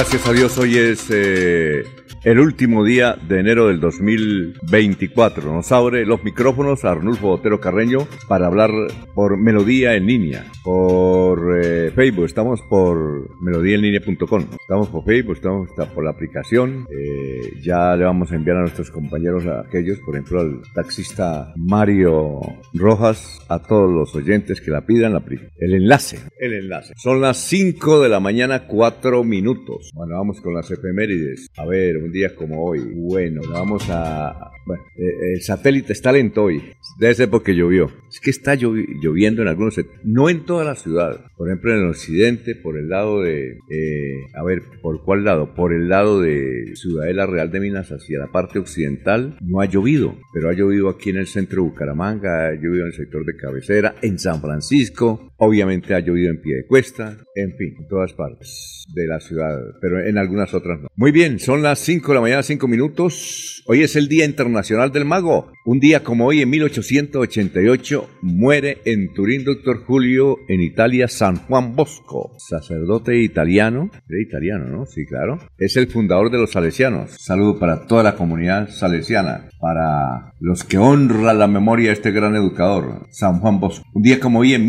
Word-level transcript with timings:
Gracias 0.00 0.26
a 0.26 0.32
Dios, 0.32 0.56
hoy 0.56 0.78
es 0.78 1.08
eh, 1.10 1.84
el 2.22 2.38
último 2.38 2.84
día 2.84 3.16
de 3.28 3.40
enero 3.40 3.68
del 3.68 3.80
2024. 3.80 5.52
Nos 5.52 5.72
abre 5.72 6.04
los 6.04 6.22
micrófonos 6.22 6.84
a 6.84 6.92
Arnulfo 6.92 7.28
Botero 7.28 7.60
Carreño 7.60 8.06
para 8.28 8.46
hablar 8.46 8.70
por 9.14 9.38
Melodía 9.38 9.94
en 9.94 10.06
línea, 10.06 10.44
por 10.62 11.58
eh, 11.62 11.90
Facebook, 11.94 12.26
estamos 12.26 12.60
por 12.68 13.40
melodíaenlínea.com, 13.40 14.44
estamos 14.60 14.88
por 14.88 15.04
Facebook, 15.04 15.36
estamos 15.36 15.68
por 15.94 16.04
la 16.04 16.10
aplicación, 16.10 16.86
eh, 16.90 17.52
ya 17.62 17.96
le 17.96 18.04
vamos 18.04 18.30
a 18.32 18.34
enviar 18.34 18.58
a 18.58 18.60
nuestros 18.60 18.90
compañeros, 18.90 19.46
a 19.46 19.60
aquellos, 19.60 19.98
por 20.00 20.14
ejemplo 20.14 20.40
al 20.40 20.62
taxista 20.74 21.52
Mario 21.56 22.40
Rojas, 22.74 23.40
a 23.48 23.60
todos 23.60 23.90
los 23.90 24.14
oyentes 24.14 24.60
que 24.60 24.70
la 24.70 24.84
pidan, 24.84 25.14
la, 25.14 25.22
el 25.58 25.74
enlace, 25.74 26.18
el 26.38 26.52
enlace. 26.52 26.92
Son 26.96 27.20
las 27.20 27.38
5 27.38 28.02
de 28.02 28.08
la 28.08 28.20
mañana, 28.20 28.66
4 28.66 29.24
minutos. 29.24 29.90
Bueno, 29.94 30.16
vamos 30.16 30.40
con 30.40 30.54
las 30.54 30.70
efemérides. 30.70 31.48
A 31.56 31.66
ver, 31.66 32.09
día 32.12 32.34
como 32.34 32.64
hoy. 32.64 32.80
Bueno, 32.94 33.40
vamos 33.50 33.88
a... 33.90 34.50
Bueno, 34.66 34.84
eh, 34.96 35.34
el 35.34 35.42
satélite 35.42 35.92
está 35.92 36.12
lento 36.12 36.44
hoy. 36.44 36.62
Debe 36.98 37.14
ser 37.14 37.30
porque 37.30 37.54
llovió. 37.54 37.90
Es 38.08 38.20
que 38.20 38.30
está 38.30 38.54
lloviendo 38.54 39.42
en 39.42 39.48
algunos... 39.48 39.80
No 40.04 40.28
en 40.28 40.44
toda 40.44 40.64
la 40.64 40.76
ciudad. 40.76 41.24
Por 41.36 41.48
ejemplo, 41.48 41.72
en 41.72 41.80
el 41.80 41.90
occidente, 41.90 42.54
por 42.54 42.78
el 42.78 42.88
lado 42.88 43.22
de... 43.22 43.58
Eh, 43.70 44.26
a 44.34 44.42
ver, 44.44 44.62
¿por 44.82 45.02
cuál 45.02 45.24
lado? 45.24 45.54
Por 45.54 45.72
el 45.72 45.88
lado 45.88 46.20
de 46.20 46.72
Ciudadela 46.74 47.26
Real 47.26 47.50
de 47.50 47.60
Minas 47.60 47.90
hacia 47.90 48.18
la 48.18 48.30
parte 48.30 48.58
occidental 48.58 49.38
no 49.40 49.60
ha 49.60 49.66
llovido. 49.66 50.16
Pero 50.32 50.50
ha 50.50 50.52
llovido 50.52 50.88
aquí 50.88 51.10
en 51.10 51.16
el 51.16 51.26
centro 51.26 51.62
de 51.62 51.70
Bucaramanga, 51.70 52.48
ha 52.48 52.54
llovido 52.54 52.82
en 52.82 52.88
el 52.88 52.94
sector 52.94 53.24
de 53.24 53.36
Cabecera, 53.36 53.96
en 54.02 54.18
San 54.18 54.40
Francisco. 54.40 55.32
Obviamente 55.38 55.94
ha 55.94 56.00
llovido 56.00 56.30
en 56.30 56.40
pie 56.40 56.56
de 56.56 56.66
cuesta. 56.66 57.16
En 57.34 57.56
fin, 57.56 57.74
en 57.78 57.88
todas 57.88 58.12
partes 58.12 58.79
de 58.94 59.06
la 59.06 59.20
ciudad. 59.20 59.58
Pero 59.80 60.04
en 60.04 60.18
algunas 60.18 60.54
otras 60.54 60.80
no. 60.80 60.88
Muy 60.96 61.12
bien, 61.12 61.38
son 61.38 61.62
las 61.62 61.78
5 61.80 62.08
de 62.08 62.14
la 62.14 62.20
mañana, 62.20 62.42
5 62.42 62.68
minutos. 62.68 63.62
Hoy 63.66 63.82
es 63.82 63.96
el 63.96 64.08
Día 64.08 64.24
Internacional 64.24 64.90
del 64.92 65.04
Mago. 65.04 65.52
Un 65.64 65.78
día 65.78 66.02
como 66.02 66.26
hoy, 66.26 66.40
en 66.40 66.50
1888, 66.50 68.08
muere 68.22 68.78
en 68.84 69.12
Turín, 69.12 69.44
doctor 69.44 69.84
Julio, 69.84 70.38
en 70.48 70.60
Italia, 70.60 71.06
San 71.08 71.36
Juan 71.36 71.76
Bosco, 71.76 72.32
sacerdote 72.38 73.22
italiano. 73.22 73.90
Era 74.08 74.20
italiano, 74.20 74.66
¿no? 74.66 74.86
Sí, 74.86 75.06
claro. 75.06 75.38
Es 75.58 75.76
el 75.76 75.88
fundador 75.88 76.30
de 76.30 76.38
los 76.38 76.52
salesianos. 76.52 77.10
Saludo 77.18 77.58
para 77.58 77.86
toda 77.86 78.02
la 78.02 78.16
comunidad 78.16 78.70
salesiana, 78.70 79.48
para 79.60 80.34
los 80.40 80.64
que 80.64 80.78
honran 80.78 81.38
la 81.38 81.46
memoria 81.46 81.88
de 81.88 81.94
este 81.94 82.10
gran 82.10 82.34
educador, 82.34 83.06
San 83.10 83.40
Juan 83.40 83.60
Bosco. 83.60 83.84
Un 83.94 84.02
día 84.02 84.18
como 84.18 84.40
hoy, 84.40 84.54
en 84.54 84.66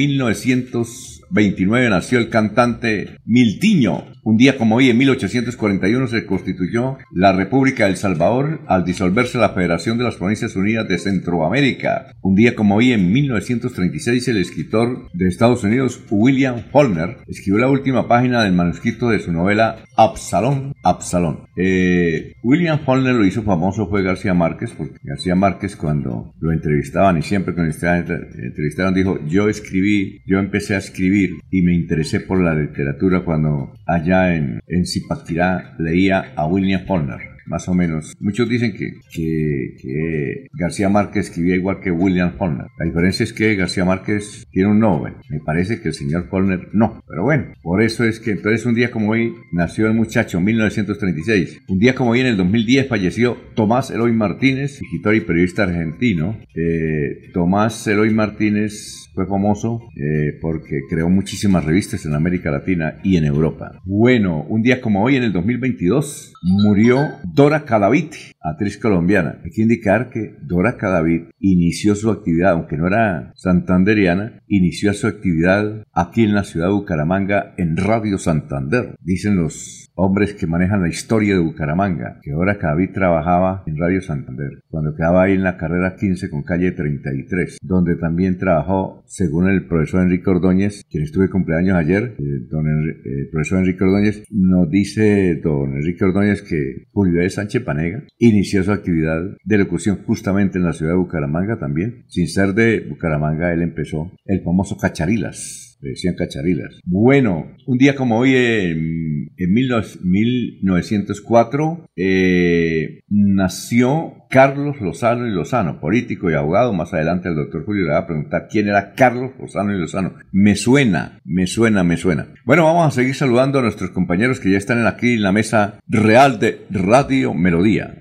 1929, 1.32 1.90
nació 1.90 2.20
el 2.20 2.30
cantante 2.30 3.18
Miltiño. 3.26 4.04
Un 4.24 4.38
día 4.38 4.56
como 4.56 4.76
hoy, 4.76 4.92
en 4.92 5.00
1841, 5.00 6.08
se 6.08 6.28
constituyó 6.28 6.98
la 7.12 7.34
República 7.34 7.88
del 7.88 7.98
Salvador 7.98 8.62
al 8.68 8.86
disolverse 8.86 9.40
la 9.40 9.50
Federación 9.50 9.98
de 9.98 10.04
las 10.04 10.16
Provincias 10.16 10.56
Unidas 10.56 10.88
de 10.88 11.00
Centroamérica. 11.00 12.14
Un 12.22 12.36
día 12.36 12.56
como 12.56 12.76
hoy, 12.76 12.92
en 12.92 13.12
1936, 13.12 14.28
el 14.28 14.38
escritor 14.38 15.10
de 15.14 15.28
Estados 15.28 15.64
Unidos, 15.64 16.04
William 16.12 16.66
Faulkner, 16.72 17.18
escribió 17.28 17.62
la 17.62 17.70
última 17.70 18.08
página 18.08 18.44
del 18.44 18.54
manuscrito 18.54 19.10
de 19.10 19.20
su 19.20 19.32
novela 19.32 19.78
Absalón. 19.98 20.76
Absalón. 20.84 21.48
Eh, 21.58 22.34
William 22.44 22.80
Faulkner 22.80 23.16
lo 23.16 23.26
hizo 23.26 23.42
famoso 23.42 23.88
fue 23.88 24.04
García 24.04 24.36
Márquez, 24.36 24.72
porque 24.78 25.00
García 25.02 25.34
Márquez 25.34 25.76
cuando 25.76 26.36
lo 26.40 26.52
entrevistaban 26.52 27.18
y 27.18 27.24
siempre 27.24 27.56
que 27.56 27.62
lo 27.62 27.68
entrevistaron 27.68 28.94
dijo, 28.94 29.20
yo 29.26 29.50
escribí, 29.50 30.22
yo 30.28 30.38
empecé 30.38 30.76
a 30.76 30.80
escribir 30.80 31.40
y 31.50 31.64
me 31.64 31.74
interesé 31.74 32.20
por 32.20 32.40
la 32.40 32.54
literatura 32.54 33.24
cuando 33.26 33.74
allá 33.88 34.11
en, 34.12 34.60
en 34.68 34.86
Zipaquirá 34.86 35.76
leía 35.80 36.34
a 36.36 36.48
William 36.48 36.86
Faulkner 36.86 37.32
más 37.52 37.68
o 37.68 37.74
menos. 37.74 38.16
Muchos 38.20 38.48
dicen 38.50 38.74
que, 38.74 38.94
que, 39.14 40.48
García 40.54 40.90
Márquez 40.90 41.28
escribía 41.28 41.56
igual 41.56 41.82
que 41.82 41.92
William 41.92 42.34
Faulkner. 42.38 42.68
La 42.80 42.86
diferencia 42.86 43.24
es 43.24 43.34
que 43.34 43.56
García 43.56 43.84
Márquez 43.84 44.48
tiene 44.52 44.70
un 44.70 44.80
Nobel. 44.80 45.16
Me 45.30 45.40
parece 45.40 45.82
que 45.82 45.90
el 45.90 45.94
señor 45.94 46.30
Faulkner 46.30 46.70
no. 46.74 47.04
Pero 47.08 47.24
bueno, 47.24 47.54
por 47.62 47.82
eso 47.82 48.06
es 48.06 48.20
que 48.20 48.32
entonces 48.32 48.66
un 48.66 48.74
día 48.74 48.90
como 48.90 49.12
hoy 49.12 49.34
nació 49.52 49.88
el 49.88 49.94
muchacho, 49.94 50.38
en 50.38 50.46
1936. 50.46 51.64
Un 51.68 51.80
día 51.80 51.94
como 51.94 52.12
hoy 52.12 52.22
en 52.22 52.28
el 52.28 52.38
2010 52.38 52.88
falleció 52.88 53.38
Tomás 53.54 53.92
Eloy 53.92 54.14
Martínez, 54.14 54.82
escritor 54.82 55.16
y 55.16 55.22
periodista 55.22 55.64
argentino. 55.64 56.38
Eh, 56.56 57.32
Tomás 57.34 57.86
Eloy 57.88 58.12
Martínez 58.14 59.01
fue 59.14 59.28
famoso 59.28 59.82
eh, 59.96 60.38
porque 60.42 60.82
creó 60.90 61.10
muchísimas 61.10 61.66
revistas 61.66 62.06
en 62.06 62.14
América 62.14 62.52
Latina 62.52 63.00
y 63.04 63.18
en 63.18 63.26
Europa. 63.26 63.82
Bueno, 63.86 64.44
un 64.48 64.62
día 64.62 64.82
como 64.82 65.04
hoy, 65.04 65.16
en 65.16 65.24
el 65.24 65.34
2022, 65.34 66.34
murió 66.42 66.98
Dora 67.24 67.66
Cadavid, 67.66 68.14
actriz 68.42 68.78
colombiana. 68.78 69.40
Hay 69.44 69.52
que 69.52 69.62
indicar 69.62 70.10
que 70.10 70.36
Dora 70.42 70.78
Cadavid 70.78 71.24
inició 71.40 71.96
su 71.96 72.10
actividad, 72.10 72.52
aunque 72.52 72.78
no 72.78 72.88
era 72.88 73.34
santanderiana, 73.36 74.42
inició 74.48 74.94
su 74.94 75.08
actividad 75.08 75.86
aquí 75.94 76.24
en 76.24 76.34
la 76.34 76.44
ciudad 76.44 76.68
de 76.68 76.74
Bucaramanga 76.74 77.54
en 77.58 77.78
Radio 77.78 78.18
Santander. 78.18 78.96
Dicen 79.02 79.36
los 79.36 79.91
hombres 80.02 80.34
que 80.34 80.48
manejan 80.48 80.82
la 80.82 80.90
historia 80.90 81.36
de 81.36 81.42
Bucaramanga, 81.42 82.20
que 82.24 82.32
ahora 82.32 82.58
Cadavid 82.58 82.92
trabajaba 82.92 83.64
en 83.68 83.78
Radio 83.78 84.02
Santander, 84.02 84.64
cuando 84.68 84.96
quedaba 84.96 85.24
ahí 85.24 85.34
en 85.34 85.44
la 85.44 85.58
carrera 85.58 85.96
15 85.96 86.30
con 86.30 86.44
calle 86.44 86.72
33, 86.72 87.60
donde 87.62 87.96
también 87.96 88.38
trabajó, 88.38 89.04
según 89.06 89.50
el 89.50 89.68
profesor 89.68 90.02
Enrique 90.02 90.30
Ordóñez, 90.30 90.84
quien 90.90 91.04
estuve 91.04 91.30
cumpleaños 91.30 91.78
ayer, 91.78 92.16
eh, 92.18 92.24
don 92.50 92.66
eh, 92.68 93.30
profesor 93.32 93.60
Enrique 93.60 93.84
Ordóñez, 93.84 94.24
nos 94.32 94.70
dice 94.70 95.36
don 95.36 95.76
Enrique 95.76 96.04
Ordóñez 96.04 96.42
que 96.42 96.88
Julio 96.92 97.22
de 97.22 97.30
Sánchez 97.30 97.64
Panega 97.64 98.04
inició 98.18 98.64
su 98.64 98.72
actividad 98.72 99.22
de 99.44 99.58
locución 99.58 100.00
justamente 100.06 100.58
en 100.58 100.66
la 100.66 100.74
ciudad 100.74 100.94
de 100.94 100.98
Bucaramanga 100.98 101.60
también. 101.60 102.06
Sin 102.08 102.28
ser 102.28 102.54
de 102.54 102.80
Bucaramanga, 102.90 103.54
él 103.54 103.62
empezó 103.62 104.12
el 104.26 104.42
famoso 104.42 104.78
Cacharilas 104.78 105.61
decían 105.90 106.16
cacharilas. 106.16 106.80
Bueno, 106.86 107.58
un 107.66 107.78
día 107.78 107.96
como 107.96 108.20
hoy, 108.20 108.36
en, 108.36 109.32
en 109.38 109.54
1904, 109.54 111.90
eh, 111.96 113.00
nació 113.10 114.14
Carlos 114.30 114.80
Lozano 114.80 115.26
y 115.28 115.32
Lozano, 115.32 115.80
político 115.80 116.30
y 116.30 116.36
abogado. 116.36 116.74
Más 116.74 116.94
adelante 116.94 117.30
el 117.30 117.36
doctor 117.36 117.66
Julio 117.66 117.86
le 117.86 117.92
va 117.92 118.00
a 118.00 118.08
preguntar 118.08 118.48
quién 118.50 118.68
era 118.68 118.94
Carlos 118.94 119.32
Lozano 119.40 119.74
y 119.76 119.80
Lozano. 119.80 120.16
Me 120.32 120.56
suena, 120.56 121.20
me 121.26 121.48
suena, 121.48 121.84
me 121.84 121.98
suena. 121.98 122.28
Bueno, 122.46 122.66
vamos 122.66 122.88
a 122.88 122.92
seguir 122.92 123.16
saludando 123.16 123.58
a 123.60 123.64
nuestros 123.64 123.92
compañeros 123.92 124.40
que 124.40 124.52
ya 124.52 124.58
están 124.58 124.86
aquí 124.88 125.14
en 125.14 125.24
la 125.24 125.32
mesa 125.32 125.80
real 125.88 126.40
de 126.40 126.66
Radio 126.70 127.34
Melodía. 127.34 127.98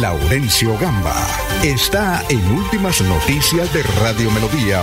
Laurencio 0.00 0.78
Gamba 0.78 1.39
está 1.62 2.22
en 2.30 2.40
Últimas 2.52 3.02
Noticias 3.02 3.72
de 3.74 3.82
Radio 4.00 4.30
Melodía. 4.30 4.82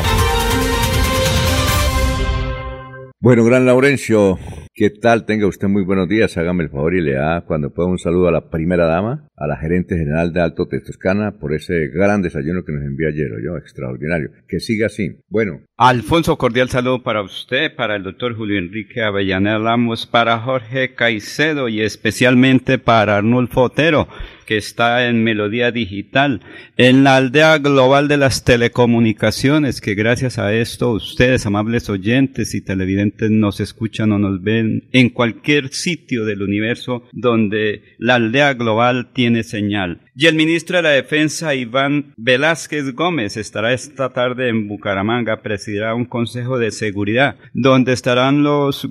Bueno, 3.19 3.43
gran 3.45 3.65
Laurencio, 3.65 4.37
¿qué 4.77 4.91
tal? 4.91 5.25
Tenga 5.25 5.47
usted 5.47 5.67
muy 5.67 5.83
buenos 5.83 6.07
días. 6.07 6.37
Hágame 6.37 6.63
el 6.63 6.69
favor 6.69 6.93
y 6.93 7.01
le 7.01 7.13
da 7.13 7.41
cuando 7.41 7.73
pueda 7.73 7.89
un 7.89 7.97
saludo 7.97 8.27
a 8.27 8.31
la 8.31 8.49
primera 8.51 8.85
dama, 8.85 9.27
a 9.35 9.47
la 9.47 9.57
gerente 9.57 9.97
general 9.97 10.31
de 10.31 10.41
Alto 10.41 10.67
Toscana 10.67 11.39
por 11.39 11.55
ese 11.55 11.87
gran 11.87 12.21
desayuno 12.21 12.63
que 12.63 12.73
nos 12.73 12.83
envió 12.83 13.07
ayer, 13.07 13.27
yo, 13.43 13.57
extraordinario. 13.57 14.29
Que 14.47 14.59
siga 14.59 14.85
así. 14.85 15.17
Bueno. 15.29 15.61
Alfonso, 15.77 16.37
cordial 16.37 16.69
saludo 16.69 17.01
para 17.01 17.23
usted, 17.23 17.75
para 17.75 17.95
el 17.95 18.03
doctor 18.03 18.35
Julio 18.37 18.59
Enrique 18.59 19.01
Avellaneda 19.01 19.57
Lamos, 19.57 20.05
para 20.05 20.37
Jorge 20.39 20.93
Caicedo 20.93 21.69
y 21.69 21.81
especialmente 21.81 22.77
para 22.77 23.17
Arnulfo 23.17 23.63
Otero 23.63 24.07
que 24.47 24.57
está 24.57 25.07
en 25.07 25.23
Melodía 25.23 25.71
Digital, 25.71 26.41
en 26.77 27.03
la 27.03 27.17
aldea 27.17 27.57
global 27.59 28.07
de 28.07 28.15
las 28.15 28.45
telecomunicaciones, 28.45 29.81
que 29.81 29.93
gracias 29.93 30.39
a 30.39 30.53
esto 30.53 30.93
ustedes, 30.93 31.45
amables 31.45 31.89
oyentes 31.89 32.55
y 32.55 32.61
televidentes, 32.61 33.29
nos 33.29 33.59
escuchan 33.59 34.13
o 34.13 34.19
nos 34.19 34.41
ven 34.41 34.66
en 34.91 35.09
cualquier 35.09 35.69
sitio 35.73 36.25
del 36.25 36.41
universo 36.41 37.03
donde 37.11 37.83
la 37.97 38.15
aldea 38.15 38.53
global 38.53 39.11
tiene 39.13 39.43
señal. 39.43 40.01
Y 40.15 40.25
el 40.25 40.35
ministro 40.35 40.77
de 40.77 40.83
la 40.83 40.89
Defensa, 40.89 41.53
Iván 41.53 42.13
Velázquez 42.17 42.93
Gómez, 42.95 43.37
estará 43.37 43.73
esta 43.73 44.13
tarde 44.13 44.49
en 44.49 44.67
Bucaramanga, 44.67 45.41
presidirá 45.41 45.93
un 45.93 46.05
consejo 46.05 46.57
de 46.57 46.71
seguridad, 46.71 47.37
donde 47.53 47.93
estarán 47.93 48.43
los 48.43 48.89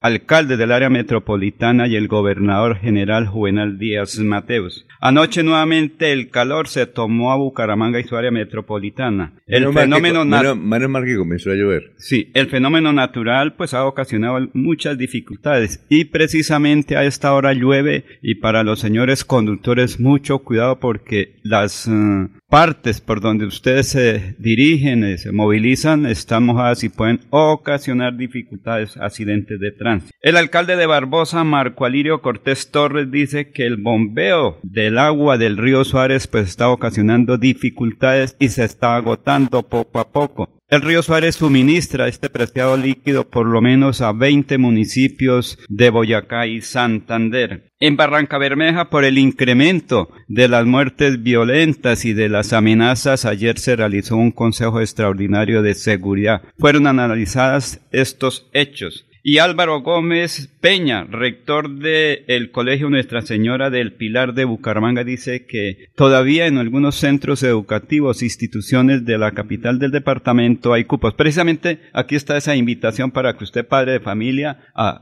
alcalde 0.00 0.56
del 0.56 0.72
área 0.72 0.90
metropolitana 0.90 1.86
y 1.88 1.96
el 1.96 2.08
gobernador 2.08 2.78
general 2.78 3.26
Juvenal 3.26 3.78
Díaz 3.78 4.18
Mateus. 4.18 4.86
Anoche 5.00 5.42
nuevamente 5.42 6.12
el 6.12 6.30
calor 6.30 6.68
se 6.68 6.86
tomó 6.86 7.32
a 7.32 7.36
Bucaramanga 7.36 8.00
y 8.00 8.04
su 8.04 8.16
área 8.16 8.30
metropolitana. 8.30 9.34
El 9.46 9.72
fenómeno 9.72 10.24
natural. 10.24 11.18
comenzó 11.18 11.50
a 11.50 11.54
llover. 11.54 11.92
Sí, 11.98 12.30
el 12.34 12.48
fenómeno 12.48 12.92
natural 12.92 13.54
pues 13.54 13.74
ha 13.74 13.84
ocasionado 13.84 14.48
muchas 14.54 14.98
dificultades 14.98 15.84
y 15.88 16.06
precisamente 16.06 16.96
a 16.96 17.04
esta 17.04 17.32
hora 17.34 17.52
llueve 17.52 18.04
y 18.22 18.36
para 18.36 18.64
los 18.64 18.80
señores 18.80 19.24
conductores 19.24 20.00
mucho 20.00 20.38
cuidado 20.40 20.80
porque 20.80 21.36
las 21.42 21.88
eh, 21.88 22.28
partes 22.48 23.00
por 23.00 23.20
donde 23.20 23.46
ustedes 23.46 23.88
se 23.88 24.36
dirigen, 24.38 25.04
y 25.04 25.18
se 25.18 25.32
movilizan, 25.32 26.06
están 26.06 26.44
mojadas 26.44 26.84
y 26.84 26.88
pueden 26.88 27.20
ocasionar 27.30 28.16
dificultades, 28.16 28.96
accidentes 28.96 29.58
de 29.60 29.72
tránsito. 29.72 30.12
El 30.20 30.36
alcalde 30.36 30.76
de 30.76 30.86
Barbosa, 30.86 31.44
Marco 31.44 31.84
Alirio 31.84 32.22
Cortés 32.22 32.70
Torres, 32.70 33.10
dice 33.10 33.50
que 33.50 33.66
el 33.66 33.76
bombeo 33.76 34.58
del 34.62 34.98
agua 34.98 35.38
del 35.38 35.56
río 35.56 35.84
Suárez 35.84 36.26
pues 36.26 36.48
está 36.48 36.68
ocasionando 36.68 37.38
dificultades 37.38 38.36
y 38.38 38.48
se 38.48 38.64
está 38.64 38.96
agotando 38.96 39.62
poco 39.62 39.98
a 39.98 40.10
poco. 40.10 40.56
El 40.68 40.82
río 40.82 41.00
Suárez 41.00 41.36
suministra 41.36 42.08
este 42.08 42.28
preciado 42.28 42.76
líquido 42.76 43.28
por 43.30 43.46
lo 43.46 43.62
menos 43.62 44.00
a 44.00 44.10
20 44.10 44.58
municipios 44.58 45.60
de 45.68 45.90
Boyacá 45.90 46.48
y 46.48 46.60
Santander. 46.60 47.70
En 47.78 47.96
Barranca 47.96 48.36
Bermeja, 48.36 48.90
por 48.90 49.04
el 49.04 49.16
incremento 49.16 50.08
de 50.26 50.48
las 50.48 50.66
muertes 50.66 51.22
violentas 51.22 52.04
y 52.04 52.14
de 52.14 52.28
las 52.28 52.52
amenazas, 52.52 53.26
ayer 53.26 53.60
se 53.60 53.76
realizó 53.76 54.16
un 54.16 54.32
Consejo 54.32 54.80
Extraordinario 54.80 55.62
de 55.62 55.74
Seguridad. 55.74 56.42
Fueron 56.58 56.88
analizadas 56.88 57.86
estos 57.92 58.50
hechos 58.52 59.05
y 59.28 59.38
Álvaro 59.38 59.80
Gómez 59.80 60.50
Peña, 60.60 61.02
rector 61.02 61.68
del 61.68 62.52
Colegio 62.52 62.88
Nuestra 62.90 63.22
Señora 63.22 63.70
del 63.70 63.92
Pilar 63.92 64.34
de 64.34 64.44
Bucaramanga, 64.44 65.02
dice 65.02 65.46
que 65.46 65.88
todavía 65.96 66.46
en 66.46 66.58
algunos 66.58 66.94
centros 66.94 67.42
educativos, 67.42 68.22
instituciones 68.22 69.04
de 69.04 69.18
la 69.18 69.32
capital 69.32 69.80
del 69.80 69.90
departamento 69.90 70.72
hay 70.72 70.84
cupos. 70.84 71.14
Precisamente 71.14 71.80
aquí 71.92 72.14
está 72.14 72.36
esa 72.36 72.54
invitación 72.54 73.10
para 73.10 73.36
que 73.36 73.42
usted, 73.42 73.66
padre 73.66 73.94
de 73.94 74.00
familia, 74.00 74.60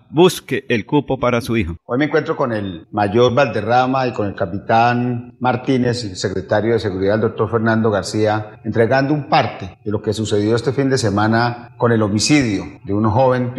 busque 0.08 0.64
el 0.70 0.86
cupo 0.86 1.20
para 1.20 1.42
su 1.42 1.58
hijo. 1.58 1.76
Hoy 1.84 1.98
me 1.98 2.06
encuentro 2.06 2.34
con 2.34 2.54
el 2.54 2.86
mayor 2.92 3.34
Valderrama 3.34 4.06
y 4.06 4.14
con 4.14 4.26
el 4.26 4.34
capitán 4.34 5.36
Martínez, 5.38 6.18
secretario 6.18 6.72
de 6.72 6.80
Seguridad, 6.80 7.16
el 7.16 7.20
doctor 7.20 7.50
Fernando 7.50 7.90
García, 7.90 8.58
entregando 8.64 9.12
un 9.12 9.28
parte 9.28 9.76
de 9.84 9.90
lo 9.90 10.00
que 10.00 10.14
sucedió 10.14 10.56
este 10.56 10.72
fin 10.72 10.88
de 10.88 10.96
semana 10.96 11.74
con 11.76 11.92
el 11.92 12.00
homicidio 12.00 12.80
de 12.84 12.94
un 12.94 13.04
joven 13.10 13.52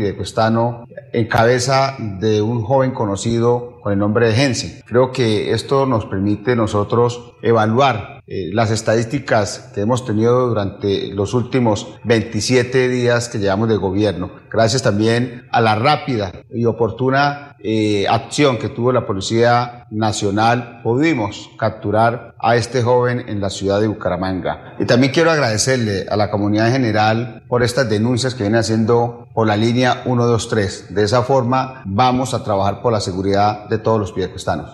en 1.13 1.27
cabeza 1.27 1.95
de 1.99 2.41
un 2.41 2.63
joven 2.63 2.91
conocido 2.91 3.74
con 3.85 3.93
el 3.93 3.99
nombre 3.99 4.29
de 4.29 4.33
Jensen. 4.33 4.81
Creo 4.87 5.11
que 5.11 5.51
esto 5.51 5.85
nos 5.85 6.07
permite 6.07 6.55
nosotros 6.55 7.35
evaluar 7.43 8.23
eh, 8.25 8.49
las 8.51 8.71
estadísticas 8.71 9.71
que 9.75 9.81
hemos 9.81 10.03
tenido 10.03 10.47
durante 10.47 11.13
los 11.13 11.35
últimos 11.35 11.95
27 12.03 12.89
días 12.89 13.29
que 13.29 13.37
llevamos 13.37 13.69
de 13.69 13.75
gobierno. 13.75 14.31
Gracias 14.51 14.81
también 14.81 15.47
a 15.51 15.61
la 15.61 15.75
rápida 15.75 16.31
y 16.49 16.65
oportuna 16.65 17.55
eh, 17.59 18.07
acción 18.07 18.57
que 18.57 18.69
tuvo 18.69 18.91
la 18.91 19.07
Policía 19.07 19.87
Nacional, 19.89 20.81
pudimos 20.83 21.49
capturar 21.57 22.35
a 22.39 22.55
este 22.55 22.83
joven 22.83 23.25
en 23.27 23.41
la 23.41 23.49
ciudad 23.49 23.81
de 23.81 23.87
Bucaramanga. 23.87 24.75
Y 24.77 24.85
también 24.85 25.11
quiero 25.11 25.31
agradecerle 25.31 26.05
a 26.09 26.15
la 26.15 26.29
comunidad 26.29 26.67
en 26.67 26.73
general 26.73 27.43
por 27.47 27.63
estas 27.63 27.89
denuncias 27.89 28.35
que 28.35 28.43
viene 28.43 28.59
haciendo 28.59 29.27
por 29.33 29.47
la 29.47 29.57
línea 29.57 30.03
123. 30.03 30.93
De 30.93 31.03
esa 31.03 31.23
forma 31.23 31.81
vamos 31.85 32.33
a 32.33 32.43
trabajar 32.43 32.81
por 32.81 32.93
la 32.93 33.01
seguridad 33.01 33.67
de 33.67 33.74
todos 33.79 33.99
los. 33.99 34.13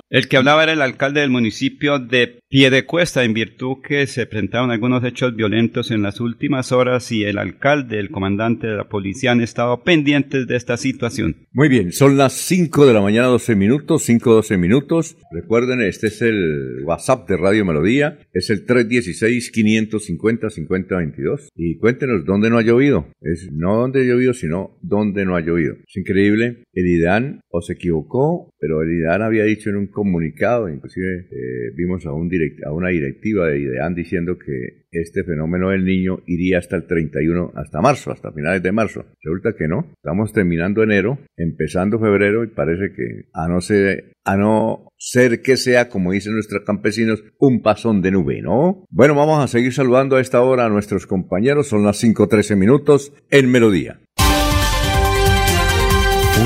El 0.10 0.28
que 0.28 0.38
hablaba 0.38 0.64
era 0.64 0.74
el 0.74 0.82
alcalde 0.82 1.22
del 1.22 1.30
municipio 1.30 2.00
de 2.00 2.41
Piedecuesta, 2.52 3.24
en 3.24 3.34
virtud 3.34 3.78
que 3.82 4.06
se 4.08 4.26
presentaron 4.26 4.72
algunos 4.72 5.06
hechos 5.06 5.34
violentos 5.34 5.90
en 5.90 6.02
las 6.02 6.20
últimas 6.20 6.74
horas 6.74 7.10
y 7.14 7.24
el 7.24 7.38
alcalde, 7.38 7.98
el 7.98 8.10
comandante 8.10 8.68
de 8.68 8.76
la 8.76 8.90
policía 8.90 9.32
han 9.32 9.40
estado 9.40 9.84
pendientes 9.84 10.48
de 10.48 10.58
esta 10.58 10.76
situación. 10.76 11.48
Muy 11.54 11.70
bien, 11.70 11.94
son 11.94 12.18
las 12.18 12.34
5 12.34 12.86
de 12.86 12.94
la 12.94 13.00
mañana, 13.00 13.28
12 13.28 13.56
minutos, 13.56 14.04
5, 14.04 14.34
12 14.34 14.58
minutos. 14.58 15.16
Recuerden, 15.32 15.80
este 15.80 16.08
es 16.08 16.22
el 16.22 16.84
WhatsApp 16.84 17.26
de 17.30 17.38
Radio 17.38 17.64
Melodía, 17.64 18.20
es 18.34 18.50
el 18.50 18.66
316-550-5022. 18.66 21.52
Y 21.56 21.78
cuéntenos 21.78 22.26
dónde 22.26 22.50
no 22.50 22.58
ha 22.58 22.64
llovido. 22.64 23.08
Es 23.22 23.50
no 23.50 23.78
dónde 23.78 24.02
ha 24.02 24.04
llovido, 24.04 24.34
sino 24.34 24.78
dónde 24.82 25.24
no 25.24 25.38
ha 25.38 25.40
llovido. 25.40 25.76
Es 25.88 25.96
increíble, 25.96 26.66
el 26.74 26.86
IDAN 26.86 27.40
o 27.50 27.62
se 27.62 27.72
equivocó, 27.74 28.54
pero 28.60 28.82
el 28.82 28.92
IDAN 28.92 29.22
había 29.22 29.46
dicho 29.46 29.70
en 29.70 29.78
un 29.78 29.88
comunicado, 29.88 30.68
inclusive 30.68 31.30
eh, 31.32 31.72
vimos 31.78 32.06
a 32.06 32.12
un 32.12 32.28
director 32.28 32.41
a 32.66 32.72
una 32.72 32.90
directiva 32.90 33.48
de 33.48 33.60
IDEAN 33.60 33.96
diciendo 33.96 34.38
que 34.38 34.82
este 34.92 35.24
fenómeno 35.24 35.70
del 35.70 35.86
niño 35.86 36.20
iría 36.26 36.60
hasta 36.60 36.76
el 36.76 36.86
31, 36.86 37.54
hasta 37.56 37.82
marzo, 37.82 38.12
hasta 38.12 38.32
finales 38.32 38.62
de 38.62 38.72
marzo. 38.72 39.06
Resulta 39.24 39.54
que 39.58 39.68
no, 39.68 39.88
estamos 39.96 40.34
terminando 40.34 40.84
enero, 40.84 41.20
empezando 41.38 42.00
febrero 42.00 42.44
y 42.44 42.48
parece 42.48 42.94
que 42.94 43.30
a 43.34 43.48
no 43.48 43.62
ser, 43.62 44.16
a 44.26 44.36
no 44.36 44.90
ser 44.98 45.42
que 45.42 45.56
sea, 45.56 45.88
como 45.88 46.12
dicen 46.12 46.34
nuestros 46.34 46.64
campesinos, 46.64 47.24
un 47.40 47.62
pasón 47.62 48.02
de 48.02 48.12
nube, 48.12 48.42
¿no? 48.42 48.86
Bueno, 48.90 49.16
vamos 49.16 49.44
a 49.44 49.48
seguir 49.48 49.74
saludando 49.74 50.18
a 50.18 50.22
esta 50.22 50.42
hora 50.42 50.66
a 50.66 50.70
nuestros 50.70 51.08
compañeros, 51.08 51.68
son 51.68 51.84
las 51.84 52.04
5.13 52.04 52.58
minutos 52.58 53.14
en 53.30 53.50
Melodía. 53.50 54.01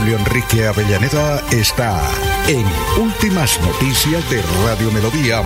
Julio 0.06 0.20
Enrique 0.20 0.68
Avellaneda 0.68 1.42
está 1.52 2.00
en 2.48 2.64
Últimas 3.04 3.60
Noticias 3.60 4.30
de 4.30 4.40
Radio 4.64 4.92
Melodía. 4.92 5.42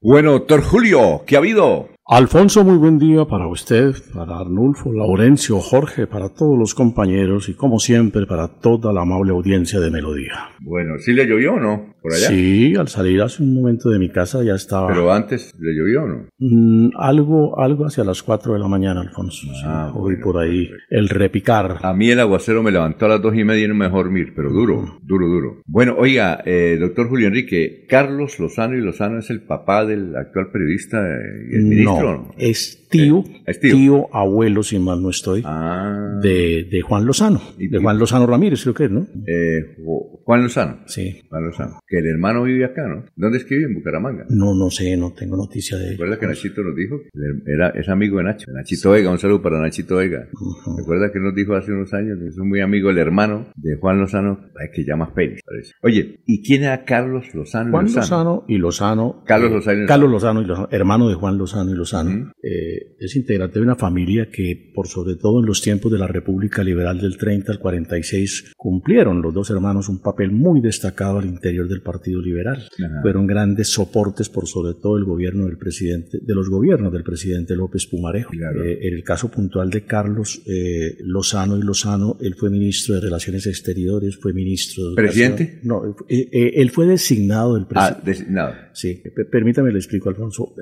Bueno, 0.00 0.30
doctor 0.34 0.62
Julio, 0.62 1.22
¿qué 1.26 1.34
ha 1.34 1.40
habido? 1.40 1.88
Alfonso, 2.06 2.62
muy 2.62 2.76
buen 2.76 3.00
día 3.00 3.24
para 3.24 3.48
usted, 3.48 3.96
para 4.14 4.38
Arnulfo, 4.38 4.92
Laurencio, 4.92 5.58
Jorge, 5.58 6.06
para 6.06 6.28
todos 6.28 6.56
los 6.56 6.72
compañeros 6.72 7.48
y 7.48 7.54
como 7.54 7.80
siempre 7.80 8.26
para 8.26 8.46
toda 8.46 8.92
la 8.92 9.02
amable 9.02 9.32
audiencia 9.32 9.80
de 9.80 9.90
Melodía. 9.90 10.50
Bueno, 10.60 10.98
¿sí 11.00 11.14
le 11.14 11.26
llovió 11.26 11.54
o 11.54 11.58
no? 11.58 11.93
¿Por 12.04 12.12
allá? 12.12 12.28
Sí, 12.28 12.76
al 12.76 12.88
salir 12.88 13.22
hace 13.22 13.42
un 13.42 13.54
momento 13.54 13.88
de 13.88 13.98
mi 13.98 14.10
casa 14.10 14.44
ya 14.44 14.56
estaba. 14.56 14.88
¿Pero 14.88 15.10
antes 15.10 15.54
le 15.58 15.74
llovió 15.74 16.02
o 16.02 16.06
no? 16.06 16.28
Mm, 16.38 16.90
algo, 16.98 17.58
algo 17.58 17.86
hacia 17.86 18.04
las 18.04 18.22
4 18.22 18.52
de 18.52 18.58
la 18.58 18.68
mañana, 18.68 19.00
Alfonso. 19.00 19.46
Ah, 19.64 19.90
hoy 19.94 20.16
por 20.16 20.36
ahí 20.36 20.68
el 20.90 21.08
repicar. 21.08 21.78
A 21.80 21.94
mí 21.94 22.10
el 22.10 22.20
aguacero 22.20 22.62
me 22.62 22.72
levantó 22.72 23.06
a 23.06 23.08
las 23.08 23.22
dos 23.22 23.34
y 23.34 23.42
media 23.42 23.64
y 23.64 23.68
no 23.68 23.74
me 23.74 23.86
dejó 23.86 23.96
dormir, 23.96 24.34
pero 24.36 24.52
duro, 24.52 24.98
duro, 25.02 25.28
duro. 25.28 25.62
Bueno, 25.64 25.94
oiga, 25.96 26.42
eh, 26.44 26.76
doctor 26.78 27.08
Julio 27.08 27.28
Enrique, 27.28 27.86
Carlos 27.88 28.38
Lozano 28.38 28.76
y 28.76 28.82
Lozano 28.82 29.20
es 29.20 29.30
el 29.30 29.40
papá 29.40 29.86
del 29.86 30.14
actual 30.14 30.50
periodista 30.52 30.98
y 30.98 31.56
el 31.56 31.62
ministro 31.62 32.18
ministro? 32.18 32.34
es 32.36 32.83
tío, 32.98 33.24
Eh, 33.46 33.54
tío. 33.60 33.74
tío. 33.76 34.14
abuelo, 34.14 34.62
si 34.62 34.78
mal 34.78 35.02
no 35.02 35.10
estoy, 35.10 35.42
Ah, 35.44 36.18
de, 36.22 36.66
de 36.70 36.80
Juan 36.82 37.04
Lozano, 37.06 37.40
Y- 37.58 37.68
de 37.68 37.78
Juan 37.78 37.98
Lozano 37.98 38.26
Ramírez, 38.26 38.62
creo 38.62 38.74
que 38.74 38.84
es, 38.84 38.90
¿no? 38.90 39.06
eh, 39.26 39.76
Ju- 39.84 40.20
Juan 40.24 40.42
Lozano. 40.42 40.78
Sí. 40.86 41.20
Juan 41.28 41.44
Lozano. 41.44 41.80
Que 41.86 41.98
el 41.98 42.06
hermano 42.06 42.44
vive 42.44 42.64
acá, 42.64 42.86
¿no? 42.88 43.04
¿Dónde 43.16 43.38
es 43.38 43.44
que 43.44 43.56
vive? 43.56 43.68
En 43.68 43.74
Bucaramanga. 43.74 44.24
No, 44.30 44.54
no 44.54 44.70
sé, 44.70 44.96
no 44.96 45.12
tengo 45.12 45.36
noticia 45.36 45.76
de 45.76 45.84
él. 45.84 45.90
¿Recuerda 45.92 46.18
que 46.18 46.26
Nachito 46.26 46.62
nos 46.62 46.74
dijo? 46.76 47.00
Era, 47.46 47.68
es 47.70 47.88
amigo 47.88 48.18
de 48.18 48.24
Nacho. 48.24 48.50
Nachito 48.52 48.90
Vega, 48.92 49.10
un 49.10 49.18
saludo 49.18 49.42
para 49.42 49.60
Nachito 49.60 49.96
Vega. 49.96 50.26
Ujú. 50.32 50.78
¿Recuerda 50.78 51.12
que 51.12 51.18
nos 51.20 51.34
dijo 51.34 51.54
hace 51.54 51.72
unos 51.72 51.92
años? 51.92 52.18
Es 52.22 52.38
un 52.38 52.48
muy 52.48 52.60
amigo, 52.60 52.90
el 52.90 52.98
hermano 52.98 53.48
de 53.56 53.76
Juan 53.76 54.00
Lozano, 54.00 54.40
que 54.74 54.84
llama 54.84 55.12
Félix, 55.14 55.42
parece. 55.46 55.72
Oye, 55.82 56.20
¿y 56.26 56.42
quién 56.42 56.62
era 56.64 56.84
Carlos 56.84 57.26
Lozano? 57.34 57.68
y 57.68 57.72
Juan 57.72 57.84
Lozano 57.94 58.44
y 58.48 58.58
Lozano. 58.58 59.22
Carlos 59.26 59.50
eh, 59.50 59.54
Lozano 59.54 59.86
Carlos 59.86 60.10
Lozano 60.10 60.42
y 60.42 60.46
Lozano, 60.46 60.68
hermano 60.70 61.08
de 61.08 61.14
Juan 61.16 61.36
Lozano 61.38 61.70
y 61.70 61.74
Lozano. 61.74 62.10
Ujú. 62.10 62.30
eh, 62.42 62.83
es 62.98 63.16
integrante 63.16 63.58
de 63.58 63.64
una 63.64 63.76
familia 63.76 64.28
que, 64.30 64.72
por 64.74 64.88
sobre 64.88 65.16
todo 65.16 65.40
en 65.40 65.46
los 65.46 65.60
tiempos 65.62 65.90
de 65.92 65.98
la 65.98 66.06
República 66.06 66.62
Liberal 66.64 67.00
del 67.00 67.16
30 67.16 67.52
al 67.52 67.58
46, 67.58 68.52
cumplieron 68.56 69.20
los 69.22 69.34
dos 69.34 69.50
hermanos 69.50 69.88
un 69.88 70.00
papel 70.00 70.30
muy 70.30 70.60
destacado 70.60 71.18
al 71.18 71.26
interior 71.26 71.68
del 71.68 71.82
Partido 71.82 72.20
Liberal. 72.22 72.66
Ajá. 72.82 73.02
Fueron 73.02 73.26
grandes 73.26 73.68
soportes 73.68 74.28
por 74.28 74.46
sobre 74.46 74.74
todo 74.74 74.96
el 74.98 75.04
gobierno 75.04 75.46
del 75.46 75.58
presidente, 75.58 76.18
de 76.22 76.34
los 76.34 76.48
gobiernos 76.48 76.92
del 76.92 77.02
presidente 77.02 77.54
López 77.56 77.86
Pumarejo. 77.86 78.30
Claro. 78.30 78.64
Eh, 78.64 78.78
en 78.88 78.94
el 78.94 79.02
caso 79.04 79.30
puntual 79.30 79.70
de 79.70 79.84
Carlos 79.84 80.42
eh, 80.46 80.96
Lozano 81.00 81.58
y 81.58 81.62
Lozano, 81.62 82.16
él 82.20 82.34
fue 82.36 82.50
ministro 82.50 82.94
de 82.94 83.00
Relaciones 83.02 83.46
Exteriores, 83.46 84.16
fue 84.16 84.32
ministro 84.32 84.90
de 84.90 84.96
¿Presidente? 84.96 85.60
No, 85.62 85.82
eh, 86.08 86.52
él 86.54 86.70
fue 86.70 86.86
designado 86.86 87.54
del 87.54 87.66
presidente. 87.66 88.00
Ah, 88.00 88.04
designado. 88.04 88.54
Sí, 88.72 89.00
pe- 89.14 89.24
permítame 89.24 89.70
le 89.72 89.78
explico, 89.78 90.08
Alfonso. 90.08 90.54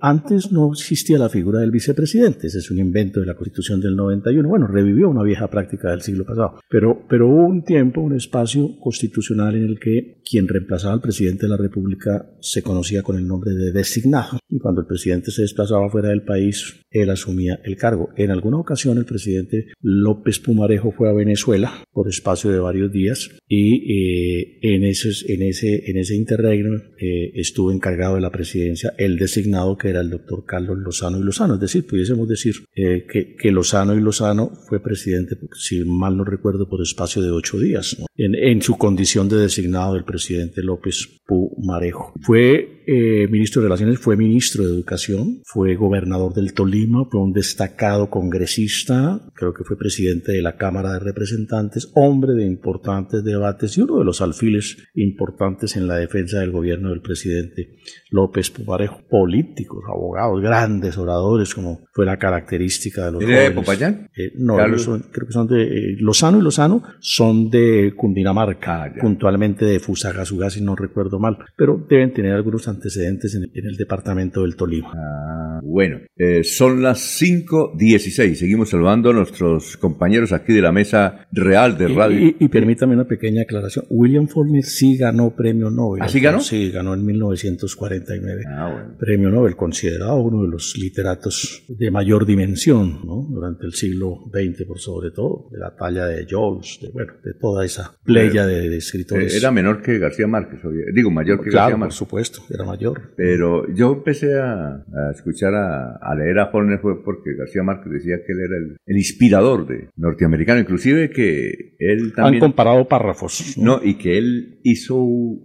Antes 0.00 0.52
no 0.52 0.70
existía 0.72 1.17
la 1.18 1.28
figura 1.28 1.60
del 1.60 1.70
vicepresidente, 1.70 2.46
ese 2.46 2.58
es 2.58 2.70
un 2.70 2.78
invento 2.78 3.20
de 3.20 3.26
la 3.26 3.34
Constitución 3.34 3.80
del 3.80 3.96
91. 3.96 4.48
Bueno, 4.48 4.66
revivió 4.66 5.08
una 5.08 5.22
vieja 5.22 5.48
práctica 5.48 5.90
del 5.90 6.02
siglo 6.02 6.24
pasado, 6.24 6.60
pero, 6.68 7.06
pero 7.08 7.28
hubo 7.28 7.46
un 7.46 7.64
tiempo, 7.64 8.00
un 8.00 8.14
espacio 8.14 8.78
constitucional 8.80 9.56
en 9.56 9.64
el 9.64 9.78
que 9.78 10.20
quien 10.28 10.46
reemplazaba 10.46 10.94
al 10.94 11.00
presidente 11.00 11.46
de 11.46 11.50
la 11.50 11.56
República 11.56 12.30
se 12.40 12.62
conocía 12.62 13.02
con 13.02 13.16
el 13.16 13.26
nombre 13.26 13.52
de 13.52 13.72
designado. 13.72 14.38
Y 14.48 14.58
cuando 14.58 14.82
el 14.82 14.86
presidente 14.86 15.30
se 15.30 15.42
desplazaba 15.42 15.88
fuera 15.90 16.08
del 16.08 16.22
país, 16.22 16.84
él 16.90 17.10
asumía 17.10 17.60
el 17.64 17.76
cargo. 17.76 18.10
En 18.16 18.30
alguna 18.30 18.58
ocasión 18.58 18.98
el 18.98 19.04
presidente 19.04 19.66
López 19.80 20.38
Pumarejo 20.38 20.92
fue 20.92 21.08
a 21.08 21.12
Venezuela 21.12 21.72
por 21.92 22.08
espacio 22.08 22.50
de 22.50 22.58
varios 22.58 22.92
días 22.92 23.30
y 23.46 24.40
eh, 24.40 24.58
en, 24.62 24.84
esos, 24.84 25.24
en, 25.28 25.42
ese, 25.42 25.90
en 25.90 25.98
ese 25.98 26.14
interregno 26.14 26.76
eh, 26.98 27.32
estuvo 27.34 27.72
encargado 27.72 28.14
de 28.14 28.20
la 28.20 28.30
presidencia 28.30 28.94
el 28.98 29.18
designado 29.18 29.76
que 29.76 29.88
era 29.88 30.00
el 30.00 30.10
doctor 30.10 30.44
Carlos 30.46 30.78
Lozano 30.78 31.07
y 31.16 31.22
Lozano. 31.22 31.54
Es 31.54 31.60
decir, 31.60 31.86
pudiésemos 31.86 32.28
decir 32.28 32.56
eh, 32.74 33.06
que, 33.10 33.34
que 33.34 33.50
Lozano 33.50 33.94
y 33.94 34.00
Lozano 34.00 34.50
fue 34.68 34.80
presidente, 34.80 35.38
si 35.54 35.82
mal 35.84 36.16
no 36.16 36.24
recuerdo, 36.24 36.68
por 36.68 36.82
espacio 36.82 37.22
de 37.22 37.30
ocho 37.30 37.58
días, 37.58 37.96
en, 38.16 38.34
en 38.34 38.60
su 38.60 38.76
condición 38.76 39.28
de 39.28 39.38
designado 39.38 39.94
del 39.94 40.04
presidente 40.04 40.62
López 40.62 41.20
Pumarejo. 41.26 42.12
Fue 42.20 42.82
eh, 42.86 43.28
ministro 43.28 43.60
de 43.60 43.68
Relaciones, 43.68 43.98
fue 43.98 44.16
ministro 44.16 44.64
de 44.64 44.72
Educación, 44.72 45.42
fue 45.44 45.74
gobernador 45.74 46.32
del 46.32 46.54
Tolima, 46.54 47.04
fue 47.10 47.20
un 47.20 47.32
destacado 47.32 48.08
congresista, 48.08 49.20
creo 49.34 49.52
que 49.52 49.64
fue 49.64 49.76
presidente 49.76 50.32
de 50.32 50.40
la 50.42 50.56
Cámara 50.56 50.94
de 50.94 51.00
Representantes, 51.00 51.90
hombre 51.94 52.32
de 52.32 52.46
importantes 52.46 53.22
debates 53.22 53.76
y 53.76 53.82
uno 53.82 53.98
de 53.98 54.04
los 54.04 54.20
alfiles 54.20 54.78
importantes 54.94 55.76
en 55.76 55.86
la 55.86 55.96
defensa 55.96 56.40
del 56.40 56.50
gobierno 56.50 56.90
del 56.90 57.02
presidente 57.02 57.76
López 58.10 58.50
Pumarejo. 58.50 59.02
Políticos, 59.08 59.84
abogados, 59.86 60.40
grandes 60.40 60.97
oradores, 60.98 61.54
como 61.54 61.80
fue 61.92 62.04
la 62.04 62.16
característica 62.18 63.06
de 63.06 63.12
los 63.12 63.22
¿Era 63.22 63.40
de. 63.40 63.50
Popayán? 63.52 64.08
Eh, 64.16 64.32
no, 64.36 64.56
son- 64.78 65.04
creo 65.12 65.26
que 65.26 65.32
son 65.32 65.46
de 65.48 65.62
eh, 65.62 65.96
Lozano 66.00 66.38
y 66.38 66.42
Lozano 66.42 66.82
son 67.00 67.50
de 67.50 67.92
Cundinamarca, 67.96 68.84
Ah, 68.84 68.92
puntualmente 69.00 69.64
de 69.64 69.80
Fusagasugá, 69.80 70.50
si 70.50 70.60
no 70.62 70.74
recuerdo 70.76 71.18
mal, 71.18 71.38
pero 71.56 71.84
deben 71.88 72.12
tener 72.12 72.32
algunos 72.32 72.68
antecedentes 72.68 73.34
en, 73.34 73.44
en 73.54 73.66
el 73.66 73.76
departamento 73.76 74.42
del 74.42 74.56
Tolima. 74.56 74.92
Ah, 74.94 75.60
bueno, 75.62 75.98
eh, 76.16 76.42
son 76.44 76.82
las 76.82 76.98
5.16. 77.20 78.34
Seguimos 78.34 78.70
saludando 78.70 79.10
a 79.10 79.12
nuestros 79.12 79.76
compañeros 79.76 80.32
aquí 80.32 80.52
de 80.52 80.62
la 80.62 80.72
mesa 80.72 81.26
real 81.32 81.76
de 81.78 81.88
radio. 81.88 82.18
Y, 82.20 82.36
y 82.40 82.48
permítame 82.48 82.94
una 82.94 83.06
pequeña 83.06 83.42
aclaración. 83.42 83.84
William 83.90 84.28
Faulkner 84.28 84.64
sí 84.64 84.96
ganó 84.96 85.34
premio 85.34 85.70
Nobel. 85.70 86.02
¿Ah, 86.02 86.08
sí 86.08 86.20
ganó? 86.20 86.40
Sí, 86.40 86.70
ganó 86.70 86.94
en 86.94 87.04
1949. 87.04 88.42
Ah, 88.48 88.70
bueno. 88.72 88.96
Premio 88.98 89.30
Nobel, 89.30 89.56
considerado 89.56 90.16
uno 90.16 90.42
de 90.42 90.48
los 90.48 90.70
literatos 90.92 91.64
de 91.68 91.90
mayor 91.90 92.24
dimensión 92.26 93.00
¿no? 93.04 93.26
durante 93.30 93.66
el 93.66 93.72
siglo 93.72 94.24
XX, 94.32 94.66
por 94.66 94.78
sobre 94.78 95.10
todo, 95.10 95.48
de 95.50 95.58
la 95.58 95.74
talla 95.76 96.06
de 96.06 96.26
Jones, 96.28 96.78
de, 96.82 96.90
bueno, 96.90 97.12
de 97.22 97.34
toda 97.34 97.64
esa 97.64 97.94
playa 98.04 98.46
de, 98.46 98.68
de 98.70 98.76
escritores. 98.76 99.34
Eh, 99.34 99.38
era 99.38 99.50
menor 99.50 99.82
que 99.82 99.98
García 99.98 100.26
Márquez, 100.26 100.64
obvio. 100.64 100.84
digo, 100.94 101.10
mayor 101.10 101.38
que 101.42 101.50
claro, 101.50 101.64
García 101.64 101.74
por 101.74 101.80
Márquez. 101.80 101.96
supuesto, 101.98 102.40
era 102.50 102.64
mayor. 102.64 103.12
Pero 103.16 103.72
yo 103.74 103.92
empecé 103.92 104.38
a, 104.38 104.76
a 104.76 105.10
escuchar, 105.14 105.54
a, 105.54 105.96
a 106.00 106.14
leer 106.14 106.38
a 106.38 106.50
Faulkner 106.50 106.78
fue 106.80 107.02
porque 107.04 107.34
García 107.36 107.62
Márquez 107.62 107.92
decía 107.92 108.16
que 108.26 108.32
él 108.32 108.38
era 108.40 108.56
el, 108.56 108.76
el 108.86 108.96
inspirador 108.96 109.66
de 109.66 109.90
norteamericano, 109.96 110.60
inclusive 110.60 111.10
que 111.10 111.74
él 111.78 112.04
Han 112.04 112.12
también... 112.12 112.40
comparado 112.40 112.88
párrafos. 112.88 113.56
No, 113.58 113.80
y 113.82 113.94
que 113.98 114.16
él 114.18 114.58
hizo 114.62 114.98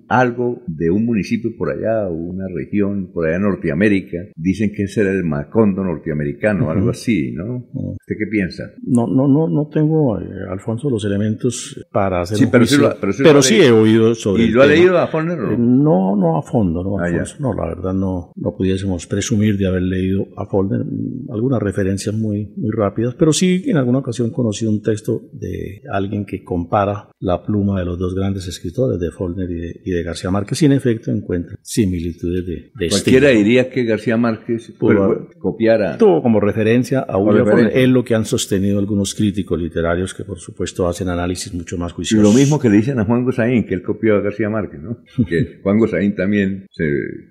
algo 0.07 0.63
de 0.67 0.89
un 0.89 1.05
municipio 1.05 1.51
por 1.57 1.69
allá, 1.71 2.07
una 2.09 2.45
región 2.53 3.12
por 3.13 3.25
allá 3.27 3.38
en 3.38 3.43
Norteamérica. 3.43 4.17
Dicen 4.35 4.71
que 4.75 4.83
ese 4.83 5.01
era 5.01 5.12
el 5.12 5.23
Macondo 5.33 5.83
norteamericano, 5.83 6.69
algo 6.69 6.89
así, 6.91 7.31
¿no? 7.31 7.57
Ujú. 7.73 7.91
¿Usted 7.99 8.15
qué 8.17 8.27
piensa? 8.29 8.63
No, 8.85 9.07
no, 9.07 9.27
no, 9.27 9.47
no 9.47 9.67
tengo, 9.67 10.19
eh, 10.19 10.25
Alfonso, 10.49 10.89
los 10.89 11.03
elementos 11.05 11.83
para 11.91 12.21
hacer 12.21 12.37
Sí, 12.37 12.45
un 12.45 12.51
pero 12.51 12.65
sí 12.65 12.77
lo- 12.77 12.95
pero 12.99 13.11
sí 13.13 13.23
ha 13.27 13.41
sí 13.41 13.61
he 13.61 13.71
oído 13.71 14.13
sobre 14.15 14.43
¿Y 14.43 14.49
lo 14.49 14.61
ha 14.61 14.65
leído 14.65 14.97
a 14.97 15.07
Faulkner 15.07 15.39
o 15.39 15.51
Eh, 15.53 15.57
no? 15.57 16.15
No, 16.15 16.37
a 16.37 16.41
fondo, 16.43 16.83
no, 16.83 16.99
Ah. 16.99 17.05
Alfonso. 17.05 17.35
no, 17.39 17.53
la 17.53 17.67
verdad 17.67 17.93
no, 17.93 18.31
no 18.35 18.55
pudiésemos 18.55 19.07
presumir 19.07 19.57
de 19.57 19.67
haber 19.67 19.81
leído 19.83 20.27
a 20.37 20.45
Faulkner 20.45 20.81
mm, 20.85 21.31
algunas 21.31 21.61
referencias 21.61 22.13
muy, 22.15 22.53
muy 22.55 22.71
rápidas, 22.71 23.15
pero 23.15 23.33
sí 23.33 23.63
en 23.67 23.77
alguna 23.77 23.99
ocasión 23.99 24.29
conocí 24.31 24.65
un 24.65 24.81
texto 24.81 25.21
de 25.33 25.81
alguien 25.91 26.25
que 26.25 26.43
compara 26.43 27.09
la 27.19 27.43
pluma 27.43 27.79
de 27.79 27.85
los 27.85 27.97
dos 27.97 28.13
grandes 28.15 28.47
escritores, 28.47 28.99
de 28.99 29.11
Faulkner 29.11 29.49
y 29.49 29.55
de, 29.55 29.81
y 29.85 29.91
de 29.91 30.03
García 30.03 30.29
Márquez, 30.31 30.61
y 30.61 30.65
en 30.65 30.73
efecto 30.73 31.11
encuentra 31.11 31.55
similitudes 31.61 32.45
de, 32.45 32.53
de 32.75 32.89
Cualquiera 32.89 33.27
estilo. 33.29 33.43
diría 33.45 33.69
que 33.69 33.83
García 33.85 34.17
Márquez 34.17 34.71
haber- 34.79 35.22
copiara. 35.39 35.97
Tuvo 35.97 36.21
como 36.21 36.39
referencia 36.39 37.01
a. 37.01 37.13
Faulkner, 37.13 37.71
es 37.73 37.89
lo 37.89 38.03
que 38.03 38.15
han 38.15 38.25
sostenido 38.25 38.79
algunos 38.79 39.13
críticos 39.15 39.59
literarios 39.59 40.13
que 40.13 40.23
por 40.23 40.39
supuesto 40.39 40.87
hacen 40.87 41.09
análisis 41.09 41.53
mucho 41.53 41.77
más 41.77 41.93
juiciosos. 41.93 42.23
Lo 42.23 42.37
mismo 42.37 42.59
que 42.59 42.69
le 42.69 42.77
dicen 42.77 42.99
a 42.99 43.05
Juan 43.05 43.23
Gosaín, 43.23 43.65
que 43.65 43.73
él 43.73 43.81
copió 43.81 44.15
a 44.15 44.21
García 44.21 44.49
Márquez, 44.49 44.81
¿no? 44.81 44.97
Que 45.27 45.59
Juan 45.61 45.77
Gosaín 45.77 46.15
también 46.15 46.67
se 46.71 46.83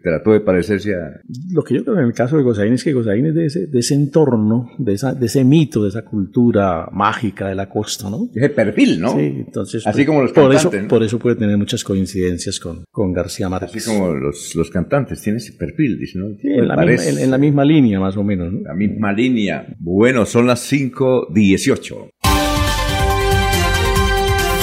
trató 0.02 0.32
de 0.32 0.40
parecerse 0.40 0.94
a... 0.94 1.20
Lo 1.52 1.62
que 1.62 1.74
yo 1.74 1.84
creo 1.84 1.98
en 1.98 2.06
el 2.06 2.14
caso 2.14 2.36
de 2.36 2.42
Gosaín 2.42 2.72
es 2.72 2.84
que 2.84 2.92
Gosaín 2.92 3.26
es 3.26 3.34
de 3.34 3.46
ese, 3.46 3.66
de 3.66 3.78
ese 3.78 3.94
entorno, 3.94 4.70
de, 4.78 4.94
esa, 4.94 5.14
de 5.14 5.26
ese 5.26 5.44
mito, 5.44 5.82
de 5.82 5.90
esa 5.90 6.04
cultura 6.04 6.88
mágica 6.92 7.48
de 7.48 7.54
la 7.54 7.68
costa, 7.68 8.08
¿no? 8.10 8.28
Es 8.34 8.42
el 8.42 8.52
perfil, 8.52 9.00
¿no? 9.00 9.12
Sí, 9.12 9.44
entonces. 9.46 9.86
Así 9.86 9.98
pues, 9.98 10.06
como 10.06 10.22
los 10.22 10.32
por 10.32 10.52
eso, 10.52 10.70
cantantes, 10.70 10.82
¿no? 10.82 10.88
por 10.88 11.02
eso 11.02 11.18
puede 11.18 11.36
tener 11.36 11.56
muchas 11.56 11.84
coincidencias 11.84 12.58
con, 12.58 12.84
con 12.90 13.12
García 13.12 13.48
Márquez. 13.48 13.76
Así 13.76 13.90
como 13.90 14.14
los, 14.14 14.54
los 14.54 14.70
cantantes, 14.70 15.20
tiene 15.20 15.38
ese 15.38 15.52
perfil, 15.52 15.98
dice, 15.98 16.18
¿no? 16.18 16.26
Sí, 16.40 16.48
en, 16.48 16.68
la 16.68 16.76
misma, 16.76 17.04
en, 17.04 17.18
en 17.18 17.30
la 17.30 17.38
misma 17.38 17.64
línea, 17.64 17.81
más 17.82 18.16
o 18.16 18.24
menos, 18.24 18.52
¿no? 18.52 18.60
la 18.60 18.74
misma 18.74 19.12
línea. 19.12 19.66
Bueno, 19.78 20.24
son 20.26 20.46
las 20.46 20.72
5.18. 20.72 22.10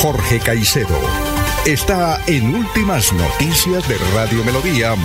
Jorge 0.01 0.39
Caicedo 0.39 0.97
está 1.65 2.19
en 2.27 2.55
Últimas 2.55 3.11
Noticias 3.13 3.87
de 3.87 3.95
Radio 4.15 4.43
Melodía. 4.45 4.95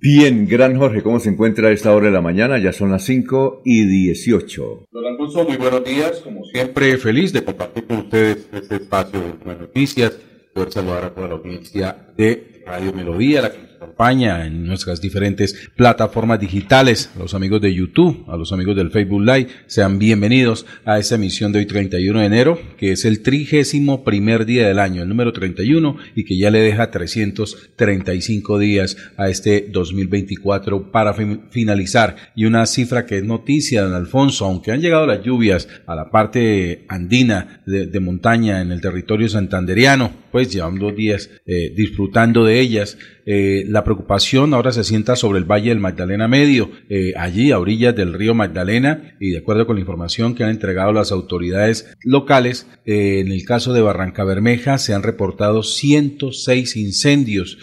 Bien, 0.00 0.46
gran 0.46 0.78
Jorge, 0.78 1.02
¿cómo 1.02 1.20
se 1.20 1.30
encuentra 1.30 1.68
a 1.68 1.72
esta 1.72 1.92
hora 1.92 2.06
de 2.06 2.12
la 2.12 2.20
mañana? 2.20 2.58
Ya 2.58 2.72
son 2.72 2.92
las 2.92 3.04
5 3.04 3.62
y 3.64 3.84
18. 3.84 4.86
Don 4.90 5.04
Alfonso, 5.04 5.44
muy 5.44 5.56
buenos 5.56 5.84
días. 5.84 6.20
Como 6.20 6.44
siempre, 6.44 6.96
feliz 6.96 7.32
de 7.32 7.44
compartir 7.44 7.86
con 7.86 7.98
ustedes 7.98 8.48
este 8.52 8.76
espacio 8.76 9.20
de 9.20 9.56
Noticias. 9.56 10.12
Poder 10.54 10.72
saludar 10.72 11.04
a 11.04 11.14
toda 11.14 11.28
la 11.28 11.34
audiencia 11.34 11.96
de 12.16 12.62
Radio 12.66 12.92
Melodía, 12.92 13.42
la 13.42 13.52
que 13.52 13.58
nos 13.58 13.75
en 13.88 14.66
nuestras 14.66 15.00
diferentes 15.00 15.70
plataformas 15.76 16.38
digitales, 16.40 17.10
a 17.16 17.20
los 17.20 17.34
amigos 17.34 17.60
de 17.60 17.72
YouTube, 17.72 18.24
a 18.28 18.36
los 18.36 18.52
amigos 18.52 18.76
del 18.76 18.90
Facebook 18.90 19.22
Live. 19.22 19.48
Sean 19.66 19.98
bienvenidos 19.98 20.66
a 20.84 20.98
esta 20.98 21.14
emisión 21.14 21.52
de 21.52 21.60
hoy, 21.60 21.66
31 21.66 22.20
de 22.20 22.26
enero, 22.26 22.60
que 22.78 22.92
es 22.92 23.04
el 23.04 23.22
trigésimo 23.22 24.04
primer 24.04 24.44
día 24.44 24.66
del 24.68 24.80
año, 24.80 25.02
el 25.02 25.08
número 25.08 25.32
31, 25.32 25.96
y 26.14 26.24
que 26.24 26.36
ya 26.36 26.50
le 26.50 26.60
deja 26.60 26.90
335 26.90 28.58
días 28.58 28.96
a 29.16 29.28
este 29.28 29.68
2024 29.70 30.90
para 30.92 31.14
fin- 31.14 31.42
finalizar. 31.50 32.16
Y 32.34 32.44
una 32.44 32.66
cifra 32.66 33.06
que 33.06 33.18
es 33.18 33.24
noticia, 33.24 33.82
don 33.82 33.94
Alfonso, 33.94 34.44
aunque 34.44 34.72
han 34.72 34.80
llegado 34.80 35.06
las 35.06 35.22
lluvias 35.22 35.68
a 35.86 35.94
la 35.94 36.10
parte 36.10 36.84
andina 36.88 37.62
de, 37.66 38.00
montaña 38.00 38.60
en 38.60 38.72
el 38.72 38.80
territorio 38.82 39.28
santanderiano, 39.28 40.12
pues 40.30 40.52
llevamos 40.52 40.80
dos 40.80 40.94
días 40.94 41.30
eh, 41.46 41.72
disfrutando 41.74 42.44
de 42.44 42.60
ellas. 42.60 42.98
Eh, 43.28 43.64
la 43.66 43.82
preocupación 43.82 44.54
ahora 44.54 44.70
se 44.70 44.84
sienta 44.84 45.16
sobre 45.16 45.40
el 45.40 45.44
Valle 45.44 45.70
del 45.70 45.80
Magdalena 45.80 46.28
Medio, 46.28 46.70
eh, 46.88 47.12
allí 47.16 47.50
a 47.50 47.58
orillas 47.58 47.94
del 47.96 48.14
río 48.14 48.34
Magdalena, 48.34 49.16
y 49.18 49.30
de 49.30 49.38
acuerdo 49.38 49.66
con 49.66 49.74
la 49.74 49.80
información 49.80 50.36
que 50.36 50.44
han 50.44 50.50
entregado 50.50 50.92
las 50.92 51.10
autoridades 51.10 51.92
locales, 52.04 52.68
eh, 52.84 53.18
en 53.18 53.32
el 53.32 53.44
caso 53.44 53.72
de 53.72 53.80
Barranca 53.80 54.22
Bermeja 54.22 54.78
se 54.78 54.94
han 54.94 55.02
reportado 55.02 55.64
106 55.64 56.76
incendios 56.76 57.58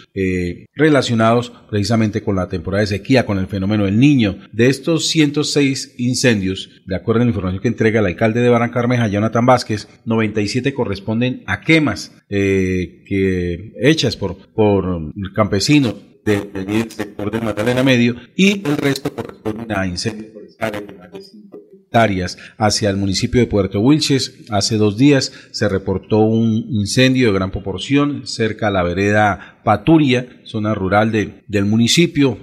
relacionados 0.74 1.52
precisamente 1.70 2.22
con 2.22 2.36
la 2.36 2.48
temporada 2.48 2.82
de 2.82 2.88
sequía, 2.88 3.24
con 3.24 3.38
el 3.38 3.46
fenómeno 3.46 3.86
del 3.86 3.98
niño. 3.98 4.38
De 4.52 4.68
estos 4.68 5.08
106 5.08 5.94
incendios, 5.98 6.82
de 6.86 6.94
acuerdo 6.94 7.22
a 7.22 7.24
la 7.24 7.30
información 7.30 7.62
que 7.62 7.68
entrega 7.68 8.00
el 8.00 8.06
alcalde 8.06 8.40
de 8.40 8.50
Barranca 8.50 8.80
Bermeja, 8.80 9.08
Jonathan 9.08 9.46
Vázquez, 9.46 9.88
97 10.04 10.74
corresponden 10.74 11.42
a 11.46 11.62
quemas 11.62 12.12
que 12.28 13.72
hechas 13.80 14.16
por, 14.16 14.36
por 14.52 15.12
campesinos 15.54 15.94
del 16.24 16.52
de, 16.52 16.90
sector 16.90 17.30
del 17.30 17.42
Magdalena 17.42 17.84
Medio 17.84 18.16
y 18.34 18.66
el 18.66 18.76
resto 18.76 19.14
corresponde 19.14 19.72
a 19.72 19.86
incendios 19.86 20.32
forestales 20.32 20.84
de 20.84 20.92
más 20.94 21.12
de 21.12 21.20
5 21.20 21.60
hectáreas 21.84 22.38
hacia 22.58 22.90
el 22.90 22.96
municipio 22.96 23.40
de 23.40 23.46
Puerto 23.46 23.78
Wilches. 23.78 24.34
Hace 24.50 24.78
dos 24.78 24.96
días 24.96 25.32
se 25.52 25.68
reportó 25.68 26.18
un 26.18 26.66
incendio 26.70 27.28
de 27.28 27.34
gran 27.34 27.52
proporción 27.52 28.26
cerca 28.26 28.66
a 28.66 28.70
la 28.72 28.82
vereda 28.82 29.53
Paturia, 29.64 30.26
zona 30.44 30.74
rural 30.74 31.10
de, 31.10 31.42
del 31.48 31.64
municipio, 31.64 32.38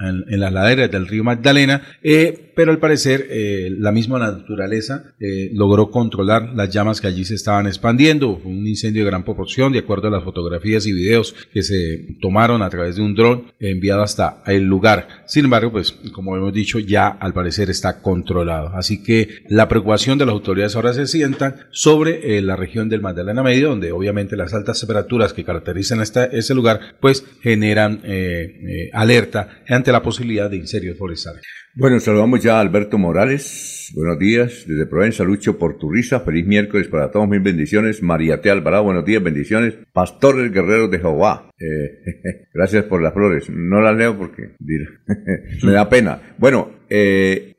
en, 0.00 0.40
las 0.40 0.52
laderas 0.52 0.90
del 0.90 1.06
río 1.06 1.24
Magdalena, 1.24 1.82
eh, 2.02 2.52
pero 2.54 2.72
al 2.72 2.78
parecer 2.78 3.26
eh, 3.30 3.70
la 3.78 3.92
misma 3.92 4.18
naturaleza 4.18 5.14
eh, 5.20 5.50
logró 5.54 5.90
controlar 5.90 6.54
las 6.54 6.70
llamas 6.70 7.00
que 7.00 7.06
allí 7.06 7.24
se 7.24 7.34
estaban 7.34 7.66
expandiendo. 7.66 8.38
Fue 8.38 8.50
un 8.50 8.66
incendio 8.66 9.04
de 9.04 9.10
gran 9.10 9.24
proporción, 9.24 9.72
de 9.72 9.80
acuerdo 9.80 10.08
a 10.08 10.10
las 10.10 10.24
fotografías 10.24 10.86
y 10.86 10.92
videos 10.92 11.34
que 11.52 11.62
se 11.62 12.16
tomaron 12.20 12.62
a 12.62 12.70
través 12.70 12.96
de 12.96 13.02
un 13.02 13.14
dron 13.14 13.52
enviado 13.60 14.02
hasta 14.02 14.42
el 14.46 14.64
lugar. 14.64 15.08
Sin 15.26 15.44
embargo, 15.44 15.70
pues 15.70 15.92
como 16.12 16.36
hemos 16.36 16.52
dicho, 16.52 16.78
ya 16.78 17.08
al 17.08 17.32
parecer 17.32 17.70
está 17.70 18.00
controlado. 18.00 18.68
Así 18.74 19.02
que 19.02 19.42
la 19.48 19.68
preocupación 19.68 20.18
de 20.18 20.26
las 20.26 20.32
autoridades 20.32 20.76
ahora 20.76 20.92
se 20.92 21.06
sientan 21.06 21.56
sobre 21.70 22.40
la 22.42 22.56
región 22.56 22.88
del 22.88 23.00
Magdalena 23.00 23.42
Medio, 23.42 23.70
donde 23.70 23.92
obviamente 23.92 24.36
las 24.36 24.54
altas 24.54 24.80
temperaturas 24.80 25.32
que 25.32 25.44
caracterizan 25.44 26.00
esta 26.00 26.24
ese 26.40 26.54
lugar, 26.54 26.96
pues 27.00 27.24
generan 27.42 28.00
eh, 28.04 28.42
eh, 28.42 28.90
alerta 28.92 29.62
ante 29.68 29.92
la 29.92 30.02
posibilidad 30.02 30.50
de 30.50 30.56
incendios 30.56 30.98
forestales. 30.98 31.42
Bueno, 31.74 32.00
saludamos 32.00 32.42
ya 32.42 32.56
a 32.56 32.60
Alberto 32.60 32.98
Morales. 32.98 33.92
Buenos 33.94 34.18
días, 34.18 34.64
desde 34.66 34.86
Provenza, 34.86 35.22
Lucho 35.22 35.56
por 35.56 35.78
tu 35.78 35.90
risa. 35.90 36.20
Feliz 36.20 36.44
miércoles 36.46 36.88
para 36.88 37.10
todos, 37.10 37.28
mil 37.28 37.40
bendiciones. 37.40 38.02
María 38.02 38.40
T. 38.40 38.50
Alvarado, 38.50 38.84
buenos 38.84 39.04
días, 39.04 39.22
bendiciones. 39.22 39.74
Pastores 39.92 40.52
Guerreros 40.52 40.90
de 40.90 40.98
Jehová. 40.98 41.50
Eh, 41.58 42.46
gracias 42.54 42.84
por 42.84 43.02
las 43.02 43.14
flores. 43.14 43.48
No 43.48 43.80
las 43.80 43.96
leo 43.96 44.18
porque 44.18 44.50
me 45.62 45.72
da 45.72 45.88
pena. 45.88 46.34
Bueno, 46.38 46.72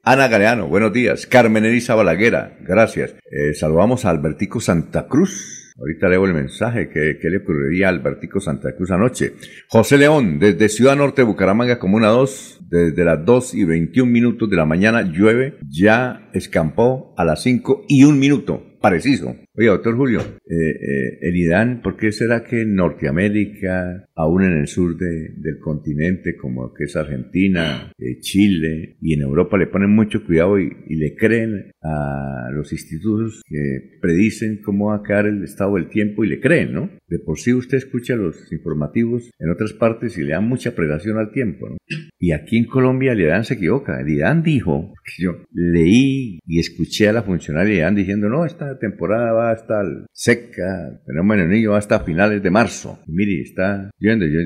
Ana 0.03 0.27
Galeano, 0.27 0.67
buenos 0.67 0.91
días. 0.91 1.25
Carmen 1.25 1.65
Elisa 1.65 1.95
Balaguera, 1.95 2.57
gracias. 2.61 3.15
saludamos 3.55 4.03
a 4.03 4.09
Albertico 4.09 4.59
Santa 4.59 5.07
Cruz. 5.07 5.60
Ahorita 5.81 6.09
leo 6.09 6.25
el 6.25 6.35
mensaje 6.35 6.89
que, 6.89 7.17
le 7.27 7.37
ocurriría 7.37 7.87
a 7.87 7.89
Albertico 7.89 8.39
Santa 8.39 8.75
Cruz 8.75 8.91
anoche. 8.91 9.33
José 9.67 9.97
León, 9.97 10.37
desde 10.37 10.69
Ciudad 10.69 10.95
Norte, 10.95 11.23
Bucaramanga, 11.23 11.79
Comuna 11.79 12.09
2, 12.09 12.67
desde 12.69 13.03
las 13.03 13.25
2 13.25 13.55
y 13.55 13.63
21 13.63 14.11
minutos 14.11 14.47
de 14.47 14.57
la 14.57 14.65
mañana 14.65 15.01
llueve, 15.01 15.55
ya 15.67 16.29
escampó 16.33 17.15
a 17.17 17.25
las 17.25 17.41
5 17.41 17.85
y 17.87 18.03
un 18.03 18.19
minuto, 18.19 18.77
preciso. 18.79 19.35
Oye, 19.55 19.67
doctor 19.67 19.97
Julio, 19.97 20.19
eh, 20.21 20.55
eh, 20.55 21.19
el 21.21 21.35
IDAN, 21.35 21.81
¿por 21.81 21.97
qué 21.97 22.11
será 22.11 22.43
que 22.43 22.63
Norteamérica, 22.63 24.07
aún 24.21 24.43
en 24.43 24.53
el 24.53 24.67
sur 24.67 24.97
del 24.97 25.59
continente, 25.59 26.35
como 26.35 26.73
que 26.73 26.85
es 26.85 26.95
Argentina, 26.95 27.91
eh, 27.97 28.19
Chile, 28.19 28.97
y 29.01 29.13
en 29.13 29.21
Europa 29.21 29.57
le 29.57 29.67
ponen 29.67 29.89
mucho 29.89 30.23
cuidado 30.25 30.59
y, 30.59 30.71
le 30.91 31.15
creen 31.15 31.71
a 31.81 32.49
los 32.53 32.71
institutos 32.73 33.41
que 33.47 33.97
predicen 33.99 34.61
cómo 34.63 34.87
va 34.87 34.97
a 34.97 35.03
quedar 35.03 35.25
el 35.25 35.43
estado 35.43 35.75
del 35.75 35.89
tiempo 35.89 36.23
y 36.23 36.27
le 36.27 36.39
creen, 36.39 36.73
¿no? 36.73 36.91
De 37.07 37.17
por 37.17 37.39
sí 37.39 37.53
usted 37.53 37.77
escucha 37.77 38.15
los 38.15 38.51
informativos 38.51 39.31
en 39.39 39.49
otras 39.49 39.73
partes 39.73 40.15
y 40.17 40.23
le 40.23 40.33
dan 40.33 40.47
mucha 40.47 40.75
predación 40.75 41.17
al 41.17 41.31
tiempo, 41.31 41.69
¿no? 41.69 41.77
Y 42.19 42.33
aquí 42.33 42.57
en 42.57 42.65
Colombia 42.65 43.13
el 43.13 43.21
IDAN 43.21 43.45
se 43.45 43.55
equivoca. 43.55 43.99
El 43.99 44.09
IDAN 44.09 44.43
dijo, 44.43 44.93
yo 45.17 45.37
leí 45.51 46.39
y 46.45 46.59
escuché 46.59 47.09
a 47.09 47.13
la 47.13 47.23
funcionaria 47.23 47.89
diciendo, 47.89 48.29
no, 48.29 48.45
esta 48.45 48.77
temporada 48.77 49.31
va 49.31 49.49
a 49.49 49.55
estar 49.55 49.85
seca, 50.13 50.89
el 50.89 50.99
fenómeno 51.05 51.47
niño 51.47 51.71
va 51.71 51.79
hasta 51.79 52.01
finales 52.01 52.43
de 52.43 52.51
marzo. 52.51 52.99
Y 53.07 53.11
mire, 53.11 53.41
está 53.41 53.89
viendo, 54.15 54.25
yo, 54.25 54.39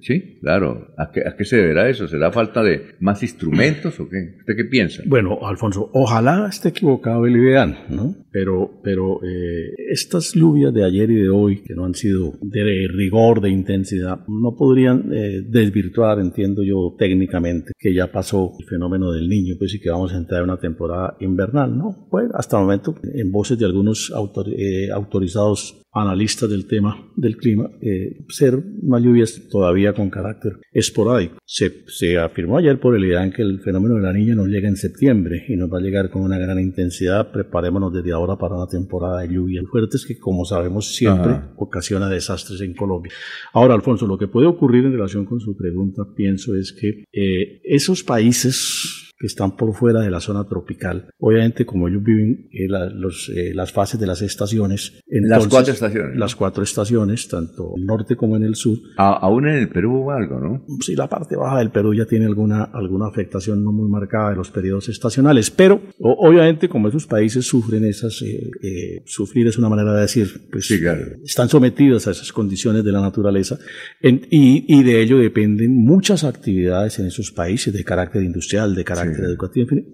sí, 0.00 0.38
claro, 0.40 0.94
¿A 0.96 1.10
qué, 1.10 1.20
¿a 1.26 1.36
qué, 1.36 1.44
se 1.44 1.56
deberá 1.56 1.88
eso? 1.88 2.06
¿Será 2.08 2.30
falta 2.32 2.62
de 2.62 2.96
más 3.00 3.22
instrumentos 3.22 3.98
o 4.00 4.08
qué? 4.08 4.36
¿Usted 4.38 4.56
qué 4.56 4.64
piensa? 4.64 5.02
Bueno, 5.06 5.46
Alfonso, 5.46 5.90
ojalá 5.92 6.46
esté 6.48 6.70
equivocado 6.70 7.26
el 7.26 7.36
IDEAN, 7.36 7.76
¿no? 7.90 8.16
Pero, 8.34 8.80
pero 8.82 9.20
eh, 9.22 9.74
estas 9.92 10.32
lluvias 10.34 10.74
de 10.74 10.84
ayer 10.84 11.08
y 11.08 11.20
de 11.22 11.28
hoy, 11.28 11.62
que 11.62 11.72
no 11.72 11.84
han 11.84 11.94
sido 11.94 12.32
de 12.42 12.88
rigor, 12.88 13.40
de 13.40 13.48
intensidad, 13.48 14.26
no 14.26 14.56
podrían 14.56 15.08
eh, 15.12 15.40
desvirtuar, 15.48 16.18
entiendo 16.18 16.64
yo 16.64 16.96
técnicamente, 16.98 17.74
que 17.78 17.94
ya 17.94 18.10
pasó 18.10 18.50
el 18.58 18.66
fenómeno 18.66 19.12
del 19.12 19.28
niño, 19.28 19.54
pues 19.56 19.72
y 19.74 19.78
que 19.78 19.88
vamos 19.88 20.12
a 20.12 20.16
entrar 20.16 20.40
en 20.40 20.50
una 20.50 20.58
temporada 20.58 21.16
invernal, 21.20 21.78
¿no? 21.78 22.08
Pues 22.10 22.28
hasta 22.34 22.56
el 22.56 22.64
momento, 22.64 22.96
en 23.04 23.30
voces 23.30 23.56
de 23.56 23.66
algunos 23.66 24.12
eh, 24.46 24.90
autorizados 24.90 25.84
analistas 25.94 26.50
del 26.50 26.66
tema 26.66 26.96
del 27.16 27.36
clima, 27.36 27.70
eh, 27.80 28.24
ser 28.28 28.60
una 28.82 28.98
lluvia 28.98 29.24
todavía 29.50 29.92
con 29.92 30.10
carácter 30.10 30.58
esporádico. 30.72 31.36
Se, 31.44 31.84
se, 31.86 32.18
afirmó 32.18 32.58
ayer 32.58 32.80
por 32.80 32.96
el 32.96 33.04
IDAN 33.04 33.30
que 33.30 33.42
el 33.42 33.60
fenómeno 33.60 33.94
de 33.94 34.02
la 34.02 34.12
niña 34.12 34.34
nos 34.34 34.48
llega 34.48 34.68
en 34.68 34.76
septiembre 34.76 35.44
y 35.48 35.56
nos 35.56 35.72
va 35.72 35.78
a 35.78 35.82
llegar 35.82 36.10
con 36.10 36.22
una 36.22 36.38
gran 36.38 36.58
intensidad. 36.58 37.30
Preparémonos 37.30 37.92
desde 37.92 38.12
ahora 38.12 38.23
para 38.38 38.56
una 38.56 38.66
temporada 38.66 39.20
de 39.20 39.28
lluvias 39.28 39.64
fuertes 39.70 40.04
que, 40.06 40.18
como 40.18 40.44
sabemos, 40.44 40.94
siempre 40.94 41.40
ocasiona 41.56 42.08
desastres 42.08 42.60
en 42.62 42.74
Colombia. 42.74 43.12
Ahora, 43.52 43.74
Alfonso, 43.74 44.06
lo 44.06 44.18
que 44.18 44.28
puede 44.28 44.46
ocurrir 44.46 44.86
en 44.86 44.92
relación 44.92 45.24
con 45.24 45.40
su 45.40 45.56
pregunta, 45.56 46.02
pienso, 46.16 46.56
es 46.56 46.72
que 46.72 47.04
eh, 47.12 47.60
esos 47.64 48.02
países 48.02 49.12
que 49.24 49.28
están 49.28 49.56
por 49.56 49.74
fuera 49.74 50.00
de 50.00 50.10
la 50.10 50.20
zona 50.20 50.44
tropical. 50.44 51.08
Obviamente, 51.18 51.64
como 51.64 51.88
ellos 51.88 52.02
viven 52.02 52.46
eh, 52.52 52.68
los, 52.68 53.30
eh, 53.30 53.54
las 53.54 53.72
fases 53.72 53.98
de 53.98 54.06
las 54.06 54.20
estaciones. 54.20 55.00
las 55.06 55.48
cuatro 55.48 55.72
estaciones. 55.72 56.18
Las 56.18 56.36
cuatro 56.36 56.62
estaciones, 56.62 57.26
tanto 57.26 57.72
en 57.74 57.80
el 57.80 57.86
norte 57.86 58.16
como 58.16 58.36
en 58.36 58.42
el 58.42 58.54
sur. 58.54 58.76
aún 58.98 59.48
en 59.48 59.54
el 59.54 59.70
Perú 59.70 60.08
o 60.08 60.10
algo, 60.10 60.38
¿no? 60.38 60.66
Sí, 60.80 60.94
la 60.94 61.08
parte 61.08 61.36
baja 61.36 61.60
del 61.60 61.70
Perú 61.70 61.94
ya 61.94 62.04
tiene 62.04 62.26
alguna, 62.26 62.64
alguna 62.64 63.06
afectación 63.06 63.64
no 63.64 63.72
muy 63.72 63.88
marcada 63.88 64.28
de 64.28 64.36
los 64.36 64.50
periodos 64.50 64.90
estacionales, 64.90 65.50
pero 65.50 65.80
obviamente 66.00 66.68
como 66.68 66.88
esos 66.88 67.06
países 67.06 67.46
sufren 67.46 67.86
esas, 67.86 68.20
eh, 68.20 69.02
sufrir 69.06 69.46
es 69.46 69.56
una 69.56 69.70
manera 69.70 69.94
de 69.94 70.02
decir, 70.02 70.48
pues 70.52 70.70
están 71.24 71.48
sometidos 71.48 72.06
a 72.08 72.10
esas 72.10 72.30
condiciones 72.30 72.84
de 72.84 72.92
la 72.92 73.00
naturaleza 73.00 73.58
y, 74.02 74.20
y, 74.30 74.82
de 74.82 75.00
ello 75.00 75.16
dependen 75.16 75.74
muchas 75.82 76.24
actividades 76.24 76.98
en 76.98 77.06
esos 77.06 77.32
países 77.32 77.72
de 77.72 77.82
carácter 77.84 78.22
industrial, 78.22 78.74
de 78.74 78.84
carácter 78.84 79.13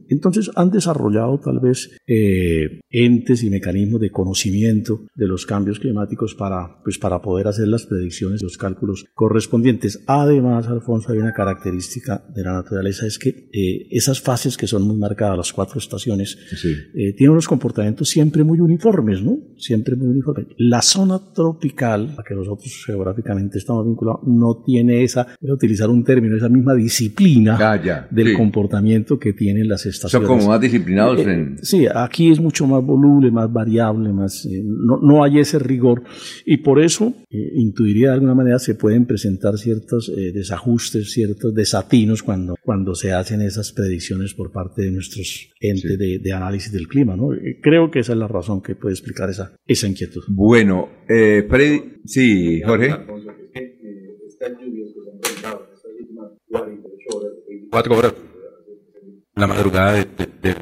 entonces 0.08 0.50
han 0.54 0.70
desarrollado 0.70 1.38
tal 1.38 1.60
vez 1.60 1.90
eh, 2.06 2.80
entes 2.90 3.42
y 3.42 3.50
mecanismos 3.50 4.00
de 4.00 4.10
conocimiento 4.10 5.06
de 5.14 5.26
los 5.26 5.46
cambios 5.46 5.78
climáticos 5.78 6.34
para, 6.34 6.82
pues, 6.82 6.98
para 6.98 7.20
poder 7.20 7.48
hacer 7.48 7.68
las 7.68 7.86
predicciones, 7.86 8.42
los 8.42 8.56
cálculos 8.56 9.06
correspondientes. 9.14 10.02
Además, 10.06 10.66
Alfonso, 10.66 11.12
hay 11.12 11.18
una 11.18 11.32
característica 11.32 12.24
de 12.34 12.42
la 12.42 12.52
naturaleza, 12.54 13.06
es 13.06 13.18
que 13.18 13.48
eh, 13.52 13.86
esas 13.90 14.20
fases 14.20 14.56
que 14.56 14.66
son 14.66 14.82
muy 14.82 14.96
marcadas, 14.96 15.36
las 15.36 15.52
cuatro 15.52 15.78
estaciones, 15.78 16.38
eh, 16.94 17.12
tienen 17.14 17.32
unos 17.32 17.48
comportamientos 17.48 18.08
siempre 18.08 18.44
muy 18.44 18.60
uniformes, 18.60 19.22
¿no? 19.22 19.38
Siempre 19.56 19.96
muy 19.96 20.08
uniformes. 20.08 20.48
La 20.58 20.82
zona 20.82 21.20
tropical, 21.32 22.14
a 22.18 22.22
que 22.22 22.34
nosotros 22.34 22.84
geográficamente 22.86 23.58
estamos 23.58 23.86
vinculados, 23.86 24.20
no 24.26 24.62
tiene 24.64 25.02
esa, 25.02 25.26
voy 25.40 25.50
a 25.50 25.54
utilizar 25.54 25.88
un 25.90 26.04
término, 26.04 26.36
esa 26.36 26.48
misma 26.48 26.74
disciplina 26.74 27.56
ah, 27.60 28.08
del 28.10 28.36
comportamiento 28.36 28.90
que 29.18 29.32
tienen 29.32 29.68
las 29.68 29.86
estaciones. 29.86 30.26
Son 30.26 30.38
como 30.38 30.50
más 30.50 30.60
disciplinados 30.60 31.20
eh. 31.20 31.56
Sí, 31.62 31.86
aquí 31.92 32.30
es 32.30 32.40
mucho 32.40 32.66
más 32.66 32.82
voluble, 32.84 33.30
más 33.30 33.52
variable, 33.52 34.12
más 34.12 34.44
eh, 34.46 34.62
no, 34.64 34.98
no, 34.98 35.24
hay 35.24 35.38
ese 35.38 35.58
rigor 35.58 36.02
y 36.44 36.58
por 36.58 36.80
eso 36.80 37.14
eh, 37.30 37.36
intuiría 37.56 38.08
de 38.08 38.14
alguna 38.14 38.34
manera 38.34 38.58
se 38.58 38.74
pueden 38.74 39.06
presentar 39.06 39.58
ciertos 39.58 40.10
desajustes, 40.32 41.12
ciertos 41.12 41.54
desatinos 41.54 42.22
cuando, 42.22 42.54
cuando 42.62 42.94
se 42.94 43.12
hacen 43.12 43.42
esas 43.42 43.72
predicciones 43.72 44.34
por 44.34 44.52
parte 44.52 44.82
de 44.82 44.90
nuestros 44.90 45.50
entes 45.60 45.98
de, 45.98 46.32
análisis 46.32 46.72
del 46.72 46.88
clima. 46.88 47.16
¿no? 47.16 47.30
creo 47.62 47.90
que 47.90 48.00
esa 48.00 48.12
es 48.12 48.18
la 48.18 48.28
razón 48.28 48.62
que 48.62 48.74
puede 48.74 48.94
explicar 48.94 49.30
esa, 49.30 49.52
esa 49.66 49.86
inquietud. 49.86 50.22
Bueno, 50.28 50.88
eh, 51.08 51.46
sí, 52.04 52.60
Jorge. 52.62 52.86
Estas 52.86 54.52
lluvias 54.58 54.88
que 54.94 55.02
se 55.02 55.10
han 55.10 55.20
presentado 55.20 55.66
en 55.66 55.74
estas 55.74 55.92
últimas 56.00 56.30
48 56.48 57.16
horas, 57.16 57.32
24 57.48 57.98
horas, 57.98 58.14
la 59.40 59.46
madrugada 59.46 59.94
del 59.94 60.08
de, 60.42 60.56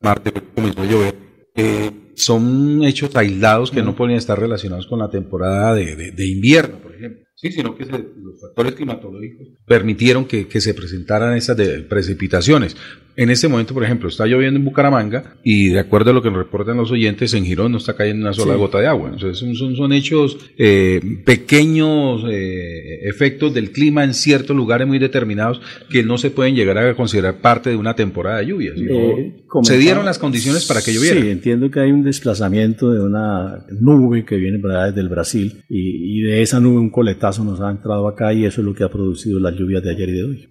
martes 0.00 0.32
comenzó 0.54 0.82
a 0.82 0.86
llover, 0.86 1.14
eh, 1.54 1.90
son 2.14 2.82
hechos 2.84 3.14
aislados 3.16 3.70
que 3.70 3.82
no 3.82 3.94
podrían 3.94 4.18
estar 4.18 4.38
relacionados 4.38 4.86
con 4.86 4.98
la 4.98 5.10
temporada 5.10 5.74
de, 5.74 6.26
invierno, 6.26 6.78
por 6.78 6.94
ejemplo. 6.94 7.24
Sí, 7.34 7.52
sino 7.52 7.76
que 7.76 7.84
los 7.84 8.40
factores 8.40 8.74
climatológicos 8.74 9.48
permitieron 9.66 10.24
que, 10.24 10.60
se 10.60 10.74
presentaran 10.74 11.36
esas 11.36 11.56
precipitaciones. 11.88 12.76
En 13.16 13.30
este 13.30 13.48
momento, 13.48 13.72
por 13.72 13.82
ejemplo, 13.82 14.08
está 14.08 14.26
lloviendo 14.26 14.58
en 14.58 14.64
Bucaramanga 14.64 15.36
y 15.42 15.70
de 15.70 15.80
acuerdo 15.80 16.10
a 16.10 16.14
lo 16.14 16.22
que 16.22 16.30
nos 16.30 16.38
reportan 16.38 16.76
los 16.76 16.90
oyentes, 16.90 17.32
en 17.32 17.46
Girón 17.46 17.72
no 17.72 17.78
está 17.78 17.96
cayendo 17.96 18.26
una 18.26 18.34
sola 18.34 18.56
gota 18.56 18.78
de 18.78 18.86
agua. 18.86 19.10
Entonces 19.12 19.38
son, 19.38 19.74
son, 19.74 19.92
hechos 19.92 20.36
eh, 20.58 21.00
pequeños 21.24 22.24
eh, 22.28 23.08
efectos 23.08 23.54
del 23.54 23.72
clima 23.72 24.04
en 24.04 24.12
ciertos 24.12 24.54
lugares 24.54 24.86
muy 24.86 24.98
determinados 24.98 25.62
que 25.88 26.02
no 26.02 26.18
se 26.18 26.30
pueden 26.30 26.54
llegar 26.54 26.76
a 26.76 26.94
considerar 26.94 27.40
parte 27.40 27.70
de 27.70 27.76
una 27.76 27.94
temporada 27.94 28.38
de 28.38 28.46
lluvias. 28.46 28.76
Eh, 28.76 29.32
se 29.62 29.78
dieron 29.78 30.04
las 30.04 30.18
condiciones 30.18 30.66
para 30.66 30.82
que 30.82 30.92
lloviera. 30.92 31.20
Sí, 31.20 31.30
entiendo 31.30 31.70
que 31.70 31.80
hay 31.80 31.92
un 31.92 32.04
desplazamiento 32.04 32.92
de 32.92 33.00
una 33.00 33.64
nube 33.80 34.26
que 34.26 34.36
viene 34.36 34.58
desde 34.58 35.00
el 35.00 35.08
Brasil 35.08 35.64
y, 35.70 36.20
de 36.26 36.42
esa 36.42 36.60
nube 36.60 36.78
un 36.78 36.90
coletazo 36.90 37.44
nos 37.44 37.60
ha 37.60 37.70
entrado 37.70 38.08
acá 38.08 38.32
y 38.32 38.44
eso 38.44 38.60
es 38.60 38.64
lo 38.64 38.74
que 38.74 38.82
ha 38.84 38.88
producido 38.88 39.38
las 39.38 39.54
lluvias 39.54 39.82
de 39.82 39.90
ayer 39.90 40.08
y 40.08 40.12
de 40.12 40.24
hoy. 40.24 40.48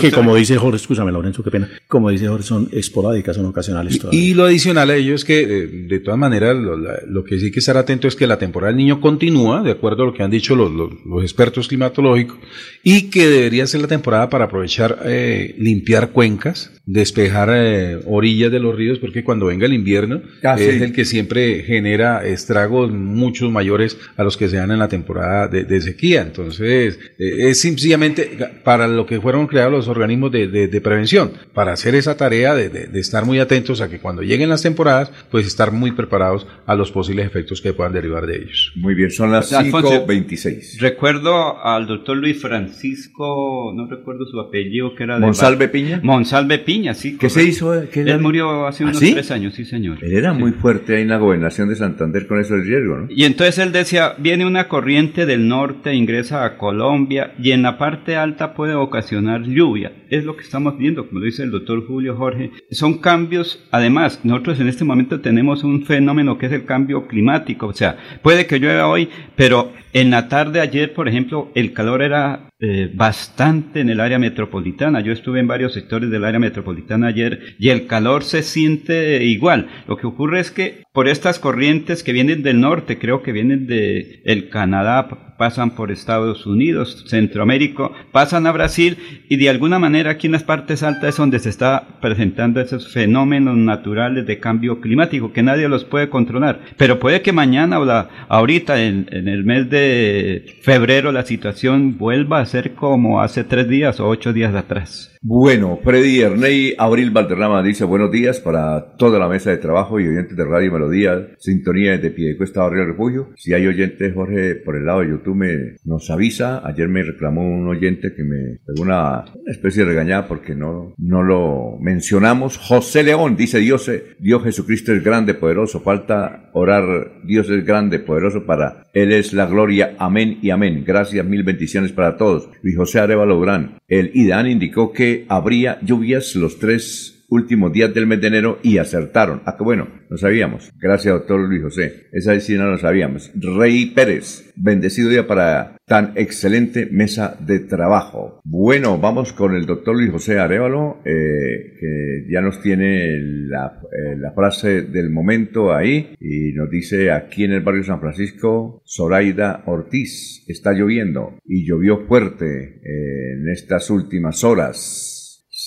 que, 0.00 0.10
como 0.10 0.34
dice 0.34 0.56
Jorge, 0.56 0.76
escúchame 0.76 1.12
Lorenzo, 1.12 1.42
qué 1.42 1.50
pena 1.50 1.68
como 1.99 1.99
dice 2.08 2.28
Jorge, 2.28 2.46
son 2.46 2.68
esporádicas, 2.72 3.36
son 3.36 3.46
ocasionales. 3.46 4.00
Y, 4.10 4.32
lo 4.32 4.44
adicional 4.44 4.88
a 4.88 4.96
ello 4.96 5.14
es 5.14 5.24
que, 5.24 5.40
eh, 5.42 5.66
de 5.66 6.00
todas 6.00 6.18
maneras, 6.18 6.56
lo, 6.56 7.24
que 7.24 7.38
sí 7.38 7.46
hay 7.46 7.50
que 7.50 7.58
estar 7.58 7.76
atento 7.76 8.08
es 8.08 8.16
que 8.16 8.26
la 8.26 8.38
temporada 8.38 8.72
del 8.72 8.78
niño 8.78 9.00
continúa, 9.00 9.62
de 9.62 9.72
acuerdo 9.72 10.04
a 10.04 10.06
lo 10.06 10.14
que 10.14 10.22
han 10.22 10.30
dicho 10.30 10.56
los, 10.56 11.22
expertos 11.22 11.68
climatológicos, 11.68 12.38
y 12.82 13.10
que 13.10 13.28
debería 13.28 13.66
ser 13.66 13.82
la 13.82 13.88
temporada 13.88 14.30
para 14.30 14.46
aprovechar, 14.46 15.00
eh, 15.04 15.54
limpiar 15.58 16.12
cuencas, 16.12 16.72
despejar 16.86 17.50
eh, 17.52 18.00
orillas 18.06 18.50
de 18.50 18.60
los 18.60 18.74
ríos, 18.74 18.98
porque 18.98 19.22
cuando 19.22 19.46
venga 19.46 19.66
el 19.66 19.74
invierno 19.74 20.22
ah, 20.42 20.56
es 20.58 20.80
el 20.80 20.92
que 20.92 21.04
siempre 21.04 21.62
genera 21.62 22.26
estragos 22.26 22.90
muchos 22.90 23.50
mayores 23.50 23.98
a 24.16 24.24
los 24.24 24.36
que 24.36 24.48
se 24.48 24.56
dan 24.56 24.70
en 24.70 24.78
la 24.78 24.88
temporada 24.88 25.48
de, 25.48 25.80
sequía. 25.80 26.22
Entonces, 26.22 26.98
es 27.18 27.60
sencillamente 27.60 28.30
para 28.64 28.88
lo 28.88 29.06
que 29.06 29.20
fueron 29.20 29.46
creados 29.46 29.72
los 29.72 29.88
organismos 29.88 30.32
de, 30.32 30.48
de 30.48 30.80
prevención, 30.80 31.32
para 31.54 31.72
hacer 31.72 31.94
esa 31.94 32.16
tarea 32.16 32.54
de, 32.54 32.88
estar 32.98 33.24
muy 33.24 33.38
atentos 33.38 33.80
a 33.80 33.88
que 33.88 33.98
cuando 33.98 34.22
lleguen 34.22 34.48
las 34.48 34.62
temporadas, 34.62 35.10
pues 35.30 35.46
estar 35.46 35.72
muy 35.72 35.92
preparados 35.92 36.46
a 36.66 36.74
los 36.74 36.90
posibles 36.90 37.26
efectos 37.26 37.60
que 37.60 37.72
puedan 37.72 37.92
derivar 37.92 38.26
de 38.26 38.36
ellos. 38.36 38.72
Muy 38.76 38.94
bien, 38.94 39.10
son 39.10 39.32
las 39.32 39.52
5.26. 39.52 40.80
Recuerdo 40.80 41.62
al 41.62 41.86
doctor 41.86 42.16
Luis 42.16 42.40
Francisco, 42.40 43.72
no 43.74 43.86
recuerdo 43.86 44.26
su 44.26 44.38
apellido, 44.40 44.94
que 44.94 45.04
era 45.04 45.14
de... 45.14 45.20
Monsalve 45.20 45.68
Piña. 45.68 46.00
Monsalve 46.02 46.58
Piña, 46.58 46.79
sí. 46.94 47.16
¿Qué 47.16 47.30
se 47.30 47.42
hizo? 47.42 47.74
Él 47.74 48.20
murió 48.20 48.66
hace 48.66 48.84
unos 48.84 48.96
¿Ah, 48.96 49.06
tres 49.12 49.30
años, 49.30 49.54
sí 49.54 49.64
señor. 49.64 49.98
Él 50.02 50.12
era 50.12 50.32
muy 50.32 50.52
fuerte 50.52 50.96
ahí 50.96 51.02
en 51.02 51.08
la 51.08 51.18
gobernación 51.18 51.68
de 51.68 51.76
Santander 51.76 52.26
con 52.26 52.40
eso 52.40 52.54
del 52.54 52.64
riesgo, 52.64 52.96
¿no? 52.96 53.06
Y 53.10 53.24
entonces 53.24 53.58
él 53.58 53.72
decía, 53.72 54.14
viene 54.18 54.46
una 54.46 54.68
corriente 54.68 55.26
del 55.26 55.48
norte, 55.48 55.94
ingresa 55.94 56.44
a 56.44 56.56
Colombia 56.56 57.34
y 57.38 57.52
en 57.52 57.62
la 57.62 57.78
parte 57.78 58.16
alta 58.16 58.54
puede 58.54 58.74
ocasionar 58.74 59.42
lluvia. 59.42 59.92
Es 60.08 60.24
lo 60.24 60.36
que 60.36 60.42
estamos 60.42 60.76
viendo, 60.76 61.06
como 61.06 61.20
lo 61.20 61.26
dice 61.26 61.42
el 61.42 61.50
doctor 61.50 61.86
Julio 61.86 62.16
Jorge, 62.16 62.50
son 62.70 62.98
cambios, 62.98 63.66
además, 63.70 64.20
nosotros 64.24 64.60
en 64.60 64.68
este 64.68 64.84
momento 64.84 65.20
tenemos 65.20 65.64
un 65.64 65.84
fenómeno 65.84 66.38
que 66.38 66.46
es 66.46 66.52
el 66.52 66.64
cambio 66.64 67.06
climático, 67.06 67.66
o 67.66 67.74
sea, 67.74 67.96
puede 68.22 68.46
que 68.46 68.58
llueva 68.58 68.88
hoy, 68.88 69.08
pero 69.36 69.72
en 69.92 70.10
la 70.10 70.28
tarde 70.28 70.60
ayer, 70.60 70.92
por 70.92 71.08
ejemplo, 71.08 71.50
el 71.54 71.72
calor 71.72 72.02
era 72.02 72.49
eh, 72.62 72.90
bastante 72.94 73.80
en 73.80 73.88
el 73.88 74.00
área 74.00 74.18
metropolitana. 74.18 75.00
Yo 75.00 75.12
estuve 75.12 75.40
en 75.40 75.46
varios 75.46 75.72
sectores 75.72 76.10
del 76.10 76.24
área 76.24 76.38
metropolitana 76.38 77.06
ayer 77.06 77.56
y 77.58 77.70
el 77.70 77.86
calor 77.86 78.22
se 78.22 78.42
siente 78.42 79.24
igual. 79.24 79.68
Lo 79.88 79.96
que 79.96 80.06
ocurre 80.06 80.40
es 80.40 80.50
que 80.50 80.82
por 80.92 81.08
estas 81.08 81.38
corrientes 81.38 82.02
que 82.02 82.12
vienen 82.12 82.42
del 82.42 82.60
norte, 82.60 82.98
creo 82.98 83.22
que 83.22 83.32
vienen 83.32 83.66
de 83.66 84.22
el 84.24 84.48
Canadá, 84.48 85.08
pasan 85.38 85.70
por 85.70 85.90
Estados 85.90 86.46
Unidos, 86.46 87.04
Centroamérica, 87.08 87.90
pasan 88.12 88.46
a 88.46 88.52
Brasil 88.52 88.98
y 89.28 89.36
de 89.36 89.48
alguna 89.48 89.78
manera 89.78 90.10
aquí 90.10 90.26
en 90.26 90.32
las 90.32 90.42
partes 90.42 90.82
altas 90.82 91.10
es 91.10 91.16
donde 91.16 91.38
se 91.38 91.48
está 91.48 91.98
presentando 92.02 92.60
esos 92.60 92.92
fenómenos 92.92 93.56
naturales 93.56 94.26
de 94.26 94.38
cambio 94.38 94.80
climático 94.80 95.32
que 95.32 95.42
nadie 95.42 95.68
los 95.68 95.84
puede 95.84 96.10
controlar. 96.10 96.60
Pero 96.76 96.98
puede 96.98 97.22
que 97.22 97.32
mañana 97.32 97.78
o 97.78 97.86
la, 97.86 98.26
ahorita 98.28 98.82
en, 98.82 99.06
en 99.12 99.28
el 99.28 99.44
mes 99.44 99.70
de 99.70 100.58
febrero 100.62 101.10
la 101.12 101.24
situación 101.24 101.96
vuelva 101.96 102.40
a 102.40 102.46
ser 102.46 102.74
como 102.74 103.22
hace 103.22 103.44
tres 103.44 103.68
días 103.68 104.00
o 104.00 104.08
ocho 104.08 104.32
días 104.32 104.54
atrás. 104.54 105.16
Bueno, 105.22 105.78
Freddy 105.84 106.20
Erney, 106.20 106.74
Abril 106.78 107.10
Valderrama 107.10 107.62
dice 107.62 107.84
buenos 107.84 108.10
días 108.10 108.40
para 108.40 108.96
toda 108.96 109.18
la 109.18 109.28
mesa 109.28 109.50
de 109.50 109.58
trabajo 109.58 110.00
y 110.00 110.08
oyentes 110.08 110.34
de 110.34 110.44
Radio 110.44 110.72
Melodía, 110.80 111.28
sintonía 111.38 111.92
desde 111.92 112.10
Piedecuesta 112.10 112.62
Barrio 112.62 112.86
Refugio. 112.86 113.28
Si 113.36 113.52
hay 113.52 113.66
oyentes, 113.66 114.14
Jorge, 114.14 114.54
por 114.56 114.76
el 114.76 114.86
lado 114.86 115.00
de 115.00 115.10
YouTube 115.10 115.36
me, 115.36 115.76
nos 115.84 116.08
avisa. 116.10 116.66
Ayer 116.66 116.88
me 116.88 117.02
reclamó 117.02 117.42
un 117.42 117.68
oyente 117.68 118.14
que 118.14 118.24
me 118.24 118.58
pegó 118.66 118.82
una, 118.82 119.24
especie 119.46 119.82
de 119.82 119.90
regañada 119.90 120.26
porque 120.26 120.54
no, 120.54 120.94
no 120.96 121.22
lo 121.22 121.76
mencionamos. 121.80 122.56
José 122.56 123.02
León 123.02 123.36
dice 123.36 123.58
Dios, 123.58 123.90
Dios 124.18 124.42
Jesucristo 124.42 124.92
es 124.92 125.04
grande, 125.04 125.34
poderoso. 125.34 125.80
Falta 125.80 126.50
orar, 126.54 127.20
Dios 127.24 127.50
es 127.50 127.64
grande, 127.64 127.98
poderoso 127.98 128.46
para 128.46 128.86
Él 128.94 129.12
es 129.12 129.34
la 129.34 129.46
gloria. 129.46 129.96
Amén 129.98 130.38
y 130.40 130.50
amén. 130.50 130.82
Gracias, 130.86 131.26
mil 131.26 131.42
bendiciones 131.42 131.92
para 131.92 132.16
todos. 132.16 132.48
Luis 132.62 132.76
José 132.76 133.00
Arevalo 133.00 133.36
Durán. 133.36 133.78
El 133.86 134.12
IDAN 134.14 134.46
indicó 134.48 134.92
que 134.92 135.26
habría 135.28 135.78
lluvias 135.82 136.34
los 136.36 136.58
tres 136.58 137.19
últimos 137.30 137.72
días 137.72 137.94
del 137.94 138.06
mes 138.06 138.20
de 138.20 138.26
enero 138.26 138.58
y 138.62 138.78
acertaron. 138.78 139.42
Ah, 139.46 139.56
que 139.56 139.64
bueno, 139.64 139.88
no 140.10 140.16
sabíamos. 140.16 140.70
Gracias, 140.78 141.14
doctor 141.14 141.40
Luis 141.40 141.62
José. 141.62 142.08
Esa 142.12 142.38
sí 142.40 142.56
no 142.56 142.66
lo 142.66 142.78
sabíamos. 142.78 143.30
Rey 143.34 143.86
Pérez, 143.86 144.52
bendecido 144.56 145.08
día 145.08 145.26
para 145.26 145.76
tan 145.86 146.12
excelente 146.14 146.86
mesa 146.86 147.36
de 147.40 147.58
trabajo. 147.58 148.40
Bueno, 148.44 148.98
vamos 148.98 149.32
con 149.32 149.56
el 149.56 149.66
doctor 149.66 149.96
Luis 149.96 150.12
José 150.12 150.38
Arevalo, 150.38 151.00
eh, 151.04 151.74
que 151.80 152.26
ya 152.30 152.40
nos 152.40 152.62
tiene 152.62 153.18
la, 153.18 153.80
eh, 153.90 154.16
la, 154.16 154.30
frase 154.32 154.82
del 154.82 155.10
momento 155.10 155.74
ahí 155.74 156.14
y 156.20 156.52
nos 156.52 156.70
dice 156.70 157.10
aquí 157.10 157.42
en 157.42 157.52
el 157.52 157.62
barrio 157.62 157.82
San 157.82 157.98
Francisco, 157.98 158.82
Zoraida 158.86 159.64
Ortiz, 159.66 160.44
está 160.46 160.72
lloviendo 160.72 161.38
y 161.44 161.66
llovió 161.66 162.06
fuerte 162.06 162.80
eh, 162.84 163.32
en 163.34 163.48
estas 163.48 163.90
últimas 163.90 164.44
horas 164.44 165.09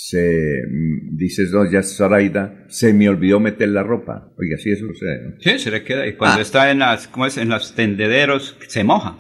se, 0.05 0.63
mm, 0.69 1.15
dices, 1.15 1.51
no, 1.53 1.69
ya 1.69 1.81
Zoraida, 1.81 2.65
se 2.67 2.93
me 2.93 3.07
olvidó 3.07 3.39
meter 3.39 3.69
la 3.69 3.83
ropa. 3.83 4.33
Oiga, 4.37 4.57
sí, 4.57 4.71
eso 4.71 4.85
sucede, 4.85 5.21
¿no? 5.23 5.35
Sí, 5.39 5.57
se 5.59 5.71
le 5.71 5.83
queda. 5.85 6.05
Y 6.05 6.17
cuando 6.17 6.39
ah. 6.39 6.41
está 6.41 6.71
en 6.71 6.79
las, 6.79 7.07
¿cómo 7.07 7.25
es? 7.25 7.37
En 7.37 7.47
los 7.47 7.73
tendederos, 7.73 8.57
se 8.67 8.83
moja. 8.83 9.17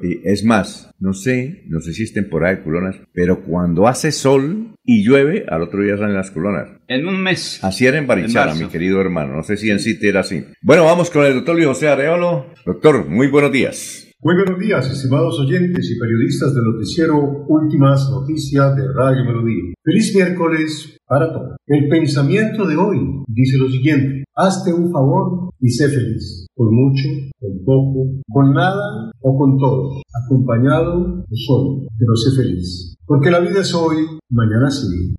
y 0.00 0.20
es 0.22 0.44
más, 0.44 0.92
no 1.00 1.12
sé, 1.12 1.64
no 1.66 1.80
sé 1.80 1.92
si 1.92 2.04
es 2.04 2.12
temporada 2.12 2.54
de 2.54 2.62
culonas, 2.62 2.96
pero 3.12 3.42
cuando 3.42 3.88
hace 3.88 4.12
sol 4.12 4.76
y 4.84 5.04
llueve, 5.04 5.44
al 5.48 5.62
otro 5.62 5.82
día 5.82 5.96
salen 5.96 6.14
las 6.14 6.30
culonas. 6.30 6.68
En 6.86 7.08
un 7.08 7.20
mes. 7.20 7.58
Así 7.64 7.86
era 7.86 7.98
en 7.98 8.06
Barichara, 8.06 8.54
mi 8.54 8.68
querido 8.68 9.00
hermano. 9.00 9.34
No 9.34 9.42
sé 9.42 9.56
si 9.56 9.70
en 9.70 9.80
City 9.80 10.06
era 10.06 10.20
así. 10.20 10.44
Bueno, 10.60 10.84
vamos 10.84 11.10
con 11.10 11.24
el 11.24 11.34
doctor 11.34 11.56
Luis 11.56 11.66
José 11.66 11.88
Areolo. 11.88 12.46
Doctor, 12.64 13.08
muy 13.08 13.26
buenos 13.26 13.50
días. 13.50 14.11
Muy 14.24 14.36
buenos 14.36 14.56
días, 14.60 14.88
estimados 14.88 15.36
oyentes 15.40 15.90
y 15.90 15.98
periodistas 15.98 16.54
del 16.54 16.62
noticiero 16.62 17.44
Últimas 17.48 18.08
Noticias 18.08 18.76
de 18.76 18.82
Radio 18.94 19.24
Melodía. 19.24 19.74
Feliz 19.82 20.14
miércoles 20.14 20.96
para 21.08 21.32
todos. 21.32 21.56
El 21.66 21.88
pensamiento 21.88 22.64
de 22.64 22.76
hoy 22.76 23.00
dice 23.26 23.58
lo 23.58 23.68
siguiente, 23.68 24.22
hazte 24.36 24.72
un 24.72 24.92
favor 24.92 25.50
y 25.58 25.70
sé 25.70 25.88
feliz, 25.88 26.46
con 26.54 26.68
mucho, 26.72 27.02
con 27.40 27.64
poco, 27.64 28.22
con 28.30 28.54
nada 28.54 29.10
o 29.22 29.36
con 29.36 29.58
todo, 29.58 29.90
acompañado 30.24 31.24
o 31.28 31.34
solo, 31.34 31.88
pero 31.98 32.14
sé 32.14 32.40
feliz. 32.40 32.94
Porque 33.04 33.28
la 33.28 33.40
vida 33.40 33.62
es 33.62 33.74
hoy, 33.74 34.06
mañana 34.30 34.70
sí. 34.70 35.16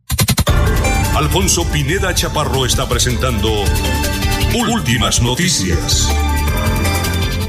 Alfonso 1.18 1.64
Pineda 1.74 2.14
Chaparro 2.14 2.66
está 2.66 2.88
presentando 2.88 3.50
Últimas 4.74 5.22
Noticias. 5.22 6.08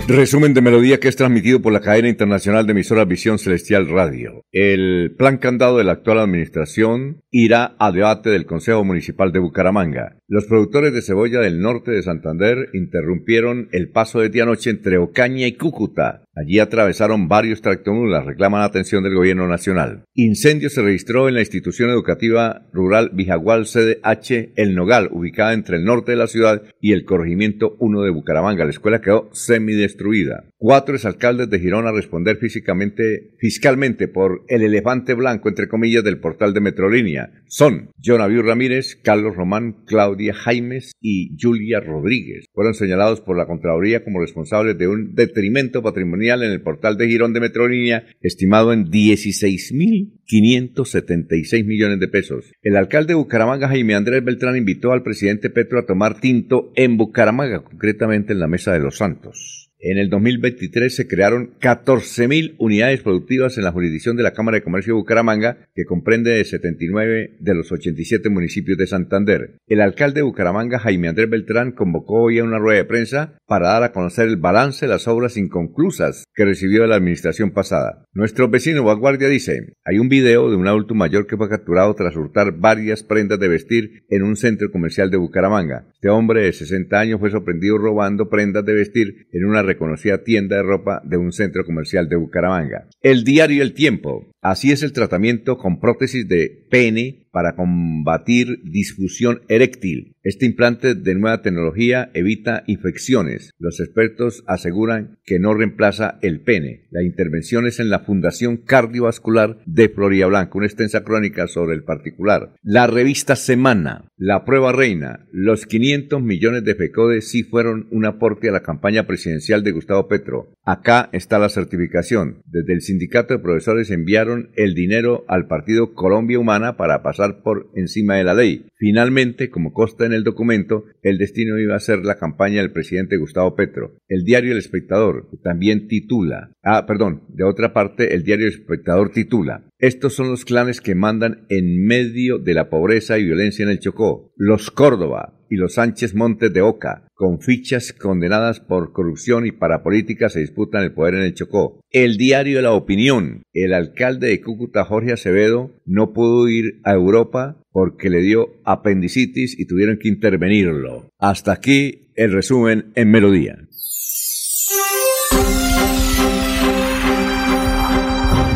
Resumen 0.06 0.52
de 0.52 0.60
melodía 0.60 1.00
que 1.00 1.08
es 1.08 1.16
transmitido 1.16 1.62
por 1.62 1.72
la 1.72 1.80
cadena 1.80 2.10
internacional 2.10 2.66
de 2.66 2.72
emisoras 2.72 3.08
Visión 3.08 3.38
Celestial 3.38 3.88
Radio. 3.88 4.44
El 4.52 5.14
plan 5.16 5.38
candado 5.38 5.78
de 5.78 5.84
la 5.84 5.92
actual 5.92 6.18
administración 6.18 7.22
irá 7.30 7.74
a 7.78 7.90
debate 7.90 8.28
del 8.28 8.44
Consejo 8.44 8.84
Municipal 8.84 9.32
de 9.32 9.38
Bucaramanga. 9.38 10.18
Los 10.26 10.46
productores 10.46 10.94
de 10.94 11.02
cebolla 11.02 11.40
del 11.40 11.60
norte 11.60 11.90
de 11.90 12.02
Santander 12.02 12.70
interrumpieron 12.72 13.68
el 13.72 13.90
paso 13.90 14.20
de 14.20 14.30
día 14.30 14.46
noche 14.46 14.70
entre 14.70 14.96
Ocaña 14.96 15.46
y 15.46 15.52
Cúcuta 15.52 16.24
Allí 16.36 16.58
atravesaron 16.58 17.28
varios 17.28 17.62
tractomulas, 17.62 18.26
reclaman 18.26 18.60
la 18.60 18.66
atención 18.66 19.04
del 19.04 19.14
gobierno 19.14 19.46
nacional. 19.46 20.04
Incendio 20.14 20.68
se 20.68 20.82
registró 20.82 21.28
en 21.28 21.34
la 21.34 21.40
institución 21.40 21.90
educativa 21.90 22.66
rural 22.72 23.10
Vijagual 23.12 23.66
CDH 23.66 24.52
El 24.56 24.74
Nogal, 24.74 25.10
ubicada 25.12 25.52
entre 25.52 25.76
el 25.76 25.84
norte 25.84 26.12
de 26.12 26.18
la 26.18 26.26
ciudad 26.26 26.62
y 26.80 26.92
el 26.92 27.04
corregimiento 27.04 27.76
1 27.78 28.02
de 28.02 28.10
Bucaramanga. 28.10 28.64
La 28.64 28.70
escuela 28.70 29.00
quedó 29.00 29.28
semidestruida. 29.32 30.44
Cuatro 30.56 30.96
exalcaldes 30.96 31.50
de 31.50 31.60
Girón 31.60 31.86
a 31.86 31.92
responder 31.92 32.38
físicamente, 32.38 33.34
fiscalmente 33.38 34.08
por 34.08 34.42
el 34.48 34.62
elefante 34.62 35.14
blanco, 35.14 35.48
entre 35.48 35.68
comillas, 35.68 36.02
del 36.02 36.18
portal 36.18 36.52
de 36.52 36.60
Metrolínea. 36.60 37.30
Son 37.46 37.90
Jonaviu 38.02 38.42
Ramírez, 38.42 38.96
Carlos 38.96 39.36
Román, 39.36 39.84
Claudio 39.86 40.13
Claudia 40.14 40.32
Jaimes 40.32 40.92
y 41.00 41.36
Julia 41.40 41.80
Rodríguez. 41.80 42.46
Fueron 42.52 42.74
señalados 42.74 43.20
por 43.20 43.36
la 43.36 43.46
Contraloría 43.46 44.04
como 44.04 44.20
responsables 44.20 44.78
de 44.78 44.86
un 44.86 45.16
detrimento 45.16 45.82
patrimonial 45.82 46.44
en 46.44 46.52
el 46.52 46.62
portal 46.62 46.96
de 46.96 47.08
Girón 47.08 47.32
de 47.32 47.40
Metrolínea 47.40 48.06
estimado 48.20 48.72
en 48.72 48.86
16.576 48.86 51.64
millones 51.64 51.98
de 51.98 52.06
pesos. 52.06 52.52
El 52.62 52.76
alcalde 52.76 53.08
de 53.08 53.14
Bucaramanga, 53.14 53.66
Jaime 53.68 53.96
Andrés 53.96 54.24
Beltrán, 54.24 54.56
invitó 54.56 54.92
al 54.92 55.02
presidente 55.02 55.50
Petro 55.50 55.80
a 55.80 55.86
tomar 55.86 56.20
tinto 56.20 56.70
en 56.76 56.96
Bucaramanga, 56.96 57.64
concretamente 57.64 58.34
en 58.34 58.38
la 58.38 58.46
Mesa 58.46 58.72
de 58.72 58.78
los 58.78 58.98
Santos. 58.98 59.63
En 59.86 59.98
el 59.98 60.08
2023 60.08 60.96
se 60.96 61.06
crearon 61.06 61.58
14.000 61.60 62.54
unidades 62.56 63.02
productivas 63.02 63.58
en 63.58 63.64
la 63.64 63.72
jurisdicción 63.72 64.16
de 64.16 64.22
la 64.22 64.32
Cámara 64.32 64.56
de 64.56 64.62
Comercio 64.62 64.94
de 64.94 65.00
Bucaramanga, 65.00 65.58
que 65.74 65.84
comprende 65.84 66.30
de 66.30 66.42
79 66.42 67.36
de 67.38 67.54
los 67.54 67.70
87 67.70 68.30
municipios 68.30 68.78
de 68.78 68.86
Santander. 68.86 69.58
El 69.66 69.82
alcalde 69.82 70.20
de 70.20 70.22
Bucaramanga, 70.22 70.78
Jaime 70.78 71.08
Andrés 71.08 71.28
Beltrán, 71.28 71.72
convocó 71.72 72.22
hoy 72.22 72.38
a 72.38 72.44
una 72.44 72.58
rueda 72.58 72.78
de 72.78 72.86
prensa 72.86 73.36
para 73.46 73.68
dar 73.68 73.82
a 73.82 73.92
conocer 73.92 74.26
el 74.26 74.38
balance 74.38 74.86
de 74.86 74.90
las 74.90 75.06
obras 75.06 75.36
inconclusas 75.36 76.24
que 76.34 76.46
recibió 76.46 76.86
la 76.86 76.96
administración 76.96 77.50
pasada. 77.50 78.06
Nuestro 78.14 78.48
vecino 78.48 78.84
Vanguardia 78.84 79.28
dice, 79.28 79.74
hay 79.84 79.98
un 79.98 80.08
video 80.08 80.48
de 80.48 80.56
un 80.56 80.66
adulto 80.66 80.94
mayor 80.94 81.26
que 81.26 81.36
fue 81.36 81.50
capturado 81.50 81.92
tras 81.92 82.16
hurtar 82.16 82.52
varias 82.58 83.02
prendas 83.02 83.38
de 83.38 83.48
vestir 83.48 84.04
en 84.08 84.22
un 84.22 84.36
centro 84.36 84.70
comercial 84.70 85.10
de 85.10 85.18
Bucaramanga. 85.18 85.88
Este 85.92 86.08
hombre 86.08 86.40
de 86.40 86.54
60 86.54 86.98
años 86.98 87.20
fue 87.20 87.30
sorprendido 87.30 87.76
robando 87.76 88.30
prendas 88.30 88.64
de 88.64 88.72
vestir 88.72 89.26
en 89.30 89.44
una 89.44 89.62
reconocida 89.74 90.22
tienda 90.24 90.56
de 90.56 90.62
ropa 90.62 91.02
de 91.04 91.16
un 91.16 91.32
centro 91.32 91.64
comercial 91.64 92.08
de 92.08 92.16
Bucaramanga. 92.16 92.88
El 93.02 93.24
diario 93.24 93.62
El 93.62 93.74
Tiempo. 93.74 94.30
Así 94.44 94.72
es 94.72 94.82
el 94.82 94.92
tratamiento 94.92 95.56
con 95.56 95.80
prótesis 95.80 96.28
de 96.28 96.66
pene 96.68 97.24
para 97.32 97.56
combatir 97.56 98.60
disfusión 98.62 99.40
eréctil. 99.48 100.12
Este 100.22 100.44
implante 100.44 100.94
de 100.94 101.14
nueva 101.14 101.40
tecnología 101.40 102.10
evita 102.14 102.62
infecciones. 102.66 103.50
Los 103.58 103.80
expertos 103.80 104.44
aseguran 104.46 105.18
que 105.24 105.38
no 105.38 105.54
reemplaza 105.54 106.18
el 106.20 106.42
pene. 106.42 106.86
La 106.90 107.02
intervención 107.02 107.66
es 107.66 107.80
en 107.80 107.88
la 107.88 108.00
Fundación 108.00 108.58
Cardiovascular 108.58 109.58
de 109.64 109.88
Florida 109.88 110.26
Blanca, 110.26 110.58
una 110.58 110.66
extensa 110.66 111.04
crónica 111.04 111.48
sobre 111.48 111.74
el 111.74 111.82
particular. 111.82 112.54
La 112.62 112.86
revista 112.86 113.36
Semana, 113.36 114.04
La 114.16 114.44
Prueba 114.44 114.72
Reina, 114.72 115.26
los 115.32 115.64
500 115.66 116.22
millones 116.22 116.64
de 116.64 116.74
FECODE 116.74 117.22
sí 117.22 117.44
fueron 117.44 117.88
un 117.90 118.04
aporte 118.04 118.50
a 118.50 118.52
la 118.52 118.62
campaña 118.62 119.06
presidencial 119.06 119.64
de 119.64 119.72
Gustavo 119.72 120.06
Petro. 120.06 120.52
Acá 120.64 121.08
está 121.12 121.38
la 121.38 121.48
certificación. 121.48 122.42
Desde 122.46 122.74
el 122.74 122.82
sindicato 122.82 123.34
de 123.34 123.40
profesores 123.40 123.90
enviaron 123.90 124.33
el 124.54 124.74
dinero 124.74 125.24
al 125.28 125.46
partido 125.46 125.94
Colombia 125.94 126.38
Humana 126.38 126.76
para 126.76 127.02
pasar 127.02 127.42
por 127.42 127.70
encima 127.74 128.16
de 128.16 128.24
la 128.24 128.34
ley. 128.34 128.66
Finalmente, 128.76 129.50
como 129.50 129.72
consta 129.72 130.06
en 130.06 130.12
el 130.12 130.24
documento, 130.24 130.84
el 131.02 131.18
destino 131.18 131.58
iba 131.58 131.74
a 131.76 131.80
ser 131.80 132.00
la 132.04 132.18
campaña 132.18 132.60
del 132.60 132.72
presidente 132.72 133.16
Gustavo 133.16 133.54
Petro. 133.54 133.96
El 134.08 134.24
diario 134.24 134.52
El 134.52 134.58
Espectador 134.58 135.28
también 135.42 135.88
titula, 135.88 136.50
ah, 136.62 136.86
perdón, 136.86 137.22
de 137.28 137.44
otra 137.44 137.72
parte, 137.72 138.14
el 138.14 138.24
diario 138.24 138.46
El 138.46 138.52
Espectador 138.52 139.10
titula, 139.10 139.64
estos 139.86 140.14
son 140.14 140.30
los 140.30 140.46
clanes 140.46 140.80
que 140.80 140.94
mandan 140.94 141.44
en 141.50 141.84
medio 141.84 142.38
de 142.38 142.54
la 142.54 142.70
pobreza 142.70 143.18
y 143.18 143.24
violencia 143.24 143.64
en 143.64 143.68
el 143.68 143.80
Chocó. 143.80 144.32
Los 144.34 144.70
Córdoba 144.70 145.38
y 145.50 145.56
los 145.56 145.74
Sánchez 145.74 146.14
Montes 146.14 146.54
de 146.54 146.62
Oca, 146.62 147.06
con 147.12 147.42
fichas 147.42 147.92
condenadas 147.92 148.60
por 148.60 148.94
corrupción 148.94 149.44
y 149.44 149.52
para 149.52 149.82
política 149.82 150.30
se 150.30 150.40
disputan 150.40 150.84
el 150.84 150.94
poder 150.94 151.16
en 151.16 151.20
el 151.20 151.34
Chocó. 151.34 151.80
El 151.90 152.16
diario 152.16 152.62
la 152.62 152.72
opinión. 152.72 153.42
El 153.52 153.74
alcalde 153.74 154.28
de 154.28 154.40
Cúcuta, 154.40 154.86
Jorge 154.86 155.12
Acevedo, 155.12 155.70
no 155.84 156.14
pudo 156.14 156.48
ir 156.48 156.80
a 156.84 156.94
Europa 156.94 157.60
porque 157.70 158.08
le 158.08 158.22
dio 158.22 158.54
apendicitis 158.64 159.54
y 159.58 159.66
tuvieron 159.66 159.98
que 159.98 160.08
intervenirlo. 160.08 161.10
Hasta 161.18 161.52
aquí 161.52 162.10
el 162.14 162.32
resumen 162.32 162.92
en 162.94 163.10
melodía. 163.10 163.68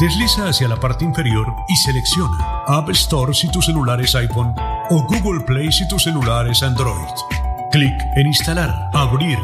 Desliza 0.00 0.48
hacia 0.48 0.66
la 0.66 0.76
parte 0.76 1.04
inferior 1.04 1.46
y 1.68 1.76
selecciona 1.76 2.64
App 2.66 2.88
Store 2.88 3.34
si 3.34 3.50
tu 3.50 3.60
celular 3.60 4.00
es 4.00 4.14
iPhone 4.14 4.54
o 4.88 5.02
Google 5.02 5.44
Play 5.44 5.70
si 5.70 5.86
tu 5.88 5.98
celular 5.98 6.48
es 6.48 6.62
Android. 6.62 7.12
Clic 7.70 7.92
en 8.16 8.28
Instalar, 8.28 8.88
Abrir, 8.94 9.38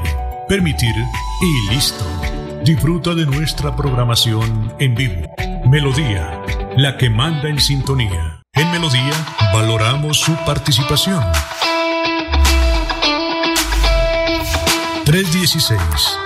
Permitir 0.48 0.94
y 1.42 1.74
listo. 1.74 2.06
Disfruta 2.64 3.14
de 3.14 3.26
nuestra 3.26 3.76
programación 3.76 4.72
en 4.78 4.94
vivo. 4.94 5.28
Melodía, 5.66 6.40
la 6.74 6.96
que 6.96 7.10
manda 7.10 7.50
en 7.50 7.60
sintonía. 7.60 8.40
En 8.54 8.70
Melodía 8.70 9.12
valoramos 9.52 10.20
su 10.20 10.34
participación. 10.46 11.22
316 15.04 16.25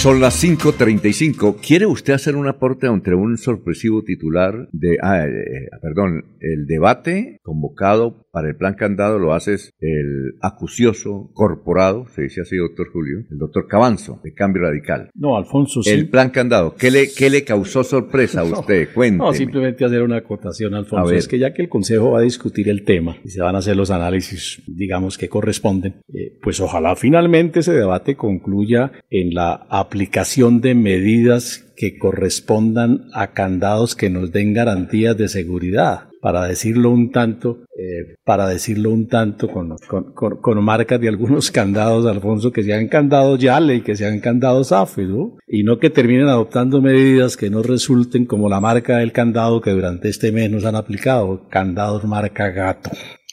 Son 0.00 0.18
las 0.18 0.42
5.35. 0.42 1.56
¿Quiere 1.60 1.84
usted 1.84 2.14
hacer 2.14 2.34
un 2.34 2.48
aporte 2.48 2.86
entre 2.86 3.14
un 3.14 3.36
sorpresivo 3.36 4.02
titular 4.02 4.66
de, 4.72 4.96
ah, 5.02 5.26
eh, 5.26 5.68
perdón, 5.82 6.24
el 6.40 6.64
debate 6.66 7.38
convocado 7.42 8.26
para 8.32 8.48
el 8.48 8.56
plan 8.56 8.74
candado 8.74 9.18
lo 9.18 9.34
haces 9.34 9.72
el 9.80 10.34
acucioso 10.40 11.30
corporado, 11.34 12.06
se 12.14 12.22
dice 12.22 12.42
así, 12.42 12.56
doctor 12.56 12.88
Julio, 12.92 13.24
el 13.30 13.38
doctor 13.38 13.66
Cabanzo, 13.66 14.20
de 14.22 14.32
Cambio 14.32 14.62
Radical. 14.62 15.10
No, 15.14 15.36
Alfonso, 15.36 15.82
sí. 15.82 15.90
El 15.90 16.08
plan 16.08 16.30
candado, 16.30 16.74
¿qué 16.76 16.90
le, 16.90 17.08
qué 17.12 17.28
le 17.28 17.44
causó 17.44 17.82
sorpresa 17.82 18.40
a 18.40 18.44
usted? 18.60 18.88
Cuénteme. 18.94 19.24
No, 19.24 19.32
simplemente 19.32 19.84
hacer 19.84 20.02
una 20.02 20.18
acotación, 20.18 20.74
Alfonso. 20.74 21.12
Es 21.12 21.28
que 21.28 21.38
ya 21.38 21.52
que 21.52 21.62
el 21.62 21.68
Consejo 21.68 22.12
va 22.12 22.20
a 22.20 22.22
discutir 22.22 22.68
el 22.68 22.84
tema 22.84 23.16
y 23.24 23.30
se 23.30 23.42
van 23.42 23.56
a 23.56 23.58
hacer 23.58 23.76
los 23.76 23.90
análisis, 23.90 24.62
digamos, 24.66 25.18
que 25.18 25.28
corresponden, 25.28 25.96
eh, 26.12 26.38
pues 26.40 26.60
ojalá 26.60 26.96
finalmente 26.96 27.60
ese 27.60 27.72
debate 27.72 28.16
concluya 28.16 28.92
en 29.10 29.34
la 29.34 29.66
aplicación 29.90 30.60
de 30.60 30.76
medidas 30.76 31.66
que 31.76 31.98
correspondan 31.98 33.08
a 33.12 33.32
candados 33.32 33.96
que 33.96 34.08
nos 34.08 34.30
den 34.30 34.54
garantías 34.54 35.16
de 35.16 35.26
seguridad 35.26 36.10
para 36.22 36.44
decirlo 36.44 36.90
un 36.90 37.10
tanto, 37.10 37.64
eh, 37.76 38.14
para 38.24 38.46
decirlo 38.46 38.90
un 38.90 39.08
tanto 39.08 39.48
con, 39.48 39.74
con, 39.88 40.12
con, 40.12 40.64
marcas 40.64 41.00
de 41.00 41.08
algunos 41.08 41.50
candados, 41.60 42.06
Alfonso, 42.06 42.52
que 42.52 42.62
sean 42.62 42.86
candados 42.86 43.40
Yale 43.40 43.76
y 43.76 43.80
que 43.80 43.96
sean 43.96 44.20
candados 44.20 44.70
AFE, 44.70 45.06
¿no? 45.06 45.38
Y 45.48 45.64
no 45.64 45.80
que 45.80 45.90
terminen 45.90 46.28
adoptando 46.28 46.80
medidas 46.80 47.36
que 47.36 47.50
no 47.50 47.64
resulten 47.64 48.26
como 48.26 48.48
la 48.48 48.60
marca 48.60 48.98
del 48.98 49.10
candado 49.10 49.60
que 49.60 49.72
durante 49.72 50.08
este 50.08 50.30
mes 50.30 50.52
nos 50.52 50.64
han 50.64 50.76
aplicado, 50.76 51.48
candados 51.48 52.04
marca 52.04 52.50
gato. 52.50 52.90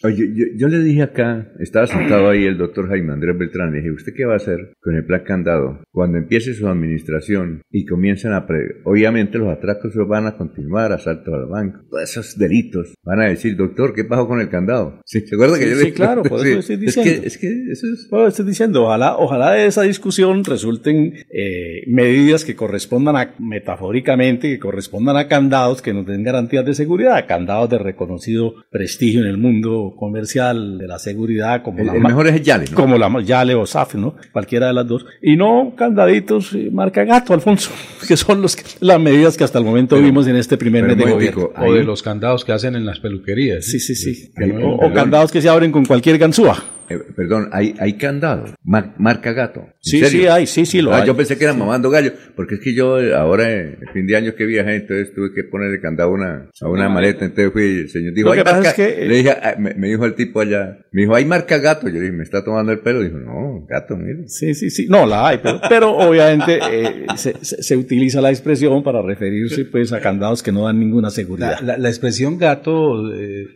Yo, 0.10 0.68
le 0.68 0.80
dije 0.84 1.04
acá, 1.04 1.52
estaba 1.60 1.88
sentado 1.88 2.30
ahí 2.30 2.46
el 2.46 2.58
doctor 2.58 2.88
Jaime 2.90 3.14
Andrés 3.14 3.38
Beltrán, 3.38 3.72
le 3.72 3.78
dije, 3.78 3.92
¿usted 3.92 4.14
qué 4.16 4.26
va 4.26 4.34
a 4.34 4.38
hacer 4.38 4.74
con 4.80 4.96
el 4.96 5.06
plan 5.06 5.24
candado? 5.26 5.82
Cuando 5.92 6.18
empiece 6.18 6.54
su 6.54 6.68
administración 6.68 7.62
y 7.72 7.86
comiencen 7.86 8.34
a... 8.34 8.46
Obviamente 8.86 9.38
los 9.38 9.50
atracos 9.50 9.94
van 10.08 10.28
a 10.28 10.38
continuar, 10.38 10.92
asalto 10.92 11.34
al 11.34 11.48
banco, 11.48 11.82
todos 11.90 12.04
esos 12.04 12.38
delitos. 12.38 12.94
Van 13.04 13.22
a 13.22 13.26
decir, 13.26 13.56
doctor, 13.56 13.94
¿qué 13.94 14.04
pasó 14.04 14.28
con 14.28 14.40
el 14.40 14.50
candado? 14.50 15.02
¿Se 15.06 15.24
acuerda 15.34 15.58
que 15.60 15.70
yo 15.70 15.76
le 15.76 15.86
Sí, 15.88 15.92
claro, 15.92 16.24
por 16.24 16.46
eso 16.46 16.60
estoy 16.60 16.78
diciendo. 16.78 17.12
Es 17.12 17.22
que, 17.22 17.28
es 17.28 17.38
que 17.38 17.72
eso 17.72 17.88
es... 17.88 18.08
Bueno, 18.10 18.28
estoy 18.28 18.46
diciendo, 18.46 18.84
ojalá, 18.84 19.18
ojalá 19.18 19.52
de 19.54 19.66
esa 19.66 19.84
discusión 19.84 20.44
resulten 20.44 21.14
eh, 21.32 21.84
medidas 21.88 22.46
que 22.46 22.56
correspondan 22.56 23.16
a, 23.16 23.36
metafóricamente, 23.40 24.50
que 24.50 24.60
correspondan 24.60 25.18
a 25.18 25.28
candados 25.28 25.82
que 25.82 25.94
nos 25.94 26.06
den 26.06 26.24
garantías 26.24 26.66
de 26.66 26.74
seguridad, 26.74 27.26
candados 27.28 27.70
de 27.70 27.78
reconocido 27.78 28.54
prestigio 28.70 29.22
en 29.22 29.28
el 29.28 29.38
mundo 29.38 29.96
comercial, 29.98 30.78
de 30.78 30.88
la 30.88 31.00
seguridad, 31.00 31.62
como 31.64 31.80
el, 31.80 31.88
la 31.88 31.94
mejor 31.94 32.28
es 32.28 32.36
el 32.36 32.44
Yale, 32.44 32.68
Como 32.74 32.98
la 32.98 33.22
Yale 33.22 33.56
o 33.56 33.66
SAF, 33.66 33.96
¿no? 33.96 34.16
Cualquiera 34.32 34.68
de 34.68 34.74
las 34.74 34.88
dos. 34.88 35.06
Y 35.22 35.36
no 35.36 35.74
candaditos 35.76 36.54
eh, 36.54 36.70
marca 36.72 37.04
gato, 37.04 37.34
Alfonso, 37.34 37.72
que 38.08 38.16
son 38.16 38.42
los 38.42 38.58
las 38.80 39.00
medidas 39.00 39.38
que 39.38 39.44
hasta 39.44 39.60
el 39.60 39.66
momento 39.66 39.98
vimos 39.98 40.28
en 40.28 40.36
este 40.38 40.58
primer 40.58 40.86
mes 40.86 40.98
de 40.98 41.12
gobierno. 41.12 41.50
O 41.58 41.74
de 41.74 41.84
los 41.84 42.02
candados 42.02 42.46
que 42.46 42.54
hacen 42.54 42.76
en 42.76 42.86
las 42.86 43.00
peluquerías. 43.00 43.66
Sí, 43.66 43.80
sí, 43.80 43.96
sí. 43.96 44.32
o, 44.64 44.94
candados 44.94 45.32
que 45.32 45.42
se 45.42 45.50
abren 45.50 45.72
con 45.72 45.86
cualquier 45.86 46.18
ganzúa. 46.18 46.64
Eh, 46.90 47.00
perdón, 47.16 47.50
hay, 47.52 47.76
hay 47.80 47.94
candados, 47.94 48.54
marca 48.64 49.34
gato. 49.34 49.66
Sí, 49.82 50.04
sí, 50.06 50.26
hay, 50.26 50.48
sí, 50.48 50.66
sí 50.66 50.82
lo 50.82 50.94
ah, 50.94 51.00
hay. 51.02 51.08
Yo 51.08 51.18
pensé 51.18 51.38
que 51.38 51.44
era 51.44 51.54
mamando 51.54 51.90
gallo, 51.90 52.14
porque 52.36 52.56
es 52.56 52.62
que 52.62 52.74
yo 52.74 53.00
eh, 53.02 53.14
ahora, 53.14 53.50
el 53.50 53.90
fin 53.94 54.08
de 54.08 54.16
año 54.16 54.36
que 54.36 54.46
viajé, 54.46 54.76
entonces 54.76 55.14
tuve 55.14 55.34
que 55.34 55.44
ponerle 55.44 55.82
candado 55.82 56.12
a 56.12 56.14
una, 56.14 56.50
a 56.62 56.70
una 56.70 56.88
maleta, 56.88 57.26
entonces 57.26 57.52
fui, 57.52 57.80
el 57.82 57.90
señor 57.90 58.14
dijo, 58.14 58.32
hay 58.32 58.44
marca, 58.44 58.74
le 58.78 59.16
dije, 59.16 59.32
ah, 59.32 59.56
me, 59.58 59.88
dijo 59.88 60.06
el 60.06 60.16
tipo 60.16 60.40
allá, 60.40 60.78
me 60.92 61.02
dijo, 61.02 61.16
hay 61.16 61.26
marca 61.26 61.58
gato, 61.58 61.88
yo 61.88 61.96
le 61.96 62.02
dije, 62.02 62.14
me 62.14 62.24
está 62.24 62.44
tomando 62.44 62.72
el 62.72 62.80
pelo, 62.80 63.02
dijo, 63.02 63.18
no, 63.18 63.66
gato, 63.68 63.98
mire. 63.98 64.28
Sí, 64.28 64.54
sí, 64.54 64.70
sí, 64.70 64.88
no, 64.88 65.06
la 65.06 65.28
hay, 65.28 65.40
pero, 65.44 65.62
pero 65.68 65.92
obviamente 65.92 66.60
eh, 66.72 67.06
se, 67.18 67.34
se, 67.44 67.76
utiliza 67.76 68.22
la 68.22 68.30
expresión 68.30 68.82
para 68.82 69.02
referirse 69.02 69.66
pues 69.66 69.92
a 69.92 70.00
candados 70.00 70.42
que 70.42 70.54
no 70.54 70.66
dan 70.66 70.80
ninguna 70.80 71.10
seguridad. 71.10 71.60
La, 71.62 71.78
la, 71.78 71.90
expresión 71.90 72.38
gato 72.38 73.04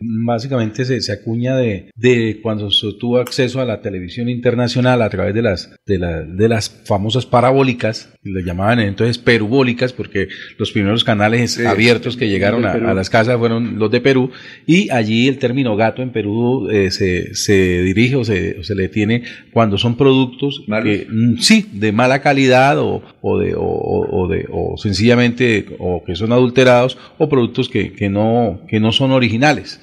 básicamente 0.00 0.84
se, 0.84 1.00
se 1.00 1.12
acuña 1.12 1.56
de, 1.56 1.90
de 1.96 2.40
cuando 2.42 2.70
se 2.70 2.92
tuvo 2.98 3.21
acceso 3.22 3.60
a 3.60 3.64
la 3.64 3.80
televisión 3.80 4.28
internacional 4.28 5.02
a 5.02 5.08
través 5.08 5.34
de 5.34 5.42
las, 5.42 5.70
de, 5.86 5.98
de 5.98 6.48
las 6.48 6.68
famosas 6.68 7.26
parabólicas, 7.26 8.12
le 8.22 8.42
llamaban 8.42 8.80
entonces 8.80 9.18
perubólicas, 9.18 9.92
porque 9.92 10.28
los 10.58 10.70
primeros 10.72 11.04
canales 11.04 11.58
abiertos 11.64 12.16
que 12.16 12.28
llegaron 12.28 12.64
a, 12.64 12.94
las 12.94 13.10
casas 13.10 13.38
fueron 13.38 13.78
los 13.78 13.90
de 13.90 14.00
Perú, 14.00 14.30
y 14.66 14.90
allí 14.90 15.28
el 15.28 15.38
término 15.38 15.76
gato 15.76 16.02
en 16.02 16.10
Perú 16.10 16.68
eh, 16.70 16.90
se, 16.90 17.34
se, 17.34 17.82
dirige 17.82 18.16
o 18.16 18.24
se, 18.24 18.58
o 18.60 18.64
se, 18.64 18.74
le 18.74 18.88
tiene 18.88 19.22
cuando 19.52 19.78
son 19.78 19.96
productos 19.96 20.62
que, 20.82 21.06
mm, 21.08 21.38
sí, 21.38 21.68
de 21.72 21.92
mala 21.92 22.20
calidad 22.20 22.78
o, 22.78 23.02
o 23.20 23.38
de, 23.38 23.54
o, 23.56 24.28
de, 24.28 24.46
o 24.50 24.76
sencillamente 24.76 25.66
o 25.78 26.02
que 26.04 26.14
son 26.14 26.32
adulterados 26.32 26.98
o 27.18 27.28
productos 27.28 27.68
que, 27.68 27.92
que, 27.92 28.08
no, 28.08 28.60
que 28.68 28.80
no 28.80 28.92
son 28.92 29.12
originales. 29.12 29.80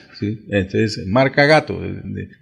Entonces, 0.49 1.05
marca 1.07 1.45
gato, 1.45 1.79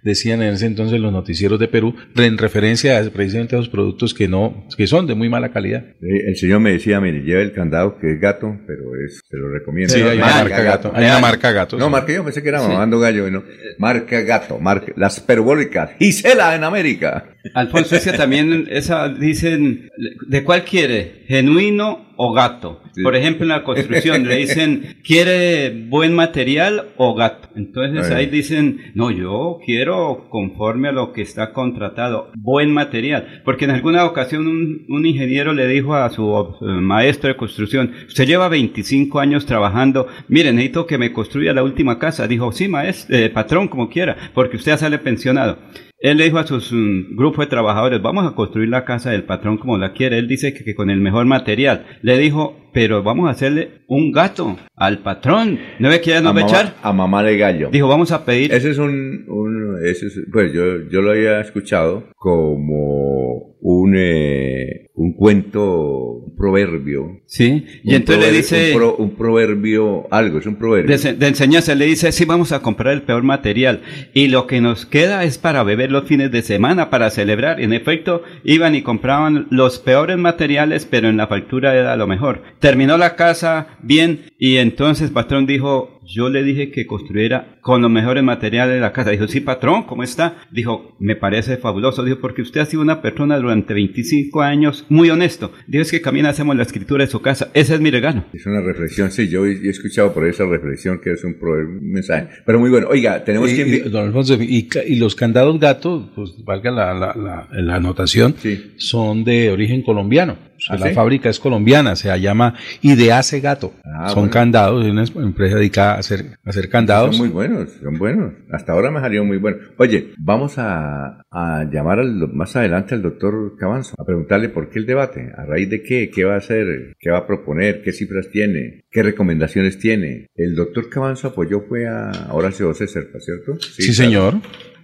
decían 0.02 0.42
en 0.42 0.54
ese 0.54 0.66
entonces 0.66 1.00
los 1.00 1.12
noticieros 1.12 1.58
de 1.58 1.68
Perú, 1.68 1.94
en 2.16 2.38
referencia 2.38 2.98
a 2.98 3.10
precisamente 3.10 3.56
a 3.56 3.58
los 3.58 3.68
productos 3.68 4.14
que 4.14 4.28
no, 4.28 4.66
que 4.76 4.86
son 4.86 5.06
de 5.06 5.14
muy 5.14 5.28
mala 5.28 5.50
calidad. 5.50 5.84
el 6.00 6.36
señor 6.36 6.60
me 6.60 6.72
decía, 6.72 7.00
mire, 7.00 7.22
lleva 7.22 7.42
el 7.42 7.52
candado 7.52 7.98
que 7.98 8.12
es 8.12 8.20
gato, 8.20 8.56
pero 8.66 8.94
es, 9.04 9.20
se 9.28 9.36
lo 9.36 9.48
recomiendo. 9.50 9.94
Sí, 9.94 10.00
hay 10.00 10.18
una 10.18 10.26
marca 10.26 10.62
gato. 10.62 10.92
Hay 10.94 11.04
una 11.04 11.20
marca 11.20 11.52
gato. 11.52 11.78
No, 11.78 11.90
marca 11.90 12.12
yo 12.12 12.24
pensé 12.24 12.42
que 12.42 12.48
era 12.48 12.62
mamando 12.62 12.98
gallo, 12.98 13.30
no. 13.30 13.44
Marca 13.78 14.20
gato, 14.22 14.58
marca, 14.58 14.92
las 14.96 15.20
perubólicas, 15.20 15.90
Gisela 15.98 16.54
en 16.54 16.64
América. 16.64 17.36
Alfonso, 17.54 17.96
es 17.96 18.04
que 18.04 18.12
también 18.12 18.66
esa 18.70 19.08
dicen, 19.08 19.88
¿de 20.26 20.44
cuál 20.44 20.64
quiere? 20.64 21.24
¿Genuino 21.28 22.07
o 22.20 22.32
gato? 22.32 22.82
Por 23.02 23.14
ejemplo, 23.14 23.44
en 23.44 23.50
la 23.50 23.62
construcción 23.62 24.26
le 24.26 24.36
dicen, 24.36 24.98
¿quiere 25.04 25.86
buen 25.88 26.14
material 26.14 26.88
o 26.96 27.14
gato? 27.14 27.48
Entonces 27.54 28.10
ahí 28.10 28.26
dicen, 28.26 28.92
no, 28.94 29.12
yo 29.12 29.60
quiero 29.64 30.26
conforme 30.28 30.88
a 30.88 30.92
lo 30.92 31.12
que 31.12 31.22
está 31.22 31.52
contratado, 31.52 32.30
buen 32.36 32.72
material. 32.72 33.40
Porque 33.44 33.66
en 33.66 33.70
alguna 33.70 34.04
ocasión 34.04 34.46
un, 34.46 35.06
ingeniero 35.06 35.54
le 35.54 35.68
dijo 35.68 35.94
a 35.94 36.10
su 36.10 36.56
eh, 36.60 36.66
maestro 36.66 37.28
de 37.28 37.36
construcción, 37.36 37.92
usted 38.08 38.26
lleva 38.26 38.48
25 38.48 39.20
años 39.20 39.46
trabajando, 39.46 40.08
mire, 40.26 40.52
necesito 40.52 40.86
que 40.86 40.98
me 40.98 41.12
construya 41.12 41.52
la 41.52 41.62
última 41.62 42.00
casa. 42.00 42.26
Dijo, 42.26 42.50
sí, 42.50 42.66
maestro, 42.66 43.16
eh, 43.16 43.30
patrón, 43.30 43.68
como 43.68 43.88
quiera, 43.88 44.16
porque 44.34 44.56
usted 44.56 44.72
ya 44.72 44.78
sale 44.78 44.98
pensionado. 44.98 45.58
Él 46.00 46.18
le 46.18 46.24
dijo 46.24 46.38
a 46.38 46.46
su 46.46 46.74
mm, 46.74 47.16
grupo 47.16 47.40
de 47.40 47.48
trabajadores, 47.48 48.00
vamos 48.00 48.24
a 48.26 48.34
construir 48.34 48.68
la 48.68 48.84
casa 48.84 49.10
del 49.10 49.24
patrón 49.24 49.58
como 49.58 49.78
la 49.78 49.92
quiere. 49.92 50.18
Él 50.18 50.28
dice 50.28 50.54
que, 50.54 50.74
con 50.74 50.90
el 50.90 51.00
mejor 51.00 51.26
material. 51.26 51.86
Le 52.02 52.16
dijo, 52.18 52.67
pero 52.78 53.02
vamos 53.02 53.26
a 53.26 53.32
hacerle 53.32 53.82
un 53.88 54.12
gato 54.12 54.56
al 54.76 55.00
patrón. 55.00 55.58
¿No 55.80 55.88
ve 55.88 56.00
que 56.00 56.10
ya 56.10 56.20
nos 56.20 56.32
va 56.36 56.42
a 56.42 56.44
echar? 56.44 56.74
A 56.80 56.92
mamá 56.92 57.24
de 57.24 57.36
gallo. 57.36 57.70
Dijo, 57.72 57.88
vamos 57.88 58.12
a 58.12 58.24
pedir. 58.24 58.54
Ese 58.54 58.70
es 58.70 58.78
un, 58.78 59.24
un 59.26 59.80
ese 59.84 60.06
es, 60.06 60.20
pues 60.32 60.52
yo, 60.52 60.88
yo 60.88 61.02
lo 61.02 61.10
había 61.10 61.40
escuchado 61.40 62.04
como 62.14 63.56
un, 63.60 63.94
eh, 63.96 64.90
un 64.94 65.12
cuento, 65.14 66.22
un 66.24 66.36
proverbio. 66.36 67.20
Sí, 67.26 67.64
y 67.82 67.94
entonces 67.94 68.24
le 68.24 68.36
dice... 68.36 68.76
Un, 68.98 69.16
proverbio, 69.16 70.06
algo, 70.12 70.38
es 70.38 70.46
un 70.46 70.56
proverbio. 70.56 70.96
De, 70.96 71.14
de, 71.14 71.26
enseñanza, 71.26 71.74
le 71.74 71.86
dice, 71.86 72.12
sí, 72.12 72.24
vamos 72.24 72.52
a 72.52 72.60
comprar 72.60 72.94
el 72.94 73.02
peor 73.02 73.22
material. 73.22 73.82
Y 74.14 74.28
lo 74.28 74.46
que 74.46 74.60
nos 74.60 74.86
queda 74.86 75.24
es 75.24 75.38
para 75.38 75.62
beber 75.62 75.90
los 75.90 76.04
fines 76.04 76.30
de 76.30 76.42
semana, 76.42 76.90
para 76.90 77.10
celebrar. 77.10 77.60
En 77.60 77.72
efecto, 77.72 78.22
iban 78.44 78.74
y 78.74 78.82
compraban 78.82 79.46
los 79.50 79.78
peores 79.78 80.18
materiales, 80.18 80.86
pero 80.86 81.08
en 81.08 81.16
la 81.16 81.26
factura 81.26 81.76
era 81.76 81.96
lo 81.96 82.06
mejor. 82.06 82.42
Terminó 82.68 82.98
la 82.98 83.16
casa 83.16 83.78
bien 83.82 84.26
y 84.38 84.58
entonces 84.58 85.10
patrón 85.10 85.46
dijo, 85.46 86.02
yo 86.04 86.28
le 86.28 86.42
dije 86.42 86.70
que 86.70 86.86
construyera 86.86 87.57
con 87.68 87.82
los 87.82 87.90
mejores 87.90 88.24
materiales 88.24 88.76
de 88.76 88.80
la 88.80 88.94
casa. 88.94 89.10
Dijo, 89.10 89.28
sí, 89.28 89.40
patrón, 89.40 89.82
¿cómo 89.82 90.02
está? 90.02 90.38
Dijo, 90.50 90.96
me 90.98 91.16
parece 91.16 91.58
fabuloso. 91.58 92.02
Dijo, 92.02 92.18
porque 92.18 92.40
usted 92.40 92.62
ha 92.62 92.64
sido 92.64 92.80
una 92.80 93.02
persona 93.02 93.36
durante 93.36 93.74
25 93.74 94.40
años 94.40 94.86
muy 94.88 95.10
honesto. 95.10 95.52
Dijo, 95.66 95.82
es 95.82 95.90
que 95.90 96.00
camina 96.00 96.30
hacemos 96.30 96.56
la 96.56 96.62
escritura 96.62 97.04
de 97.04 97.10
su 97.10 97.20
casa. 97.20 97.50
Ese 97.52 97.74
es 97.74 97.80
mi 97.82 97.90
regalo. 97.90 98.24
Es 98.32 98.46
una 98.46 98.62
reflexión, 98.62 99.10
sí, 99.10 99.28
yo 99.28 99.44
he 99.44 99.68
escuchado 99.68 100.14
por 100.14 100.26
esa 100.26 100.46
reflexión 100.46 100.98
que 100.98 101.12
es 101.12 101.22
un, 101.24 101.36
mensaje. 101.82 102.28
Pero 102.46 102.58
muy 102.58 102.70
bueno. 102.70 102.86
Oiga, 102.88 103.22
tenemos 103.22 103.50
que... 103.50 103.60
Y, 103.60 103.80
don 103.80 104.06
Alfonso, 104.06 104.38
y, 104.40 104.96
los 104.96 105.14
candados 105.14 105.60
gatos, 105.60 106.08
pues 106.16 106.42
valga 106.42 106.70
la, 106.70 106.94
la, 106.94 107.48
la, 107.52 107.74
anotación, 107.74 108.34
son 108.78 109.24
de 109.24 109.50
origen 109.50 109.82
colombiano. 109.82 110.48
¿Ah, 110.68 110.76
la 110.76 110.90
fábrica 110.92 111.28
es 111.28 111.38
colombiana, 111.38 111.94
se 111.94 112.16
llama 112.18 112.54
Ideace 112.82 113.40
Gato. 113.40 113.74
Ah, 113.84 114.10
son 114.10 114.28
candados, 114.28 114.84
es 114.84 114.90
una 114.90 115.26
empresa 115.26 115.56
dedicada 115.56 115.94
a 115.94 115.98
hacer, 115.98 116.38
a 116.44 116.50
hacer 116.50 116.68
candados. 116.68 117.16
Son 117.16 117.26
muy 117.26 117.34
son 117.66 117.98
buenos. 117.98 118.34
Hasta 118.50 118.72
ahora 118.72 118.90
me 118.90 119.00
salido 119.00 119.24
muy 119.24 119.38
buenos. 119.38 119.62
Oye, 119.76 120.12
vamos 120.18 120.54
a, 120.58 121.24
llamar 121.70 122.00
al, 122.00 122.32
más 122.32 122.56
adelante 122.56 122.94
al 122.94 123.02
doctor 123.02 123.56
Cabanzo 123.58 123.94
a 123.98 124.04
preguntarle 124.04 124.48
por 124.48 124.70
qué 124.70 124.78
el 124.78 124.86
debate, 124.86 125.32
a 125.36 125.44
raíz 125.44 125.68
de 125.70 125.82
qué, 125.82 126.10
qué 126.10 126.24
va 126.24 126.34
a 126.34 126.38
hacer, 126.38 126.94
qué 126.98 127.10
va 127.10 127.18
a 127.18 127.26
proponer, 127.26 127.82
qué 127.82 127.92
cifras 127.92 128.28
tiene, 128.30 128.84
qué 128.90 129.02
recomendaciones 129.02 129.78
tiene. 129.78 130.28
El 130.34 130.54
doctor 130.54 130.88
Cabanzo 130.88 131.28
apoyó 131.28 131.62
fue 131.62 131.86
a 131.86 132.10
Horacio 132.32 132.72
César, 132.74 133.04
¿cierto? 133.18 133.58
Sí, 133.60 133.92
señor. 133.92 134.34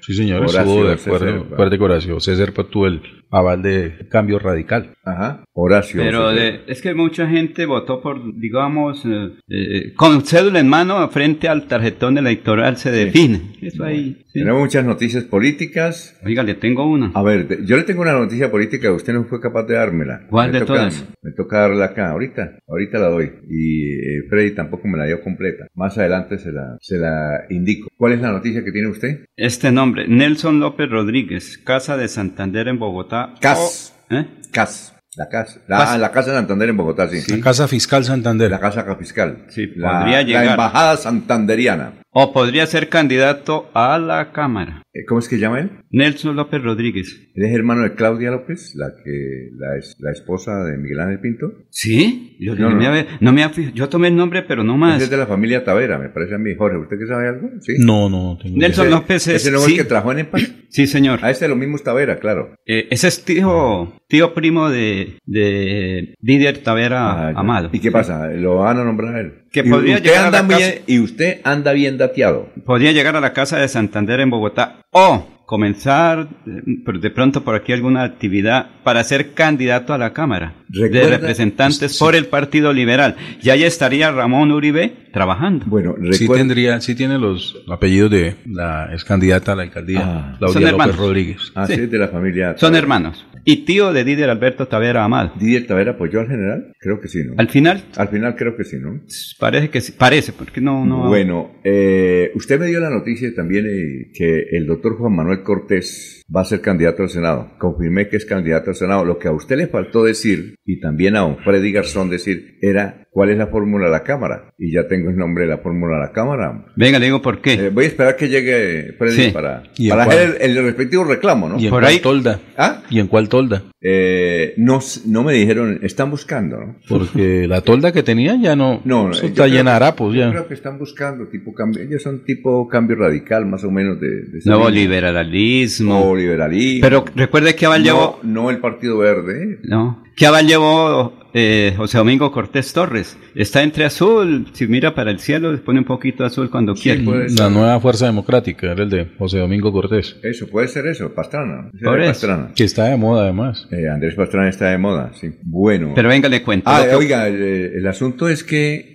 Sí, 0.05 0.13
señor, 0.13 0.45
estuvo 0.45 0.85
de 0.85 0.93
acuerdo. 0.93 1.47
Acuérdate 1.53 1.79
que 1.79 1.85
Horacio 1.85 2.21
César 2.21 2.53
tuvo 2.53 2.87
el 2.87 3.01
aval 3.31 3.63
de 3.63 4.07
cambio 4.11 4.39
radical. 4.39 4.95
Ajá, 5.03 5.45
Horacio. 5.55 6.03
Pero 6.03 6.31
es 6.31 6.83
que 6.83 6.95
mucha 6.95 7.27
gente 7.27 7.65
votó 7.65 8.03
por, 8.03 8.39
digamos, 8.39 9.03
eh, 9.07 9.33
eh, 9.49 9.95
con 9.95 10.23
cédula 10.23 10.61
en 10.61 10.69
mano 10.69 11.09
frente 11.09 11.49
al 11.49 11.67
tarjetón 11.67 12.19
electoral 12.19 12.77
se 12.77 12.91
define. 12.91 13.53
Eso 13.63 13.83
ahí 13.85 14.24
Tenemos 14.35 14.61
muchas 14.61 14.85
noticias 14.85 15.25
políticas. 15.25 16.19
Oiga, 16.25 16.43
le 16.43 16.55
tengo 16.55 16.85
una. 16.91 17.13
A 17.15 17.23
ver, 17.23 17.65
yo 17.65 17.77
le 17.77 17.85
tengo 17.85 18.03
una 18.03 18.13
noticia 18.13 18.51
política, 18.51 18.93
usted 18.93 19.13
no 19.13 19.25
fue 19.25 19.41
capaz 19.41 19.63
de 19.65 19.75
dármela. 19.75 20.27
¿Cuál 20.29 20.51
Me 20.53 20.59
de 20.61 20.67
toca- 20.67 20.79
todas? 20.81 21.05
Me 21.23 21.31
toca 21.33 21.61
darla 21.61 21.85
acá, 21.87 22.11
ahorita, 22.11 22.59
ahorita 22.69 22.99
la 22.99 23.09
doy. 23.09 23.33
Y 23.49 23.93
eh, 23.93 24.23
Freddy 24.29 24.55
tampoco 24.55 24.89
me 24.89 24.99
la 24.99 25.05
dio 25.07 25.21
completa. 25.23 25.67
Más 25.75 25.97
adelante 25.99 26.39
se 26.39 26.51
la, 26.53 26.77
se 26.81 26.99
la 26.99 27.45
indico. 27.51 27.89
¿Cuál 27.97 28.13
es 28.15 28.21
la 28.21 28.33
noticia 28.33 28.65
que 28.65 28.73
tiene 28.73 28.89
usted? 28.89 29.25
Este 29.37 29.71
nombre, 29.73 30.07
Nelson 30.09 30.59
López 30.61 30.91
Rodríguez, 30.91 31.59
Casa 31.59 31.97
de 31.97 32.09
Santander 32.09 32.69
en 32.69 32.79
Bogotá. 32.79 33.35
CAS. 33.41 33.95
O- 34.11 34.15
¿eh? 34.17 34.27
CAS. 34.53 34.91
La 35.17 35.29
casa. 35.29 35.61
La, 35.69 35.79
Cas- 35.79 35.91
ah, 35.93 35.99
la 35.99 36.11
Casa 36.11 36.31
de 36.33 36.37
Santander 36.39 36.69
en 36.71 36.77
Bogotá, 36.77 37.09
sí. 37.09 37.37
La 37.37 37.41
Casa 37.41 37.69
Fiscal 37.69 38.03
Santander. 38.03 38.51
La 38.51 38.59
Casa 38.59 38.85
Fiscal. 38.97 39.45
Sí, 39.49 39.69
La, 39.77 40.01
podría 40.01 40.17
la 40.17 40.23
llegar. 40.25 40.47
Embajada 40.49 40.97
Santanderiana. 40.97 41.93
O 42.17 42.33
podría 42.33 42.65
ser 42.67 42.89
candidato 42.89 43.69
a 43.75 43.99
la 43.99 44.31
Cámara. 44.33 44.83
Eh, 44.93 45.05
¿Cómo 45.05 45.19
es 45.19 45.29
que 45.29 45.39
llama 45.41 45.59
él? 45.59 45.71
Nelson 45.91 46.37
López 46.37 46.63
Rodríguez. 46.63 47.21
Él 47.35 47.45
es 47.45 47.53
hermano 47.53 47.83
de 47.83 47.95
Claudia 47.95 48.31
López, 48.31 48.73
la 48.77 48.93
que 49.05 49.49
la, 49.59 49.77
es- 49.77 49.97
la 49.99 50.13
esposa 50.13 50.63
de 50.65 50.79
Miguel 50.79 51.01
Ángel 51.01 51.19
Pinto. 51.19 51.53
¿Sí? 51.71 52.37
Yo 52.39 52.55
No, 52.55 52.71
me 52.71 52.87
había- 52.87 53.07
no 53.21 53.33
me 53.33 53.43
había- 53.43 53.73
yo 53.73 53.89
tomé 53.89 54.07
el 54.09 54.15
nombre, 54.17 54.43
pero 54.43 54.63
no 54.63 54.75
Ese 54.75 54.79
más. 54.81 55.03
es 55.03 55.11
de 55.11 55.17
la 55.17 55.27
familia 55.27 55.65
Tavera, 55.65 55.99
me 55.99 56.09
parece 56.11 56.37
a 56.37 56.39
mí. 56.39 56.55
Jorge, 56.57 56.79
¿usted 56.79 56.97
que 57.01 57.07
sabe 57.09 57.29
algo? 57.29 57.51
Sí. 57.61 57.73
No, 57.79 58.09
no, 58.09 58.39
tengo 58.41 58.57
Nelson 58.59 58.87
Ese- 58.87 58.95
López 58.95 59.27
es. 59.29 59.35
¿Ese 59.43 59.51
no 59.51 59.59
es 59.59 59.65
sí, 59.65 59.73
el 59.73 59.79
que 59.79 59.85
trabajó 59.85 60.13
en 60.13 60.19
Empas? 60.21 60.43
sí, 60.69 60.87
señor. 60.87 61.19
A 61.25 61.31
ese 61.33 61.49
lo 61.49 61.57
mismo 61.57 61.75
es 61.75 61.83
Tavera, 61.83 62.21
claro. 62.21 62.55
Eh, 62.65 62.87
ese 62.93 63.09
es 63.09 63.25
tío, 63.25 63.93
tío 64.09 64.33
primo 64.35 64.71
de, 64.71 65.19
de 65.27 66.15
Didier 66.21 66.59
Tavera 66.59 67.29
Ah. 67.31 67.33
Amado. 67.35 67.71
¿Y 67.73 67.81
qué 67.81 67.91
pasa? 67.91 68.29
¿Lo 68.29 68.59
van 68.59 68.79
a 68.79 68.85
nombrar 68.85 69.17
a 69.17 69.21
él? 69.21 69.33
Que 69.51 69.61
Y 69.61 69.71
podría 69.71 69.97
usted 69.97 70.09
llegar 70.11 70.35
a 70.35 70.43
bien, 70.43 70.75
Y 70.87 70.99
usted 70.99 71.41
anda 71.45 71.73
bien 71.73 71.97
dateado. 72.09 72.49
Podría 72.65 72.93
llegar 72.93 73.17
a 73.17 73.21
la 73.21 73.33
Casa 73.33 73.59
de 73.59 73.69
Santander 73.69 74.21
en 74.21 74.31
Bogotá 74.31 74.81
o 74.91 75.29
comenzar 75.47 76.27
eh, 76.47 76.63
por- 76.87 77.01
de 77.01 77.11
pronto 77.11 77.45
por 77.45 77.55
aquí 77.55 77.73
alguna 77.73 78.03
actividad 78.03 78.67
para 78.83 79.05
ser 79.05 79.35
candidato 79.35 79.93
a 79.93 79.99
la 79.99 80.13
Cámara 80.15 80.55
de 80.69 80.89
representantes 81.07 81.99
por 81.99 82.15
el 82.15 82.27
Partido 82.27 82.73
Liberal. 82.73 83.15
Y 83.43 83.51
ahí 83.51 83.63
estaría 83.63 84.11
Ramón 84.11 84.53
Uribe 84.53 85.09
trabajando. 85.13 85.67
Bueno, 85.67 85.95
Sí 86.13 86.27
tendría, 86.29 86.81
sí 86.81 86.95
tiene 86.95 87.19
los 87.19 87.63
apellidos 87.71 88.11
de 88.11 88.37
la 88.47 88.89
ex 88.93 89.05
candidata 89.05 89.53
a 89.53 89.57
la 89.57 89.63
alcaldía, 89.65 90.01
Ah. 90.03 90.21
Son 90.31 90.39
Claudia 90.39 90.61
López 90.61 90.71
hermanos. 90.73 90.97
Rodríguez. 90.97 91.53
Ah, 91.55 91.67
Sí. 91.67 91.77
de 91.77 91.99
la 91.99 92.09
familia. 92.09 92.55
Son 92.57 92.75
hermanos. 92.75 93.27
Y 93.47 93.65
tío 93.65 93.93
de 93.93 94.05
Didier 94.05 94.31
Alberto 94.31 94.69
Tavera 94.69 95.05
Amado. 95.05 95.33
¿Didier 95.39 95.67
Tavera 95.67 95.93
apoyó 95.93 96.21
al 96.21 96.29
general? 96.29 96.73
Creo 96.79 97.01
que 97.01 97.09
sí, 97.09 97.23
¿no? 97.25 97.35
Al 97.37 97.49
final 97.49 97.85
Al 97.97 98.09
final 98.09 98.37
creo 98.37 98.57
que 98.57 98.65
sí, 98.65 98.77
¿no? 98.79 99.01
parece 99.39 99.69
que 99.69 99.81
sí, 99.81 99.93
parece, 99.93 100.33
porque 100.33 100.61
no, 100.61 100.85
no. 100.87 101.09
Bueno, 101.09 101.53
eh, 101.63 102.31
usted 102.35 102.59
me 102.59 102.67
dio 102.67 102.81
la 102.81 102.91
noticia 102.91 103.35
también 103.35 103.67
eh, 103.67 104.11
que 104.15 104.47
el 104.53 104.67
doctor 104.67 104.97
Juan 104.97 105.15
Manuel 105.15 105.43
Cortés 105.43 106.24
va 106.35 106.41
a 106.43 106.45
ser 106.45 106.61
candidato 106.61 107.03
al 107.03 107.11
Senado. 107.11 107.51
Confirmé 107.59 108.09
que 108.09 108.17
es 108.17 108.25
candidato 108.25 108.71
al 108.71 108.77
Senado. 108.77 109.05
Lo 109.05 109.19
que 109.19 109.29
a 109.29 109.33
usted 109.33 109.57
le 109.57 109.67
faltó 109.67 110.05
decir, 110.05 110.57
y 110.65 110.81
también 110.81 111.17
a 111.17 111.21
don 111.21 111.39
Freddy 111.39 111.73
Garzón 111.73 112.11
decir, 112.11 112.59
era 112.63 113.07
cuál 113.11 113.31
es 113.31 113.39
la 113.39 113.47
fórmula 113.47 113.87
de 113.87 113.93
la 113.93 114.03
Cámara. 114.03 114.53
Y 114.59 114.73
ya 114.73 114.89
tengo 114.89 115.11
el 115.11 115.17
nombre 115.17 115.45
de 115.45 115.51
la 115.51 115.59
fórmula 115.59 115.97
de 115.97 116.03
la 116.07 116.13
Cámara. 116.13 116.65
Venga, 116.77 116.99
le 116.99 117.07
digo 117.07 117.23
por 117.23 117.41
qué. 117.41 117.53
Eh, 117.55 117.69
voy 117.71 117.85
a 117.85 117.89
esperar 117.89 118.17
que 118.17 118.29
llegue 118.29 118.95
Freddy 118.99 119.27
Sí. 119.27 119.31
para, 119.31 119.63
¿Y 119.77 119.85
en 119.85 119.91
para 119.91 120.05
hacer 120.05 120.39
el, 120.41 120.57
el 120.57 120.65
respectivo 120.65 121.05
reclamo, 121.05 121.49
¿no? 121.49 121.59
¿Y 121.61 121.65
en 121.67 121.71
Por 121.71 121.83
cuál 121.83 121.93
ahí- 121.93 122.01
tolda? 122.01 122.41
¿Ah? 122.57 122.83
¿Y 122.91 122.99
en 123.01 123.07
cuál 123.07 123.29
tolda? 123.29 123.63
Eh, 123.81 124.55
no, 124.57 124.81
no 125.07 125.23
me 125.23 125.35
dijeron, 125.35 125.79
están 125.83 126.11
buscando, 126.11 126.57
¿no? 126.59 126.77
Porque 126.89 127.47
la 127.47 127.61
tolda 127.61 127.93
que 127.93 128.03
tenía 128.03 128.35
ya 128.41 128.57
no, 128.57 128.81
No, 128.85 129.11
eso 129.11 129.21
yo 129.23 129.29
está 129.29 129.43
creo- 129.45 129.55
llena 129.55 129.71
de 129.73 129.77
harapos 129.77 130.15
Yo 130.15 130.21
ya. 130.21 130.31
creo 130.31 130.49
que 130.49 130.55
están 130.55 130.79
buscando 130.79 131.29
tipo 131.29 131.53
cambio, 131.53 131.83
ellos 131.83 132.03
son 132.03 132.25
tipo 132.25 132.67
cambio 132.67 132.97
radical 132.97 133.45
más 133.47 133.63
o 133.63 133.71
menos 133.71 134.01
de, 134.01 134.09
de 134.09 134.41
Nuevo 134.47 134.71
liberalismo. 134.71 136.14
O 136.15 136.17
liberalismo. 136.17 136.81
Pero 136.83 137.05
recuerde 137.15 137.55
que 137.55 137.67
Aval 137.67 137.81
no, 137.83 137.85
llevó. 137.85 138.21
no 138.23 138.51
el 138.51 138.59
Partido 138.59 138.99
Verde. 138.99 139.59
No. 139.65 140.03
Que 140.17 140.27
Aval 140.27 140.47
llevó 140.47 141.19
eh, 141.35 141.75
José 141.77 141.99
Domingo 141.99 142.31
Cortés 142.31 142.73
Torres. 142.73 143.19
Está 143.35 143.63
entre 143.65 143.85
azul. 143.85 144.47
Si 144.53 144.67
mira 144.69 144.95
para 144.95 145.11
el 145.11 145.19
cielo, 145.19 145.51
le 145.51 145.59
pone 145.59 145.81
un 145.81 145.85
poquito 145.85 146.25
azul 146.25 146.49
cuando 146.51 146.75
quiere. 146.75 147.03
puede 147.03 147.29
ser. 147.31 147.41
La 147.41 147.51
nueva 147.51 147.81
fuerza 147.81 148.07
democrática 148.07 148.71
era 148.71 148.85
el 148.85 148.91
de 148.91 149.07
José 149.19 149.39
Domingo 149.39 149.73
Cortés, 149.73 150.17
Eso 150.23 150.47
puede 150.47 150.69
ser 150.69 150.87
eso, 150.87 151.13
Pastrana. 151.13 151.71
Por 151.83 152.01
eso. 152.01 152.11
Pastrana. 152.11 152.53
que 152.55 152.63
está 152.65 152.85
de 152.85 152.97
moda 152.97 153.25
además. 153.25 153.67
Eh, 153.73 153.89
Andrés 153.89 154.15
Pastrana 154.15 154.49
está 154.49 154.71
de 154.71 154.79
moda, 154.79 155.11
sí. 155.21 155.31
Bueno. 155.43 155.93
Pero 155.97 156.09
venga, 156.09 156.29
le 156.29 156.43
cuento. 156.45 156.71
ah, 156.71 156.85
que- 156.89 156.95
oiga, 156.95 157.27
el, 157.27 157.43
el 157.43 157.87
asunto 157.89 158.29
es 158.29 158.45
que 158.45 158.94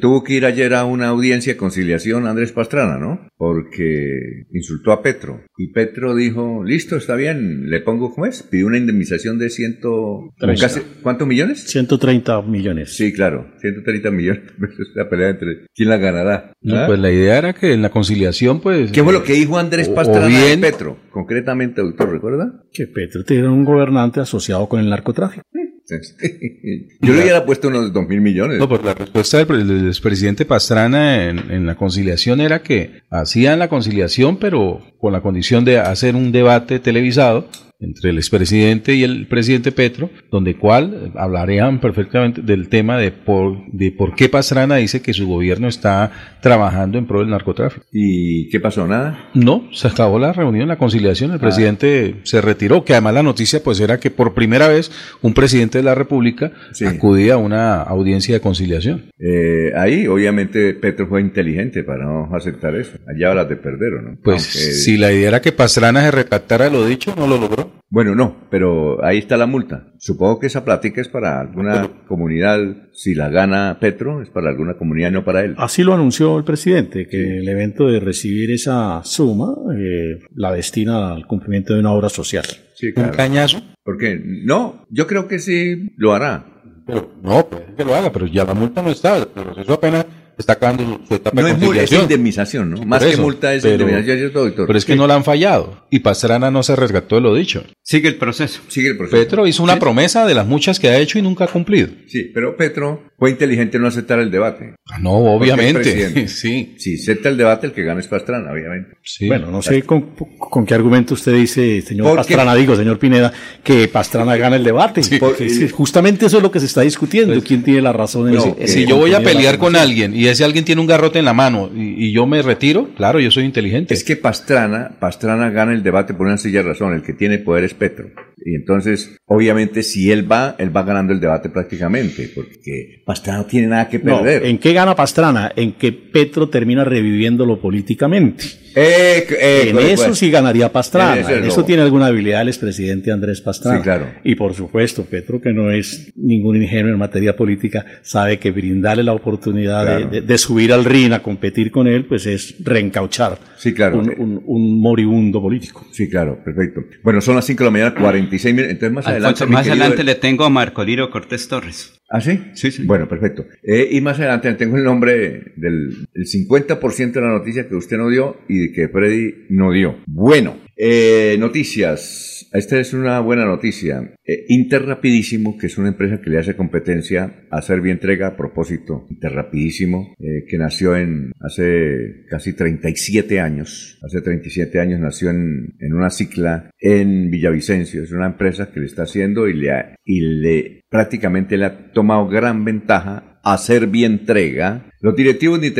tuvo 0.00 0.24
que 0.24 0.34
ir 0.34 0.44
ayer 0.46 0.74
a 0.74 0.84
una 0.84 1.08
audiencia 1.08 1.52
de 1.52 1.56
conciliación 1.56 2.26
Andrés 2.26 2.52
Pastrana, 2.52 2.98
¿no? 2.98 3.28
Porque 3.36 4.44
insultó 4.52 4.92
a 4.92 5.02
Petro. 5.02 5.40
Y 5.58 5.72
Petro 5.72 6.14
dijo, 6.14 6.64
listo, 6.64 6.96
está 6.96 7.14
bien, 7.16 7.68
le 7.70 7.80
pongo, 7.80 8.14
¿cómo 8.14 8.26
es? 8.26 8.42
Pidió 8.42 8.66
una 8.66 8.78
indemnización 8.78 9.38
de 9.38 9.50
ciento... 9.50 10.32
Treinta. 10.38 10.62
Casi, 10.68 10.80
¿Cuántos 11.02 11.26
millones? 11.28 11.64
130 11.64 12.42
millones. 12.42 12.96
Sí, 12.96 13.12
claro, 13.12 13.46
130 13.60 14.10
millones. 14.10 14.42
Es 14.78 14.88
la 14.94 15.08
pelea 15.08 15.30
entre 15.30 15.66
quién 15.74 15.88
la 15.88 15.96
ganará. 15.96 16.52
No. 16.60 16.86
Pues 16.86 16.98
la 16.98 17.10
idea 17.10 17.38
era 17.38 17.52
que 17.54 17.72
en 17.72 17.82
la 17.82 17.90
conciliación, 17.90 18.60
pues. 18.60 18.90
¿Qué 18.90 19.02
fue 19.02 19.12
lo 19.12 19.22
que 19.22 19.34
dijo 19.34 19.58
Andrés 19.58 19.88
o- 19.88 19.92
o 19.92 19.94
Pastrana 19.94 20.26
bien- 20.28 20.60
de 20.60 20.66
Petro? 20.70 20.98
Concretamente, 21.10 21.80
doctor, 21.82 22.10
¿recuerda? 22.10 22.62
Que 22.72 22.86
Petro 22.86 23.24
tiene 23.24 23.48
un 23.48 23.64
gobernante 23.64 24.20
asociado 24.20 24.68
con 24.68 24.80
el 24.80 24.90
narcotráfico. 24.90 25.42
Yo 27.00 27.12
le 27.14 27.20
hubiera 27.22 27.44
puesto 27.44 27.68
unos 27.68 27.92
dos 27.92 28.08
mil 28.08 28.20
millones. 28.20 28.58
No, 28.58 28.68
pues 28.68 28.82
la 28.82 28.94
respuesta 28.94 29.38
del, 29.38 29.46
pre- 29.46 29.64
del 29.64 29.86
expresidente 29.86 30.44
Pastrana 30.44 31.24
en, 31.28 31.50
en 31.50 31.66
la 31.66 31.76
conciliación 31.76 32.40
era 32.40 32.62
que 32.62 33.02
hacían 33.10 33.58
la 33.58 33.68
conciliación, 33.68 34.38
pero 34.38 34.82
con 34.98 35.12
la 35.12 35.20
condición 35.20 35.64
de 35.64 35.78
hacer 35.78 36.16
un 36.16 36.32
debate 36.32 36.78
televisado 36.80 37.48
entre 37.78 38.10
el 38.10 38.16
expresidente 38.16 38.94
y 38.94 39.02
el 39.04 39.26
presidente 39.26 39.70
Petro, 39.72 40.10
donde 40.30 40.56
cual 40.56 41.12
hablarían 41.14 41.80
perfectamente 41.80 42.40
del 42.42 42.68
tema 42.68 42.96
de 42.98 43.10
por, 43.12 43.58
de 43.72 43.92
por 43.92 44.14
qué 44.14 44.28
Pastrana 44.28 44.76
dice 44.76 45.02
que 45.02 45.12
su 45.12 45.26
gobierno 45.26 45.68
está 45.68 46.10
trabajando 46.40 46.96
en 46.98 47.06
pro 47.06 47.20
del 47.20 47.30
narcotráfico. 47.30 47.84
¿Y 47.92 48.48
qué 48.50 48.60
pasó? 48.60 48.86
¿Nada? 48.86 49.28
No, 49.34 49.68
se 49.72 49.88
acabó 49.88 50.18
la 50.18 50.32
reunión, 50.32 50.68
la 50.68 50.78
conciliación, 50.78 51.30
Ah. 51.30 51.34
el 51.34 51.40
presidente 51.40 52.16
se 52.22 52.40
retiró, 52.40 52.84
que 52.84 52.92
además 52.94 53.14
la 53.14 53.22
noticia 53.22 53.62
pues 53.62 53.80
era 53.80 53.98
que 54.00 54.10
por 54.10 54.32
primera 54.34 54.68
vez 54.68 54.90
un 55.22 55.34
presidente 55.34 55.78
de 55.78 55.84
la 55.84 55.94
República 55.94 56.52
Sí. 56.72 56.86
acudía 56.86 57.34
a 57.34 57.38
una 57.38 57.82
audiencia 57.82 58.34
de 58.34 58.40
conciliación. 58.40 59.10
Eh, 59.18 59.72
ahí, 59.76 60.06
obviamente, 60.06 60.72
Petro 60.74 61.08
fue 61.08 61.20
inteligente 61.20 61.82
para 61.82 62.04
no 62.04 62.34
aceptar 62.34 62.74
eso. 62.76 62.92
Allá 63.06 63.34
las 63.34 63.48
de 63.48 63.56
perder, 63.56 63.94
¿o 63.94 64.02
no? 64.02 64.18
Pues 64.22 64.44
Aunque- 64.46 64.72
si 64.72 64.96
la 64.96 65.12
idea 65.12 65.28
era 65.28 65.40
que 65.42 65.52
Pastrana 65.52 66.00
se 66.02 66.10
retractara 66.10 66.66
de 66.66 66.70
lo 66.70 66.86
dicho, 66.86 67.14
no 67.16 67.26
lo 67.26 67.38
logró. 67.38 67.65
Bueno, 67.88 68.14
no, 68.14 68.36
pero 68.50 69.04
ahí 69.04 69.18
está 69.18 69.36
la 69.36 69.46
multa. 69.46 69.92
Supongo 69.98 70.38
que 70.40 70.46
esa 70.48 70.64
plática 70.64 71.00
es 71.00 71.08
para 71.08 71.40
alguna 71.40 71.88
comunidad. 72.08 72.58
Si 72.92 73.14
la 73.14 73.28
gana 73.28 73.78
Petro, 73.80 74.22
es 74.22 74.28
para 74.30 74.50
alguna 74.50 74.74
comunidad, 74.74 75.10
no 75.12 75.24
para 75.24 75.44
él. 75.44 75.54
Así 75.58 75.82
lo 75.82 75.94
anunció 75.94 76.36
el 76.38 76.44
presidente, 76.44 77.06
que 77.08 77.38
el 77.38 77.48
evento 77.48 77.86
de 77.86 78.00
recibir 78.00 78.50
esa 78.50 79.02
suma 79.04 79.54
eh, 79.78 80.18
la 80.34 80.52
destina 80.52 81.12
al 81.12 81.26
cumplimiento 81.26 81.74
de 81.74 81.80
una 81.80 81.92
obra 81.92 82.08
social. 82.08 82.44
Sí, 82.74 82.88
Un 82.88 82.92
claro. 82.94 83.12
cañazo. 83.16 83.62
¿Por 83.84 83.98
qué? 83.98 84.20
No, 84.24 84.84
yo 84.90 85.06
creo 85.06 85.28
que 85.28 85.38
sí 85.38 85.92
lo 85.96 86.12
hará. 86.12 86.44
Pero 86.86 87.12
no, 87.22 87.46
pues 87.48 87.62
que 87.76 87.84
lo 87.84 87.94
haga, 87.94 88.12
pero 88.12 88.26
ya 88.26 88.44
la 88.44 88.54
multa 88.54 88.82
no 88.82 88.90
está. 88.90 89.16
El 89.16 89.26
proceso 89.26 89.72
apenas 89.74 90.06
está 90.38 90.54
acabando 90.54 91.00
su 91.08 91.14
etapa 91.14 91.40
No 91.40 91.46
de 91.46 91.52
es, 91.52 91.58
multa, 91.58 91.64
es 91.82 91.90
conciliación. 91.90 92.02
indemnización, 92.02 92.70
¿no? 92.70 92.84
Más 92.84 93.04
que 93.04 93.16
multa 93.16 93.54
es 93.54 93.62
pero- 93.62 93.74
indemnización, 93.74 94.18
¿cierto, 94.18 94.44
doctor? 94.44 94.66
Pero 94.66 94.78
es 94.78 94.84
que 94.84 94.96
no 94.96 95.06
la 95.06 95.14
han 95.14 95.24
fallado. 95.24 95.86
Y 95.90 96.00
Pastrana 96.00 96.50
no 96.50 96.62
se 96.62 96.76
resgató 96.76 97.14
de 97.16 97.20
lo 97.22 97.34
dicho. 97.34 97.64
Sigue 97.88 98.08
el 98.08 98.16
proceso. 98.16 98.62
Sigue 98.66 98.88
el 98.88 98.96
proceso. 98.96 99.16
Petro 99.16 99.46
hizo 99.46 99.62
una 99.62 99.78
promesa 99.78 100.26
de 100.26 100.34
las 100.34 100.44
muchas 100.44 100.80
que 100.80 100.88
ha 100.88 100.98
hecho 100.98 101.20
y 101.20 101.22
nunca 101.22 101.44
ha 101.44 101.46
cumplido. 101.46 101.86
Sí, 102.08 102.28
pero 102.34 102.56
Petro 102.56 103.04
fue 103.16 103.30
inteligente 103.30 103.76
en 103.76 103.82
no 103.84 103.88
aceptar 103.88 104.18
el 104.18 104.28
debate. 104.28 104.74
Ah, 104.90 104.98
no, 104.98 105.10
Porque 105.12 105.52
obviamente. 105.52 106.26
Sí, 106.28 106.74
Si 106.78 106.96
acepta 106.96 107.28
el 107.28 107.36
debate, 107.36 107.68
el 107.68 107.72
que 107.72 107.84
gana 107.84 108.00
es 108.00 108.08
Pastrana, 108.08 108.50
obviamente. 108.50 108.96
sí. 109.04 109.28
Bueno, 109.28 109.52
no 109.52 109.62
sé 109.62 109.84
con, 109.84 110.16
con 110.36 110.66
qué 110.66 110.74
argumento 110.74 111.14
usted 111.14 111.32
dice, 111.36 111.80
señor. 111.80 112.16
Pastrana, 112.16 112.56
digo, 112.56 112.74
señor 112.74 112.98
Pineda, 112.98 113.32
que 113.62 113.86
Pastrana 113.86 114.36
gana 114.36 114.56
el 114.56 114.64
debate. 114.64 115.02
Porque 115.20 115.48
sí, 115.48 115.68
justamente 115.68 116.26
eso 116.26 116.38
es 116.38 116.42
lo 116.42 116.50
que 116.50 116.58
se 116.58 116.66
está 116.66 116.80
discutiendo. 116.80 117.40
¿Quién 117.40 117.62
tiene 117.62 117.82
la 117.82 117.92
razón 117.92 118.28
en 118.30 118.34
Pues, 118.34 118.54
en 118.58 118.66
si 118.68 118.84
yo 118.84 118.96
voy 118.96 119.14
a 119.14 119.20
pelear 119.20 119.58
con 119.58 119.76
alguien 119.76 120.12
y 120.12 120.26
ese 120.26 120.42
alguien 120.42 120.64
tiene 120.64 120.80
un 120.80 120.88
garrote 120.88 121.20
en 121.20 121.24
la 121.24 121.34
mano 121.34 121.70
y, 121.72 122.06
y 122.06 122.12
yo 122.12 122.26
me 122.26 122.42
retiro, 122.42 122.90
claro, 122.96 123.20
yo 123.20 123.30
soy 123.30 123.44
inteligente. 123.44 123.94
Es 123.94 124.02
que 124.02 124.16
Pastrana, 124.16 124.96
Pastrana 124.98 125.50
gana 125.50 125.72
el 125.72 125.84
debate 125.84 126.14
por 126.14 126.26
una 126.26 126.36
sencilla 126.36 126.62
razón. 126.62 126.92
El 126.94 127.02
que 127.02 127.12
tiene 127.12 127.38
poder 127.38 127.62
es 127.62 127.75
Petro. 127.78 128.10
Y 128.44 128.54
entonces 128.54 129.18
obviamente 129.26 129.82
si 129.82 130.10
él 130.10 130.30
va, 130.30 130.54
él 130.58 130.74
va 130.74 130.82
ganando 130.82 131.12
el 131.12 131.20
debate 131.20 131.50
prácticamente, 131.50 132.30
porque 132.34 133.02
Pastrana 133.04 133.40
no 133.40 133.46
tiene 133.46 133.66
nada 133.66 133.88
que 133.88 133.98
perder. 133.98 134.46
¿En 134.46 134.58
qué 134.58 134.72
gana 134.72 134.94
Pastrana? 134.94 135.52
En 135.54 135.72
que 135.72 135.92
Petro 135.92 136.48
termina 136.48 136.84
reviviéndolo 136.84 137.60
políticamente. 137.60 138.44
Eh, 138.78 139.26
eh, 139.30 139.68
en 139.70 139.78
eso 139.78 140.14
sí 140.14 140.30
ganaría 140.30 140.70
Pastrana. 140.70 141.28
En 141.30 141.44
eso 141.44 141.64
tiene 141.64 141.82
alguna 141.82 142.06
habilidad 142.06 142.42
el 142.42 142.48
expresidente 142.48 143.10
Andrés 143.10 143.40
Pastrana. 143.40 143.78
Sí, 143.78 143.82
claro. 143.82 144.06
Y 144.22 144.34
por 144.34 144.54
supuesto, 144.54 145.04
Petro, 145.04 145.40
que 145.40 145.52
no 145.52 145.70
es 145.70 146.12
ningún 146.14 146.62
ingenuo 146.62 146.92
en 146.92 146.98
materia 146.98 147.34
política, 147.34 147.84
sabe 148.02 148.38
que 148.38 148.50
brindarle 148.50 149.02
la 149.02 149.12
oportunidad 149.12 150.08
de, 150.08 150.38
subir 150.38 150.72
al 150.72 150.84
ring 150.84 151.12
a 151.12 151.22
competir 151.22 151.70
con 151.70 151.86
él, 151.86 152.04
pues 152.04 152.26
es 152.26 152.54
reencauchar 152.62 153.38
sí, 153.56 153.74
claro. 153.74 153.98
un, 153.98 154.80
moribundo 154.80 155.40
político. 155.40 155.84
Sí, 155.92 156.08
claro, 156.08 156.38
perfecto. 156.44 156.82
Bueno, 157.02 157.20
son 157.20 157.36
las 157.36 157.44
5 157.46 157.58
de 157.58 157.64
la 157.64 157.70
mañana, 157.70 157.94
46 157.94 158.54
minutos. 158.54 158.72
Entonces, 158.72 158.92
más 158.92 159.06
adelante. 159.16 159.46
Más 159.46 159.66
adelante 159.68 160.04
le 160.04 160.14
tengo 160.14 160.44
a 160.44 160.50
Marco 160.50 160.84
Liro 160.84 161.10
Cortés 161.10 161.48
Torres. 161.48 161.92
¿Ah, 162.08 162.20
sí? 162.20 162.40
Sí, 162.54 162.70
sí. 162.70 162.84
Bueno, 162.84 163.08
perfecto. 163.08 163.46
Eh, 163.62 163.88
y 163.90 164.00
más 164.00 164.18
adelante 164.18 164.52
tengo 164.54 164.76
el 164.76 164.84
nombre 164.84 165.52
del 165.56 166.08
50% 166.14 167.12
de 167.12 167.20
la 167.20 167.38
noticia 167.38 167.68
que 167.68 167.74
usted 167.74 167.96
no 167.96 168.08
dio 168.08 168.36
y 168.48 168.72
que 168.72 168.88
Freddy 168.88 169.46
no 169.48 169.72
dio. 169.72 169.96
Bueno, 170.06 170.56
eh, 170.76 171.36
noticias. 171.38 172.35
Esta 172.56 172.80
es 172.80 172.94
una 172.94 173.20
buena 173.20 173.44
noticia. 173.44 174.14
Eh, 174.24 174.46
Interrapidísimo, 174.48 175.58
que 175.58 175.66
es 175.66 175.76
una 175.76 175.88
empresa 175.88 176.22
que 176.22 176.30
le 176.30 176.38
hace 176.38 176.56
competencia 176.56 177.46
a 177.50 177.60
Servientrega 177.60 178.28
a 178.28 178.36
propósito. 178.36 179.06
Interrapidísimo, 179.10 180.14
eh, 180.18 180.46
que 180.48 180.56
nació 180.56 180.96
en 180.96 181.32
hace 181.38 182.24
casi 182.30 182.54
37 182.54 183.40
años. 183.40 183.98
Hace 184.02 184.22
37 184.22 184.80
años 184.80 185.00
nació 185.00 185.30
en, 185.30 185.76
en 185.80 185.92
una 185.92 186.08
cicla 186.08 186.70
en 186.80 187.30
Villavicencio. 187.30 188.02
Es 188.02 188.12
una 188.12 188.26
empresa 188.26 188.72
que 188.72 188.80
le 188.80 188.86
está 188.86 189.02
haciendo 189.02 189.48
y 189.48 189.52
le, 189.52 189.96
y 190.06 190.20
le 190.20 190.80
prácticamente 190.88 191.58
le 191.58 191.66
ha 191.66 191.92
tomado 191.92 192.26
gran 192.26 192.64
ventaja 192.64 193.38
a 193.44 193.58
Servientrega 193.58 194.85
los 195.00 195.14
directivos 195.14 195.60
de 195.60 195.72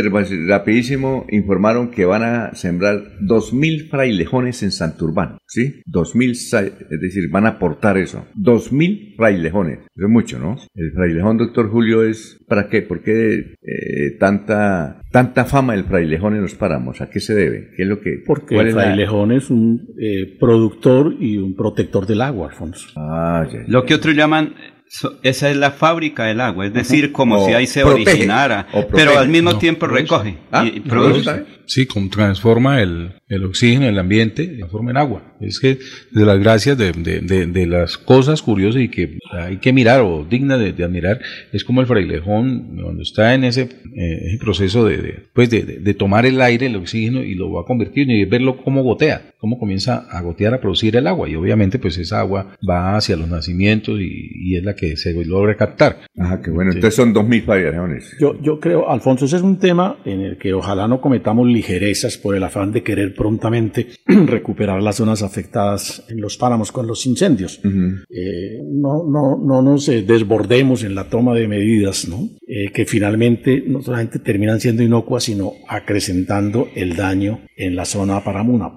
Rapidísimo 0.47 1.27
informaron 1.31 1.91
que 1.91 2.05
van 2.05 2.23
a 2.23 2.55
sembrar 2.55 3.19
2.000 3.21 3.89
frailejones 3.89 4.63
en 4.63 4.71
Santurbán, 4.71 5.39
¿sí? 5.47 5.83
2.000, 5.91 6.87
es 6.91 7.01
decir, 7.01 7.31
van 7.31 7.47
a 7.47 7.51
aportar 7.51 7.97
eso. 7.97 8.27
2.000 8.37 9.17
frailejones. 9.17 9.79
Eso 9.79 10.07
es 10.07 10.11
mucho, 10.11 10.39
¿no? 10.39 10.57
El 10.75 10.93
frailejón, 10.93 11.39
doctor 11.39 11.71
Julio, 11.71 12.03
es 12.03 12.39
¿para 12.47 12.69
qué? 12.69 12.83
¿Por 12.83 13.03
qué 13.03 13.55
eh, 13.63 14.17
tanta, 14.19 15.01
tanta 15.11 15.45
fama 15.45 15.73
del 15.75 15.85
frailejón 15.85 16.35
en 16.35 16.43
los 16.43 16.55
páramos? 16.55 17.01
¿A 17.01 17.09
qué 17.09 17.21
se 17.21 17.35
debe? 17.35 17.71
¿Qué 17.77 17.83
es 17.83 17.89
lo 17.89 18.01
que...? 18.01 18.23
Porque 18.25 18.57
el 18.59 18.73
frailejón 18.73 19.33
es 19.33 19.51
un 19.51 19.95
eh, 19.99 20.37
productor 20.39 21.15
y 21.19 21.39
un 21.39 21.57
protector 21.57 22.07
del 22.07 22.21
agua, 22.21 22.49
Alfonso. 22.49 22.89
Ah, 22.97 23.47
ya, 23.51 23.65
Lo 23.67 23.85
que 23.85 23.95
otros 23.95 24.15
llaman 24.15 24.55
esa 25.23 25.51
es 25.51 25.57
la 25.57 25.73
fábrica 25.73 26.25
del 26.25 26.41
agua, 26.41 26.67
es 26.67 26.73
decir, 26.73 27.13
como 27.13 27.45
si 27.47 27.53
ahí 27.53 27.67
se 27.67 27.83
originara, 27.83 28.67
pero 28.93 29.19
al 29.19 29.29
mismo 29.29 29.59
tiempo 29.59 29.87
recoge 29.87 30.39
ah, 30.53 30.65
y 30.65 30.81
produce. 30.81 31.45
Sí, 31.67 31.87
transforma 32.11 32.81
el, 32.81 33.21
el 33.29 33.45
oxígeno, 33.45 33.87
el 33.87 33.99
ambiente, 33.99 34.47
transforma 34.47 34.93
en 34.93 34.97
agua. 34.99 35.37
Es 35.41 35.59
que 35.59 35.79
de 36.13 36.25
las 36.25 36.39
gracias 36.39 36.79
de, 36.79 36.93
de, 36.93 37.47
de, 37.47 37.67
las 37.67 37.99
cosas 37.99 38.41
curiosas 38.41 38.83
y 38.83 38.89
que 38.89 39.19
hay 39.33 39.57
que 39.57 39.73
mirar 39.73 40.03
o 40.03 40.25
digna 40.25 40.57
de, 40.57 40.85
admirar, 40.85 41.21
es 41.53 41.65
como 41.65 41.81
el 41.81 41.89
frailejón, 41.89 42.79
cuando 42.81 43.03
está 43.03 43.35
en 43.35 43.45
ese, 43.45 43.69
eh, 43.97 44.39
proceso 44.39 44.85
de, 44.85 45.25
pues 45.33 45.51
de, 45.51 45.95
tomar 45.95 46.25
el 46.25 46.41
aire, 46.41 46.67
el 46.67 46.77
oxígeno 46.77 47.23
y 47.23 47.35
lo 47.35 47.51
va 47.51 47.63
a 47.63 47.65
convertir 47.65 48.09
y 48.11 48.25
verlo 48.25 48.63
cómo 48.63 48.83
gotea, 48.85 49.33
cómo 49.39 49.59
comienza 49.59 50.07
a 50.11 50.21
gotear, 50.21 50.55
a 50.55 50.61
producir 50.61 50.95
el 50.97 51.07
agua. 51.09 51.29
Y 51.29 51.35
obviamente 51.35 51.79
pues 51.81 51.99
esa 51.99 52.21
agua 52.21 52.57
va 52.69 52.97
hacia 52.97 53.17
los 53.17 53.29
nacimientos 53.29 53.99
y, 54.01 54.31
y 54.35 54.57
es 54.57 54.63
la 54.63 54.77
que 54.77 54.97
se 54.97 55.13
logra 55.25 55.57
captar. 55.57 55.99
Ajá, 56.17 56.41
qué 56.43 56.51
bueno. 56.51 56.71
Entonces 56.71 56.95
son 56.95 57.13
2.000 57.13 57.45
frailejones. 57.45 58.17
Yo, 58.21 58.41
yo 58.41 58.61
creo, 58.61 58.89
Alfonso, 58.89 59.25
ese 59.25 59.37
es 59.37 59.43
un 59.43 59.59
tema 59.59 59.99
en 60.05 60.21
el 60.21 60.39
que 60.39 60.53
ojalá 60.53 60.87
no 60.87 61.01
cometamos 61.01 61.49
ligerezas 61.49 62.19
por 62.19 62.37
el 62.37 62.45
afán 62.45 62.71
de 62.71 62.83
querer 62.83 63.16
prontamente 63.17 63.89
recuperar 64.07 64.83
las 64.83 64.97
zonas 64.97 65.23
afectadas 65.23 66.05
en 66.09 66.21
los 66.21 66.37
páramos 66.37 66.73
con 66.73 66.87
los 66.87 67.07
incendios. 67.07 67.61
Eh, 67.65 68.61
no, 68.65 69.05
no, 69.09 69.39
no 69.43 69.63
nos 69.63 69.89
eh, 69.89 70.03
desbordemos 70.03 70.85
en 70.85 70.95
la 70.95 71.09
toma 71.09 71.35
de 71.35 71.49
medidas 71.49 72.09
¿no? 72.09 72.29
Eh, 72.47 72.71
que 72.73 72.87
finalmente 72.87 73.65
no 73.67 73.83
solamente 73.83 74.19
terminan 74.19 74.61
siendo 74.61 74.83
inocuas, 74.83 75.25
sino 75.25 75.55
acrecentando 75.69 76.69
el 76.75 76.97
daño 76.97 77.41
en 77.57 77.75
la 77.75 77.85
zona 77.85 78.23
paramuna. 78.23 78.71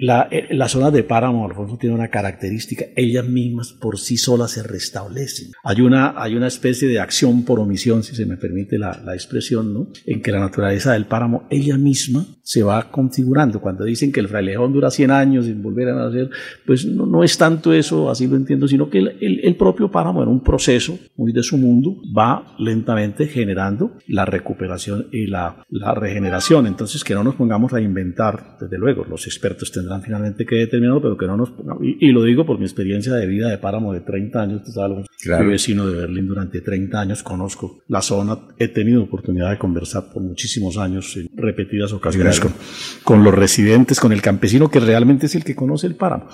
la, 0.00 0.28
la 0.50 0.68
zona 0.68 0.90
de 0.90 1.04
páramo, 1.04 1.46
Alfonso, 1.46 1.78
tiene 1.78 1.94
una 1.94 2.08
característica, 2.08 2.86
ellas 2.96 3.26
mismas 3.26 3.72
por 3.72 3.98
sí 3.98 4.16
solas 4.16 4.52
se 4.52 4.62
restablecen. 4.62 5.52
Hay 5.62 5.80
una, 5.80 6.14
hay 6.20 6.34
una 6.34 6.48
especie 6.48 6.88
de 6.88 6.98
acción 6.98 7.44
por 7.44 7.60
omisión, 7.60 8.02
si 8.02 8.14
se 8.14 8.26
me 8.26 8.36
permite 8.36 8.78
la, 8.78 9.00
la 9.04 9.14
expresión, 9.14 9.72
¿no? 9.72 9.88
en 10.06 10.22
que 10.22 10.32
la 10.32 10.40
naturaleza 10.40 10.92
del 10.92 11.06
páramo, 11.06 11.46
ella 11.50 11.76
misma, 11.76 12.26
se 12.44 12.62
va 12.62 12.90
configurando. 12.90 13.60
Cuando 13.60 13.84
dicen 13.84 14.12
que 14.12 14.20
el 14.20 14.28
frailejón 14.28 14.72
dura 14.74 14.90
100 14.90 15.10
años 15.10 15.46
sin 15.46 15.62
volver 15.62 15.88
a 15.88 15.94
nacer, 15.94 16.28
pues 16.66 16.84
no, 16.84 17.06
no 17.06 17.24
es 17.24 17.38
tanto 17.38 17.72
eso, 17.72 18.10
así 18.10 18.26
lo 18.26 18.36
entiendo, 18.36 18.68
sino 18.68 18.90
que 18.90 18.98
el, 18.98 19.40
el, 19.42 19.56
propio 19.56 19.90
páramo 19.90 20.22
en 20.22 20.28
un 20.28 20.42
proceso 20.42 20.98
muy 21.16 21.32
de 21.32 21.42
su 21.42 21.56
mundo 21.56 21.96
va 22.16 22.54
lentamente 22.58 23.26
generando 23.26 23.92
la 24.08 24.26
recuperación 24.26 25.06
y 25.10 25.26
la, 25.26 25.64
la 25.70 25.94
regeneración. 25.94 26.66
Entonces 26.66 27.02
que 27.02 27.14
no 27.14 27.24
nos 27.24 27.34
pongamos 27.34 27.72
a 27.72 27.80
inventar, 27.80 28.58
desde 28.60 28.76
luego, 28.76 29.06
los 29.08 29.26
expertos 29.26 29.72
tendrán 29.72 30.02
finalmente 30.02 30.44
que 30.44 30.56
determinarlo, 30.56 31.00
pero 31.00 31.16
que 31.16 31.26
no 31.26 31.38
nos 31.38 31.50
pongamos, 31.50 31.82
y, 31.82 32.12
lo 32.12 32.22
digo 32.24 32.44
por 32.44 32.58
mi 32.58 32.64
experiencia 32.64 33.14
de 33.14 33.26
vida 33.26 33.48
de 33.48 33.56
páramo 33.56 33.94
de 33.94 34.00
30 34.00 34.42
años, 34.42 34.60
usted 34.60 34.72
sabe, 34.72 35.04
claro. 35.22 35.48
vecino 35.48 35.86
de 35.86 35.96
Berlín 35.96 36.28
durante 36.28 36.60
30 36.60 37.00
años, 37.00 37.22
conozco 37.22 37.82
la 37.88 38.02
zona, 38.02 38.38
he 38.58 38.68
tenido 38.68 39.02
oportunidad 39.02 39.50
de 39.50 39.58
conversar 39.58 40.12
por 40.12 40.22
muchísimos 40.22 40.76
años 40.76 41.16
en 41.16 41.30
repetidas 41.34 41.92
ocasiones 41.92 42.33
con, 42.40 43.24
los 43.24 43.34
residentes, 43.34 44.00
con 44.00 44.12
el 44.12 44.22
campesino 44.22 44.70
que 44.70 44.80
realmente 44.80 45.26
es 45.26 45.34
el 45.34 45.44
que 45.44 45.54
conoce 45.54 45.86
el 45.86 45.96
páramo. 45.96 46.26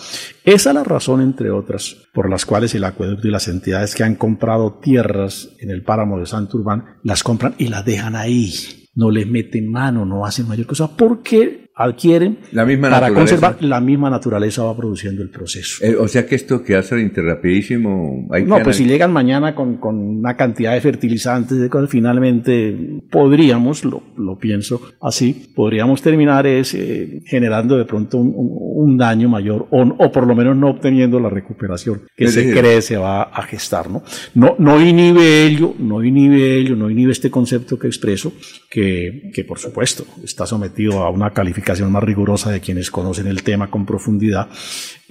Esa 0.44 0.70
es 0.70 0.74
la 0.74 0.84
razón, 0.84 1.20
entre 1.20 1.50
otras, 1.50 1.96
por 2.12 2.28
las 2.28 2.46
cuales 2.46 2.74
el 2.74 2.84
acueducto 2.84 3.28
y 3.28 3.30
las 3.30 3.48
entidades 3.48 3.94
que 3.94 4.04
han 4.04 4.14
comprado 4.14 4.78
tierras 4.80 5.50
en 5.60 5.70
el 5.70 5.82
páramo 5.82 6.18
de 6.18 6.26
Santurbán 6.26 6.98
las 7.02 7.22
compran 7.22 7.54
y 7.58 7.68
las 7.68 7.84
dejan 7.84 8.16
ahí. 8.16 8.52
No 8.94 9.10
les 9.10 9.26
meten 9.26 9.70
mano, 9.70 10.04
no 10.04 10.26
hacen 10.26 10.48
mayor 10.48 10.66
cosa, 10.66 10.96
porque 10.96 11.69
adquieren 11.80 12.38
la 12.52 12.66
misma 12.66 12.90
para 12.90 13.10
conservar 13.10 13.56
la 13.60 13.80
misma 13.80 14.10
naturaleza 14.10 14.62
va 14.62 14.76
produciendo 14.76 15.22
el 15.22 15.30
proceso. 15.30 15.82
Eh, 15.82 15.96
o 15.96 16.06
sea 16.08 16.26
que 16.26 16.34
esto 16.34 16.62
que 16.62 16.76
hace 16.76 17.00
interrapidísimo. 17.00 18.28
Hay 18.30 18.44
no, 18.44 18.58
pues 18.62 18.76
si 18.76 18.84
llegan 18.84 19.12
mañana 19.12 19.54
con, 19.54 19.78
con, 19.78 19.96
una 19.96 20.36
cantidad 20.36 20.74
de 20.74 20.80
fertilizantes, 20.82 21.58
de 21.58 21.70
cosas, 21.70 21.88
finalmente 21.88 22.76
podríamos, 23.10 23.84
lo, 23.86 24.02
lo, 24.18 24.38
pienso 24.38 24.82
así, 25.00 25.52
podríamos 25.54 26.02
terminar 26.02 26.46
es, 26.46 26.74
eh, 26.74 27.22
generando 27.24 27.78
de 27.78 27.86
pronto 27.86 28.18
un, 28.18 28.34
un, 28.36 28.98
daño 28.98 29.30
mayor 29.30 29.66
o, 29.70 29.80
o, 29.82 30.12
por 30.12 30.26
lo 30.26 30.34
menos 30.34 30.56
no 30.56 30.68
obteniendo 30.68 31.18
la 31.18 31.30
recuperación 31.30 32.02
que 32.14 32.28
se 32.28 32.52
cree 32.52 32.82
se 32.82 32.98
va 32.98 33.22
a 33.22 33.42
gestar. 33.42 33.88
¿no? 33.88 34.02
No, 34.34 34.54
no 34.58 34.80
inhibe 34.80 35.46
ello, 35.46 35.74
no 35.78 36.04
inhibe 36.04 36.56
ello, 36.56 36.76
no 36.76 36.90
inhibe 36.90 37.12
este 37.12 37.30
concepto 37.30 37.78
que 37.78 37.86
expreso, 37.86 38.34
que, 38.68 39.30
que 39.32 39.44
por 39.44 39.58
supuesto 39.58 40.04
está 40.22 40.44
sometido 40.44 41.02
a 41.04 41.10
una 41.10 41.30
calificación 41.30 41.69
más 41.90 42.02
rigurosa 42.02 42.50
de 42.50 42.60
quienes 42.60 42.90
conocen 42.90 43.26
el 43.26 43.42
tema 43.42 43.70
con 43.70 43.86
profundidad, 43.86 44.48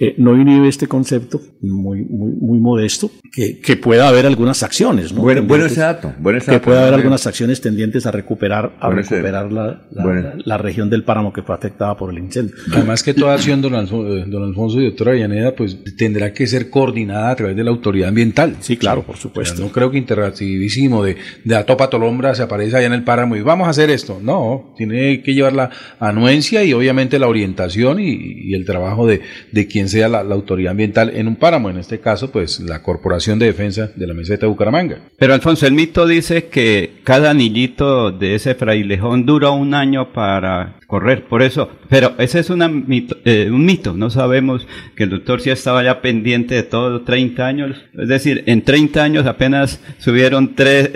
eh, 0.02 0.14
no 0.16 0.34
inhibe 0.34 0.66
este 0.66 0.86
concepto 0.86 1.42
muy, 1.60 2.06
muy, 2.06 2.32
muy 2.32 2.58
modesto, 2.58 3.10
que, 3.30 3.60
que, 3.60 3.76
pueda 3.76 4.08
haber 4.08 4.24
algunas 4.24 4.62
acciones. 4.62 5.12
¿no? 5.12 5.20
Bueno, 5.20 5.42
bueno 5.42 5.66
ese 5.66 5.80
dato. 5.80 6.14
que 6.46 6.58
pueda 6.58 6.82
haber 6.82 6.94
algunas 6.94 7.26
acciones 7.26 7.60
tendientes 7.60 8.06
a 8.06 8.10
recuperar, 8.10 8.76
a 8.80 8.88
recuperar 8.88 9.52
la, 9.52 9.82
la, 9.92 10.56
región 10.56 10.88
del 10.88 11.04
páramo 11.04 11.34
que 11.34 11.42
fue 11.42 11.54
afectada 11.54 11.98
por 11.98 12.10
el 12.10 12.18
incendio. 12.18 12.54
Además 12.72 13.02
que 13.02 13.12
toda 13.12 13.34
acción, 13.34 13.60
don 13.60 13.74
Alfonso, 13.74 14.16
eh, 14.16 14.24
don 14.26 14.42
Alfonso 14.42 14.80
y 14.80 14.86
doctora 14.86 15.12
Villaneda, 15.12 15.54
pues 15.54 15.76
tendrá 15.98 16.32
que 16.32 16.46
ser 16.46 16.70
coordinada 16.70 17.32
a 17.32 17.36
través 17.36 17.54
de 17.54 17.62
la 17.62 17.70
autoridad 17.70 18.08
ambiental. 18.08 18.56
Sí, 18.60 18.78
claro, 18.78 19.02
por 19.02 19.18
supuesto. 19.18 19.60
no 19.60 19.70
creo 19.70 19.90
que 19.90 19.98
interactivísimo 19.98 21.04
de, 21.04 21.16
de 21.44 21.56
a 21.56 21.66
topa 21.66 21.90
tolombra 21.90 22.34
se 22.34 22.42
aparece 22.42 22.74
allá 22.78 22.86
en 22.86 22.94
el 22.94 23.04
páramo 23.04 23.36
y 23.36 23.42
vamos 23.42 23.66
a 23.66 23.70
hacer 23.70 23.90
esto. 23.90 24.18
No, 24.22 24.72
tiene 24.78 25.22
que 25.22 25.34
llevar 25.34 25.52
la 25.52 25.70
anuencia 25.98 26.64
y 26.64 26.72
obviamente 26.72 27.18
la 27.18 27.28
orientación 27.28 28.00
y, 28.00 28.54
el 28.54 28.64
trabajo 28.64 29.06
de, 29.06 29.20
de 29.52 29.66
quien 29.66 29.89
sea 29.90 30.08
la, 30.08 30.20
autoridad 30.20 30.70
ambiental 30.70 31.10
en 31.14 31.28
un 31.28 31.36
páramo, 31.36 31.70
en 31.70 31.78
este 31.78 32.00
caso 32.00 32.30
pues 32.30 32.60
la 32.60 32.82
Corporación 32.82 33.38
de 33.38 33.46
Defensa 33.46 33.90
de 33.94 34.06
la 34.06 34.14
Meseta 34.14 34.46
de 34.46 34.50
Bucaramanga. 34.50 34.98
Pero 35.18 35.34
Alfonso, 35.34 35.66
el 35.66 35.74
mito 35.74 36.06
dice 36.06 36.46
que 36.46 37.00
cada 37.04 37.30
anillito 37.30 38.10
de 38.10 38.34
ese 38.34 38.54
frailejón 38.54 39.26
dura 39.26 39.50
un 39.50 39.74
año 39.74 40.12
para 40.12 40.76
correr, 40.86 41.26
por 41.26 41.42
eso, 41.42 41.70
pero 41.90 42.14
ese 42.18 42.38
es 42.38 42.48
una 42.48 42.68
mito, 42.68 43.18
eh, 43.24 43.50
un 43.52 43.66
mito, 43.66 43.92
no 43.94 44.08
sabemos 44.08 44.66
que 44.94 45.04
el 45.04 45.10
doctor 45.10 45.40
sí 45.40 45.50
estaba 45.50 45.82
ya 45.82 46.00
pendiente 46.00 46.54
de 46.54 46.62
todos 46.62 47.04
30 47.04 47.46
años, 47.46 47.76
es 47.98 48.08
decir, 48.08 48.44
en 48.46 48.62
30 48.62 49.02
años 49.02 49.26
apenas 49.26 49.82
subieron 49.98 50.54
tres, 50.54 50.90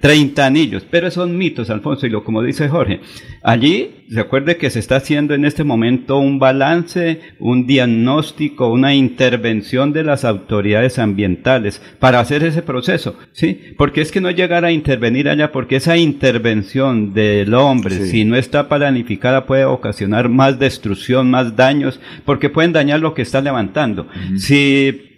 30 0.00 0.42
eh, 0.42 0.46
anillos, 0.46 0.86
pero 0.88 1.10
son 1.10 1.36
mitos, 1.36 1.68
Alfonso, 1.68 2.06
y 2.06 2.10
lo 2.10 2.24
como 2.24 2.42
dice 2.42 2.68
Jorge, 2.68 3.00
allí 3.42 3.90
se 4.10 4.20
acuerde 4.20 4.56
que 4.56 4.70
se 4.70 4.78
está 4.78 4.96
haciendo 4.96 5.34
en 5.34 5.44
este 5.44 5.64
momento 5.64 6.18
un 6.18 6.38
balance, 6.38 7.20
un 7.38 7.66
diagnóstico, 7.66 8.68
una 8.68 8.94
intervención 8.94 9.92
de 9.92 10.04
las 10.04 10.24
autoridades 10.24 10.98
ambientales 10.98 11.82
para 11.98 12.20
hacer 12.20 12.44
ese 12.44 12.62
proceso, 12.62 13.16
¿sí? 13.32 13.60
Porque 13.76 14.00
es 14.00 14.12
que 14.12 14.20
no 14.20 14.30
llegar 14.30 14.64
a 14.64 14.72
intervenir 14.72 15.28
allá, 15.28 15.50
porque 15.50 15.76
esa 15.76 15.96
intervención 15.96 17.14
del 17.14 17.54
hombre, 17.54 18.06
si 18.06 18.24
no 18.24 18.36
está 18.36 18.68
planificada, 18.68 19.46
puede 19.46 19.64
ocasionar 19.64 20.28
más 20.36 20.58
destrucción, 20.58 21.30
más 21.30 21.56
daños, 21.56 21.98
porque 22.24 22.50
pueden 22.50 22.72
dañar 22.72 23.00
lo 23.00 23.14
que 23.14 23.22
está 23.22 23.40
levantando. 23.40 24.06
Si 24.36 25.16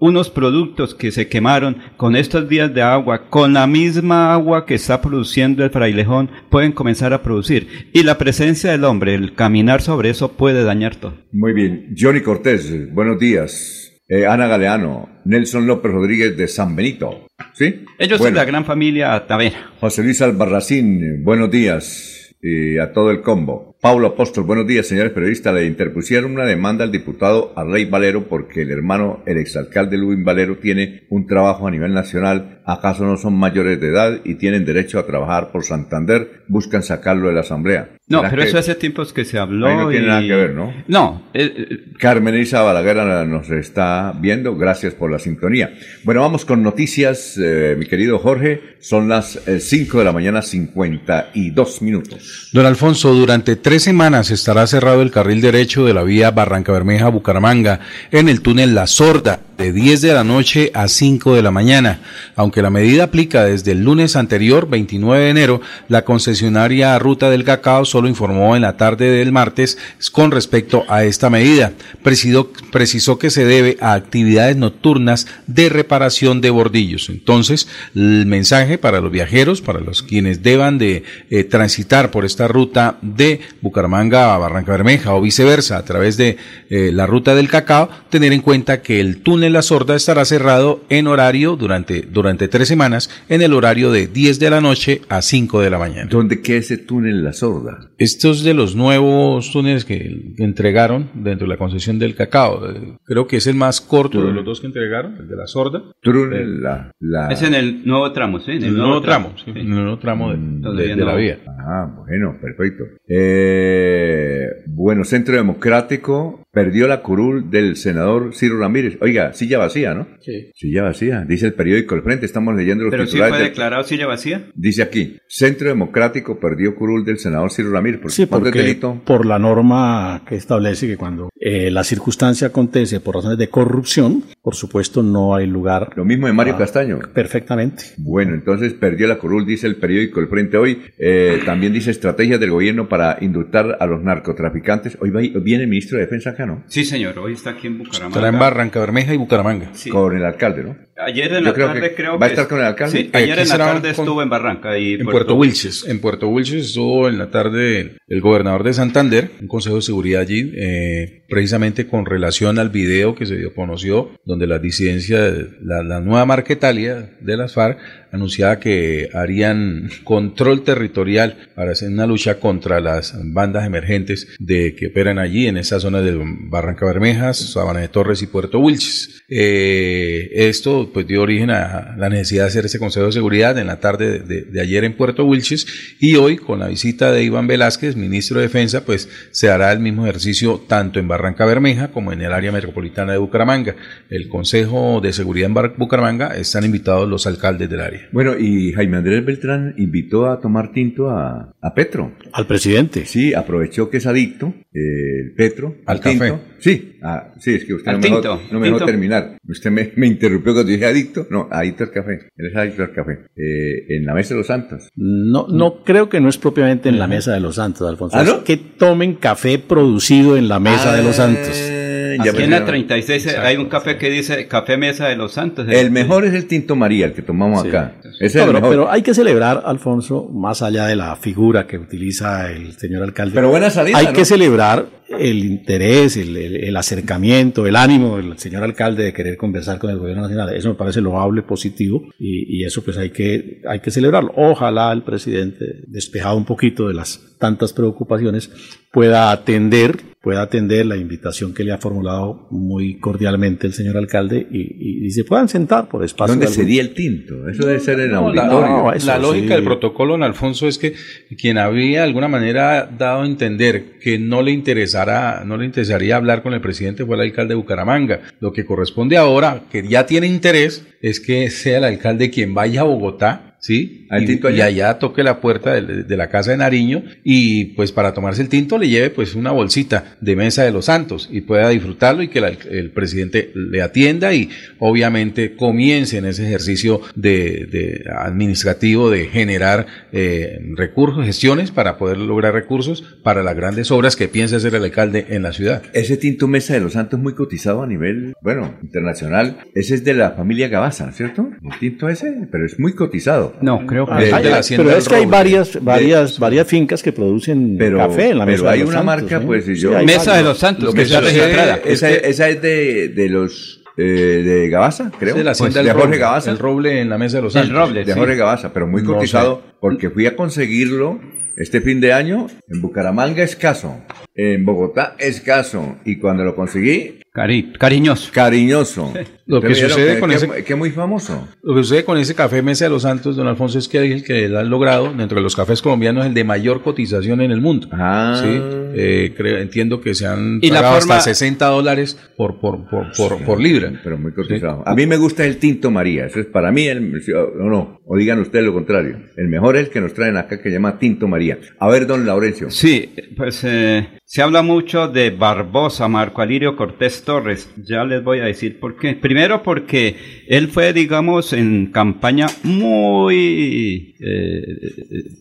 unos 0.00 0.30
productos 0.30 0.94
que 0.94 1.10
se 1.10 1.28
quemaron 1.28 1.78
con 1.96 2.16
estos 2.16 2.48
días 2.48 2.72
de 2.74 2.82
agua, 2.82 3.28
con 3.30 3.54
la 3.54 3.66
misma 3.66 4.32
agua 4.32 4.66
que 4.66 4.74
está 4.74 5.00
produciendo 5.00 5.64
el 5.64 5.70
frailejón, 5.70 6.30
pueden 6.50 6.72
comenzar 6.72 7.12
a 7.12 7.22
producir. 7.22 7.88
Y 7.92 8.02
la 8.02 8.18
presencia 8.18 8.70
del 8.70 8.84
hombre, 8.84 9.14
el 9.14 9.34
caminar 9.34 9.82
sobre 9.82 10.10
eso 10.10 10.32
puede 10.32 10.64
dañar 10.64 10.96
todo. 10.96 11.14
Muy 11.32 11.52
bien. 11.52 11.94
Johnny 11.98 12.20
Cortés, 12.20 12.92
buenos 12.92 13.18
días. 13.18 13.92
Eh, 14.06 14.26
Ana 14.26 14.46
Galeano, 14.46 15.08
Nelson 15.24 15.66
López 15.66 15.90
Rodríguez 15.90 16.36
de 16.36 16.46
San 16.48 16.76
Benito. 16.76 17.26
¿Sí? 17.54 17.84
Ellos 17.98 18.20
son 18.20 18.34
la 18.34 18.44
gran 18.44 18.66
familia 18.66 19.26
Tavera. 19.26 19.72
José 19.80 20.02
Luis 20.02 20.20
Albarracín, 20.20 21.24
buenos 21.24 21.50
días. 21.50 22.36
Y 22.42 22.76
a 22.76 22.92
todo 22.92 23.10
el 23.10 23.22
combo. 23.22 23.73
Pablo 23.84 24.06
Apóstol, 24.06 24.44
buenos 24.44 24.66
días, 24.66 24.86
señores 24.86 25.12
periodistas. 25.12 25.52
Le 25.52 25.66
interpusieron 25.66 26.32
una 26.32 26.46
demanda 26.46 26.84
al 26.84 26.90
diputado 26.90 27.52
Arley 27.54 27.84
Valero 27.84 28.26
porque 28.26 28.62
el 28.62 28.70
hermano, 28.70 29.22
el 29.26 29.36
exalcalde 29.36 29.98
Luis 29.98 30.24
Valero, 30.24 30.56
tiene 30.56 31.02
un 31.10 31.26
trabajo 31.26 31.68
a 31.68 31.70
nivel 31.70 31.92
nacional. 31.92 32.62
¿Acaso 32.64 33.04
no 33.04 33.18
son 33.18 33.34
mayores 33.34 33.78
de 33.78 33.88
edad 33.88 34.20
y 34.24 34.36
tienen 34.36 34.64
derecho 34.64 34.98
a 34.98 35.04
trabajar 35.04 35.52
por 35.52 35.64
Santander? 35.64 36.44
Buscan 36.48 36.82
sacarlo 36.82 37.28
de 37.28 37.34
la 37.34 37.40
asamblea. 37.40 37.90
No, 38.06 38.22
pero 38.22 38.42
eso 38.42 38.58
hace 38.58 38.74
tiempos 38.74 39.12
que 39.12 39.24
se 39.24 39.38
habló. 39.38 39.74
no 39.74 39.88
tiene 39.88 40.06
nada 40.06 40.20
que 40.20 40.34
ver, 40.34 40.54
¿no? 40.54 40.72
No. 40.88 41.30
Eh, 41.32 41.52
eh, 41.56 41.78
Carmen 41.98 42.34
Elisa 42.34 42.62
Balaguer 42.62 42.96
nos 43.26 43.50
está 43.50 44.14
viendo. 44.18 44.56
Gracias 44.56 44.94
por 44.94 45.10
la 45.10 45.18
sintonía. 45.18 45.74
Bueno, 46.04 46.20
vamos 46.20 46.44
con 46.44 46.62
noticias, 46.62 47.38
eh, 47.42 47.76
mi 47.78 47.86
querido 47.86 48.18
Jorge. 48.18 48.76
Son 48.80 49.08
las 49.08 49.40
5 49.58 49.98
de 49.98 50.04
la 50.04 50.12
mañana, 50.12 50.42
52 50.42 51.80
minutos. 51.82 52.50
Don 52.52 52.66
Alfonso, 52.66 53.14
durante 53.14 53.56
tres 53.56 53.73
semanas 53.82 54.30
estará 54.30 54.66
cerrado 54.66 55.02
el 55.02 55.10
carril 55.10 55.40
derecho 55.40 55.84
de 55.84 55.94
la 55.94 56.02
vía 56.02 56.30
Barranca 56.30 56.72
Bermeja 56.72 57.08
Bucaramanga 57.08 57.80
en 58.10 58.28
el 58.28 58.40
túnel 58.40 58.74
La 58.74 58.86
Sorda 58.86 59.40
de 59.56 59.72
10 59.72 60.00
de 60.00 60.12
la 60.12 60.24
noche 60.24 60.70
a 60.74 60.88
5 60.88 61.34
de 61.34 61.42
la 61.42 61.50
mañana. 61.50 62.00
Aunque 62.36 62.62
la 62.62 62.70
medida 62.70 63.04
aplica 63.04 63.44
desde 63.44 63.72
el 63.72 63.84
lunes 63.84 64.16
anterior, 64.16 64.68
29 64.68 65.24
de 65.24 65.30
enero, 65.30 65.60
la 65.88 66.04
concesionaria 66.04 66.98
Ruta 66.98 67.30
del 67.30 67.44
Cacao 67.44 67.84
solo 67.84 68.08
informó 68.08 68.56
en 68.56 68.62
la 68.62 68.76
tarde 68.76 69.10
del 69.10 69.32
martes 69.32 69.78
con 70.12 70.30
respecto 70.30 70.84
a 70.88 71.04
esta 71.04 71.30
medida. 71.30 71.72
Precisó, 72.02 73.18
que 73.18 73.30
se 73.30 73.44
debe 73.44 73.76
a 73.80 73.92
actividades 73.92 74.56
nocturnas 74.56 75.26
de 75.46 75.68
reparación 75.68 76.40
de 76.40 76.50
bordillos. 76.50 77.08
Entonces, 77.08 77.68
el 77.94 78.26
mensaje 78.26 78.78
para 78.78 79.00
los 79.00 79.12
viajeros, 79.12 79.60
para 79.60 79.80
los 79.80 80.02
quienes 80.02 80.42
deban 80.42 80.78
de 80.78 81.04
eh, 81.30 81.44
transitar 81.44 82.10
por 82.10 82.24
esta 82.24 82.48
ruta 82.48 82.98
de 83.02 83.40
Bucaramanga 83.60 84.34
a 84.34 84.38
Barranca 84.38 84.72
Bermeja 84.72 85.14
o 85.14 85.20
viceversa 85.20 85.76
a 85.76 85.84
través 85.84 86.16
de 86.16 86.36
eh, 86.70 86.90
la 86.92 87.06
ruta 87.06 87.34
del 87.34 87.48
Cacao, 87.48 87.88
tener 88.10 88.32
en 88.32 88.40
cuenta 88.40 88.82
que 88.82 89.00
el 89.00 89.22
túnel 89.22 89.43
la 89.52 89.62
Sorda 89.62 89.96
estará 89.96 90.24
cerrado 90.24 90.82
en 90.88 91.06
horario 91.06 91.56
durante, 91.56 92.02
durante 92.02 92.48
tres 92.48 92.68
semanas, 92.68 93.10
en 93.28 93.42
el 93.42 93.52
horario 93.52 93.90
de 93.90 94.06
10 94.06 94.40
de 94.40 94.50
la 94.50 94.60
noche 94.60 95.02
a 95.08 95.22
5 95.22 95.60
de 95.60 95.70
la 95.70 95.78
mañana. 95.78 96.08
¿Dónde 96.10 96.40
queda 96.40 96.58
ese 96.58 96.78
túnel 96.78 97.22
La 97.24 97.32
Sorda? 97.32 97.90
Estos 97.98 98.44
de 98.44 98.54
los 98.54 98.76
nuevos 98.76 99.50
túneles 99.52 99.84
que 99.84 100.34
entregaron 100.38 101.10
dentro 101.14 101.46
de 101.46 101.54
la 101.54 101.56
concesión 101.56 101.98
del 101.98 102.14
cacao. 102.14 102.70
Eh, 102.70 102.96
creo 103.04 103.26
que 103.26 103.36
es 103.36 103.46
el 103.46 103.56
más 103.56 103.80
corto 103.80 104.24
de 104.24 104.32
los 104.32 104.44
dos 104.44 104.60
que 104.60 104.66
entregaron, 104.66 105.16
el 105.16 105.28
de 105.28 105.36
La 105.36 105.46
Sorda. 105.46 105.82
Túnel 106.00 106.62
la, 106.62 107.28
Es 107.30 107.42
en 107.42 107.54
el 107.54 107.84
nuevo 107.84 108.12
tramo, 108.12 108.40
sí. 108.40 108.52
En 108.52 108.64
el, 108.64 108.76
nuevo, 108.76 109.00
tramo, 109.00 109.32
sí, 109.44 109.50
En 109.50 109.58
el 109.58 109.70
nuevo 109.70 109.98
tramo 109.98 110.30
de, 110.30 110.36
mm, 110.36 110.98
la 110.98 111.14
vía. 111.14 111.38
Ah, 111.46 112.04
bueno, 112.06 112.36
perfecto. 112.40 112.84
Eh, 113.08 114.46
bueno, 114.66 115.04
Centro 115.04 115.36
Democrático 115.36 116.43
perdió 116.54 116.86
la 116.86 117.02
curul 117.02 117.50
del 117.50 117.76
senador 117.76 118.34
Ciro 118.34 118.58
Ramírez. 118.58 118.96
Oiga, 119.00 119.32
silla 119.32 119.58
vacía, 119.58 119.94
¿no? 119.94 120.06
Sí. 120.20 120.52
Silla 120.54 120.84
vacía. 120.84 121.24
Dice 121.28 121.46
el 121.46 121.54
periódico 121.54 121.94
El 121.94 122.02
Frente, 122.02 122.26
estamos 122.26 122.54
leyendo 122.54 122.84
los 122.84 122.90
¿Pero 122.92 123.04
titulares. 123.04 123.32
¿Pero 123.32 123.36
sí 123.36 123.40
fue 123.40 123.50
declarado 123.50 123.84
silla 123.84 124.06
vacía? 124.06 124.46
Dice 124.54 124.82
aquí, 124.82 125.18
Centro 125.28 125.68
Democrático 125.68 126.38
perdió 126.38 126.74
curul 126.74 127.04
del 127.04 127.18
senador 127.18 127.50
Ciro 127.50 127.70
Ramírez. 127.70 128.00
¿Por, 128.00 128.12
sí, 128.12 128.26
porque 128.26 128.50
delito? 128.50 129.02
por 129.04 129.26
la 129.26 129.38
norma 129.38 130.22
que 130.28 130.36
establece 130.36 130.86
que 130.86 130.96
cuando 130.96 131.30
eh, 131.38 131.70
la 131.70 131.84
circunstancia 131.84 132.48
acontece 132.48 133.00
por 133.00 133.16
razones 133.16 133.38
de 133.38 133.48
corrupción, 133.48 134.24
por 134.42 134.54
supuesto 134.54 135.02
no 135.02 135.34
hay 135.34 135.46
lugar. 135.46 135.90
Lo 135.96 136.04
mismo 136.04 136.26
de 136.26 136.32
Mario 136.32 136.56
Castaño. 136.56 137.00
Perfectamente. 137.12 137.84
Bueno, 137.96 138.34
entonces 138.34 138.72
perdió 138.74 139.06
la 139.08 139.18
curul, 139.18 139.44
dice 139.44 139.66
el 139.66 139.76
periódico 139.76 140.20
El 140.20 140.28
Frente 140.28 140.56
hoy. 140.56 140.82
Eh, 140.98 141.40
también 141.44 141.72
dice 141.72 141.90
estrategias 141.90 142.38
del 142.38 142.50
gobierno 142.50 142.88
para 142.88 143.18
indultar 143.20 143.76
a 143.80 143.86
los 143.86 144.02
narcotraficantes. 144.02 144.96
Hoy, 145.00 145.10
viene 145.42 145.64
el 145.64 145.70
ministro 145.70 145.98
de 145.98 146.04
Defensa 146.04 146.30
acá, 146.30 146.43
¿no? 146.46 146.64
Sí, 146.66 146.84
señor, 146.84 147.18
hoy 147.18 147.34
está 147.34 147.50
aquí 147.50 147.66
en 147.66 147.78
Bucaramanga. 147.78 148.08
Estará 148.08 148.28
en 148.28 148.38
Barranca 148.38 148.80
Bermeja 148.80 149.14
y 149.14 149.16
Bucaramanga. 149.16 149.70
Con 149.90 150.16
el 150.16 150.24
alcalde, 150.24 150.64
¿no? 150.64 150.76
Ayer 150.96 151.32
en 151.32 151.44
la 151.44 151.52
tarde 151.52 151.94
creo 151.94 152.12
que... 152.12 152.18
¿Va 152.18 152.26
a 152.26 152.28
estar 152.28 152.48
con 152.48 152.58
el 152.58 152.66
alcalde? 152.66 152.98
Sí, 152.98 153.10
ayer 153.12 153.38
en 153.38 153.48
la 153.48 153.58
tarde 153.58 153.90
estuvo 153.90 154.22
en 154.22 154.30
Barranca 154.30 154.78
y... 154.78 154.94
En 154.94 155.06
Puerto, 155.06 155.34
Wilches. 155.34 155.84
En 155.88 156.00
Puerto 156.00 156.28
Wilches 156.28 156.66
estuvo 156.66 157.08
en 157.08 157.18
la 157.18 157.30
tarde 157.30 157.98
el 158.06 158.20
gobernador 158.20 158.62
de 158.62 158.74
Santander, 158.74 159.30
un 159.40 159.48
consejo 159.48 159.76
de 159.76 159.82
seguridad 159.82 160.22
allí, 160.22 160.52
eh, 160.56 161.24
precisamente 161.28 161.86
con 161.88 162.06
relación 162.06 162.58
al 162.58 162.70
video 162.70 163.14
que 163.14 163.26
se 163.26 163.36
dio, 163.36 163.54
conoció, 163.54 164.10
donde 164.24 164.46
la 164.46 164.58
disidencia, 164.58 165.18
la, 165.62 165.82
la 165.82 166.00
nueva 166.00 166.26
Marquetalia 166.26 167.10
de 167.20 167.36
las 167.36 167.54
FARC 167.54 167.78
anunciaba 168.12 168.60
que 168.60 169.08
harían 169.12 169.90
control 170.04 170.62
territorial 170.62 171.48
para 171.56 171.72
hacer 171.72 171.88
una 171.88 172.06
lucha 172.06 172.38
contra 172.38 172.78
las 172.78 173.12
bandas 173.32 173.66
emergentes 173.66 174.36
de 174.38 174.76
que 174.76 174.86
operan 174.86 175.18
allí 175.18 175.48
en 175.48 175.56
esa 175.56 175.80
zona 175.80 176.00
de 176.00 176.16
Barranca 176.48 176.86
Bermejas, 176.86 177.36
Sabana 177.38 177.80
de 177.80 177.88
Torres 177.88 178.22
y 178.22 178.28
Puerto 178.28 178.60
Wilches. 178.60 179.24
Eh, 179.28 180.30
esto 180.32 180.83
pues 180.92 181.06
dio 181.06 181.22
origen 181.22 181.50
a 181.50 181.94
la 181.96 182.08
necesidad 182.08 182.44
de 182.44 182.48
hacer 182.48 182.66
ese 182.66 182.78
Consejo 182.78 183.06
de 183.06 183.12
Seguridad 183.12 183.58
en 183.58 183.66
la 183.66 183.80
tarde 183.80 184.20
de, 184.20 184.60
ayer 184.60 184.84
en 184.84 184.96
Puerto 184.96 185.24
Wilches 185.24 185.66
y 186.00 186.16
hoy 186.16 186.36
con 186.36 186.60
la 186.60 186.68
visita 186.68 187.12
de 187.12 187.24
Iván 187.24 187.46
Velázquez, 187.46 187.96
ministro 187.96 188.38
de 188.38 188.46
Defensa, 188.46 188.84
pues 188.84 189.08
se 189.30 189.50
hará 189.50 189.72
el 189.72 189.80
mismo 189.80 190.04
ejercicio 190.04 190.62
tanto 190.68 190.98
en 190.98 191.08
Barranca 191.08 191.44
Bermeja 191.46 191.88
como 191.88 192.12
en 192.12 192.22
el 192.22 192.32
área 192.32 192.52
metropolitana 192.52 193.12
de 193.12 193.18
Bucaramanga. 193.18 193.76
El 194.10 194.28
Consejo 194.28 195.00
de 195.00 195.12
Seguridad 195.12 195.50
en 195.50 195.72
Bucaramanga 195.76 196.36
están 196.36 196.64
invitados 196.64 197.08
los 197.08 197.26
alcaldes 197.26 197.68
del 197.70 197.80
área. 197.80 198.08
Bueno, 198.12 198.38
y 198.38 198.72
Jaime 198.72 198.98
Andrés 198.98 199.24
Beltrán 199.24 199.74
invitó 199.78 200.30
a 200.30 200.40
tomar 200.40 200.72
tinto 200.72 201.10
a, 201.10 201.52
Petro. 201.74 202.12
Al 202.32 202.46
presidente. 202.46 203.04
Sí, 203.06 203.34
aprovechó 203.34 203.90
que 203.90 203.96
es 203.96 204.06
adicto, 204.06 204.54
el 204.72 205.32
Petro. 205.36 205.76
Al, 205.86 206.00
café. 206.00 206.34
Sí, 206.64 206.98
ah, 207.02 207.34
sí, 207.38 207.54
es 207.54 207.64
que 207.64 207.74
usted 207.74 207.92
no 207.92 207.98
me, 207.98 208.08
dejó, 208.08 208.40
no 208.50 208.60
me 208.60 208.70
dejó 208.70 208.84
terminar. 208.86 209.36
Usted 209.46 209.70
me, 209.70 210.06
interrumpió 210.06 210.54
cuando 210.54 210.72
dije 210.74 210.86
adicto. 210.86 211.26
No, 211.30 211.48
adicto 211.50 211.84
al 211.84 211.90
café. 211.90 212.30
Él 212.36 212.46
es 212.46 212.56
adicto 212.56 212.82
al 212.82 212.92
café. 212.92 213.12
Eh, 213.36 213.96
en 213.96 214.04
la 214.04 214.14
Mesa 214.14 214.34
de 214.34 214.38
los 214.38 214.46
Santos. 214.46 214.88
No, 214.94 215.46
no 215.48 215.82
creo 215.82 216.08
que 216.08 216.20
no 216.20 216.28
es 216.28 216.38
propiamente 216.38 216.88
en 216.88 216.98
la 216.98 217.06
Mesa 217.06 217.32
de 217.32 217.40
los 217.40 217.56
Santos, 217.56 217.88
Alfonso. 217.88 218.16
¿Ah, 218.16 218.24
no? 218.24 218.44
que 218.44 218.56
tomen 218.56 219.14
café 219.14 219.58
producido 219.58 220.36
en 220.36 220.48
la 220.48 220.58
Mesa 220.58 220.94
de 220.94 221.02
los 221.02 221.18
ah, 221.18 221.26
Santos. 221.26 221.83
Aquí 222.20 222.42
en 222.42 222.50
la 222.50 222.64
36 222.64 223.26
hay 223.38 223.56
un 223.56 223.66
café 223.66 223.96
que 223.96 224.10
dice 224.10 224.46
Café 224.46 224.76
Mesa 224.76 225.08
de 225.08 225.16
los 225.16 225.32
Santos. 225.32 225.66
El 225.68 225.90
mejor 225.90 226.24
es 226.24 226.34
el 226.34 226.46
Tinto 226.46 226.76
María, 226.76 227.06
el 227.06 227.12
que 227.12 227.22
tomamos 227.22 227.64
acá. 227.64 227.94
pero, 228.20 228.90
hay 228.90 229.02
que 229.02 229.14
celebrar, 229.14 229.62
Alfonso, 229.64 230.28
más 230.32 230.62
allá 230.62 230.86
de 230.86 230.96
la 230.96 231.16
figura 231.16 231.66
que 231.66 231.78
utiliza 231.78 232.50
el 232.50 232.72
señor 232.78 233.02
alcalde. 233.02 233.34
Pero 233.34 233.50
buena 233.50 233.70
salida. 233.70 233.98
Hay 233.98 234.08
que 234.08 234.24
celebrar 234.24 234.86
el 235.08 235.44
interés, 235.44 236.16
el, 236.16 236.76
acercamiento, 236.76 237.66
el 237.66 237.76
ánimo 237.76 238.16
del 238.16 238.38
señor 238.38 238.64
alcalde 238.64 239.04
de 239.04 239.12
querer 239.12 239.36
conversar 239.36 239.78
con 239.78 239.90
el 239.90 239.98
gobierno 239.98 240.22
nacional. 240.22 240.54
Eso 240.54 240.70
me 240.70 240.74
parece 240.74 241.00
loable, 241.00 241.42
positivo, 241.42 242.08
y, 242.18 242.60
y 242.60 242.64
eso 242.64 242.82
pues 242.82 242.96
hay 242.96 243.10
que, 243.10 243.60
hay 243.68 243.80
que 243.80 243.90
celebrarlo. 243.90 244.32
Ojalá 244.36 244.92
el 244.92 245.02
presidente, 245.02 245.64
despejado 245.86 246.36
un 246.36 246.44
poquito 246.44 246.88
de 246.88 246.94
las 246.94 247.20
tantas 247.38 247.72
preocupaciones, 247.72 248.50
pueda 248.90 249.30
atender 249.30 250.13
pueda 250.24 250.40
atender 250.40 250.86
la 250.86 250.96
invitación 250.96 251.52
que 251.52 251.64
le 251.64 251.72
ha 251.72 251.76
formulado 251.76 252.48
muy 252.50 252.98
cordialmente 252.98 253.66
el 253.66 253.74
señor 253.74 253.98
alcalde 253.98 254.46
y, 254.50 255.10
se 255.10 255.22
puedan 255.22 255.48
sentar 255.48 255.86
por 255.86 256.02
espacio. 256.02 256.34
¿Dónde 256.34 256.48
sería 256.48 256.80
el 256.80 256.94
tinto? 256.94 257.46
Eso 257.46 257.66
debe 257.66 257.78
ser 257.78 258.00
en 258.00 258.14
auditorio. 258.14 258.90
La, 259.04 259.18
lógica 259.18 259.54
del 259.54 259.64
protocolo, 259.64 260.14
en 260.14 260.22
Alfonso, 260.22 260.66
es 260.66 260.78
que 260.78 260.94
quien 261.36 261.58
había 261.58 261.98
de 261.98 262.04
alguna 262.04 262.26
manera 262.26 262.90
dado 262.98 263.22
a 263.22 263.26
entender 263.26 263.98
que 264.00 264.18
no 264.18 264.40
le 264.40 264.50
interesara, 264.50 265.44
no 265.44 265.58
le 265.58 265.66
interesaría 265.66 266.16
hablar 266.16 266.42
con 266.42 266.54
el 266.54 266.62
presidente 266.62 267.04
fue 267.04 267.16
el 267.16 267.22
alcalde 267.22 267.50
de 267.50 267.56
Bucaramanga. 267.56 268.22
Lo 268.40 268.52
que 268.52 268.64
corresponde 268.64 269.18
ahora, 269.18 269.64
que 269.70 269.86
ya 269.86 270.06
tiene 270.06 270.26
interés, 270.26 270.86
es 271.02 271.20
que 271.20 271.50
sea 271.50 271.78
el 271.78 271.84
alcalde 271.84 272.30
quien 272.30 272.54
vaya 272.54 272.80
a 272.80 272.84
Bogotá 272.84 273.53
¿sí? 273.64 274.06
¿Al 274.10 274.24
y, 274.24 274.26
tinto 274.26 274.50
y 274.50 274.60
allá? 274.60 274.98
toque 274.98 275.22
la 275.22 275.40
puerta 275.40 275.72
de, 275.80 276.02
de 276.04 276.16
la 276.18 276.28
casa 276.28 276.50
de 276.50 276.58
Nariño 276.58 277.02
y 277.24 277.64
pues 277.76 277.92
para 277.92 278.12
tomarse 278.12 278.42
el 278.42 278.48
tinto 278.50 278.76
le 278.78 278.88
lleve 278.90 279.08
pues 279.08 279.34
una 279.34 279.52
bolsita 279.52 280.16
de 280.20 280.36
mesa 280.36 280.64
de 280.64 280.70
los 280.70 280.84
santos 280.84 281.28
y 281.32 281.40
pueda 281.40 281.70
disfrutarlo 281.70 282.22
y 282.22 282.28
que 282.28 282.40
la- 282.42 282.52
el 282.70 282.90
presidente 282.90 283.50
le 283.54 283.80
atienda 283.80 284.34
y 284.34 284.50
obviamente 284.78 285.54
comience 285.56 286.18
en 286.18 286.26
ese 286.26 286.46
ejercicio 286.46 287.00
de, 287.14 287.66
de 287.70 288.04
administrativo 288.16 289.08
de 289.10 289.26
generar 289.28 289.86
eh, 290.12 290.58
recursos, 290.76 291.24
gestiones 291.24 291.70
para 291.70 291.96
poder 291.96 292.18
lograr 292.18 292.52
recursos 292.52 293.02
para 293.22 293.42
las 293.42 293.56
grandes 293.56 293.90
obras 293.90 294.14
que 294.16 294.28
piensa 294.28 294.56
hacer 294.56 294.74
el 294.74 294.84
alcalde 294.84 295.26
en 295.30 295.42
la 295.42 295.52
ciudad. 295.52 295.82
Ese 295.94 296.16
tinto 296.18 296.46
Mesa 296.48 296.74
de 296.74 296.80
los 296.80 296.92
Santos 296.92 297.18
es 297.18 297.22
muy 297.22 297.34
cotizado 297.34 297.82
a 297.82 297.86
nivel, 297.86 298.34
bueno, 298.42 298.74
internacional. 298.82 299.58
Ese 299.74 299.94
es 299.94 300.04
de 300.04 300.14
la 300.14 300.32
familia 300.32 300.68
Gabaza, 300.68 301.10
¿cierto? 301.12 301.48
El 301.62 301.78
tinto 301.78 302.08
ese, 302.08 302.46
pero 302.52 302.66
es 302.66 302.78
muy 302.78 302.92
cotizado. 302.94 303.53
No, 303.60 303.86
creo 303.86 304.06
que 304.06 304.12
Ah, 304.12 304.22
es 304.22 304.32
hay- 304.32 304.42
de 304.42 304.48
la 304.50 304.56
hay- 304.56 304.60
hacienda 304.60 304.84
pero 304.84 304.98
es 304.98 305.08
que 305.08 305.14
hay 305.14 305.26
varias, 305.26 305.82
varias, 305.84 306.38
varias 306.38 306.66
fincas 306.66 307.02
que 307.02 307.12
producen 307.12 307.76
Pero, 307.78 307.98
café 307.98 308.30
en 308.30 308.38
la 308.38 308.44
pero 308.46 308.58
mesa 308.58 308.70
hay 308.70 308.78
de 308.80 308.84
los 308.84 308.94
una 308.94 308.98
Santos, 309.02 309.22
marca, 309.22 309.36
¿eh? 309.36 309.46
pues, 309.46 309.68
y 309.68 309.74
Sí, 309.76 309.80
yo... 309.82 309.96
hay 309.96 310.06
Mesa 310.06 310.36
de 310.36 310.42
los 310.42 310.58
Santos, 310.58 310.84
Lo 310.84 310.90
que 310.92 310.96
que 310.98 311.02
está 311.04 311.20
registrada. 311.20 311.76
es 311.84 312.02
esa, 312.02 312.08
que- 312.08 312.28
esa 312.28 312.48
es 312.48 312.62
de, 312.62 313.08
de 313.08 313.28
los... 313.28 313.80
eh, 313.96 314.02
de 314.02 314.68
Gabaza, 314.68 315.12
creo. 315.18 315.30
Es 315.30 315.36
de 315.38 315.44
la 315.44 315.52
hacienda 315.52 315.80
de 315.80 315.84
del 315.84 315.92
Jorge 315.92 316.06
roble, 316.06 316.18
Gabaza. 316.18 316.50
El 316.50 316.58
roble 316.58 317.00
en 317.00 317.08
la 317.08 317.16
mesa 317.18 317.36
de 317.36 317.42
los 317.44 317.54
El 317.56 317.62
santos. 317.68 317.78
roble. 317.88 318.04
de 318.04 318.12
sí. 318.12 318.18
Jorge 318.18 318.36
Gabaza, 318.36 318.72
pero 318.72 318.86
muy 318.88 319.02
No 319.02 319.14
cotizado 319.14 319.62
porque 319.80 320.10
fui 320.10 320.26
a 320.26 320.34
conseguirlo 320.36 321.20
este 321.56 321.80
fin 321.80 322.00
de 322.00 322.12
año 322.12 322.48
en 322.68 322.82
Bucaramanga 322.82 323.44
escaso, 323.44 323.96
en 324.34 324.64
Bogotá 324.64 325.14
escaso 325.20 325.98
y 326.04 326.16
cuando 326.18 326.42
lo 326.42 326.56
conseguí 326.56 327.20
Cari- 327.32 327.72
cariñoso. 327.78 328.30
cariñoso. 328.32 329.12
Lo 329.46 329.60
que 329.60 329.74
sucede 329.74 330.18
con 330.20 330.30
que, 330.30 330.36
ese- 330.36 330.64
que- 330.64 330.74
muy 330.74 330.90
famoso. 330.90 331.46
Lo 331.62 331.74
que 331.74 331.82
sucede 331.82 332.04
con 332.04 332.16
ese 332.18 332.34
café 332.34 332.62
Mesa 332.62 332.86
de 332.86 332.90
los 332.90 333.02
Santos, 333.02 333.36
don 333.36 333.46
Alfonso, 333.46 333.78
es 333.78 333.88
que 333.88 333.98
el 333.98 334.24
que 334.24 334.46
han 334.46 334.70
logrado, 334.70 335.12
dentro 335.12 335.36
de 335.36 335.42
los 335.42 335.54
cafés 335.54 335.82
colombianos, 335.82 336.24
el 336.26 336.32
de 336.34 336.44
mayor 336.44 336.82
cotización 336.82 337.40
en 337.42 337.50
el 337.50 337.60
mundo. 337.60 337.88
Ah. 337.92 338.40
Sí, 338.42 338.48
eh, 338.96 339.34
creo- 339.36 339.58
entiendo 339.58 340.00
que 340.00 340.14
se 340.14 340.26
han 340.26 340.58
Y 340.62 340.70
la 340.70 340.76
pagado 340.80 341.00
forma- 341.00 341.16
hasta 341.16 341.30
60 341.34 341.66
dólares 341.66 342.18
por, 342.36 342.58
por, 342.60 342.88
por, 342.88 343.12
por, 343.16 343.44
por 343.44 343.60
libra. 343.60 343.92
Pero 344.02 344.16
muy 344.18 344.32
cotizado. 344.32 344.82
A 344.86 344.94
mí 344.94 345.06
me 345.06 345.16
gusta 345.16 345.44
el 345.44 345.58
tinto 345.58 345.90
María. 345.90 346.26
Eso 346.26 346.40
es 346.40 346.46
para 346.46 346.72
mí 346.72 346.86
el 346.86 347.12
o 347.34 347.64
no, 347.68 348.00
o 348.06 348.16
digan 348.16 348.40
ustedes 348.40 348.64
lo 348.64 348.72
contrario. 348.72 349.18
El 349.36 349.48
mejor 349.48 349.76
es 349.76 349.86
el 349.86 349.90
que 349.90 350.00
nos 350.00 350.14
traen 350.14 350.36
acá 350.36 350.56
que 350.58 350.70
se 350.70 350.74
llama 350.74 350.98
tinto 350.98 351.28
María. 351.28 351.58
A 351.78 351.88
ver, 351.88 352.06
don 352.06 352.24
Laurencio. 352.26 352.70
Sí, 352.70 353.12
pues 353.36 353.62
eh, 353.64 354.08
se 354.24 354.42
habla 354.42 354.62
mucho 354.62 355.08
de 355.08 355.30
Barbosa, 355.30 356.08
Marco 356.08 356.40
Alirio 356.42 356.76
Cortés 356.76 357.22
Torres. 357.24 357.70
Ya 357.86 358.04
les 358.04 358.22
voy 358.24 358.40
a 358.40 358.44
decir 358.44 358.78
por 358.80 358.96
qué. 358.96 359.14
Primero 359.34 359.64
porque 359.64 360.43
él 360.48 360.68
fue, 360.68 360.92
digamos, 360.92 361.52
en 361.52 361.86
campaña 361.86 362.46
muy 362.62 364.14
eh, 364.20 364.62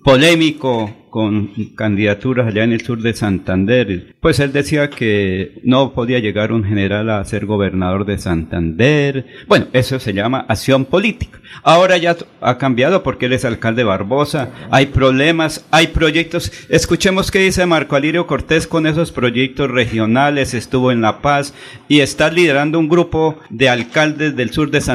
polémico 0.03 1.03
con 1.13 1.51
candidaturas 1.75 2.47
allá 2.47 2.63
en 2.63 2.71
el 2.71 2.81
sur 2.81 2.99
de 2.99 3.13
Santander. 3.13 4.15
Pues 4.19 4.39
él 4.39 4.51
decía 4.51 4.89
que 4.89 5.59
no 5.63 5.93
podía 5.93 6.17
llegar 6.17 6.51
un 6.51 6.63
general 6.63 7.07
a 7.11 7.23
ser 7.23 7.45
gobernador 7.45 8.03
de 8.05 8.17
Santander. 8.17 9.27
Bueno, 9.47 9.67
eso 9.73 9.99
se 9.99 10.13
llama 10.13 10.43
acción 10.49 10.85
política. 10.85 11.39
Ahora 11.61 11.97
ya 11.97 12.17
ha 12.41 12.57
cambiado 12.57 13.03
porque 13.03 13.27
él 13.27 13.33
es 13.33 13.45
alcalde 13.45 13.83
Barbosa. 13.83 14.49
Hay 14.71 14.87
problemas, 14.87 15.67
hay 15.69 15.87
proyectos. 15.87 16.51
Escuchemos 16.69 17.29
qué 17.29 17.37
dice 17.37 17.67
Marco 17.67 17.95
Alirio 17.95 18.25
Cortés 18.25 18.65
con 18.65 18.87
esos 18.87 19.11
proyectos 19.11 19.69
regionales. 19.69 20.55
Estuvo 20.55 20.91
en 20.91 21.01
La 21.01 21.21
Paz 21.21 21.53
y 21.87 21.99
está 21.99 22.31
liderando 22.31 22.79
un 22.79 22.89
grupo 22.89 23.37
de 23.51 23.69
alcaldes 23.69 24.35
del 24.35 24.49
sur 24.49 24.71
de 24.71 24.81
Santander 24.81 24.92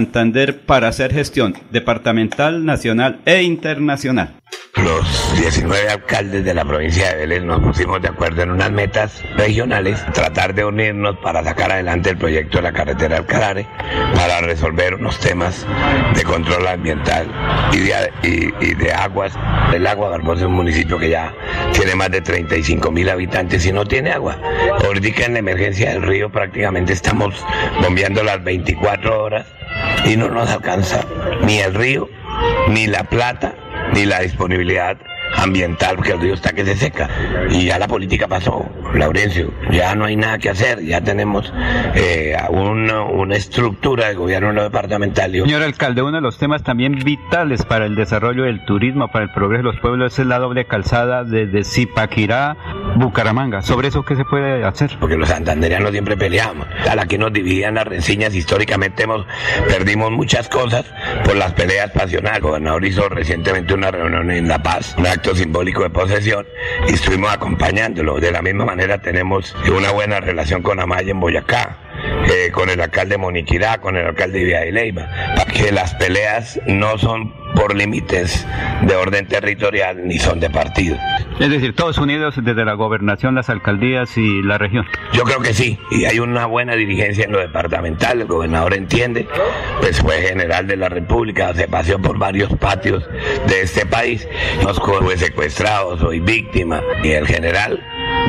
para 0.66 0.88
hacer 0.88 1.12
gestión 1.12 1.55
departamental, 1.70 2.64
nacional 2.64 3.20
e 3.24 3.42
internacional. 3.42 4.34
Los 4.76 5.36
19 5.40 5.88
alcaldes 5.88 6.44
de 6.44 6.55
la 6.55 6.64
provincia 6.64 7.09
de 7.11 7.16
Vélez 7.16 7.42
nos 7.42 7.61
pusimos 7.61 8.01
de 8.01 8.09
acuerdo 8.09 8.42
en 8.42 8.51
unas 8.53 8.70
metas 8.70 9.22
regionales, 9.36 10.05
tratar 10.12 10.55
de 10.55 10.64
unirnos 10.64 11.16
para 11.18 11.42
sacar 11.42 11.72
adelante 11.72 12.11
el 12.11 12.16
proyecto 12.16 12.59
de 12.59 12.62
la 12.62 12.72
carretera 12.72 13.16
del 13.16 13.26
Carare, 13.26 13.66
para 14.14 14.40
resolver 14.40 14.94
unos 14.94 15.18
temas 15.18 15.66
de 16.14 16.22
control 16.22 16.68
ambiental 16.68 17.26
y 17.72 17.78
de, 17.78 18.12
y- 18.22 18.64
y 18.64 18.74
de 18.74 18.92
aguas. 18.92 19.32
El 19.74 19.84
agua 19.86 20.11
Barbosa 20.11 20.42
es 20.42 20.46
un 20.46 20.55
municipio 20.55 20.96
que 20.96 21.11
ya 21.11 21.34
tiene 21.72 21.96
más 21.96 22.11
de 22.12 22.20
35 22.20 22.90
mil 22.92 23.09
habitantes 23.11 23.66
y 23.66 23.72
no 23.72 23.84
tiene 23.84 24.12
agua. 24.12 24.38
Ahorita 24.84 25.24
en 25.24 25.32
la 25.32 25.38
emergencia 25.40 25.90
del 25.90 26.03
río 26.03 26.30
prácticamente 26.30 26.92
estamos 26.92 27.34
bombeando 27.82 28.22
las 28.22 28.42
24 28.44 29.22
horas 29.24 29.46
y 30.05 30.16
no 30.16 30.28
nos 30.28 30.51
alcanza 30.51 31.05
ni 31.43 31.59
el 31.59 31.74
río, 31.74 32.09
ni 32.68 32.86
la 32.86 33.05
plata, 33.05 33.55
ni 33.95 34.05
la 34.05 34.20
disponibilidad 34.20 34.97
ambiental, 35.37 35.97
porque 35.97 36.12
el 36.12 36.20
río 36.20 36.35
está 36.35 36.53
que 36.53 36.64
se 36.64 36.76
seca. 36.76 37.09
Y 37.51 37.66
ya 37.66 37.79
la 37.79 37.89
política 37.89 38.26
pasó, 38.29 38.68
Laurencio, 38.95 39.53
ya 39.70 39.95
no 39.95 40.05
hay 40.05 40.16
nada 40.16 40.39
que 40.39 40.51
hacer, 40.51 40.83
ya 40.83 41.01
tenemos 41.01 41.53
eh, 41.95 42.37
una, 42.51 43.03
una 43.03 43.37
estructura 43.37 44.09
de 44.09 44.14
gobierno 44.14 44.53
no 44.53 44.62
departamental. 44.62 45.33
Señor 45.33 45.62
alcalde, 45.62 46.03
uno 46.03 46.16
de 46.16 46.22
los 46.22 46.39
temas 46.39 46.62
también 46.62 46.99
vitales 47.05 47.64
para 47.64 47.87
el 47.87 47.95
desarrollo 47.95 48.45
del 48.45 48.64
turismo, 48.64 49.09
para 49.09 49.24
el 49.24 49.33
progreso 49.33 49.64
de 49.64 49.72
los 49.72 49.81
pueblos, 49.81 50.18
es 50.18 50.26
la 50.26 50.39
doble 50.39 50.66
calzada 50.66 51.24
desde 51.24 51.64
Zipaquirá, 51.64 52.57
Bucaramanga. 52.97 53.62
¿Sobre 53.62 53.89
eso 53.89 54.05
qué 54.05 54.16
se 54.16 54.24
puede 54.24 54.64
hacer? 54.64 54.89
porque 55.01 55.16
los 55.16 55.29
santandereanos 55.29 55.91
siempre 55.91 56.16
peleamos. 56.16 56.66
A 56.89 56.95
la 56.95 57.07
que 57.07 57.18
nos 57.18 57.33
dividían 57.33 57.74
las 57.74 57.87
reseñas, 57.87 58.35
históricamente 58.35 59.05
hemos, 59.05 59.26
perdimos 59.66 60.11
muchas 60.11 60.49
cosas 60.49 60.85
por 61.24 61.37
las 61.37 61.53
peleas 61.53 61.91
pasionales. 61.91 62.39
El 62.39 62.43
gobernador 62.43 62.85
hizo 62.85 63.09
recientemente 63.09 63.74
una 63.74 63.91
reunión 63.91 64.31
en 64.31 64.49
La 64.49 64.62
Paz, 64.62 64.95
acto 65.18 65.34
simbólico 65.34 65.82
de 65.82 65.90
posesión, 65.90 66.46
y 66.86 66.92
estuvimos 66.94 67.32
acompañándolo. 67.32 68.20
De 68.20 68.30
la 68.30 68.40
misma 68.40 68.64
manera 68.64 68.98
tenemos 68.98 69.54
una 69.76 69.90
buena 69.90 70.20
relación 70.20 70.62
con 70.62 70.78
Amaya 70.78 71.10
en 71.10 71.18
Boyacá. 71.18 71.88
Eh, 72.30 72.51
con 72.53 72.70
el 72.70 72.80
alcalde 72.80 73.18
Moniquirá, 73.18 73.78
con 73.78 73.96
el 73.96 74.07
alcalde 74.07 74.38
de 74.38 74.44
Villa 74.44 74.61
de 74.61 74.72
Leyva, 74.72 75.09
para 75.36 75.53
que 75.53 75.72
las 75.72 75.94
peleas 75.94 76.61
no 76.66 76.99
son 76.99 77.32
por 77.55 77.74
límites 77.74 78.46
de 78.82 78.94
orden 78.94 79.26
territorial 79.26 80.07
ni 80.07 80.18
son 80.18 80.40
de 80.40 80.51
partido. 80.51 80.96
Es 81.40 81.51
decir, 81.51 81.74
todos 81.74 81.99
unidos 81.99 82.34
desde 82.42 82.64
la 82.64 82.74
gobernación, 82.74 83.34
las 83.34 83.49
alcaldías 83.49 84.16
y 84.18 84.42
la 84.42 84.59
región. 84.59 84.86
Yo 85.12 85.22
creo 85.24 85.40
que 85.40 85.55
sí, 85.55 85.78
y 85.90 86.05
hay 86.05 86.18
una 86.18 86.46
buena 86.46 86.74
dirigencia 86.74 87.24
en 87.24 87.32
lo 87.32 87.38
departamental, 87.38 88.20
el 88.20 88.26
gobernador 88.26 88.74
entiende, 88.74 89.26
pues 89.80 90.01
fue 90.01 90.20
general 90.20 90.66
de 90.66 90.76
la 90.76 90.88
República, 90.88 91.55
se 91.55 91.68
paseó 91.68 91.99
por 92.01 92.18
varios 92.18 92.53
patios 92.57 93.09
de 93.46 93.62
este 93.62 93.86
país, 93.86 94.26
nos 94.62 94.78
fue 94.78 95.16
secuestrado, 95.16 95.96
soy 95.99 96.20
víctima, 96.20 96.82
y 97.03 97.11
el 97.11 97.26
general 97.26 97.80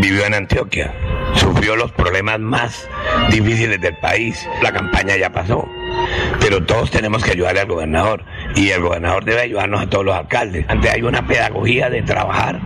vivió 0.01 0.25
en 0.25 0.34
Antioquia, 0.34 0.93
sufrió 1.36 1.75
los 1.75 1.91
problemas 1.91 2.39
más 2.39 2.88
difíciles 3.30 3.80
del 3.82 3.95
país, 3.97 4.47
la 4.61 4.71
campaña 4.71 5.17
ya 5.17 5.32
pasó, 5.32 5.67
pero 6.39 6.65
todos 6.65 6.91
tenemos 6.91 7.23
que 7.23 7.32
ayudarle 7.32 7.61
al 7.61 7.67
gobernador, 7.67 8.23
y 8.55 8.69
el 8.69 8.82
gobernador 8.82 9.25
debe 9.25 9.41
ayudarnos 9.41 9.82
a 9.82 9.89
todos 9.89 10.05
los 10.05 10.15
alcaldes. 10.15 10.65
Antes 10.67 10.91
hay 10.91 11.01
una 11.01 11.25
pedagogía 11.25 11.89
de 11.89 12.01
trabajar 12.01 12.59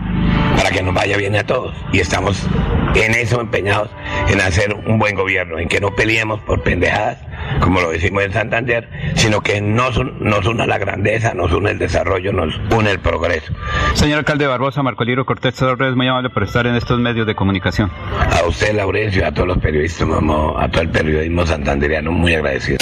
para 0.56 0.70
que 0.70 0.82
nos 0.82 0.94
vaya 0.94 1.16
bien 1.16 1.36
a 1.36 1.44
todos. 1.44 1.74
Y 1.92 2.00
estamos 2.00 2.46
en 2.94 3.14
eso 3.14 3.40
empeñados, 3.40 3.90
en 4.28 4.40
hacer 4.40 4.74
un 4.74 4.98
buen 4.98 5.14
gobierno, 5.14 5.58
en 5.58 5.68
que 5.68 5.80
no 5.80 5.94
peleemos 5.94 6.40
por 6.40 6.62
pendejadas, 6.62 7.18
como 7.60 7.80
lo 7.80 7.90
decimos 7.90 8.24
en 8.24 8.32
Santander, 8.32 8.88
sino 9.14 9.40
que 9.40 9.60
nos, 9.60 9.98
nos 10.20 10.46
una 10.46 10.66
la 10.66 10.78
grandeza, 10.78 11.34
nos 11.34 11.52
une 11.52 11.72
el 11.72 11.78
desarrollo, 11.78 12.32
nos 12.32 12.54
une 12.70 12.90
el 12.90 13.00
progreso. 13.00 13.52
Señor 13.94 14.18
alcalde 14.18 14.46
Barbosa, 14.46 14.82
Marco 14.82 15.04
Lirio 15.04 15.24
Cortés 15.24 15.54
Torres, 15.54 15.94
muy 15.94 16.06
amable 16.08 16.30
por 16.30 16.44
estar 16.44 16.66
en 16.66 16.76
estos 16.76 16.98
medios 16.98 17.26
de 17.26 17.34
comunicación. 17.34 17.90
A 18.30 18.46
usted, 18.46 18.74
Laurencio, 18.74 19.26
a 19.26 19.32
todos 19.32 19.48
los 19.48 19.58
periodistas, 19.58 20.08
a 20.08 20.68
todo 20.68 20.82
el 20.82 20.90
periodismo 20.90 21.46
santandereano, 21.46 22.12
muy 22.12 22.34
agradecido. 22.34 22.78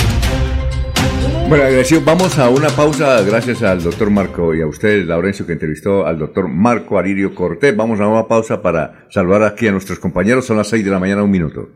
Bueno, 1.49 1.65
agradecido. 1.65 2.01
Vamos 2.03 2.39
a 2.39 2.49
una 2.49 2.69
pausa 2.71 3.21
gracias 3.23 3.63
al 3.63 3.83
doctor 3.83 4.09
Marco 4.11 4.55
y 4.55 4.63
a 4.63 4.67
usted, 4.67 5.05
Laurencio, 5.05 5.45
que 5.45 5.53
entrevistó 5.53 6.07
al 6.07 6.19
doctor 6.19 6.49
Marco 6.49 6.99
Aririo 6.99 7.35
Cortés. 7.35 7.77
Vamos 7.77 8.01
a 8.01 8.07
una 8.07 8.27
pausa 8.27 8.63
para 8.63 9.07
saludar 9.11 9.43
aquí 9.43 9.69
a 9.69 9.73
nuestros 9.73 9.99
compañeros. 9.99 10.47
Son 10.47 10.57
las 10.57 10.69
6 10.69 10.83
de 10.83 10.91
la 10.91 10.99
mañana, 10.99 11.23
un 11.23 11.31
minuto. 11.31 11.69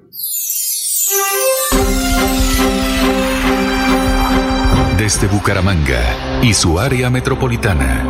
Desde 4.97 5.27
Bucaramanga 5.27 6.41
y 6.43 6.55
su 6.55 6.81
área 6.81 7.11
metropolitana, 7.11 8.03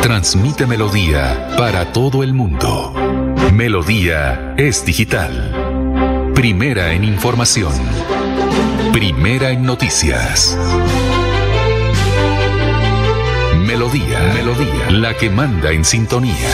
transmite 0.00 0.66
Melodía 0.66 1.54
para 1.58 1.92
todo 1.92 2.22
el 2.22 2.32
mundo. 2.32 2.94
Melodía 3.52 4.54
es 4.56 4.84
digital. 4.84 6.32
Primera 6.34 6.94
en 6.94 7.04
información. 7.04 7.74
Primera 8.92 9.50
en 9.50 9.64
noticias. 9.64 10.56
Melodía, 13.66 14.20
Melodía, 14.34 14.90
la 14.90 15.16
que 15.16 15.30
manda 15.30 15.70
en 15.70 15.82
sintonía. 15.82 16.50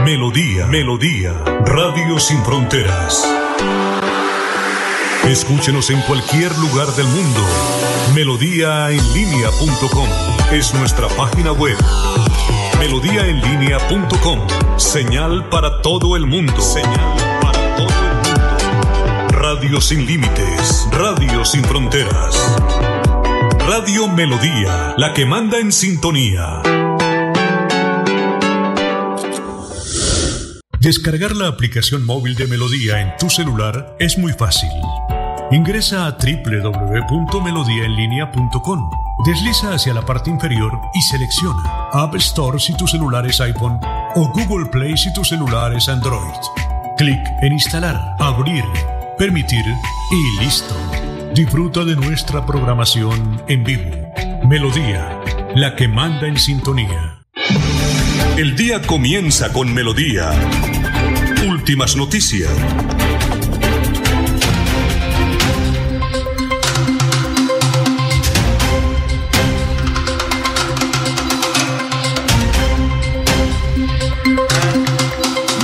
Melodía, 0.03 0.67
Melodía, 0.67 1.35
Radio 1.67 2.19
Sin 2.19 2.43
Fronteras. 2.43 3.38
Escúchenos 5.29 5.91
en 5.91 6.01
cualquier 6.03 6.57
lugar 6.57 6.89
del 6.97 7.07
mundo. 7.07 7.41
Melodíaenlínea.com 8.15 10.09
es 10.51 10.73
nuestra 10.73 11.07
página 11.09 11.53
web. 11.53 11.77
Melodíaenlínea.com, 12.79 14.41
señal 14.79 15.47
para 15.51 15.83
todo 15.83 16.17
el 16.17 16.25
mundo. 16.25 16.59
Señal 16.63 17.15
para 17.43 17.77
todo 17.77 17.89
el 17.89 18.15
mundo. 18.15 19.29
Radio 19.29 19.83
sin 19.83 20.07
límites, 20.07 20.89
radio 20.93 21.45
sin 21.45 21.63
fronteras. 21.63 22.57
Radio 23.67 24.09
Melodía, 24.09 24.95
la 24.97 25.13
que 25.13 25.27
manda 25.27 25.59
en 25.59 25.73
sintonía. 25.73 26.63
Descargar 30.81 31.37
la 31.37 31.49
aplicación 31.49 32.07
móvil 32.07 32.35
de 32.35 32.47
Melodía 32.47 33.03
en 33.03 33.15
tu 33.19 33.29
celular 33.29 33.95
es 34.01 34.17
muy 34.17 34.33
fácil. 34.33 34.71
Ingresa 35.51 36.07
a 36.07 36.11
www.melodiaenlinea.com. 36.11 38.91
Desliza 39.25 39.73
hacia 39.73 39.95
la 39.95 40.03
parte 40.03 40.29
inferior 40.29 40.79
y 40.95 41.01
selecciona 41.01 41.63
App 41.93 42.15
Store 42.17 42.59
si 42.59 42.77
tu 42.77 42.87
celular 42.87 43.27
es 43.27 43.41
iPhone 43.41 43.81
o 44.15 44.29
Google 44.29 44.67
Play 44.67 44.99
si 44.99 45.11
tu 45.15 45.25
celular 45.25 45.75
es 45.75 45.89
Android. 45.89 46.37
Clic 46.99 47.19
en 47.41 47.55
Instalar, 47.55 48.17
Abrir, 48.19 48.63
Permitir 49.17 49.65
y 50.11 50.41
listo. 50.45 50.77
Disfruta 51.35 51.83
de 51.85 51.97
nuestra 51.97 52.45
programación 52.45 53.43
en 53.49 53.65
vivo. 53.65 53.91
Melodía, 54.45 55.19
la 55.55 55.75
que 55.75 55.89
manda 55.89 56.27
en 56.27 56.39
sintonía. 56.39 57.23
El 58.37 58.55
día 58.55 58.83
comienza 58.83 59.51
con 59.53 59.73
Melodía. 59.73 60.31
Últimas 61.49 61.97
noticias. 61.97 62.51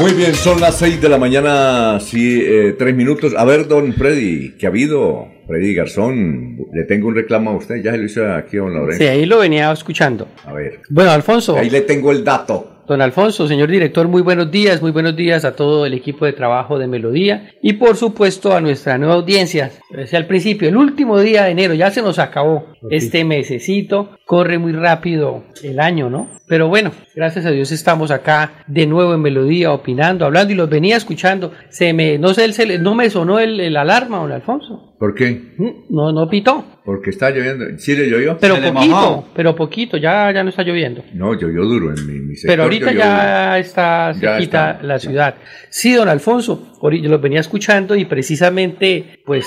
Muy 0.04 0.12
bien, 0.12 0.34
son 0.34 0.60
las 0.60 0.76
6 0.80 1.00
de 1.00 1.08
la 1.08 1.16
mañana, 1.16 1.98
sí, 1.98 2.38
eh, 2.44 2.74
tres 2.78 2.94
minutos. 2.94 3.32
A 3.38 3.42
ver, 3.46 3.66
don 3.66 3.94
Freddy, 3.94 4.50
¿qué 4.58 4.66
ha 4.66 4.68
habido? 4.68 5.28
Freddy 5.46 5.72
Garzón, 5.72 6.58
le 6.74 6.84
tengo 6.84 7.08
un 7.08 7.14
reclamo 7.14 7.52
a 7.52 7.56
usted, 7.56 7.76
ya 7.82 7.92
se 7.92 7.96
lo 7.96 8.04
hice 8.04 8.30
aquí 8.30 8.58
a 8.58 8.60
don 8.60 8.74
Lorenzo. 8.74 8.98
Sí, 8.98 9.06
ahí 9.06 9.24
lo 9.24 9.38
venía 9.38 9.72
escuchando. 9.72 10.28
A 10.44 10.52
ver. 10.52 10.82
Bueno, 10.90 11.10
Alfonso. 11.10 11.56
Ahí 11.56 11.70
le 11.70 11.80
tengo 11.80 12.12
el 12.12 12.22
dato. 12.22 12.73
Don 12.86 13.00
Alfonso, 13.00 13.48
señor 13.48 13.70
director, 13.70 14.08
muy 14.08 14.20
buenos 14.20 14.50
días, 14.50 14.82
muy 14.82 14.90
buenos 14.90 15.16
días 15.16 15.46
a 15.46 15.56
todo 15.56 15.86
el 15.86 15.94
equipo 15.94 16.26
de 16.26 16.34
trabajo 16.34 16.78
de 16.78 16.86
Melodía 16.86 17.50
y 17.62 17.74
por 17.74 17.96
supuesto 17.96 18.54
a 18.54 18.60
nuestra 18.60 18.98
nueva 18.98 19.14
audiencia. 19.14 19.70
Decía 19.88 20.18
al 20.18 20.26
principio, 20.26 20.68
el 20.68 20.76
último 20.76 21.18
día 21.18 21.44
de 21.44 21.52
enero, 21.52 21.72
ya 21.72 21.90
se 21.90 22.02
nos 22.02 22.18
acabó 22.18 22.66
este 22.90 23.24
mesecito, 23.24 24.18
corre 24.26 24.58
muy 24.58 24.72
rápido 24.72 25.44
el 25.62 25.80
año, 25.80 26.10
¿no? 26.10 26.28
Pero 26.46 26.68
bueno, 26.68 26.92
gracias 27.14 27.46
a 27.46 27.50
Dios 27.50 27.72
estamos 27.72 28.10
acá 28.10 28.64
de 28.66 28.86
nuevo 28.86 29.14
en 29.14 29.22
Melodía, 29.22 29.72
opinando, 29.72 30.26
hablando 30.26 30.52
y 30.52 30.56
los 30.56 30.68
venía 30.68 30.98
escuchando. 30.98 31.52
Se 31.70 31.94
me, 31.94 32.18
no 32.18 32.34
sé, 32.34 32.44
el, 32.44 32.82
no 32.82 32.94
me 32.94 33.08
sonó 33.08 33.38
el, 33.38 33.60
el 33.60 33.78
alarma, 33.78 34.18
don 34.18 34.30
Alfonso. 34.30 34.93
¿Por 34.98 35.14
qué? 35.14 35.54
No, 35.90 36.12
no 36.12 36.28
pitó. 36.28 36.64
Porque 36.84 37.10
está 37.10 37.30
lloviendo. 37.30 37.78
¿Sí 37.78 37.96
le 37.96 38.08
llovió? 38.08 38.38
Pero 38.38 38.56
poquito, 38.60 39.28
pero 39.34 39.56
poquito, 39.56 39.96
ya, 39.96 40.32
ya 40.32 40.42
no 40.42 40.50
está 40.50 40.62
lloviendo. 40.62 41.02
No, 41.14 41.34
llovió 41.34 41.64
duro 41.64 41.94
en 41.94 42.06
mi, 42.06 42.20
mi 42.20 42.36
sector. 42.36 42.52
Pero 42.52 42.62
ahorita 42.64 42.92
ya 42.92 43.46
duro. 43.48 43.56
está 43.56 44.14
cerquita 44.14 44.78
la 44.82 44.96
ya. 44.96 44.98
ciudad. 45.00 45.34
Sí, 45.70 45.92
don 45.94 46.08
Alfonso, 46.08 46.74
ahorita 46.80 47.08
los 47.08 47.20
venía 47.20 47.40
escuchando 47.40 47.96
y 47.96 48.04
precisamente, 48.04 49.20
pues, 49.26 49.46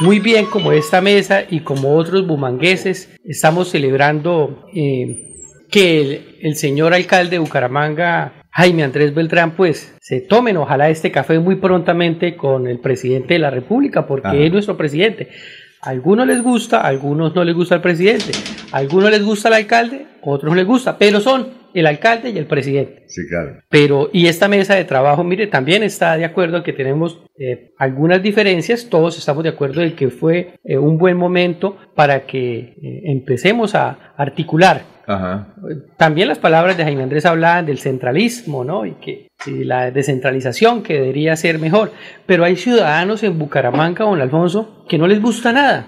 muy 0.00 0.18
bien 0.18 0.46
como 0.46 0.72
esta 0.72 1.00
mesa 1.00 1.42
y 1.48 1.60
como 1.60 1.94
otros 1.96 2.26
bumangueses, 2.26 3.10
estamos 3.24 3.68
celebrando 3.70 4.66
eh, 4.74 5.34
que 5.70 6.00
el, 6.00 6.38
el 6.40 6.56
señor 6.56 6.94
alcalde 6.94 7.32
de 7.32 7.38
Bucaramanga, 7.40 8.39
Jaime 8.52 8.82
Andrés 8.82 9.14
Beltrán, 9.14 9.52
pues, 9.52 9.94
se 10.00 10.20
tomen 10.20 10.56
ojalá 10.56 10.90
este 10.90 11.12
café 11.12 11.38
muy 11.38 11.56
prontamente 11.56 12.36
con 12.36 12.66
el 12.66 12.80
presidente 12.80 13.34
de 13.34 13.40
la 13.40 13.50
República, 13.50 14.06
porque 14.06 14.28
Ajá. 14.28 14.36
es 14.36 14.52
nuestro 14.52 14.76
presidente. 14.76 15.28
A 15.82 15.90
algunos 15.90 16.26
les 16.26 16.42
gusta, 16.42 16.80
a 16.80 16.88
algunos 16.88 17.34
no 17.34 17.44
les 17.44 17.54
gusta 17.54 17.76
el 17.76 17.80
presidente. 17.80 18.32
A 18.72 18.78
algunos 18.78 19.10
les 19.10 19.24
gusta 19.24 19.48
el 19.48 19.54
alcalde, 19.54 20.06
a 20.22 20.28
otros 20.28 20.50
no 20.50 20.56
les 20.56 20.66
gusta, 20.66 20.98
pero 20.98 21.20
son 21.20 21.59
el 21.74 21.86
alcalde 21.86 22.30
y 22.30 22.38
el 22.38 22.46
presidente. 22.46 23.04
Sí, 23.06 23.22
claro. 23.28 23.62
Pero, 23.68 24.10
y 24.12 24.26
esta 24.26 24.48
mesa 24.48 24.74
de 24.74 24.84
trabajo, 24.84 25.24
mire, 25.24 25.46
también 25.46 25.82
está 25.82 26.16
de 26.16 26.24
acuerdo 26.24 26.62
que 26.62 26.72
tenemos 26.72 27.22
eh, 27.38 27.72
algunas 27.78 28.22
diferencias, 28.22 28.88
todos 28.88 29.18
estamos 29.18 29.42
de 29.42 29.50
acuerdo 29.50 29.80
de 29.80 29.94
que 29.94 30.10
fue 30.10 30.58
eh, 30.64 30.78
un 30.78 30.98
buen 30.98 31.16
momento 31.16 31.76
para 31.94 32.26
que 32.26 32.58
eh, 32.58 33.02
empecemos 33.04 33.74
a 33.74 34.12
articular. 34.16 34.82
Ajá. 35.06 35.54
También 35.96 36.28
las 36.28 36.38
palabras 36.38 36.76
de 36.76 36.84
Jaime 36.84 37.02
Andrés 37.02 37.26
hablaban 37.26 37.66
del 37.66 37.78
centralismo, 37.78 38.62
¿no? 38.64 38.86
Y 38.86 38.92
que 38.92 39.30
y 39.46 39.64
la 39.64 39.90
descentralización 39.90 40.82
que 40.82 40.94
debería 40.94 41.34
ser 41.36 41.58
mejor. 41.58 41.92
Pero 42.26 42.44
hay 42.44 42.56
ciudadanos 42.56 43.22
en 43.22 43.38
Bucaramanga, 43.38 44.04
don 44.04 44.20
Alfonso, 44.20 44.84
que 44.88 44.98
no 44.98 45.06
les 45.06 45.20
gusta 45.20 45.52
nada. 45.52 45.86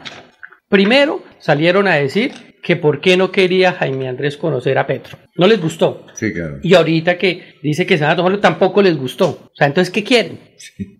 Primero 0.69 1.23
salieron 1.39 1.87
a 1.87 1.95
decir 1.95 2.33
que 2.63 2.77
por 2.77 3.01
qué 3.01 3.17
no 3.17 3.31
quería 3.31 3.73
Jaime 3.73 4.09
Andrés 4.09 4.37
conocer 4.37 4.79
a 4.79 4.87
Petro. 4.87 5.19
No 5.37 5.47
les 5.47 5.61
gustó. 5.61 6.05
Sí, 6.13 6.33
claro. 6.33 6.59
Y 6.63 6.75
ahorita 6.75 7.17
que 7.17 7.55
dice 7.63 7.87
que 7.87 7.97
se 7.97 8.05
van 8.05 8.13
a 8.13 8.17
tomarlo 8.17 8.39
tampoco 8.39 8.83
les 8.83 8.97
gustó. 8.99 9.29
O 9.53 9.55
sea, 9.55 9.67
entonces, 9.67 9.93
¿qué 9.93 10.05
quieren? 10.05 10.39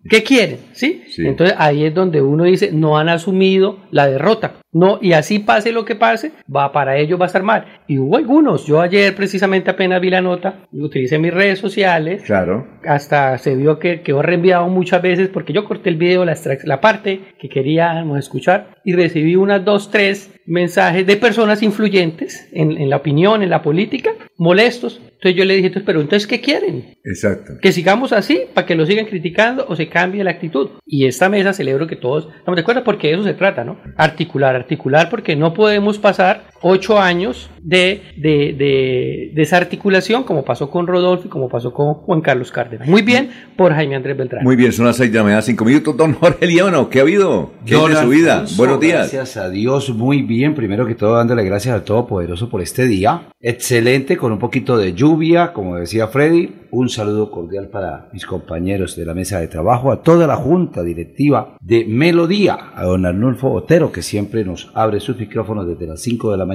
¿Qué 0.09 0.23
quieren? 0.23 0.57
¿Sí? 0.73 1.03
Sí. 1.09 1.25
Entonces 1.25 1.55
ahí 1.59 1.85
es 1.85 1.93
donde 1.93 2.21
uno 2.21 2.43
dice, 2.43 2.71
no 2.71 2.97
han 2.97 3.09
asumido 3.09 3.79
la 3.91 4.07
derrota. 4.07 4.55
No, 4.75 4.97
y 5.01 5.13
así 5.13 5.37
pase 5.37 5.71
lo 5.71 5.85
que 5.85 5.95
pase, 5.95 6.31
va 6.53 6.71
para 6.71 6.97
ellos 6.97 7.19
va 7.21 7.25
a 7.25 7.27
estar 7.27 7.43
mal. 7.43 7.83
Y 7.87 7.99
hubo 7.99 8.17
algunos. 8.17 8.65
Yo 8.65 8.81
ayer 8.81 9.13
precisamente 9.15 9.69
apenas 9.69 10.01
vi 10.01 10.09
la 10.09 10.19
nota, 10.21 10.65
utilicé 10.71 11.19
mis 11.19 11.31
redes 11.33 11.59
sociales, 11.59 12.23
Claro. 12.23 12.67
hasta 12.83 13.37
se 13.37 13.55
vio 13.55 13.77
que 13.77 14.01
quedó 14.01 14.23
reenviado 14.23 14.67
muchas 14.69 15.01
veces 15.03 15.29
porque 15.29 15.53
yo 15.53 15.63
corté 15.65 15.89
el 15.89 15.97
video, 15.97 16.25
la, 16.25 16.35
la 16.63 16.81
parte 16.81 17.21
que 17.39 17.49
queríamos 17.49 18.17
escuchar 18.17 18.77
y 18.83 18.93
recibí 18.93 19.35
unas 19.35 19.63
dos, 19.63 19.91
tres 19.91 20.31
mensajes 20.47 21.05
de 21.05 21.17
personas 21.17 21.61
influyentes 21.61 22.49
en, 22.51 22.71
en 22.71 22.89
la 22.89 22.97
opinión, 22.97 23.43
en 23.43 23.51
la 23.51 23.61
política, 23.61 24.09
molestos. 24.43 24.99
Entonces 25.01 25.35
yo 25.35 25.45
le 25.45 25.55
dije, 25.55 25.67
"Entonces, 25.67 25.85
pero 25.85 26.01
entonces, 26.01 26.27
¿qué 26.27 26.41
quieren? 26.41 26.97
Exacto. 27.05 27.53
Que 27.61 27.71
sigamos 27.71 28.11
así 28.11 28.41
para 28.53 28.67
que 28.67 28.75
lo 28.75 28.85
sigan 28.85 29.05
criticando 29.05 29.65
o 29.69 29.75
se 29.75 29.87
cambie 29.87 30.23
la 30.23 30.31
actitud. 30.31 30.69
Y 30.85 31.05
esta 31.05 31.29
mesa 31.29 31.53
celebro 31.53 31.87
que 31.87 31.95
todos 31.95 32.27
estamos 32.37 32.57
de 32.57 32.61
acuerdo 32.61 32.83
porque 32.83 33.07
de 33.07 33.13
eso 33.13 33.23
se 33.23 33.33
trata, 33.33 33.63
¿no? 33.63 33.79
Articular, 33.95 34.55
articular 34.55 35.09
porque 35.09 35.37
no 35.37 35.53
podemos 35.53 35.97
pasar 35.97 36.43
ocho 36.63 36.99
años 36.99 37.49
de, 37.61 38.01
de, 38.17 38.53
de 38.57 39.31
desarticulación 39.33 40.23
como 40.23 40.43
pasó 40.43 40.69
con 40.69 40.87
Rodolfo 40.87 41.27
y 41.27 41.29
como 41.29 41.49
pasó 41.49 41.73
con 41.73 41.93
Juan 41.93 42.21
Carlos 42.21 42.51
Cárdenas. 42.51 42.87
Muy 42.87 43.01
bien 43.01 43.29
por 43.55 43.73
Jaime 43.73 43.95
Andrés 43.95 44.17
Beltrán. 44.17 44.43
Muy 44.43 44.55
bien, 44.55 44.71
son 44.71 44.85
las 44.85 44.97
6 44.97 45.11
de 45.11 45.17
la 45.17 45.23
mañana, 45.23 45.41
5 45.41 45.65
minutos. 45.65 45.95
Don 45.95 46.13
Jorge 46.13 46.47
Líbano, 46.47 46.89
¿qué 46.89 46.99
ha 46.99 47.01
habido? 47.03 47.51
¿Qué 47.65 47.75
es 47.75 47.87
de 47.87 47.95
su 47.95 48.09
vida? 48.09 48.33
Alfonso, 48.33 48.57
Buenos 48.57 48.79
días. 48.79 49.11
Gracias 49.11 49.37
a 49.37 49.49
Dios, 49.49 49.89
muy 49.91 50.21
bien. 50.21 50.55
Primero 50.55 50.85
que 50.85 50.95
todo, 50.95 51.15
dándole 51.15 51.43
gracias 51.43 51.75
al 51.75 51.83
Todopoderoso 51.83 52.49
por 52.49 52.61
este 52.61 52.87
día. 52.87 53.29
Excelente, 53.39 54.17
con 54.17 54.31
un 54.31 54.39
poquito 54.39 54.77
de 54.77 54.93
lluvia, 54.93 55.53
como 55.53 55.75
decía 55.75 56.07
Freddy. 56.07 56.63
Un 56.71 56.89
saludo 56.89 57.29
cordial 57.29 57.67
para 57.67 58.09
mis 58.13 58.25
compañeros 58.25 58.95
de 58.95 59.05
la 59.05 59.13
mesa 59.13 59.39
de 59.39 59.47
trabajo, 59.47 59.91
a 59.91 60.01
toda 60.01 60.25
la 60.25 60.37
junta 60.37 60.81
directiva 60.81 61.55
de 61.61 61.85
Melodía, 61.85 62.71
a 62.73 62.83
don 62.85 63.05
Arnulfo 63.05 63.51
Otero, 63.51 63.91
que 63.91 64.01
siempre 64.01 64.43
nos 64.43 64.71
abre 64.73 64.99
sus 64.99 65.17
micrófonos 65.17 65.67
desde 65.67 65.85
las 65.85 66.01
5 66.01 66.31
de 66.31 66.37
la 66.37 66.47
mañana, 66.47 66.52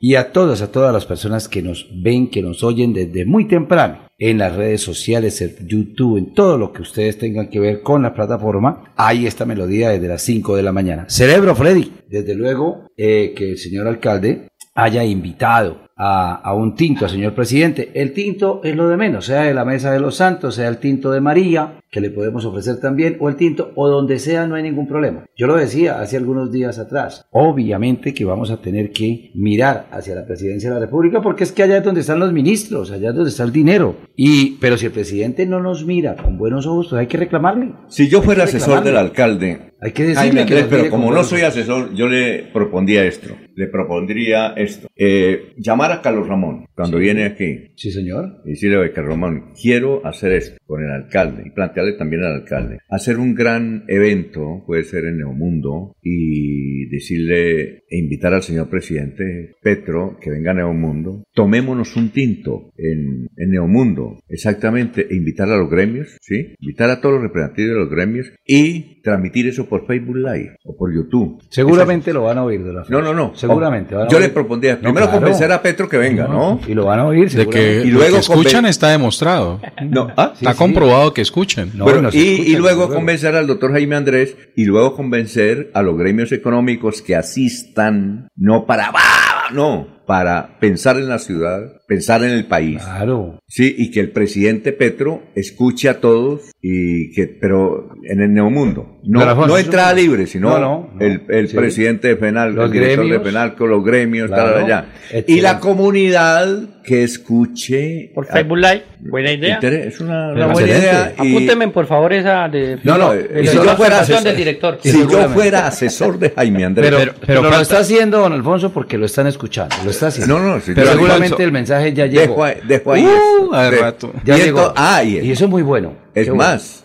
y 0.00 0.14
a 0.14 0.32
todas, 0.32 0.62
a 0.62 0.70
todas 0.70 0.92
las 0.92 1.06
personas 1.06 1.48
que 1.48 1.62
nos 1.62 1.88
ven, 2.02 2.30
que 2.30 2.42
nos 2.42 2.62
oyen 2.62 2.92
desde 2.92 3.24
muy 3.24 3.46
temprano 3.46 4.08
en 4.18 4.38
las 4.38 4.54
redes 4.56 4.82
sociales, 4.82 5.40
en 5.40 5.68
YouTube, 5.68 6.18
en 6.18 6.34
todo 6.34 6.58
lo 6.58 6.72
que 6.72 6.82
ustedes 6.82 7.18
tengan 7.18 7.48
que 7.48 7.60
ver 7.60 7.82
con 7.82 8.02
la 8.02 8.14
plataforma. 8.14 8.92
Ahí 8.96 9.26
está 9.26 9.44
Melodía 9.44 9.90
desde 9.90 10.08
las 10.08 10.22
5 10.22 10.56
de 10.56 10.62
la 10.62 10.72
mañana. 10.72 11.06
Celebro, 11.08 11.54
Freddy, 11.54 11.92
desde 12.08 12.34
luego, 12.34 12.88
eh, 12.96 13.32
que 13.36 13.50
el 13.50 13.58
señor 13.58 13.86
alcalde 13.86 14.48
haya 14.74 15.04
invitado 15.04 15.87
a, 15.98 16.36
a 16.36 16.54
un 16.54 16.74
tinto, 16.74 17.08
señor 17.08 17.34
presidente. 17.34 17.90
El 17.94 18.12
tinto 18.12 18.60
es 18.64 18.74
lo 18.76 18.88
de 18.88 18.96
menos, 18.96 19.26
sea 19.26 19.42
de 19.42 19.54
la 19.54 19.64
mesa 19.64 19.92
de 19.92 20.00
los 20.00 20.16
santos, 20.16 20.54
sea 20.54 20.68
el 20.68 20.78
tinto 20.78 21.10
de 21.10 21.20
María, 21.20 21.80
que 21.90 22.00
le 22.00 22.10
podemos 22.10 22.44
ofrecer 22.44 22.80
también, 22.80 23.16
o 23.18 23.28
el 23.28 23.36
tinto, 23.36 23.72
o 23.74 23.88
donde 23.88 24.18
sea, 24.18 24.46
no 24.46 24.54
hay 24.54 24.62
ningún 24.62 24.86
problema. 24.86 25.24
Yo 25.36 25.46
lo 25.46 25.56
decía 25.56 26.00
hace 26.00 26.16
algunos 26.16 26.52
días 26.52 26.78
atrás. 26.78 27.26
Obviamente 27.30 28.14
que 28.14 28.24
vamos 28.24 28.50
a 28.50 28.60
tener 28.60 28.90
que 28.92 29.30
mirar 29.34 29.88
hacia 29.90 30.14
la 30.14 30.26
presidencia 30.26 30.68
de 30.68 30.74
la 30.76 30.80
República, 30.80 31.20
porque 31.20 31.44
es 31.44 31.52
que 31.52 31.62
allá 31.62 31.78
es 31.78 31.84
donde 31.84 32.02
están 32.02 32.20
los 32.20 32.32
ministros, 32.32 32.90
allá 32.90 33.10
es 33.10 33.14
donde 33.14 33.30
está 33.30 33.44
el 33.44 33.52
dinero. 33.52 33.96
Y, 34.16 34.56
pero 34.60 34.76
si 34.76 34.86
el 34.86 34.92
presidente 34.92 35.46
no 35.46 35.60
nos 35.60 35.84
mira 35.84 36.16
con 36.16 36.38
buenos 36.38 36.66
ojos, 36.66 36.88
pues 36.90 37.00
hay 37.00 37.06
que 37.06 37.18
reclamarle. 37.18 37.72
Si 37.88 38.08
yo 38.08 38.22
fuera 38.22 38.44
asesor 38.44 38.84
del 38.84 38.96
alcalde, 38.96 39.72
Hay 39.80 39.92
que 39.92 40.04
decirle 40.04 40.42
Andrés, 40.42 40.62
nos 40.62 40.70
pero 40.70 40.90
como 40.90 41.12
no 41.12 41.24
soy 41.24 41.42
asesor, 41.42 41.94
yo 41.94 42.08
le 42.08 42.50
propondría 42.52 43.04
esto. 43.04 43.28
Le 43.54 43.68
propondría 43.68 44.48
esto. 44.56 44.87
Eh, 44.98 45.54
llamar 45.56 45.92
a 45.92 46.02
Carlos 46.02 46.26
Ramón 46.26 46.66
cuando 46.74 46.98
viene 46.98 47.24
aquí. 47.24 47.70
Sí, 47.76 47.92
señor. 47.92 48.42
Y 48.44 48.50
decirle, 48.50 48.78
oye, 48.78 48.92
Carlos 48.92 49.14
Ramón, 49.14 49.52
quiero 49.60 50.04
hacer 50.04 50.32
esto 50.32 50.58
con 50.66 50.82
el 50.82 50.90
alcalde 50.90 51.44
y 51.46 51.50
plantearle 51.50 51.92
también 51.92 52.24
al 52.24 52.34
alcalde. 52.34 52.78
Hacer 52.90 53.18
un 53.18 53.34
gran 53.34 53.84
evento, 53.86 54.64
puede 54.66 54.82
ser 54.82 55.04
en 55.04 55.18
Neomundo, 55.18 55.96
y 56.02 56.86
decirle, 56.88 57.84
e 57.88 57.98
invitar 57.98 58.34
al 58.34 58.42
señor 58.42 58.68
presidente 58.68 59.54
Petro 59.62 60.18
que 60.20 60.30
venga 60.30 60.50
a 60.50 60.54
Neomundo. 60.54 61.24
Tomémonos 61.32 61.96
un 61.96 62.10
tinto 62.10 62.72
en, 62.76 63.28
en 63.36 63.50
Neomundo, 63.50 64.18
exactamente, 64.28 65.06
e 65.08 65.14
invitar 65.14 65.48
a 65.48 65.56
los 65.56 65.70
gremios, 65.70 66.16
¿sí? 66.20 66.54
Invitar 66.58 66.90
a 66.90 67.00
todos 67.00 67.14
los 67.14 67.22
representantes 67.22 67.68
de 67.68 67.74
los 67.74 67.90
gremios 67.90 68.32
y 68.44 68.97
transmitir 69.08 69.48
eso 69.48 69.66
por 69.66 69.86
Facebook 69.86 70.16
Live 70.16 70.58
o 70.64 70.76
por 70.76 70.94
YouTube. 70.94 71.42
Seguramente 71.48 72.12
lo 72.12 72.24
van 72.24 72.38
a 72.38 72.44
oír 72.44 72.62
de 72.62 72.72
la 72.72 72.84
No, 72.88 73.00
no, 73.00 73.14
no. 73.14 73.32
Seguramente. 73.34 73.94
van 73.94 74.06
a 74.06 74.08
Yo 74.08 74.18
le 74.18 74.26
oír. 74.26 74.34
propondría 74.34 74.74
No, 74.74 74.80
primero 74.82 75.06
claro. 75.06 75.20
convencer 75.20 75.50
a 75.52 75.62
Petro 75.62 75.88
que 75.88 75.96
venga, 75.96 76.28
¿no? 76.28 76.60
Y 76.66 76.74
lo 76.74 76.84
van 76.86 77.00
a 77.00 77.06
oír, 77.06 77.30
De 77.30 77.46
que, 77.46 77.82
Y 77.84 77.90
lo 77.90 77.98
luego 78.00 78.16
que 78.16 78.20
escuchan 78.20 78.66
está 78.66 78.90
demostrado. 78.90 79.60
No, 79.82 80.08
¿ah? 80.16 80.32
está 80.34 80.52
sí. 80.52 80.58
comprobado 80.58 81.14
que 81.14 81.22
escuchen. 81.22 81.72
No, 81.74 81.84
Bueno, 81.84 82.02
nos 82.02 82.14
y, 82.14 82.18
escuchan, 82.18 82.52
y 82.52 82.56
luego 82.56 82.88
convencer 82.88 83.34
al 83.34 83.46
doctor 83.46 83.72
Jaime 83.72 83.96
Andrés 83.96 84.36
y 84.54 84.64
luego 84.64 84.94
convencer 84.94 85.70
a 85.74 85.82
los 85.82 85.96
gremios 85.96 86.32
económicos 86.32 87.02
que 87.02 87.16
asistan, 87.16 88.28
no 88.36 88.66
para, 88.66 88.90
¡bah! 88.90 89.50
no, 89.52 89.98
para 90.06 90.58
pensar 90.58 90.96
en 90.98 91.08
la 91.08 91.18
ciudad, 91.18 91.60
pensar 91.86 92.22
en 92.22 92.30
el 92.30 92.46
país. 92.46 92.82
Claro. 92.82 93.38
Sí, 93.46 93.74
y 93.76 93.90
que 93.90 94.00
el 94.00 94.10
presidente 94.10 94.72
Petro 94.72 95.22
escuche 95.34 95.88
a 95.88 96.00
todos 96.00 96.50
y 96.60 97.12
que, 97.12 97.26
pero 97.28 97.90
en 98.02 98.20
el 98.20 98.34
neomundo. 98.34 98.98
No, 99.04 99.24
no 99.46 99.56
entrada 99.58 99.92
libre, 99.94 100.26
sino 100.26 100.50
No, 100.50 100.58
no, 100.58 100.90
no. 100.94 101.00
el, 101.00 101.22
el 101.28 101.48
Sí. 101.48 101.56
presidente 101.56 102.08
de 102.08 102.16
Penal, 102.16 102.54
Los 102.54 102.66
el 102.66 102.72
director 102.72 102.98
gremios. 103.06 103.22
de 103.22 103.30
Penalco, 103.30 103.66
los 103.66 103.84
gremios, 103.84 104.28
Claro. 104.28 104.54
tal, 104.54 104.64
allá. 104.64 104.84
Y 105.26 105.40
la 105.40 105.60
comunidad 105.60 106.48
que 106.82 107.04
escuche. 107.04 108.10
Por 108.14 108.26
Facebook 108.26 108.56
Live, 108.58 108.82
buena 109.00 109.32
idea. 109.32 109.58
Es 109.62 110.00
una, 110.00 110.32
buena 110.32 110.46
excelente. 110.48 110.78
idea. 110.78 111.14
y- 111.22 111.30
Apúnteme 111.36 111.68
por 111.68 111.86
favor 111.86 112.12
esa 112.12 112.48
de, 112.48 112.78
No, 112.82 112.98
no, 112.98 113.12
de 113.12 113.46
si 113.46 113.54
yo 113.56 113.76
fuera 113.76 114.00
asesor- 114.02 114.22
del 114.24 114.36
director. 114.36 114.78
Si 114.82 114.92
yo 115.08 115.28
fuera 115.28 115.66
asesor 115.66 116.18
de 116.18 116.30
Jaime 116.30 116.64
Andrés. 116.64 116.86
Pero, 116.90 116.98
Pero- 116.98 117.12
pero, 117.26 117.40
pero 117.42 117.54
lo 117.56 117.60
está 117.62 117.78
haciendo 117.78 118.18
don 118.18 118.32
Alfonso 118.32 118.72
porque 118.72 118.98
lo 118.98 119.06
están 119.06 119.26
escuchando. 119.26 119.76
Lo 119.84 119.90
está 119.90 120.08
haciendo. 120.08 120.38
No, 120.38 120.44
no, 120.56 120.60
sí, 120.60 120.72
pero 120.74 120.88
seguramente 120.88 121.24
Alfonso, 121.26 121.42
el 121.44 121.52
mensaje 121.52 121.92
ya 121.92 122.08
dejo 122.08 122.20
llegó. 122.20 122.44
ahí, 122.44 122.54
dejo 122.66 122.92
ahí 122.92 123.04
Uh, 123.04 123.08
eso. 123.08 123.54
hace 123.54 123.74
De- 123.76 123.80
rato. 123.82 124.12
Ya 124.24 124.36
y 124.38 124.40
llegó. 124.42 124.58
esto- 124.60 124.74
ah, 124.76 125.04
y, 125.04 125.18
Y 125.20 125.30
eso 125.30 125.44
es 125.44 125.50
muy 125.50 125.62
bueno. 125.62 125.92
Es 126.20 126.28
bueno. 126.28 126.42
más. 126.42 126.84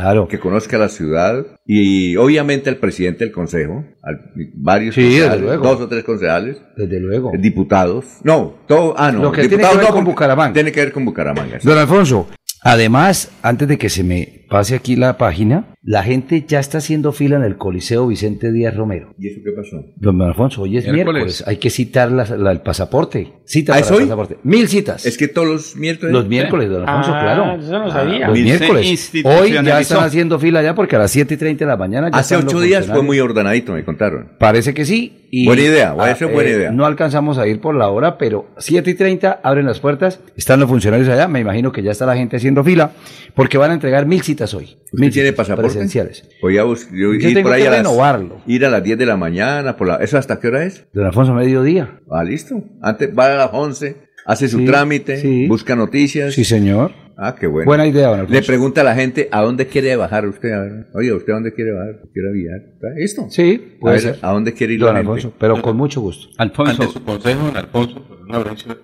que 0.27 0.39
conozca 0.39 0.77
la 0.77 0.89
ciudad 0.89 1.45
y 1.65 2.15
obviamente 2.17 2.69
al 2.69 2.77
presidente 2.77 3.23
del 3.23 3.33
consejo, 3.33 3.85
al- 4.03 4.31
varios 4.55 4.95
Sí, 4.95 5.03
desde 5.19 5.39
luego. 5.39 5.63
dos 5.63 5.81
o 5.81 5.87
tres 5.87 6.03
concejales, 6.03 6.57
Desde 6.75 6.99
luego. 6.99 7.31
diputados, 7.37 8.05
no, 8.23 8.55
todo, 8.67 8.93
ah 8.97 9.11
no, 9.11 9.21
Lo 9.23 9.31
que 9.31 9.41
tiene 9.41 9.57
diputados 9.57 9.75
que 9.77 9.81
ver 9.81 9.89
no, 9.89 9.95
con 9.95 10.05
Bucaramanga. 10.05 10.53
Tiene 10.53 10.71
que 10.71 10.79
ver 10.79 10.91
con 10.91 11.05
Bucaramanga. 11.05 11.59
Don 11.63 11.77
Alfonso, 11.77 12.27
además, 12.63 13.31
antes 13.41 13.67
de 13.67 13.77
que 13.77 13.89
se 13.89 14.03
me 14.03 14.40
pase 14.51 14.75
aquí 14.75 14.97
la 14.97 15.17
página, 15.17 15.73
la 15.81 16.03
gente 16.03 16.43
ya 16.45 16.59
está 16.59 16.79
haciendo 16.79 17.13
fila 17.13 17.37
en 17.37 17.43
el 17.43 17.55
Coliseo 17.57 18.05
Vicente 18.05 18.51
Díaz 18.51 18.75
Romero. 18.75 19.15
¿Y 19.17 19.29
eso 19.29 19.39
qué 19.43 19.51
pasó? 19.51 19.81
Don 19.95 20.21
Alfonso, 20.21 20.63
hoy 20.63 20.77
es 20.77 20.83
Miércoles. 20.83 21.05
miércoles. 21.23 21.43
Hay 21.47 21.55
que 21.55 21.69
citar 21.69 22.11
la- 22.11 22.25
la- 22.25 22.51
el 22.51 22.59
pasaporte. 22.59 23.31
Cita 23.45 23.73
¿Ah, 23.73 23.79
para 23.79 23.87
el 23.87 23.93
hoy? 23.95 24.03
pasaporte. 24.03 24.37
Mil 24.43 24.67
citas. 24.67 25.05
Es 25.05 25.17
que 25.17 25.29
todos 25.29 25.47
los 25.47 25.75
miércoles... 25.77 26.13
Los 26.13 26.27
miércoles, 26.27 26.69
don 26.69 26.81
Alfonso, 26.87 27.11
Ah, 27.15 27.21
claro. 27.21 27.61
eso 27.61 27.79
no 27.79 27.91
sabía. 27.91 28.27
Los 28.27 28.37
miércoles. 28.39 29.11
Hoy 29.23 29.51
ya 29.53 29.79
están 29.79 30.03
haciendo 30.03 30.37
fila 30.37 30.61
ya 30.61 30.75
porque 30.75 30.97
a 30.97 30.99
las 30.99 31.11
7 31.11 31.33
y 31.33 31.37
30 31.37 31.63
de 31.65 31.69
la 31.71 31.77
mañana 31.77 32.09
ya 32.11 32.17
Hace 32.17 32.35
ocho 32.35 32.59
días 32.59 32.87
fue 32.87 33.01
muy 33.01 33.19
ordenadito, 33.21 33.71
me 33.73 33.85
contaron. 33.85 34.33
Parece 34.37 34.73
que 34.73 34.83
sí. 34.85 35.17
Y, 35.33 35.45
Buena 35.45 35.61
idea, 35.61 35.93
voy 35.93 36.03
a 36.03 36.07
ah, 36.09 36.11
hacer 36.11 36.27
buena 36.27 36.49
idea. 36.49 36.71
No 36.71 36.85
alcanzamos 36.85 37.37
a 37.37 37.47
ir 37.47 37.61
por 37.61 37.73
la 37.73 37.87
hora, 37.87 38.17
pero 38.17 38.49
7 38.57 38.91
y 38.91 38.93
30 38.95 39.39
abren 39.41 39.65
las 39.65 39.79
puertas, 39.79 40.19
están 40.35 40.59
los 40.59 40.67
funcionarios 40.67 41.07
allá, 41.07 41.29
me 41.29 41.39
imagino 41.39 41.71
que 41.71 41.81
ya 41.81 41.91
está 41.91 42.05
la 42.05 42.17
gente 42.17 42.35
haciendo 42.35 42.65
fila, 42.65 42.91
porque 43.33 43.57
van 43.57 43.71
a 43.71 43.75
entregar 43.75 44.05
mil 44.05 44.21
citas 44.23 44.40
hoy. 44.53 44.77
Mil 44.93 45.09
¿Usted 45.09 45.13
tiene 45.13 45.29
citas 45.29 45.33
pasaporte? 45.47 45.71
presenciales. 45.71 46.29
Voy 46.41 46.57
a 46.57 46.63
bus- 46.63 46.87
yo 46.91 46.97
Yo 46.97 47.13
ir 47.13 47.21
tengo 47.35 47.43
por 47.43 47.53
ahí 47.53 47.61
que 47.61 47.67
a 47.67 47.71
las, 47.71 47.79
renovarlo. 47.79 48.41
ir 48.47 48.65
a 48.65 48.69
las 48.69 48.83
10 48.83 48.97
de 48.97 49.05
la 49.05 49.17
mañana, 49.17 49.77
por 49.77 49.87
la, 49.87 49.95
¿eso 49.97 50.17
hasta 50.17 50.39
qué 50.39 50.47
hora 50.47 50.63
es? 50.65 50.85
Don 50.93 51.05
Alfonso, 51.05 51.33
mediodía. 51.33 51.99
Ah, 52.09 52.23
listo. 52.23 52.63
Antes 52.81 53.09
va 53.17 53.25
a 53.33 53.37
las 53.37 53.49
11, 53.53 53.95
hace 54.25 54.47
su 54.47 54.59
Sí, 54.59 54.65
trámite, 54.65 55.17
sí. 55.17 55.47
busca 55.47 55.75
noticias. 55.75 56.33
Sí, 56.33 56.43
señor. 56.43 56.91
Ah, 57.23 57.35
qué 57.39 57.45
bueno. 57.45 57.67
Buena 57.67 57.85
idea, 57.85 58.07
don 58.07 58.19
Alfonso. 58.21 58.41
Le 58.41 58.47
pregunta 58.47 58.81
a 58.81 58.83
la 58.83 58.95
gente, 58.95 59.29
¿a 59.31 59.41
dónde 59.43 59.67
quiere 59.67 59.95
bajar 59.95 60.25
usted? 60.27 60.51
A 60.53 60.59
ver, 60.61 60.87
oye, 60.95 61.13
¿usted 61.13 61.31
a 61.31 61.35
dónde 61.35 61.53
quiere 61.53 61.71
bajar? 61.71 62.01
¿Quiere 62.11 62.31
viajar? 62.33 62.61
¿Está 62.73 62.89
listo? 62.97 63.25
Sí, 63.29 63.73
A, 63.75 63.79
puede 63.79 63.93
ver, 63.95 64.01
ser. 64.01 64.17
¿a 64.23 64.31
dónde 64.31 64.53
quiere 64.53 64.73
ir 64.73 64.79
Don 64.79 64.87
la 64.93 64.95
gente? 65.01 65.11
Alfonso, 65.11 65.33
pero 65.39 65.61
con 65.61 65.77
mucho 65.77 66.01
gusto. 66.01 66.29
Alfonso, 66.37 66.81
Ante 66.81 66.93
su 66.93 67.03
consejo, 67.03 67.45
don 67.45 67.57
Alfonso, 67.57 68.03
pues, 68.07 68.19
un 68.21 68.33
abrazo, 68.35 68.71
eh, 68.71 68.75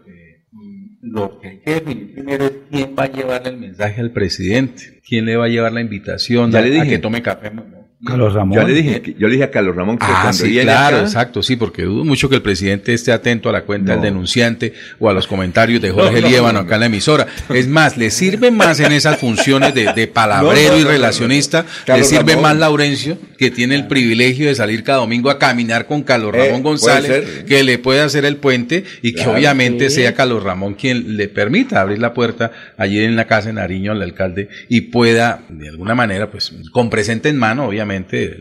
lo 1.12 1.40
que 1.40 1.48
hay 1.48 1.58
que 1.60 1.74
definir 1.76 2.14
primero 2.14 2.46
es 2.46 2.52
quién 2.70 2.96
va 2.98 3.04
a 3.04 3.12
llevarle 3.12 3.50
el 3.50 3.58
mensaje 3.58 4.02
al 4.02 4.12
presidente, 4.12 5.00
quién 5.08 5.26
le 5.26 5.36
va 5.38 5.46
a 5.46 5.48
llevar 5.50 5.72
la 5.72 5.82
invitación 5.82 6.52
Ya 6.52 6.60
a, 6.60 6.62
le 6.62 6.68
a 6.80 6.84
dije. 6.84 6.96
que 6.96 7.00
tome 7.00 7.22
café. 7.22 7.52
No, 8.00 8.12
no. 8.12 8.12
Carlos 8.12 8.34
Ramón. 8.36 8.60
Yo 8.60 8.68
le 8.68 8.74
dije, 8.76 9.16
yo 9.18 9.28
le 9.28 9.34
dije 9.34 9.44
a 9.46 9.50
Carlos 9.50 9.76
Ramón 9.76 9.98
que 9.98 10.06
Ah, 10.08 10.32
sí, 10.32 10.60
claro, 10.62 10.98
acá- 10.98 11.06
exacto, 11.08 11.42
sí, 11.42 11.56
porque 11.56 11.82
dudo 11.82 12.04
mucho 12.06 12.30
que 12.30 12.36
el 12.36 12.44
presidente 12.44 12.94
esté 12.94 13.12
atento 13.12 13.50
a 13.50 13.52
la 13.52 13.62
cuenta 13.64 13.96
No. 13.96 14.02
del 14.02 14.12
denunciante 14.14 14.74
o 15.00 15.10
a 15.10 15.14
los 15.14 15.26
comentarios 15.26 15.82
de 15.82 15.90
Jorge 15.90 16.22
Líbano 16.30 16.60
acá 16.60 16.76
en 16.76 16.82
la 16.82 16.86
emisora. 16.86 17.26
Es 17.50 17.68
más, 17.68 17.98
le 17.98 18.12
sirve 18.12 18.52
más 18.52 18.80
en 18.82 18.92
esas 18.92 19.18
funciones 19.18 19.74
de, 19.74 19.94
de 19.94 20.06
palabrero 20.08 20.70
No, 20.70 20.74
no, 20.74 20.78
y 20.78 20.82
no, 20.82 20.86
no, 20.86 20.92
relacionista, 20.92 21.66
no. 21.88 21.98
le 21.98 22.04
sirve 22.04 22.34
Ramón. 22.34 22.44
más 22.44 22.58
Laurencio, 22.58 23.18
que 23.36 23.50
tiene 23.50 23.74
el 23.74 23.88
privilegio 23.88 24.46
de 24.48 24.54
salir 24.54 24.84
cada 24.84 25.00
domingo 25.00 25.32
a 25.32 25.40
caminar 25.40 25.88
con 25.88 26.04
Carlos 26.04 26.36
Eh, 26.36 26.46
Ramón 26.46 26.62
González, 26.62 27.46
que 27.48 27.64
le 27.64 27.80
puede 27.80 28.02
hacer 28.02 28.26
el 28.26 28.36
puente 28.38 28.84
y 29.02 29.14
que 29.14 29.26
obviamente 29.28 29.90
sí. 29.90 30.02
sea 30.02 30.14
Carlos 30.14 30.44
Ramón 30.44 30.76
quien 30.76 31.18
le 31.18 31.30
permita 31.30 31.82
abrir 31.82 31.98
la 31.98 32.14
puerta 32.14 32.52
allí 32.78 33.00
en 33.04 33.16
la 33.16 33.26
casa 33.26 33.48
de 33.48 33.54
Nariño 33.54 33.92
al 33.92 34.04
alcalde 34.04 34.50
y 34.70 34.82
pueda, 34.82 35.42
de 35.50 35.70
alguna 35.70 35.96
manera, 35.96 36.30
pues 36.30 36.54
con 36.72 36.92
presente 36.92 37.30
en 37.30 37.38
mano, 37.38 37.66
obviamente, 37.68 37.87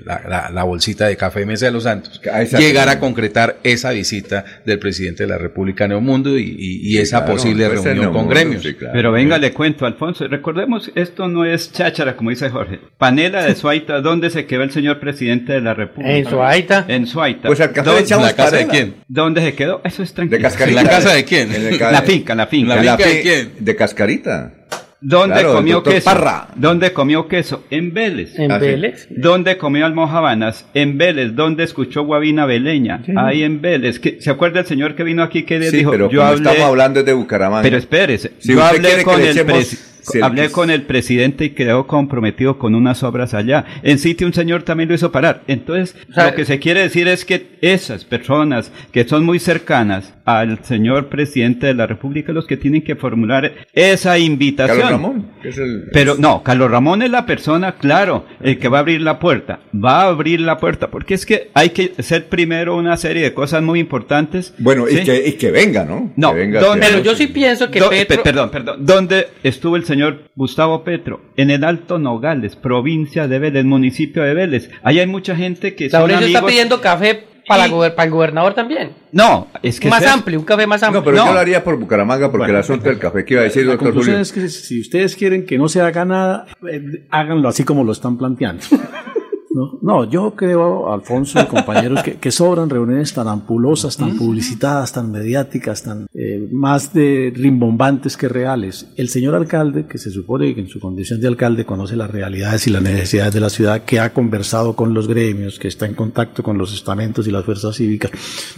la, 0.04 0.20
la- 0.28 0.50
la 0.50 0.62
bolsita 0.64 1.06
de 1.06 1.16
café 1.16 1.46
Mesa 1.46 1.66
de 1.66 1.72
los 1.72 1.84
Santos, 1.84 2.20
Ah, 2.32 2.42
llegar 2.42 2.88
a 2.88 2.98
concretar 2.98 3.56
esa 3.62 3.90
visita 3.90 4.44
del 4.64 4.78
presidente 4.78 5.22
de 5.24 5.28
la 5.28 5.38
República 5.38 5.84
a 5.84 5.88
Neomundo 5.88 6.36
y, 6.38 6.42
y- 6.58 6.80
y 6.94 6.98
esa 6.98 7.18
Claro, 7.20 7.32
posible 7.34 7.66
puede 7.66 7.78
ser 7.78 7.92
reunión 7.94 8.12
con 8.12 8.28
gremios. 8.28 8.62
sí, 8.62 8.74
claro. 8.74 8.92
pero 8.94 9.12
venga, 9.12 9.38
le 9.38 9.52
cuento, 9.52 9.86
Alfonso, 9.86 10.26
recordemos, 10.28 10.90
esto 10.94 11.28
no 11.28 11.44
es 11.44 11.72
cháchara, 11.72 12.16
como 12.16 12.30
dice 12.30 12.50
Jorge. 12.50 12.80
Panela 12.98 13.44
de 13.44 13.54
Suaita, 13.54 14.00
¿dónde 14.02 14.30
se 14.30 14.46
quedó 14.46 14.62
el 14.62 14.70
señor 14.72 15.00
presidente 15.00 15.52
de 15.52 15.60
la 15.60 15.74
República? 15.74 16.14
En 16.16 16.26
Suaita. 16.28 16.84
En 16.88 17.06
Suaita. 17.06 17.48
Pues 17.48 17.60
al 17.60 17.72
café 17.72 17.90
¿Dó- 17.90 17.94
le 17.96 18.00
echamos 18.02 18.26
¿La 18.26 18.34
casa 18.34 18.56
de 18.56 18.66
quién? 18.66 18.94
¿Dónde 19.08 19.40
se 19.42 19.54
quedó? 19.54 19.80
Eso 19.84 20.02
es 20.02 20.12
tranquilo. 20.12 20.36
De 20.38 20.42
cascarita. 20.42 20.80
¿En 20.80 20.86
la 20.86 20.90
casa 20.92 21.12
de 21.14 21.24
quién? 21.24 21.54
En 21.54 21.66
el 21.66 21.78
ca- 21.78 21.92
La 21.92 22.02
finca, 22.02 22.34
la 22.34 22.46
finca. 22.46 22.74
¿La 22.76 22.82
La 22.82 22.96
finca 22.96 23.10
de 23.10 23.22
quién? 23.22 23.52
De 23.60 23.76
cascarita. 23.76 24.52
¿Dónde 25.00 25.34
Claro, 25.34 25.52
comió 25.54 25.82
queso? 25.82 26.04
Parra. 26.06 26.48
¿Dónde 26.56 26.92
comió 26.92 27.28
queso? 27.28 27.64
En 27.70 27.92
Vélez. 27.92 28.38
En 28.38 28.50
Ah, 28.50 28.58
sí. 28.58 28.66
Vélez. 28.66 29.06
¿Dónde 29.10 29.58
comió 29.58 29.84
almojabanas? 29.84 30.66
En 30.74 30.96
Vélez. 30.96 31.34
¿Dónde 31.34 31.64
escuchó 31.64 32.02
Guavina 32.04 32.46
Veleña? 32.46 33.02
Ahí 33.16 33.42
en 33.42 33.60
Vélez. 33.60 34.00
¿Qué- 34.00 34.16
¿Se 34.20 34.30
acuerda 34.30 34.60
el 34.60 34.66
señor 34.66 34.94
que 34.94 35.04
vino 35.04 35.22
aquí 35.22 35.42
que 35.44 35.58
le 35.58 35.70
Sí, 35.70 35.78
dijo? 35.78 35.90
pero 35.90 36.10
yo 36.10 36.22
hablé... 36.24 36.38
estamos 36.48 36.60
hablando 36.70 37.02
de 37.02 37.12
Bucaramanga. 37.12 37.62
Pero 37.62 37.76
espérese. 37.76 38.32
Si 38.38 38.52
yo 38.52 38.58
usted 38.58 38.68
hablé 38.76 38.88
quiere 38.88 39.04
con 39.04 39.16
que 39.16 39.22
le 39.22 39.30
el 39.30 39.36
echemos 39.38 39.58
presi- 39.58 39.76
Si 39.76 39.76
el 39.76 39.95
hablé 40.22 40.42
que- 40.46 40.52
con 40.52 40.70
el 40.70 40.82
presidente 40.82 41.44
y 41.46 41.50
quedó 41.50 41.86
comprometido 41.86 42.58
con 42.58 42.74
unas 42.74 43.02
obras 43.02 43.34
allá. 43.34 43.64
En 43.82 43.98
sitio 43.98 44.26
un 44.26 44.32
señor 44.34 44.62
también 44.62 44.88
lo 44.88 44.94
hizo 44.94 45.12
parar. 45.12 45.42
Entonces, 45.46 45.96
sea, 46.14 46.30
lo 46.30 46.34
que 46.36 46.44
se 46.44 46.58
quiere 46.58 46.80
decir 46.80 47.08
es 47.08 47.24
que 47.24 47.56
esas 47.60 48.04
personas 48.04 48.72
que 48.92 49.04
son 49.06 49.24
muy 49.24 49.38
cercanas 49.38 50.14
al 50.24 50.64
señor 50.64 51.08
presidente 51.08 51.66
de 51.68 51.74
la 51.74 51.86
República, 51.86 52.32
los 52.32 52.46
que 52.46 52.56
tienen 52.56 52.82
que 52.82 52.96
formular 52.96 53.52
esa 53.72 54.18
invitación. 54.18 54.78
Carlos 54.80 54.90
Ramón, 54.92 55.26
que 55.42 55.48
es 55.50 55.58
el- 55.58 55.84
Pero 55.92 56.16
no, 56.18 56.42
Carlos 56.42 56.70
Ramón 56.70 57.02
es 57.02 57.10
la 57.10 57.26
persona, 57.26 57.72
claro, 57.76 58.26
el 58.42 58.58
que 58.58 58.68
va 58.68 58.78
a 58.78 58.80
abrir 58.80 59.00
la 59.02 59.18
puerta. 59.18 59.60
Va 59.74 60.02
a 60.02 60.06
abrir 60.08 60.40
la 60.40 60.58
puerta, 60.58 60.88
porque 60.90 61.14
es 61.14 61.24
que 61.26 61.50
hay 61.54 61.70
que 61.70 61.92
hacer 61.98 62.26
primero 62.26 62.76
una 62.76 62.96
serie 62.96 63.22
de 63.22 63.34
cosas 63.34 63.62
muy 63.62 63.78
importantes. 63.80 64.52
Bueno, 64.58 64.88
y, 64.88 65.04
que, 65.04 65.28
y 65.28 65.32
que 65.34 65.50
venga, 65.50 65.84
¿no? 65.84 66.12
No, 66.16 66.32
que 66.32 66.38
venga 66.40 66.60
¿dónde- 66.60 66.86
que- 66.86 66.92
Pero 66.92 67.04
yo 67.04 67.14
sí 67.14 67.28
pienso 67.28 67.70
que 67.70 67.78
Do- 67.78 67.90
Petro... 67.90 68.16
pe- 68.16 68.22
perdón, 68.22 68.50
perdón. 68.50 68.76
¿Dónde 68.84 69.28
estuvo 69.42 69.76
el 69.76 69.84
señor 69.84 69.95
Gustavo 70.34 70.84
Petro? 70.84 71.20
En 71.36 71.50
el 71.50 71.64
Alto 71.64 71.98
Nogales, 71.98 72.56
provincia 72.56 73.28
de 73.28 73.38
Vélez, 73.38 73.64
municipio 73.64 74.22
de 74.22 74.34
Vélez. 74.34 74.70
Ahí 74.82 74.98
hay 75.00 75.06
mucha 75.06 75.34
gente 75.36 75.74
que 75.74 75.88
Laurencio 75.88 76.26
está 76.26 76.44
pidiendo 76.44 76.80
café 76.80 77.24
para, 77.48 77.68
Y- 77.68 77.70
gober- 77.70 77.94
para 77.94 78.06
el 78.06 78.10
gobernador 78.10 78.54
también. 78.54 78.90
No, 79.12 79.46
es 79.62 79.78
que 79.78 79.88
más 79.88 80.04
amplio, 80.04 80.38
un 80.40 80.44
café 80.44 80.66
más 80.66 80.82
amplio. 80.82 81.00
No, 81.00 81.04
pero 81.04 81.16
No. 81.18 81.26
yo 81.26 81.32
lo 81.32 81.38
haría 81.38 81.62
por 81.62 81.78
Bucaramanga 81.78 82.30
porque 82.30 82.50
el 82.50 82.56
asunto 82.56 82.88
del 82.88 82.98
café 82.98 83.24
que 83.24 83.34
iba 83.34 83.40
a 83.42 83.44
decir, 83.44 83.64
La 83.64 83.72
doctor 83.72 83.88
conclusión 83.88 84.14
Julio. 84.16 84.22
es 84.22 84.32
que 84.32 84.48
si 84.48 84.80
ustedes 84.80 85.14
quieren 85.16 85.46
que 85.46 85.56
no 85.56 85.68
se 85.68 85.80
haga 85.80 86.04
nada, 86.04 86.46
eh, 86.70 87.04
háganlo 87.10 87.48
así 87.48 87.62
como 87.64 87.84
lo 87.84 87.92
están 87.92 88.18
planteando. 88.18 88.62
¿No? 89.56 89.78
No, 89.80 90.04
yo 90.04 90.34
creo, 90.36 90.92
Alfonso 90.92 91.40
y 91.40 91.46
compañeros, 91.48 92.02
que, 92.02 92.16
que 92.16 92.30
sobran 92.30 92.68
reuniones 92.68 93.14
tan 93.14 93.26
ampulosas, 93.26 93.96
tan 93.96 94.14
publicitadas, 94.18 94.92
tan 94.92 95.10
mediáticas, 95.10 95.82
tan 95.82 96.06
eh, 96.12 96.46
más 96.52 96.92
de 96.92 97.32
rimbombantes 97.34 98.18
que 98.18 98.28
reales. 98.28 98.86
El 98.96 99.08
señor 99.08 99.34
alcalde, 99.34 99.86
que 99.86 99.96
se 99.96 100.10
supone 100.10 100.54
que 100.54 100.60
en 100.60 100.68
su 100.68 100.78
condición 100.78 101.22
de 101.22 101.28
alcalde 101.28 101.64
conoce 101.64 101.96
las 101.96 102.10
realidades 102.10 102.66
y 102.66 102.70
las 102.70 102.82
necesidades 102.82 103.32
de 103.32 103.40
la 103.40 103.48
ciudad, 103.48 103.84
que 103.84 103.98
ha 103.98 104.12
conversado 104.12 104.76
con 104.76 104.92
los 104.92 105.08
gremios, 105.08 105.58
que 105.58 105.68
está 105.68 105.86
en 105.86 105.94
contacto 105.94 106.42
con 106.42 106.58
los 106.58 106.74
estamentos 106.74 107.26
y 107.26 107.30
las 107.30 107.46
fuerzas 107.46 107.76
cívicas, 107.76 108.10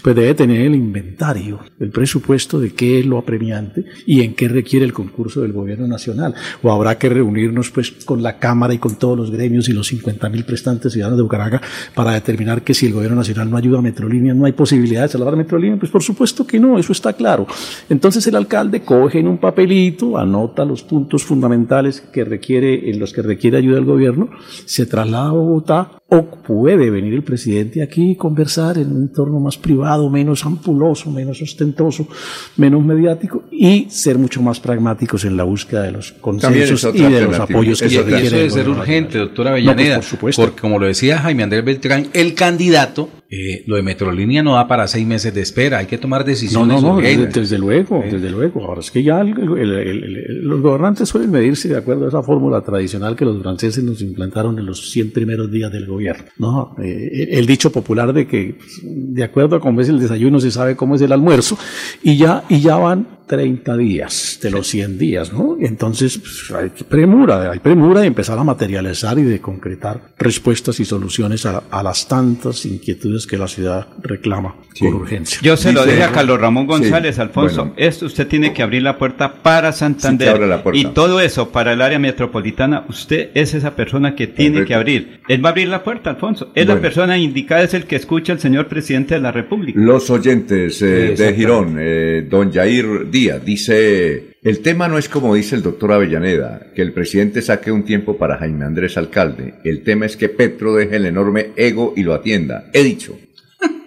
pues 0.02 0.16
debe 0.16 0.34
tener 0.34 0.62
el 0.62 0.74
inventario, 0.74 1.60
el 1.78 1.90
presupuesto 1.90 2.58
de 2.58 2.74
qué 2.74 2.98
es 2.98 3.06
lo 3.06 3.18
apremiante 3.18 3.84
y 4.04 4.22
en 4.22 4.34
qué 4.34 4.48
requiere 4.48 4.84
el 4.84 4.92
concurso 4.92 5.42
del 5.42 5.52
gobierno 5.52 5.86
nacional. 5.86 6.34
O 6.60 6.72
habrá 6.72 6.98
que 6.98 7.08
reunirnos 7.08 7.70
pues 7.70 7.92
con 8.04 8.20
la 8.20 8.40
Cámara 8.40 8.74
y 8.74 8.78
con 8.78 8.96
todos 8.96 9.16
los 9.16 9.30
gremios 9.30 9.68
y 9.68 9.72
los 9.72 9.86
50 9.86 10.28
mil 10.28 10.44
prestantes 10.44 10.87
ciudadanos 10.92 11.18
de 11.18 11.22
Bucaramanga 11.22 11.60
para 11.94 12.12
determinar 12.12 12.62
que 12.62 12.74
si 12.74 12.86
el 12.86 12.92
gobierno 12.92 13.16
nacional 13.16 13.50
no 13.50 13.56
ayuda 13.56 13.78
a 13.78 13.82
Metrolínea, 13.82 14.34
no 14.34 14.44
hay 14.46 14.52
posibilidad 14.52 15.02
de 15.02 15.08
salvar 15.08 15.34
a 15.34 15.36
Metrolínea. 15.36 15.78
Pues 15.78 15.90
por 15.90 16.02
supuesto 16.02 16.46
que 16.46 16.58
no, 16.58 16.78
eso 16.78 16.92
está 16.92 17.12
claro. 17.12 17.46
Entonces 17.88 18.26
el 18.26 18.36
alcalde 18.36 18.82
coge 18.82 19.20
en 19.20 19.28
un 19.28 19.38
papelito, 19.38 20.18
anota 20.18 20.64
los 20.64 20.82
puntos 20.82 21.24
fundamentales 21.24 22.00
que 22.00 22.24
requiere, 22.24 22.90
en 22.90 22.98
los 22.98 23.12
que 23.12 23.22
requiere 23.22 23.58
ayuda 23.58 23.76
del 23.76 23.84
gobierno, 23.84 24.30
se 24.64 24.86
traslada 24.86 25.28
a 25.28 25.32
Bogotá 25.32 25.90
o 26.10 26.24
puede 26.24 26.88
venir 26.88 27.12
el 27.12 27.22
presidente 27.22 27.82
aquí 27.82 28.12
y 28.12 28.16
conversar 28.16 28.78
en 28.78 28.90
un 28.90 29.02
entorno 29.02 29.40
más 29.40 29.58
privado, 29.58 30.08
menos 30.08 30.46
ampuloso, 30.46 31.10
menos 31.10 31.42
ostentoso, 31.42 32.08
menos 32.56 32.82
mediático 32.82 33.44
y 33.50 33.88
ser 33.90 34.16
mucho 34.16 34.40
más 34.40 34.58
pragmáticos 34.58 35.26
en 35.26 35.36
la 35.36 35.44
búsqueda 35.44 35.82
de 35.82 35.92
los 35.92 36.12
consensos 36.12 36.94
y 36.94 37.02
de 37.02 37.20
los 37.22 37.38
apoyos 37.38 37.82
que 37.82 37.90
se 37.90 37.96
y 37.96 37.98
requieren. 37.98 38.24
eso 38.26 38.36
debe 38.36 38.50
ser 38.50 38.68
urgente, 38.70 39.18
doctora 39.18 39.50
No, 39.50 39.56
pues, 39.56 39.66
Avellaneda, 39.68 39.96
por 39.96 40.04
supuesto. 40.04 40.42
porque 40.42 40.60
como 40.60 40.77
lo 40.78 40.86
decía 40.86 41.18
Jaime 41.18 41.42
Andrés 41.42 41.64
Beltrán, 41.64 42.08
el 42.12 42.34
candidato, 42.34 43.10
eh, 43.30 43.62
lo 43.66 43.76
de 43.76 43.82
Metrolínea 43.82 44.42
no 44.42 44.54
da 44.54 44.66
para 44.66 44.86
seis 44.88 45.06
meses 45.06 45.34
de 45.34 45.42
espera, 45.42 45.78
hay 45.78 45.86
que 45.86 45.98
tomar 45.98 46.24
decisiones 46.24 46.82
no, 46.82 46.94
no, 46.94 47.00
desde, 47.00 47.26
desde 47.26 47.58
luego, 47.58 48.02
desde 48.10 48.30
luego. 48.30 48.64
Ahora 48.64 48.80
es 48.80 48.90
que 48.90 49.02
ya 49.02 49.20
el- 49.20 49.28
el- 49.38 49.72
el- 49.72 50.04
el- 50.16 50.40
los 50.44 50.60
gobernantes 50.62 51.08
suelen 51.08 51.30
medirse 51.30 51.68
de 51.68 51.76
acuerdo 51.76 52.06
a 52.06 52.08
esa 52.08 52.22
fórmula 52.22 52.62
tradicional 52.62 53.16
que 53.16 53.24
los 53.26 53.40
franceses 53.42 53.84
nos 53.84 54.00
implantaron 54.00 54.58
en 54.58 54.64
los 54.66 54.90
100 54.90 55.10
primeros 55.12 55.50
días 55.50 55.70
del 55.70 55.86
gobierno. 55.86 56.24
No, 56.38 56.74
Eh, 56.82 57.28
el 57.32 57.46
dicho 57.46 57.70
popular 57.70 58.12
de 58.12 58.26
que 58.26 58.54
pues, 58.56 58.80
de 58.82 59.24
acuerdo 59.24 59.56
a 59.56 59.60
cómo 59.60 59.80
es 59.80 59.88
el 59.90 59.98
desayuno 60.00 60.40
se 60.40 60.50
sabe 60.50 60.74
cómo 60.76 60.94
es 60.94 61.02
el 61.02 61.12
almuerzo 61.12 61.58
y 62.02 62.16
ya 62.16 62.44
y 62.48 62.60
ya 62.60 62.76
van 62.76 63.18
30 63.26 63.76
días 63.76 64.38
de 64.42 64.50
los 64.50 64.66
100 64.68 64.96
días, 64.96 65.34
¿no? 65.34 65.58
Entonces 65.60 66.16
pues, 66.16 66.50
hay 66.58 66.70
premura, 66.88 67.50
hay 67.50 67.58
premura 67.58 68.00
de 68.00 68.06
empezar 68.06 68.38
a 68.38 68.44
materializar 68.44 69.18
y 69.18 69.22
de 69.22 69.38
concretar 69.40 70.14
respuestas 70.16 70.80
y 70.80 70.86
soluciones 70.86 71.44
a, 71.44 71.58
a 71.70 71.82
las 71.82 72.08
tantas 72.08 72.64
inquietudes 72.64 73.17
que 73.26 73.36
la 73.36 73.48
ciudad 73.48 73.88
reclama 74.02 74.54
con 74.78 74.94
urgencia. 74.94 75.38
Yo 75.42 75.56
se 75.56 75.72
lo 75.72 75.84
dije 75.84 76.02
a 76.04 76.12
Carlos 76.12 76.40
Ramón 76.40 76.66
González, 76.66 77.16
Sí, 77.16 77.20
Alfonso. 77.20 77.62
bueno. 77.66 77.74
Esto 77.76 78.06
usted 78.06 78.26
tiene 78.26 78.52
que 78.52 78.62
abrir 78.62 78.82
la 78.82 78.98
puerta 78.98 79.32
para 79.42 79.72
Santander. 79.72 80.36
Sí, 80.36 80.44
la 80.46 80.62
puerta. 80.62 80.78
Y 80.80 80.84
todo 80.86 81.20
eso 81.20 81.50
para 81.50 81.72
el 81.72 81.80
área 81.82 81.98
metropolitana, 81.98 82.84
usted 82.88 83.30
es 83.34 83.54
esa 83.54 83.74
persona 83.74 84.14
que 84.14 84.26
tiene 84.26 84.58
Perfecto. 84.58 84.68
que 84.68 84.74
abrir. 84.74 85.20
Él 85.28 85.44
va 85.44 85.48
a 85.48 85.52
abrir 85.52 85.68
la 85.68 85.82
puerta, 85.82 86.10
Alfonso. 86.10 86.52
Es 86.54 86.66
la 86.66 86.80
persona 86.80 87.18
indicada, 87.18 87.62
es 87.62 87.74
el 87.74 87.84
que 87.84 87.96
escucha 87.96 88.32
al 88.32 88.40
señor 88.40 88.66
presidente 88.68 89.14
de 89.14 89.20
la 89.20 89.32
República. 89.32 89.78
Los 89.80 90.10
oyentes 90.10 90.80
eh, 90.82 91.14
de. 91.16 91.34
Girón, 91.34 91.76
eh, 91.78 92.26
don 92.28 92.52
Jair 92.52 93.10
Díaz, 93.10 93.44
dice, 93.44 94.37
el 94.42 94.60
tema 94.60 94.86
no 94.86 94.98
es 94.98 95.08
como 95.08 95.34
dice 95.34 95.56
el 95.56 95.62
doctor 95.62 95.92
Avellaneda, 95.92 96.68
que 96.74 96.82
el 96.82 96.92
presidente 96.92 97.42
saque 97.42 97.72
un 97.72 97.84
tiempo 97.84 98.16
para 98.16 98.38
Jaime 98.38 98.64
Andrés 98.64 98.96
Alcalde. 98.96 99.54
El 99.64 99.82
tema 99.82 100.06
es 100.06 100.16
que 100.16 100.28
Petro 100.28 100.74
deje 100.74 100.96
el 100.96 101.06
enorme 101.06 101.50
ego 101.56 101.92
y 101.96 102.04
lo 102.04 102.14
atienda. 102.14 102.70
He 102.72 102.84
dicho. 102.84 103.18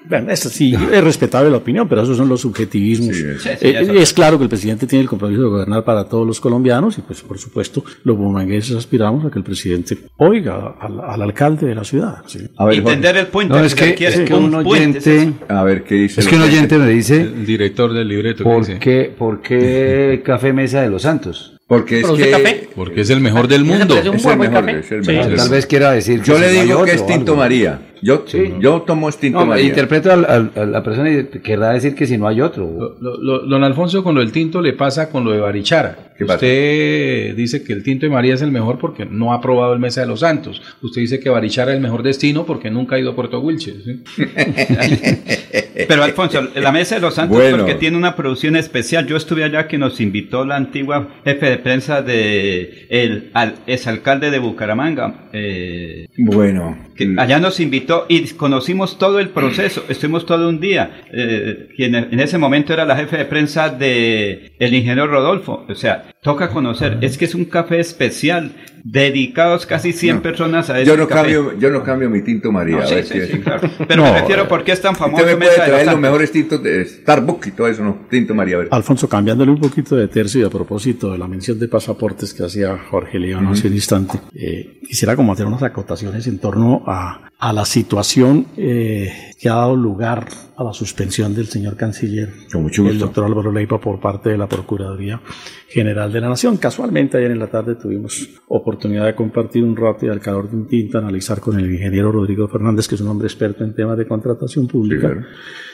Bueno, 0.10 0.32
eso 0.32 0.50
sí, 0.50 0.76
es 0.92 1.04
respetable 1.04 1.50
la 1.52 1.58
opinión, 1.58 1.88
pero 1.88 2.02
esos 2.02 2.18
son 2.18 2.28
los 2.28 2.42
subjetivismos. 2.42 3.16
Sí, 3.16 3.24
sí, 3.40 3.50
Eh, 3.62 3.94
es 3.98 4.14
claro 4.14 4.38
que 4.38 4.44
el 4.44 4.50
presidente 4.50 4.88
tiene 4.88 5.04
el 5.04 5.10
compromiso 5.10 5.42
de 5.44 5.48
gobernar 5.48 5.84
para 5.84 6.06
todos 6.06 6.26
los 6.26 6.40
colombianos 6.40 6.98
y, 6.98 7.02
pues, 7.02 7.22
por 7.22 7.38
supuesto, 7.38 7.84
los 8.04 8.18
bumangueses 8.18 8.76
aspiramos 8.76 9.24
a 9.26 9.30
que 9.30 9.38
el 9.40 9.44
presidente 9.46 9.98
oiga 10.18 10.76
al, 10.80 11.00
al 11.00 11.22
alcalde 11.22 11.68
de 11.68 11.76
la 11.76 11.84
ciudad. 11.84 12.18
¿sí? 12.28 12.40
A 12.58 12.66
ver, 12.66 12.76
Jorge, 12.82 12.94
Entender 12.94 13.18
el 13.18 13.28
puente. 13.28 13.54
No, 13.54 13.64
es 13.64 13.76
que, 13.76 13.96
es 14.00 14.20
que 14.22 14.34
un 14.34 14.54
oyente, 14.56 15.34
a 15.48 15.64
ver 15.64 15.84
qué 15.84 15.96
dice. 15.96 16.22
es 16.22 16.28
que 16.28 16.36
un 16.36 16.42
oyente 16.42 16.78
me 16.78 16.90
dice, 16.90 17.22
El 17.22 17.46
director 17.46 17.94
del 17.94 18.08
libreto 18.08 18.44
¿por 18.44 18.66
dice, 18.66 18.80
qué, 18.80 19.14
¿por 19.18 19.42
qué 19.42 20.22
Café 20.26 20.52
Mesa 20.54 20.82
de 20.82 20.90
los 20.90 21.04
Santos? 21.04 21.58
Porque 21.68 22.00
es 22.00 22.04
¿Produce 22.04 22.24
que 22.26 22.32
café? 22.32 22.70
porque 22.76 23.02
es 23.02 23.10
el 23.12 23.22
mejor 23.22 23.48
del 23.48 23.64
mundo. 23.64 23.96
es 23.98 24.06
el 24.06 24.38
mejor, 24.38 24.52
café. 24.66 24.80
es 24.80 24.92
el 24.92 25.06
Sí. 25.06 25.12
mejor. 25.12 25.36
Tal 25.36 25.50
vez 25.50 25.66
quiera 25.68 25.92
decir 25.92 26.20
que 26.22 26.26
yo 26.28 26.38
le 26.38 26.50
digo 26.52 26.84
que 26.84 26.92
es 26.94 27.06
Tinto. 27.06 27.36
María. 27.36 27.80
Yo, 28.02 28.24
Sí. 28.26 28.54
yo 28.60 28.82
tomo 28.82 29.10
es 29.10 29.18
Tinto 29.18 29.40
No, 29.40 29.46
María. 29.46 29.66
interpreto 29.66 30.12
al- 30.12 30.52
a 30.56 30.66
la 30.66 30.84
persona 30.84 31.12
y 31.12 31.26
querrá 31.40 31.74
decir 31.74 31.94
que 31.94 32.08
si 32.08 32.18
no 32.18 32.28
hay 32.28 32.42
otro. 32.42 32.66
Lo- 32.66 32.98
lo- 33.00 33.18
lo- 33.22 33.40
don 33.46 33.64
Alfonso, 33.64 34.04
con 34.04 34.16
lo 34.16 34.22
del 34.22 34.32
tinto 34.32 34.62
le 34.62 34.74
pasa 34.74 35.10
con 35.10 35.24
lo 35.24 35.32
de 35.32 35.40
Barichara. 35.40 36.08
Usted 36.20 37.36
dice 37.36 37.64
que 37.64 37.74
el 37.74 37.82
tinto 37.84 38.06
de 38.06 38.12
María 38.12 38.36
es 38.36 38.42
el 38.44 38.52
mejor 38.52 38.78
porque 38.78 39.06
no 39.06 39.34
ha 39.34 39.42
probado 39.42 39.74
el 39.74 39.80
Mesa 39.80 40.02
de 40.02 40.08
los 40.08 40.20
Santos. 40.20 40.62
Usted 40.82 41.02
dice 41.02 41.20
que 41.20 41.30
Barichara 41.32 41.72
es 41.72 41.78
el 41.78 41.82
mejor 41.82 42.04
destino 42.04 42.46
porque 42.46 42.70
nunca 42.70 42.96
ha 42.96 43.00
ido 43.00 43.12
a 43.12 43.16
Puerto 43.16 43.40
Wilches. 43.40 43.76
¿sí? 43.84 44.02
Pero 45.88 46.04
Alfonso, 46.04 46.42
la 46.56 46.72
Mesa 46.72 46.96
de 46.96 47.02
los 47.02 47.16
Santos 47.16 47.36
Bueno. 47.38 47.58
porque 47.58 47.74
tiene 47.76 47.98
una 47.98 48.16
producción 48.16 48.56
especial. 48.56 49.08
Yo 49.08 49.18
estuve 49.18 49.44
allá 49.44 49.68
que 49.68 49.78
nos 49.78 50.00
invitó 50.00 50.46
la 50.46 50.56
antigua 50.56 51.08
jefe 51.26 51.50
de 51.50 51.58
prensa 51.58 52.02
de 52.02 52.86
el 52.90 53.30
al, 53.34 53.56
exalcalde 53.68 54.30
de 54.32 54.40
Bucaramanga. 54.40 55.30
eh, 55.34 56.08
Bueno. 56.18 56.78
que 56.96 57.16
allá 57.18 57.40
nos 57.40 57.60
invitó 57.60 57.91
y 58.08 58.28
conocimos 58.30 58.98
todo 58.98 59.20
el 59.20 59.30
proceso. 59.30 59.84
Estuvimos 59.90 60.26
todo 60.26 60.50
un 60.50 60.60
día. 60.60 61.02
Eh, 61.12 61.70
quien 61.76 61.96
en 61.96 62.20
ese 62.20 62.38
momento 62.38 62.74
era 62.74 62.86
la 62.86 62.96
jefe 62.96 63.18
de 63.18 63.26
prensa 63.26 63.70
de 63.70 64.54
el 64.60 64.74
ingeniero 64.74 65.08
Rodolfo. 65.08 65.66
O 65.68 65.76
sea, 65.76 66.12
toca 66.22 66.50
conocer. 66.50 66.98
Es 67.02 67.18
que 67.18 67.26
es 67.26 67.36
un 67.36 67.46
café 67.46 67.80
especial 67.80 68.52
dedicados 68.84 69.66
casi 69.66 69.94
100 69.94 70.22
personas 70.22 70.70
a 70.70 70.80
ese 70.80 70.90
Yo 70.90 70.98
no, 70.98 71.08
café. 71.08 71.22
cambio, 71.34 71.58
yo 71.60 71.70
no 71.70 71.84
cambio 71.84 72.10
mi 72.10 72.22
Tinto 72.22 72.52
María. 72.52 72.78
No, 72.78 72.84
a 72.84 72.88
sí, 72.88 72.96
ver 72.96 73.06
sí, 73.06 73.20
sí, 73.32 73.40
claro. 73.40 73.70
Pero 73.88 74.04
me 74.04 74.20
refiero 74.20 74.48
por 74.48 74.64
qué 74.64 74.72
es 74.74 74.82
tan 74.82 74.96
famoso 74.96 75.24
Usted 75.24 75.38
me 75.38 75.46
puede 75.46 75.52
de 75.52 75.58
los 75.58 75.68
traer 75.68 75.86
los 75.88 76.00
mejores 76.00 76.32
tintos 76.32 76.64
de 76.64 76.86
Starbucks 76.86 77.48
y 77.48 77.52
todo 77.52 77.68
eso, 77.68 77.84
¿no? 77.84 78.00
Tinto 78.10 78.34
María, 78.34 78.56
a 78.56 78.60
ver. 78.60 78.68
Alfonso, 78.72 79.08
cambiándole 79.08 79.52
un 79.52 79.60
poquito 79.60 79.96
de 79.96 80.08
tercio 80.08 80.42
y 80.42 80.44
a 80.44 80.50
propósito 80.50 81.12
de 81.12 81.18
la 81.18 81.28
mención 81.28 81.60
de 81.60 81.68
pasaportes 81.68 82.34
que 82.34 82.44
hacía 82.44 82.78
Jorge 82.90 83.20
León 83.20 83.48
hace 83.48 83.68
un 83.68 83.74
instante, 83.74 84.20
eh, 84.34 84.80
quisiera 84.88 85.16
como 85.16 85.34
hacer 85.34 85.46
unas 85.46 85.64
acotaciones 85.64 86.28
en 86.28 86.40
torno 86.40 86.84
a, 86.88 87.30
a 87.40 87.54
la 87.54 87.66
situación 87.66 88.48
eh, 88.58 89.31
que 89.42 89.50
ha 89.50 89.56
dado 89.56 89.76
lugar 89.76 90.28
a 90.56 90.64
la 90.64 90.72
suspensión 90.72 91.34
del 91.34 91.48
señor 91.48 91.76
canciller, 91.76 92.32
el 92.54 93.00
doctor 93.00 93.26
Álvaro 93.26 93.52
Leipa, 93.52 93.82
por 93.82 94.00
parte 94.00 94.30
de 94.30 94.38
la 94.38 94.48
Procuraduría 94.48 95.20
General 95.68 96.14
de 96.14 96.22
la 96.22 96.30
Nación. 96.30 96.58
Casualmente 96.58 97.18
ayer 97.18 97.32
en 97.32 97.40
la 97.40 97.48
tarde 97.48 97.74
tuvimos 97.74 98.30
oportunidad 98.48 99.08
de 99.08 99.16
compartir 99.16 99.64
un 99.64 99.76
rato 99.76 100.06
y 100.06 100.10
al 100.10 100.20
calor 100.20 100.48
de 100.48 100.58
un 100.58 100.68
tinto, 100.68 101.00
analizar 101.00 101.40
con 101.40 101.60
el 101.60 101.74
ingeniero 101.74 102.12
Rodrigo 102.12 102.48
Fernández, 102.50 102.88
que 102.88 102.94
es 102.94 103.02
un 103.02 103.08
hombre 103.08 103.26
experto 103.26 103.64
en 103.64 103.74
temas 103.74 103.98
de 103.98 104.06
contratación 104.06 104.68
pública. 104.68 105.26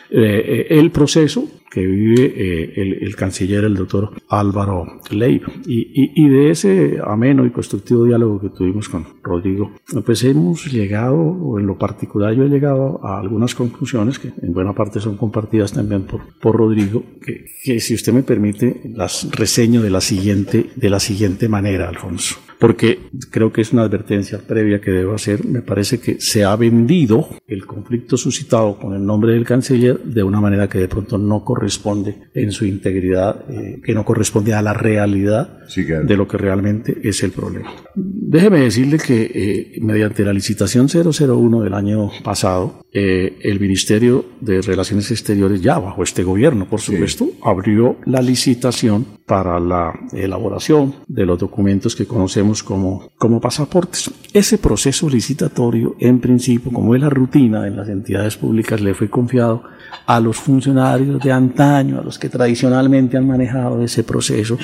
Eh, 0.10 0.68
el 0.70 0.92
proceso 0.92 1.48
que 1.70 1.86
vive 1.86 2.34
eh, 2.36 2.74
el, 2.78 3.04
el, 3.04 3.16
canciller, 3.16 3.64
el 3.66 3.76
doctor 3.76 4.12
Álvaro 4.30 5.00
Leiva. 5.12 5.52
Y, 5.66 5.80
y, 5.94 6.12
y, 6.16 6.30
de 6.30 6.52
ese 6.52 6.98
ameno 7.06 7.46
y 7.46 7.52
constructivo 7.52 8.06
diálogo 8.06 8.40
que 8.40 8.50
tuvimos 8.50 8.90
con 8.90 9.06
Rodrigo, 9.22 9.72
pues 10.06 10.24
hemos 10.24 10.72
llegado, 10.72 11.18
o 11.18 11.60
en 11.60 11.68
lo 11.68 11.78
particular 11.78 12.34
yo 12.34 12.44
he 12.44 12.50
llegado 12.50 13.00
a 13.06 13.20
algunas 13.20 13.54
conclusiones 13.54 14.18
que 14.18 14.32
en 14.42 14.54
buena 14.54 14.74
parte 14.74 15.00
son 15.00 15.18
compartidas 15.18 15.74
también 15.74 16.04
por, 16.04 16.22
por 16.40 16.56
Rodrigo, 16.56 17.04
que, 17.24 17.46
que 17.64 17.80
si 17.80 17.94
usted 17.94 18.14
me 18.14 18.24
permite, 18.24 18.82
las 18.96 19.30
reseño 19.32 19.82
de 19.82 19.90
la 19.90 20.02
siguiente, 20.02 20.68
de 20.76 20.90
la 20.90 21.00
siguiente 21.00 21.50
manera, 21.50 21.90
Alfonso 21.90 22.47
porque 22.60 23.00
creo 23.32 23.52
que 23.52 23.62
es 23.62 23.74
una 23.74 23.84
advertencia 23.84 24.40
previa 24.40 24.82
que 24.82 24.92
debo 24.92 25.14
hacer. 25.14 25.46
Me 25.46 25.62
parece 25.62 26.00
que 26.00 26.20
se 26.20 26.44
ha 26.44 26.56
vendido 26.56 27.30
el 27.48 27.66
conflicto 27.66 28.18
suscitado 28.18 28.78
con 28.78 28.94
el 28.94 29.06
nombre 29.06 29.34
del 29.34 29.46
canciller 29.46 30.00
de 30.00 30.24
una 30.24 30.42
manera 30.42 30.68
que 30.68 30.80
de 30.80 30.88
pronto 30.88 31.18
no 31.18 31.44
corresponde 31.44 32.30
en 32.34 32.52
su 32.52 32.66
integridad, 32.66 33.46
eh, 33.50 33.80
que 33.84 33.94
no 33.94 34.04
corresponde 34.06 34.54
a 34.54 34.62
la 34.62 34.74
realidad 34.74 35.60
sí, 35.68 35.86
claro. 35.86 36.06
de 36.06 36.18
lo 36.18 36.28
que 36.28 36.38
realmente 36.38 36.98
es 37.04 37.22
el 37.24 37.32
problema. 37.32 37.72
Déjeme 37.96 38.62
decirle 38.62 38.98
que 38.98 39.32
eh, 39.34 39.80
mediante 39.82 40.24
la 40.24 40.34
licitación 40.34 40.88
001 40.88 41.62
del 41.62 41.74
año 41.74 42.10
pasado, 42.24 42.82
eh, 43.00 43.38
el 43.44 43.60
Ministerio 43.60 44.26
de 44.42 44.60
Relaciones 44.60 45.12
Exteriores, 45.12 45.62
ya 45.62 45.78
bajo 45.78 46.02
este 46.02 46.24
gobierno, 46.24 46.68
por 46.68 46.82
supuesto, 46.82 47.26
sí. 47.26 47.40
abrió 47.44 47.98
la 48.06 48.24
licitación 48.24 49.06
para 49.28 49.60
la 49.60 49.94
elaboración 50.14 50.96
de 51.08 51.24
los 51.28 51.38
documentos 51.38 51.96
que 51.96 52.08
conocemos 52.08 52.64
como, 52.64 53.12
como 53.20 53.40
pasaportes. 53.40 54.10
Ese 54.34 54.58
proceso 54.58 55.08
licitatorio, 55.12 55.96
en 56.00 56.20
principio, 56.20 56.72
como 56.72 56.96
es 56.96 57.02
la 57.02 57.12
rutina 57.12 57.68
en 57.68 57.76
las 57.76 57.88
entidades 57.88 58.36
públicas, 58.36 58.82
le 58.82 58.96
fue 58.96 59.12
confiado 59.12 59.62
a 60.08 60.20
los 60.20 60.38
funcionarios 60.38 61.22
de 61.22 61.32
antaño, 61.32 62.00
a 62.00 62.04
los 62.04 62.18
que 62.18 62.30
tradicionalmente 62.30 63.16
han 63.16 63.28
manejado 63.28 63.80
ese 63.84 64.04
proceso, 64.04 64.58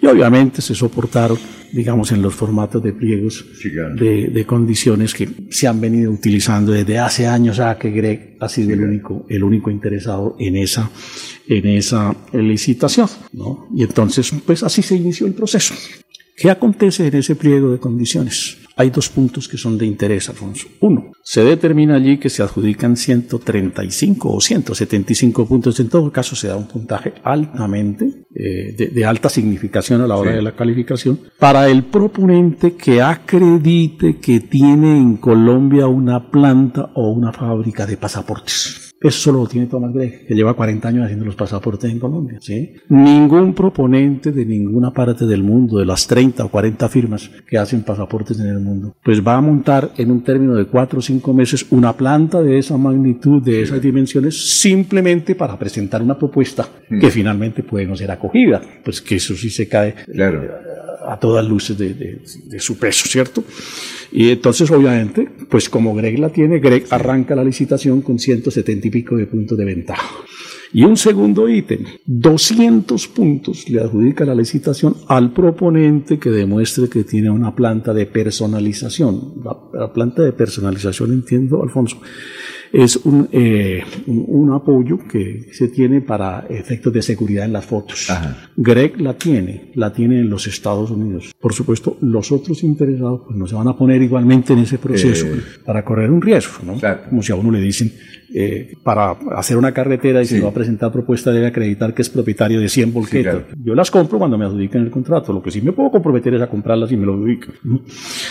y 0.00 0.06
obviamente 0.06 0.62
se 0.62 0.76
soportaron, 0.76 1.38
digamos, 1.72 2.12
en 2.12 2.22
los 2.22 2.34
formatos 2.34 2.82
de 2.82 2.92
pliegos 2.92 3.44
de, 3.96 4.28
de, 4.28 4.46
condiciones 4.46 5.14
que 5.14 5.28
se 5.50 5.66
han 5.66 5.80
venido 5.80 6.10
utilizando 6.10 6.72
desde 6.72 6.98
hace 6.98 7.26
años 7.26 7.60
a 7.60 7.78
que 7.78 7.90
Greg 7.90 8.36
ha 8.40 8.48
sido 8.48 8.72
el, 8.72 8.82
único, 8.82 9.26
el 9.28 9.42
único 9.42 9.70
interesado 9.70 10.36
en 10.38 10.56
esa, 10.56 10.90
en 11.46 11.66
esa 11.66 12.14
licitación. 12.32 13.08
¿no? 13.32 13.68
Y 13.74 13.82
entonces, 13.82 14.32
pues 14.44 14.62
así 14.62 14.82
se 14.82 14.96
inició 14.96 15.26
el 15.26 15.34
proceso. 15.34 15.74
¿Qué 16.36 16.50
acontece 16.50 17.06
en 17.06 17.16
ese 17.16 17.36
pliego 17.36 17.70
de 17.70 17.78
condiciones? 17.78 18.56
Hay 18.80 18.88
dos 18.88 19.10
puntos 19.10 19.46
que 19.46 19.58
son 19.58 19.76
de 19.76 19.84
interés, 19.84 20.30
Alfonso. 20.30 20.66
Uno, 20.80 21.12
se 21.22 21.44
determina 21.44 21.96
allí 21.96 22.16
que 22.16 22.30
se 22.30 22.42
adjudican 22.42 22.96
135 22.96 24.32
o 24.32 24.40
175 24.40 25.44
puntos. 25.44 25.78
En 25.80 25.90
todo 25.90 26.10
caso, 26.10 26.34
se 26.34 26.48
da 26.48 26.56
un 26.56 26.66
puntaje 26.66 27.12
altamente, 27.22 28.24
eh, 28.34 28.72
de, 28.74 28.86
de, 28.86 29.04
alta 29.04 29.28
significación 29.28 30.00
a 30.00 30.06
la 30.06 30.16
hora 30.16 30.30
sí. 30.30 30.36
de 30.36 30.42
la 30.42 30.56
calificación, 30.56 31.20
para 31.38 31.68
el 31.68 31.84
proponente 31.84 32.74
que 32.74 33.02
acredite 33.02 34.16
que 34.16 34.40
tiene 34.40 34.96
en 34.96 35.18
Colombia 35.18 35.86
una 35.86 36.30
planta 36.30 36.90
o 36.94 37.10
una 37.10 37.34
fábrica 37.34 37.84
de 37.84 37.98
pasaportes. 37.98 38.89
Eso 39.00 39.18
solo 39.18 39.40
lo 39.40 39.46
tiene 39.46 39.66
Thomas 39.66 39.94
Gregg, 39.94 40.26
que 40.26 40.34
lleva 40.34 40.52
40 40.52 40.86
años 40.86 41.04
haciendo 41.04 41.24
los 41.24 41.34
pasaportes 41.34 41.90
en 41.90 41.98
Colombia. 41.98 42.38
¿sí? 42.40 42.74
Ningún 42.90 43.54
proponente 43.54 44.30
de 44.30 44.44
ninguna 44.44 44.90
parte 44.90 45.24
del 45.24 45.42
mundo, 45.42 45.78
de 45.78 45.86
las 45.86 46.06
30 46.06 46.44
o 46.44 46.48
40 46.50 46.88
firmas 46.90 47.30
que 47.48 47.56
hacen 47.56 47.82
pasaportes 47.82 48.38
en 48.40 48.48
el 48.48 48.60
mundo, 48.60 48.94
pues 49.02 49.26
va 49.26 49.36
a 49.36 49.40
montar 49.40 49.90
en 49.96 50.10
un 50.10 50.22
término 50.22 50.54
de 50.54 50.66
4 50.66 50.98
o 50.98 51.02
5 51.02 51.32
meses 51.32 51.66
una 51.70 51.96
planta 51.96 52.42
de 52.42 52.58
esa 52.58 52.76
magnitud, 52.76 53.42
de 53.42 53.62
esas 53.62 53.80
dimensiones, 53.80 54.58
simplemente 54.60 55.34
para 55.34 55.58
presentar 55.58 56.02
una 56.02 56.18
propuesta 56.18 56.68
mm. 56.90 57.00
que 57.00 57.10
finalmente 57.10 57.62
puede 57.62 57.86
no 57.86 57.96
ser 57.96 58.10
acogida. 58.10 58.60
Pues 58.84 59.00
que 59.00 59.16
eso 59.16 59.34
sí 59.34 59.48
se 59.48 59.66
cae 59.66 59.94
claro. 60.12 60.42
A 61.10 61.18
todas 61.18 61.44
luces 61.44 61.76
de, 61.76 62.60
su 62.60 62.78
peso, 62.78 63.08
¿cierto? 63.08 63.42
Y 64.12 64.30
entonces, 64.30 64.70
obviamente, 64.70 65.28
pues 65.48 65.68
como 65.68 65.92
Greg 65.92 66.20
la 66.20 66.30
tiene, 66.30 66.60
Greg 66.60 66.86
arranca 66.90 67.34
la 67.34 67.42
licitación 67.42 68.00
con 68.00 68.18
170 68.18 68.86
y 68.86 68.90
pico 68.90 69.16
de 69.16 69.26
puntos 69.26 69.58
de 69.58 69.64
ventaja. 69.64 70.08
Y 70.72 70.84
un 70.84 70.96
segundo 70.96 71.48
ítem, 71.48 71.84
200 72.06 73.08
puntos 73.08 73.68
le 73.68 73.80
adjudica 73.80 74.24
la 74.24 74.36
licitación 74.36 74.94
al 75.08 75.32
proponente 75.32 76.20
que 76.20 76.30
demuestre 76.30 76.88
que 76.88 77.02
tiene 77.02 77.28
una 77.28 77.56
planta 77.56 77.92
de 77.92 78.06
personalización. 78.06 79.42
La 79.74 79.92
planta 79.92 80.22
de 80.22 80.32
personalización, 80.32 81.12
entiendo, 81.12 81.60
Alfonso, 81.60 82.00
es 82.72 82.96
un, 82.96 83.28
eh, 83.32 83.82
un, 84.06 84.24
un, 84.28 84.52
apoyo 84.52 84.98
que 85.10 85.48
se 85.52 85.68
tiene 85.68 86.00
para 86.00 86.46
efectos 86.48 86.92
de 86.92 87.02
seguridad 87.02 87.44
en 87.44 87.52
las 87.52 87.64
fotos. 87.64 88.08
Ajá. 88.10 88.50
Greg 88.56 89.00
la 89.00 89.14
tiene, 89.14 89.70
la 89.74 89.92
tiene 89.92 90.20
en 90.20 90.30
los 90.30 90.46
Estados 90.46 90.90
Unidos. 90.90 91.32
Por 91.40 91.52
supuesto, 91.52 91.96
los 92.00 92.30
otros 92.30 92.62
interesados 92.62 93.22
pues, 93.26 93.36
no 93.36 93.46
se 93.46 93.54
van 93.54 93.68
a 93.68 93.76
poner 93.76 94.02
igualmente 94.02 94.52
en 94.52 94.60
ese 94.60 94.78
proceso 94.78 95.26
eh, 95.26 95.42
para 95.64 95.84
correr 95.84 96.10
un 96.10 96.22
riesgo, 96.22 96.64
¿no? 96.64 96.74
Claro. 96.74 97.02
Como 97.08 97.22
si 97.22 97.32
a 97.32 97.36
uno 97.36 97.50
le 97.50 97.60
dicen, 97.60 97.92
eh, 98.34 98.74
para 98.82 99.16
hacer 99.36 99.56
una 99.56 99.72
carretera 99.72 100.22
y 100.22 100.26
sí. 100.26 100.36
se 100.36 100.40
va 100.40 100.50
a 100.50 100.54
presentar 100.54 100.92
propuesta 100.92 101.32
debe 101.32 101.46
acreditar 101.46 101.94
que 101.94 102.02
es 102.02 102.10
propietario 102.10 102.60
de 102.60 102.68
100 102.68 102.92
volquetas. 102.92 103.34
Sí, 103.34 103.40
claro. 103.40 103.62
Yo 103.64 103.74
las 103.74 103.90
compro 103.90 104.18
cuando 104.18 104.38
me 104.38 104.44
adjudican 104.44 104.82
el 104.82 104.90
contrato. 104.90 105.32
Lo 105.32 105.42
que 105.42 105.50
sí 105.50 105.60
me 105.60 105.72
puedo 105.72 105.90
comprometer 105.90 106.34
es 106.34 106.42
a 106.42 106.48
comprarlas 106.48 106.92
y 106.92 106.96
me 106.96 107.06
lo 107.06 107.14
adjudican. 107.14 107.54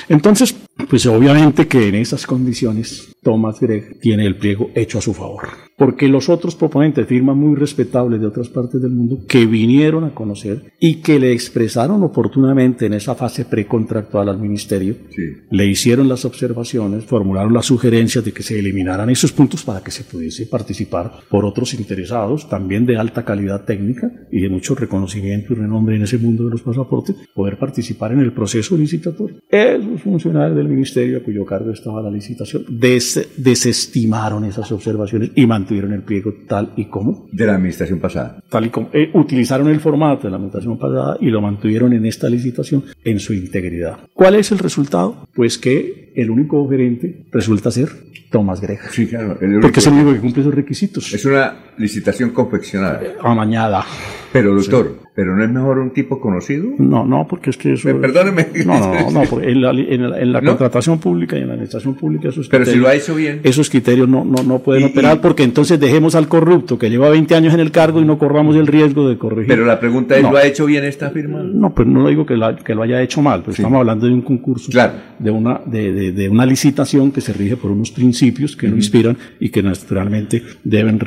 Entonces, 0.08 0.56
pues 0.90 1.06
obviamente 1.06 1.68
que 1.68 1.88
en 1.88 1.96
esas 1.96 2.26
condiciones 2.26 3.16
Thomas 3.22 3.60
Gregg 3.60 4.00
tiene 4.00 4.26
el 4.26 4.38
pliego 4.38 4.70
hecho 4.76 5.00
a 5.00 5.02
su 5.02 5.14
favor. 5.14 5.69
Porque 5.80 6.08
los 6.08 6.30
otros 6.30 6.56
proponentes, 6.56 7.08
firmas 7.08 7.36
muy 7.36 7.56
respetables 7.56 8.20
de 8.20 8.28
otras 8.28 8.50
partes 8.50 8.82
del 8.82 8.92
mundo, 8.92 9.22
que 9.28 9.46
vinieron 9.46 10.04
a 10.04 10.14
conocer 10.14 10.74
y 10.80 10.96
que 10.96 11.18
le 11.18 11.32
expresaron 11.32 12.04
oportunamente 12.04 12.86
en 12.86 12.94
esa 12.94 13.16
fase 13.16 13.46
precontractual 13.46 14.30
al 14.30 14.38
ministerio, 14.38 14.96
sí. 15.10 15.24
le 15.50 15.66
hicieron 15.66 16.10
las 16.10 16.26
observaciones, 16.26 17.06
formularon 17.06 17.54
las 17.54 17.66
sugerencias 17.66 18.24
de 18.26 18.34
que 18.34 18.44
se 18.44 18.60
eliminaran 18.60 19.10
esos 19.10 19.32
puntos 19.32 19.64
para 19.64 19.82
que 19.82 19.92
se 19.92 20.04
pudiese 20.04 20.46
participar 20.46 21.12
por 21.30 21.46
otros 21.46 21.74
interesados, 21.74 22.50
también 22.50 22.86
de 22.86 22.98
alta 22.98 23.24
calidad 23.24 23.64
técnica 23.64 24.12
y 24.32 24.42
de 24.42 24.50
mucho 24.50 24.76
reconocimiento 24.76 25.54
y 25.54 25.56
renombre 25.56 25.96
en 25.96 26.04
ese 26.04 26.18
mundo 26.18 26.44
de 26.44 26.52
los 26.52 26.62
pasaportes, 26.62 27.16
poder 27.34 27.58
participar 27.58 28.12
en 28.12 28.20
el 28.20 28.34
proceso 28.34 28.76
licitatorio. 28.76 29.38
Esos 29.50 30.02
funcionarios 30.02 30.58
del 30.58 30.68
ministerio 30.68 31.20
a 31.20 31.24
cuyo 31.24 31.46
cargo 31.46 31.72
estaba 31.72 32.02
la 32.02 32.12
licitación 32.12 32.66
des 32.68 33.30
desestimaron 33.38 34.44
esas 34.46 34.72
observaciones 34.72 35.32
y 35.36 35.46
mantuvieron 35.46 35.69
el 35.78 36.04
pliego 36.04 36.34
tal 36.48 36.74
y 36.76 36.86
como. 36.86 37.28
De 37.32 37.46
la 37.46 37.56
administración 37.56 38.00
pasada. 38.00 38.42
Tal 38.50 38.66
y 38.66 38.70
como. 38.70 38.90
Eh, 38.94 39.12
utilizaron 39.14 39.70
el 39.70 39.80
formato 39.80 40.24
de 40.24 40.32
la 40.32 40.38
administración 40.38 40.78
pasada 40.78 41.18
y 41.20 41.30
lo 41.30 41.42
mantuvieron 41.42 41.94
en 41.94 42.06
esta 42.06 42.30
licitación 42.30 42.84
en 43.04 43.20
su 43.20 43.34
integridad. 43.34 44.00
¿Cuál 44.14 44.36
es 44.36 44.52
el 44.52 44.60
resultado? 44.60 45.28
Pues 45.34 45.58
que 45.58 46.12
el 46.16 46.30
único 46.30 46.68
gerente 46.70 47.26
resulta 47.32 47.72
ser 47.72 47.90
Tomás. 48.30 48.62
Sí, 48.92 49.08
claro. 49.08 49.38
Porque 49.62 49.80
es 49.80 49.88
el 49.88 49.94
único 49.94 50.14
que 50.14 50.20
cumple 50.20 50.42
esos 50.42 50.54
requisitos. 50.54 51.12
Es 51.14 51.26
una 51.26 51.72
licitación 51.78 52.30
confeccionada. 52.30 53.02
Amañada. 53.22 53.84
Pero, 54.32 54.54
doctor, 54.54 54.96
sí. 55.00 55.08
¿pero 55.16 55.36
no 55.36 55.44
es 55.44 55.50
mejor 55.50 55.80
un 55.80 55.92
tipo 55.92 56.20
conocido? 56.22 56.70
No, 56.78 57.06
no, 57.06 57.28
porque 57.28 57.50
es 57.50 57.58
que 57.58 57.74
eso... 57.74 57.90
Perdóneme. 58.00 58.48
No, 58.66 58.80
no, 58.80 59.12
no, 59.12 59.42
en 59.42 59.62
la, 59.62 59.72
en 59.72 60.10
la, 60.10 60.20
en 60.20 60.32
la 60.32 60.42
¿No? 60.42 60.50
contratación 60.52 61.00
pública 61.00 61.38
y 61.38 61.42
en 61.42 61.48
la 61.48 61.54
administración 61.54 61.96
pública 61.96 62.30
esos 62.30 62.48
Pero 62.48 62.66
si 62.66 62.76
lo 62.76 62.88
ha 62.88 62.96
hecho 62.96 63.16
bien. 63.16 63.42
Esos 63.44 63.70
criterios 63.70 64.08
no, 64.08 64.24
no, 64.24 64.44
no 64.44 64.60
pueden 64.60 64.84
y, 64.84 64.86
operar 64.88 65.18
y, 65.18 65.20
porque 65.20 65.44
entonces 65.44 65.80
dejemos 65.80 66.16
al 66.16 66.28
corrupto 66.28 66.78
que 66.78 66.90
lleva 66.90 67.10
20 67.10 67.34
años 67.36 67.54
en 67.54 67.60
el 67.60 67.72
cargo 67.72 68.02
y 68.02 68.06
no 68.06 68.18
corramos 68.18 68.56
el 68.56 68.68
riesgo 68.68 69.10
de 69.10 69.18
corregir. 69.18 69.48
Pero 69.48 69.66
la 69.66 69.80
pregunta 69.80 70.16
es, 70.16 70.24
no. 70.24 70.32
¿lo 70.32 70.38
ha 70.38 70.46
hecho 70.46 70.66
bien 70.66 70.84
esta 70.84 71.10
firma? 71.10 71.42
No, 71.44 71.74
pues 71.74 71.88
no 71.88 72.08
digo 72.08 72.26
que, 72.26 72.38
la, 72.38 72.56
que 72.56 72.76
lo 72.76 72.84
haya 72.84 73.02
hecho 73.02 73.22
mal, 73.22 73.42
pero 73.42 73.54
sí. 73.54 73.62
estamos 73.62 73.80
hablando 73.80 74.06
de 74.06 74.14
un 74.14 74.22
concurso, 74.22 74.72
claro. 74.72 74.94
de, 75.18 75.32
una, 75.32 75.62
de, 75.66 75.92
de, 75.92 76.12
de, 76.12 76.30
una 76.30 76.46
licitación 76.46 77.12
que 77.12 77.22
se 77.22 77.34
rige 77.34 77.58
por 77.58 77.72
unos 77.72 77.92
principios 77.92 78.56
que 78.56 78.68
uh 78.68 78.70
-huh. 78.70 78.72
lo 78.74 78.78
inspiran 78.78 79.18
y 79.40 79.50
que 79.50 79.64
naturalmente 79.64 80.44
deben 80.64 81.00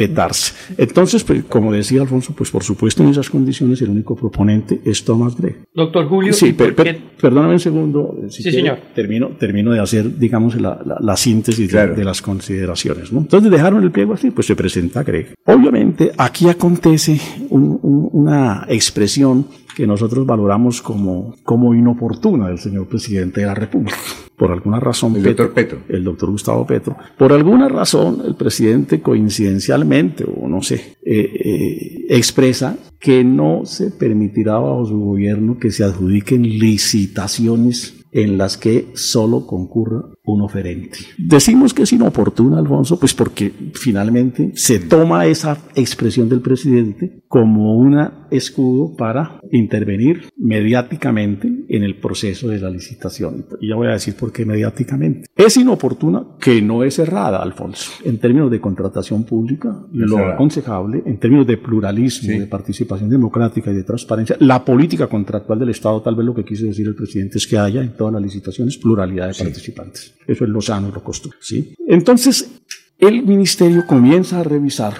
respetarse. 0.00 0.54
Entonces, 0.76 1.24
pues, 1.24 1.44
como 1.44 1.72
decía 1.72 2.00
Alfonso, 2.02 2.34
pues 2.36 2.50
por 2.50 2.62
supuesto 2.62 3.02
en 3.02 3.10
esas 3.10 3.30
condiciones 3.30 3.80
el 3.82 3.90
único 3.90 4.14
proponente 4.16 4.80
es 4.84 5.04
Thomas 5.04 5.36
Gregg. 5.36 5.64
Doctor 5.74 6.08
Julio. 6.08 6.32
Sí, 6.32 6.52
per, 6.52 6.74
per, 6.74 6.98
perdóname 7.20 7.54
un 7.54 7.60
segundo. 7.60 8.16
Si 8.28 8.42
sí, 8.42 8.50
señor. 8.50 8.78
Termino, 8.94 9.28
termino 9.38 9.72
de 9.72 9.80
hacer, 9.80 10.18
digamos, 10.18 10.60
la, 10.60 10.80
la, 10.84 10.96
la 11.00 11.16
síntesis 11.16 11.70
claro. 11.70 11.92
de, 11.92 11.98
de, 11.98 12.04
las 12.04 12.22
consideraciones. 12.22 13.12
¿no? 13.12 13.20
Entonces 13.20 13.50
dejaron 13.50 13.82
el 13.82 13.90
pliego 13.90 14.14
así, 14.14 14.30
pues 14.30 14.46
se 14.46 14.56
presenta 14.56 15.02
Gregg. 15.02 15.34
Obviamente 15.44 16.12
aquí 16.16 16.48
acontece 16.48 17.20
un, 17.50 17.78
un, 17.82 18.08
una 18.12 18.66
expresión 18.68 19.46
que 19.80 19.86
nosotros 19.86 20.26
valoramos 20.26 20.82
como, 20.82 21.34
como 21.42 21.74
inoportuna 21.74 22.48
del 22.48 22.58
señor 22.58 22.86
presidente 22.86 23.40
de 23.40 23.46
la 23.46 23.54
República. 23.54 23.96
Por 24.36 24.52
alguna 24.52 24.78
razón, 24.78 25.16
el 25.16 25.22
doctor 25.22 25.52
Petro, 25.54 25.78
el 25.88 26.04
doctor 26.04 26.30
Gustavo 26.30 26.66
Petro, 26.66 26.96
por 27.16 27.32
alguna 27.32 27.68
razón 27.68 28.22
el 28.26 28.34
presidente 28.36 29.00
coincidencialmente, 29.00 30.24
o 30.24 30.48
no 30.48 30.60
sé, 30.62 30.96
eh, 31.02 31.30
eh, 31.34 32.06
expresa 32.10 32.76
que 32.98 33.24
no 33.24 33.62
se 33.64 33.90
permitirá 33.90 34.58
bajo 34.58 34.84
su 34.84 34.98
gobierno 34.98 35.58
que 35.58 35.70
se 35.70 35.82
adjudiquen 35.82 36.42
licitaciones 36.42 37.99
en 38.12 38.38
las 38.38 38.56
que 38.56 38.88
solo 38.94 39.46
concurra 39.46 40.02
un 40.24 40.42
oferente. 40.42 40.98
Decimos 41.18 41.74
que 41.74 41.82
es 41.82 41.92
inoportuna, 41.92 42.58
Alfonso, 42.58 42.98
pues 42.98 43.14
porque 43.14 43.52
finalmente 43.74 44.52
se 44.54 44.78
toma 44.78 45.26
esa 45.26 45.58
expresión 45.74 46.28
del 46.28 46.40
presidente 46.40 47.22
como 47.28 47.76
un 47.76 47.96
escudo 48.30 48.94
para 48.96 49.40
intervenir 49.50 50.28
mediáticamente 50.36 51.50
en 51.68 51.82
el 51.82 51.96
proceso 51.96 52.48
de 52.48 52.60
la 52.60 52.70
licitación. 52.70 53.46
Y 53.60 53.68
ya 53.68 53.76
voy 53.76 53.88
a 53.88 53.92
decir 53.92 54.14
por 54.14 54.32
qué 54.32 54.44
mediáticamente. 54.44 55.28
Es 55.36 55.56
inoportuna 55.56 56.24
que 56.40 56.62
no 56.62 56.84
es 56.84 56.98
errada, 56.98 57.42
Alfonso. 57.42 57.90
En 58.04 58.18
términos 58.18 58.50
de 58.50 58.60
contratación 58.60 59.24
pública, 59.24 59.76
lo 59.92 60.18
aconsejable, 60.18 61.02
en 61.06 61.18
términos 61.18 61.46
de 61.46 61.56
pluralismo, 61.56 62.38
de 62.38 62.46
participación 62.46 63.10
democrática 63.10 63.70
y 63.70 63.74
de 63.74 63.84
transparencia, 63.84 64.36
la 64.40 64.64
política 64.64 65.06
contractual 65.06 65.58
del 65.58 65.70
Estado, 65.70 66.00
tal 66.02 66.16
vez 66.16 66.26
lo 66.26 66.34
que 66.34 66.44
quiso 66.44 66.66
decir 66.66 66.86
el 66.86 66.94
presidente 66.94 67.38
es 67.38 67.46
que 67.46 67.58
haya 67.58 67.82
todas 68.00 68.14
las 68.14 68.22
licitaciones 68.22 68.78
pluralidad 68.78 69.28
de 69.28 69.34
participantes. 69.34 70.14
Eso 70.26 70.44
es 70.44 70.50
lo 70.50 70.62
sano 70.62 70.90
lo 70.90 71.04
costo. 71.04 71.28
¿sí? 71.38 71.74
Entonces, 71.86 72.62
el 72.98 73.22
ministerio 73.24 73.84
comienza 73.86 74.40
a 74.40 74.42
revisar 74.42 74.94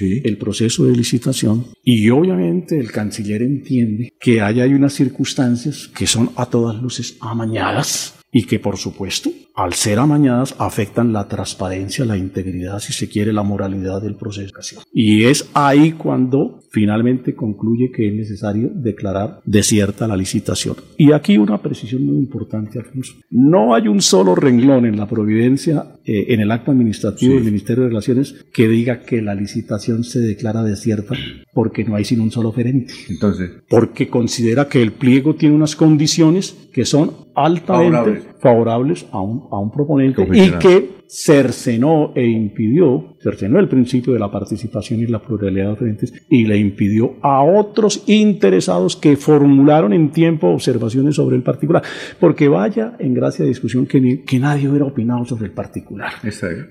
el 0.00 0.38
proceso 0.38 0.86
de 0.86 0.92
licitación 0.92 1.66
y 1.82 2.08
obviamente 2.10 2.78
el 2.78 2.92
canciller 2.92 3.42
entiende 3.42 4.12
que 4.20 4.40
hay, 4.40 4.60
hay 4.60 4.72
unas 4.72 4.92
circunstancias 4.92 5.88
que 5.88 6.06
son 6.06 6.30
a 6.36 6.46
todas 6.46 6.80
luces 6.80 7.16
amañadas 7.20 8.14
y 8.30 8.44
que 8.44 8.60
por 8.60 8.76
supuesto 8.76 9.30
al 9.54 9.72
ser 9.74 10.00
amañadas 10.00 10.56
afectan 10.58 11.12
la 11.12 11.28
transparencia, 11.28 12.04
la 12.04 12.16
integridad, 12.16 12.80
si 12.80 12.92
se 12.92 13.08
quiere, 13.08 13.32
la 13.32 13.44
moralidad 13.44 14.02
del 14.02 14.16
proceso. 14.16 14.82
Y 14.92 15.24
es 15.24 15.48
ahí 15.54 15.92
cuando 15.92 16.60
finalmente 16.70 17.36
concluye 17.36 17.92
que 17.92 18.08
es 18.08 18.14
necesario 18.14 18.68
declarar 18.74 19.40
desierta 19.44 20.08
la 20.08 20.16
licitación. 20.16 20.76
Y 20.98 21.12
aquí 21.12 21.38
una 21.38 21.62
precisión 21.62 22.04
muy 22.04 22.16
importante, 22.16 22.80
Alfonso. 22.80 23.14
No 23.30 23.76
hay 23.76 23.86
un 23.86 24.02
solo 24.02 24.34
renglón 24.34 24.86
en 24.86 24.96
la 24.96 25.06
providencia, 25.06 25.98
eh, 26.04 26.26
en 26.28 26.40
el 26.40 26.50
acto 26.50 26.72
administrativo 26.72 27.34
del 27.34 27.44
Ministerio 27.44 27.84
de 27.84 27.90
Relaciones, 27.90 28.34
que 28.52 28.68
diga 28.68 29.02
que 29.02 29.22
la 29.22 29.36
licitación 29.36 30.02
se 30.02 30.18
declara 30.18 30.64
desierta 30.64 31.14
porque 31.52 31.84
no 31.84 31.94
hay 31.94 32.04
sino 32.04 32.24
un 32.24 32.32
solo 32.32 32.48
oferente. 32.48 32.92
Entonces. 33.08 33.52
Porque 33.68 34.08
considera 34.08 34.68
que 34.68 34.82
el 34.82 34.92
pliego 34.92 35.36
tiene 35.36 35.54
unas 35.54 35.76
condiciones 35.76 36.56
que 36.72 36.84
son 36.84 37.12
altamente 37.36 38.22
favorables, 38.44 39.06
a, 39.10 39.22
un, 39.22 39.48
a 39.50 39.58
un 39.58 39.70
proponente 39.70 40.22
y 40.30 40.50
que 40.58 40.90
cercenó 41.08 42.12
e 42.14 42.26
impidió, 42.26 43.16
cercenó 43.20 43.58
el 43.58 43.68
principio 43.68 44.12
de 44.12 44.18
la 44.18 44.30
participación 44.30 45.00
y 45.00 45.06
la 45.06 45.22
pluralidad 45.22 45.66
de 45.66 45.72
oferentes 45.72 46.12
y 46.28 46.44
le 46.44 46.58
impidió 46.58 47.16
a 47.22 47.42
otros 47.42 48.04
interesados 48.06 48.96
que 48.96 49.16
formularon 49.16 49.92
en 49.92 50.10
tiempo 50.10 50.48
observaciones 50.48 51.16
sobre 51.16 51.36
el 51.36 51.42
particular. 51.42 51.82
Porque 52.18 52.48
vaya 52.48 52.96
en 52.98 53.14
gracia 53.14 53.44
de 53.44 53.50
discusión 53.50 53.86
que, 53.86 54.22
que 54.24 54.38
nadie 54.38 54.68
hubiera 54.68 54.86
opinado 54.86 55.24
sobre 55.24 55.46
el 55.46 55.52
particular. 55.52 56.12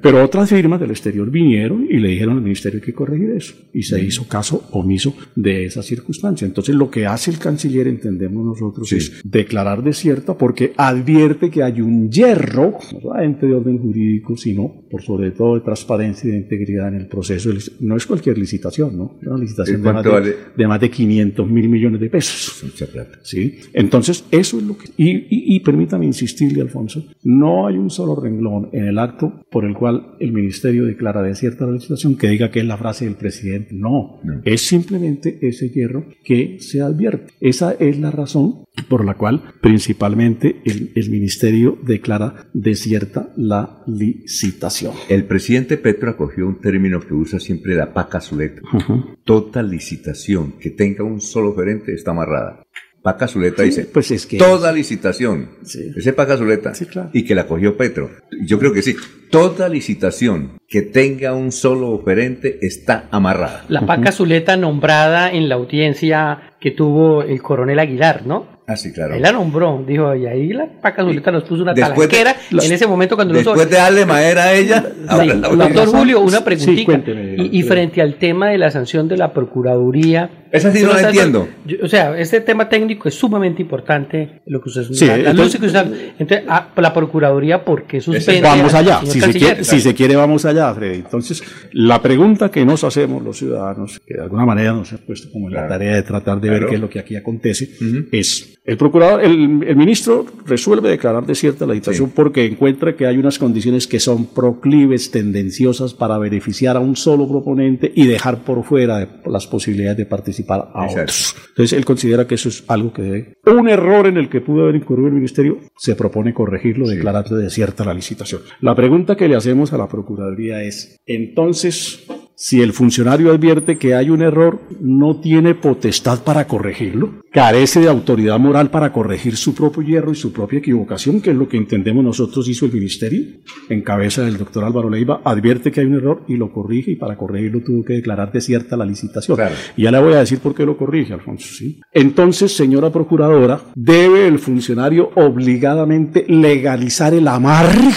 Pero 0.02 0.24
otras 0.24 0.50
firmas 0.50 0.80
del 0.80 0.92
exterior 0.92 1.30
vinieron 1.30 1.86
y 1.90 1.98
le 1.98 2.10
dijeron 2.10 2.38
al 2.38 2.44
ministerio 2.44 2.82
que 2.82 2.94
corregir 2.94 3.32
eso. 3.32 3.56
Y 3.74 3.84
se 3.84 4.02
hizo 4.04 4.28
caso 4.28 4.68
omiso 4.72 5.14
de 5.36 5.66
esa 5.66 5.82
circunstancia. 5.84 6.46
Entonces 6.46 6.76
lo 6.76 6.90
que 6.90 7.06
hace 7.06 7.32
el 7.32 7.40
canciller, 7.40 7.88
entendemos 7.88 8.46
nosotros, 8.46 8.92
es 8.94 9.22
declarar 9.24 9.84
desierta 9.84 10.38
porque 10.38 10.74
advierte 10.78 11.50
que 11.50 11.64
hay 11.64 11.82
un 11.82 12.10
hierro, 12.10 12.78
solamente 13.02 13.46
de 13.48 13.54
orden 13.54 13.80
jurídico, 13.80 14.23
sino 14.36 14.84
por 14.90 15.02
sobre 15.02 15.32
todo 15.32 15.56
de 15.56 15.62
transparencia 15.62 16.28
y 16.28 16.32
de 16.32 16.38
integridad 16.38 16.88
en 16.88 16.95
el 16.95 17.08
proceso. 17.08 17.50
No 17.80 17.95
es 17.95 18.06
cualquier 18.06 18.38
licitación, 18.38 18.98
¿no? 18.98 19.18
Es 19.22 19.28
una 19.28 19.40
licitación 19.40 19.82
de 19.82 19.94
más 19.94 20.04
de, 20.04 20.36
de 20.56 20.68
más 20.68 20.80
de, 20.80 20.90
500 20.90 21.50
mil 21.50 21.70
millones 21.70 22.00
de 22.00 22.10
pesos. 22.10 22.64
Mucha 22.64 22.86
plata. 22.88 23.20
¿Sí? 23.24 23.60
Entonces, 23.74 24.26
eso 24.32 24.58
es 24.58 24.64
lo 24.64 24.78
que... 24.78 24.90
Y, 24.98 25.12
y, 25.12 25.56
y, 25.56 25.60
permítame 25.60 26.06
insistirle, 26.06 26.62
Alfonso, 26.62 27.06
no 27.24 27.68
hay 27.68 27.78
un 27.78 27.90
solo 27.90 28.16
renglón 28.16 28.70
en 28.74 28.86
el 28.86 29.00
acto 29.00 29.44
por 29.52 29.66
el 29.66 29.74
cual 29.74 30.16
el 30.20 30.32
Ministerio 30.32 30.86
declara 30.86 31.22
desierta 31.22 31.66
la 31.66 31.74
licitación 31.74 32.16
que 32.16 32.28
diga 32.28 32.52
que 32.52 32.60
es 32.60 32.66
la 32.66 32.78
frase 32.78 33.06
del 33.06 33.16
presidente. 33.16 33.70
No, 33.74 34.20
no. 34.24 34.41
es 34.45 34.62
simplemente 34.62 35.40
ese 35.41 35.70
hierro 35.70 36.06
que 36.24 36.58
se 36.60 36.82
advierte. 36.82 37.34
Esa 37.40 37.74
es 37.74 38.00
la 38.00 38.12
razón 38.12 38.64
por 38.90 39.06
la 39.06 39.16
cual 39.16 39.54
principalmente 39.62 40.62
el, 40.66 40.91
el 40.95 41.10
Ministerio 41.10 41.78
declara 41.84 42.48
desierta 42.54 43.30
la 43.38 43.84
licitación. 43.88 44.94
El 45.10 45.26
presidente 45.26 45.78
Petro 45.78 46.12
acogió 46.12 46.48
un 46.48 46.60
término 46.60 47.00
que 47.00 47.14
usa 47.14 47.40
siempre 47.40 47.76
la 47.76 47.94
paca 47.94 48.20
zuleta. 48.20 48.62
Uh 48.74 48.78
-huh. 48.80 49.18
Toda 49.24 49.62
licitación 49.64 50.54
que 50.60 50.72
tenga 50.72 51.04
un 51.04 51.22
solo 51.22 51.52
oferente 51.52 51.94
está 51.94 52.12
amarrada. 52.12 52.64
Paca 53.04 53.28
Zuleta 53.28 53.64
sí, 53.64 53.70
dice, 53.70 53.86
pues 53.86 54.12
es 54.12 54.26
que 54.26 54.38
toda 54.38 54.70
es. 54.70 54.76
licitación, 54.78 55.50
sí. 55.64 55.91
ese 55.94 56.14
Paca 56.14 56.38
Zuleta, 56.38 56.74
sí, 56.74 56.86
claro. 56.86 57.10
y 57.12 57.26
que 57.26 57.36
la 57.36 57.48
cogió 57.48 57.76
Petro. 57.76 58.10
Yo 58.45 58.58
creo 58.60 58.72
que 58.72 58.82
sí, 58.82 58.95
toda 59.30 59.68
licitación 59.68 60.54
que 60.70 60.84
tenga 60.84 61.34
un 61.34 61.52
solo 61.52 61.90
oferente 61.90 62.60
está 62.62 63.10
amarrada. 63.12 63.66
La 63.68 63.86
Paca 63.86 64.14
Zuleta 64.14 64.56
nombrada 64.56 65.30
en 65.34 65.50
la 65.50 65.56
audiencia 65.56 66.54
que 66.62 66.72
tuvo 66.72 67.24
el 67.24 67.41
coronel 67.41 67.80
Aguilar, 67.80 68.26
¿no? 68.26 68.48
Ah, 68.65 68.77
sí, 68.77 68.94
claro. 68.94 69.15
Él 69.15 69.22
la 69.22 69.34
nombró, 69.34 69.84
dijo, 69.85 70.15
y 70.15 70.26
ahí 70.26 70.53
la 70.53 70.68
Paca 70.81 71.03
Zuleta 71.03 71.31
nos 71.31 71.44
puso 71.44 71.64
una 71.64 71.73
después 71.73 72.07
talanquera 72.07 72.35
de, 72.49 72.65
en 72.65 72.72
ese 72.72 72.88
momento 72.88 73.15
cuando 73.15 73.34
Después 73.34 73.56
nosotros, 73.56 73.69
de 73.69 73.77
darle 73.77 74.06
madera 74.06 74.44
a 74.44 74.53
ella. 74.53 74.85
Sí, 75.22 75.27
doctor 75.27 75.88
Julio, 75.88 76.22
una 76.22 76.44
preguntita. 76.44 76.77
Sí, 76.77 76.85
cuénteme, 76.85 77.35
y, 77.38 77.60
y, 77.60 77.64
frente 77.64 78.02
al 78.02 78.15
tema 78.15 78.49
de 78.49 78.57
la 78.57 78.72
sanción 78.72 79.10
de 79.10 79.18
la 79.18 79.34
Procuraduría. 79.34 80.30
Esa 80.52 80.72
sí 80.72 80.84
no 80.84 80.94
la 80.94 81.02
entiendo. 81.02 81.48
Yo, 81.65 81.77
o 81.84 81.88
sea, 81.88 82.18
este 82.18 82.40
tema 82.40 82.69
técnico 82.69 83.10
es 83.10 83.15
sumamente 83.15 83.61
importante, 83.61 84.41
lo 84.45 84.61
que 84.61 84.69
usted 84.69 84.84
sí, 84.84 85.07
la, 85.07 85.18
la 85.18 85.31
entonces, 85.31 85.60
que 85.60 85.65
usted, 85.65 86.14
entonces, 86.19 86.48
a, 86.48 86.69
la 86.77 86.94
Procuraduría, 86.94 87.65
¿por 87.65 87.84
qué 87.84 87.99
suspende? 87.99 88.41
Vamos 88.41 88.73
allá, 88.73 89.02
si 89.03 89.19
se, 89.19 89.31
quiere, 89.31 89.64
si 89.64 89.81
se, 89.81 89.94
quiere, 89.94 90.15
vamos 90.15 90.45
allá, 90.45 90.73
Freddy. 90.73 90.99
Entonces, 90.99 91.44
la 91.73 92.02
pregunta 92.02 92.49
que 92.49 92.64
nos 92.64 92.84
hacemos 92.84 93.23
los 93.23 93.38
ciudadanos, 93.38 93.99
que 94.06 94.14
de 94.14 94.22
alguna 94.22 94.45
manera 94.45 94.73
nos 94.73 94.94
ha 94.94 94.98
puesto 94.98 95.31
como 95.31 95.48
en 95.48 95.53
claro. 95.53 95.68
la 95.68 95.73
tarea 95.73 95.95
de 95.95 96.03
tratar 96.03 96.40
de 96.40 96.48
claro. 96.48 96.60
ver 96.61 96.69
qué 96.69 96.76
es 96.76 96.81
lo 96.81 96.90
que 96.90 96.99
aquí 96.99 97.15
acontece, 97.15 97.69
uh 97.81 97.84
-huh. 97.84 98.10
es, 98.11 98.60
el 98.65 98.77
procurador, 98.77 99.22
el, 99.22 99.64
el, 99.64 99.76
ministro 99.76 100.26
resuelve 100.45 100.90
declarar 100.90 101.26
desierta 101.26 101.65
la 101.65 101.73
dictación 101.73 102.07
sí. 102.07 102.14
porque 102.15 102.45
encuentra 102.45 102.95
que 102.95 103.06
hay 103.06 103.18
unas 103.18 103.38
condiciones 103.38 103.88
que 103.88 103.99
son 103.99 104.27
proclives, 104.27 105.11
tendenciosas 105.11 105.94
para 105.94 106.18
beneficiar 106.18 106.77
a 106.77 106.80
un 106.80 106.95
solo 106.95 107.27
proponente 107.27 107.91
y 107.94 108.07
dejar 108.07 108.45
por 108.45 108.64
fuera 108.64 109.22
las 109.26 109.48
posibilidades 109.48 109.98
de 109.98 110.06
participar 110.06 110.69
a 110.73 110.85
Exacto. 110.85 111.02
otros. 111.02 111.35
Entonces, 111.49 111.77
él 111.77 111.84
considera 111.84 112.26
que 112.26 112.35
eso 112.35 112.48
es 112.48 112.64
algo 112.69 112.94
que 112.94 113.02
debe. 113.02 113.34
Un 113.45 113.68
error 113.68 114.07
en 114.07 114.15
el 114.15 114.30
que 114.30 114.40
pudo 114.40 114.64
haber 114.64 114.76
incurrido 114.76 115.10
el 115.10 115.15
ministerio, 115.15 115.60
se 115.76 115.95
propone 115.95 116.34
corregirlo, 116.34 116.85
sí. 116.85 116.95
declarando 116.95 117.35
desierta 117.35 117.84
la 117.84 117.94
licitación. 117.94 118.44
La 118.61 118.76
pregunta 118.76 119.18
que 119.18 119.27
le 119.27 119.35
hacemos 119.35 119.73
a 119.73 119.77
la 119.77 119.90
Procuraduría 119.90 120.64
es, 120.64 121.02
entonces, 121.06 122.06
si 122.36 122.62
el 122.62 122.74
funcionario 122.74 123.32
advierte 123.32 123.78
que 123.78 123.94
hay 123.94 124.10
un 124.10 124.22
error, 124.22 124.60
no 124.80 125.20
tiene 125.20 125.56
potestad 125.56 126.24
para 126.24 126.48
corregirlo, 126.48 127.22
carece 127.32 127.80
de 127.80 127.88
autoridad 127.88 128.40
moral 128.40 128.70
para 128.70 128.92
corregir 128.92 129.38
su 129.38 129.54
propio 129.54 129.84
hierro 129.84 130.12
y 130.12 130.16
su 130.16 130.34
propia 130.34 130.60
equivocación, 130.60 131.22
que 131.22 131.32
es 131.32 131.36
lo 131.36 131.48
que 131.48 131.58
entendemos 131.58 132.04
nosotros 132.04 132.48
hizo 132.48 132.66
el 132.66 132.74
ministerio, 132.74 133.24
en 133.70 133.82
cabeza 133.82 134.24
del 134.24 134.38
doctor 134.38 134.64
Álvaro 134.64 134.90
Leiva, 134.90 135.22
advierte 135.24 135.72
que 135.72 135.82
hay 135.82 135.86
un 135.86 135.96
error 135.96 136.24
y 136.28 136.36
lo 136.36 136.52
corrige, 136.52 136.92
y 136.92 136.96
para 136.96 137.18
corregirlo 137.18 137.62
tuvo 137.64 137.86
que 137.86 137.94
declarar 137.94 138.32
desierta 138.32 138.76
la 138.76 138.86
licitación. 138.86 139.38
Claro. 139.38 139.56
Y 139.78 139.84
ya 139.84 139.92
le 139.92 140.00
voy 140.00 140.14
a 140.14 140.20
decir 140.20 140.40
por 140.40 140.56
qué 140.56 140.66
lo 140.66 140.78
corrige, 140.78 141.14
Alfonso. 141.14 141.54
¿sí? 141.54 141.80
Entonces, 141.92 142.56
señora 142.56 142.92
procuradora, 142.92 143.62
debe 143.76 144.28
el 144.28 144.40
funcionario 144.40 145.12
obligadamente 145.16 146.26
legalizar 146.28 147.14
el 147.14 147.28
amarre 147.28 147.90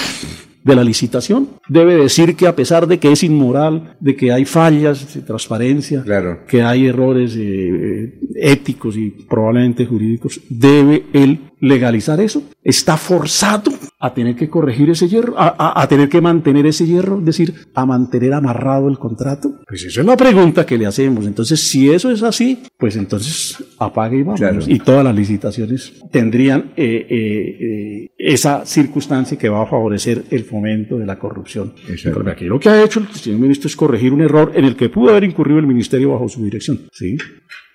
de 0.67 0.75
la 0.75 0.83
licitación. 0.83 1.49
Debe 1.69 1.95
decir 1.95 2.35
que 2.35 2.49
a 2.49 2.57
pesar 2.57 2.89
de 2.89 2.99
que 2.99 3.13
es 3.13 3.23
inmoral, 3.23 3.97
de 4.01 4.17
que 4.17 4.33
hay 4.33 4.45
fallas 4.45 5.15
de 5.15 5.23
transparencia, 5.23 6.03
claro. 6.03 6.41
que 6.49 6.61
hay 6.61 6.87
errores 6.89 7.37
eh, 7.39 8.19
éticos 8.35 8.97
y 8.97 9.11
probablemente 9.11 9.87
jurídicos, 9.87 10.41
debe 10.51 11.05
él 11.13 11.53
legalizar 11.61 12.21
eso. 12.21 12.43
Está 12.63 12.97
forzado 12.97 13.73
a 13.99 14.13
tener 14.13 14.37
que 14.37 14.49
corregir 14.49 14.91
ese 14.91 15.09
hierro, 15.09 15.39
a, 15.39 15.49
a, 15.59 15.83
a, 15.83 15.89
tener 15.89 16.09
que 16.09 16.21
mantener 16.21 16.67
ese 16.67 16.87
hierro, 16.87 17.19
es 17.19 17.25
decir, 17.25 17.55
a 17.75 17.87
mantener 17.87 18.35
amarrado 18.35 18.89
el 18.89 18.99
contrato. 18.99 19.61
Pues 19.67 19.85
esa 19.85 20.01
es 20.01 20.07
la 20.07 20.17
pregunta 20.17 20.67
que 20.67 20.77
le 20.77 20.87
hacemos. 20.87 21.27
Entonces, 21.27 21.61
si 21.69 21.91
eso 21.91 22.11
es 22.11 22.23
así, 22.23 22.63
pues 22.77 22.97
entonces 22.97 23.57
apague 23.79 24.19
y 24.19 24.23
vamos. 24.23 24.41
Claro. 24.41 24.61
Y 24.67 24.79
todas 24.81 25.05
las 25.05 25.15
licitaciones 25.15 25.95
tendrían 26.11 26.73
eh, 26.77 27.07
eh, 27.09 28.11
esa 28.19 28.67
circunstancia 28.67 29.39
que 29.39 29.49
va 29.49 29.63
a 29.63 29.67
favorecer 29.67 30.25
el 30.31 30.45
fomento 30.45 30.99
de 30.99 31.07
la 31.07 31.19
corrupción. 31.19 31.75
Pero 32.03 32.31
aquí 32.31 32.45
lo 32.45 32.61
que 32.61 32.69
ha 32.69 32.83
hecho 32.83 33.01
el 33.01 33.09
señor 33.09 33.41
ministro 33.41 33.69
es 33.69 33.77
corregir 33.77 34.13
un 34.13 34.21
error 34.21 34.53
en 34.55 34.65
el 34.65 34.77
que 34.77 34.89
pudo 34.89 35.11
haber 35.11 35.25
incurrido 35.25 35.59
el 35.59 35.67
ministerio 35.67 36.11
bajo 36.11 36.29
su 36.29 36.45
dirección. 36.45 36.81
¿sí? 36.93 37.17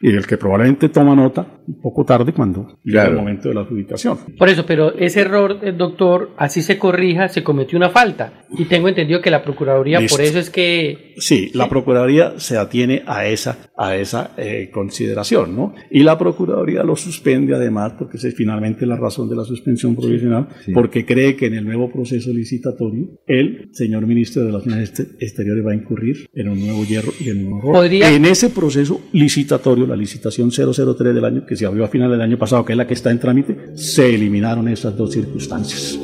Y 0.02 0.12
del 0.12 0.26
que 0.26 0.38
probablemente 0.38 0.90
toma 0.90 1.16
nota 1.16 1.62
un 1.68 1.80
poco 1.80 2.04
tarde 2.04 2.34
cuando 2.34 2.80
llega 2.84 3.06
el 3.06 3.16
momento 3.16 3.50
de 3.50 3.56
la 3.56 3.62
adjudicación. 3.62 4.18
Por 4.38 4.50
eso, 4.50 4.66
pero 4.66 4.94
ese 4.96 5.22
error, 5.22 5.60
eh, 5.62 5.72
doctor, 5.72 6.32
así 6.38 6.62
se 6.62 6.78
corrija, 6.78 7.30
se 7.30 7.44
cometió 7.44 7.78
una 7.78 7.90
falta. 7.90 8.46
Y 8.58 8.66
tengo 8.66 8.90
entendido 8.90 9.22
que 9.22 9.30
la 9.30 9.44
Procuraduría, 9.44 10.00
por 10.10 10.22
eso 10.22 10.40
es 10.40 10.50
que... 10.50 11.14
Sí, 11.18 11.52
la 11.54 11.70
Procuraduría 11.70 12.40
se 12.40 12.58
atiene 12.58 13.04
a 13.06 13.26
esa, 13.26 13.72
a 13.78 13.96
esa 13.96 14.32
eh, 14.38 14.70
consideración, 14.74 15.56
¿no? 15.56 15.74
Y 15.90 16.04
la 16.04 16.18
Procuraduría 16.18 16.84
lo 16.84 16.96
suspende 16.96 17.56
además, 17.56 17.94
porque 17.98 18.18
esa 18.18 18.28
es 18.28 18.36
finalmente 18.36 18.86
la 18.86 18.98
razón 18.98 19.30
de 19.30 19.36
la 19.36 19.44
suspensión 19.44 19.96
provisional, 19.96 20.48
porque 20.74 21.06
cree 21.06 21.36
que 21.36 21.46
en 21.46 21.54
el 21.56 21.66
nuevo 21.66 21.92
proceso 21.92 22.32
licitatorio 22.32 23.22
el 23.28 23.70
señor 23.72 24.06
ministro 24.08 24.42
de 24.42 24.48
Relaciones 24.48 25.00
Exteriores 25.20 25.66
va 25.66 25.72
a 25.72 25.76
incurrir 25.76 26.30
en 26.34 26.50
un 26.50 26.60
nuevo 26.60 26.84
hierro 26.84 27.12
y 27.20 27.30
en 27.30 27.46
un 27.46 27.52
nuevo 27.52 27.72
¿Podría... 27.72 28.12
En 28.12 28.26
ese 28.26 28.50
proceso 28.50 29.02
licitatorio 29.14 29.91
la 29.92 29.98
licitación 29.98 30.52
003 30.52 31.14
del 31.14 31.26
año, 31.26 31.46
que 31.46 31.56
se 31.56 31.66
abrió 31.66 31.84
a 31.86 31.88
final 31.90 32.10
del 32.10 32.22
año 32.22 32.38
pasado, 32.38 32.64
que 32.66 32.74
es 32.74 32.78
la 32.78 32.88
que 32.88 32.94
está 32.94 33.12
en 33.12 33.20
trámite, 33.20 33.72
se 33.76 34.16
eliminaron 34.16 34.68
esas 34.70 34.96
dos 34.96 35.12
circunstancias, 35.12 36.00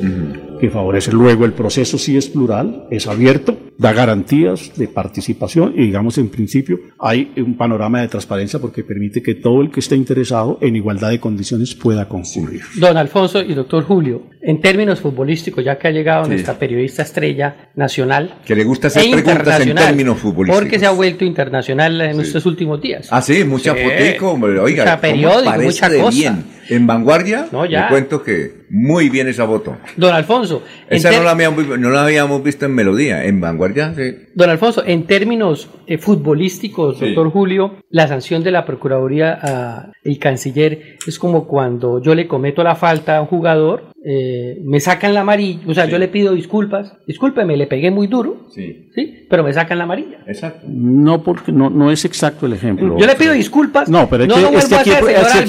que 0.58 0.70
favorecen 0.70 1.14
luego 1.14 1.44
el 1.44 1.52
proceso 1.52 1.98
si 1.98 2.16
es 2.16 2.28
plural, 2.28 2.86
es 2.90 3.06
abierto, 3.06 3.56
da 3.78 3.92
garantías 3.92 4.72
de 4.76 4.88
participación 4.88 5.72
y 5.76 5.82
digamos 5.82 6.18
en 6.18 6.28
principio 6.30 6.80
hay 6.98 7.32
un 7.36 7.56
panorama 7.56 8.00
de 8.00 8.08
transparencia 8.08 8.58
porque 8.58 8.82
permite 8.82 9.22
que 9.22 9.36
todo 9.36 9.62
el 9.62 9.70
que 9.70 9.80
esté 9.80 9.94
interesado 9.94 10.58
en 10.60 10.74
igualdad 10.74 11.10
de 11.10 11.20
condiciones 11.20 11.74
pueda 11.74 12.08
concurrir. 12.08 12.62
Don 12.76 12.96
Alfonso 12.96 13.40
y 13.40 13.54
doctor 13.54 13.84
Julio, 13.84 14.22
en 14.42 14.60
términos 14.60 15.00
futbolísticos, 15.00 15.64
ya 15.64 15.78
que 15.78 15.88
ha 15.88 15.90
llegado 15.90 16.26
nuestra 16.26 16.58
periodista 16.58 17.02
estrella 17.02 17.70
nacional. 17.76 18.38
Que 18.44 18.56
le 18.56 18.64
gusta 18.64 18.88
hacer 18.88 19.04
e 19.04 19.22
preguntas 19.22 19.60
en 19.60 19.74
términos 19.74 20.18
futbolísticos. 20.18 20.60
Porque 20.60 20.78
se 20.78 20.86
ha 20.86 20.90
vuelto 20.90 21.24
internacional 21.24 22.00
en 22.00 22.20
estos 22.20 22.44
últimos 22.46 22.80
días. 22.80 23.08
Ah, 23.10 23.22
sí, 23.22 23.44
mucha 23.44 23.74
fotico, 23.74 24.32
oiga, 24.32 24.84
mucha 24.84 25.00
periódico, 25.00 25.62
mucha 25.62 25.88
cosa. 25.88 26.10
bien. 26.10 26.57
En 26.68 26.86
Vanguardia, 26.86 27.48
no, 27.50 27.64
ya. 27.64 27.82
le 27.82 27.88
cuento 27.88 28.22
que 28.22 28.66
muy 28.70 29.08
bien 29.08 29.28
esa 29.28 29.46
foto. 29.46 29.76
Don 29.96 30.14
Alfonso. 30.14 30.62
Esa 30.88 31.10
no 31.12 31.22
la, 31.22 31.30
habíamos, 31.30 31.66
no 31.66 31.90
la, 31.90 32.04
habíamos, 32.04 32.42
visto 32.42 32.66
en 32.66 32.74
Melodía, 32.74 33.24
en 33.24 33.40
Vanguardia, 33.40 33.94
sí. 33.94 34.14
Don 34.34 34.50
Alfonso, 34.50 34.82
en 34.84 35.06
términos 35.06 35.70
eh, 35.86 35.98
futbolísticos, 35.98 37.00
doctor 37.00 37.30
Julio, 37.30 37.76
la 37.90 38.06
sanción 38.08 38.42
de 38.42 38.50
la 38.50 38.64
Procuraduría 38.64 39.32
al 39.32 40.18
canciller 40.18 40.98
es 41.06 41.18
como 41.18 41.46
cuando 41.46 42.02
yo 42.02 42.14
le 42.14 42.26
cometo 42.26 42.62
la 42.62 42.76
falta 42.76 43.16
a 43.16 43.20
un 43.22 43.26
jugador 43.26 43.92
eh, 44.04 44.60
me 44.64 44.78
sacan 44.78 45.12
la 45.12 45.20
amarilla, 45.20 45.60
o 45.66 45.74
sea, 45.74 45.86
yo 45.86 45.98
le 45.98 46.06
pido 46.06 46.32
disculpas, 46.32 46.92
discúlpeme, 47.04 47.56
le 47.56 47.66
pegué 47.66 47.90
muy 47.90 48.06
duro, 48.06 48.46
sí. 48.48 48.88
¿sí? 48.94 49.26
pero 49.28 49.42
me 49.42 49.52
sacan 49.52 49.76
la 49.76 49.84
amarilla. 49.84 50.20
Exacto. 50.26 50.66
No, 50.68 51.22
porque 51.24 51.50
no, 51.50 51.68
no 51.68 51.90
es 51.90 52.04
exacto 52.04 52.46
el 52.46 52.52
ejemplo. 52.52 52.96
Yo 52.96 53.06
le 53.06 53.16
pido 53.16 53.32
disculpas. 53.32 53.88
No, 53.88 54.08
pero 54.08 54.24
es 54.24 54.66
que, 54.66 54.76
aquí, 54.76 54.90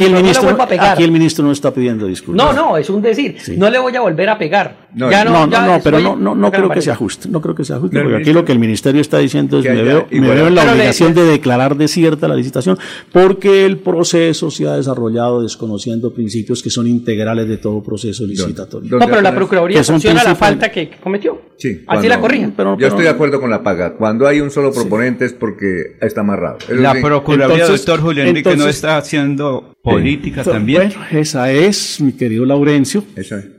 el 0.03 0.13
ministro, 0.13 0.57
aquí, 0.59 1.03
el 1.03 1.08
ministro, 1.11 1.43
no 1.45 1.51
está 1.51 1.71
pidiendo 1.71 2.05
disculpas. 2.07 2.45
No, 2.45 2.53
no, 2.53 2.77
es 2.77 2.89
un 2.89 3.01
decir. 3.01 3.37
No 3.57 3.69
le 3.69 3.79
voy 3.79 3.95
a 3.95 4.01
volver 4.01 4.29
a 4.29 4.37
pegar. 4.37 4.88
No, 4.93 5.09
no, 5.09 5.47
no, 5.47 5.79
pero 5.83 5.99
no, 5.99 6.15
no, 6.15 6.35
no 6.35 6.51
creo 6.51 6.69
que 6.69 6.81
sea 6.81 6.95
justo. 6.95 7.29
No 7.29 7.41
creo 7.41 7.55
que 7.55 7.63
sea 7.63 7.79
justo, 7.79 7.99
porque 8.01 8.17
aquí 8.17 8.33
lo 8.33 8.45
que 8.45 8.51
el 8.51 8.59
ministerio 8.59 9.01
está 9.01 9.19
diciendo 9.19 9.59
es 9.59 9.65
me 9.65 9.83
veo, 9.83 10.07
me 10.11 10.29
veo 10.29 10.47
en 10.47 10.55
la 10.55 10.71
obligación 10.71 11.13
de 11.13 11.23
declarar 11.23 11.75
desierta 11.75 12.27
la 12.27 12.35
licitación 12.35 12.77
porque 13.11 13.65
el 13.65 13.77
proceso 13.77 14.51
se 14.51 14.67
ha 14.67 14.75
desarrollado 14.75 15.41
desconociendo 15.41 16.13
principios 16.13 16.63
que 16.63 16.69
son 16.69 16.87
integrales 16.87 17.47
de 17.47 17.57
todo 17.57 17.81
proceso 17.83 18.25
licitatorio 18.25 18.59
no, 18.97 19.07
pero 19.07 19.21
la 19.21 19.33
Procuraduría 19.33 19.83
sanciona 19.83 20.23
la 20.23 20.35
falta 20.35 20.71
que 20.71 20.91
cometió. 21.01 21.41
Sí. 21.57 21.83
Así 21.87 22.07
la 22.07 22.19
corrigen. 22.19 22.53
Pero, 22.55 22.77
yo 22.77 22.87
estoy 22.87 23.03
de 23.03 23.09
acuerdo 23.09 23.41
con 23.41 23.49
la 23.49 23.63
paga. 23.63 23.95
Cuando 23.95 24.27
hay 24.27 24.39
un 24.39 24.49
solo 24.49 24.71
proponente 24.71 25.25
es 25.25 25.33
porque 25.33 25.97
está 26.01 26.21
amarrado. 26.21 26.57
la 26.69 26.93
Procuraduría, 27.01 27.67
doctor 27.67 27.99
Julio 27.99 28.23
Enrique, 28.23 28.55
no 28.55 28.67
está 28.67 28.97
haciendo 28.97 29.75
política 29.83 30.43
también. 30.43 30.89
Bueno, 30.89 31.05
esa 31.11 31.51
es, 31.51 32.01
mi 32.01 32.13
querido 32.13 32.45
Laurencio, 32.45 33.03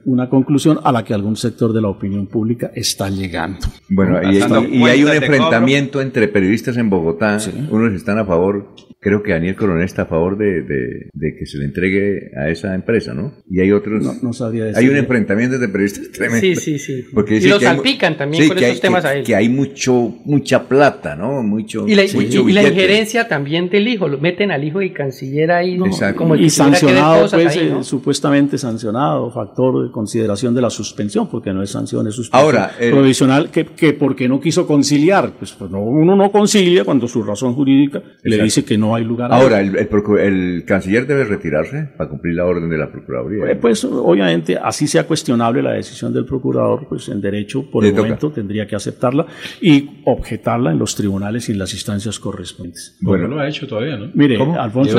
una 0.05 0.29
conclusión 0.29 0.79
a 0.83 0.93
la 0.93 1.05
que 1.05 1.15
algún 1.21 1.37
sector 1.37 1.73
de 1.73 1.81
la 1.81 1.89
opinión 1.89 2.27
pública 2.27 2.71
está 2.75 3.09
llegando. 3.09 3.67
Bueno, 3.89 4.21
y, 4.23 4.41
hay 4.85 5.05
un 5.05 5.13
enfrentamiento 5.13 6.01
entre 6.01 6.29
periodistas 6.29 6.77
en 6.77 6.91
Bogotá. 6.91 7.39
Unos 7.71 7.93
están 7.93 8.19
a 8.19 8.25
favor 8.25 8.75
creo 9.01 9.23
que 9.23 9.33
Daniel 9.33 9.57
Coronel 9.57 9.85
está 9.85 10.03
a 10.03 10.07
favor 10.07 10.37
de, 10.37 10.63
de, 10.63 11.37
que 11.37 11.47
se 11.47 11.59
le 11.59 11.65
entregue 11.65 12.31
a 12.37 12.51
esa 12.51 12.75
empresa, 12.75 13.15
¿no? 13.15 13.33
Y 13.51 13.61
hay 13.61 13.73
otros. 13.73 14.03
No, 14.03 14.15
no 14.23 14.33
sabría 14.33 14.67
decir. 14.67 14.79
Hay 14.79 14.89
un 14.89 14.97
enfrentamiento 14.97 15.59
de 15.59 15.69
periodistas 15.69 16.11
tremendo. 16.11 16.41
Sí, 16.41 16.57
sí, 16.57 16.79
sí. 16.79 17.05
Porque 17.15 17.37
y 17.37 17.49
lo 17.49 17.59
salpican 17.59 18.17
también 18.17 18.47
con 18.47 18.59
esos 18.59 18.81
temas 18.81 19.05
a 19.05 19.15
él. 19.15 19.25
Que 19.25 19.35
hay 19.35 19.49
mucho, 19.49 20.15
mucha 20.25 20.69
plata, 20.69 21.17
¿no? 21.17 21.43
Mucho. 21.43 21.89
Y 21.89 21.95
la, 21.95 22.05
y, 22.05 22.53
la 22.53 22.63
injerencia 22.63 23.27
también 23.27 23.71
del 23.71 23.89
hijo. 23.89 24.07
Lo 24.07 24.19
meten 24.19 24.51
al 24.51 24.63
hijo 24.65 24.83
y 24.83 24.91
canciller 24.91 25.51
ahí. 25.51 25.79
¿no? 25.79 25.87
Como 26.15 26.37
y 26.37 26.51
sancionado, 26.51 27.29
pues, 27.31 27.57
eh, 27.57 27.73
supuestamente 27.83 28.59
sancionado, 28.59 29.31
factor 29.33 29.87
de 29.87 29.93
consideración 29.93 30.55
de 30.55 30.61
la 30.61 30.71
suspensión, 30.71 31.10
porque 31.31 31.53
no 31.53 31.63
es 31.63 31.71
sanción, 31.71 32.07
es 32.07 32.15
suspensión 32.15 32.41
Ahora, 32.41 32.71
provisional, 32.79 33.51
que, 33.51 33.65
que 33.65 33.93
porque 33.93 34.29
no 34.29 34.41
quiso 34.41 34.67
conciliar. 34.67 35.33
Pues, 35.39 35.53
pues 35.53 35.71
uno 35.73 36.17
no 36.17 36.31
concilia 36.31 36.85
cuando 36.85 37.09
su 37.09 37.23
razón 37.23 37.55
jurídica 37.55 38.03
le 38.23 38.43
dice 38.43 38.65
que 38.65 38.79
no 38.79 38.95
hay 38.95 39.05
lugar. 39.05 39.33
Ahora, 39.33 39.61
el, 39.61 39.77
el, 39.77 40.65
canciller 40.65 41.07
debe 41.07 41.25
retirarse 41.25 41.91
para 41.97 42.09
cumplir 42.09 42.35
la 42.35 42.45
orden 42.45 42.69
de 42.69 42.79
la 42.79 42.91
Procuraduría. 42.91 43.59
Pues, 43.61 43.81
pues, 43.81 43.85
obviamente, 43.85 44.57
así 44.57 44.87
sea 44.87 45.07
cuestionable 45.07 45.63
la 45.63 45.73
decisión 45.73 46.13
del 46.13 46.25
procurador, 46.25 46.87
pues 46.89 47.09
en 47.09 47.21
derecho, 47.21 47.71
por 47.71 47.85
el 47.85 47.95
momento, 47.95 48.31
tendría 48.31 48.67
que 48.67 48.77
aceptarla 48.77 49.27
y 49.61 50.03
objetarla 50.05 50.73
en 50.73 50.79
los 50.79 50.95
tribunales 50.95 51.49
y 51.49 51.53
en 51.53 51.59
las 51.59 51.73
instancias 51.73 52.19
correspondientes. 52.19 52.97
Bueno, 53.01 53.29
no 53.29 53.37
lo 53.37 53.41
ha 53.43 53.49
hecho 53.49 53.67
todavía, 53.67 53.97
¿no? 53.97 54.11
Mire, 54.15 54.39
Alfonso, 54.59 54.99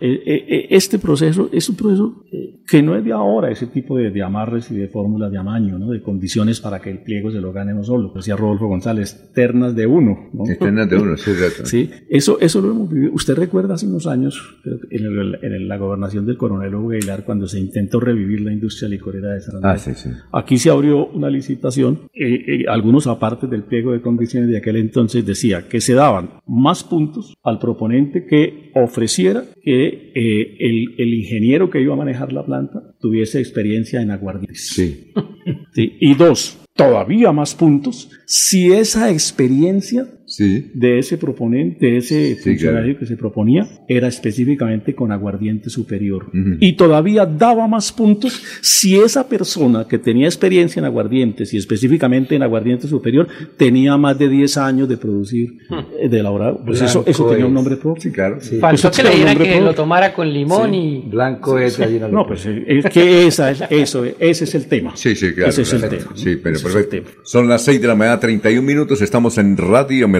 eh, 0.00 0.22
eh, 0.26 0.44
eh, 0.48 0.66
este 0.70 0.98
proceso 0.98 1.48
es 1.52 1.68
un 1.68 1.76
proceso 1.76 2.24
que 2.66 2.82
no 2.82 2.96
es 2.96 3.04
de 3.04 3.12
ahora, 3.12 3.50
ese 3.50 3.66
tipo 3.66 3.96
de, 3.96 4.22
amarres 4.22 4.65
y 4.70 4.76
de 4.76 4.88
fórmulas 4.88 5.30
de 5.30 5.38
amaño, 5.38 5.78
¿no? 5.78 5.90
de 5.90 6.02
condiciones 6.02 6.60
para 6.60 6.80
que 6.80 6.90
el 6.90 6.98
pliego 6.98 7.30
se 7.30 7.40
lo 7.40 7.52
gane 7.52 7.74
no 7.74 7.84
solo, 7.84 8.12
decía 8.14 8.36
Rodolfo 8.36 8.66
González, 8.66 9.30
ternas 9.34 9.74
de 9.74 9.86
uno. 9.86 10.30
¿no? 10.32 10.44
Ternas 10.58 10.88
de 10.88 10.96
uno, 10.96 11.16
sí, 11.16 11.32
sí, 11.64 11.90
eso, 12.08 12.38
eso 12.40 12.60
lo 12.60 12.70
hemos 12.70 12.90
vivido. 12.90 13.12
Usted 13.14 13.34
recuerda 13.34 13.74
hace 13.74 13.86
unos 13.86 14.06
años, 14.06 14.58
en, 14.90 15.68
la 15.68 15.76
gobernación 15.76 16.26
del 16.26 16.36
coronel 16.36 16.74
Hugo 16.74 16.92
Aguilar, 16.92 17.24
cuando 17.24 17.46
se 17.46 17.58
intentó 17.58 18.00
revivir 18.00 18.40
la 18.40 18.52
industria 18.52 18.88
licorera 18.88 19.32
de 19.32 19.40
San 19.40 19.64
ah, 19.64 19.78
sí, 19.78 19.94
sí. 19.94 20.10
Aquí 20.32 20.58
se 20.58 20.70
abrió 20.70 21.06
una 21.06 21.30
licitación, 21.30 22.00
eh, 22.14 22.34
eh, 22.46 22.64
algunos 22.68 23.06
aparte 23.06 23.46
del 23.46 23.64
pliego 23.64 23.92
de 23.92 24.00
condiciones 24.00 24.48
de 24.50 24.58
aquel 24.58 24.76
entonces 24.76 25.24
decía 25.24 25.68
que 25.68 25.80
se 25.80 25.94
daban 25.94 26.30
más 26.46 26.84
puntos 26.84 27.36
al 27.42 27.58
proponente 27.58 28.26
que 28.26 28.65
ofreciera 28.82 29.44
que 29.62 30.12
eh, 30.14 30.56
el, 30.60 30.94
el, 30.98 31.14
ingeniero 31.14 31.70
que 31.70 31.80
iba 31.80 31.94
a 31.94 31.96
manejar 31.96 32.32
la 32.32 32.44
planta 32.44 32.94
tuviese 33.00 33.38
experiencia 33.38 34.00
en 34.00 34.10
aguardientes. 34.10 34.68
Sí. 34.68 35.12
sí. 35.74 35.96
Y 36.00 36.14
dos, 36.14 36.58
todavía 36.74 37.32
más 37.32 37.54
puntos 37.54 38.10
si 38.26 38.72
esa 38.72 39.10
experiencia 39.10 40.06
de 40.38 40.98
ese 40.98 41.18
proponente, 41.18 41.86
de 41.86 41.96
ese 41.98 42.36
funcionario 42.36 42.98
que 42.98 43.06
se 43.06 43.16
proponía, 43.16 43.68
era 43.88 44.08
específicamente 44.08 44.94
con 44.94 45.12
aguardiente 45.12 45.70
superior. 45.70 46.30
Y 46.60 46.74
todavía 46.74 47.26
daba 47.26 47.66
más 47.68 47.92
puntos 47.92 48.42
si 48.60 48.96
esa 48.96 49.28
persona 49.28 49.86
que 49.88 49.98
tenía 49.98 50.26
experiencia 50.26 50.80
en 50.80 50.86
aguardientes 50.86 51.52
y 51.54 51.56
específicamente 51.56 52.34
en 52.34 52.42
aguardiente 52.42 52.88
superior 52.88 53.28
tenía 53.56 53.96
más 53.96 54.18
de 54.18 54.28
10 54.28 54.56
años 54.58 54.88
de 54.88 54.96
producir, 54.96 55.58
eh, 56.00 56.08
de 56.08 56.18
elaborar. 56.18 56.58
Pues 56.64 56.82
eso, 56.82 57.04
eso 57.06 57.28
tenía 57.28 57.46
un 57.46 57.54
nombre 57.54 57.76
propio. 57.76 58.02
Sí, 58.02 58.10
claro. 58.10 58.38
Faltó 58.60 58.90
que 58.90 59.02
le 59.02 59.10
diera 59.10 59.34
que 59.34 59.60
lo 59.60 59.74
tomara 59.74 60.12
con 60.12 60.32
limón 60.32 60.74
y. 60.74 61.02
Blanco 61.08 61.58
es 61.58 61.78
No, 62.10 62.26
pues 62.26 62.46
es 62.46 62.84
que 62.86 63.26
esa 63.26 63.50
es, 63.50 63.62
eso, 63.70 64.04
ese 64.04 64.44
es 64.44 64.54
el 64.54 64.66
tema. 64.66 64.96
Sí, 64.96 65.14
sí, 65.14 65.32
claro. 65.32 65.50
Ese 65.50 65.62
es 65.62 65.72
el 65.72 65.88
tema. 65.88 66.12
Sí, 66.14 66.36
pero 66.42 66.60
perfecto. 66.60 67.10
Son 67.22 67.48
las 67.48 67.62
6 67.64 67.80
de 67.80 67.88
la 67.88 67.94
mañana, 67.94 68.20
31 68.20 68.62
minutos, 68.62 69.00
estamos 69.02 69.38
en 69.38 69.56
Radio 69.56 70.08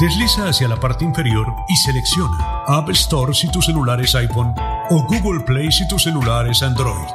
Desliza 0.00 0.48
hacia 0.48 0.68
la 0.68 0.76
parte 0.76 1.04
inferior 1.04 1.46
y 1.68 1.76
selecciona 1.76 2.64
App 2.66 2.88
Store 2.90 3.34
si 3.34 3.50
tu 3.50 3.60
celular 3.60 4.00
es 4.00 4.14
iPhone 4.14 4.54
o 4.88 5.02
Google 5.02 5.40
Play 5.44 5.70
si 5.70 5.86
tu 5.86 5.98
celular 5.98 6.48
es 6.48 6.62
Android. 6.62 7.12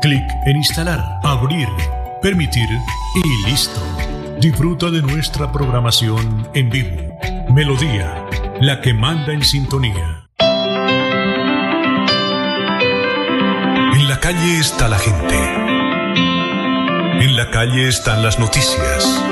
Clic 0.00 0.22
en 0.46 0.56
Instalar, 0.56 1.20
Abrir, 1.24 1.68
Permitir 2.22 2.68
y 3.16 3.50
listo. 3.50 3.80
Disfruta 4.40 4.90
de 4.90 5.02
nuestra 5.02 5.50
programación 5.50 6.48
en 6.54 6.70
vivo. 6.70 7.18
Melodía, 7.50 8.24
la 8.60 8.80
que 8.80 8.94
manda 8.94 9.32
en 9.32 9.42
sintonía. 9.42 10.28
En 13.94 14.08
la 14.08 14.20
calle 14.20 14.58
está 14.58 14.88
la 14.88 14.98
gente. 14.98 15.34
En 17.24 17.36
la 17.36 17.50
calle 17.50 17.88
están 17.88 18.22
las 18.22 18.38
noticias. 18.38 19.31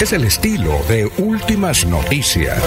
Es 0.00 0.12
el 0.12 0.24
estilo 0.24 0.72
de 0.88 1.10
Últimas 1.18 1.86
Noticias. 1.86 2.62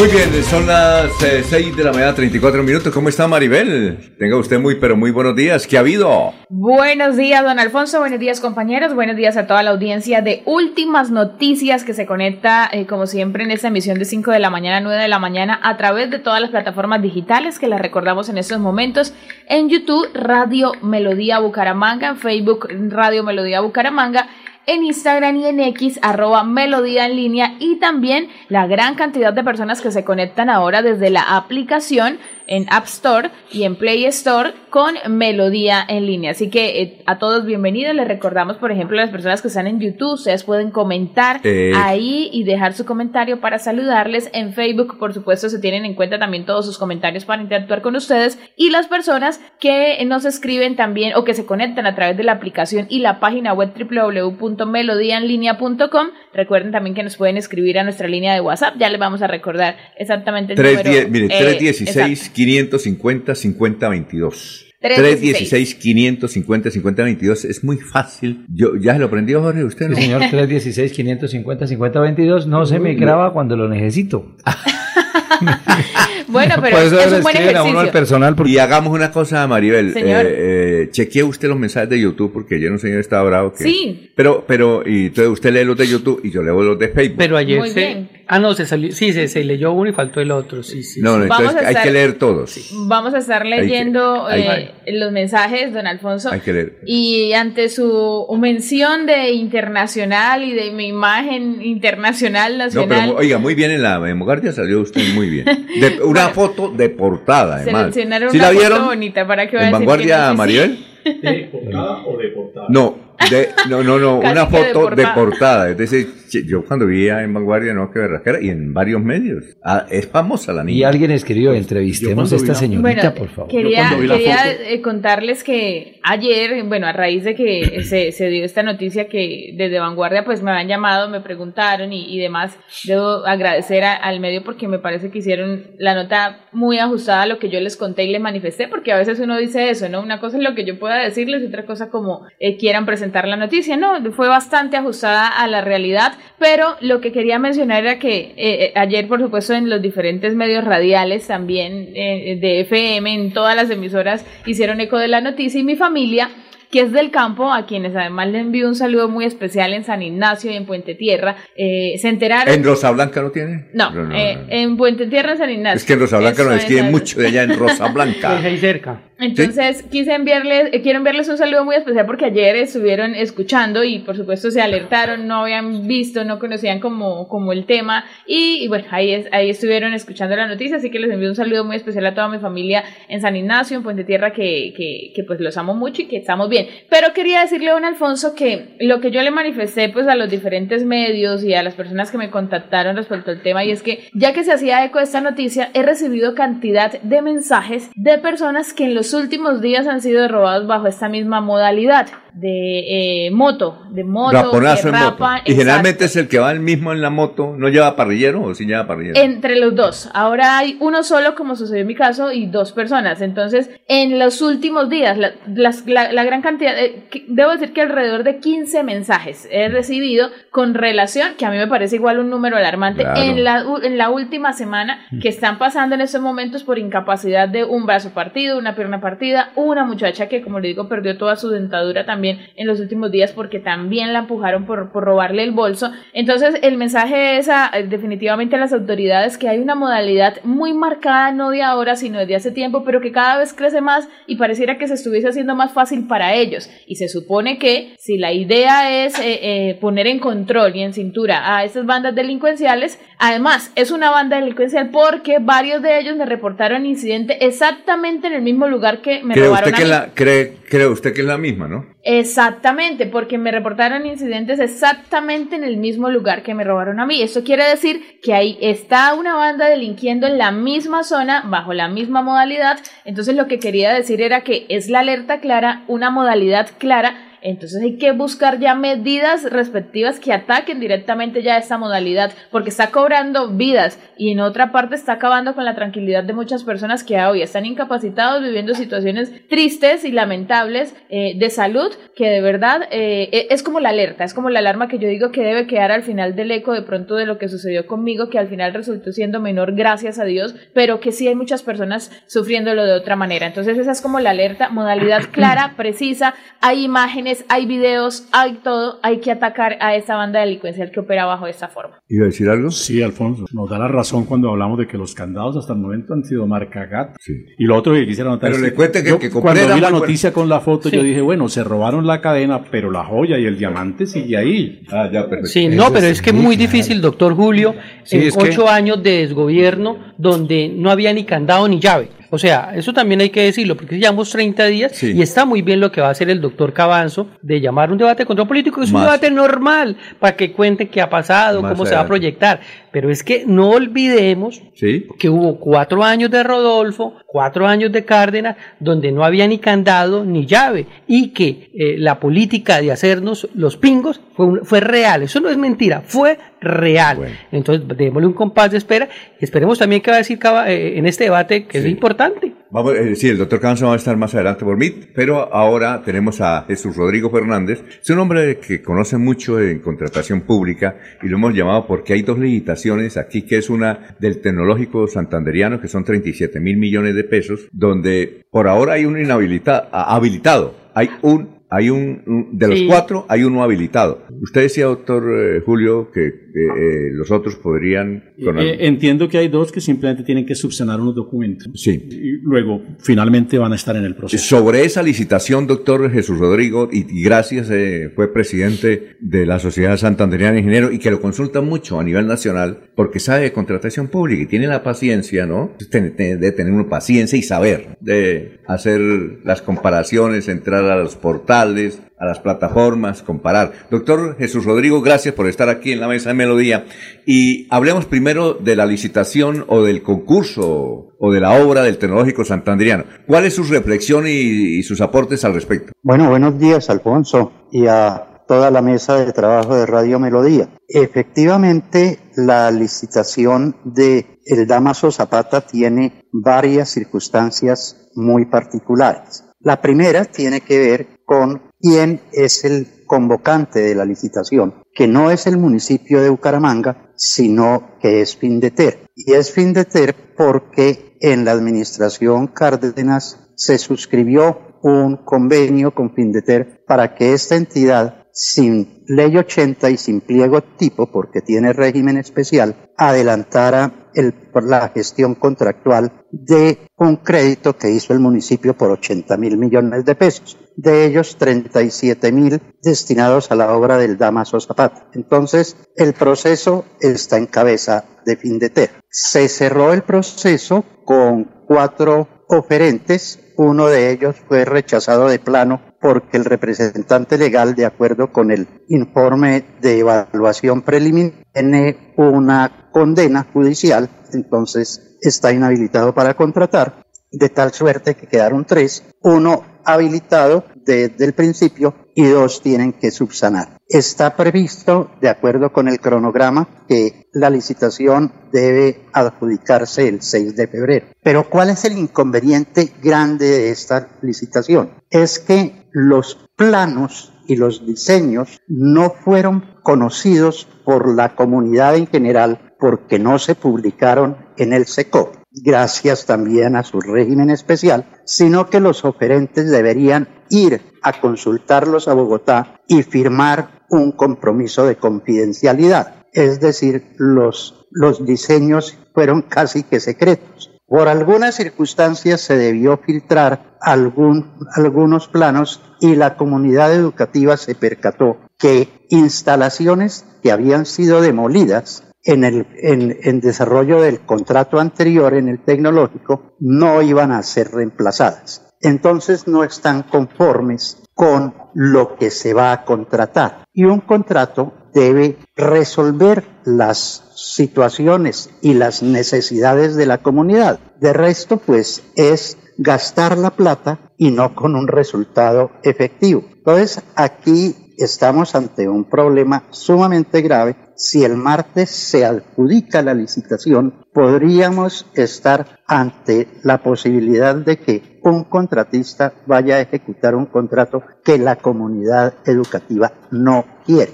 Muy 0.00 0.08
bien, 0.08 0.42
son 0.44 0.66
las 0.66 1.12
6 1.18 1.76
de 1.76 1.84
la 1.84 1.92
mañana, 1.92 2.14
34 2.14 2.62
minutos. 2.62 2.90
¿Cómo 2.90 3.10
está 3.10 3.28
Maribel? 3.28 4.14
Tenga 4.18 4.38
usted 4.38 4.58
muy, 4.58 4.76
pero 4.76 4.96
muy 4.96 5.10
buenos 5.10 5.36
días. 5.36 5.66
¿Qué 5.66 5.76
ha 5.76 5.80
habido? 5.80 6.32
Buenos 6.48 7.18
días, 7.18 7.44
don 7.44 7.58
Alfonso. 7.58 8.00
Buenos 8.00 8.18
días, 8.18 8.40
compañeros. 8.40 8.94
Buenos 8.94 9.14
días 9.14 9.36
a 9.36 9.46
toda 9.46 9.62
la 9.62 9.72
audiencia 9.72 10.22
de 10.22 10.40
Últimas 10.46 11.10
Noticias 11.10 11.84
que 11.84 11.92
se 11.92 12.06
conecta, 12.06 12.66
eh, 12.72 12.86
como 12.86 13.06
siempre, 13.06 13.44
en 13.44 13.50
esta 13.50 13.68
emisión 13.68 13.98
de 13.98 14.06
5 14.06 14.30
de 14.30 14.38
la 14.38 14.48
mañana, 14.48 14.80
9 14.80 15.02
de 15.02 15.08
la 15.08 15.18
mañana, 15.18 15.60
a 15.62 15.76
través 15.76 16.10
de 16.10 16.18
todas 16.18 16.40
las 16.40 16.48
plataformas 16.48 17.02
digitales 17.02 17.58
que 17.58 17.68
las 17.68 17.82
recordamos 17.82 18.30
en 18.30 18.38
estos 18.38 18.58
momentos. 18.58 19.12
En 19.48 19.68
YouTube, 19.68 20.08
Radio 20.14 20.72
Melodía 20.80 21.40
Bucaramanga. 21.40 22.08
En 22.08 22.16
Facebook, 22.16 22.68
Radio 22.88 23.22
Melodía 23.22 23.60
Bucaramanga 23.60 24.28
en 24.70 24.84
Instagram 24.84 25.34
y 25.36 25.46
en 25.46 25.58
X, 25.58 25.98
arroba 26.00 26.44
Melodía 26.44 27.06
en 27.06 27.16
línea 27.16 27.54
y 27.58 27.76
también 27.76 28.28
la 28.48 28.68
gran 28.68 28.94
cantidad 28.94 29.32
de 29.32 29.42
personas 29.42 29.80
que 29.80 29.90
se 29.90 30.04
conectan 30.04 30.48
ahora 30.48 30.80
desde 30.80 31.10
la 31.10 31.36
aplicación 31.36 32.18
en 32.50 32.66
App 32.68 32.84
Store 32.84 33.30
y 33.52 33.62
en 33.62 33.76
Play 33.76 34.04
Store 34.06 34.52
con 34.68 34.94
Melodía 35.08 35.82
en 35.88 36.04
línea. 36.04 36.32
Así 36.32 36.50
que 36.50 36.82
eh, 36.82 36.98
a 37.06 37.18
todos 37.18 37.46
bienvenidos. 37.46 37.94
Les 37.94 38.06
recordamos, 38.06 38.56
por 38.58 38.70
ejemplo, 38.72 38.98
a 38.98 39.02
las 39.02 39.10
personas 39.10 39.40
que 39.40 39.48
están 39.48 39.66
en 39.66 39.80
YouTube, 39.80 40.12
ustedes 40.14 40.44
pueden 40.44 40.70
comentar 40.70 41.40
Eh. 41.44 41.72
ahí 41.76 42.28
y 42.32 42.44
dejar 42.44 42.74
su 42.74 42.84
comentario 42.84 43.40
para 43.40 43.58
saludarles. 43.58 44.28
En 44.34 44.52
Facebook, 44.52 44.98
por 44.98 45.14
supuesto, 45.14 45.48
se 45.48 45.60
tienen 45.60 45.84
en 45.84 45.94
cuenta 45.94 46.18
también 46.18 46.44
todos 46.44 46.66
sus 46.66 46.76
comentarios 46.76 47.24
para 47.24 47.40
interactuar 47.42 47.80
con 47.82 47.94
ustedes. 47.96 48.38
Y 48.56 48.70
las 48.70 48.88
personas 48.88 49.40
que 49.60 50.04
nos 50.04 50.24
escriben 50.24 50.74
también 50.76 51.14
o 51.14 51.24
que 51.24 51.34
se 51.34 51.46
conectan 51.46 51.86
a 51.86 51.94
través 51.94 52.16
de 52.16 52.24
la 52.24 52.32
aplicación 52.32 52.86
y 52.90 52.98
la 52.98 53.20
página 53.20 53.52
web 53.54 53.70
www.melodiaenlinea.com. 53.78 56.08
Recuerden 56.34 56.72
también 56.72 56.94
que 56.94 57.02
nos 57.04 57.16
pueden 57.16 57.36
escribir 57.36 57.78
a 57.78 57.84
nuestra 57.84 58.08
línea 58.08 58.34
de 58.34 58.40
WhatsApp. 58.40 58.74
Ya 58.78 58.88
les 58.88 58.98
vamos 58.98 59.22
a 59.22 59.28
recordar 59.28 59.76
exactamente 59.96 60.54
el 60.54 60.58
número. 60.58 60.82
310, 60.82 61.10
mire, 61.10 61.26
Eh, 61.26 61.38
316 61.44 62.30
550 62.46 63.34
5022. 63.34 64.66
316. 64.80 65.50
316 65.50 65.74
550 65.74 66.70
5022 66.70 67.44
es 67.44 67.64
muy 67.64 67.76
fácil. 67.76 68.46
Yo 68.48 68.76
ya 68.76 68.94
se 68.94 68.98
lo 68.98 69.06
aprendió 69.06 69.42
Jorge, 69.42 69.64
usted 69.64 69.88
no. 69.88 69.96
Sí, 69.96 70.02
señor, 70.02 70.20
316 70.20 70.92
550 70.92 71.66
5022 71.66 72.46
no 72.46 72.64
se 72.64 72.78
me 72.78 72.94
graba 72.94 73.34
cuando 73.34 73.56
lo 73.56 73.68
necesito. 73.68 74.36
Bueno, 76.28 76.54
pero 76.62 76.76
Por 76.76 76.86
eso 76.86 77.00
es 77.00 77.12
un 77.12 77.22
buen 77.22 77.34
escriben 77.36 77.56
a 77.56 77.62
uno 77.62 77.70
al 77.80 77.86
ejercicio. 77.86 77.92
personal 77.92 78.36
porque 78.36 78.52
Y 78.52 78.58
hagamos 78.58 78.92
una 78.94 79.10
cosa, 79.10 79.46
Maribel. 79.48 79.92
Señor. 79.92 80.26
Eh, 80.26 80.82
eh, 80.82 80.88
chequee 80.92 81.22
usted 81.24 81.48
los 81.48 81.58
mensajes 81.58 81.88
de 81.90 82.00
YouTube 82.00 82.32
porque 82.32 82.54
ayer 82.54 82.70
un 82.70 82.78
señor 82.78 83.00
estaba 83.00 83.24
bravo. 83.24 83.52
Que... 83.52 83.64
Sí. 83.64 84.12
Pero, 84.14 84.44
pero, 84.46 84.82
y 84.86 85.06
entonces 85.06 85.28
usted 85.32 85.52
lee 85.52 85.64
los 85.64 85.76
de 85.76 85.88
YouTube 85.88 86.20
y 86.22 86.30
yo 86.30 86.42
leo 86.42 86.62
los 86.62 86.78
de 86.78 86.88
Facebook. 86.88 87.16
Pero 87.18 87.36
ayer 87.36 87.58
Muy 87.58 87.70
se... 87.70 87.80
bien. 87.80 88.08
Ah, 88.32 88.38
no, 88.38 88.54
se 88.54 88.64
salió... 88.64 88.92
Sí, 88.92 89.12
se, 89.12 89.26
se 89.26 89.42
leyó 89.42 89.72
uno 89.72 89.90
y 89.90 89.92
faltó 89.92 90.20
el 90.20 90.30
otro. 90.30 90.62
Sí, 90.62 90.84
sí. 90.84 91.00
no, 91.00 91.18
no, 91.18 91.26
Vamos 91.26 91.48
entonces 91.48 91.64
a 91.64 91.66
hay 91.68 91.74
estar- 91.74 91.82
que 91.84 91.90
leer 91.90 92.12
todos. 92.14 92.70
Vamos 92.86 93.12
a 93.14 93.18
estar 93.18 93.44
leyendo 93.44 94.24
hay 94.28 94.42
eh, 94.86 94.92
los 94.92 95.10
mensajes, 95.10 95.72
don 95.72 95.88
Alfonso. 95.88 96.30
Hay 96.30 96.38
que 96.38 96.52
leer. 96.52 96.78
Y 96.86 97.32
ante 97.32 97.68
su 97.68 98.24
mención 98.40 99.06
de 99.06 99.30
internacional 99.30 100.44
y 100.44 100.52
de 100.54 100.70
mi 100.70 100.86
imagen 100.88 101.60
internacional, 101.60 102.52
No, 102.56 102.64
nacional, 102.66 102.88
pero 103.06 103.16
oiga, 103.18 103.38
muy 103.38 103.56
bien 103.56 103.72
en 103.72 103.82
la 103.82 103.98
Vanguardia 103.98 104.52
salió 104.52 104.80
usted 104.80 104.99
muy 105.14 105.28
bien. 105.28 105.44
De- 105.44 106.00
una 106.04 106.28
foto 106.30 106.68
de 106.70 106.88
portada, 106.90 107.56
además. 107.56 107.80
seleccionaron 107.94 108.30
¿Sí 108.30 108.36
una 108.38 108.46
la 108.46 108.52
foto 108.52 108.60
vieron? 108.68 108.84
bonita 108.86 109.26
para 109.26 109.48
que 109.48 109.56
¿En 109.56 109.64
que 109.66 109.70
Vanguardia, 109.72 110.28
no. 110.28 110.34
Maribel? 110.34 110.86
¿De 111.04 111.48
portada 111.52 112.02
o 112.06 112.16
de 112.18 112.28
portada? 112.28 112.66
No, 112.68 112.98
de, 113.28 113.48
no, 113.68 113.82
no, 113.82 113.98
no, 113.98 114.18
una 114.18 114.46
de 114.46 114.50
foto 114.50 114.90
de 114.94 115.06
portada. 115.14 115.68
Es 115.70 115.76
decir, 115.76 116.08
che, 116.28 116.44
yo 116.46 116.64
cuando 116.64 116.86
vi 116.86 117.08
en 117.08 117.32
Vanguardia, 117.34 117.74
no, 117.74 117.90
que 117.90 117.98
berraquera, 117.98 118.40
y 118.40 118.48
en 118.48 118.72
varios 118.72 119.02
medios. 119.02 119.44
Ah, 119.64 119.86
es 119.90 120.06
famosa 120.06 120.52
la 120.52 120.64
niña. 120.64 120.78
y 120.78 120.84
alguien 120.84 121.10
escribió, 121.10 121.52
entrevistemos 121.52 122.32
a 122.32 122.36
esta 122.36 122.54
señorita, 122.54 122.80
Bueno, 123.10 123.14
por 123.14 123.28
favor. 123.28 123.50
quería, 123.50 123.90
foto- 123.90 124.14
eh, 124.14 124.80
contarles 124.82 125.44
que 125.44 126.00
ayer, 126.02 126.62
bueno, 126.64 126.86
a 126.86 126.92
raíz 126.92 127.24
de 127.24 127.34
que 127.34 127.82
se, 127.84 128.12
se 128.12 128.28
dio 128.28 128.44
esta 128.44 128.62
noticia 128.62 129.08
que 129.08 129.52
desde 129.56 129.78
Vanguardia 129.78 130.24
pues 130.24 130.42
me 130.42 130.50
habían 130.50 130.68
llamado, 130.68 131.08
me 131.10 131.20
preguntaron 131.20 131.92
y, 131.92 132.06
y 132.14 132.18
demás, 132.18 132.56
debo 132.84 133.26
agradecer 133.26 133.84
a- 133.84 133.96
al 133.96 134.20
medio 134.20 134.42
porque 134.44 134.66
me 134.68 134.78
parece 134.78 135.10
que 135.10 135.18
hicieron 135.18 135.66
la 135.78 135.94
nota 135.94 136.46
muy 136.52 136.78
ajustada 136.78 137.22
a 137.22 137.26
lo 137.26 137.38
que 137.38 137.50
yo 137.50 137.60
les 137.60 137.76
conté 137.76 138.04
y 138.04 138.12
les 138.12 138.20
manifesté, 138.20 138.66
porque 138.68 138.92
a 138.92 138.96
veces 138.96 139.20
uno 139.20 139.36
dice 139.38 139.68
eso, 139.70 139.88
¿no? 139.88 140.00
Una 140.00 140.20
cosa 140.20 140.38
es 140.38 140.42
lo 140.42 140.54
que 140.54 140.64
yo 140.64 140.78
pueda 140.78 140.96
decirles 141.02 141.42
y 141.42 141.46
otra 141.46 141.66
cosa 141.66 141.90
como 141.90 142.22
eh, 142.38 142.56
quieran 142.56 142.86
presentar 142.86 143.09
la 143.12 143.36
noticia, 143.36 143.76
¿no? 143.76 144.12
Fue 144.12 144.28
bastante 144.28 144.76
ajustada 144.76 145.28
a 145.28 145.46
la 145.46 145.60
realidad, 145.60 146.14
pero 146.38 146.76
lo 146.80 147.00
que 147.00 147.12
quería 147.12 147.38
mencionar 147.38 147.84
era 147.84 147.98
que 147.98 148.18
eh, 148.18 148.34
eh, 148.36 148.72
ayer, 148.76 149.08
por 149.08 149.20
supuesto, 149.20 149.54
en 149.54 149.68
los 149.68 149.82
diferentes 149.82 150.34
medios 150.34 150.64
radiales 150.64 151.26
también 151.26 151.90
eh, 151.94 152.38
de 152.40 152.60
FM, 152.60 153.12
en 153.12 153.32
todas 153.32 153.56
las 153.56 153.70
emisoras, 153.70 154.24
hicieron 154.46 154.80
eco 154.80 154.98
de 154.98 155.08
la 155.08 155.20
noticia 155.20 155.60
y 155.60 155.64
mi 155.64 155.76
familia 155.76 156.30
que 156.70 156.82
es 156.82 156.92
del 156.92 157.10
campo, 157.10 157.52
a 157.52 157.66
quienes 157.66 157.96
además 157.96 158.28
le 158.28 158.38
envío 158.38 158.68
un 158.68 158.76
saludo 158.76 159.08
muy 159.08 159.24
especial 159.24 159.74
en 159.74 159.84
San 159.84 160.02
Ignacio 160.02 160.50
y 160.52 160.56
en 160.56 160.66
Puente 160.66 160.94
Tierra, 160.94 161.36
eh, 161.56 161.94
se 161.98 162.08
enteraron... 162.08 162.54
¿En 162.54 162.62
Rosa 162.62 162.92
Blanca 162.92 163.22
no 163.22 163.30
tiene? 163.30 163.66
No, 163.74 163.90
no, 163.90 164.14
eh, 164.14 164.36
no. 164.36 164.46
en 164.48 164.76
Puente 164.76 165.06
Tierra, 165.06 165.32
en 165.32 165.38
San 165.38 165.50
Ignacio. 165.50 165.76
Es 165.78 165.84
que 165.84 165.94
en 165.94 166.00
Rosa 166.00 166.18
Blanca 166.18 166.42
Eso 166.42 166.50
nos 166.50 166.58
es, 166.58 166.64
escriben 166.64 166.90
mucho 166.92 167.18
de 167.18 167.26
allá 167.26 167.42
en 167.42 167.58
Rosa 167.58 167.88
Blanca. 167.92 168.38
ahí 168.38 168.56
cerca. 168.58 169.02
Entonces 169.20 169.82
quise 169.82 170.14
enviarles, 170.14 170.70
eh, 170.72 170.80
quiero 170.80 170.98
enviarles 170.98 171.28
un 171.28 171.36
saludo 171.36 171.64
muy 171.64 171.76
especial 171.76 172.06
porque 172.06 172.24
ayer 172.24 172.56
estuvieron 172.56 173.14
escuchando 173.14 173.84
y 173.84 173.98
por 173.98 174.16
supuesto 174.16 174.50
se 174.50 174.62
alertaron, 174.62 175.26
no 175.26 175.42
habían 175.42 175.86
visto, 175.86 176.24
no 176.24 176.38
conocían 176.38 176.80
como, 176.80 177.28
como 177.28 177.52
el 177.52 177.66
tema 177.66 178.04
y, 178.26 178.66
bueno, 178.68 178.86
ahí, 178.90 179.12
es, 179.12 179.26
ahí 179.32 179.50
estuvieron 179.50 179.92
escuchando 179.92 180.36
la 180.36 180.46
noticia, 180.46 180.78
así 180.78 180.90
que 180.90 180.98
les 180.98 181.10
envío 181.10 181.28
un 181.28 181.36
saludo 181.36 181.64
muy 181.64 181.76
especial 181.76 182.06
a 182.06 182.14
toda 182.14 182.28
mi 182.28 182.38
familia 182.38 182.82
en 183.08 183.20
San 183.20 183.36
Ignacio, 183.36 183.76
en 183.76 183.82
Puente 183.82 184.04
Tierra, 184.04 184.32
que, 184.32 184.72
que, 185.14 185.24
pues 185.24 185.38
los 185.40 185.56
amo 185.58 185.74
mucho 185.74 186.02
y 186.02 186.06
que 186.06 186.16
estamos 186.16 186.48
bien. 186.48 186.66
Pero 186.88 187.12
quería 187.12 187.42
decirle 187.42 187.70
a 187.70 187.74
don 187.74 187.84
Alfonso 187.84 188.34
que 188.34 188.76
lo 188.80 189.00
que 189.00 189.10
yo 189.10 189.22
le 189.22 189.30
manifesté 189.30 189.90
pues 189.90 190.08
a 190.08 190.14
los 190.14 190.30
diferentes 190.30 190.84
medios 190.84 191.44
y 191.44 191.54
a 191.54 191.62
las 191.62 191.74
personas 191.74 192.10
que 192.10 192.18
me 192.18 192.30
contactaron 192.30 192.96
respecto 192.96 193.30
al 193.30 193.42
tema 193.42 193.64
y 193.64 193.70
es 193.70 193.82
que 193.82 194.08
ya 194.14 194.32
que 194.32 194.44
se 194.44 194.52
hacía 194.52 194.84
eco 194.84 194.98
de 194.98 195.04
esta 195.04 195.20
noticia, 195.20 195.70
he 195.74 195.82
recibido 195.82 196.34
cantidad 196.34 197.00
de 197.02 197.22
mensajes 197.22 197.90
de 197.94 198.18
personas 198.18 198.72
que 198.72 198.84
en 198.84 198.94
los 198.94 199.09
últimos 199.14 199.60
días 199.60 199.86
han 199.86 200.00
sido 200.02 200.26
robados 200.28 200.66
bajo 200.66 200.86
esta 200.86 201.08
misma 201.08 201.40
modalidad 201.40 202.06
de 202.32 203.26
eh, 203.26 203.30
moto, 203.32 203.82
de 203.90 204.04
moto, 204.04 204.32
Raponazo 204.36 204.82
que 204.82 204.88
en 204.88 204.94
moto. 204.94 205.10
rapa, 205.10 205.42
Y 205.44 205.54
generalmente 205.54 206.04
es 206.04 206.14
el 206.14 206.28
que 206.28 206.38
va 206.38 206.52
el 206.52 206.60
mismo 206.60 206.92
en 206.92 207.00
la 207.02 207.10
moto, 207.10 207.54
¿no 207.58 207.68
lleva 207.68 207.96
parrillero 207.96 208.42
o 208.42 208.54
sí 208.54 208.66
lleva 208.66 208.86
parrillero? 208.86 209.18
Entre 209.18 209.56
los 209.56 209.74
dos. 209.74 210.08
Ahora 210.14 210.56
hay 210.58 210.76
uno 210.80 211.02
solo, 211.02 211.34
como 211.34 211.56
sucedió 211.56 211.80
en 211.80 211.88
mi 211.88 211.96
caso, 211.96 212.30
y 212.30 212.46
dos 212.46 212.70
personas. 212.72 213.20
Entonces, 213.20 213.68
en 213.88 214.18
los 214.20 214.42
últimos 214.42 214.88
días, 214.88 215.18
la, 215.18 215.32
las- 215.52 215.86
la- 215.86 216.12
la 216.12 216.22
gran 216.24 216.40
cantidad, 216.40 216.78
eh, 216.78 217.06
que- 217.10 217.24
debo 217.28 217.50
decir 217.50 217.72
que 217.72 217.80
alrededor 217.82 218.22
de 218.22 218.38
15 218.38 218.84
mensajes 218.84 219.48
he 219.50 219.68
recibido 219.68 220.28
con 220.52 220.74
relación, 220.74 221.30
que 221.36 221.46
a 221.46 221.50
mí 221.50 221.56
me 221.56 221.66
parece 221.66 221.96
igual 221.96 222.20
un 222.20 222.30
número 222.30 222.56
alarmante, 222.56 223.02
Claro. 223.02 223.20
en, 223.20 223.42
la, 223.42 223.64
en 223.82 223.98
la 223.98 224.08
última 224.10 224.52
semana, 224.52 225.00
que 225.20 225.28
están 225.28 225.58
pasando 225.58 225.96
en 225.96 226.00
estos 226.00 226.20
momentos 226.20 226.62
por 226.62 226.78
incapacidad 226.78 227.48
de 227.48 227.64
un 227.64 227.86
brazo 227.86 228.10
partido, 228.10 228.56
una 228.56 228.76
pierna 228.76 228.99
partida, 229.00 229.52
una 229.56 229.84
muchacha 229.84 230.28
que, 230.28 230.42
como 230.42 230.60
le 230.60 230.68
digo, 230.68 230.88
perdió 230.88 231.16
toda 231.18 231.36
su 231.36 231.50
dentadura 231.50 232.06
también 232.06 232.40
en 232.56 232.66
los 232.66 232.80
últimos 232.80 233.10
días 233.10 233.32
porque 233.32 233.58
también 233.58 234.12
la 234.12 234.20
empujaron 234.20 234.66
por, 234.66 234.92
por 234.92 235.04
robarle 235.04 235.42
el 235.42 235.52
bolso. 235.52 235.90
Entonces, 236.12 236.56
el 236.62 236.76
mensaje 236.76 237.38
es 237.38 237.48
a, 237.48 237.70
eh, 237.74 237.84
definitivamente 237.84 238.56
a 238.56 238.58
las 238.58 238.72
autoridades 238.72 239.38
que 239.38 239.48
hay 239.48 239.58
una 239.58 239.74
modalidad 239.74 240.42
muy 240.44 240.72
marcada, 240.72 241.32
no 241.32 241.50
de 241.50 241.62
ahora, 241.62 241.96
sino 241.96 242.18
desde 242.18 242.36
hace 242.36 242.50
tiempo, 242.50 242.84
pero 242.84 243.00
que 243.00 243.12
cada 243.12 243.38
vez 243.38 243.52
crece 243.52 243.80
más 243.80 244.08
y 244.26 244.36
pareciera 244.36 244.78
que 244.78 244.88
se 244.88 244.94
estuviese 244.94 245.28
haciendo 245.28 245.54
más 245.54 245.72
fácil 245.72 246.06
para 246.06 246.34
ellos. 246.34 246.70
Y 246.86 246.96
se 246.96 247.08
supone 247.08 247.58
que 247.58 247.94
si 247.98 248.18
la 248.18 248.32
idea 248.32 249.04
es 249.04 249.18
eh, 249.18 249.40
eh, 249.42 249.78
poner 249.80 250.06
en 250.06 250.18
control 250.18 250.76
y 250.76 250.82
en 250.82 250.92
cintura 250.92 251.56
a 251.56 251.64
estas 251.64 251.86
bandas 251.86 252.14
delincuenciales, 252.14 252.98
además 253.18 253.72
es 253.76 253.90
una 253.90 254.10
banda 254.10 254.36
delincuencial 254.36 254.90
porque 254.90 255.38
varios 255.40 255.82
de 255.82 255.98
ellos 255.98 256.16
me 256.16 256.26
reportaron 256.26 256.86
incidente 256.86 257.44
exactamente 257.44 258.26
en 258.26 258.34
el 258.34 258.42
mismo 258.42 258.66
lugar 258.66 258.89
que 258.98 259.22
me 259.22 259.34
¿Cree 259.34 259.46
robaron 259.46 259.70
usted, 259.70 259.74
a 259.74 259.78
que 259.78 259.84
mí. 259.84 259.90
la, 259.90 260.08
cree, 260.14 260.56
cree 260.68 260.86
usted 260.86 261.14
que 261.14 261.20
es 261.20 261.26
la 261.26 261.38
misma, 261.38 261.68
no? 261.68 261.86
Exactamente, 262.02 263.06
porque 263.06 263.38
me 263.38 263.50
reportaron 263.52 264.04
incidentes 264.06 264.58
exactamente 264.58 265.54
en 265.56 265.64
el 265.64 265.76
mismo 265.76 266.10
lugar 266.10 266.42
que 266.42 266.54
me 266.54 266.64
robaron 266.64 266.98
a 267.00 267.06
mí. 267.06 267.22
Eso 267.22 267.44
quiere 267.44 267.64
decir 267.64 268.20
que 268.22 268.34
ahí 268.34 268.58
está 268.60 269.14
una 269.14 269.34
banda 269.36 269.68
delinquiendo 269.68 270.26
en 270.26 270.36
la 270.38 270.50
misma 270.50 271.04
zona, 271.04 271.44
bajo 271.46 271.72
la 271.72 271.88
misma 271.88 272.22
modalidad. 272.22 272.78
Entonces 273.04 273.36
lo 273.36 273.46
que 273.46 273.58
quería 273.58 273.92
decir 273.92 274.20
era 274.20 274.42
que 274.42 274.66
es 274.68 274.90
la 274.90 275.00
alerta 275.00 275.40
clara, 275.40 275.84
una 275.86 276.10
modalidad 276.10 276.68
clara. 276.78 277.14
Entonces 277.42 277.82
hay 277.82 277.96
que 277.98 278.12
buscar 278.12 278.58
ya 278.58 278.74
medidas 278.74 279.50
respectivas 279.50 280.20
que 280.20 280.32
ataquen 280.32 280.80
directamente 280.80 281.42
ya 281.42 281.56
esta 281.56 281.78
modalidad, 281.78 282.32
porque 282.50 282.70
está 282.70 282.90
cobrando 282.90 283.48
vidas 283.48 283.98
y 284.16 284.32
en 284.32 284.40
otra 284.40 284.72
parte 284.72 284.94
está 284.94 285.12
acabando 285.14 285.54
con 285.54 285.64
la 285.64 285.74
tranquilidad 285.74 286.24
de 286.24 286.32
muchas 286.32 286.64
personas 286.64 287.04
que 287.04 287.18
hoy 287.20 287.42
están 287.42 287.66
incapacitados, 287.66 288.42
viviendo 288.42 288.74
situaciones 288.74 289.32
tristes 289.48 290.04
y 290.04 290.12
lamentables 290.12 290.94
eh, 291.08 291.34
de 291.36 291.50
salud, 291.50 291.90
que 292.14 292.28
de 292.28 292.40
verdad 292.40 292.82
eh, 292.90 293.28
e- 293.32 293.46
es 293.50 293.62
como 293.62 293.80
la 293.80 293.90
alerta, 293.90 294.24
es 294.24 294.34
como 294.34 294.50
la 294.50 294.58
alarma 294.58 294.88
que 294.88 294.98
yo 294.98 295.08
digo 295.08 295.30
que 295.30 295.42
debe 295.42 295.66
quedar 295.66 295.92
al 295.92 296.02
final 296.02 296.36
del 296.36 296.50
eco 296.50 296.72
de 296.72 296.82
pronto 296.82 297.14
de 297.14 297.26
lo 297.26 297.38
que 297.38 297.48
sucedió 297.48 297.86
conmigo, 297.86 298.28
que 298.28 298.38
al 298.38 298.48
final 298.48 298.74
resultó 298.74 299.12
siendo 299.12 299.40
menor, 299.40 299.74
gracias 299.74 300.18
a 300.18 300.24
Dios, 300.24 300.54
pero 300.74 301.00
que 301.00 301.12
sí 301.12 301.28
hay 301.28 301.34
muchas 301.34 301.62
personas 301.62 302.10
sufriéndolo 302.26 302.84
de 302.84 302.92
otra 302.92 303.16
manera. 303.16 303.46
Entonces 303.46 303.78
esa 303.78 303.92
es 303.92 304.02
como 304.02 304.20
la 304.20 304.30
alerta, 304.30 304.68
modalidad 304.68 305.22
clara, 305.30 305.74
precisa, 305.76 306.34
hay 306.60 306.84
imágenes, 306.84 307.29
hay 307.48 307.66
videos, 307.66 308.26
hay 308.32 308.54
todo, 308.62 308.98
hay 309.02 309.20
que 309.20 309.30
atacar 309.30 309.76
a 309.80 309.94
esta 309.96 310.16
banda 310.16 310.40
delincuencial 310.40 310.90
que 310.90 311.00
opera 311.00 311.24
bajo 311.24 311.46
esta 311.46 311.68
forma. 311.68 312.00
¿Iba 312.08 312.24
a 312.24 312.26
decir 312.26 312.48
algo? 312.48 312.70
Sí, 312.70 313.02
Alfonso, 313.02 313.46
nos 313.52 313.68
da 313.70 313.78
la 313.78 313.88
razón 313.88 314.24
cuando 314.24 314.50
hablamos 314.50 314.78
de 314.78 314.86
que 314.86 314.96
los 314.98 315.14
candados 315.14 315.56
hasta 315.56 315.72
el 315.72 315.78
momento 315.78 316.14
han 316.14 316.24
sido 316.24 316.46
marca 316.46 316.86
GAT. 316.86 317.16
Y 317.58 317.64
lo 317.64 317.76
otro 317.76 317.94
que 317.94 318.06
quisiera 318.06 318.30
notar 318.30 318.50
Pero 318.50 318.56
es 318.64 318.70
le 318.70 318.74
cuente 318.74 319.02
que 319.02 319.08
yo 319.10 319.18
que 319.18 319.30
cuando 319.30 319.74
vi 319.74 319.80
la 319.80 319.90
noticia 319.90 320.32
con 320.32 320.48
la 320.48 320.60
foto, 320.60 320.88
Sí. 320.90 320.96
yo 320.96 321.02
dije, 321.02 321.20
bueno, 321.20 321.48
se 321.48 321.62
robaron 321.64 322.06
la 322.06 322.20
cadena, 322.20 322.64
pero 322.70 322.90
la 322.90 323.04
joya 323.04 323.38
y 323.38 323.44
el 323.46 323.58
diamante 323.58 324.06
sigue 324.06 324.36
ahí. 324.36 324.82
Ah, 324.90 325.08
ya, 325.12 325.22
perfecto. 325.22 325.46
Sí, 325.46 325.68
no, 325.68 325.92
pero 325.92 326.06
es 326.06 326.20
que 326.22 326.32
muy 326.32 326.56
difícil, 326.56 327.00
doctor 327.00 327.34
Julio, 327.34 327.74
Sí, 328.04 328.16
en 328.16 328.22
es 328.24 328.36
que- 328.36 328.48
ocho 328.50 328.68
años 328.68 329.02
de 329.02 329.18
desgobierno 329.18 329.96
donde 330.18 330.68
no 330.74 330.90
había 330.90 331.12
ni 331.12 331.24
candado 331.24 331.68
ni 331.68 331.78
llave. 331.80 332.08
O 332.30 332.38
sea, 332.38 332.72
eso 332.74 332.92
también 332.92 333.20
hay 333.20 333.30
que 333.30 333.42
decirlo, 333.42 333.76
porque 333.76 333.98
llevamos 333.98 334.30
30 334.30 334.66
días 334.66 335.02
y 335.02 335.20
está 335.20 335.44
muy 335.44 335.62
bien 335.62 335.80
lo 335.80 335.90
que 335.90 336.00
va 336.00 336.08
a 336.08 336.10
hacer 336.10 336.30
el 336.30 336.40
doctor 336.40 336.72
Cabanzo 336.72 337.26
de 337.42 337.60
llamar 337.60 337.90
un 337.90 337.98
debate 337.98 338.22
de 338.22 338.26
control 338.26 338.46
político, 338.46 338.78
que 338.78 338.84
es 338.84 338.92
un 338.92 339.00
debate 339.00 339.30
normal, 339.30 339.96
para 340.20 340.36
que 340.36 340.52
cuente 340.52 340.88
qué 340.88 341.00
ha 341.00 341.10
pasado, 341.10 341.60
Más 341.60 341.72
cómo 341.72 341.84
se 341.84 341.94
va 341.94 342.02
a 342.02 342.06
proyectar. 342.06 342.60
Pero 342.92 343.10
es 343.10 343.22
que 343.22 343.44
no 343.46 343.70
olvidemos 343.70 344.62
Sí. 344.74 345.06
que 345.18 345.28
hubo 345.28 345.58
cuatro 345.60 346.02
años 346.02 346.30
de 346.30 346.42
Rodolfo, 346.42 347.14
cuatro 347.26 347.66
años 347.66 347.92
de 347.92 348.04
Cárdenas, 348.04 348.56
donde 348.80 349.12
no 349.12 349.24
había 349.24 349.46
ni 349.46 349.58
candado 349.58 350.24
ni 350.24 350.46
llave, 350.46 350.86
y 351.06 351.28
que 351.28 351.70
eh, 351.74 351.96
la 351.98 352.18
política 352.18 352.80
de 352.80 352.90
hacernos 352.92 353.48
los 353.54 353.76
pingos 353.76 354.20
fue, 354.34 354.46
un- 354.46 354.64
fue 354.64 354.80
real. 354.80 355.22
Eso 355.22 355.40
no 355.40 355.48
es 355.50 355.56
mentira, 355.56 356.02
fue 356.04 356.38
real. 356.60 357.18
Entonces, 357.52 357.86
démosle 357.96 358.26
un 358.26 358.34
compás 358.34 358.70
de 358.70 358.78
espera 358.78 359.08
y 359.40 359.44
esperemos 359.44 359.78
también 359.78 360.02
que 360.02 360.10
va 360.10 360.16
a 360.16 360.18
decir 360.18 360.38
eh, 360.66 360.94
en 360.96 361.06
este 361.06 361.24
debate 361.24 361.66
que 361.66 361.78
es 361.78 361.86
importante. 361.86 362.52
Vamos, 362.72 362.94
eh, 362.94 363.16
sí, 363.16 363.28
el 363.28 363.38
doctor 363.38 363.58
Canso 363.58 363.88
va 363.88 363.94
a 363.94 363.96
estar 363.96 364.16
más 364.16 364.32
adelante 364.32 364.64
por 364.64 364.76
mí, 364.76 364.94
pero 365.12 365.52
ahora 365.52 366.02
tenemos 366.04 366.40
a 366.40 366.64
Jesús 366.68 366.94
Rodrigo 366.94 367.28
Fernández. 367.28 367.82
Es 368.00 368.08
un 368.10 368.20
hombre 368.20 368.58
que 368.58 368.80
conoce 368.80 369.16
mucho 369.16 369.60
en 369.60 369.80
contratación 369.80 370.42
pública 370.42 370.96
y 371.20 371.26
lo 371.26 371.36
hemos 371.36 371.52
llamado 371.52 371.88
porque 371.88 372.12
hay 372.12 372.22
dos 372.22 372.38
licitaciones 372.38 373.16
aquí, 373.16 373.42
que 373.42 373.58
es 373.58 373.70
una 373.70 374.14
del 374.20 374.40
tecnológico 374.40 375.08
santanderiano, 375.08 375.80
que 375.80 375.88
son 375.88 376.04
37 376.04 376.60
mil 376.60 376.76
millones 376.76 377.16
de 377.16 377.24
pesos, 377.24 377.68
donde 377.72 378.46
por 378.52 378.68
ahora 378.68 378.92
hay 378.92 379.04
un 379.04 379.20
inhabilitado, 379.20 379.88
habilitado. 379.90 380.76
Hay 380.94 381.10
un 381.22 381.59
hay 381.70 381.88
un, 381.90 382.22
un- 382.26 382.58
de 382.58 382.68
los 382.68 382.78
Sí. 382.80 382.86
cuatro 382.86 383.26
hay 383.28 383.44
uno 383.44 383.62
habilitado. 383.62 384.22
Usted 384.42 384.62
decía, 384.62 384.86
doctor 384.86 385.22
eh, 385.32 385.60
Julio, 385.64 386.10
que 386.12 386.26
eh, 386.26 386.32
eh, 386.54 387.10
los 387.12 387.30
otros 387.30 387.56
podrían 387.56 388.24
con 388.44 388.58
Eh, 388.58 388.86
entiendo 388.86 389.28
que 389.28 389.38
hay 389.38 389.48
dos 389.48 389.70
que 389.70 389.80
simplemente 389.80 390.24
tienen 390.24 390.46
que 390.46 390.54
subsanar 390.54 391.00
unos 391.00 391.14
documentos. 391.14 391.68
Sí. 391.74 391.90
Y 392.10 392.32
luego, 392.42 392.82
finalmente 392.98 393.56
van 393.58 393.72
a 393.72 393.76
estar 393.76 393.94
en 393.96 394.04
el 394.04 394.16
proceso. 394.16 394.42
Sobre 394.44 394.84
esa 394.84 395.02
licitación, 395.02 395.66
doctor 395.66 396.10
Jesús 396.10 396.38
Rodrigo, 396.38 396.88
y, 396.90 397.06
y 397.08 397.22
gracias, 397.22 397.68
eh, 397.70 398.10
fue 398.16 398.32
presidente 398.32 399.16
de 399.20 399.46
la 399.46 399.58
Sociedad 399.60 399.96
Santanderiana 399.96 400.54
de 400.54 400.58
Ingenieros 400.60 400.92
y 400.92 400.98
que 400.98 401.10
lo 401.10 401.20
consulta 401.20 401.60
mucho 401.60 402.00
a 402.00 402.04
nivel 402.04 402.26
nacional 402.26 402.90
porque 402.96 403.20
sabe 403.20 403.42
de 403.42 403.52
contratación 403.52 404.08
pública 404.08 404.42
y 404.42 404.46
tiene 404.46 404.66
la 404.66 404.82
paciencia, 404.82 405.46
¿no? 405.46 405.72
Ten- 405.90 406.16
ten- 406.16 406.40
De 406.40 406.52
tener 406.52 406.72
una 406.72 406.88
paciencia 406.88 407.38
y 407.38 407.42
saber 407.42 407.96
de 408.00 408.58
hacer 408.66 409.00
las 409.44 409.62
comparaciones, 409.62 410.48
entrar 410.48 410.84
a 410.86 410.96
los 410.96 411.14
portales, 411.16 411.59
a 411.60 412.26
las 412.26 412.38
plataformas, 412.38 413.22
comparar. 413.22 413.72
Doctor 413.90 414.36
Jesús 414.38 414.64
Rodrigo, 414.64 415.00
gracias 415.02 415.34
por 415.34 415.46
estar 415.46 415.68
aquí 415.68 415.92
en 415.92 416.00
la 416.00 416.08
mesa 416.08 416.30
de 416.30 416.34
Melodía 416.34 416.86
y 417.26 417.66
hablemos 417.70 418.06
primero 418.06 418.54
de 418.54 418.76
la 418.76 418.86
licitación 418.86 419.64
o 419.68 419.82
del 419.82 420.02
concurso 420.02 421.12
o 421.18 421.32
de 421.32 421.40
la 421.40 421.52
obra 421.52 421.82
del 421.82 421.98
Tecnológico 421.98 422.44
Santanderiano. 422.44 423.04
¿Cuál 423.26 423.46
es 423.46 423.54
su 423.54 423.64
reflexión 423.64 424.26
y, 424.26 424.78
y 424.78 424.82
sus 424.82 425.00
aportes 425.00 425.44
al 425.44 425.54
respecto? 425.54 425.92
Bueno, 426.02 426.28
buenos 426.30 426.58
días, 426.58 426.88
Alfonso, 426.90 427.52
y 427.72 427.86
a 427.86 428.44
toda 428.50 428.70
la 428.72 428.82
mesa 428.82 429.16
de 429.16 429.32
trabajo 429.32 429.76
de 429.76 429.86
Radio 429.86 430.18
Melodía. 430.18 430.70
Efectivamente, 430.88 432.18
la 432.34 432.70
licitación 432.72 433.76
de 433.84 434.40
El 434.44 434.66
Damaso 434.66 435.12
Zapata 435.12 435.60
tiene 435.60 436.24
varias 436.32 436.88
circunstancias 436.88 438.10
muy 438.16 438.46
particulares. 438.46 439.44
La 439.60 439.80
primera 439.80 440.24
tiene 440.24 440.62
que 440.62 440.78
ver 440.78 441.19
con 441.30 441.62
quién 441.78 442.22
es 442.32 442.64
el 442.64 443.04
convocante 443.06 443.78
de 443.78 443.94
la 443.94 444.04
licitación, 444.04 444.82
que 444.92 445.06
no 445.06 445.30
es 445.30 445.46
el 445.46 445.58
municipio 445.58 446.20
de 446.20 446.28
Bucaramanga, 446.28 447.12
sino 447.14 447.92
que 448.00 448.20
es 448.20 448.36
Findeter. 448.36 449.06
Y 449.14 449.34
es 449.34 449.52
Findeter 449.52 450.34
porque 450.36 451.16
en 451.20 451.44
la 451.44 451.52
administración 451.52 452.48
Cárdenas 452.48 453.52
se 453.54 453.78
suscribió 453.78 454.58
un 454.82 455.18
convenio 455.24 455.94
con 455.94 456.12
Findeter 456.16 456.82
para 456.84 457.14
que 457.14 457.32
esta 457.32 457.54
entidad, 457.54 458.19
sin 458.42 459.04
ley 459.06 459.36
80 459.36 459.90
y 459.90 459.98
sin 459.98 460.22
pliego 460.22 460.62
tipo, 460.62 461.12
porque 461.12 461.42
tiene 461.42 461.74
régimen 461.74 462.16
especial, 462.16 462.90
adelantara 462.96 464.08
el, 464.14 464.34
la 464.62 464.88
gestión 464.88 465.34
contractual 465.34 466.24
de 466.32 466.88
un 466.96 467.16
crédito 467.16 467.76
que 467.76 467.90
hizo 467.90 468.14
el 468.14 468.20
municipio 468.20 468.74
por 468.74 468.90
80 468.92 469.36
mil 469.36 469.58
millones 469.58 470.06
de 470.06 470.14
pesos. 470.14 470.56
De 470.74 471.04
ellos, 471.04 471.36
37 471.36 472.32
mil 472.32 472.62
destinados 472.82 473.50
a 473.50 473.56
la 473.56 473.76
obra 473.76 473.98
del 473.98 474.16
Damaso 474.16 474.58
Zapata. 474.58 475.10
Entonces, 475.12 475.76
el 475.94 476.14
proceso 476.14 476.86
está 476.98 477.36
en 477.36 477.46
cabeza 477.46 478.06
de 478.24 478.36
Findeter. 478.36 478.90
Se 479.10 479.50
cerró 479.50 479.92
el 479.92 480.00
proceso 480.00 480.82
con 481.04 481.44
cuatro 481.66 482.26
oferentes. 482.48 483.38
Uno 483.62 483.88
de 483.88 484.10
ellos 484.10 484.36
fue 484.48 484.64
rechazado 484.64 485.28
de 485.28 485.38
plano 485.38 485.82
porque 486.00 486.38
el 486.38 486.46
representante 486.46 487.36
legal, 487.36 487.74
de 487.74 487.84
acuerdo 487.84 488.32
con 488.32 488.50
el 488.50 488.66
informe 488.88 489.66
de 489.82 489.98
evaluación 489.98 490.80
preliminar, 490.80 491.34
tiene 491.52 492.14
una 492.16 492.88
condena 492.90 493.46
judicial, 493.52 494.08
entonces 494.32 495.18
está 495.20 495.52
inhabilitado 495.52 496.14
para 496.14 496.32
contratar, 496.32 497.04
de 497.30 497.50
tal 497.50 497.74
suerte 497.74 498.14
que 498.14 498.26
quedaron 498.26 498.64
tres, 498.64 499.04
uno 499.20 499.62
habilitado 499.84 500.64
desde 500.90 501.24
el 501.24 501.32
principio 501.32 501.94
y 502.14 502.26
dos 502.26 502.62
tienen 502.62 502.92
que 502.92 503.10
subsanar. 503.10 503.78
Está 503.88 504.36
previsto, 504.36 505.10
de 505.20 505.28
acuerdo 505.28 505.72
con 505.72 505.88
el 505.88 506.00
cronograma, 506.00 506.68
que 506.88 507.28
la 507.32 507.50
licitación 507.50 508.32
debe 508.52 509.06
adjudicarse 509.12 510.08
el 510.08 510.22
6 510.22 510.56
de 510.56 510.66
febrero. 510.68 511.06
Pero 511.22 511.48
¿cuál 511.48 511.70
es 511.70 511.84
el 511.84 511.98
inconveniente 511.98 512.92
grande 513.02 513.46
de 513.46 513.70
esta 513.70 514.08
licitación? 514.22 514.90
Es 515.10 515.38
que 515.38 515.88
los 515.92 516.48
planos 516.56 517.32
y 517.46 517.56
los 517.56 517.84
diseños 517.86 518.60
no 518.68 519.10
fueron 519.10 519.64
conocidos 519.82 520.68
por 520.84 521.12
la 521.14 521.34
comunidad 521.34 521.96
en 521.96 522.06
general 522.06 522.74
porque 522.78 523.18
no 523.18 523.38
se 523.38 523.54
publicaron 523.54 524.36
en 524.56 524.72
el 524.72 524.86
SECO, 524.86 525.32
gracias 525.50 526.26
también 526.26 526.76
a 526.76 526.82
su 526.82 527.00
régimen 527.00 527.50
especial, 527.50 528.06
sino 528.24 528.70
que 528.70 528.80
los 528.80 529.04
oferentes 529.04 529.70
deberían 529.70 530.28
ir 530.48 530.82
a 531.02 531.20
consultarlos 531.20 532.08
a 532.08 532.14
Bogotá 532.14 532.80
y 532.86 533.02
firmar 533.02 533.84
un 533.90 534.12
compromiso 534.12 534.86
de 534.86 534.96
confidencialidad. 534.96 536.14
Es 536.32 536.60
decir, 536.60 537.14
los, 537.18 537.86
los 537.90 538.24
diseños 538.24 538.96
fueron 539.14 539.42
casi 539.42 539.82
que 539.82 540.00
secretos. 540.00 540.70
Por 540.86 541.08
algunas 541.08 541.54
circunstancias 541.54 542.40
se 542.40 542.56
debió 542.56 542.96
filtrar 542.98 543.76
algún, 543.80 544.58
algunos 544.74 545.28
planos 545.28 545.80
y 546.00 546.16
la 546.16 546.36
comunidad 546.36 546.92
educativa 546.92 547.56
se 547.56 547.76
percató 547.76 548.38
que 548.58 548.88
instalaciones 549.08 550.26
que 550.42 550.50
habían 550.50 550.86
sido 550.86 551.20
demolidas 551.20 552.09
en 552.24 552.44
el 552.44 553.40
desarrollo 553.40 554.00
del 554.00 554.20
contrato 554.20 554.78
anterior 554.78 555.34
en 555.34 555.48
el 555.48 555.64
tecnológico 555.64 556.54
no 556.60 557.02
iban 557.02 557.32
a 557.32 557.42
ser 557.42 557.70
reemplazadas. 557.70 558.66
Entonces 558.80 559.46
no 559.46 559.62
están 559.62 560.02
conformes 560.04 561.02
con 561.14 561.54
lo 561.74 562.16
que 562.16 562.30
se 562.30 562.54
va 562.54 562.72
a 562.72 562.84
contratar. 562.84 563.64
Y 563.72 563.84
un 563.84 564.00
contrato 564.00 564.72
debe 564.92 565.36
resolver 565.54 566.46
las 566.64 567.30
situaciones 567.34 568.50
y 568.62 568.74
las 568.74 569.02
necesidades 569.02 569.96
de 569.96 570.06
la 570.06 570.18
comunidad. 570.18 570.78
De 570.98 571.12
resto, 571.12 571.58
pues 571.58 572.02
es 572.16 572.56
gastar 572.78 573.36
la 573.36 573.50
plata 573.50 574.12
y 574.16 574.30
no 574.30 574.54
con 574.54 574.74
un 574.74 574.88
resultado 574.88 575.70
efectivo. 575.82 576.44
Entonces, 576.56 577.02
aquí 577.14 577.89
estamos 578.04 578.54
ante 578.54 578.88
un 578.88 579.04
problema 579.04 579.64
sumamente 579.70 580.40
grave. 580.42 580.76
Si 580.96 581.24
el 581.24 581.36
martes 581.36 581.90
se 581.90 582.24
adjudica 582.24 583.02
la 583.02 583.14
licitación, 583.14 584.06
podríamos 584.12 585.06
estar 585.14 585.80
ante 585.86 586.48
la 586.62 586.82
posibilidad 586.82 587.54
de 587.54 587.78
que 587.78 588.20
un 588.22 588.44
contratista 588.44 589.32
vaya 589.46 589.76
a 589.76 589.80
ejecutar 589.80 590.34
un 590.34 590.46
contrato 590.46 591.02
que 591.24 591.38
la 591.38 591.56
comunidad 591.56 592.34
educativa 592.44 593.12
no 593.30 593.64
quiere. 593.86 594.12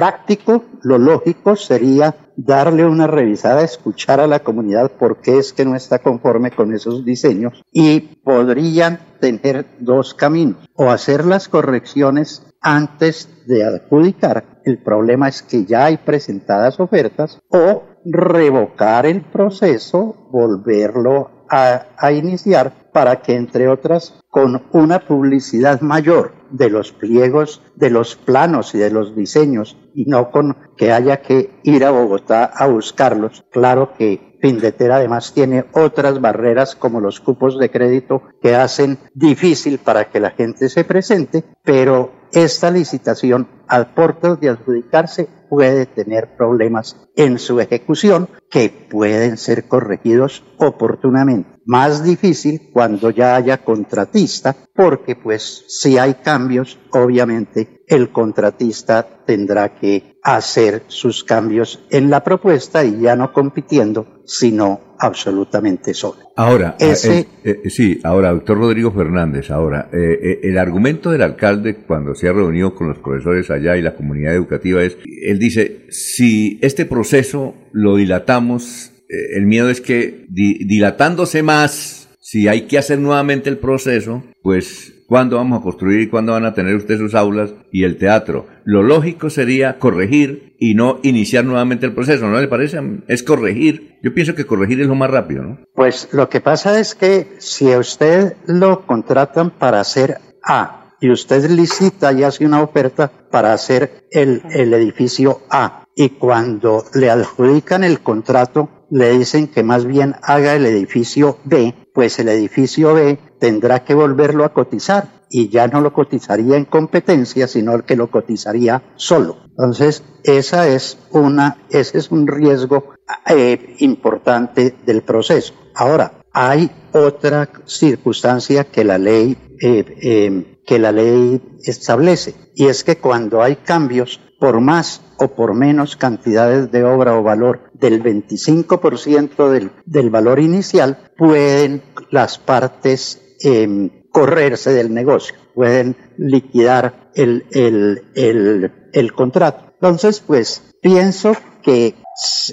Práctico, 0.00 0.64
lo 0.82 0.96
lógico 0.96 1.56
sería 1.56 2.14
darle 2.34 2.86
una 2.86 3.06
revisada, 3.06 3.62
escuchar 3.62 4.18
a 4.18 4.26
la 4.26 4.38
comunidad 4.38 4.92
por 4.92 5.18
qué 5.20 5.36
es 5.36 5.52
que 5.52 5.66
no 5.66 5.76
está 5.76 5.98
conforme 5.98 6.52
con 6.52 6.72
esos 6.72 7.04
diseños 7.04 7.62
y 7.70 8.00
podrían 8.00 8.98
tener 9.20 9.66
dos 9.78 10.14
caminos 10.14 10.56
o 10.74 10.88
hacer 10.88 11.26
las 11.26 11.50
correcciones 11.50 12.46
antes 12.62 13.28
de 13.46 13.62
adjudicar. 13.62 14.62
El 14.64 14.78
problema 14.78 15.28
es 15.28 15.42
que 15.42 15.66
ya 15.66 15.84
hay 15.84 15.98
presentadas 15.98 16.80
ofertas 16.80 17.38
o 17.50 17.82
revocar 18.02 19.04
el 19.04 19.20
proceso, 19.20 20.28
volverlo 20.30 21.39
a, 21.50 22.12
iniciar 22.12 22.72
para 22.92 23.22
que, 23.22 23.34
entre 23.34 23.68
otras, 23.68 24.20
con 24.30 24.62
una 24.72 25.00
publicidad 25.00 25.80
mayor 25.80 26.32
de 26.50 26.70
los 26.70 26.92
pliegos, 26.92 27.62
de 27.76 27.90
los 27.90 28.16
planos 28.16 28.74
y 28.74 28.78
de 28.78 28.90
los 28.90 29.16
diseños, 29.16 29.76
y 29.94 30.04
no 30.06 30.30
con 30.30 30.56
que 30.76 30.92
haya 30.92 31.20
que 31.22 31.50
ir 31.62 31.84
a 31.84 31.90
Bogotá 31.90 32.44
a 32.44 32.66
buscarlos. 32.66 33.44
Claro 33.50 33.92
que 33.96 34.29
Findeter 34.40 34.92
además 34.92 35.32
tiene 35.34 35.64
otras 35.72 36.20
barreras 36.20 36.74
como 36.74 37.00
los 37.00 37.20
cupos 37.20 37.58
de 37.58 37.70
crédito 37.70 38.22
que 38.42 38.54
hacen 38.54 38.98
difícil 39.14 39.78
para 39.78 40.10
que 40.10 40.20
la 40.20 40.30
gente 40.30 40.68
se 40.68 40.84
presente, 40.84 41.44
pero 41.62 42.12
esta 42.32 42.70
licitación 42.70 43.48
al 43.66 43.92
portal 43.92 44.38
de 44.40 44.50
adjudicarse 44.50 45.28
puede 45.48 45.86
tener 45.86 46.36
problemas 46.36 46.96
en 47.16 47.38
su 47.38 47.58
ejecución 47.60 48.28
que 48.48 48.68
pueden 48.68 49.36
ser 49.36 49.66
corregidos 49.66 50.44
oportunamente. 50.58 51.58
Más 51.66 52.04
difícil 52.04 52.70
cuando 52.72 53.10
ya 53.10 53.34
haya 53.34 53.58
contratista, 53.58 54.56
porque 54.74 55.16
pues 55.16 55.64
si 55.68 55.98
hay 55.98 56.14
cambios, 56.14 56.78
obviamente 56.92 57.82
el 57.88 58.10
contratista 58.12 59.24
tendrá 59.26 59.74
que 59.74 60.09
hacer 60.22 60.82
sus 60.88 61.24
cambios 61.24 61.84
en 61.90 62.10
la 62.10 62.22
propuesta 62.22 62.84
y 62.84 63.00
ya 63.00 63.16
no 63.16 63.32
compitiendo, 63.32 64.22
sino 64.26 64.90
absolutamente 64.98 65.94
solo. 65.94 66.18
Ahora, 66.36 66.76
Ese, 66.78 67.20
eh, 67.42 67.60
eh, 67.64 67.70
sí, 67.70 68.00
ahora, 68.04 68.30
doctor 68.30 68.58
Rodrigo 68.58 68.92
Fernández, 68.92 69.50
ahora, 69.50 69.88
eh, 69.92 70.40
el 70.42 70.58
argumento 70.58 71.10
del 71.10 71.22
alcalde 71.22 71.76
cuando 71.86 72.14
se 72.14 72.28
ha 72.28 72.32
reunido 72.32 72.74
con 72.74 72.88
los 72.88 72.98
profesores 72.98 73.50
allá 73.50 73.76
y 73.76 73.82
la 73.82 73.94
comunidad 73.94 74.34
educativa 74.34 74.82
es, 74.82 74.98
él 75.22 75.38
dice, 75.38 75.86
si 75.90 76.58
este 76.62 76.84
proceso 76.84 77.54
lo 77.72 77.96
dilatamos, 77.96 78.92
el 79.08 79.46
miedo 79.46 79.70
es 79.70 79.80
que 79.80 80.26
dilatándose 80.28 81.42
más, 81.42 82.10
si 82.20 82.46
hay 82.46 82.68
que 82.68 82.78
hacer 82.78 83.00
nuevamente 83.00 83.50
el 83.50 83.58
proceso, 83.58 84.22
pues 84.42 84.99
cuándo 85.10 85.38
vamos 85.38 85.58
a 85.58 85.62
construir 85.64 86.02
y 86.02 86.08
cuándo 86.08 86.34
van 86.34 86.44
a 86.44 86.54
tener 86.54 86.76
ustedes 86.76 87.00
sus 87.00 87.16
aulas 87.16 87.52
y 87.72 87.82
el 87.82 87.98
teatro. 87.98 88.46
Lo 88.64 88.84
lógico 88.84 89.28
sería 89.28 89.80
corregir 89.80 90.54
y 90.56 90.74
no 90.74 91.00
iniciar 91.02 91.44
nuevamente 91.44 91.84
el 91.84 91.94
proceso, 91.94 92.28
¿no 92.28 92.40
le 92.40 92.46
parece? 92.46 92.78
Es 93.08 93.24
corregir. 93.24 93.98
Yo 94.04 94.14
pienso 94.14 94.36
que 94.36 94.46
corregir 94.46 94.80
es 94.80 94.86
lo 94.86 94.94
más 94.94 95.10
rápido, 95.10 95.42
¿no? 95.42 95.58
Pues 95.74 96.08
lo 96.12 96.28
que 96.28 96.40
pasa 96.40 96.78
es 96.78 96.94
que 96.94 97.26
si 97.38 97.72
a 97.72 97.78
usted 97.80 98.36
lo 98.46 98.86
contratan 98.86 99.50
para 99.50 99.80
hacer 99.80 100.18
A 100.44 100.94
y 101.00 101.10
usted 101.10 101.50
licita 101.50 102.12
y 102.12 102.22
hace 102.22 102.46
una 102.46 102.62
oferta 102.62 103.10
para 103.32 103.52
hacer 103.52 104.04
el, 104.12 104.42
el 104.52 104.72
edificio 104.74 105.40
A 105.50 105.86
y 105.96 106.10
cuando 106.10 106.84
le 106.94 107.10
adjudican 107.10 107.82
el 107.82 107.98
contrato 107.98 108.86
le 108.90 109.18
dicen 109.18 109.48
que 109.48 109.64
más 109.64 109.86
bien 109.86 110.14
haga 110.22 110.54
el 110.54 110.66
edificio 110.66 111.38
B, 111.44 111.74
pues 112.00 112.18
el 112.18 112.30
edificio 112.30 112.94
B 112.94 113.18
tendrá 113.38 113.84
que 113.84 113.92
volverlo 113.92 114.46
a 114.46 114.54
cotizar 114.54 115.26
y 115.28 115.50
ya 115.50 115.68
no 115.68 115.82
lo 115.82 115.92
cotizaría 115.92 116.56
en 116.56 116.64
competencia, 116.64 117.46
sino 117.46 117.84
que 117.84 117.94
lo 117.94 118.10
cotizaría 118.10 118.82
solo. 118.96 119.36
Entonces, 119.50 120.02
esa 120.24 120.66
es 120.66 120.96
una, 121.10 121.58
ese 121.68 121.98
es 121.98 122.10
un 122.10 122.26
riesgo 122.26 122.94
eh, 123.26 123.76
importante 123.80 124.74
del 124.86 125.02
proceso. 125.02 125.52
Ahora, 125.74 126.22
hay 126.32 126.70
otra 126.92 127.50
circunstancia 127.66 128.64
que 128.64 128.82
la 128.82 128.96
ley 128.96 129.36
eh, 129.60 129.84
eh, 130.00 130.62
que 130.64 130.78
la 130.78 130.92
ley 130.92 131.42
establece 131.64 132.34
y 132.54 132.68
es 132.68 132.82
que 132.82 132.96
cuando 132.96 133.42
hay 133.42 133.56
cambios 133.56 134.20
por 134.38 134.58
más 134.62 135.02
o 135.20 135.28
por 135.28 135.54
menos 135.54 135.96
cantidades 135.96 136.72
de 136.72 136.82
obra 136.82 137.16
o 137.16 137.22
valor 137.22 137.70
del 137.74 138.02
25% 138.02 139.50
del, 139.50 139.70
del 139.84 140.10
valor 140.10 140.40
inicial 140.40 141.10
pueden 141.16 141.82
las 142.10 142.38
partes 142.38 143.20
eh, 143.44 144.06
correrse 144.10 144.72
del 144.72 144.92
negocio, 144.92 145.36
pueden 145.54 145.96
liquidar 146.16 147.10
el, 147.14 147.46
el, 147.52 148.02
el, 148.14 148.72
el 148.92 149.12
contrato. 149.12 149.72
Entonces, 149.74 150.20
pues 150.20 150.74
pienso 150.80 151.32
que 151.62 151.94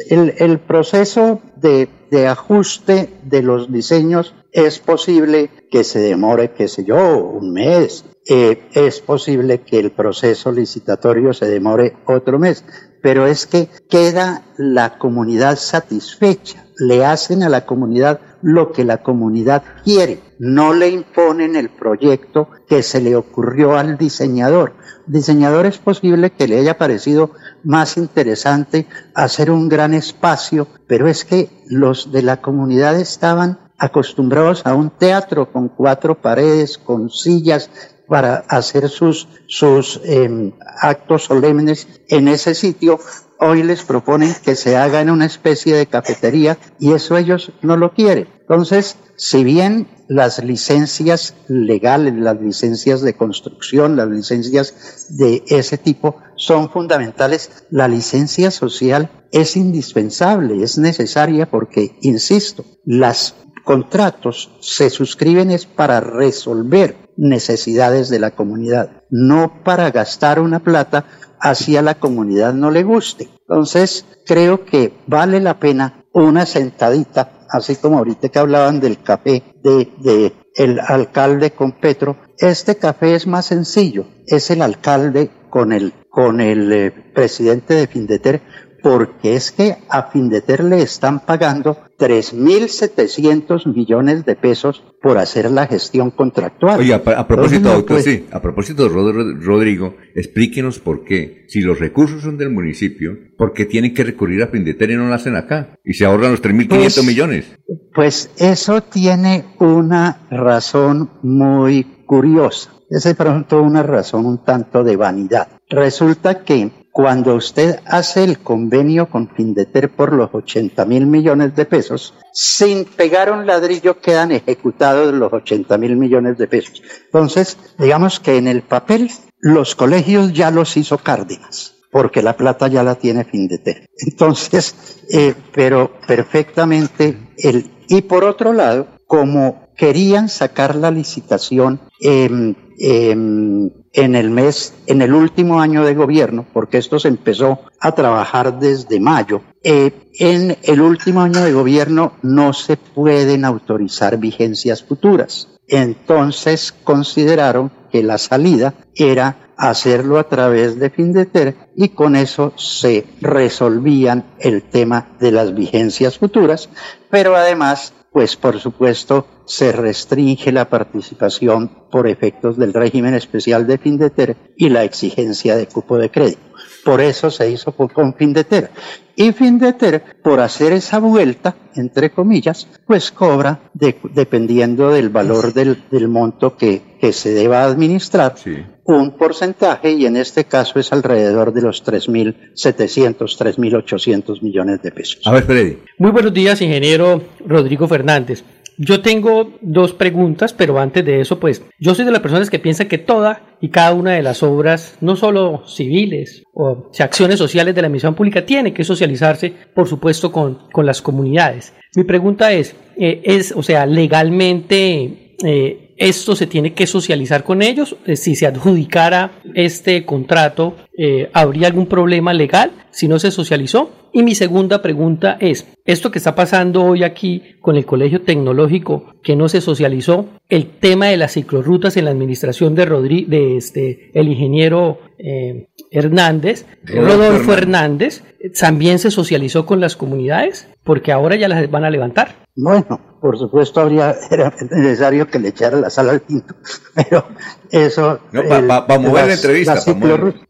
el, 0.09 0.59
proceso 0.59 1.41
de, 1.55 1.89
de, 2.11 2.27
ajuste 2.27 3.13
de 3.23 3.41
los 3.41 3.71
diseños 3.71 4.33
es 4.51 4.79
posible 4.79 5.49
que 5.69 5.83
se 5.83 5.99
demore, 5.99 6.51
qué 6.51 6.67
sé 6.67 6.83
yo, 6.83 7.17
un 7.17 7.51
mes. 7.53 8.05
Eh, 8.29 8.67
es 8.73 8.99
posible 8.99 9.61
que 9.61 9.79
el 9.79 9.91
proceso 9.91 10.51
licitatorio 10.51 11.33
se 11.33 11.47
demore 11.47 11.95
otro 12.05 12.39
mes. 12.39 12.63
pero 13.01 13.27
es 13.27 13.45
que 13.45 13.69
queda 13.89 14.43
la 14.57 14.97
comunidad 14.97 15.57
satisfecha, 15.57 16.65
le 16.77 17.05
hacen 17.05 17.43
a 17.43 17.49
la 17.49 17.65
comunidad 17.65 18.19
lo 18.41 18.71
que 18.71 18.83
la 18.83 19.01
comunidad 19.01 19.63
quiere, 19.83 20.19
no 20.39 20.73
le 20.73 20.89
imponen 20.89 21.55
el 21.55 21.69
proyecto 21.69 22.49
que 22.67 22.83
se 22.83 23.01
le 23.01 23.15
ocurrió 23.15 23.77
al 23.77 23.97
diseñador. 23.97 24.73
Diseñador 25.07 25.65
es 25.65 25.77
posible 25.77 26.31
que 26.31 26.47
le 26.47 26.59
haya 26.59 26.77
parecido 26.77 27.31
más 27.63 27.97
interesante 27.97 28.87
hacer 29.13 29.51
un 29.51 29.69
gran 29.69 29.93
espacio, 29.93 30.67
pero 30.87 31.07
es 31.07 31.25
que 31.25 31.49
los 31.67 32.11
de 32.11 32.21
la 32.21 32.41
comunidad 32.41 32.99
estaban 32.99 33.59
acostumbrados 33.77 34.65
a 34.65 34.73
un 34.73 34.89
teatro 34.89 35.51
con 35.51 35.69
cuatro 35.69 36.19
paredes, 36.21 36.77
con 36.77 37.09
sillas 37.09 37.69
para 38.07 38.37
hacer 38.47 38.89
sus, 38.89 39.27
sus 39.47 40.01
em, 40.03 40.53
actos 40.81 41.25
solemnes 41.25 41.87
en 42.07 42.27
ese 42.27 42.55
sitio. 42.55 42.99
Hoy 43.39 43.63
les 43.63 43.83
proponen 43.83 44.33
que 44.43 44.55
se 44.55 44.77
haga 44.77 45.01
en 45.01 45.09
una 45.09 45.25
especie 45.25 45.75
de 45.75 45.85
cafetería 45.85 46.57
y 46.79 46.93
eso 46.93 47.17
ellos 47.17 47.51
no 47.61 47.77
lo 47.77 47.93
quieren. 47.93 48.27
Entonces, 48.41 48.97
si 49.15 49.43
bien 49.43 49.87
las 50.07 50.43
licencias 50.43 51.35
legales, 51.47 52.13
las 52.15 52.39
licencias 52.41 53.01
de 53.01 53.15
construcción, 53.15 53.95
las 53.95 54.07
licencias 54.07 55.07
de 55.09 55.43
ese 55.47 55.77
tipo 55.77 56.17
son 56.35 56.69
fundamentales, 56.69 57.65
la 57.69 57.87
licencia 57.87 58.51
social 58.51 59.09
es 59.31 59.57
indispensable, 59.57 60.63
es 60.63 60.77
necesaria 60.77 61.49
porque, 61.49 61.97
insisto, 62.01 62.65
las 62.85 63.35
contratos 63.65 64.57
se 64.61 64.89
suscriben 64.89 65.51
es 65.51 65.65
para 65.65 65.99
resolver 65.99 66.95
necesidades 67.17 68.07
de 68.09 68.19
la 68.19 68.31
comunidad, 68.31 69.03
no 69.09 69.61
para 69.65 69.91
gastar 69.91 70.39
una 70.39 70.59
plata 70.59 71.05
hacia 71.39 71.81
la 71.81 71.95
comunidad 71.95 72.53
no 72.53 72.71
le 72.71 72.83
guste. 72.83 73.29
Entonces, 73.41 74.05
creo 74.25 74.65
que 74.65 74.93
vale 75.07 75.39
la 75.39 75.59
pena 75.59 76.05
una 76.13 76.45
sentadita, 76.45 77.36
así 77.49 77.75
como 77.75 77.97
ahorita 77.97 78.29
que 78.29 78.39
hablaban 78.39 78.79
del 78.79 79.01
café 79.01 79.43
de, 79.63 80.33
el 80.55 80.79
alcalde 80.79 81.51
con 81.51 81.73
Petro, 81.73 82.17
este 82.37 82.77
café 82.77 83.15
es 83.15 83.27
más 83.27 83.45
sencillo, 83.47 84.05
es 84.25 84.49
el 84.51 84.61
alcalde 84.61 85.29
con 85.49 85.71
el, 85.71 85.93
con 86.09 86.41
el 86.41 86.71
eh, 86.71 86.91
presidente 86.91 87.73
de 87.73 87.87
Findeter 87.87 88.41
porque 88.87 89.35
es 89.35 89.51
que 89.51 89.75
a 89.89 90.03
Findeter 90.03 90.63
le 90.63 90.81
están 90.81 91.19
pagando 91.19 91.77
3.700 91.99 93.75
millones 93.75 94.23
de 94.23 94.37
pesos 94.37 94.81
por 95.01 95.17
hacer 95.17 95.51
la 95.51 95.67
gestión 95.67 96.09
contractual. 96.09 96.79
Oye, 96.79 96.93
a, 96.93 97.27
propósito, 97.27 97.73
doctor, 97.73 98.01
sí, 98.01 98.25
a 98.31 98.41
propósito, 98.41 98.87
Rodrigo, 98.87 99.97
explíquenos 100.15 100.79
por 100.79 101.03
qué, 101.03 101.43
si 101.49 101.59
los 101.59 101.79
recursos 101.79 102.21
son 102.21 102.37
del 102.37 102.49
municipio, 102.49 103.11
¿por 103.37 103.51
qué 103.51 103.65
tienen 103.65 103.93
que 103.93 104.05
recurrir 104.05 104.41
a 104.41 104.47
Findeter 104.47 104.91
y 104.91 104.95
no 104.95 105.09
lo 105.09 105.13
hacen 105.13 105.35
acá? 105.35 105.77
Y 105.83 105.95
se 105.95 106.05
ahorran 106.05 106.31
los 106.31 106.41
3.500 106.41 106.67
pues, 106.69 107.05
millones. 107.05 107.45
Pues 107.93 108.31
eso 108.37 108.83
tiene 108.83 109.43
una 109.59 110.21
razón 110.31 111.09
muy 111.23 111.83
curiosa. 112.05 112.71
Esa 112.89 113.09
es 113.09 113.17
pronto 113.17 113.61
una 113.61 113.83
razón 113.83 114.25
un 114.25 114.45
tanto 114.45 114.85
de 114.85 114.95
vanidad. 114.95 115.49
Resulta 115.69 116.45
que 116.45 116.71
cuando 116.97 117.35
usted 117.35 117.79
hace 117.85 118.23
el 118.23 118.39
convenio 118.39 119.07
con 119.07 119.29
Findeter 119.29 119.91
por 119.91 120.13
los 120.13 120.33
80 120.33 120.83
mil 120.85 121.05
millones 121.05 121.55
de 121.55 121.65
pesos, 121.65 122.15
sin 122.33 122.85
pegar 122.85 123.31
un 123.31 123.45
ladrillo 123.45 124.01
quedan 124.01 124.31
ejecutados 124.31 125.13
los 125.13 125.31
80 125.31 125.77
mil 125.77 125.95
millones 125.95 126.39
de 126.39 126.47
pesos. 126.47 126.81
Entonces, 127.05 127.55
digamos 127.77 128.19
que 128.19 128.37
en 128.37 128.47
el 128.47 128.63
papel 128.63 129.11
los 129.37 129.75
colegios 129.75 130.33
ya 130.33 130.49
los 130.49 130.75
hizo 130.75 130.97
Cárdenas 130.97 131.75
porque 131.91 132.23
la 132.23 132.35
plata 132.35 132.67
ya 132.67 132.81
la 132.81 132.95
tiene 132.95 133.25
Findeter. 133.25 133.87
Entonces, 133.99 134.97
eh, 135.13 135.35
pero 135.53 135.91
perfectamente 136.07 137.15
el... 137.37 137.69
Y 137.89 138.01
por 138.01 138.23
otro 138.23 138.53
lado, 138.53 138.87
como 139.05 139.67
querían 139.77 140.29
sacar 140.29 140.75
la 140.75 140.89
licitación 140.89 141.79
eh, 142.01 142.55
en 142.79 144.15
el 144.15 144.29
mes, 144.29 144.73
en 144.85 145.01
el 145.01 145.13
último 145.13 145.59
año 145.59 145.83
de 145.83 145.95
gobierno, 145.95 146.45
porque 146.53 146.77
esto 146.77 146.99
se 146.99 147.07
empezó 147.07 147.59
a 147.79 147.93
trabajar 147.93 148.59
desde 148.59 148.99
mayo. 148.99 149.41
Eh, 149.63 149.91
en 150.19 150.57
el 150.63 150.81
último 150.81 151.21
año 151.21 151.43
de 151.43 151.51
gobierno 151.51 152.13
no 152.21 152.53
se 152.53 152.77
pueden 152.77 153.45
autorizar 153.45 154.17
vigencias 154.17 154.83
futuras. 154.83 155.49
Entonces 155.67 156.73
consideraron 156.83 157.71
que 157.91 158.03
la 158.03 158.17
salida 158.17 158.75
era 158.95 159.51
hacerlo 159.57 160.19
a 160.19 160.29
través 160.29 160.79
de 160.79 160.89
Findeter 160.89 161.55
y 161.75 161.89
con 161.89 162.15
eso 162.15 162.53
se 162.55 163.05
resolvían 163.21 164.25
el 164.39 164.63
tema 164.63 165.07
de 165.19 165.31
las 165.31 165.53
vigencias 165.53 166.17
futuras, 166.17 166.69
pero 167.09 167.35
además 167.35 167.93
pues 168.11 168.35
por 168.35 168.59
supuesto 168.59 169.25
se 169.47 169.71
restringe 169.71 170.51
la 170.51 170.69
participación 170.69 171.87
por 171.89 172.07
efectos 172.07 172.57
del 172.57 172.73
régimen 172.73 173.15
especial 173.15 173.65
de 173.65 173.77
Findeter 173.77 174.35
y 174.57 174.69
la 174.69 174.83
exigencia 174.83 175.55
de 175.55 175.67
cupo 175.67 175.97
de 175.97 176.11
crédito. 176.11 176.41
Por 176.83 177.01
eso 177.01 177.31
se 177.31 177.49
hizo 177.49 177.71
con 177.71 178.13
Findeter. 178.13 178.69
Y 179.15 179.31
Findeter, 179.31 180.03
por 180.23 180.39
hacer 180.39 180.73
esa 180.73 180.99
vuelta, 180.99 181.55
entre 181.75 182.11
comillas, 182.11 182.67
pues 182.85 183.11
cobra 183.11 183.71
dependiendo 183.73 184.91
del 184.91 185.09
valor 185.09 185.53
del, 185.53 186.07
monto 186.07 186.55
que, 186.55 186.97
que, 186.99 187.11
se 187.13 187.33
deba 187.33 187.63
administrar, 187.63 188.35
un 188.83 189.17
porcentaje 189.17 189.91
y 189.91 190.05
en 190.05 190.17
este 190.17 190.45
caso 190.45 190.79
es 190.79 190.93
alrededor 190.93 191.51
de 191.51 191.61
los 191.61 191.83
3.700, 191.83 193.17
3.800 193.17 194.41
millones 194.41 194.81
de 194.81 194.91
pesos. 194.91 195.25
A 195.25 195.31
ver, 195.31 195.43
Freddy. 195.43 195.79
Muy 195.97 196.11
buenos 196.11 196.33
días, 196.33 196.61
ingeniero 196.61 197.21
Rodrigo 197.45 197.87
Fernández. 197.87 198.43
Yo 198.77 199.01
tengo 199.01 199.57
dos 199.61 199.93
preguntas, 199.93 200.53
pero 200.53 200.79
antes 200.79 201.03
de 201.03 201.19
eso, 201.19 201.39
pues 201.39 201.63
yo 201.79 201.95
soy 201.95 202.05
de 202.05 202.11
las 202.11 202.21
personas 202.21 202.49
que 202.49 202.59
piensan 202.59 202.87
que 202.87 202.99
toda 202.99 203.57
y 203.59 203.69
cada 203.69 203.93
una 203.93 204.13
de 204.13 204.21
las 204.21 204.43
obras, 204.43 204.97
no 205.01 205.15
solo 205.15 205.63
civiles 205.67 206.43
o 206.53 206.91
acciones 206.99 207.39
sociales 207.39 207.73
de 207.73 207.81
la 207.81 207.89
misión 207.89 208.13
pública, 208.13 208.45
tiene 208.45 208.73
que 208.73 208.83
socializarse, 208.83 209.51
por 209.73 209.87
supuesto, 209.87 210.31
con, 210.31 210.69
con 210.71 210.85
las 210.85 211.01
comunidades. 211.01 211.73
Mi 211.95 212.03
pregunta 212.03 212.51
es, 212.51 212.75
eh, 212.97 213.21
es, 213.23 213.51
o 213.51 213.63
sea, 213.63 213.87
legalmente 213.87 215.35
eh, 215.43 215.86
esto 215.97 216.35
se 216.35 216.47
tiene 216.47 216.73
que 216.73 216.87
socializar 216.87 217.43
con 217.43 217.61
ellos. 217.61 217.95
Eh, 218.05 218.15
si 218.15 218.35
se 218.35 218.47
adjudicara 218.47 219.31
este 219.53 220.05
contrato, 220.05 220.75
eh, 220.97 221.29
¿habría 221.33 221.67
algún 221.67 221.87
problema 221.87 222.33
legal 222.33 222.71
si 222.91 223.07
no 223.07 223.19
se 223.19 223.31
socializó? 223.31 223.91
Y 224.13 224.23
mi 224.23 224.35
segunda 224.35 224.81
pregunta 224.81 225.37
es, 225.39 225.67
esto 225.85 226.09
que 226.09 226.17
está 226.17 226.33
pasando 226.33 226.83
hoy 226.83 227.03
aquí 227.03 227.55
con 227.59 227.75
el 227.75 227.85
Colegio 227.85 228.21
Tecnológico 228.21 229.13
que 229.21 229.35
no 229.35 229.49
se 229.49 229.61
socializó, 229.61 230.25
el 230.49 230.67
tema 230.67 231.07
de 231.07 231.17
las 231.17 231.33
ciclorrutas 231.33 231.97
en 231.97 232.05
la 232.05 232.11
administración 232.11 232.73
de, 232.73 232.85
de 233.27 233.57
este, 233.57 234.09
el 234.13 234.29
ingeniero 234.29 234.99
eh, 235.19 235.67
Hernández, 235.91 236.65
Rodolfo 236.85 237.53
Hernández, 237.53 238.23
también 238.59 238.99
se 238.99 239.11
socializó 239.11 239.65
con 239.65 239.79
las 239.79 239.95
comunidades 239.95 240.67
porque 240.83 241.11
ahora 241.11 241.35
ya 241.35 241.47
las 241.47 241.69
van 241.69 241.85
a 241.85 241.89
levantar. 241.89 242.47
Bueno, 242.55 242.99
por 243.21 243.37
supuesto 243.37 243.81
habría 243.81 244.15
era 244.31 244.53
necesario 244.71 245.27
que 245.27 245.39
le 245.39 245.49
echara 245.49 245.77
la 245.77 245.89
sal 245.89 246.09
al 246.09 246.21
quinto, 246.21 246.55
pero 246.95 247.25
eso... 247.71 248.19
vamos 248.31 248.89
a 248.89 248.99
mover 248.99 249.27
la 249.27 249.33
entrevista. 249.33 249.75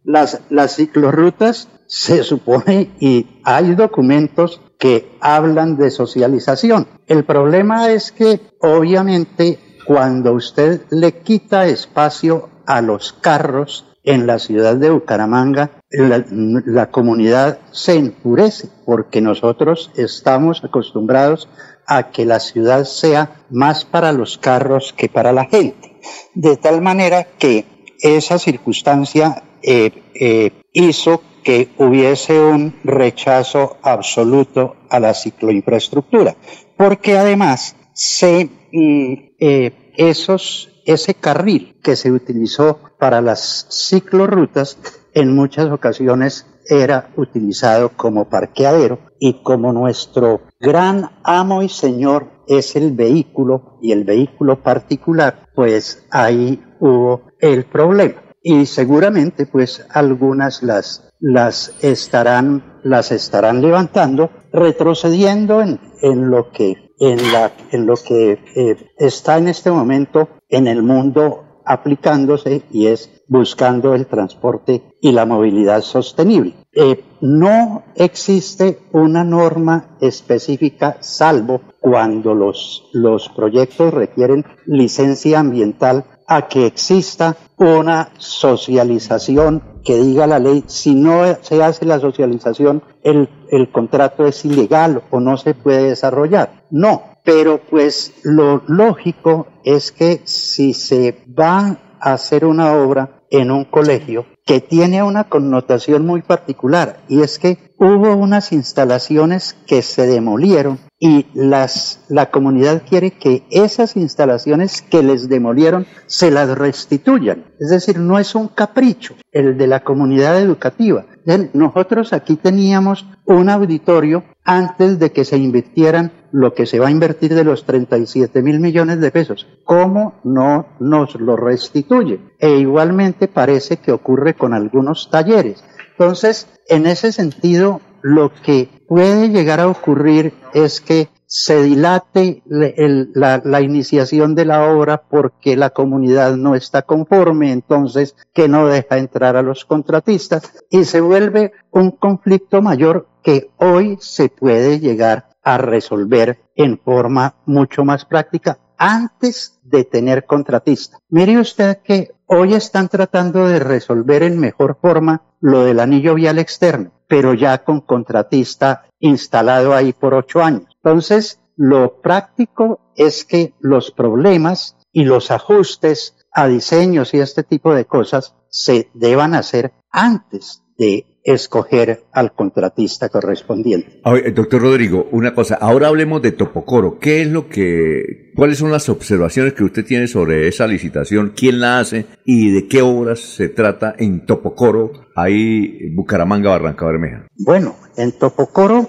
Las, 0.03 0.41
las, 0.49 0.75
ciclorrutas 0.75 1.69
se 1.87 2.23
supone 2.23 2.91
y 2.99 3.41
hay 3.43 3.75
documentos 3.75 4.61
que 4.77 5.17
hablan 5.21 5.77
de 5.77 5.89
socialización. 5.89 6.87
El 7.07 7.25
problema 7.25 7.89
es 7.89 8.11
que 8.11 8.41
obviamente 8.59 9.59
cuando 9.85 10.33
usted 10.33 10.81
le 10.91 11.13
quita 11.13 11.65
espacio 11.65 12.49
a 12.65 12.81
los 12.81 13.13
carros 13.13 13.86
en 14.07 14.25
la 14.25 14.39
ciudad 14.39 14.77
de 14.77 14.89
Bucaramanga, 14.89 15.69
la, 15.89 16.89
comunidad 16.91 17.59
se 17.71 17.95
enfurece 17.95 18.69
porque 18.85 19.19
nosotros 19.19 19.91
estamos 19.97 20.63
acostumbrados 20.63 21.49
a 21.85 22.09
que 22.09 22.25
la 22.25 22.39
ciudad 22.39 22.85
sea 22.85 23.43
más 23.49 23.83
para 23.83 24.13
los 24.13 24.37
carros 24.37 24.93
que 24.95 25.09
para 25.09 25.33
la 25.33 25.43
gente. 25.43 25.99
De 26.33 26.55
tal 26.55 26.81
manera 26.81 27.27
que 27.37 27.65
esa 27.99 28.39
circunstancia 28.39 29.43
eh, 29.61 29.91
eh, 30.15 30.51
hizo 30.71 31.21
que 31.43 31.73
hubiese 31.77 32.39
un 32.39 32.75
rechazo 32.85 33.75
absoluto 33.81 34.77
a 34.89 35.01
la 35.01 35.13
cicloinfraestructura, 35.13 36.37
porque 36.77 37.17
además 37.17 37.75
se, 37.93 38.49
mm, 38.71 39.13
eh, 39.37 39.91
esos, 39.97 40.76
ese 40.87 41.13
carril 41.13 41.77
que 41.83 41.95
se 41.95 42.11
utilizó 42.11 42.79
para 42.97 43.21
las 43.21 43.67
ciclorrutas 43.69 44.79
en 45.13 45.35
muchas 45.35 45.67
ocasiones 45.67 46.47
era 46.69 47.09
utilizado 47.17 47.89
como 47.89 48.29
parqueadero 48.29 48.99
y 49.19 49.41
como 49.43 49.73
nuestro 49.73 50.41
gran 50.59 51.11
amo 51.23 51.61
y 51.61 51.69
señor 51.69 52.27
es 52.47 52.75
el 52.77 52.91
vehículo 52.93 53.77
y 53.81 53.91
el 53.91 54.05
vehículo 54.05 54.63
particular, 54.63 55.49
pues 55.55 56.05
ahí 56.09 56.63
hubo 56.79 57.23
el 57.39 57.65
problema. 57.65 58.21
y 58.41 58.65
seguramente 58.65 59.45
pues 59.45 59.85
algunas 59.89 60.63
las, 60.63 61.13
las, 61.19 61.75
estarán, 61.81 62.79
las 62.83 63.11
estarán 63.11 63.61
levantando, 63.61 64.29
retrocediendo 64.53 65.61
en, 65.61 65.81
en 66.01 66.29
lo 66.29 66.51
que, 66.51 66.93
en, 66.99 67.33
la, 67.33 67.51
en 67.71 67.85
lo 67.85 67.95
que 67.95 68.39
eh, 68.55 68.77
está 68.97 69.37
en 69.37 69.49
este 69.49 69.69
momento 69.69 70.29
en 70.49 70.67
el 70.67 70.83
mundo 70.83 71.43
aplicándose 71.65 72.63
y 72.71 72.87
es 72.87 73.09
buscando 73.27 73.93
el 73.93 74.07
transporte 74.07 74.95
y 75.01 75.11
la 75.11 75.25
movilidad 75.25 75.81
sostenible. 75.81 76.55
Eh, 76.71 77.03
no 77.21 77.83
existe 77.95 78.79
una 78.93 79.23
norma 79.23 79.97
específica 79.99 80.97
salvo 81.01 81.61
cuando 81.79 82.33
los, 82.33 82.89
los 82.93 83.29
proyectos 83.29 83.93
requieren 83.93 84.45
licencia 84.65 85.39
ambiental 85.39 86.05
a 86.27 86.47
que 86.47 86.65
exista 86.65 87.35
una 87.57 88.09
socialización 88.17 89.63
que 89.83 89.97
diga 89.97 90.27
la 90.27 90.39
ley, 90.39 90.65
si 90.67 90.93
no 90.93 91.23
se 91.41 91.63
hace 91.63 91.85
la 91.85 91.99
socialización, 91.99 92.83
el, 93.03 93.29
el 93.49 93.71
contrato 93.71 94.25
es 94.25 94.43
ilegal 94.43 95.01
o 95.09 95.21
no 95.21 95.37
se 95.37 95.53
puede 95.53 95.89
desarrollar. 95.89 96.65
No, 96.69 97.03
pero 97.27 97.59
pues 97.59 98.13
lo 98.23 98.63
lógico 98.67 99.47
es 99.65 99.91
que 99.91 100.21
si 100.23 100.73
se 100.73 101.25
va 101.37 101.77
a 101.99 102.13
hacer 102.13 102.45
una 102.45 102.71
obra 102.71 103.25
en 103.29 103.51
un 103.51 103.65
colegio 103.65 104.25
que 104.45 104.61
tiene 104.61 105.03
una 105.03 105.25
connotación 105.25 106.05
muy 106.05 106.21
particular 106.21 107.01
y 107.09 107.23
es 107.23 107.37
que 107.37 107.57
hubo 107.77 108.15
unas 108.15 108.53
instalaciones 108.53 109.57
que 109.67 109.81
se 109.81 110.07
demolieron 110.07 110.79
y 110.99 111.25
las, 111.33 112.05
la 112.07 112.31
comunidad 112.31 112.83
quiere 112.87 113.11
que 113.11 113.43
esas 113.51 113.97
instalaciones 113.97 114.81
que 114.81 115.03
les 115.03 115.27
demolieron 115.27 115.85
se 116.05 116.31
las 116.31 116.57
restituyan. 116.57 117.43
Es 117.59 117.69
decir, 117.69 117.99
no 117.99 118.19
es 118.19 118.35
un 118.35 118.47
capricho 118.47 119.15
el 119.33 119.57
de 119.57 119.67
la 119.67 119.83
comunidad 119.83 120.39
educativa. 120.39 121.05
Nosotros 121.53 122.13
aquí 122.13 122.37
teníamos 122.37 123.05
un 123.25 123.49
auditorio 123.49 124.23
antes 124.45 124.97
de 124.97 125.11
que 125.11 125.25
se 125.25 125.37
invirtieran 125.37 126.13
lo 126.31 126.53
que 126.53 126.65
se 126.65 126.79
va 126.79 126.87
a 126.87 126.91
invertir 126.91 127.35
de 127.35 127.43
los 127.43 127.65
37 127.65 128.41
mil 128.41 128.61
millones 128.61 129.01
de 129.01 129.11
pesos. 129.11 129.45
¿Cómo 129.65 130.21
no 130.23 130.67
nos 130.79 131.15
lo 131.15 131.35
restituye? 131.35 132.21
E 132.39 132.51
igualmente 132.57 133.27
parece 133.27 133.75
que 133.75 133.91
ocurre 133.91 134.35
con 134.35 134.53
algunos 134.53 135.09
talleres. 135.09 135.65
Entonces, 135.91 136.47
en 136.69 136.85
ese 136.85 137.11
sentido, 137.11 137.81
lo 138.01 138.31
que 138.33 138.69
puede 138.87 139.29
llegar 139.29 139.59
a 139.59 139.67
ocurrir 139.67 140.33
es 140.53 140.79
que 140.79 141.09
se 141.27 141.61
dilate 141.61 142.41
la, 142.45 143.61
iniciación 143.61 144.33
de 144.33 144.45
la 144.45 144.71
obra 144.71 145.03
porque 145.09 145.57
la 145.57 145.71
comunidad 145.71 146.37
no 146.37 146.55
está 146.55 146.83
conforme, 146.83 147.51
entonces 147.51 148.15
que 148.33 148.47
no 148.47 148.67
deja 148.67 148.97
entrar 148.97 149.35
a 149.35 149.41
los 149.41 149.65
contratistas 149.65 150.53
y 150.69 150.85
se 150.85 151.01
vuelve 151.01 151.51
un 151.71 151.91
conflicto 151.91 152.61
mayor 152.61 153.07
que 153.21 153.51
hoy 153.57 153.97
se 153.99 154.29
puede 154.29 154.79
llegar 154.79 155.27
a 155.43 155.57
resolver 155.57 156.39
en 156.55 156.79
forma 156.79 157.35
mucho 157.45 157.83
más 157.83 158.05
práctica 158.05 158.57
antes 158.77 159.59
de 159.63 159.83
tener 159.83 160.25
contratista. 160.25 160.99
Mire 161.09 161.39
usted 161.39 161.79
que 161.83 162.11
hoy 162.25 162.53
están 162.53 162.89
tratando 162.89 163.47
de 163.47 163.59
resolver 163.59 164.23
en 164.23 164.39
mejor 164.39 164.77
forma 164.81 165.23
lo 165.39 165.63
del 165.63 165.79
anillo 165.79 166.15
vial 166.15 166.39
externo, 166.39 166.91
pero 167.07 167.33
ya 167.33 167.63
con 167.63 167.81
contratista 167.81 168.85
instalado 168.99 169.73
ahí 169.73 169.93
por 169.93 170.13
ocho 170.13 170.41
años. 170.41 170.65
Entonces, 170.83 171.39
lo 171.55 172.01
práctico 172.01 172.79
es 172.95 173.25
que 173.25 173.53
los 173.59 173.91
problemas 173.91 174.77
y 174.91 175.05
los 175.05 175.31
ajustes 175.31 176.15
a 176.31 176.47
diseños 176.47 177.13
y 177.13 177.19
este 177.19 177.43
tipo 177.43 177.73
de 177.73 177.85
cosas 177.85 178.35
se 178.49 178.89
deban 178.93 179.33
hacer 179.33 179.73
antes 179.91 180.63
de 180.77 181.16
escoger 181.27 182.05
al 182.13 182.33
contratista 182.33 183.09
correspondiente. 183.09 184.01
doctor 184.33 184.61
Rodrigo, 184.61 185.07
una 185.11 185.35
cosa, 185.35 185.55
ahora 185.55 185.89
hablemos 185.89 186.21
de 186.21 186.31
Topocoro. 186.31 186.99
¿Qué 186.99 187.21
es 187.21 187.27
lo 187.27 187.49
que, 187.49 188.31
cuáles 188.33 188.57
son 188.57 188.71
las 188.71 188.87
observaciones 188.87 189.53
que 189.53 189.65
usted 189.65 189.85
tiene 189.85 190.07
sobre 190.07 190.47
esa 190.47 190.67
licitación? 190.67 191.33
¿Quién 191.35 191.59
la 191.59 191.79
hace? 191.79 192.05
¿Y 192.23 192.51
de 192.51 192.67
qué 192.67 192.81
obras 192.81 193.19
se 193.19 193.49
trata 193.49 193.93
en 193.97 194.25
Topocoro, 194.25 194.93
ahí 195.15 195.89
Bucaramanga, 195.93 196.51
Barranca 196.51 196.85
Bermeja? 196.85 197.27
Bueno, 197.35 197.75
en 197.97 198.13
Topocoro, 198.13 198.87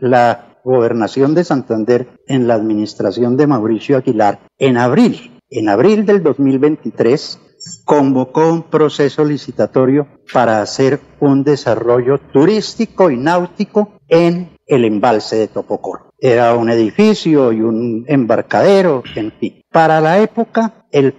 la 0.00 0.60
gobernación 0.64 1.34
de 1.34 1.42
Santander 1.42 2.06
en 2.28 2.46
la 2.46 2.54
administración 2.54 3.36
de 3.36 3.48
Mauricio 3.48 3.96
Aguilar, 3.96 4.38
en 4.58 4.76
abril, 4.76 5.40
en 5.50 5.68
abril 5.68 6.06
del 6.06 6.22
2023, 6.22 7.40
convocó 7.84 8.52
un 8.52 8.62
proceso 8.64 9.24
licitatorio 9.24 10.06
para 10.32 10.62
hacer 10.62 11.00
un 11.20 11.44
desarrollo 11.44 12.18
turístico 12.32 13.10
y 13.10 13.16
náutico 13.16 13.98
en 14.08 14.56
el 14.66 14.84
embalse 14.84 15.36
de 15.36 15.48
Topocoro. 15.48 16.12
Era 16.18 16.54
un 16.54 16.70
edificio 16.70 17.52
y 17.52 17.60
un 17.60 18.04
embarcadero, 18.08 19.02
en 19.14 19.32
fin. 19.32 19.62
Para 19.70 20.00
la 20.00 20.20
época, 20.20 20.86
el, 20.90 21.14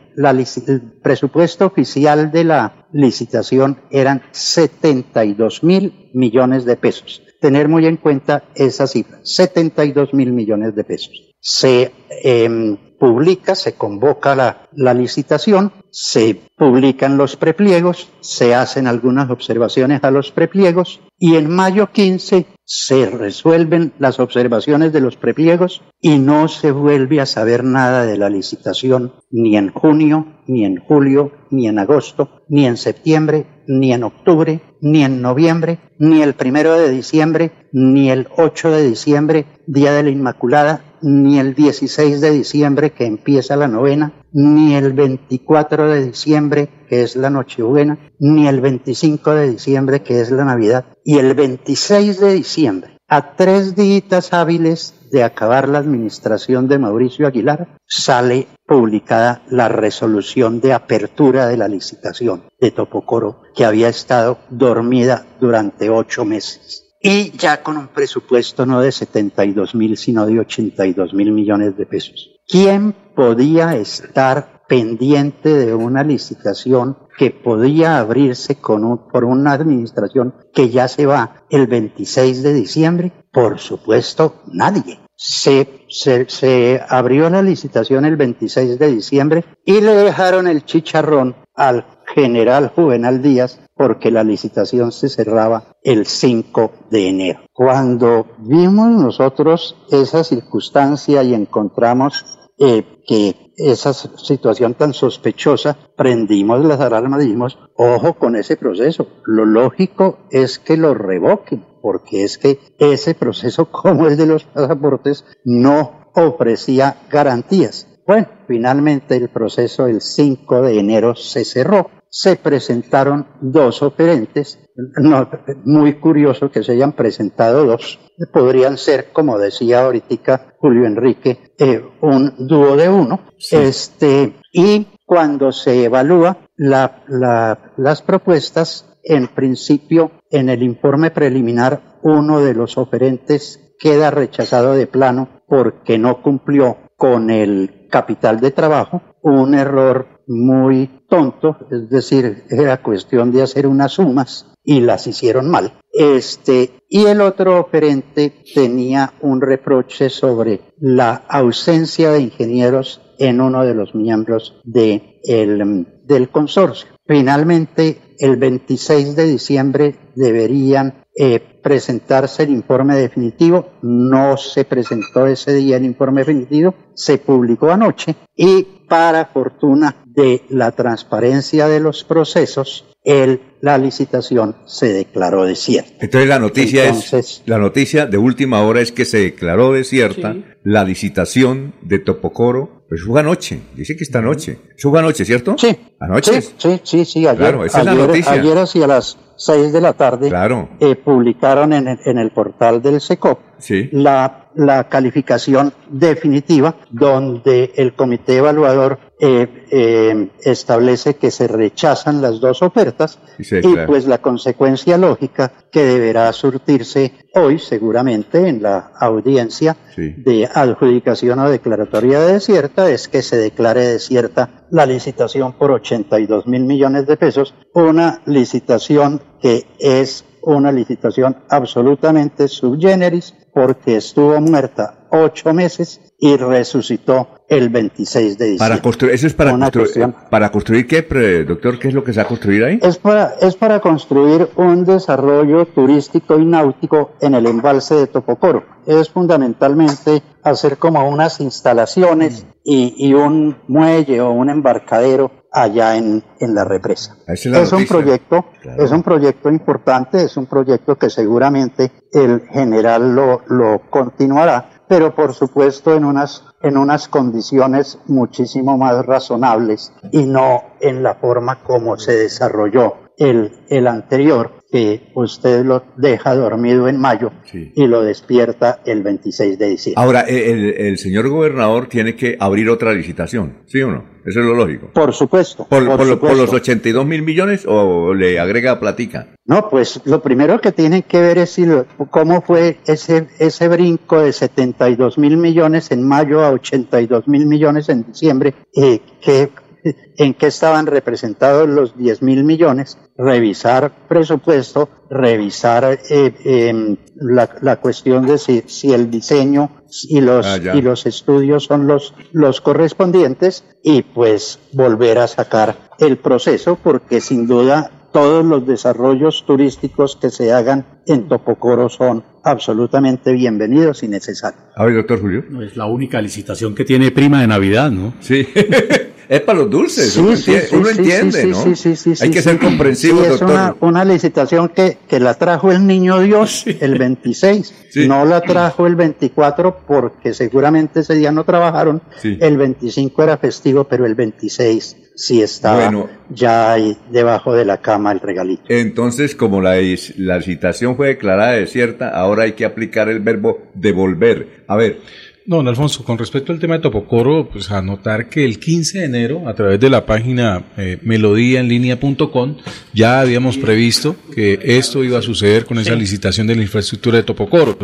presupuesto 1.03 1.65
oficial 1.65 2.31
de 2.31 2.43
la 2.45 2.87
licitación 2.91 3.77
eran 3.91 4.23
72 4.31 5.63
mil 5.63 6.09
millones 6.13 6.65
de 6.65 6.77
pesos. 6.77 7.21
Tener 7.41 7.67
muy 7.67 7.85
en 7.85 7.97
cuenta 7.97 8.45
esa 8.55 8.87
cifra, 8.87 9.19
72 9.23 10.13
mil 10.13 10.31
millones 10.31 10.73
de 10.73 10.83
pesos. 10.83 11.35
Se 11.39 11.91
eh, 12.23 12.77
publica, 13.05 13.53
se 13.53 13.73
convoca 13.73 14.35
la, 14.35 14.93
licitación, 14.95 15.71
se 15.91 16.41
publican 16.57 17.17
los 17.17 17.35
prepliegos, 17.35 18.09
se 18.19 18.55
hacen 18.55 18.87
algunas 18.87 19.29
observaciones 19.29 20.03
a 20.03 20.09
los 20.09 20.31
prepliegos 20.31 21.01
y 21.19 21.35
en 21.35 21.47
mayo 21.47 21.91
15 21.91 22.47
se 22.63 23.05
resuelven 23.11 23.93
las 23.99 24.19
observaciones 24.19 24.91
de 24.91 25.01
los 25.01 25.17
prepliegos 25.17 25.83
y 26.01 26.17
no 26.17 26.47
se 26.47 26.71
vuelve 26.71 27.21
a 27.21 27.27
saber 27.27 27.63
nada 27.63 28.07
de 28.07 28.17
la 28.17 28.27
licitación 28.27 29.13
ni 29.29 29.55
en 29.55 29.69
junio, 29.69 30.41
ni 30.47 30.65
en 30.65 30.77
julio, 30.77 31.31
ni 31.51 31.67
en 31.67 31.77
agosto, 31.77 32.41
ni 32.49 32.65
en 32.65 32.75
septiembre, 32.75 33.45
ni 33.67 33.93
en 33.93 34.03
octubre, 34.03 34.61
ni 34.81 35.03
en 35.03 35.21
noviembre, 35.21 35.77
ni 35.99 36.23
el 36.23 36.33
primero 36.33 36.73
de 36.73 36.89
diciembre, 36.89 37.51
ni 37.71 38.09
el 38.09 38.27
8 38.35 38.71
de 38.71 38.89
diciembre, 38.89 39.45
Día 39.67 39.93
de 39.93 40.03
la 40.03 40.09
Inmaculada, 40.09 40.81
ni 41.05 41.37
el 41.37 41.53
16 41.53 42.19
de 42.19 42.31
diciembre 42.31 42.91
que 42.91 43.05
empieza 43.05 43.55
la 43.55 43.67
novena, 43.67 44.11
ni 44.33 44.73
el 44.73 44.93
24 44.93 45.87
de 45.87 46.07
diciembre 46.07 46.67
que 46.89 47.03
es 47.03 47.15
la 47.15 47.29
Nochebuena, 47.29 47.99
ni 48.19 48.47
el 48.47 48.59
25 48.59 49.35
de 49.35 49.51
diciembre 49.51 50.01
que 50.01 50.19
es 50.19 50.31
la 50.31 50.45
Navidad, 50.45 50.85
y 51.03 51.19
el 51.19 51.35
26 51.35 52.19
de 52.19 52.33
diciembre, 52.33 52.97
a 53.07 53.35
tres 53.35 53.75
días 53.75 54.33
hábiles 54.33 54.95
de 55.11 55.23
acabar 55.23 55.69
la 55.69 55.77
administración 55.77 56.67
de 56.67 56.79
Mauricio 56.79 57.27
Aguilar, 57.27 57.77
sale 57.85 58.47
publicada 58.65 59.43
la 59.47 59.69
resolución 59.69 60.59
de 60.59 60.73
apertura 60.73 61.45
de 61.45 61.57
la 61.57 61.67
licitación 61.67 62.45
de 62.59 62.71
Topocoro, 62.71 63.43
que 63.55 63.63
había 63.63 63.89
estado 63.89 64.39
dormida 64.49 65.27
durante 65.39 65.91
ocho 65.91 66.25
meses 66.25 66.84
y 67.07 67.37
ya 67.37 67.61
con 67.61 67.77
un 67.77 67.89
presupuesto 67.89 68.65
no 68.65 68.81
de 68.81 68.91
72 68.91 69.75
mil, 69.75 69.95
sino 69.95 70.25
de 70.25 70.39
82 70.39 71.13
mil 71.13 71.31
millones 71.31 71.77
de 71.77 71.85
pesos. 71.85 72.31
¿Quién 72.47 72.95
podía 73.15 73.75
estar 73.75 74.63
pendiente 74.67 75.53
de 75.53 75.75
una 75.75 76.03
licitación 76.03 76.97
que 77.15 77.29
podía 77.29 77.99
abrirse 77.99 78.55
con 78.55 79.07
por 79.07 79.23
una 79.23 79.51
administración 79.51 80.33
que 80.51 80.69
ya 80.69 80.87
se 80.87 81.05
va 81.05 81.43
el 81.51 81.67
26 81.67 82.41
de 82.41 82.53
diciembre? 82.55 83.11
Por 83.31 83.59
supuesto, 83.59 84.41
nadie. 84.47 84.99
Se, 85.15 85.85
se, 85.87 86.27
se, 86.27 86.81
abrió 86.89 87.29
la 87.29 87.43
licitación 87.43 88.05
el 88.05 88.15
26 88.15 88.79
de 88.79 88.91
diciembre 88.91 89.45
y 89.63 89.79
le 89.79 89.93
dejaron 89.93 90.47
el 90.47 90.65
chicharrón 90.65 91.35
al 91.53 91.85
general 92.15 92.71
Juvenal 92.75 93.21
Díaz 93.21 93.59
porque 93.75 94.11
la 94.11 94.23
licitación 94.23 94.91
se 94.91 95.09
cerraba 95.09 95.75
el 95.83 96.05
5 96.05 96.71
de 96.89 97.09
enero. 97.09 97.39
Cuando 97.53 98.25
vimos 98.39 98.89
nosotros 98.89 99.75
esa 99.91 100.23
circunstancia 100.23 101.23
y 101.23 101.33
encontramos 101.33 102.25
eh, 102.57 103.01
que 103.05 103.53
esa 103.57 103.93
situación 103.93 104.73
tan 104.73 104.93
sospechosa, 104.93 105.77
prendimos 105.95 106.63
las 106.65 106.79
alarmas 106.79 107.21
y 107.21 107.25
dijimos, 107.25 107.57
ojo 107.75 108.15
con 108.15 108.35
ese 108.35 108.57
proceso. 108.57 109.07
Lo 109.25 109.45
lógico 109.45 110.19
es 110.31 110.59
que 110.59 110.77
lo 110.77 110.93
revoquen, 110.93 111.65
porque 111.81 112.23
es 112.23 112.37
que 112.37 112.59
ese 112.79 113.13
proceso, 113.13 113.65
como 113.71 114.07
el 114.07 114.17
de 114.17 114.25
los 114.25 114.45
pasaportes, 114.45 115.25
no 115.43 116.11
ofrecía 116.15 116.97
garantías. 117.09 117.87
Bueno, 118.07 118.27
finalmente 118.47 119.15
el 119.17 119.29
proceso 119.29 119.87
el 119.87 119.99
5 119.99 120.61
de 120.61 120.79
enero 120.79 121.15
se 121.15 121.43
cerró 121.43 121.89
se 122.15 122.37
presentaron 122.37 123.27
dos 123.41 123.83
oferentes. 123.83 124.57
No, 125.01 125.29
muy 125.65 125.95
curioso 125.95 126.49
que 126.49 126.63
se 126.63 126.71
hayan 126.71 126.93
presentado 126.93 127.65
dos. 127.65 127.99
Podrían 128.31 128.77
ser, 128.77 129.11
como 129.11 129.37
decía 129.37 129.83
ahorita 129.83 130.53
Julio 130.57 130.85
Enrique, 130.85 131.53
eh, 131.59 131.83
un 131.99 132.33
dúo 132.47 132.77
de 132.77 132.87
uno. 132.87 133.19
Este, 133.51 134.33
y 134.53 134.87
cuando 135.05 135.51
se 135.51 135.83
evalúa 135.83 136.37
la, 136.55 137.03
la, 137.09 137.73
las 137.75 138.01
propuestas, 138.01 138.85
en 139.03 139.27
principio, 139.27 140.11
en 140.31 140.47
el 140.47 140.63
informe 140.63 141.11
preliminar, 141.11 141.99
uno 142.01 142.39
de 142.39 142.53
los 142.53 142.77
oferentes 142.77 143.75
queda 143.77 144.09
rechazado 144.09 144.71
de 144.71 144.87
plano 144.87 145.41
porque 145.49 145.97
no 145.97 146.21
cumplió 146.21 146.77
con 146.95 147.29
el 147.29 147.89
capital 147.91 148.39
de 148.39 148.51
trabajo, 148.51 149.01
un 149.21 149.53
error 149.53 150.14
muy 150.27 150.89
tonto, 151.09 151.57
es 151.71 151.89
decir, 151.89 152.43
era 152.49 152.81
cuestión 152.81 153.31
de 153.31 153.43
hacer 153.43 153.67
unas 153.67 153.93
sumas 153.93 154.51
y 154.63 154.81
las 154.81 155.07
hicieron 155.07 155.49
mal. 155.49 155.73
Este, 155.91 156.71
y 156.89 157.05
el 157.05 157.21
otro 157.21 157.59
oferente 157.59 158.43
tenía 158.53 159.13
un 159.21 159.39
reproche 159.39 160.09
sobre 160.09 160.61
la 160.79 161.23
ausencia 161.29 162.11
de 162.11 162.21
ingenieros 162.21 163.01
en 163.17 163.39
uno 163.39 163.63
de 163.63 163.75
los 163.75 163.95
miembros 163.95 164.59
de 164.63 165.21
el, 165.23 165.87
del 166.03 166.29
consorcio. 166.29 166.89
Finalmente, 167.07 168.01
el 168.19 168.37
26 168.37 169.15
de 169.15 169.25
diciembre 169.25 169.95
deberían 170.15 171.05
eh, 171.17 171.39
presentarse 171.39 172.43
el 172.43 172.49
informe 172.49 172.95
definitivo. 172.95 173.69
No 173.81 174.37
se 174.37 174.65
presentó 174.65 175.25
ese 175.27 175.53
día 175.53 175.77
el 175.77 175.85
informe 175.85 176.21
definitivo, 176.21 176.73
se 176.93 177.17
publicó 177.19 177.71
anoche 177.71 178.15
y 178.35 178.67
para 178.87 179.25
fortuna 179.25 180.03
de 180.05 180.43
la 180.49 180.71
transparencia 180.71 181.67
de 181.67 181.79
los 181.79 182.03
procesos, 182.03 182.85
el, 183.03 183.39
la 183.61 183.77
licitación 183.77 184.55
se 184.65 184.91
declaró 184.91 185.45
desierta. 185.45 185.91
Entonces 185.99 186.27
la 186.27 186.39
noticia 186.39 186.85
es, 186.85 187.43
la 187.45 187.59
noticia 187.59 188.07
de 188.07 188.17
última 188.17 188.61
hora 188.63 188.81
es 188.81 188.91
que 188.91 189.05
se 189.05 189.19
declaró 189.19 189.73
desierta 189.73 190.35
la 190.63 190.83
licitación 190.83 191.75
de 191.81 191.99
Topocoro, 191.99 192.85
pues 192.89 193.03
fue 193.03 193.19
anoche, 193.19 193.61
dice 193.75 193.95
que 193.95 194.03
esta 194.03 194.21
noche. 194.21 194.59
Eso 194.75 194.89
fue 194.89 194.99
anoche, 194.99 195.23
¿cierto? 195.25 195.55
Sí. 195.57 195.75
Anoche. 195.99 196.41
Sí, 196.41 196.79
sí, 196.83 197.05
sí, 197.05 197.27
ayer. 197.27 197.37
Claro, 197.37 197.65
esa 197.65 197.79
es 197.79 197.85
la 197.85 197.93
noticia. 197.93 198.31
Ayer 198.31 198.57
hacia 198.57 198.87
las 198.87 199.17
6 199.35 199.73
de 199.73 199.81
la 199.81 199.93
tarde 199.93 200.29
claro. 200.29 200.69
eh, 200.79 200.95
publicaron 200.95 201.73
en 201.73 201.87
el, 201.87 201.99
en 202.05 202.17
el 202.17 202.31
portal 202.31 202.81
del 202.81 203.01
SECOP 203.01 203.39
sí. 203.57 203.89
la, 203.91 204.45
la 204.55 204.87
calificación 204.89 205.73
definitiva 205.89 206.75
donde 206.89 207.73
el 207.75 207.93
comité 207.93 208.37
evaluador 208.37 208.99
eh, 209.17 209.65
eh, 209.71 210.29
establece 210.43 211.15
que 211.15 211.31
se 211.31 211.47
rechazan 211.47 212.21
las 212.21 212.41
dos 212.41 212.61
ofertas 212.61 213.17
y, 213.39 213.75
pues 213.87 214.07
la 214.07 214.17
consecuencia 214.17 214.97
lógica 214.97 215.53
que 215.71 215.85
deberá 215.85 216.33
surtirse 216.33 217.13
hoy 217.33 217.59
seguramente 217.59 218.47
en 218.49 218.61
la 218.61 218.91
audiencia 218.99 219.77
sí. 219.95 220.13
de 220.17 220.49
adjudicación 220.53 221.39
o 221.39 221.49
declaratoria 221.49 222.19
de 222.19 222.33
desierta 222.33 222.89
es 222.89 223.07
que 223.07 223.21
se 223.21 223.37
declare 223.37 223.87
desierta 223.87 224.65
la 224.69 224.85
licitación 224.85 225.53
por 225.53 225.71
82 225.71 226.45
mil 226.47 226.65
millones 226.65 227.07
de 227.07 227.15
pesos, 227.15 227.53
una 227.73 228.21
licitación 228.25 229.21
que 229.41 229.65
es 229.79 230.25
una 230.41 230.71
licitación 230.71 231.37
absolutamente 231.49 232.49
subgéneris 232.49 233.33
porque 233.53 233.97
estuvo 233.97 234.39
muerta 234.41 235.07
ocho 235.09 235.53
meses 235.53 236.01
y 236.19 236.35
resucitó 236.37 237.34
el 237.47 237.69
26 237.69 238.37
de 238.37 238.45
diciembre. 238.45 238.57
Para 238.57 238.81
construir, 238.81 239.13
eso 239.13 239.27
es 239.27 239.33
para 239.33 239.51
construir, 239.51 240.13
para 240.29 240.51
construir 240.51 240.87
qué, 240.87 241.01
doctor, 241.47 241.79
qué 241.79 241.89
es 241.89 241.93
lo 241.93 242.03
que 242.03 242.13
se 242.13 242.19
va 242.19 242.25
a 242.25 242.27
construir 242.27 242.63
ahí? 242.63 242.79
Es 242.81 242.97
para, 242.97 243.35
es 243.41 243.55
para 243.55 243.79
construir 243.79 244.49
un 244.55 244.83
desarrollo 244.85 245.65
turístico 245.67 246.39
y 246.39 246.45
náutico 246.45 247.11
en 247.21 247.35
el 247.35 247.45
embalse 247.45 247.95
de 247.95 248.07
Topocoro. 248.07 248.65
Es 248.85 249.09
fundamentalmente 249.09 250.23
hacer 250.43 250.77
como 250.77 251.07
unas 251.07 251.39
instalaciones 251.39 252.45
y, 252.63 252.93
y 252.97 253.13
un 253.13 253.57
muelle 253.67 254.21
o 254.21 254.31
un 254.31 254.49
embarcadero 254.49 255.31
allá 255.51 255.95
en, 255.95 256.23
en 256.39 256.53
la 256.53 256.65
represa. 256.65 257.15
Es, 257.27 257.45
la 257.45 257.61
es 257.61 257.71
un 257.71 257.85
proyecto, 257.87 258.45
claro. 258.61 258.83
es 258.83 258.91
un 258.91 259.03
proyecto 259.03 259.49
importante, 259.49 260.23
es 260.23 260.35
un 260.35 260.47
proyecto 260.47 260.97
que 260.97 261.09
seguramente 261.09 261.91
el 262.11 262.41
general 262.41 263.15
lo, 263.15 263.41
lo 263.47 263.81
continuará 263.89 264.74
pero 264.87 265.15
por 265.15 265.33
supuesto 265.33 265.93
en 265.95 266.05
unas, 266.05 266.43
en 266.61 266.77
unas 266.77 267.07
condiciones 267.07 267.99
muchísimo 268.07 268.77
más 268.77 269.05
razonables 269.05 269.93
y 270.11 270.25
no 270.25 270.63
en 270.79 271.03
la 271.03 271.15
forma 271.15 271.63
como 271.63 271.97
se 271.97 272.13
desarrolló 272.13 272.95
el, 273.17 273.65
el 273.69 273.87
anterior, 273.87 274.54
que 274.71 275.11
usted 275.13 275.63
lo 275.63 275.83
deja 275.97 276.35
dormido 276.35 276.87
en 276.87 276.99
mayo 276.99 277.31
sí. 277.45 277.71
y 277.75 277.87
lo 277.87 278.01
despierta 278.01 278.79
el 278.85 279.03
26 279.03 279.57
de 279.57 279.69
diciembre. 279.69 280.03
Ahora, 280.03 280.21
el, 280.21 280.73
el, 280.77 280.97
señor 280.97 281.29
gobernador 281.29 281.87
tiene 281.87 282.15
que 282.15 282.35
abrir 282.39 282.69
otra 282.69 282.93
licitación, 282.93 283.59
¿sí 283.67 283.81
o 283.81 283.91
no? 283.91 284.15
Eso 284.25 284.39
es 284.39 284.45
lo 284.45 284.55
lógico. 284.55 284.89
Por 284.91 285.13
supuesto. 285.13 285.67
¿Por, 285.69 285.85
por, 285.85 285.97
por, 285.97 286.07
supuesto. 286.07 286.27
por 286.27 286.37
los 286.37 286.51
82 286.51 287.05
mil 287.05 287.21
millones 287.21 287.63
o 287.67 288.13
le 288.13 288.39
agrega 288.39 288.79
platica? 288.79 289.27
No, 289.45 289.69
pues 289.69 290.01
lo 290.05 290.23
primero 290.23 290.59
que 290.59 290.71
tienen 290.71 291.03
que 291.03 291.21
ver 291.21 291.37
es 291.37 291.51
si 291.51 291.65
lo, 291.67 291.85
cómo 292.09 292.41
fue 292.41 292.79
ese, 292.87 293.27
ese 293.37 293.67
brinco 293.67 294.21
de 294.21 294.33
72 294.33 295.19
mil 295.19 295.37
millones 295.37 295.91
en 295.91 296.07
mayo 296.07 296.43
a 296.43 296.49
82 296.49 297.27
mil 297.27 297.45
millones 297.45 297.87
en 297.89 298.03
diciembre, 298.03 298.55
eh, 298.75 299.01
que, 299.21 299.51
en 300.17 300.33
qué 300.33 300.47
estaban 300.47 300.87
representados 300.87 301.67
los 301.69 301.97
10 301.97 302.21
mil 302.21 302.43
millones, 302.43 302.97
revisar 303.17 303.91
presupuesto, 304.07 304.89
revisar 305.09 305.99
eh, 306.09 306.33
eh, 306.43 306.97
la, 307.15 307.49
la, 307.61 307.75
cuestión 307.77 308.25
de 308.25 308.37
si, 308.37 308.63
si 308.67 308.93
el 308.93 309.09
diseño 309.09 309.69
y 310.09 310.21
los, 310.21 310.45
ah, 310.45 310.57
y 310.73 310.81
los 310.81 311.05
estudios 311.05 311.65
son 311.65 311.87
los, 311.87 312.13
los 312.31 312.61
correspondientes 312.61 313.63
y 313.83 314.01
pues 314.01 314.59
volver 314.73 315.19
a 315.19 315.27
sacar 315.27 315.75
el 315.99 316.17
proceso 316.17 316.77
porque 316.81 317.21
sin 317.21 317.47
duda 317.47 317.91
todos 318.11 318.45
los 318.45 318.65
desarrollos 318.65 319.43
turísticos 319.45 320.15
que 320.15 320.29
se 320.29 320.53
hagan 320.53 320.85
en 321.05 321.27
Topocoro 321.27 321.89
son 321.89 322.23
absolutamente 322.43 323.33
bienvenidos 323.33 324.03
y 324.03 324.07
necesarios. 324.07 324.63
A 324.73 324.85
ver, 324.85 324.95
doctor 324.95 325.19
Julio. 325.19 325.43
Es 325.61 325.75
la 325.75 325.85
única 325.85 326.21
licitación 326.21 326.73
que 326.75 326.85
tiene 326.85 327.11
prima 327.11 327.41
de 327.41 327.47
Navidad, 327.47 327.91
¿no? 327.91 328.13
Sí. 328.21 328.47
es 329.29 329.41
para 329.41 329.59
los 329.59 329.69
dulces, 329.69 330.13
sí, 330.13 330.19
uno, 330.19 330.35
sí, 330.35 330.53
entiende, 330.53 330.67
sí, 330.67 330.75
uno 330.75 330.89
entiende 330.89 331.41
sí, 331.41 331.47
¿no? 331.47 331.63
Sí, 331.63 331.75
sí, 331.75 332.15
sí, 332.15 332.23
Hay 332.23 332.31
que 332.31 332.41
ser 332.41 332.59
comprensivo, 332.59 333.21
es 333.21 333.29
doctor. 333.29 333.49
Una, 333.49 333.75
una 333.81 334.05
licitación 334.05 334.69
que, 334.69 334.97
que, 335.07 335.19
la 335.19 335.33
trajo 335.35 335.71
el 335.71 335.85
niño 335.85 336.19
Dios 336.19 336.65
el 336.81 336.97
26, 336.97 337.73
no 338.07 338.25
la 338.25 338.41
trajo 338.41 338.87
el 338.87 338.95
24 338.95 339.79
porque 339.87 340.33
seguramente 340.33 341.01
ese 341.01 341.15
día 341.15 341.31
no 341.31 341.43
trabajaron, 341.43 342.01
el 342.23 342.57
25 342.57 343.23
era 343.23 343.37
festivo, 343.37 343.85
pero 343.85 344.05
el 344.05 344.15
26 344.15 344.97
sí 345.15 345.41
estaba 345.41 345.83
bueno, 345.85 346.09
ya 346.29 346.73
ahí 346.73 346.97
debajo 347.09 347.53
de 347.53 347.65
la 347.65 347.77
cama 347.81 348.11
el 348.11 348.19
regalito. 348.19 348.63
Entonces, 348.67 349.35
como 349.35 349.61
la, 349.61 349.75
la 350.17 350.37
licitación 350.37 350.95
fue 350.95 351.07
declarada 351.07 351.53
desierta, 351.53 352.09
ahora 352.09 352.43
hay 352.43 352.53
que 352.53 352.65
aplicar 352.65 353.09
el 353.09 353.19
verbo 353.19 353.63
devolver. 353.73 354.63
A 354.67 354.75
ver, 354.75 354.99
Don 355.47 355.67
Alfonso, 355.67 356.03
con 356.03 356.17
respecto 356.17 356.51
al 356.51 356.59
tema 356.59 356.75
de 356.75 356.79
Topocoro, 356.79 357.47
pues 357.47 357.69
anotar 357.69 358.29
que 358.29 358.43
el 358.43 358.57
15 358.57 358.99
de 358.99 359.05
enero, 359.05 359.47
a 359.47 359.53
través 359.53 359.79
de 359.79 359.91
la 359.91 360.03
página 360.03 360.71
eh, 360.75 360.97
melodíaenlínea.com, 361.03 362.57
ya 362.95 363.19
habíamos 363.19 363.55
previsto 363.59 364.15
que 364.33 364.59
esto 364.63 365.03
iba 365.03 365.19
a 365.19 365.21
suceder 365.21 365.65
con 365.65 365.77
esa 365.77 365.93
licitación 365.93 366.47
de 366.47 366.55
la 366.55 366.63
infraestructura 366.63 367.17
de 367.17 367.23
Topocoro. 367.23 367.77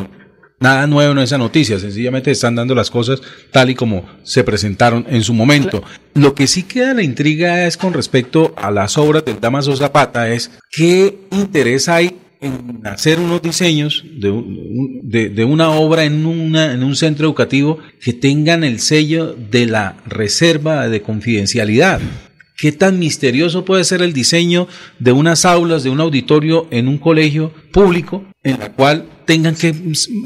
Nada 0.60 0.88
nuevo 0.88 1.12
en 1.12 1.20
esa 1.20 1.38
noticia, 1.38 1.78
sencillamente 1.80 2.32
están 2.32 2.56
dando 2.56 2.74
las 2.74 2.90
cosas 2.90 3.22
tal 3.52 3.70
y 3.70 3.76
como 3.76 4.06
se 4.24 4.44
presentaron 4.44 5.06
en 5.08 5.24
su 5.24 5.34
momento. 5.34 5.84
Lo 6.16 6.34
que 6.34 6.48
sí 6.48 6.64
queda 6.64 6.96
la 6.96 7.04
intriga 7.04 7.68
es 7.68 7.78
con 7.78 7.94
respecto 7.94 8.56
a 8.58 8.72
las 8.72 8.98
obras 8.98 9.24
del 9.24 9.40
Damaso 9.40 9.76
Zapata, 9.76 10.30
es 10.30 10.52
qué 10.72 11.20
interés 11.32 11.90
hay 11.90 12.18
en 12.42 12.82
hacer 12.86 13.20
unos 13.20 13.42
diseños 13.42 14.04
de, 14.16 14.34
de, 15.04 15.30
de, 15.30 15.46
una 15.46 15.70
obra 15.72 16.04
en, 16.04 16.26
una, 16.26 16.74
en 16.74 16.84
un 16.84 16.96
centro 16.96 17.28
educativo 17.28 17.78
que 18.04 18.14
tengan 18.14 18.64
el 18.64 18.80
sello 18.80 19.36
de 19.36 19.68
la 19.68 19.98
reserva 20.06 20.90
de 20.90 21.02
confidencialidad. 21.02 22.02
¿Qué 22.58 22.72
tan 22.72 23.00
misterioso 23.00 23.64
puede 23.64 23.84
ser 23.84 24.02
el 24.02 24.14
diseño 24.14 24.68
de 25.00 25.12
unas 25.12 25.46
aulas, 25.46 25.84
de 25.84 25.90
un 25.90 26.00
auditorio 26.00 26.68
en 26.72 26.88
un 26.88 26.98
colegio 26.98 27.54
público 27.72 28.24
en 28.44 28.60
la 28.60 28.72
cual 28.72 29.06
tengan 29.26 29.56
que 29.56 29.74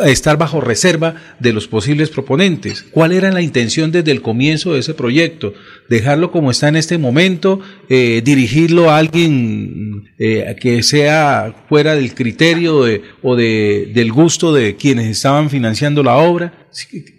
estar 0.06 0.38
bajo 0.38 0.62
reserva 0.62 1.16
de 1.40 1.54
los 1.54 1.68
posibles 1.68 2.10
proponentes? 2.10 2.84
¿Cuál 2.84 3.12
era 3.12 3.32
la 3.32 3.42
intención 3.42 3.92
desde 3.92 4.12
el 4.12 4.22
comienzo 4.22 4.74
de 4.74 4.80
ese 4.80 4.94
proyecto? 4.94 5.54
¿Dejarlo 5.90 6.32
como 6.32 6.52
está 6.52 6.68
en 6.68 6.76
este 6.76 6.98
momento? 6.98 7.60
Eh, 7.90 8.22
¿Dirigirlo 8.24 8.90
a 8.90 8.98
alguien 8.98 10.12
eh, 10.18 10.56
que 10.60 10.84
sea 10.84 11.54
fuera 11.70 11.96
del 11.96 12.14
criterio 12.14 12.84
de, 12.84 13.02
o 13.22 13.36
de, 13.36 13.92
del 13.94 14.12
gusto 14.12 14.54
de 14.54 14.76
quienes 14.76 15.08
estaban 15.08 15.50
financiando 15.50 16.04
la 16.04 16.16
obra? 16.16 16.65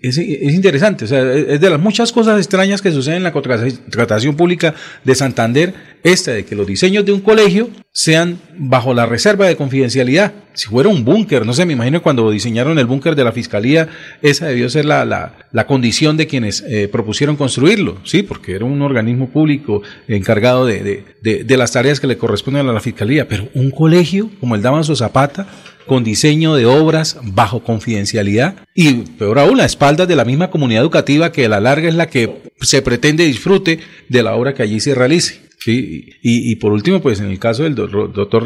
Es, 0.03 0.19
es, 0.19 0.55
interesante, 0.55 1.07
o 1.07 1.09
sea, 1.09 1.33
es 1.33 1.61
de 1.61 1.71
las 1.71 1.81
muchas 1.81 2.13
cosas 2.13 2.39
extrañas 2.39 2.83
que 2.83 2.93
suceden 2.93 3.19
en 3.19 3.23
la 3.23 3.33
contratación 3.33 4.37
pública 4.37 4.75
de 5.03 5.15
Santander, 5.15 5.75
esta 6.03 6.33
de 6.33 6.45
que 6.45 6.55
los 6.55 6.67
diseños 6.67 7.05
de 7.05 7.13
un 7.13 7.21
colegio 7.21 7.71
sean 7.91 8.39
bajo 8.59 8.93
la 8.93 9.07
reserva 9.07 9.47
de 9.47 9.57
confidencialidad. 9.57 10.35
Si 10.53 10.69
fuera 10.69 10.91
un 10.91 11.05
búnker, 11.05 11.47
no 11.47 11.55
sé, 11.55 11.65
me 11.65 11.73
imagino 11.73 12.03
cuando 12.03 12.31
diseñaron 12.31 12.79
el 12.79 12.85
búnker 12.85 13.17
de 13.17 13.25
la 13.25 13.33
Fiscalía, 13.33 13.89
esa 14.21 14.47
debió 14.47 14.69
ser 14.69 14.85
la, 14.85 15.05
la, 15.07 15.49
la 15.53 15.67
condición 15.67 16.19
de 16.19 16.27
quienes 16.27 16.63
eh, 16.69 16.89
propusieron 16.89 17.37
construirlo, 17.37 17.99
sí, 18.05 18.23
porque 18.23 18.55
era 18.55 18.67
un 18.67 18.83
organismo 18.83 19.31
público 19.31 19.83
encargado 20.07 20.67
de, 20.67 21.05
de, 21.23 21.45
de, 21.45 21.57
las 21.57 21.73
tareas 21.73 21.99
que 21.99 22.07
le 22.07 22.19
corresponden 22.19 22.69
a 22.69 22.73
la 22.73 22.81
Fiscalía, 22.81 23.27
pero 23.27 23.49
un 23.55 23.71
colegio 23.71 24.31
como 24.39 24.55
el 24.55 24.63
Damaso 24.63 24.95
Zapata, 24.95 25.47
con 25.87 26.05
diseño 26.05 26.55
de 26.55 26.67
obras 26.67 27.19
bajo 27.23 27.63
confidencialidad 27.63 28.57
y 28.75 28.93
peor 28.93 29.39
aún 29.39 29.61
a 29.61 29.65
espaldas 29.65 30.09
de 30.09 30.17
la 30.17 30.25
misma 30.25 30.51
comunidad 30.51 30.83
educativa 30.83 31.33
que 31.33 31.47
a 31.47 31.49
la 31.49 31.61
larga 31.61 31.89
es 31.89 31.95
la 31.95 32.09
que 32.09 32.43
se 32.61 32.83
pretende 32.83 33.25
disfrute 33.25 33.81
de 34.09 34.23
la 34.23 34.35
obra 34.35 34.55
que 34.55 34.63
allí 34.63 34.81
se 34.81 34.95
realice. 34.95 35.46
Sí, 35.67 36.11
y, 36.23 36.53
y, 36.53 36.55
por 36.55 36.71
último, 36.71 37.03
pues 37.03 37.19
en 37.19 37.27
el 37.27 37.41
caso 37.41 37.65
del 37.65 37.75
doctor 37.75 38.45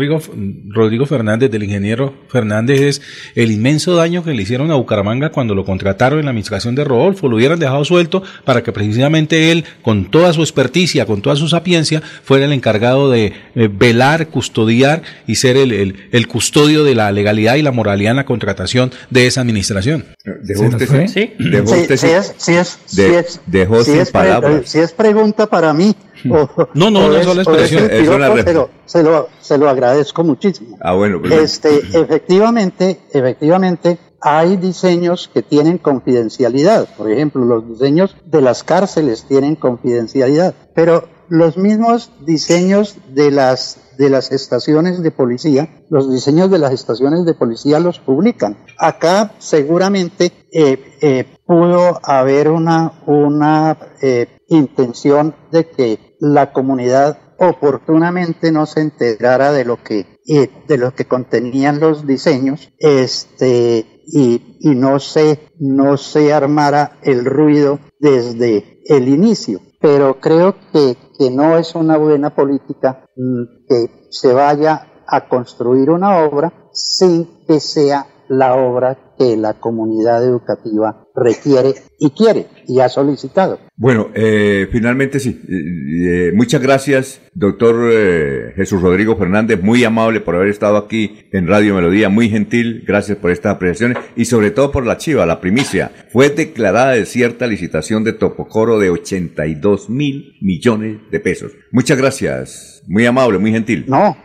Rodrigo 0.68 1.04
Fernández, 1.04 1.50
del 1.50 1.64
ingeniero 1.64 2.14
Fernández, 2.28 2.80
es 2.80 3.02
el 3.34 3.52
inmenso 3.52 3.94
daño 3.94 4.24
que 4.24 4.32
le 4.32 4.40
hicieron 4.40 4.70
a 4.70 4.76
Bucaramanga 4.76 5.30
cuando 5.30 5.54
lo 5.54 5.66
contrataron 5.66 6.18
en 6.18 6.24
la 6.24 6.30
administración 6.30 6.74
de 6.74 6.82
Rodolfo. 6.82 7.28
Lo 7.28 7.36
hubieran 7.36 7.58
dejado 7.58 7.84
suelto 7.84 8.22
para 8.46 8.62
que 8.62 8.72
precisamente 8.72 9.52
él, 9.52 9.66
con 9.82 10.10
toda 10.10 10.32
su 10.32 10.40
experticia, 10.40 11.04
con 11.04 11.20
toda 11.20 11.36
su 11.36 11.46
sapiencia, 11.46 12.00
fuera 12.00 12.46
el 12.46 12.54
encargado 12.54 13.10
de 13.10 13.34
eh, 13.54 13.68
velar, 13.70 14.28
custodiar 14.28 15.02
y 15.26 15.34
ser 15.34 15.58
el, 15.58 15.72
el, 15.72 16.08
el, 16.12 16.26
custodio 16.26 16.84
de 16.84 16.94
la 16.94 17.12
legalidad 17.12 17.56
y 17.56 17.62
la 17.62 17.70
moralidad 17.70 18.12
en 18.12 18.16
la 18.16 18.24
contratación 18.24 18.92
de 19.10 19.26
esa 19.26 19.42
administración. 19.42 20.06
¿Dejó 20.42 20.62
usted 20.62 21.06
sí? 21.06 21.34
¿Dejó 21.38 21.70
usted 21.70 21.98
sí, 21.98 22.06
si 22.38 22.52
es, 22.54 22.78
si 22.86 23.02
es, 23.02 23.40
dejó 23.44 23.84
sin 23.84 24.06
palabras. 24.06 24.70
Si 24.70 24.78
es 24.78 24.92
pregunta 24.92 25.46
para 25.46 25.74
mí. 25.74 25.94
O, 26.28 26.48
no, 26.74 26.90
no, 26.90 27.08
no 27.08 27.16
es 27.16 27.24
solo 27.24 27.42
expresión. 27.42 27.88
Es 27.90 28.08
una 28.08 28.42
se, 28.42 28.52
lo, 28.52 28.70
se, 28.84 29.02
lo, 29.02 29.28
se 29.40 29.58
lo 29.58 29.68
agradezco 29.68 30.24
muchísimo. 30.24 30.76
Ah, 30.80 30.94
bueno. 30.94 31.20
Pues, 31.20 31.32
este, 31.32 31.78
efectivamente, 32.00 33.00
efectivamente, 33.12 33.98
hay 34.20 34.56
diseños 34.56 35.30
que 35.32 35.42
tienen 35.42 35.78
confidencialidad. 35.78 36.88
Por 36.96 37.10
ejemplo, 37.10 37.44
los 37.44 37.68
diseños 37.68 38.16
de 38.24 38.42
las 38.42 38.64
cárceles 38.64 39.24
tienen 39.26 39.56
confidencialidad. 39.56 40.54
Pero 40.74 41.08
los 41.28 41.56
mismos 41.56 42.10
diseños 42.26 42.96
de 43.08 43.30
las 43.30 43.78
de 44.00 44.08
las 44.08 44.32
estaciones 44.32 45.02
de 45.02 45.10
policía, 45.10 45.68
los 45.90 46.10
diseños 46.10 46.50
de 46.50 46.58
las 46.58 46.72
estaciones 46.72 47.26
de 47.26 47.34
policía 47.34 47.78
los 47.80 47.98
publican. 47.98 48.56
Acá 48.78 49.32
seguramente 49.38 50.32
eh, 50.50 50.96
eh, 51.02 51.26
pudo 51.44 52.00
haber 52.02 52.48
una, 52.48 53.02
una 53.04 53.76
eh, 54.00 54.39
intención 54.50 55.34
de 55.50 55.68
que 55.68 56.16
la 56.20 56.52
comunidad 56.52 57.18
oportunamente 57.38 58.52
no 58.52 58.66
se 58.66 58.82
enterara 58.82 59.52
de 59.52 59.64
lo 59.64 59.82
que 59.82 60.20
de 60.68 60.78
lo 60.78 60.94
que 60.94 61.06
contenían 61.06 61.80
los 61.80 62.06
diseños 62.06 62.70
este 62.78 64.02
y, 64.06 64.58
y 64.60 64.74
no 64.74 65.00
se 65.00 65.50
no 65.58 65.96
se 65.96 66.32
armara 66.32 66.98
el 67.02 67.24
ruido 67.24 67.80
desde 67.98 68.80
el 68.84 69.08
inicio. 69.08 69.60
Pero 69.80 70.20
creo 70.20 70.56
que, 70.72 70.96
que 71.18 71.30
no 71.30 71.56
es 71.56 71.74
una 71.74 71.96
buena 71.96 72.34
política 72.34 73.06
mm, 73.16 73.66
que 73.66 74.08
se 74.10 74.32
vaya 74.32 74.86
a 75.06 75.28
construir 75.28 75.90
una 75.90 76.18
obra 76.24 76.52
sin 76.72 77.44
que 77.46 77.60
sea 77.60 78.06
la 78.30 78.54
obra 78.54 78.96
que 79.18 79.36
la 79.36 79.54
comunidad 79.54 80.24
educativa 80.24 81.04
requiere 81.16 81.74
y 81.98 82.10
quiere 82.10 82.46
y 82.66 82.78
ha 82.78 82.88
solicitado. 82.88 83.58
Bueno, 83.76 84.08
eh, 84.14 84.68
finalmente 84.70 85.18
sí. 85.18 85.42
Eh, 85.48 86.28
eh, 86.28 86.32
muchas 86.32 86.62
gracias, 86.62 87.20
doctor 87.34 87.90
eh, 87.92 88.52
Jesús 88.54 88.80
Rodrigo 88.80 89.16
Fernández, 89.16 89.60
muy 89.60 89.82
amable 89.82 90.20
por 90.20 90.36
haber 90.36 90.48
estado 90.48 90.76
aquí 90.76 91.26
en 91.32 91.48
Radio 91.48 91.74
Melodía, 91.74 92.08
muy 92.08 92.30
gentil, 92.30 92.84
gracias 92.86 93.18
por 93.18 93.32
estas 93.32 93.56
apreciaciones 93.56 93.98
y 94.14 94.26
sobre 94.26 94.52
todo 94.52 94.70
por 94.70 94.86
la 94.86 94.96
chiva, 94.96 95.26
la 95.26 95.40
primicia. 95.40 95.90
Fue 96.12 96.30
declarada 96.30 96.92
desierta 96.92 97.48
licitación 97.48 98.04
de 98.04 98.12
Topocoro 98.12 98.78
de 98.78 98.90
82 98.90 99.90
mil 99.90 100.36
millones 100.40 100.98
de 101.10 101.18
pesos. 101.18 101.50
Muchas 101.72 101.98
gracias, 101.98 102.84
muy 102.86 103.04
amable, 103.06 103.38
muy 103.38 103.50
gentil. 103.50 103.86
No, 103.88 104.16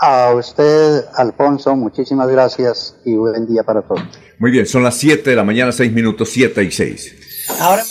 a 0.00 0.34
usted, 0.34 1.04
Alfonso, 1.16 1.74
muchísimas 1.76 2.28
gracias 2.28 2.96
y 3.04 3.16
buen 3.16 3.46
día 3.46 3.62
para 3.62 3.82
todos. 3.82 4.02
Muy 4.38 4.50
bien, 4.50 4.66
son 4.66 4.82
las 4.82 4.96
7 4.96 5.30
de 5.30 5.36
la 5.36 5.44
mañana, 5.44 5.72
6 5.72 5.92
minutos, 5.92 6.28
7 6.30 6.62
y 6.62 6.70
6. 6.70 7.14
Ahora 7.60 7.82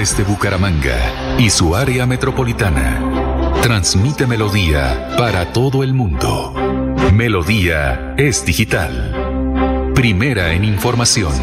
Desde 0.00 0.24
Bucaramanga 0.24 1.36
y 1.38 1.50
su 1.50 1.76
área 1.76 2.06
metropolitana, 2.06 3.52
transmite 3.60 4.26
Melodía 4.26 5.14
para 5.18 5.52
todo 5.52 5.82
el 5.82 5.92
mundo. 5.92 6.54
Melodía 7.12 8.14
es 8.16 8.44
digital. 8.46 9.92
Primera 9.94 10.54
en 10.54 10.64
información. 10.64 11.34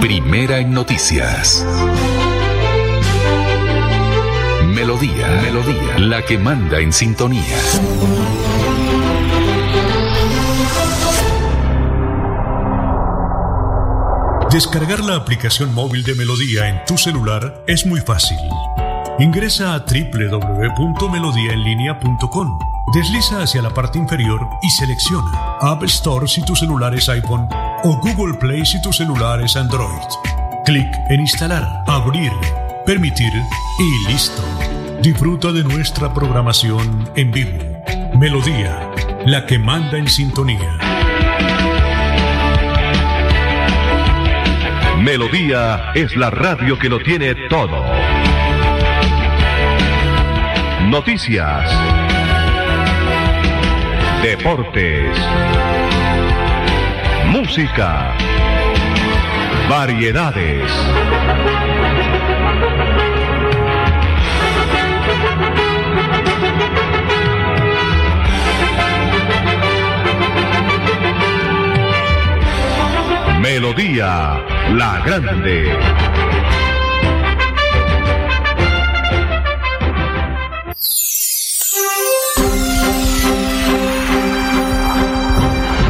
Primera 0.00 0.58
en 0.58 0.72
noticias. 0.72 1.64
Melodía, 4.88 5.28
Melodía, 5.42 5.98
la 5.98 6.24
que 6.24 6.38
manda 6.38 6.80
en 6.80 6.94
sintonía. 6.94 7.44
Descargar 14.50 15.00
la 15.00 15.16
aplicación 15.16 15.74
móvil 15.74 16.04
de 16.04 16.14
Melodía 16.14 16.70
en 16.70 16.82
tu 16.86 16.96
celular 16.96 17.62
es 17.66 17.84
muy 17.84 18.00
fácil. 18.00 18.38
Ingresa 19.18 19.74
a 19.74 19.80
www.melodiaenlinea.com. 19.80 22.58
Desliza 22.94 23.42
hacia 23.42 23.60
la 23.60 23.68
parte 23.68 23.98
inferior 23.98 24.40
y 24.62 24.70
selecciona 24.70 25.58
App 25.60 25.82
Store 25.82 26.26
si 26.26 26.42
tu 26.46 26.56
celular 26.56 26.94
es 26.94 27.10
iPhone 27.10 27.46
o 27.84 28.00
Google 28.00 28.38
Play 28.38 28.64
si 28.64 28.80
tu 28.80 28.94
celular 28.94 29.42
es 29.42 29.54
Android. 29.54 30.08
Clic 30.64 30.88
en 31.10 31.20
instalar, 31.20 31.84
abrir, 31.86 32.32
permitir 32.86 33.34
y 33.78 34.08
listo. 34.10 34.42
Disfruta 35.02 35.52
de 35.52 35.62
nuestra 35.62 36.12
programación 36.12 37.08
en 37.14 37.30
vivo. 37.30 37.56
Melodía, 38.18 38.90
la 39.26 39.46
que 39.46 39.58
manda 39.58 39.96
en 39.96 40.08
sintonía. 40.08 40.76
Melodía 45.00 45.92
es 45.94 46.16
la 46.16 46.30
radio 46.30 46.76
que 46.78 46.88
lo 46.88 46.98
tiene 46.98 47.34
todo. 47.48 47.84
Noticias. 50.88 51.70
Deportes. 54.22 55.16
Música. 57.30 58.14
Variedades. 59.68 60.72
Melodía 73.60 74.40
La 74.74 75.02
Grande. 75.04 75.64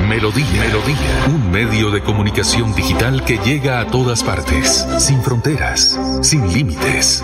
Melodía, 0.08 0.46
Melodía, 0.58 0.96
un 1.26 1.50
medio 1.50 1.90
de 1.90 2.00
comunicación 2.00 2.74
digital 2.74 3.22
que 3.26 3.36
llega 3.36 3.80
a 3.80 3.86
todas 3.88 4.24
partes, 4.24 4.86
sin 4.98 5.22
fronteras, 5.22 6.00
sin 6.22 6.50
límites, 6.50 7.22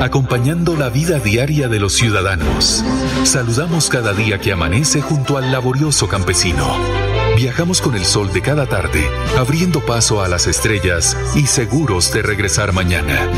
acompañando 0.00 0.76
la 0.76 0.88
vida 0.88 1.18
diaria 1.18 1.66
de 1.66 1.80
los 1.80 1.94
ciudadanos. 1.94 2.84
Saludamos 3.24 3.88
cada 3.88 4.12
día 4.12 4.38
que 4.38 4.52
amanece 4.52 5.00
junto 5.00 5.36
al 5.36 5.50
laborioso 5.50 6.06
campesino 6.06 7.09
Viajamos 7.40 7.80
con 7.80 7.94
el 7.94 8.04
sol 8.04 8.30
de 8.34 8.42
cada 8.42 8.66
tarde, 8.66 9.02
abriendo 9.38 9.80
paso 9.80 10.20
a 10.20 10.28
las 10.28 10.46
estrellas 10.46 11.16
y 11.34 11.46
seguros 11.46 12.12
de 12.12 12.20
regresar 12.20 12.74
mañana. 12.74 13.30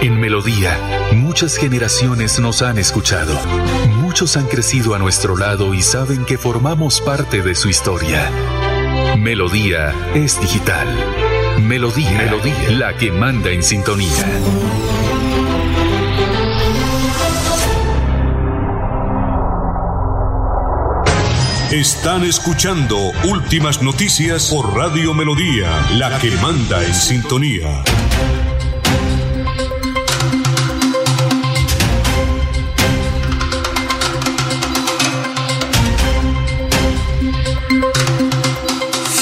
En 0.00 0.18
Melodía, 0.18 0.78
muchas 1.12 1.58
generaciones 1.58 2.40
nos 2.40 2.62
han 2.62 2.78
escuchado. 2.78 3.38
Muchos 4.00 4.38
han 4.38 4.46
crecido 4.46 4.94
a 4.94 4.98
nuestro 4.98 5.36
lado 5.36 5.74
y 5.74 5.82
saben 5.82 6.24
que 6.24 6.38
formamos 6.38 7.02
parte 7.02 7.42
de 7.42 7.54
su 7.54 7.68
historia. 7.68 8.30
Melodía 9.18 9.92
es 10.14 10.40
digital. 10.40 10.88
Melodía, 11.60 12.16
Melodía, 12.16 12.70
la 12.70 12.96
que 12.96 13.12
manda 13.12 13.50
en 13.50 13.62
sintonía. 13.62 14.24
Están 21.74 22.22
escuchando 22.22 23.10
Últimas 23.28 23.82
Noticias 23.82 24.48
por 24.48 24.76
Radio 24.76 25.12
Melodía, 25.12 25.88
la 25.94 26.20
que 26.20 26.30
manda 26.36 26.84
en 26.84 26.94
sintonía. 26.94 27.82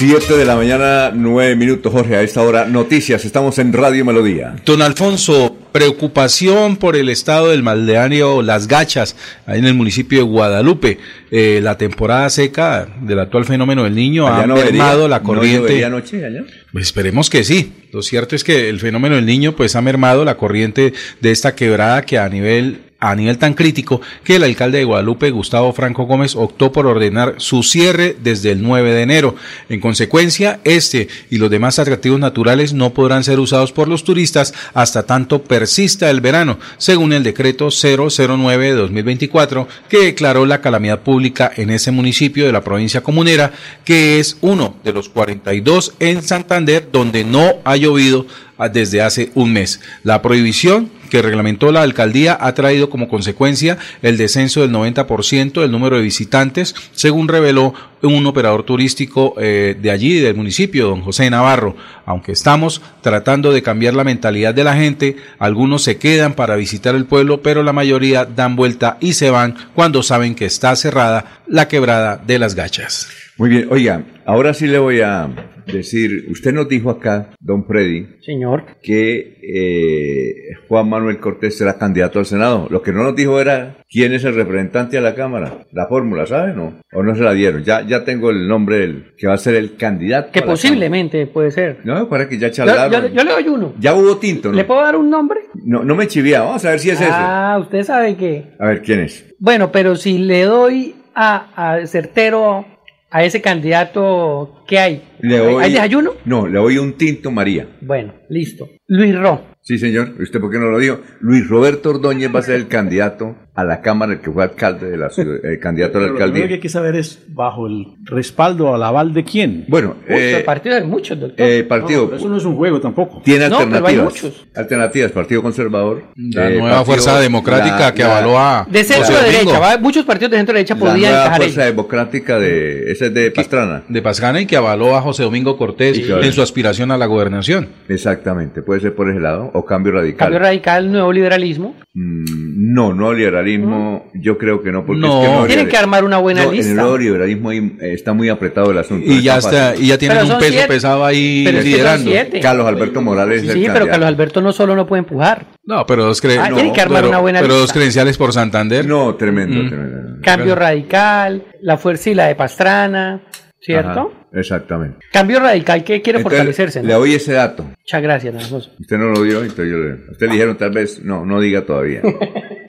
Siete 0.05 0.37
de 0.37 0.45
la 0.45 0.57
mañana, 0.57 1.13
nueve 1.15 1.55
minutos, 1.55 1.93
Jorge. 1.93 2.17
A 2.17 2.23
esta 2.23 2.43
hora, 2.43 2.65
noticias. 2.65 3.25
Estamos 3.25 3.57
en 3.61 3.73
Radio 3.73 4.05
Melodía. 4.05 4.57
Don 4.67 4.83
Alfonso, 4.83 5.57
preocupación 5.71 6.77
por 6.77 6.97
el 6.97 7.09
estado 7.09 7.51
del 7.51 7.63
maldeario 7.63 8.43
Las 8.43 8.67
Gachas, 8.67 9.15
ahí 9.47 9.61
en 9.61 9.65
el 9.67 9.75
municipio 9.75 10.19
de 10.19 10.25
Guadalupe. 10.25 10.99
Eh, 11.31 11.61
la 11.63 11.79
temporada 11.79 12.29
seca 12.31 12.89
del 13.01 13.21
actual 13.21 13.45
fenómeno 13.45 13.85
del 13.85 13.95
niño 13.95 14.27
Allá 14.27 14.43
ha 14.43 14.47
no 14.49 14.57
mermado 14.57 15.03
vería- 15.03 15.09
la 15.09 15.19
no 15.21 15.25
corriente. 15.25 15.59
llovería 15.69 15.87
anoche 15.87 16.27
allá. 16.27 16.41
Pues 16.73 16.87
esperemos 16.87 17.31
que 17.31 17.45
sí. 17.45 17.73
Lo 17.93 18.03
cierto 18.03 18.35
es 18.35 18.43
que 18.43 18.69
el 18.71 18.81
fenómeno 18.81 19.15
del 19.15 19.25
niño 19.27 19.55
pues 19.55 19.77
ha 19.77 19.83
mermado 19.83 20.25
la 20.25 20.37
corriente 20.37 20.93
de 21.21 21.31
esta 21.31 21.55
quebrada 21.55 22.03
que 22.03 22.19
a 22.19 22.29
nivel 22.29 22.81
a 23.03 23.17
nivel 23.17 23.37
tan 23.37 23.55
crítico 23.55 24.01
que 24.23 24.37
el 24.37 24.45
alcalde 24.45 24.79
de 24.79 24.85
Guadalupe, 24.85 25.31
Gustavo 25.33 25.73
Franco 25.73 26.05
Gómez, 26.05 26.37
optó 26.37 26.71
por 26.71 26.87
ordenar 26.87 27.35
su 27.39 27.65
cierre 27.65 28.17
desde 28.23 28.53
el 28.53 28.63
9 28.63 28.95
de 28.95 29.03
enero. 29.03 29.35
En 29.69 29.81
consecuencia, 29.81 30.61
este 30.63 31.09
y 31.29 31.39
los 31.39 31.51
demás 31.51 31.81
atractivos 31.81 32.21
naturales 32.21 32.73
no 32.73 32.95
podrán 32.95 33.25
ser 33.25 33.41
usados 33.41 33.73
por 33.73 33.89
los 33.89 34.05
turistas 34.05 34.55
hasta 34.73 35.03
tanto 35.03 35.43
persista 35.43 36.11
el 36.11 36.21
verano, 36.21 36.61
según 36.79 37.13
el 37.13 37.25
decreto 37.25 37.71
009 37.71 38.67
de 38.67 38.73
2024 38.75 39.67
que 39.89 40.05
declaró 40.05 40.47
la 40.47 40.61
calamidad 40.61 41.01
pública 41.01 41.51
en 41.57 41.71
ese 41.71 41.91
municipio 41.91 42.47
de 42.47 42.53
la 42.53 42.63
provincia 42.63 43.03
comunera, 43.03 43.53
que 43.85 44.21
es 44.21 44.37
uno 44.43 44.77
de 44.85 44.93
los 44.93 45.09
42 45.09 45.95
en 45.99 46.23
Santander 46.23 46.89
donde 46.93 47.25
no 47.25 47.55
ha 47.65 47.77
llovido 47.77 48.27
ah, 48.59 48.69
desde 48.69 49.03
hace 49.03 49.33
un 49.35 49.53
mes. 49.53 49.81
La 50.05 50.23
prohibición 50.23 51.02
que 51.13 51.21
reglamentó 51.21 51.71
la 51.73 51.83
alcaldía 51.83 52.39
ha 52.41 52.55
traído 52.55 52.89
como 52.89 53.07
consecuencia 53.07 53.77
el 54.01 54.17
descenso 54.17 54.63
del 54.63 54.71
90% 54.71 55.61
del 55.61 55.71
número 55.71 55.97
de 55.97 56.03
visitantes, 56.03 56.75
según 56.93 57.29
reveló 57.29 57.75
un 58.01 58.25
operador 58.27 58.63
turístico 58.63 59.35
eh, 59.37 59.77
de 59.79 59.91
allí, 59.91 60.21
del 60.21 60.37
municipio, 60.37 60.89
don 60.89 61.03
José 61.03 61.29
Navarro. 61.29 61.77
Aunque 62.07 62.33
estamos 62.33 62.81
tratando 63.03 63.53
de 63.53 63.63
cambiar 63.63 63.93
la 63.93 64.05
mentalidad 64.05 64.55
de 64.55 64.65
la 64.65 64.75
gente, 64.75 65.17
algunos 65.39 65.83
se 65.83 65.99
quedan 65.99 66.33
para 66.33 66.57
visitar 66.57 66.95
el 66.95 67.05
pueblo, 67.05 67.43
pero 67.43 67.63
la 67.63 67.75
mayoría 67.75 68.25
dan 68.25 68.57
vuelta 68.57 68.97
y 68.99 69.13
se 69.13 69.29
van 69.29 69.55
cuando 69.75 70.03
saben 70.03 70.35
que 70.35 70.47
está 70.47 70.75
cerrada 70.77 71.43
la 71.47 71.69
quebrada 71.69 72.17
de 72.17 72.39
las 72.39 72.55
gachas. 72.55 73.11
Muy 73.37 73.51
bien, 73.51 73.69
oiga, 73.71 74.03
ahora 74.25 74.55
sí 74.55 74.67
le 74.67 74.79
voy 74.79 75.03
a 75.03 75.29
decir, 75.67 76.27
usted 76.31 76.53
nos 76.53 76.69
dijo 76.69 76.91
acá, 76.91 77.31
don 77.41 77.67
Freddy, 77.67 78.07
Señor. 78.21 78.65
que 78.83 79.39
eh, 79.43 80.35
Juan 80.69 80.89
Manuel 80.89 81.19
Cortés 81.19 81.57
será 81.59 81.79
candidato 81.79 82.19
al 82.19 82.27
Senado. 82.27 82.67
Lo 82.71 82.83
que 82.83 82.93
no 82.93 83.03
nos 83.03 83.15
dijo 83.17 83.41
era 83.41 83.77
quién 83.91 84.13
es 84.13 84.25
el 84.25 84.35
representante 84.35 84.99
a 84.99 85.01
la 85.01 85.15
Cámara. 85.15 85.67
La 85.73 85.87
fórmula, 85.87 86.27
¿sabe? 86.27 86.55
¿No? 86.55 86.81
¿O 86.93 87.03
no 87.03 87.15
se 87.15 87.23
la 87.23 87.33
dieron? 87.33 87.63
Ya, 87.65 87.87
ya 87.87 88.05
tengo 88.05 88.31
el 88.31 88.47
nombre 88.49 88.79
del 88.79 89.13
que 89.17 89.27
va 89.27 89.35
a 89.35 89.39
ser 89.39 89.55
el 89.55 89.77
candidato. 89.77 90.31
Que 90.33 90.43
posiblemente 90.43 91.27
puede 91.27 91.51
ser. 91.51 91.79
No, 91.85 92.09
para 92.09 92.29
que 92.29 92.39
ya 92.39 92.51
charlaron. 92.51 92.91
yo- 92.93 93.09
yo 93.09 93.25
le 93.25 93.33
doy 93.33 93.49
uno. 93.49 93.75
Ya 93.79 93.95
hubo 93.95 94.17
tinto, 94.19 94.51
¿no? 94.51 94.55
¿Le 94.57 94.65
puedo 94.65 94.81
dar 94.81 94.97
un 94.97 95.11
nombre? 95.11 95.41
No, 95.65 95.85
no 95.85 95.95
me 95.95 96.07
chivía. 96.07 96.41
Vamos 96.43 96.65
a 96.65 96.71
ver 96.71 96.79
si 96.79 96.91
es 96.91 96.99
ah, 97.03 97.59
usted 97.61 97.83
sabe 97.85 98.17
que. 98.17 98.45
A 98.59 98.67
ver, 98.69 98.83
¿quién 98.83 99.01
es? 99.01 99.25
Bueno, 99.39 99.71
pero 99.73 99.97
si 99.97 100.19
le 100.19 100.43
doy 100.45 100.95
a, 101.15 101.75
a 101.75 101.87
certero 101.87 102.65
a 103.13 103.23
ese 103.25 103.41
candidato, 103.43 104.65
¿qué 104.67 104.79
hay? 104.79 105.03
Le 105.21 105.37
¿Hay- 105.37 105.41
doy- 105.55 105.63
¿Hay 105.65 105.73
desayuno? 105.73 106.13
No, 106.25 106.47
le 106.49 106.59
doy 106.59 106.79
un 106.79 106.95
tinto 106.95 107.31
María. 107.31 107.67
Bueno, 107.81 108.15
listo. 108.29 108.69
Luis 108.89 109.15
Ro. 109.17 109.43
Sí, 109.61 109.79
señor. 109.79 110.15
¿Usted 110.21 110.41
por 110.41 110.51
qué 110.51 110.59
no 110.59 110.71
lo 110.71 110.79
dijo? 110.79 111.01
Luis 111.21 111.47
Roberto 111.49 111.91
Ordóñez 111.91 112.35
va 112.35 112.41
a 112.41 112.43
ser 112.43 112.57
el 112.57 112.69
candidato 112.69 113.37
a 113.55 113.65
la 113.65 113.83
Cámara, 113.83 114.13
el 114.15 114.21
que 114.21 114.31
fue 114.31 114.43
alcalde 114.45 114.91
de 114.91 114.97
la 114.97 115.11
ciudad, 115.11 115.45
el 115.45 115.59
candidato 115.59 115.99
a 115.99 116.01
la 116.01 116.07
Pero 116.07 116.13
lo 116.13 116.19
primero 116.19 116.25
alcaldía. 116.25 116.49
que 116.49 116.55
hay 116.55 116.61
que 116.61 116.69
saber 116.71 116.97
es 116.97 117.23
bajo 117.29 117.67
el 117.67 117.87
respaldo 118.05 118.75
al 118.75 118.83
aval 118.83 119.13
de 119.13 119.25
quién. 119.25 119.65
Bueno, 119.69 119.97
eh, 120.09 120.31
Muchos 120.33 120.45
partidos 120.47 120.79
hay 120.81 120.87
muchos, 120.87 121.21
doctor. 121.21 121.47
eh, 121.47 121.65
partido. 121.65 122.09
No, 122.11 122.17
eso 122.17 122.29
no 122.29 122.37
es 122.39 122.45
un 122.47 122.57
juego 122.57 122.81
tampoco. 122.81 123.21
Tiene 123.25 123.49
No, 123.51 123.59
pero 123.59 123.69
hay 123.69 123.75
alternativas. 123.97 124.05
muchos. 124.05 124.47
Alternativas, 124.55 125.13
Partido 125.13 125.43
Conservador. 125.43 126.03
La 126.17 126.51
eh, 126.51 126.59
nueva 126.59 126.85
Fuerza 126.85 127.21
Democrática 127.21 127.93
que 127.93 128.03
avaló 128.03 128.39
a 128.39 128.67
de 128.71 128.85
centro 128.85 129.07
José 129.07 129.23
derecha, 129.25 129.39
Domingo. 129.45 129.61
¿va? 129.61 129.79
muchos 129.79 130.05
partidos 130.07 130.31
de 130.31 130.37
centro 130.39 130.55
derecha 130.55 130.75
La 130.75 130.81
podían 130.81 130.99
nueva 131.13 131.19
encajar 131.25 131.37
Fuerza 131.43 131.63
ahí. 131.63 131.67
Democrática 131.71 132.39
de... 132.39 132.91
Ese 132.93 133.07
es 133.07 133.15
de 133.15 133.31
Pastrana. 133.33 133.83
de 133.89 134.03
Pastrana 134.03 134.41
y 134.41 134.47
que 134.47 134.57
avaló 134.57 134.97
a 134.97 135.03
José 135.03 135.25
Domingo 135.25 135.57
Cortés 135.59 135.97
Sí, 135.97 136.03
claro. 136.05 136.23
en 136.23 136.33
su 136.33 136.41
aspiración 136.41 136.91
a 136.91 136.97
la 136.97 137.05
gobernación. 137.07 137.69
Exactamente. 137.89 138.63
Puede 138.63 138.81
ser 138.81 138.95
por 138.95 139.11
ese 139.11 139.21
lado. 139.21 139.51
O 139.53 139.65
Cambio 139.67 139.93
Radical. 139.93 140.19
Cambio 140.19 140.39
radical, 140.39 140.91
nuevo 140.91 141.13
liberalismo. 141.13 141.75
Mm, 141.95 142.62
no, 142.73 142.93
no 142.95 143.13
liberalismo. 143.13 144.11
Yo 144.15 144.39
creo 144.39 144.63
que 144.63 144.73
no. 144.73 144.85
Porque 144.85 145.01
No. 145.01 145.23
es 145.23 145.41
que 145.43 145.47
Tienen 145.49 145.69
que 145.69 145.77
armar 145.77 146.05
una 146.05 146.19
buena 146.19 146.43
No, 146.45 146.49
En 146.53 146.55
el 146.59 146.65
lista. 146.65 146.81
nuevo 146.83 146.99
liberalismo 146.99 147.51
ahí, 147.51 147.77
está 147.81 148.13
muy 148.13 148.29
apretado 148.29 148.71
el 148.71 148.79
asunto. 148.79 149.05
Y 149.11 149.17
no 149.17 149.21
ya 149.21 149.39
está, 149.39 149.75
y 149.77 149.87
ya 149.89 149.99
tienen 149.99 150.19
un 150.25 150.39
peso 150.39 150.51
siete. 150.53 150.69
pesado 150.69 151.05
ahí 151.05 151.43
Pero 151.45 151.59
es 151.59 151.65
que 151.65 151.71
son 151.83 152.05
liderando. 152.05 152.41
Carlos 152.41 152.67
Alberto 152.67 153.01
Morales 153.03 153.43
es 153.43 153.49
el 153.51 153.55
Sí, 153.55 153.67
pero. 153.73 153.87
Carlos 153.87 154.09
Alberto 154.09 154.41
no 154.41 154.53
solo 154.53 154.75
no 154.77 154.87
puede 154.87 155.01
empujar. 155.01 155.47
No, 155.65 155.85
pero 155.87 156.05
dos, 156.05 156.23
cre- 156.23 156.39
Ah, 156.41 156.49
no, 156.49 156.57
tienen 156.57 156.73
que 156.73 156.81
armar 156.81 157.01
pero- 157.03 157.09
una 157.11 157.19
buena 157.19 157.41
pero 157.41 157.49
lista. 157.55 157.61
dos 157.63 157.73
credenciales 157.73 158.17
por 158.19 158.33
Santander. 158.33 158.87
No, 158.87 159.15
tremendo, 159.15 159.63
Mm. 159.63 159.69
tremendo. 159.69 159.99
Cambio 160.23 160.55
radical, 160.55 161.45
la 161.61 161.77
fuerza 161.79 162.11
y 162.11 162.15
la 162.15 162.27
de 162.27 162.35
Pastrana, 162.35 163.23
¿cierto? 163.61 164.13
Ajá, 164.13 164.39
exactamente. 164.41 164.99
Cambio 165.13 165.41
radical 165.41 165.85
que 165.85 166.01
quiere 166.03 166.19
Entonces, 166.19 166.39
fortalecerse. 166.39 166.81
¿no? 166.83 166.89
Le 166.89 166.95
doy 166.95 167.15
ese 167.15 167.33
dato. 167.33 167.65
Muchas 167.65 168.03
gracias. 168.03 168.51
Usted 168.53 168.99
no 168.99 169.07
lo 169.07 169.23
dio, 169.23 169.41
entonces 169.41 169.69
yo 169.71 169.79
le... 169.79 169.95
Usted 170.13 170.27
le 170.27 170.33
dijeron 170.33 170.57
tal 170.57 170.71
vez, 170.71 171.03
no, 171.05 171.25
no 171.27 171.41
diga 171.41 171.63
todavía. 171.65 172.03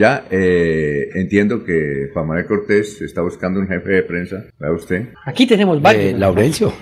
ya, 0.00 0.24
eh, 0.30 1.10
entiendo 1.14 1.62
que 1.62 2.08
Juan 2.12 2.26
Manuel 2.26 2.46
Cortés 2.46 3.00
está 3.02 3.20
buscando 3.20 3.60
un 3.60 3.68
jefe 3.68 3.90
de 3.90 4.02
prensa, 4.02 4.36
¿vea 4.58 4.72
usted? 4.72 5.08
Aquí 5.26 5.46
tenemos 5.46 5.80
varios. 5.82 6.04
Eh, 6.04 6.18
Laurencio. 6.18 6.72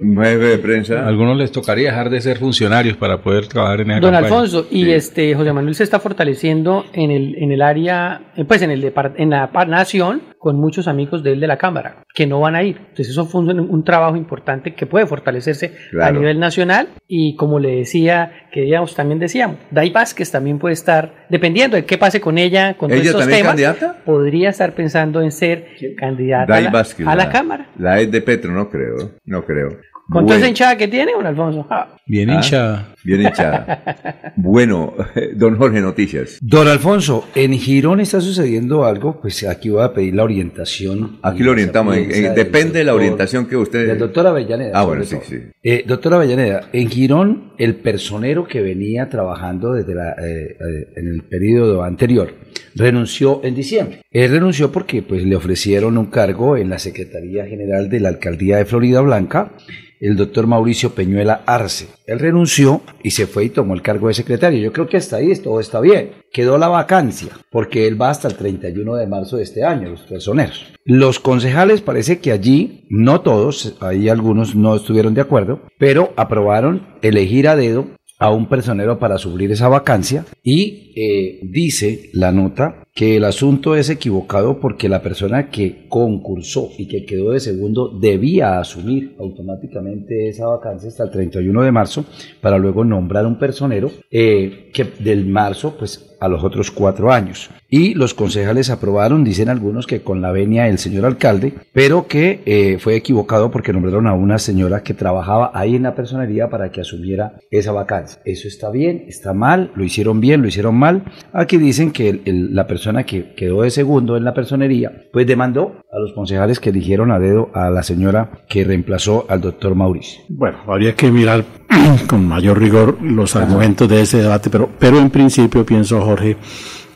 Un 0.00 0.16
jefe 0.16 0.44
de 0.44 0.58
prensa. 0.58 1.04
A 1.04 1.08
algunos 1.08 1.36
les 1.38 1.52
tocaría 1.52 1.90
dejar 1.90 2.10
de 2.10 2.20
ser 2.20 2.38
funcionarios 2.38 2.96
para 2.96 3.22
poder 3.22 3.46
trabajar 3.46 3.82
en 3.82 3.90
esa 3.92 4.00
Don 4.00 4.12
campaña. 4.12 4.34
Alfonso, 4.34 4.66
y 4.70 4.90
este 4.90 5.34
José 5.34 5.52
Manuel 5.52 5.74
se 5.76 5.84
está 5.84 6.00
fortaleciendo 6.00 6.84
en 6.92 7.10
el, 7.12 7.36
en 7.38 7.52
el 7.52 7.62
área, 7.62 8.32
eh, 8.36 8.44
pues 8.44 8.60
en 8.62 8.70
el 8.72 8.82
depart- 8.82 9.14
en 9.16 9.30
la 9.30 9.50
nación, 9.68 10.22
con 10.38 10.56
muchos 10.56 10.88
amigos 10.88 11.22
de 11.22 11.32
él 11.32 11.40
de 11.40 11.46
la 11.46 11.58
Cámara, 11.58 12.04
que 12.14 12.26
no 12.26 12.40
van 12.40 12.54
a 12.54 12.62
ir. 12.62 12.76
Entonces 12.78 13.08
eso 13.10 13.24
fue 13.24 13.40
un, 13.40 13.60
un 13.60 13.84
trabajo 13.84 14.16
importante 14.16 14.74
que 14.74 14.86
puede 14.86 15.06
fortalecerse 15.06 15.74
a 16.00 16.10
nivel 16.10 16.38
nacional. 16.38 16.88
Y 17.06 17.36
como 17.36 17.58
le 17.58 17.76
decía, 17.76 18.32
que 18.52 18.62
digamos, 18.62 18.94
también 18.94 19.18
decíamos, 19.18 19.56
Dai 19.70 19.90
Vázquez 19.90 20.30
también 20.30 20.58
puede 20.58 20.74
estar, 20.74 21.26
dependiendo 21.28 21.76
de 21.76 21.84
qué 21.84 21.98
pase 21.98 22.20
con 22.20 22.38
ella, 22.38 22.74
con 22.74 22.88
todos 22.88 23.00
¿Ella 23.00 23.10
estos 23.10 23.22
también 23.22 23.40
temas, 23.40 23.50
candidata? 23.52 24.04
podría 24.04 24.50
estar 24.50 24.74
pensando 24.74 25.22
en 25.22 25.32
ser 25.32 25.66
candidata 25.96 26.56
a 26.56 26.60
la, 26.60 26.70
Vázquez, 26.70 27.06
a 27.06 27.16
la 27.16 27.30
Cámara. 27.30 27.68
La 27.78 28.00
es 28.00 28.10
de 28.10 28.20
Petro, 28.20 28.52
no 28.52 28.70
creo, 28.70 29.12
no 29.24 29.44
creo. 29.44 29.68
Con 30.10 30.24
toda 30.24 30.36
Bueno, 30.36 30.36
esa 30.38 30.48
hinchada 30.48 30.76
que 30.78 30.88
tiene, 30.88 31.12
don 31.12 31.26
Alfonso. 31.26 31.66
Ah. 31.68 31.94
Bien 32.06 32.30
Ah, 32.30 32.34
hinchada. 32.36 32.94
Bien 33.04 33.20
hinchada. 33.20 34.32
bueno, 34.36 34.94
don 35.36 35.56
Jorge, 35.58 35.80
noticias. 35.82 36.38
Don 36.40 36.66
Alfonso, 36.66 37.26
en 37.34 37.52
Girón 37.58 38.00
está 38.00 38.18
sucediendo 38.22 38.86
algo, 38.86 39.20
pues 39.20 39.44
aquí 39.46 39.68
voy 39.68 39.82
a 39.82 39.92
pedir 39.92 40.14
la 40.14 40.24
orientación. 40.24 41.18
Aquí 41.22 41.42
lo 41.42 41.50
orientamos. 41.50 41.94
en- 41.96 42.10
en- 42.10 42.34
depende 42.34 42.78
de 42.78 42.84
la 42.84 42.94
orientación 42.94 43.46
que 43.46 43.56
usted... 43.56 43.86
Del 43.86 43.98
doctor 43.98 44.26
Avellaneda. 44.26 44.70
Ah, 44.74 44.84
bueno, 44.84 45.04
sí, 45.04 45.16
todo. 45.16 45.24
sí. 45.28 45.36
Eh, 45.62 45.84
doctor 45.86 46.14
Avellaneda, 46.14 46.70
en 46.72 46.88
Girón, 46.88 47.52
el 47.58 47.74
personero 47.76 48.46
que 48.46 48.62
venía 48.62 49.10
trabajando 49.10 49.74
desde 49.74 49.94
la, 49.94 50.12
eh, 50.12 50.56
eh, 50.58 50.88
en 50.96 51.08
el 51.08 51.22
periodo 51.24 51.82
anterior 51.82 52.34
renunció 52.74 53.40
en 53.44 53.54
diciembre. 53.54 54.00
Él 54.10 54.30
renunció 54.30 54.72
porque 54.72 55.02
pues, 55.02 55.22
le 55.24 55.36
ofrecieron 55.36 55.98
un 55.98 56.06
cargo 56.06 56.56
en 56.56 56.70
la 56.70 56.78
Secretaría 56.78 57.44
General 57.46 57.90
de 57.90 58.00
la 58.00 58.08
Alcaldía 58.08 58.56
de 58.58 58.64
Florida 58.64 59.00
Blanca, 59.00 59.52
el 60.00 60.16
doctor 60.16 60.46
Mauricio 60.46 60.90
Peñuela 60.90 61.42
Arce. 61.46 61.88
Él 62.06 62.18
renunció 62.18 62.82
y 63.02 63.10
se 63.10 63.26
fue 63.26 63.44
y 63.44 63.50
tomó 63.50 63.74
el 63.74 63.82
cargo 63.82 64.08
de 64.08 64.14
secretario. 64.14 64.60
Yo 64.60 64.72
creo 64.72 64.88
que 64.88 64.96
hasta 64.96 65.16
ahí 65.16 65.34
todo 65.36 65.60
está 65.60 65.80
bien. 65.80 66.12
Quedó 66.32 66.58
la 66.58 66.68
vacancia, 66.68 67.30
porque 67.50 67.86
él 67.86 68.00
va 68.00 68.10
hasta 68.10 68.28
el 68.28 68.34
31 68.34 68.94
de 68.96 69.06
marzo 69.06 69.36
de 69.36 69.44
este 69.44 69.64
año, 69.64 69.90
los 69.90 70.02
personeros. 70.02 70.72
Los 70.84 71.18
concejales 71.18 71.80
parece 71.80 72.18
que 72.18 72.32
allí, 72.32 72.86
no 72.90 73.20
todos, 73.20 73.76
ahí 73.80 74.08
algunos 74.08 74.54
no 74.54 74.76
estuvieron 74.76 75.14
de 75.14 75.22
acuerdo, 75.22 75.62
pero 75.78 76.12
aprobaron 76.16 76.86
elegir 77.02 77.48
a 77.48 77.56
dedo 77.56 77.86
a 78.18 78.30
un 78.30 78.48
personero 78.48 78.98
para 78.98 79.18
suplir 79.18 79.52
esa 79.52 79.68
vacancia 79.68 80.24
y 80.42 80.92
eh, 80.96 81.40
dice 81.42 82.10
la 82.12 82.32
nota 82.32 82.82
que 82.98 83.16
el 83.16 83.22
asunto 83.22 83.76
es 83.76 83.90
equivocado 83.90 84.58
porque 84.58 84.88
la 84.88 85.00
persona 85.00 85.50
que 85.50 85.86
concursó 85.88 86.70
y 86.76 86.88
que 86.88 87.06
quedó 87.06 87.30
de 87.30 87.38
segundo 87.38 87.86
debía 87.96 88.58
asumir 88.58 89.14
automáticamente 89.20 90.28
esa 90.28 90.48
vacancia 90.48 90.88
hasta 90.88 91.04
el 91.04 91.12
31 91.12 91.62
de 91.62 91.70
marzo 91.70 92.04
para 92.40 92.58
luego 92.58 92.84
nombrar 92.84 93.24
un 93.24 93.38
personero 93.38 93.92
eh, 94.10 94.70
que 94.74 94.82
del 94.98 95.26
marzo 95.26 95.76
pues 95.78 96.08
a 96.20 96.28
los 96.28 96.42
otros 96.42 96.70
cuatro 96.70 97.12
años. 97.12 97.50
Y 97.70 97.94
los 97.94 98.14
concejales 98.14 98.70
aprobaron, 98.70 99.24
dicen 99.24 99.50
algunos, 99.50 99.86
que 99.86 100.00
con 100.00 100.22
la 100.22 100.32
venia 100.32 100.64
del 100.64 100.78
señor 100.78 101.04
alcalde, 101.04 101.52
pero 101.72 102.06
que 102.06 102.40
eh, 102.46 102.78
fue 102.80 102.96
equivocado 102.96 103.50
porque 103.50 103.74
nombraron 103.74 104.06
a 104.06 104.14
una 104.14 104.38
señora 104.38 104.82
que 104.82 104.94
trabajaba 104.94 105.50
ahí 105.54 105.76
en 105.76 105.82
la 105.82 105.94
personería 105.94 106.48
para 106.48 106.70
que 106.70 106.80
asumiera 106.80 107.34
esa 107.50 107.72
vacancia. 107.72 108.20
Eso 108.24 108.48
está 108.48 108.70
bien, 108.70 109.04
está 109.06 109.34
mal, 109.34 109.70
lo 109.74 109.84
hicieron 109.84 110.20
bien, 110.20 110.40
lo 110.40 110.48
hicieron 110.48 110.76
mal. 110.76 111.04
Aquí 111.32 111.58
dicen 111.58 111.92
que 111.92 112.22
la 112.24 112.66
persona 112.66 112.87
que 113.04 113.34
quedó 113.34 113.62
de 113.62 113.70
segundo 113.70 114.16
en 114.16 114.24
la 114.24 114.34
personería, 114.34 114.90
pues 115.12 115.26
demandó 115.26 115.76
a 115.92 115.98
los 115.98 116.12
concejales 116.12 116.60
que 116.60 116.70
eligieron 116.70 117.10
a 117.10 117.18
dedo 117.18 117.50
a 117.54 117.70
la 117.70 117.82
señora 117.82 118.30
que 118.48 118.64
reemplazó 118.64 119.26
al 119.28 119.40
doctor 119.40 119.74
Mauricio. 119.74 120.22
Bueno, 120.28 120.58
habría 120.66 120.94
que 120.94 121.10
mirar 121.10 121.44
con 122.08 122.26
mayor 122.26 122.58
rigor 122.58 122.98
los 123.02 123.36
argumentos 123.36 123.88
de 123.88 124.02
ese 124.02 124.18
debate, 124.22 124.50
pero, 124.50 124.68
pero 124.78 124.98
en 124.98 125.10
principio 125.10 125.64
pienso, 125.66 126.00
Jorge, 126.00 126.36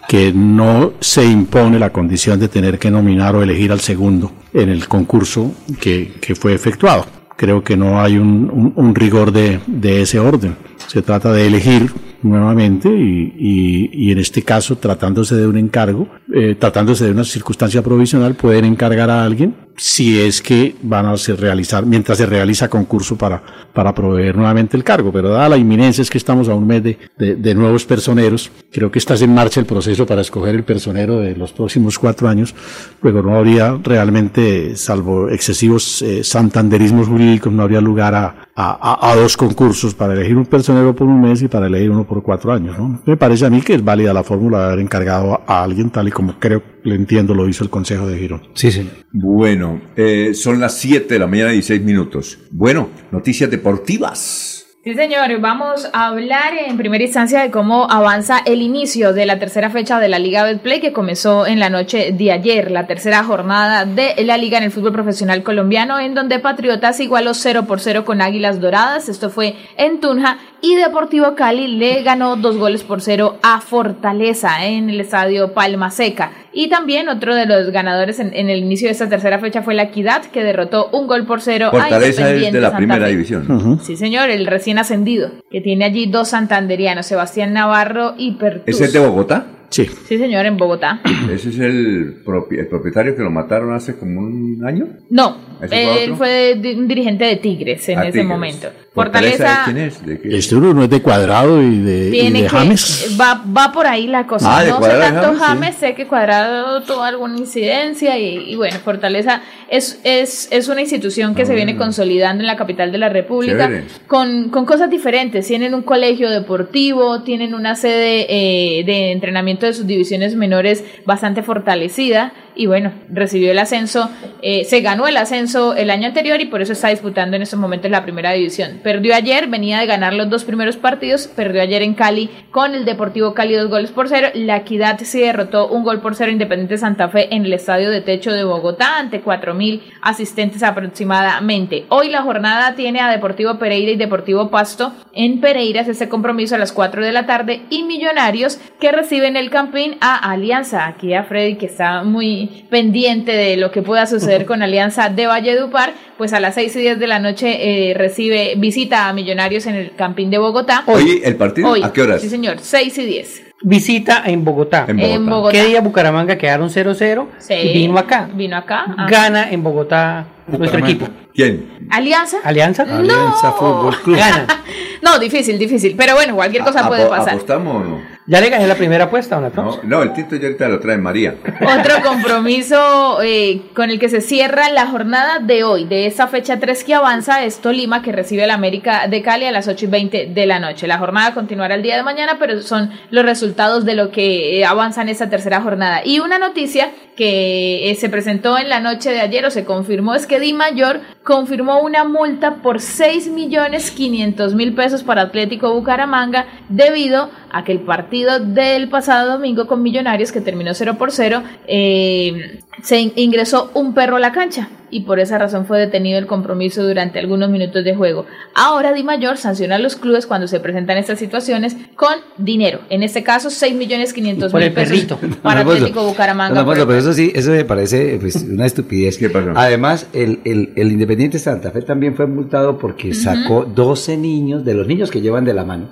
que 0.09 0.32
no 0.35 0.93
se 1.01 1.24
impone 1.24 1.78
la 1.78 1.90
condición 1.90 2.39
de 2.40 2.48
tener 2.48 2.78
que 2.78 2.90
nominar 2.90 3.35
o 3.36 3.43
elegir 3.43 3.73
al 3.73 3.81
segundo 3.81 4.31
en 4.52 4.69
el 4.69 4.86
concurso 4.89 5.52
que, 5.81 6.12
que 6.20 6.35
fue 6.35 6.52
efectuado. 6.55 7.06
Creo 7.36 7.64
que 7.64 7.77
no 7.77 8.01
hay 8.01 8.19
un, 8.19 8.51
un- 8.52 8.73
un 8.77 8.94
rigor 8.94 9.32
de, 9.32 9.60
de 9.66 10.02
ese 10.02 10.19
orden. 10.19 10.55
Se 10.86 11.02
trata 11.02 11.32
de 11.32 11.47
elegir 11.47 11.90
nuevamente 12.23 12.89
y, 12.89 13.35
y- 13.39 13.90
y 14.09 14.12
en 14.12 14.19
este 14.19 14.43
caso, 14.43 14.77
tratándose 14.78 15.35
de 15.36 15.47
un 15.47 15.57
encargo, 15.57 16.09
eh, 16.35 16.57
tratándose 16.59 17.05
de 17.07 17.12
una 17.12 17.24
circunstancia 17.24 17.82
provisional, 17.82 18.35
pueden 18.35 18.65
encargar 18.65 19.11
a 19.11 19.24
alguien 19.24 19.55
si 19.74 20.20
es 20.20 20.43
que 20.43 20.77
van 20.82 21.07
a 21.07 21.16
se 21.16 21.35
realizar, 21.35 21.86
mientras 21.86 22.19
se 22.19 22.27
realiza 22.27 22.69
concurso 22.69 23.16
para, 23.16 23.43
para 23.73 23.94
proveer 23.94 24.36
nuevamente 24.36 24.77
el 24.77 24.85
cargo. 24.85 25.11
Pero 25.11 25.31
dada 25.31 25.49
la 25.49 25.57
inminencia 25.57 26.03
es 26.03 26.11
que 26.11 26.19
estamos 26.19 26.49
a 26.49 26.55
un 26.55 26.66
mes 26.66 26.82
de, 26.82 26.99
de- 27.19 27.36
de 27.36 27.55
nuevos 27.55 27.85
personeros, 27.86 28.51
creo 28.70 28.90
que 28.90 28.99
está 28.99 29.15
en 29.16 29.35
marcha 29.35 29.61
el 29.61 29.66
proceso 29.66 30.07
para 30.07 30.20
escoger 30.20 30.55
el 30.55 30.65
personero 30.65 31.20
de 31.20 31.35
los 31.36 31.53
próximos 31.53 31.99
cuatro 31.99 32.28
años, 32.28 32.55
luego 33.01 33.23
no 33.23 33.35
habría 33.36 33.78
realmente, 33.82 34.77
salvo 34.77 35.28
excesivos 35.31 36.03
eh, 36.03 36.23
santanderismos 36.23 37.09
jurídicos, 37.09 37.53
no 37.53 37.62
habría 37.62 37.81
lugar 37.81 38.15
a, 38.15 38.49
a- 38.55 39.01
a- 39.07 39.11
a 39.12 39.16
dos 39.16 39.37
concursos 39.37 39.95
para 39.95 40.12
elegir 40.15 40.37
un 40.37 40.45
personero 40.47 40.95
por 40.95 41.07
un 41.07 41.20
mes 41.23 41.41
y 41.43 41.49
para 41.49 41.66
elegir 41.66 41.91
uno 41.91 42.07
por 42.07 42.23
cuatro 42.23 42.53
años. 42.53 42.79
¿no? 42.79 43.01
Me 43.07 43.16
parece 43.16 43.47
a 43.47 43.51
mí 43.51 43.61
que 43.62 43.74
es 43.74 43.83
válida 43.85 44.12
la 44.12 44.23
fórmula 44.23 44.59
de 44.59 44.65
haber 44.66 44.79
encargado 44.81 45.35
a, 45.35 45.61
a 45.61 45.62
alguien 45.65 45.91
tal 45.91 46.09
y 46.09 46.11
como 46.11 46.39
creo, 46.39 46.62
le 46.85 46.95
entiendo, 46.95 47.35
lo 47.35 47.49
hizo 47.49 47.65
el 47.65 47.70
Consejo 47.70 48.07
de 48.07 48.19
Girón. 48.19 48.43
Sí, 48.55 48.70
señor. 48.70 48.93
Bueno, 49.12 49.81
eh, 49.97 50.33
son 50.35 50.61
las 50.61 50.77
7 50.79 51.15
de 51.15 51.20
la 51.20 51.27
mañana 51.27 51.51
y 51.51 51.55
16 51.55 51.83
minutos. 51.83 52.39
Bueno, 52.51 52.89
noticias 53.11 53.51
deportivas. 53.51 54.61
Sí, 54.84 54.94
señor, 54.94 55.38
vamos 55.38 55.88
a 55.92 56.09
hablar 56.09 56.54
en 56.54 56.76
primera 56.76 57.04
instancia 57.04 57.40
de 57.40 57.52
cómo 57.52 57.88
avanza 57.88 58.40
el 58.44 58.62
inicio 58.62 59.12
de 59.12 59.26
la 59.26 59.38
tercera 59.38 59.70
fecha 59.70 60.00
de 60.00 60.09
la 60.09 60.18
Liga 60.18 60.42
Betplay 60.42 60.80
que 60.80 60.92
comenzó 60.92 61.46
en 61.46 61.60
la 61.60 61.70
noche 61.70 62.10
de 62.10 62.32
ayer, 62.32 62.68
la 62.72 62.88
tercera 62.88 63.22
jornada 63.22 63.84
de 63.84 64.16
la 64.24 64.36
Liga 64.36 64.59
en 64.59 64.64
el 64.64 64.72
fútbol 64.72 64.90
profesional 64.90 65.44
colombiano, 65.44 66.00
en 66.00 66.14
donde 66.14 66.40
Patriotas 66.40 66.98
igualó 66.98 67.32
0 67.32 67.64
por 67.68 67.78
0 67.78 68.04
con 68.04 68.20
Águilas 68.20 68.60
Doradas, 68.60 69.09
esto 69.09 69.30
fue 69.30 69.54
en 69.76 70.00
Tunja, 70.00 70.38
y 70.62 70.76
Deportivo 70.76 71.34
Cali 71.34 71.66
le 71.66 72.02
ganó 72.02 72.36
dos 72.36 72.56
goles 72.56 72.84
por 72.84 73.01
cero 73.02 73.36
a 73.43 73.60
Fortaleza 73.60 74.64
en 74.64 74.89
el 74.89 75.01
estadio 75.01 75.52
Palma 75.52 75.90
Seca. 75.90 76.30
Y 76.52 76.68
también 76.68 77.09
otro 77.09 77.34
de 77.34 77.47
los 77.47 77.70
ganadores 77.70 78.20
en, 78.20 78.32
en 78.34 78.48
el 78.48 78.60
inicio 78.60 78.86
de 78.86 78.93
esta 78.93 79.09
tercera 79.09 79.40
fecha 79.40 79.62
fue 79.62 79.74
la 79.74 79.84
Equidad, 79.84 80.24
que 80.26 80.44
derrotó 80.44 80.89
un 80.93 81.09
gol 81.09 81.26
por 81.26 81.40
cero 81.40 81.66
a 81.68 81.70
Fortaleza 81.72 82.09
es 82.09 82.18
Independiente 82.18 82.59
de 82.59 82.62
la 82.62 82.68
Santa 82.68 82.78
primera 82.78 83.06
Fe. 83.06 83.10
división. 83.10 83.80
Sí, 83.82 83.97
señor, 83.97 84.30
el 84.30 84.47
recién 84.47 84.78
ascendido, 84.78 85.30
que 85.51 85.60
tiene 85.60 85.84
allí 85.84 86.06
dos 86.06 86.28
santanderianos, 86.28 87.06
Sebastián 87.06 87.52
Navarro 87.52 88.14
y 88.16 88.32
Pertus. 88.32 88.62
¿Ese 88.66 88.84
es 88.84 88.93
de 88.93 89.01
Bogotá? 89.01 89.47
Sí. 89.73 89.86
Sí, 90.07 90.19
señor, 90.19 90.47
en 90.47 90.57
Bogotá. 90.57 91.01
¿Ese 91.32 91.49
es 91.49 91.59
el, 91.59 92.23
propi- 92.24 92.59
el 92.59 92.69
propietario 92.69 93.16
que 93.16 93.23
lo 93.23 93.31
mataron 93.31 93.74
hace 93.74 93.97
como 93.97 94.20
un 94.20 94.62
año? 94.65 94.86
No, 95.11 95.36
¿Ese 95.62 95.69
fue 95.69 96.05
él 96.05 96.15
fue 96.16 96.74
un 96.77 96.86
dirigente 96.86 97.24
de 97.24 97.36
Tigres 97.36 97.89
en 97.89 97.99
Ah, 97.99 98.03
ese 98.03 98.12
Tigres. 98.12 98.27
momento. 98.28 98.69
¿Fortaleza 98.94 99.36
Fortaleza 99.39 99.59
de 99.59 99.73
quién 99.73 99.86
es? 99.86 100.07
¿De 100.07 100.20
qué? 100.20 100.36
Este 100.36 100.55
uno 100.55 100.74
no 100.74 100.85
es 100.85 100.90
de 100.90 101.01
cuadrado 101.01 101.62
y 101.62 101.78
de, 101.78 102.09
y 102.09 102.11
tiene 102.11 102.43
de 102.43 102.44
que 102.44 102.49
James. 102.51 103.16
va, 103.19 103.43
va 103.57 103.73
por 103.73 103.86
ahí 103.86 104.07
la 104.07 104.27
cosa. 104.27 104.59
Ah, 104.59 104.62
de 104.62 104.69
no 104.69 104.74
sé 104.74 104.81
Cuadrado 104.81 105.01
y 105.01 105.15
tanto 105.15 105.27
James, 105.28 105.39
sí. 105.39 105.47
James, 105.47 105.74
sé 105.77 105.94
que 105.94 106.07
Cuadrado 106.07 106.82
tuvo 106.82 107.03
alguna 107.03 107.39
incidencia 107.39 108.19
y, 108.19 108.51
y 108.53 108.55
bueno, 108.57 108.77
Fortaleza 108.85 109.40
es, 109.70 109.99
es, 110.05 110.47
es 110.53 110.69
una 110.69 110.82
institución 110.82 111.35
que 111.35 111.47
se 111.47 111.55
viene 111.55 111.74
consolidando 111.78 112.43
en 112.43 112.47
la 112.47 112.57
capital 112.59 112.93
de 112.93 112.99
la 112.99 113.09
República 113.09 113.70
con, 114.09 114.51
con 114.51 114.66
cosas 114.66 114.90
diferentes. 114.90 115.47
Tienen 115.47 115.73
un 115.73 115.82
colegio 115.82 116.28
deportivo, 116.28 117.23
tienen 117.23 117.55
una 117.55 117.74
sede 117.77 118.27
eh, 118.28 118.85
de 118.85 119.12
entrenamiento 119.12 119.61
de 119.66 119.72
sus 119.72 119.86
divisiones 119.86 120.34
menores 120.34 120.84
bastante 121.05 121.43
fortalecida 121.43 122.32
y 122.55 122.66
bueno, 122.66 122.93
recibió 123.09 123.51
el 123.51 123.59
ascenso, 123.59 124.11
eh, 124.43 124.65
se 124.65 124.81
ganó 124.81 125.07
el 125.07 125.16
ascenso 125.16 125.74
el 125.74 125.91
año 125.91 126.09
anterior 126.09 126.41
y 126.41 126.47
por 126.47 126.62
eso 126.62 126.73
está 126.73 126.89
disputando 126.89 127.37
en 127.37 127.43
estos 127.43 127.59
momentos 127.59 127.91
la 127.91 128.03
primera 128.03 128.33
división. 128.33 128.81
Perdió 128.83 129.15
ayer, 129.15 129.47
venía 129.49 129.81
de 129.81 129.87
ganar 129.87 130.12
los 130.12 130.29
dos 130.29 130.45
primeros 130.45 130.77
partidos, 130.77 131.27
perdió 131.29 131.62
ayer 131.62 131.83
en 131.83 131.95
Cali 131.95 132.31
con 132.51 132.74
el 132.74 132.85
Deportivo 132.85 133.35
Cali 133.35 133.55
dos 133.55 133.69
goles 133.70 133.91
por 133.91 134.09
cero. 134.09 134.29
La 134.35 134.57
Equidad 134.59 134.99
se 134.99 135.20
derrotó 135.20 135.69
un 135.69 135.85
gol 135.85 136.01
por 136.01 136.15
cero 136.15 136.31
Independiente 136.31 136.79
Santa 136.79 137.09
Fe 137.09 137.35
en 137.35 137.45
el 137.45 137.53
Estadio 137.53 137.91
de 137.91 138.01
Techo 138.01 138.33
de 138.33 138.45
Bogotá 138.45 138.99
ante 138.99 139.23
4.000 139.23 139.81
asistentes 140.01 140.62
aproximadamente. 140.62 141.87
Hoy 141.89 142.09
la 142.09 142.23
jornada 142.23 142.74
tiene 142.74 143.01
a 143.01 143.11
Deportivo 143.11 143.59
Pereira 143.59 143.93
y 143.93 143.97
Deportivo 143.97 144.51
Pasto. 144.51 144.93
En 145.12 145.41
Pereiras 145.41 145.89
este 145.89 146.09
compromiso 146.09 146.55
a 146.55 146.59
las 146.59 146.73
4 146.73 147.05
de 147.05 147.12
la 147.12 147.27
tarde 147.27 147.62
y 147.70 147.83
Millonarios 147.85 148.59
que 148.81 148.93
reciben 148.93 149.37
el 149.37 149.51
campín 149.51 149.97
a 150.01 150.31
Alianza. 150.31 150.87
Aquí 150.87 151.15
a 151.15 151.24
Freddy 151.24 151.57
que 151.57 151.66
está 151.66 152.03
muy 152.03 152.41
pendiente 152.70 153.32
de 153.32 153.56
lo 153.56 153.70
que 153.70 153.82
pueda 153.82 154.06
suceder 154.06 154.47
con 154.47 154.62
Alianza 154.62 155.09
de 155.09 155.27
Valledupar, 155.27 155.94
pues 156.19 156.32
a 156.32 156.40
las 156.40 156.55
6 156.55 156.77
y 156.77 156.81
10 156.81 156.98
de 156.98 157.06
la 157.06 157.19
noche 157.19 157.90
eh, 157.90 157.94
recibe 157.94 158.55
visita 158.56 159.09
a 159.09 159.12
Millonarios 159.12 159.66
en 159.66 159.74
el 159.74 159.94
campín 159.94 160.31
de 160.31 160.39
Bogotá. 160.39 160.85
Oye, 160.86 161.20
¿el 161.24 161.36
partido? 161.36 161.70
Hoy, 161.70 161.82
¿A 161.82 161.93
qué 161.93 162.02
horas? 162.02 162.23
Sí, 162.23 162.28
señor, 162.28 162.59
6 162.60 162.98
y 162.98 163.05
10. 163.05 163.52
Visita 163.62 164.22
en 164.26 164.44
Bogotá. 164.44 164.84
En 164.89 164.97
Bogotá. 164.97 165.14
En 165.14 165.26
Bogotá. 165.26 165.52
¿Qué 165.52 165.64
día 165.66 165.80
Bucaramanga 165.80 166.36
quedaron 166.36 166.68
0-0? 166.68 167.26
Sí. 167.39 167.55
Y 167.55 167.72
vino 167.72 167.98
acá. 167.98 168.28
Vino 168.34 168.56
acá. 168.56 168.84
ah. 168.98 169.06
Gana 169.09 169.51
en 169.51 169.62
Bogotá 169.62 170.26
nuestro 170.47 170.80
equipo. 170.80 171.09
¿Quién? 171.34 171.86
Alianza. 171.90 172.39
Alianza. 172.44 172.82
Alianza 172.82 173.52
Fútbol 173.52 173.97
Club. 174.02 174.16
Gana. 174.16 174.47
No, 175.02 175.18
difícil, 175.18 175.59
difícil. 175.59 175.97
Pero 175.98 176.14
bueno, 176.14 176.36
cualquier 176.36 176.62
cosa 176.62 176.84
¿A- 176.84 176.89
puede 176.89 177.06
pasar. 177.06 177.30
¿Apostamos 177.34 177.74
o 177.74 177.80
no? 177.80 178.01
Ya 178.28 178.40
le 178.40 178.51
gané 178.51 178.68
la 178.68 178.76
primera 178.76 179.06
apuesta, 179.06 179.39
¿o 179.39 179.40
no? 179.40 179.51
No, 179.51 179.80
no, 179.82 180.02
el 180.05 180.12
tinto 180.12 180.36
ya 180.36 180.44
ahorita 180.47 180.68
lo 180.68 180.78
trae 180.78 180.97
María. 180.97 181.34
Otro 181.60 181.97
compromiso 182.05 183.20
eh, 183.20 183.62
con 183.74 183.90
el 183.90 183.98
que 183.98 184.09
se 184.09 184.20
cierra 184.20 184.68
la 184.70 184.86
jornada 184.86 185.40
de 185.40 185.64
hoy, 185.64 185.86
de 185.86 186.06
esa 186.06 186.28
fecha 186.28 186.60
3 186.60 186.84
que 186.84 186.94
avanza, 186.94 187.43
es 187.43 187.59
Tolima, 187.60 188.01
que 188.01 188.12
recibe 188.12 188.44
al 188.44 188.52
América 188.52 189.09
de 189.09 189.22
Cali 189.22 189.44
a 189.47 189.51
las 189.51 189.66
8 189.66 189.86
y 189.86 189.89
20 189.89 190.26
de 190.26 190.47
la 190.47 190.60
noche. 190.60 190.86
La 190.86 190.98
jornada 190.98 191.34
continuará 191.34 191.74
el 191.74 191.82
día 191.82 191.97
de 191.97 192.05
mañana, 192.05 192.36
pero 192.39 192.60
son 192.62 192.90
los 193.10 193.24
resultados 193.24 193.52
de 193.85 193.95
lo 193.95 194.11
que 194.11 194.59
eh, 194.59 194.65
avanza 194.65 195.03
en 195.03 195.09
esta 195.09 195.29
tercera 195.29 195.61
jornada. 195.61 196.03
Y 196.05 196.20
una 196.20 196.39
noticia 196.39 196.91
que 197.16 197.90
eh, 197.90 197.94
se 197.97 198.09
presentó 198.09 198.56
en 198.59 198.68
la 198.68 198.80
noche 198.80 199.10
de 199.10 199.20
ayer 199.20 199.44
o 199.44 199.51
se 199.51 199.64
confirmó 199.64 200.14
es 200.14 200.26
que 200.26 200.40
Di 200.40 200.52
Mayor 200.52 201.01
confirmó 201.24 201.80
una 201.80 202.05
multa 202.05 202.56
por 202.62 202.80
6 202.80 203.28
millones 203.28 203.90
500 203.90 204.55
mil 204.55 204.74
pesos 204.74 205.02
para 205.02 205.22
Atlético 205.22 205.72
Bucaramanga 205.74 206.47
debido 206.68 207.30
a 207.52 207.64
que 207.64 207.72
el 207.72 207.80
partido 207.80 208.40
del 208.40 208.89
pasado 208.89 209.32
domingo 209.32 209.66
con 209.66 209.82
Millonarios 209.82 210.32
que 210.32 210.40
terminó 210.40 210.72
0 210.74 210.97
por 210.98 211.12
0 211.12 211.43
eh, 211.66 212.60
se 212.82 212.98
in- 213.01 213.12
ingresó 213.16 213.70
un 213.74 213.93
perro 213.94 214.16
a 214.16 214.20
la 214.20 214.32
cancha 214.32 214.68
y 214.90 215.01
por 215.02 215.20
esa 215.20 215.39
razón 215.39 215.64
fue 215.64 215.78
detenido 215.78 216.18
el 216.18 216.26
compromiso 216.26 216.82
durante 216.82 217.18
algunos 217.18 217.48
minutos 217.48 217.82
de 217.82 217.94
juego. 217.94 218.26
Ahora 218.55 218.93
Di 218.93 219.02
Mayor 219.02 219.39
sanciona 219.39 219.76
a 219.76 219.78
los 219.78 219.97
clubes 219.97 220.26
cuando 220.26 220.48
se 220.48 220.60
presentan 220.60 220.98
estas 220.98 221.18
situaciones 221.18 221.76
con 221.94 222.12
dinero, 222.36 222.80
en 222.90 223.02
este 223.02 223.22
caso 223.22 223.48
6 223.48 223.74
millones 223.74 224.12
500 224.12 224.52
Por 224.52 224.60
mil 224.60 224.72
pesos 224.72 224.90
perrito. 224.93 225.18
para 225.43 225.60
Atlético 225.60 226.05
Bucaramanga. 226.05 226.62
Por 226.64 226.76
el 226.76 226.86
eso 227.12 227.20
sí, 227.20 227.32
eso 227.34 227.51
me 227.51 227.64
parece 227.64 228.18
pues, 228.20 228.36
una 228.36 228.66
estupidez. 228.66 229.18
Además, 229.55 230.06
el, 230.12 230.40
el, 230.44 230.72
el 230.76 230.93
Independiente 230.93 231.39
Santa 231.39 231.70
Fe 231.70 231.82
también 231.82 232.14
fue 232.16 232.26
multado 232.26 232.78
porque 232.78 233.14
sacó 233.14 233.64
12 233.64 234.16
niños, 234.16 234.64
de 234.64 234.74
los 234.74 234.86
niños 234.86 235.10
que 235.10 235.20
llevan 235.20 235.44
de 235.44 235.55
la 235.55 235.64
mano, 235.64 235.89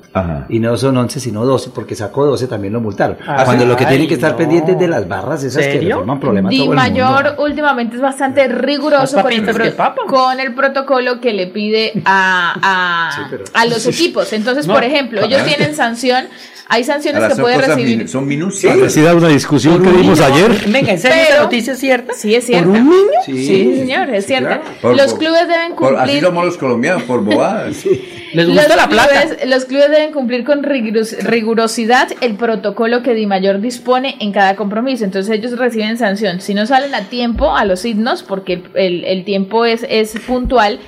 y 0.48 0.58
no 0.58 0.76
son 0.76 0.96
11 0.96 1.20
sino 1.20 1.44
12, 1.44 1.70
porque 1.74 1.94
sacó 1.94 2.26
12 2.26 2.46
también 2.46 2.72
lo 2.72 2.80
multaron. 2.80 3.16
Ah, 3.26 3.42
Cuando 3.44 3.64
sí. 3.64 3.68
lo 3.68 3.76
que 3.76 3.86
tienen 3.86 4.08
que 4.08 4.14
estar 4.14 4.32
no. 4.32 4.38
pendientes 4.38 4.78
de 4.78 4.88
las 4.88 5.06
barras 5.06 5.44
esas 5.44 5.66
que 5.66 5.90
forman 5.92 6.20
problemas 6.20 6.50
Di 6.50 6.58
todo 6.58 6.72
el 6.72 6.78
mundo. 6.78 6.90
Mayor 6.90 7.34
últimamente 7.38 7.96
es 7.96 8.02
bastante 8.02 8.48
riguroso 8.48 9.20
con 9.22 9.32
el, 9.32 9.74
con 10.08 10.40
el 10.40 10.54
protocolo 10.54 11.20
que 11.20 11.32
le 11.32 11.46
pide 11.48 11.92
a, 12.04 12.54
a, 12.62 13.28
pero- 13.30 13.44
a 13.52 13.66
los 13.66 13.86
equipos. 13.86 14.32
Entonces, 14.32 14.66
No, 14.66 14.74
por 14.74 14.84
ejemplo, 14.84 15.22
ellos 15.22 15.44
tienen 15.44 15.74
sanción 15.74 16.24
hay 16.72 16.84
sanciones 16.84 17.20
Ahora, 17.22 17.34
que 17.34 17.40
puede 17.42 17.58
recibir. 17.58 17.98
min- 17.98 18.08
son 18.08 18.26
minucias. 18.26 18.76
Parecida 18.76 19.10
a 19.10 19.14
una 19.16 19.28
discusión 19.28 19.82
que 19.82 19.90
vimos 19.90 20.18
niño, 20.20 20.32
ayer. 20.34 20.50
Venga, 20.70 20.92
¿en 20.92 20.98
serio 21.00 21.16
Pero- 21.28 21.42
noticia 21.42 21.72
es 21.72 21.78
cierta? 21.80 22.14
Sí, 22.14 22.34
es 22.34 22.46
cierta. 22.46 22.66
¿Por 22.68 22.78
un 22.78 22.88
niño? 22.88 23.10
Sí, 23.26 23.74
señor, 23.80 24.08
es 24.14 24.24
cierta. 24.26 24.62
Por- 24.80 24.96
los 24.96 25.10
por- 25.10 25.18
clubes 25.18 25.48
deben 25.48 25.74
por- 25.74 25.94
así 25.96 25.96
cumplir. 26.12 26.22
somos 26.24 26.44
los 26.46 26.56
colombianos, 26.56 27.02
por 27.02 27.24
bobadas. 27.24 27.84
¿Les 28.32 28.46
Los 28.46 28.56
gusta 28.56 28.76
la 28.76 28.88
plata? 28.88 29.20
clubes, 29.22 29.48
los 29.48 29.64
clubes 29.64 29.90
deben 29.90 30.12
cumplir 30.12 30.44
con 30.44 30.62
riguros- 30.62 31.16
rigurosidad 31.24 32.08
el 32.20 32.34
protocolo 32.36 33.02
que 33.02 33.14
Dimayor 33.14 33.60
dispone 33.60 34.14
en 34.20 34.30
cada 34.30 34.54
compromiso. 34.54 35.04
Entonces 35.04 35.36
ellos 35.36 35.58
reciben 35.58 35.98
sanción. 35.98 36.40
Si 36.40 36.54
no 36.54 36.64
salen 36.66 36.94
a 36.94 37.08
tiempo 37.08 37.56
a 37.56 37.64
los 37.64 37.80
signos, 37.80 38.22
porque 38.22 38.52
el, 38.52 38.62
el- 38.76 39.04
el 39.04 39.24
tiempo 39.24 39.64
es, 39.64 39.84
es 39.90 40.14
puntual, 40.24 40.78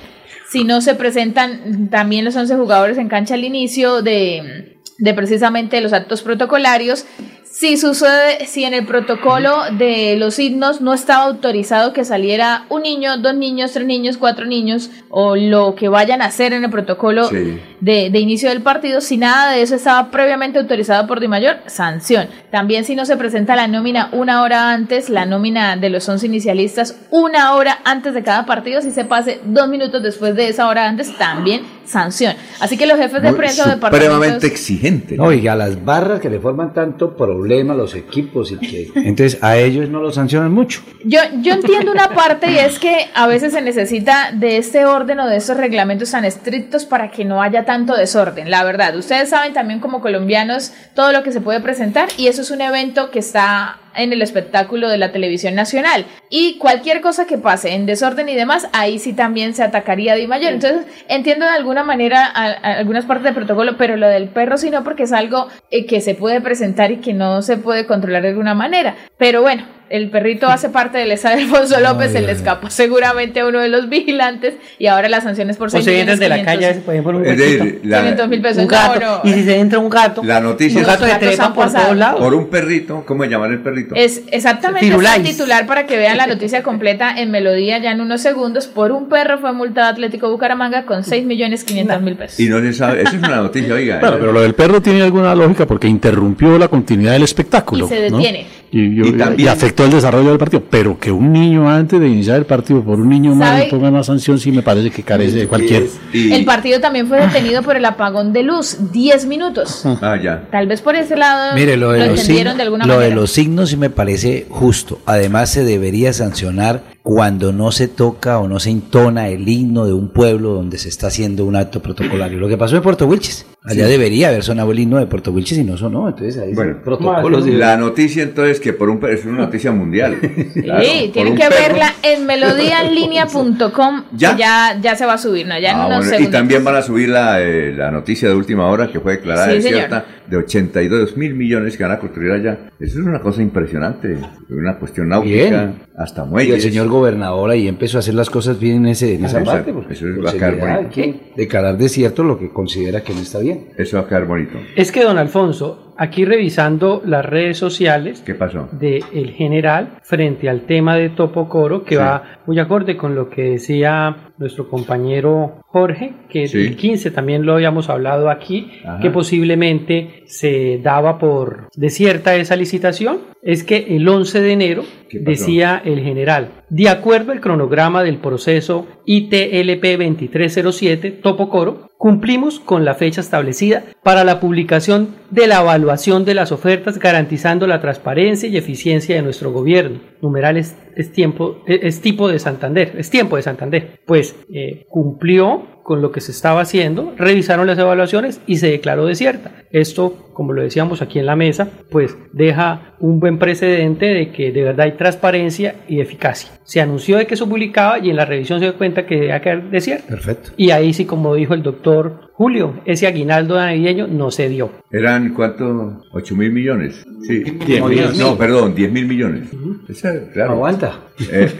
si 0.49 0.63
no 0.63 0.79
se 0.79 0.95
presentan 0.95 1.89
también 1.89 2.23
los 2.23 2.35
11 2.37 2.55
jugadores 2.55 2.97
en 2.97 3.09
cancha 3.09 3.33
al 3.33 3.43
inicio 3.43 4.01
de, 4.01 4.72
de 5.03 5.13
precisamente 5.13 5.81
los 5.81 5.91
actos 5.91 6.21
protocolarios, 6.21 7.05
si 7.53 7.77
sucede, 7.77 8.47
si 8.47 8.63
en 8.63 8.73
el 8.73 8.83
protocolo 8.83 9.51
de 9.77 10.15
los 10.17 10.33
signos 10.33 10.81
no 10.81 10.91
estaba 10.91 11.25
autorizado 11.25 11.93
que 11.93 12.03
saliera 12.03 12.65
un 12.69 12.81
niño, 12.81 13.19
dos 13.19 13.35
niños, 13.35 13.73
tres 13.73 13.85
niños, 13.85 14.17
cuatro 14.17 14.47
niños, 14.47 14.89
o 15.11 15.35
lo 15.35 15.75
que 15.75 15.87
vayan 15.87 16.23
a 16.23 16.25
hacer 16.25 16.51
en 16.53 16.63
el 16.63 16.71
protocolo 16.71 17.29
Sí. 17.29 17.59
de, 17.79 18.09
de 18.09 18.19
inicio 18.19 18.49
del 18.49 18.63
partido, 18.63 19.01
si 19.01 19.17
nada 19.17 19.51
de 19.51 19.61
eso 19.61 19.75
estaba 19.75 20.09
previamente 20.09 20.57
autorizado 20.57 21.05
por 21.05 21.19
Di 21.19 21.27
Mayor, 21.27 21.57
sanción. 21.67 22.27
También 22.49 22.85
si 22.85 22.95
no 22.95 23.05
se 23.05 23.17
presenta 23.17 23.55
la 23.55 23.67
nómina 23.67 24.09
una 24.13 24.41
hora 24.41 24.71
antes, 24.71 25.09
la 25.09 25.27
nómina 25.27 25.77
de 25.77 25.91
los 25.91 26.09
11 26.09 26.25
inicialistas 26.25 26.97
una 27.11 27.53
hora 27.53 27.81
antes 27.85 28.15
de 28.15 28.23
cada 28.23 28.47
partido, 28.47 28.81
si 28.81 28.89
se 28.89 29.05
pase 29.05 29.41
dos 29.45 29.67
minutos 29.67 30.01
después 30.01 30.35
de 30.35 30.47
esa 30.49 30.67
hora 30.67 30.87
antes, 30.87 31.15
también 31.19 31.61
sanción. 31.85 32.33
Así 32.59 32.77
que 32.77 32.87
los 32.87 32.97
jefes 32.97 33.21
de 33.21 33.33
prensa 33.33 33.61
o 33.61 33.65
supremamente 33.65 34.05
departamentos... 34.07 34.43
exigente. 34.43 35.17
No, 35.17 35.31
y 35.31 35.47
a 35.47 35.55
las 35.55 35.85
barras 35.85 36.19
que 36.19 36.31
le 36.31 36.39
forman 36.39 36.73
tanto 36.73 37.15
problema 37.15 37.42
a 37.51 37.73
los 37.73 37.93
equipos 37.95 38.51
y 38.51 38.57
que 38.57 38.91
entonces 38.95 39.43
a 39.43 39.57
ellos 39.57 39.89
no 39.89 40.01
los 40.01 40.15
sancionan 40.15 40.51
mucho. 40.53 40.81
Yo, 41.03 41.19
yo 41.41 41.53
entiendo 41.53 41.91
una 41.91 42.09
parte 42.09 42.51
y 42.51 42.57
es 42.57 42.79
que 42.79 43.09
a 43.13 43.27
veces 43.27 43.53
se 43.53 43.61
necesita 43.61 44.31
de 44.33 44.57
este 44.57 44.85
orden 44.85 45.19
o 45.19 45.27
de 45.27 45.37
estos 45.37 45.57
reglamentos 45.57 46.11
tan 46.11 46.25
estrictos 46.25 46.85
para 46.85 47.11
que 47.11 47.25
no 47.25 47.41
haya 47.41 47.65
tanto 47.65 47.95
desorden, 47.95 48.49
la 48.49 48.63
verdad. 48.63 48.95
Ustedes 48.95 49.29
saben 49.29 49.53
también 49.53 49.79
como 49.79 50.01
colombianos 50.01 50.71
todo 50.95 51.11
lo 51.11 51.23
que 51.23 51.31
se 51.31 51.41
puede 51.41 51.59
presentar 51.59 52.09
y 52.17 52.27
eso 52.27 52.41
es 52.41 52.51
un 52.51 52.61
evento 52.61 53.11
que 53.11 53.19
está 53.19 53.79
en 53.95 54.13
el 54.13 54.21
espectáculo 54.21 54.89
de 54.89 54.97
la 54.97 55.11
televisión 55.11 55.55
nacional. 55.55 56.05
Y 56.29 56.57
cualquier 56.57 57.01
cosa 57.01 57.25
que 57.27 57.37
pase 57.37 57.73
en 57.73 57.85
desorden 57.85 58.29
y 58.29 58.35
demás, 58.35 58.67
ahí 58.73 58.99
sí 58.99 59.13
también 59.13 59.53
se 59.53 59.63
atacaría 59.63 60.13
a 60.13 60.15
Di 60.15 60.27
Mayor. 60.27 60.53
Entonces, 60.53 60.85
entiendo 61.07 61.45
de 61.45 61.51
alguna 61.51 61.83
manera 61.83 62.25
a- 62.25 62.51
a 62.51 62.77
algunas 62.79 63.05
partes 63.05 63.25
del 63.25 63.33
protocolo, 63.35 63.77
pero 63.77 63.97
lo 63.97 64.07
del 64.07 64.29
perro 64.29 64.57
sí 64.57 64.69
no, 64.69 64.83
porque 64.83 65.03
es 65.03 65.11
algo 65.13 65.47
eh, 65.71 65.85
que 65.85 66.01
se 66.01 66.15
puede 66.15 66.41
presentar 66.41 66.91
y 66.91 66.97
que 66.97 67.13
no 67.13 67.41
se 67.41 67.57
puede 67.57 67.85
controlar 67.85 68.21
de 68.23 68.29
alguna 68.29 68.53
manera. 68.53 68.95
Pero 69.17 69.41
bueno, 69.41 69.63
el 69.93 70.09
perrito 70.09 70.47
hace 70.47 70.69
parte 70.69 70.97
del 70.97 71.11
estadio 71.11 71.43
Alfonso 71.45 71.79
López, 71.81 72.11
se 72.11 72.21
le 72.21 72.31
escapó 72.31 72.69
seguramente 72.69 73.39
a 73.41 73.45
uno 73.47 73.59
de 73.59 73.69
los 73.69 73.89
vigilantes 73.89 74.55
y 74.79 74.87
ahora 74.87 75.07
las 75.07 75.23
sanciones 75.23 75.55
por 75.57 75.67
O 75.67 75.69
se 75.69 75.99
entran 75.99 76.17
de 76.17 76.29
la 76.29 76.43
calle, 76.43 76.65
a 76.65 76.69
veces 76.69 76.83
500 76.83 76.85
pueden 76.85 77.03
poner 77.03 77.21
un 77.21 77.27
Es 77.27 77.39
huequito. 77.39 77.63
decir, 77.65 77.81
la, 77.83 77.99
500 77.99 78.27
mil 78.29 78.41
pesos. 78.41 78.57
Un 78.63 78.67
gato. 78.67 78.99
No, 78.99 79.21
no. 79.23 79.29
Y 79.29 79.33
si 79.33 79.43
se 79.43 79.59
entra 79.59 79.77
un 79.79 79.89
gato, 79.89 80.23
la 80.23 80.39
noticia 80.39 80.79
un 80.79 80.85
gato 80.87 81.05
es 81.05 81.11
se 81.11 81.13
gatos 81.15 81.27
trepa 81.29 81.45
han 81.45 81.53
por 81.53 81.71
todos 81.71 81.95
lados. 81.97 82.19
por 82.19 82.33
un 82.33 82.47
perrito. 82.49 83.03
¿Cómo 83.05 83.23
se 83.23 83.29
llama 83.29 83.45
el 83.47 83.59
perrito? 83.61 83.95
Es 83.95 84.23
exactamente 84.31 84.87
es 84.87 85.15
el 85.17 85.23
titular 85.23 85.65
para 85.67 85.85
que 85.85 85.95
vean 85.95 86.17
la 86.17 86.25
noticia 86.27 86.63
completa 86.63 87.13
en 87.15 87.29
Melodía 87.31 87.77
ya 87.77 87.91
en 87.91 88.01
unos 88.01 88.21
segundos. 88.21 88.67
Por 88.67 88.91
un 88.91 89.09
perro 89.09 89.37
fue 89.39 89.53
multado 89.53 89.87
Atlético 89.89 90.29
Bucaramanga 90.31 90.85
con 90.85 91.03
6 91.03 91.23
millones 91.25 91.63
500 91.63 92.01
mil 92.01 92.15
pesos. 92.15 92.39
Y 92.39 92.49
no 92.49 92.59
se 92.61 92.73
sabe. 92.73 93.01
Esa 93.03 93.11
es 93.15 93.19
una 93.21 93.35
noticia, 93.37 93.73
oiga. 93.75 93.99
Claro, 93.99 94.17
pero 94.19 94.31
lo 94.31 94.41
del 94.41 94.55
perro 94.55 94.81
tiene 94.81 95.03
alguna 95.03 95.35
lógica 95.35 95.67
porque 95.67 95.87
interrumpió 95.87 96.57
la 96.57 96.67
continuidad 96.67 97.11
del 97.13 97.23
espectáculo. 97.23 97.85
Y 97.85 97.89
se 97.89 98.09
¿no? 98.09 98.17
detiene. 98.17 98.47
Y, 98.71 98.95
yo- 98.95 99.05
Y 99.05 99.11
también- 99.13 99.39
y 99.39 99.47
afectó 99.47 99.82
el 99.85 99.91
desarrollo 99.91 100.29
del 100.29 100.37
partido. 100.37 100.63
Pero 100.69 100.97
que 100.99 101.11
un 101.11 101.31
niño 101.31 101.69
antes 101.69 101.99
de 101.99 102.07
iniciar 102.07 102.37
el 102.37 102.45
partido 102.45 102.81
por 102.83 102.99
un 102.99 103.09
niño 103.09 103.35
más 103.35 103.63
pongan 103.65 103.93
una 103.93 104.03
sanción, 104.03 104.39
sí 104.39 104.51
me 104.51 104.61
parece 104.61 104.89
que 104.91 105.03
carece 105.03 105.37
de 105.37 105.47
cualquier. 105.47 105.87
Y- 106.11 106.31
El 106.33 106.45
partido 106.45 106.79
también 106.79 107.07
fue 107.07 107.19
detenido 107.19 107.61
por 107.63 107.75
el 107.75 107.85
apagón 107.85 108.33
de 108.33 108.43
luz, 108.43 108.77
10 108.91 109.25
minutos. 109.25 109.83
Ah, 110.01 110.17
ya. 110.21 110.43
Tal 110.51 110.67
vez 110.67 110.81
por 110.81 110.95
ese 110.95 111.15
lado 111.15 111.55
Mire, 111.55 111.77
lo 111.77 111.91
de, 111.91 111.99
los, 111.99 112.19
entendieron 112.19 112.53
signos, 112.53 112.57
de 112.57 112.63
alguna 112.63 112.85
lo 112.85 112.93
de 112.93 112.99
manera. 112.99 113.15
los 113.15 113.31
signos 113.31 113.69
sí 113.69 113.77
me 113.77 113.89
parece 113.89 114.45
justo. 114.49 114.99
Además, 115.05 115.49
se 115.49 115.63
debería 115.63 116.13
sancionar 116.13 116.81
cuando 117.03 117.51
no 117.51 117.71
se 117.73 117.89
toca 117.89 118.39
o 118.39 118.47
no 118.47 118.59
se 118.61 118.69
entona 118.69 119.27
el 119.27 119.47
himno 119.47 119.85
de 119.85 119.91
un 119.93 120.07
pueblo 120.09 120.53
donde 120.53 120.77
se 120.77 120.87
está 120.87 121.07
haciendo 121.07 121.43
un 121.45 121.55
acto 121.57 121.81
protocolario. 121.81 122.39
Lo 122.39 122.47
que 122.47 122.57
pasó 122.57 122.77
en 122.77 122.81
Puerto 122.81 123.05
Wilches. 123.07 123.45
Allá 123.65 123.87
debería 123.87 124.27
haber 124.29 124.43
sonado 124.43 124.71
el 124.73 124.79
himno 124.79 124.97
de 124.99 125.05
Puerto 125.05 125.31
Wilches 125.31 125.57
y 125.57 125.63
no 125.63 125.77
sonó. 125.77 126.07
Entonces 126.09 126.37
ahí 126.41 126.53
Bueno, 126.53 126.77
protocolos. 126.83 127.45
de- 127.45 127.53
La 127.53 127.75
noticia 127.77 128.23
entonces 128.23 128.59
que 128.61 128.71
por 128.73 128.89
un 128.89 129.03
es 129.05 129.23
una 129.25 129.39
noticia 129.39 129.71
mundial. 129.71 130.17
Claro, 130.63 130.83
Sí, 130.83 131.09
tienen 131.13 131.35
que 131.35 131.43
perro. 131.43 131.55
verla 131.59 131.93
en 132.03 132.25
melodíaenlínea.com. 132.25 134.03
¿Ya? 134.13 134.31
Ya, 134.37 134.73
ya, 134.73 134.81
ya 134.81 134.95
se 134.95 135.05
va 135.05 135.13
a 135.13 135.17
subir, 135.17 135.45
¿no? 135.47 135.59
Ya 135.59 135.83
Ah, 135.83 135.97
bueno, 135.99 136.19
y 136.19 136.27
también 136.27 136.63
van 136.63 136.75
a 136.77 136.81
subir 136.81 137.09
la, 137.09 137.41
eh, 137.41 137.73
la 137.73 137.91
noticia 137.91 138.27
de 138.29 138.35
última 138.35 138.67
hora 138.67 138.89
que 138.91 138.99
fue 138.99 139.13
declarada 139.17 139.47
Sí, 139.47 139.55
desierta 139.55 140.05
de 140.29 140.37
82 140.37 141.17
mil 141.17 141.33
millones 141.35 141.75
que 141.77 141.83
van 141.83 141.91
a 141.93 141.99
construir 141.99 142.31
allá. 142.31 142.71
Eso 142.79 142.99
es 142.99 143.05
una 143.05 143.19
cosa 143.19 143.41
impresionante. 143.41 144.17
Una 144.49 144.77
cuestión 144.79 145.09
náutica, 145.09 145.33
Bien. 145.35 145.75
hasta 145.97 146.21
Y 146.21 146.23
el 146.25 146.29
muelles. 146.29 146.63
señor 146.63 146.87
gobernador 146.93 147.49
ahí 147.49 147.67
empezó 147.67 147.97
a 147.97 147.99
hacer 147.99 148.13
las 148.13 148.29
cosas 148.29 148.59
bien 148.59 148.77
en, 148.77 148.85
ese, 148.87 149.15
en 149.15 149.25
esa 149.25 149.41
Eso- 149.41 149.51
parte. 149.51 149.73
porque 149.73 149.93
eso 149.93 150.05
va 150.25 150.29
a 150.29 150.33
quedar 150.33 150.57
bonito. 150.57 150.79
hay 150.79 150.85
que 150.87 151.19
declarar 151.35 151.77
desierto 151.77 152.23
lo 152.23 152.39
que 152.39 152.49
considera 152.49 153.01
que 153.03 153.13
no 153.13 153.19
está 153.19 153.39
bien. 153.39 153.69
Eso 153.77 153.97
va 153.97 154.03
a 154.03 154.07
quedar 154.07 154.25
bonito. 154.25 154.57
Es 154.75 154.91
que, 154.91 155.03
don 155.03 155.17
Alfonso, 155.17 155.92
aquí 155.97 156.25
revisando 156.25 157.01
las 157.05 157.25
redes 157.25 157.57
sociales 157.57 158.21
¿Qué 158.25 158.35
pasó? 158.35 158.67
de 158.71 159.03
el 159.13 159.31
general 159.31 159.99
frente 160.03 160.49
al 160.49 160.61
tema 160.61 160.95
de 160.95 161.09
Topo 161.09 161.47
Coro, 161.49 161.83
que 161.83 161.95
Sí. 161.95 162.01
va 162.01 162.39
muy 162.45 162.59
acorde 162.59 162.97
con 162.97 163.15
lo 163.15 163.29
que 163.29 163.43
decía 163.51 164.31
nuestro 164.37 164.67
compañero 164.69 165.61
Jorge, 165.67 166.13
que 166.29 166.47
Sí. 166.47 166.57
el 166.67 166.75
15 166.75 167.11
también 167.11 167.45
lo 167.45 167.53
habíamos 167.53 167.89
hablado 167.89 168.29
aquí, 168.29 168.71
Ajá. 168.85 168.99
que 168.99 169.09
posiblemente 169.09 170.23
se 170.25 170.79
daba 170.83 171.17
por 171.19 171.69
desierta 171.75 172.35
esa 172.35 172.55
licitación, 172.55 173.19
es 173.41 173.63
que 173.63 173.95
el 173.95 174.07
11 174.07 174.41
de 174.41 174.51
enero, 174.53 174.83
decía 175.11 175.81
el 175.85 175.99
general, 176.01 176.49
de 176.69 176.89
acuerdo 176.89 177.31
al 177.33 177.39
cronograma 177.41 178.01
del 178.03 178.17
proceso 178.17 178.87
ITLP 179.05 179.97
2307 179.97 181.11
Topo 181.11 181.49
Coro, 181.49 181.89
cumplimos 181.97 182.59
con 182.59 182.83
la 182.83 182.95
fecha 182.95 183.21
establecida 183.21 183.83
para 184.03 184.23
la 184.23 184.39
publicación 184.39 185.09
de 185.29 185.47
la 185.47 185.61
evaluación 185.61 185.82
de 185.83 186.33
las 186.33 186.51
ofertas 186.51 186.99
garantizando 186.99 187.67
la 187.67 187.79
transparencia 187.79 188.49
y 188.49 188.57
eficiencia 188.57 189.15
de 189.15 189.21
nuestro 189.21 189.51
gobierno. 189.51 189.99
Numeral 190.21 190.57
es, 190.57 190.75
es 190.95 191.11
tiempo, 191.11 191.63
es, 191.67 191.79
es 191.83 192.01
tipo 192.01 192.27
de 192.27 192.39
Santander, 192.39 192.93
es 192.97 193.09
tiempo 193.09 193.35
de 193.35 193.41
Santander. 193.41 193.99
Pues 194.05 194.35
eh, 194.53 194.85
cumplió 194.89 195.73
con 195.83 196.01
lo 196.01 196.11
que 196.11 196.21
se 196.21 196.31
estaba 196.31 196.61
haciendo, 196.61 197.13
revisaron 197.17 197.67
las 197.67 197.77
evaluaciones 197.77 198.41
y 198.47 198.57
se 198.57 198.71
declaró 198.71 199.05
desierta. 199.05 199.51
Esto, 199.71 200.29
como 200.33 200.53
lo 200.53 200.61
decíamos 200.61 201.01
aquí 201.01 201.19
en 201.19 201.25
la 201.25 201.35
mesa, 201.35 201.67
pues 201.91 202.17
deja 202.31 202.95
un 202.99 203.19
buen 203.19 203.37
precedente 203.37 204.05
de 204.05 204.31
que 204.31 204.51
de 204.51 204.63
verdad 204.63 204.85
hay 204.85 204.93
transparencia 204.93 205.75
y 205.87 205.99
eficacia. 205.99 206.51
Se 206.63 206.79
anunció 206.79 207.17
de 207.17 207.27
que 207.27 207.33
eso 207.33 207.49
publicaba 207.49 207.99
y 207.99 208.09
en 208.09 208.15
la 208.15 208.25
revisión 208.25 208.59
se 208.59 208.65
dio 208.65 208.77
cuenta 208.77 209.05
que 209.05 209.15
debía 209.15 209.41
quedar 209.41 209.69
desierto. 209.69 210.07
Perfecto. 210.07 210.51
Y 210.55 210.71
ahí 210.71 210.93
sí, 210.93 211.05
como 211.05 211.35
dijo 211.35 211.53
el 211.53 211.63
doctor 211.63 212.22
Julio, 212.35 212.81
ese 212.85 213.05
aguinaldo 213.05 213.55
navideño 213.57 214.07
no 214.07 214.31
se 214.31 214.49
dio. 214.49 214.71
¿Eran 214.91 215.33
cuánto? 215.35 216.01
¿8 216.13 216.31
mil 216.35 216.51
millones? 216.51 217.05
Sí. 217.27 217.43
Diez 217.65 217.79
No, 217.79 217.87
mil. 217.89 218.01
no, 218.17 218.35
perdón, 218.37 218.73
10 218.73 218.91
mil 218.91 219.05
millones. 219.07 219.49
Esa, 219.87 220.13
claro. 220.33 220.53
Aguanta. 220.53 220.99
Eh, 221.31 221.51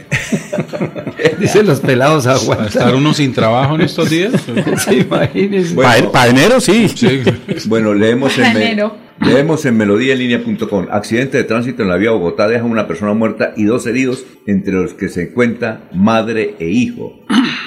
Dicen 1.39 1.67
los 1.67 1.79
pelados 1.79 2.27
¿Va 2.27 2.31
a 2.31 2.35
aguanta. 2.35 2.65
estar 2.65 2.95
uno 2.95 3.13
sin 3.13 3.33
trabajo 3.33 3.75
en 3.75 3.81
estos 3.81 4.09
días? 4.09 4.33
Sí, 4.77 5.01
imagínense. 5.01 5.75
Bueno. 5.75 6.11
Para 6.11 6.29
enero 6.31 6.59
sí. 6.59 6.89
Sí. 6.89 7.21
Bueno, 7.65 7.93
leemos 7.93 8.35
en, 8.39 8.45
Enero. 8.57 8.95
Leemos 9.19 9.65
en 9.65 9.77
melodíaenlínea.com. 9.77 10.88
Accidente 10.91 11.38
de 11.38 11.44
tránsito 11.44 11.84
en 11.84 11.90
la 11.90 11.98
vía 11.98 12.11
Bogotá 12.11 12.48
deja 12.48 12.65
una 12.65 12.88
persona 12.88 13.14
muerta 13.14 13.53
y 13.56 13.65
dos 13.65 13.85
heridos, 13.88 14.26
entre 14.45 14.73
los 14.73 14.94
que 14.94 15.10
se 15.10 15.30
encuentra 15.30 15.90
madre 15.94 16.56
e 16.60 16.69
hijo. 16.69 17.19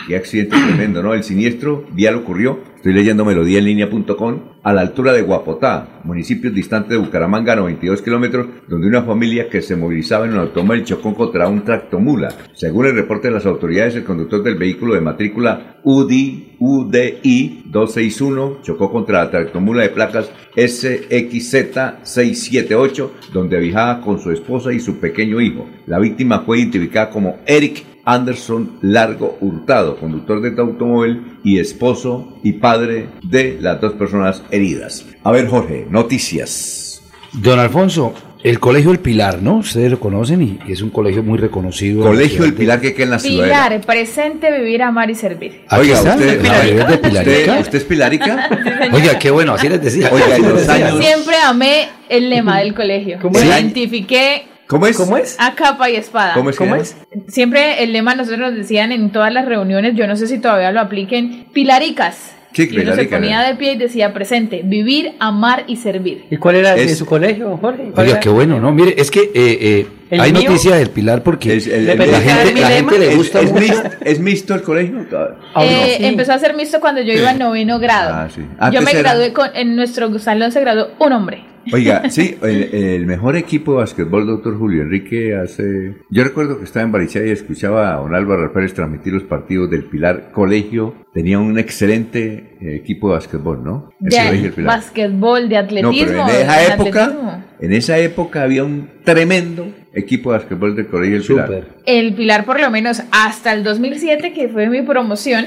Qué 0.07 0.17
accidente 0.17 0.57
tremendo, 0.57 1.03
¿no? 1.03 1.15
El 1.15 1.25
siniestro 1.25 1.85
vial 1.93 2.15
ocurrió, 2.15 2.61
estoy 2.77 2.93
leyendo 2.93 3.25
melodíaenlínea.com, 3.25 4.41
a 4.63 4.73
la 4.73 4.83
altura 4.83 5.13
de 5.13 5.23
Guapotá, 5.23 6.01
municipio 6.05 6.53
distante 6.53 6.95
de 6.95 7.01
Bucaramanga, 7.01 7.55
a 7.55 7.57
92 7.57 8.03
kilómetros, 8.03 8.47
donde 8.69 8.87
una 8.87 9.03
familia 9.03 9.49
que 9.49 9.63
se 9.63 9.75
movilizaba 9.75 10.27
en 10.27 10.35
un 10.35 10.39
automóvil 10.39 10.85
chocó 10.85 11.15
contra 11.15 11.49
un 11.49 11.65
tractomula. 11.65 12.29
Según 12.55 12.87
el 12.87 12.95
reporte 12.95 13.29
de 13.29 13.35
las 13.35 13.47
autoridades, 13.47 13.97
el 13.97 14.05
conductor 14.05 14.43
del 14.45 14.55
vehículo 14.55 14.95
de 14.95 15.01
matrícula 15.01 15.79
UDI, 15.83 16.46
UDI 16.59 17.65
261 17.67 18.63
chocó 18.63 18.91
contra 18.91 19.25
la 19.25 19.31
tractomula 19.31 19.83
de 19.83 19.91
placas 19.91 20.31
SXZ678, 20.55 23.11
donde 23.33 23.59
viajaba 23.59 24.01
con 24.01 24.19
su 24.19 24.31
esposa 24.31 24.73
y 24.73 24.81
su 24.81 24.99
pequeño 24.99 25.39
hijo. 25.41 25.67
La 25.87 25.99
víctima 25.99 26.41
fue 26.41 26.59
identificada 26.59 27.11
como 27.11 27.37
Eric 27.47 27.85
Anderson 28.07 28.79
Largo 28.83 29.37
Hurtado, 29.41 29.99
conductor 29.99 30.41
de 30.41 30.51
este 30.51 30.61
automóvil 30.61 31.39
y 31.43 31.59
esposo 31.59 32.39
y 32.43 32.53
padre 32.55 33.09
de 33.23 33.59
las 33.61 33.81
dos 33.81 33.95
personas 33.95 34.43
heridas. 34.51 35.05
A 35.25 35.33
ver, 35.33 35.49
Jorge, 35.49 35.87
noticias. 35.91 37.03
Don 37.33 37.59
Alfonso, 37.59 38.15
el 38.47 38.61
Colegio 38.61 38.93
El 38.93 39.01
Pilar, 39.01 39.43
¿no? 39.43 39.57
Ustedes 39.57 39.91
lo 39.91 39.99
conocen 39.99 40.41
y 40.41 40.71
es 40.71 40.81
un 40.81 40.91
colegio 40.91 41.25
muy 41.25 41.37
reconocido. 41.37 42.05
Colegio 42.05 42.45
El 42.45 42.55
Pilar 42.55 42.81
que 42.81 42.95
queda 42.95 43.05
en 43.05 43.11
la 43.11 43.19
ciudad. 43.19 43.45
Pilar, 43.45 43.81
presente, 43.81 44.57
vivir, 44.57 44.85
amar 44.85 45.11
y 45.11 45.17
servir. 45.17 45.65
Oiga, 45.69 45.99
está, 45.99 46.15
usted, 46.15 46.43
la 46.45 46.53
mayoría 46.53 46.85
de 46.85 46.99
Pilarica. 46.99 47.33
usted, 47.33 47.61
¿usted 47.61 47.79
es 47.79 47.85
pilarica? 47.85 48.49
Oiga, 48.93 49.19
qué 49.19 49.33
bueno, 49.33 49.55
así 49.55 49.69
les 49.69 49.83
decía. 49.83 50.11
Oiga, 50.13 50.39
los 50.39 50.69
años... 50.69 50.97
Siempre 51.01 51.35
amé 51.45 51.89
el 52.09 52.31
lema 52.31 52.61
del 52.61 52.73
colegio. 52.73 53.19
¿Cómo 53.21 53.37
es? 53.37 53.45
identifiqué 53.45 54.45
¿Cómo 54.69 54.87
es? 54.87 54.97
¿Cómo 54.97 55.17
es? 55.17 55.37
a 55.41 55.57
capa 55.57 55.91
y 55.91 55.97
espada. 55.97 56.35
¿Cómo 56.35 56.51
es? 56.51 56.57
¿Cómo 56.57 56.77
es? 56.77 56.97
Siempre 57.27 57.83
el 57.83 57.93
lema 57.93 58.15
nosotros 58.15 58.39
nos 58.39 58.55
decían 58.55 58.93
en 58.93 59.11
todas 59.11 59.33
las 59.33 59.47
reuniones, 59.47 59.95
yo 59.97 60.07
no 60.07 60.15
sé 60.15 60.29
si 60.29 60.39
todavía 60.39 60.71
lo 60.71 60.81
apliquen, 60.81 61.47
pilaricas. 61.53 62.36
Sí, 62.57 62.69
y 62.73 62.79
uno 62.79 62.95
se 62.95 63.05
ponía 63.05 63.43
de 63.43 63.55
pie 63.55 63.73
y 63.73 63.77
decía 63.77 64.15
presente, 64.15 64.63
vivir, 64.65 65.13
amar 65.19 65.65
y 65.67 65.77
servir. 65.77 66.25
¿Y 66.31 66.39
cuál 66.39 66.57
era 66.57 66.73
el 66.73 66.79
de 66.87 66.93
Es- 66.93 66.97
su 66.99 67.05
colegio, 67.05 67.59
Jorge? 67.59 67.91
¿Cuál 67.93 68.07
Oiga, 68.07 68.11
era? 68.13 68.21
qué 68.21 68.29
bueno, 68.31 68.59
¿no? 68.59 68.73
Mire, 68.73 68.95
es 68.97 69.11
que 69.11 69.21
eh, 69.21 69.31
eh, 69.35 69.87
¿El 70.09 70.21
hay 70.23 70.33
mío? 70.33 70.45
noticia 70.49 70.77
del 70.77 70.89
Pilar 70.89 71.23
porque 71.23 71.57
Es, 71.57 71.67
el- 71.67 71.85
¿Le 71.85 71.93
el- 71.93 71.99
la 72.11 72.21
gente, 72.21 72.61
la 72.61 72.69
gente 72.69 72.99
le 72.99 73.09
es- 73.11 73.17
gusta 73.17 73.41
es 73.43 73.53
mixto, 73.53 73.91
¿Es 74.01 74.21
mixto 74.21 74.55
el 74.55 74.63
colegio? 74.63 75.05
Ahora 75.53 75.71
Eh, 75.71 75.95
sí. 75.99 76.05
Empezó 76.07 76.33
a 76.33 76.39
ser 76.39 76.55
mixto 76.57 76.81
cuando 76.81 77.03
yo 77.03 77.13
iba 77.13 77.31
en 77.33 77.39
noveno 77.39 77.79
grado. 77.79 78.15
Ah, 78.15 78.29
sí. 78.35 78.41
Yo 78.73 78.81
me 78.81 78.93
era- 78.93 79.01
gradué 79.01 79.33
con, 79.35 79.51
en 79.55 79.77
nuestro 79.77 80.19
salón 80.19 80.51
se 80.51 80.61
graduó 80.61 80.89
un 80.99 81.13
hombre. 81.13 81.45
Oiga, 81.73 82.09
sí, 82.11 82.37
el, 82.43 82.75
el 82.75 83.07
mejor 83.07 83.37
equipo 83.37 83.73
de 83.73 83.79
basquetbol, 83.79 84.27
doctor 84.27 84.57
Julio 84.59 84.83
Enrique, 84.83 85.35
hace... 85.37 85.97
Yo 86.11 86.25
recuerdo 86.25 86.59
que 86.59 86.65
estaba 86.65 86.85
en 86.85 86.93
Barichá 86.93 87.25
y 87.25 87.31
escuchaba 87.31 87.95
a 87.95 87.97
don 87.97 88.15
Álvaro 88.15 88.53
Pérez 88.53 88.75
transmitir 88.75 89.13
los 89.13 89.25
partidos 89.25 89.71
del 89.71 89.85
Pilar 89.85 90.31
Colegio. 90.33 90.95
Tenía 91.13 91.39
un 91.39 91.59
excelente 91.59 92.57
eh, 92.61 92.77
equipo 92.77 93.09
de 93.09 93.15
basquetbol, 93.15 93.65
¿no? 93.65 93.91
El 94.01 94.09
De 94.11 94.17
Colegio 94.17 94.43
del 94.43 94.53
Pilar. 94.53 94.77
basquetbol, 94.79 95.49
de 95.49 95.55
No, 95.55 95.61
atletismo. 95.61 96.07
pero 96.07 96.21
en 96.23 96.29
esa 96.29 96.57
de 96.61 96.67
época, 96.75 97.05
atletismo. 97.05 97.45
en 97.61 97.73
esa 97.73 97.99
época 97.99 98.43
había 98.43 98.65
un 98.65 98.89
tremendo 99.05 99.69
equipo 99.95 100.31
de 100.33 100.39
basquetbol 100.39 100.77
del 100.77 100.87
Colegio 100.89 101.17
del 101.19 101.27
Pilar. 101.27 101.47
Súper. 101.47 101.67
El 101.87 102.15
Pilar, 102.15 102.45
por 102.45 102.61
lo 102.61 102.71
menos 102.71 103.03
hasta 103.13 103.53
el 103.53 103.65
2007, 103.65 104.33
que 104.33 104.49
fue 104.49 104.69
mi 104.69 104.83
promoción, 104.83 105.47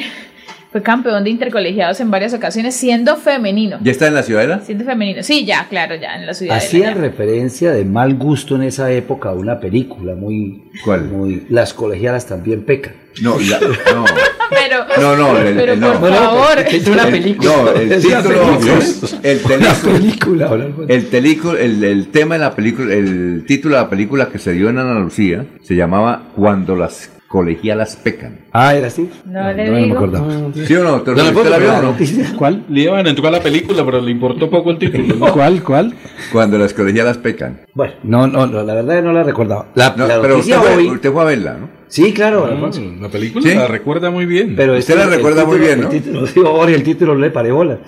fue 0.72 0.84
campeón 0.84 1.24
de 1.24 1.32
intercolegiados 1.32 2.00
en 2.00 2.12
varias 2.12 2.34
ocasiones, 2.34 2.76
siendo 2.76 3.16
femenino. 3.18 3.80
¿Ya 3.82 3.92
está 3.92 4.08
en 4.08 4.14
la 4.14 4.22
ciudadela? 4.24 4.60
Siendo 4.62 4.86
femenino. 4.86 5.24
Sí, 5.24 5.44
ya, 5.46 5.68
claro, 5.68 5.96
ya 5.96 6.16
en 6.16 6.26
la 6.28 6.34
ciudad. 6.36 6.58
Hacían 6.58 7.00
referencia 7.02 7.72
de 7.72 7.86
mal 7.86 8.16
gusto 8.16 8.56
en 8.56 8.64
esa 8.64 8.92
época 8.92 9.30
a 9.30 9.34
una 9.34 9.60
película 9.60 10.14
muy... 10.16 10.66
¿Cuál? 10.86 11.06
Muy, 11.06 11.48
las 11.50 11.74
colegialas 11.74 12.28
también 12.28 12.64
pecan. 12.66 12.94
No, 13.22 13.38
la- 13.40 13.60
no. 13.60 14.06
Pero, 14.50 14.86
No, 15.00 15.16
no, 15.16 15.38
el- 15.38 15.56
pero 15.56 15.74
el- 15.74 15.80
por 15.80 16.00
no. 16.02 16.10
Favor. 16.10 16.60
es 16.68 16.88
una 16.88 17.04
El- 17.04 17.12
película. 17.12 17.50
No, 17.52 17.70
el 17.72 18.02
título 18.02 18.20
película. 18.24 19.20
el 19.22 19.40
película. 19.40 20.50
El, 20.88 21.10
telico- 21.12 21.56
el, 21.56 21.84
el 21.84 22.08
tema 22.08 22.34
de 22.36 22.40
la 22.42 22.56
película, 22.56 22.94
el 22.96 23.44
título 23.48 23.76
de 23.76 23.82
la 23.84 23.90
película 23.92 24.30
que 24.30 24.40
se 24.40 24.54
dio 24.54 24.70
en 24.70 24.80
Ana 24.80 25.00
Lucía 25.00 25.46
se 25.62 25.76
llamaba 25.76 26.30
Cuando 26.36 26.76
las 26.76 27.12
colegialas 27.30 27.96
pecan. 27.96 28.40
Ah, 28.52 28.76
era 28.76 28.88
así. 28.88 29.10
No 29.26 29.54
le 29.54 29.66
no 29.68 29.72
me 29.72 29.84
digo. 29.84 29.96
acordaba. 29.96 30.28
¿Sí 30.66 30.76
o 30.76 30.84
no, 30.84 30.96
¿Usted 30.98 31.18
Alfonso, 31.18 31.50
la 31.50 31.58
vio 31.60 31.70
o 31.70 31.72
la 31.74 31.82
no? 31.84 31.96
¿Cuál? 32.38 32.66
Le 32.70 32.82
iban 32.82 33.06
a 33.06 33.10
entrar 33.12 33.32
la 33.32 33.40
película, 33.40 33.86
pero 33.86 34.02
le 34.02 34.12
importó 34.12 34.50
poco 34.50 34.72
el 34.72 34.80
título. 34.80 35.32
¿Cuál? 35.32 35.64
¿Cuál? 35.64 35.94
Cuando 36.34 36.58
las 36.58 36.74
colegialas 36.74 37.18
pecan. 37.20 37.62
Bueno, 37.74 37.94
no, 38.04 38.28
no, 38.28 38.48
no, 38.48 38.64
la 38.64 38.74
verdad 38.74 39.02
no 39.04 39.14
la 39.14 39.24
recordaba. 39.24 39.68
La, 39.76 39.94
No, 39.96 40.08
la 40.08 40.20
pero 40.20 40.40
usted 40.40 40.56
fue, 40.58 40.76
hoy... 40.76 40.88
usted 40.90 41.12
fue 41.12 41.22
a 41.22 41.26
verla, 41.26 41.54
¿no? 41.60 41.70
Sí, 41.88 42.12
claro, 42.14 42.48
Mm. 42.48 43.02
La 43.02 43.10
película 43.10 43.50
¿Sí? 43.50 43.56
la 43.56 43.68
recuerda 43.68 44.10
muy 44.12 44.26
bien. 44.26 44.56
Pero 44.56 44.78
Usted 44.78 44.96
este- 44.96 45.10
la 45.10 45.16
recuerda 45.16 45.46
muy 45.46 45.58
título- 45.60 45.66
bien, 45.68 45.82
¿no? 45.82 45.90
El 45.92 46.02
título, 46.02 46.26
digo, 46.28 46.52
Jorge, 46.58 46.76
el 46.76 46.84
título 46.84 47.14
no 47.16 47.20
le 47.22 47.30
paré 47.32 47.52
bola. 47.52 47.80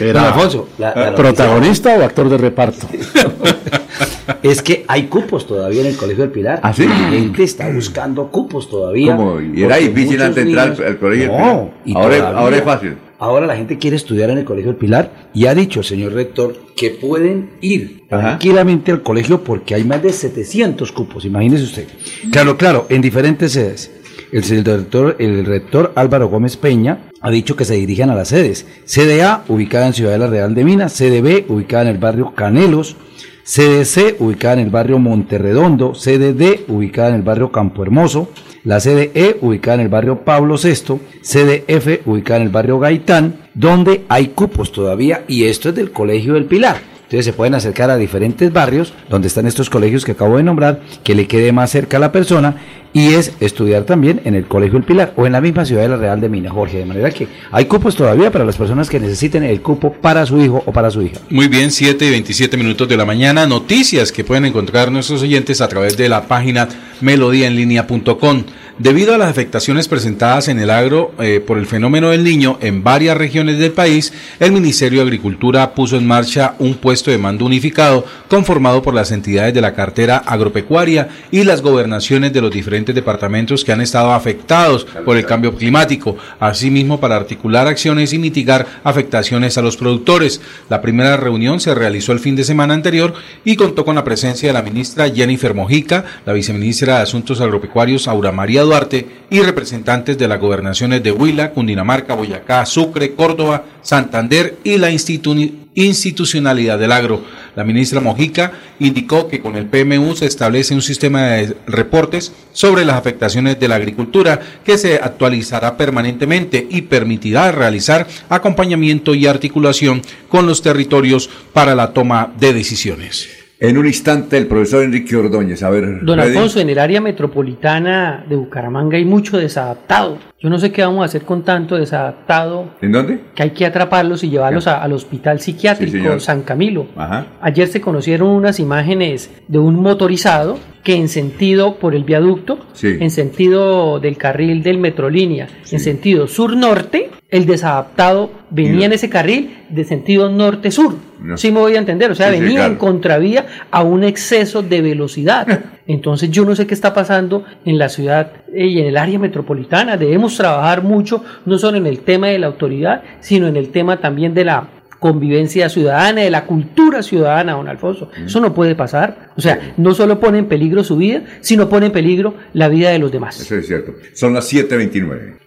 Era- 0.00 0.12
Don 0.20 0.32
Alfonso, 0.32 0.68
la- 0.78 0.88
la 0.88 0.94
noticia 0.94 1.14
¿Protagonista 1.16 1.96
o 1.98 2.02
actor 2.02 2.28
de 2.28 2.38
reparto? 2.38 2.86
es 4.42 4.62
que 4.62 4.84
hay 4.88 5.04
cupos 5.04 5.46
todavía 5.46 5.82
en 5.82 5.88
el 5.88 5.96
Colegio 5.96 6.24
del 6.24 6.32
Pilar. 6.32 6.60
¿Ah, 6.62 6.72
sí? 6.72 6.86
La 6.86 6.94
gente 7.10 7.42
está 7.44 7.68
buscando 7.70 8.28
cupos 8.28 8.68
todavía. 8.68 9.16
¿Cómo? 9.16 9.40
¿Y 9.40 9.62
era 9.62 9.76
difícil 9.76 10.20
antes 10.22 10.44
entrar 10.46 10.70
niños- 10.70 10.86
al 10.86 10.98
Colegio 10.98 11.28
del 11.32 11.38
No, 11.38 11.44
Pilar? 11.44 11.70
y 11.84 11.94
Ahora 11.96 12.14
es- 12.14 12.20
todavía- 12.20 12.40
ahora 12.40 12.56
es 12.56 12.62
fácil. 12.64 12.96
Ahora 13.18 13.46
la 13.46 13.54
gente 13.56 13.78
quiere 13.78 13.94
estudiar 13.96 14.30
en 14.30 14.38
el 14.38 14.44
Colegio 14.44 14.72
del 14.72 14.78
Pilar 14.80 15.28
y 15.32 15.46
ha 15.46 15.54
dicho 15.54 15.78
el 15.78 15.86
señor 15.86 16.12
rector 16.12 16.56
que 16.74 16.90
pueden 16.90 17.50
ir 17.60 18.02
Ajá. 18.10 18.20
tranquilamente 18.20 18.90
al 18.90 19.02
colegio 19.02 19.44
porque 19.44 19.76
hay 19.76 19.84
más 19.84 20.02
de 20.02 20.12
700 20.12 20.90
cupos, 20.90 21.24
imagínese 21.24 21.62
usted. 21.62 21.86
Claro, 22.32 22.56
claro, 22.56 22.86
en 22.88 23.00
diferentes 23.00 23.52
sedes. 23.52 23.92
El, 24.32 24.44
señor 24.44 24.64
rector, 24.64 25.16
el 25.18 25.44
rector 25.44 25.92
Álvaro 25.94 26.28
Gómez 26.28 26.56
Peña 26.56 27.10
ha 27.20 27.30
dicho 27.30 27.54
que 27.54 27.66
se 27.66 27.74
dirigen 27.74 28.08
a 28.08 28.14
las 28.14 28.28
sedes. 28.28 28.66
Sede 28.86 29.22
A, 29.22 29.44
ubicada 29.46 29.86
en 29.86 29.92
Ciudadela 29.92 30.26
Real 30.26 30.54
de 30.54 30.64
Minas, 30.64 30.94
sede 30.94 31.20
B, 31.20 31.44
ubicada 31.50 31.82
en 31.82 31.88
el 31.88 31.98
barrio 31.98 32.34
Canelos, 32.34 32.96
sede 33.44 33.84
C, 33.84 34.16
ubicada 34.20 34.54
en 34.54 34.60
el 34.60 34.70
barrio 34.70 34.98
Monterredondo, 34.98 35.94
sede 35.94 36.32
D, 36.32 36.64
ubicada 36.68 37.10
en 37.10 37.16
el 37.16 37.22
barrio 37.22 37.52
Campo 37.52 37.82
Hermoso, 37.82 38.30
la 38.64 38.80
sede 38.80 39.10
E, 39.14 39.36
ubicada 39.42 39.74
en 39.74 39.80
el 39.82 39.88
barrio 39.88 40.24
Pablo 40.24 40.56
VI, 40.56 40.98
sede 41.20 41.64
F, 41.68 42.00
ubicada 42.06 42.40
en 42.40 42.46
el 42.46 42.52
barrio 42.52 42.78
Gaitán, 42.78 43.36
donde 43.52 44.06
hay 44.08 44.28
cupos 44.28 44.72
todavía, 44.72 45.24
y 45.28 45.44
esto 45.44 45.68
es 45.68 45.74
del 45.74 45.92
Colegio 45.92 46.34
del 46.34 46.46
Pilar. 46.46 46.92
Entonces 47.12 47.26
se 47.26 47.34
pueden 47.34 47.54
acercar 47.54 47.90
a 47.90 47.98
diferentes 47.98 48.50
barrios 48.50 48.94
donde 49.10 49.28
están 49.28 49.46
estos 49.46 49.68
colegios 49.68 50.06
que 50.06 50.12
acabo 50.12 50.38
de 50.38 50.44
nombrar, 50.44 50.80
que 51.04 51.14
le 51.14 51.26
quede 51.26 51.52
más 51.52 51.70
cerca 51.70 51.98
a 51.98 52.00
la 52.00 52.10
persona, 52.10 52.56
y 52.92 53.14
es 53.14 53.32
estudiar 53.40 53.84
también 53.84 54.20
en 54.24 54.34
el 54.34 54.46
Colegio 54.46 54.78
El 54.78 54.84
Pilar 54.84 55.12
o 55.16 55.26
en 55.26 55.32
la 55.32 55.40
misma 55.40 55.64
ciudad 55.64 55.82
de 55.82 55.88
la 55.88 55.96
Real 55.96 56.20
de 56.20 56.28
Minas, 56.28 56.52
Jorge. 56.52 56.78
De 56.78 56.84
manera 56.84 57.10
que 57.10 57.28
hay 57.50 57.64
cupos 57.64 57.96
todavía 57.96 58.30
para 58.30 58.44
las 58.44 58.56
personas 58.56 58.88
que 58.88 59.00
necesiten 59.00 59.42
el 59.42 59.60
cupo 59.62 59.92
para 59.92 60.26
su 60.26 60.40
hijo 60.40 60.62
o 60.66 60.72
para 60.72 60.90
su 60.90 61.02
hija. 61.02 61.20
Muy 61.30 61.48
bien, 61.48 61.70
7 61.70 62.04
y 62.04 62.10
27 62.10 62.56
minutos 62.56 62.88
de 62.88 62.96
la 62.96 63.04
mañana. 63.04 63.46
Noticias 63.46 64.12
que 64.12 64.24
pueden 64.24 64.44
encontrar 64.44 64.92
nuestros 64.92 65.22
oyentes 65.22 65.60
a 65.60 65.68
través 65.68 65.96
de 65.96 66.08
la 66.08 66.26
página 66.26 66.68
melodíaenlínea.com. 67.00 68.44
Debido 68.78 69.14
a 69.14 69.18
las 69.18 69.28
afectaciones 69.28 69.86
presentadas 69.86 70.48
en 70.48 70.58
el 70.58 70.70
agro 70.70 71.12
eh, 71.20 71.40
por 71.46 71.58
el 71.58 71.66
fenómeno 71.66 72.08
del 72.08 72.24
niño 72.24 72.58
en 72.60 72.82
varias 72.82 73.16
regiones 73.16 73.58
del 73.58 73.72
país, 73.72 74.12
el 74.40 74.50
Ministerio 74.50 75.00
de 75.00 75.04
Agricultura 75.04 75.74
puso 75.74 75.96
en 75.96 76.06
marcha 76.06 76.54
un 76.58 76.74
puesto 76.74 77.10
de 77.10 77.18
mando 77.18 77.44
unificado 77.44 78.04
conformado 78.28 78.82
por 78.82 78.94
las 78.94 79.12
entidades 79.12 79.52
de 79.52 79.60
la 79.60 79.74
cartera 79.74 80.16
agropecuaria 80.16 81.10
y 81.30 81.44
las 81.44 81.60
gobernaciones 81.60 82.32
de 82.32 82.40
los 82.40 82.50
diferentes 82.50 82.81
departamentos 82.86 83.64
que 83.64 83.70
han 83.70 83.80
estado 83.80 84.12
afectados 84.12 84.84
por 85.04 85.16
el 85.16 85.24
cambio 85.24 85.54
climático, 85.54 86.16
asimismo 86.40 86.98
para 86.98 87.14
articular 87.14 87.68
acciones 87.68 88.12
y 88.12 88.18
mitigar 88.18 88.66
afectaciones 88.82 89.56
a 89.58 89.62
los 89.62 89.76
productores. 89.76 90.40
La 90.68 90.82
primera 90.82 91.16
reunión 91.16 91.60
se 91.60 91.74
realizó 91.74 92.10
el 92.10 92.18
fin 92.18 92.34
de 92.34 92.42
semana 92.42 92.74
anterior 92.74 93.14
y 93.44 93.54
contó 93.54 93.84
con 93.84 93.94
la 93.94 94.02
presencia 94.02 94.48
de 94.48 94.52
la 94.54 94.62
ministra 94.62 95.08
Jennifer 95.08 95.54
Mojica, 95.54 96.04
la 96.26 96.32
viceministra 96.32 96.96
de 96.96 97.02
Asuntos 97.02 97.40
Agropecuarios 97.40 98.08
Aura 98.08 98.32
María 98.32 98.62
Duarte 98.62 99.06
y 99.30 99.40
representantes 99.40 100.18
de 100.18 100.26
las 100.26 100.40
gobernaciones 100.40 101.02
de 101.02 101.12
Huila, 101.12 101.50
Cundinamarca, 101.52 102.14
Boyacá, 102.14 102.66
Sucre, 102.66 103.12
Córdoba, 103.14 103.64
Santander 103.82 104.56
y 104.64 104.78
la 104.78 104.90
institu- 104.90 105.52
institucionalidad 105.74 106.78
del 106.78 106.92
agro. 106.92 107.22
La 107.54 107.64
ministra 107.64 108.00
Mojica 108.00 108.52
indicó 108.78 109.28
que 109.28 109.40
con 109.40 109.56
el 109.56 109.66
PMU 109.66 110.14
se 110.14 110.26
establece 110.26 110.74
un 110.74 110.82
sistema 110.82 111.22
de 111.22 111.56
reportes 111.66 112.32
sobre 112.52 112.84
las 112.84 112.96
afectaciones 112.96 113.60
de 113.60 113.68
la 113.68 113.74
agricultura 113.74 114.40
que 114.64 114.78
se 114.78 114.96
actualizará 114.96 115.76
permanentemente 115.76 116.66
y 116.70 116.82
permitirá 116.82 117.52
realizar 117.52 118.06
acompañamiento 118.28 119.14
y 119.14 119.26
articulación 119.26 120.02
con 120.28 120.46
los 120.46 120.62
territorios 120.62 121.28
para 121.52 121.74
la 121.74 121.92
toma 121.92 122.32
de 122.38 122.54
decisiones. 122.54 123.41
En 123.64 123.78
un 123.78 123.86
instante, 123.86 124.36
el 124.38 124.48
profesor 124.48 124.82
Enrique 124.82 125.14
Ordóñez. 125.14 125.62
A 125.62 125.70
ver, 125.70 126.04
Don. 126.04 126.18
Alfonso, 126.18 126.58
en 126.58 126.68
el 126.70 126.80
área 126.80 127.00
metropolitana 127.00 128.24
de 128.28 128.34
Bucaramanga 128.34 128.96
hay 128.96 129.04
mucho 129.04 129.38
desadaptado. 129.38 130.18
Yo 130.40 130.50
no 130.50 130.58
sé 130.58 130.72
qué 130.72 130.82
vamos 130.82 131.02
a 131.02 131.04
hacer 131.04 131.22
con 131.22 131.44
tanto 131.44 131.76
desadaptado 131.76 132.70
¿En 132.80 132.90
dónde? 132.90 133.20
que 133.36 133.42
hay 133.44 133.50
que 133.50 133.64
atraparlos 133.64 134.24
y 134.24 134.30
llevarlos 134.30 134.66
a- 134.66 134.82
al 134.82 134.92
hospital 134.92 135.38
Sí, 135.38 135.52
psiquiátrico. 135.52 136.18
San 136.18 136.42
Camilo. 136.42 136.88
Ajá. 136.96 137.26
Ayer 137.40 137.68
se 137.68 137.80
conocieron 137.80 138.30
unas 138.30 138.58
imágenes 138.58 139.30
de 139.46 139.58
un 139.58 139.76
motorizado 139.76 140.58
que 140.82 140.96
en 140.96 141.08
sentido 141.08 141.76
por 141.76 141.94
el 141.94 142.02
viaducto, 142.02 142.58
Sí. 142.72 142.96
en 142.98 143.10
sentido 143.12 144.00
del 144.00 144.16
carril 144.16 144.64
del 144.64 144.78
Metrolínea, 144.78 145.46
en 145.70 145.78
sentido 145.78 146.26
sur-norte, 146.26 147.10
el 147.32 147.46
desadaptado 147.46 148.30
venía 148.50 148.84
en 148.84 148.92
ese 148.92 149.08
carril 149.08 149.56
de 149.70 149.84
sentido 149.84 150.30
norte-sur. 150.30 150.94
No. 151.18 151.38
Sí 151.38 151.50
me 151.50 151.60
voy 151.60 151.74
a 151.76 151.78
entender, 151.78 152.10
o 152.10 152.14
sea, 152.14 152.28
Sí, 152.28 152.36
sí, 152.36 152.42
venía 152.42 152.66
en 152.66 152.76
contravía 152.76 153.46
a 153.70 153.82
un 153.82 154.04
exceso 154.04 154.62
de 154.62 154.82
velocidad. 154.82 155.46
Entonces 155.86 156.30
yo 156.30 156.44
no 156.44 156.54
sé 156.54 156.66
qué 156.66 156.74
está 156.74 156.92
pasando 156.92 157.44
en 157.64 157.78
la 157.78 157.88
ciudad 157.88 158.32
eh, 158.54 158.66
y 158.66 158.80
en 158.80 158.86
el 158.86 158.98
área 158.98 159.18
metropolitana. 159.18 159.96
Debemos 159.96 160.36
trabajar 160.36 160.82
mucho, 160.82 161.24
no 161.46 161.56
solo 161.56 161.78
en 161.78 161.86
el 161.86 162.00
tema 162.00 162.28
de 162.28 162.38
la 162.38 162.48
autoridad, 162.48 163.02
sino 163.20 163.46
en 163.48 163.56
el 163.56 163.70
tema 163.70 163.98
también 163.98 164.34
de 164.34 164.44
la 164.44 164.68
convivencia 164.98 165.70
ciudadana, 165.70 166.20
de 166.20 166.30
la 166.30 166.44
cultura 166.44 167.02
ciudadana, 167.02 167.54
don 167.54 167.66
Alfonso. 167.66 168.10
Mm. 168.16 168.26
Eso 168.26 168.40
no 168.40 168.54
puede 168.54 168.74
pasar. 168.74 169.30
O 169.36 169.40
sea, 169.40 169.72
no 169.78 169.94
solo 169.94 170.20
pone 170.20 170.38
en 170.38 170.46
peligro 170.46 170.84
su 170.84 170.96
vida, 170.96 171.24
sino 171.40 171.68
pone 171.68 171.86
en 171.86 171.92
peligro 171.92 172.34
la 172.52 172.68
vida 172.68 172.90
de 172.90 172.98
los 172.98 173.10
demás. 173.10 173.40
Eso 173.40 173.56
es 173.56 173.66
cierto. 173.66 173.94
Son 174.12 174.34
las 174.34 174.52
7.29. 174.52 175.38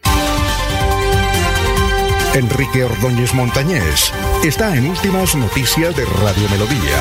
Enrique 2.35 2.83
Ordóñez 2.83 3.33
Montañés 3.33 4.11
está 4.43 4.75
en 4.75 4.87
Últimas 4.87 5.37
Noticias 5.37 5.95
de 5.95 6.03
Radio 6.03 6.49
Melodía. 6.49 6.99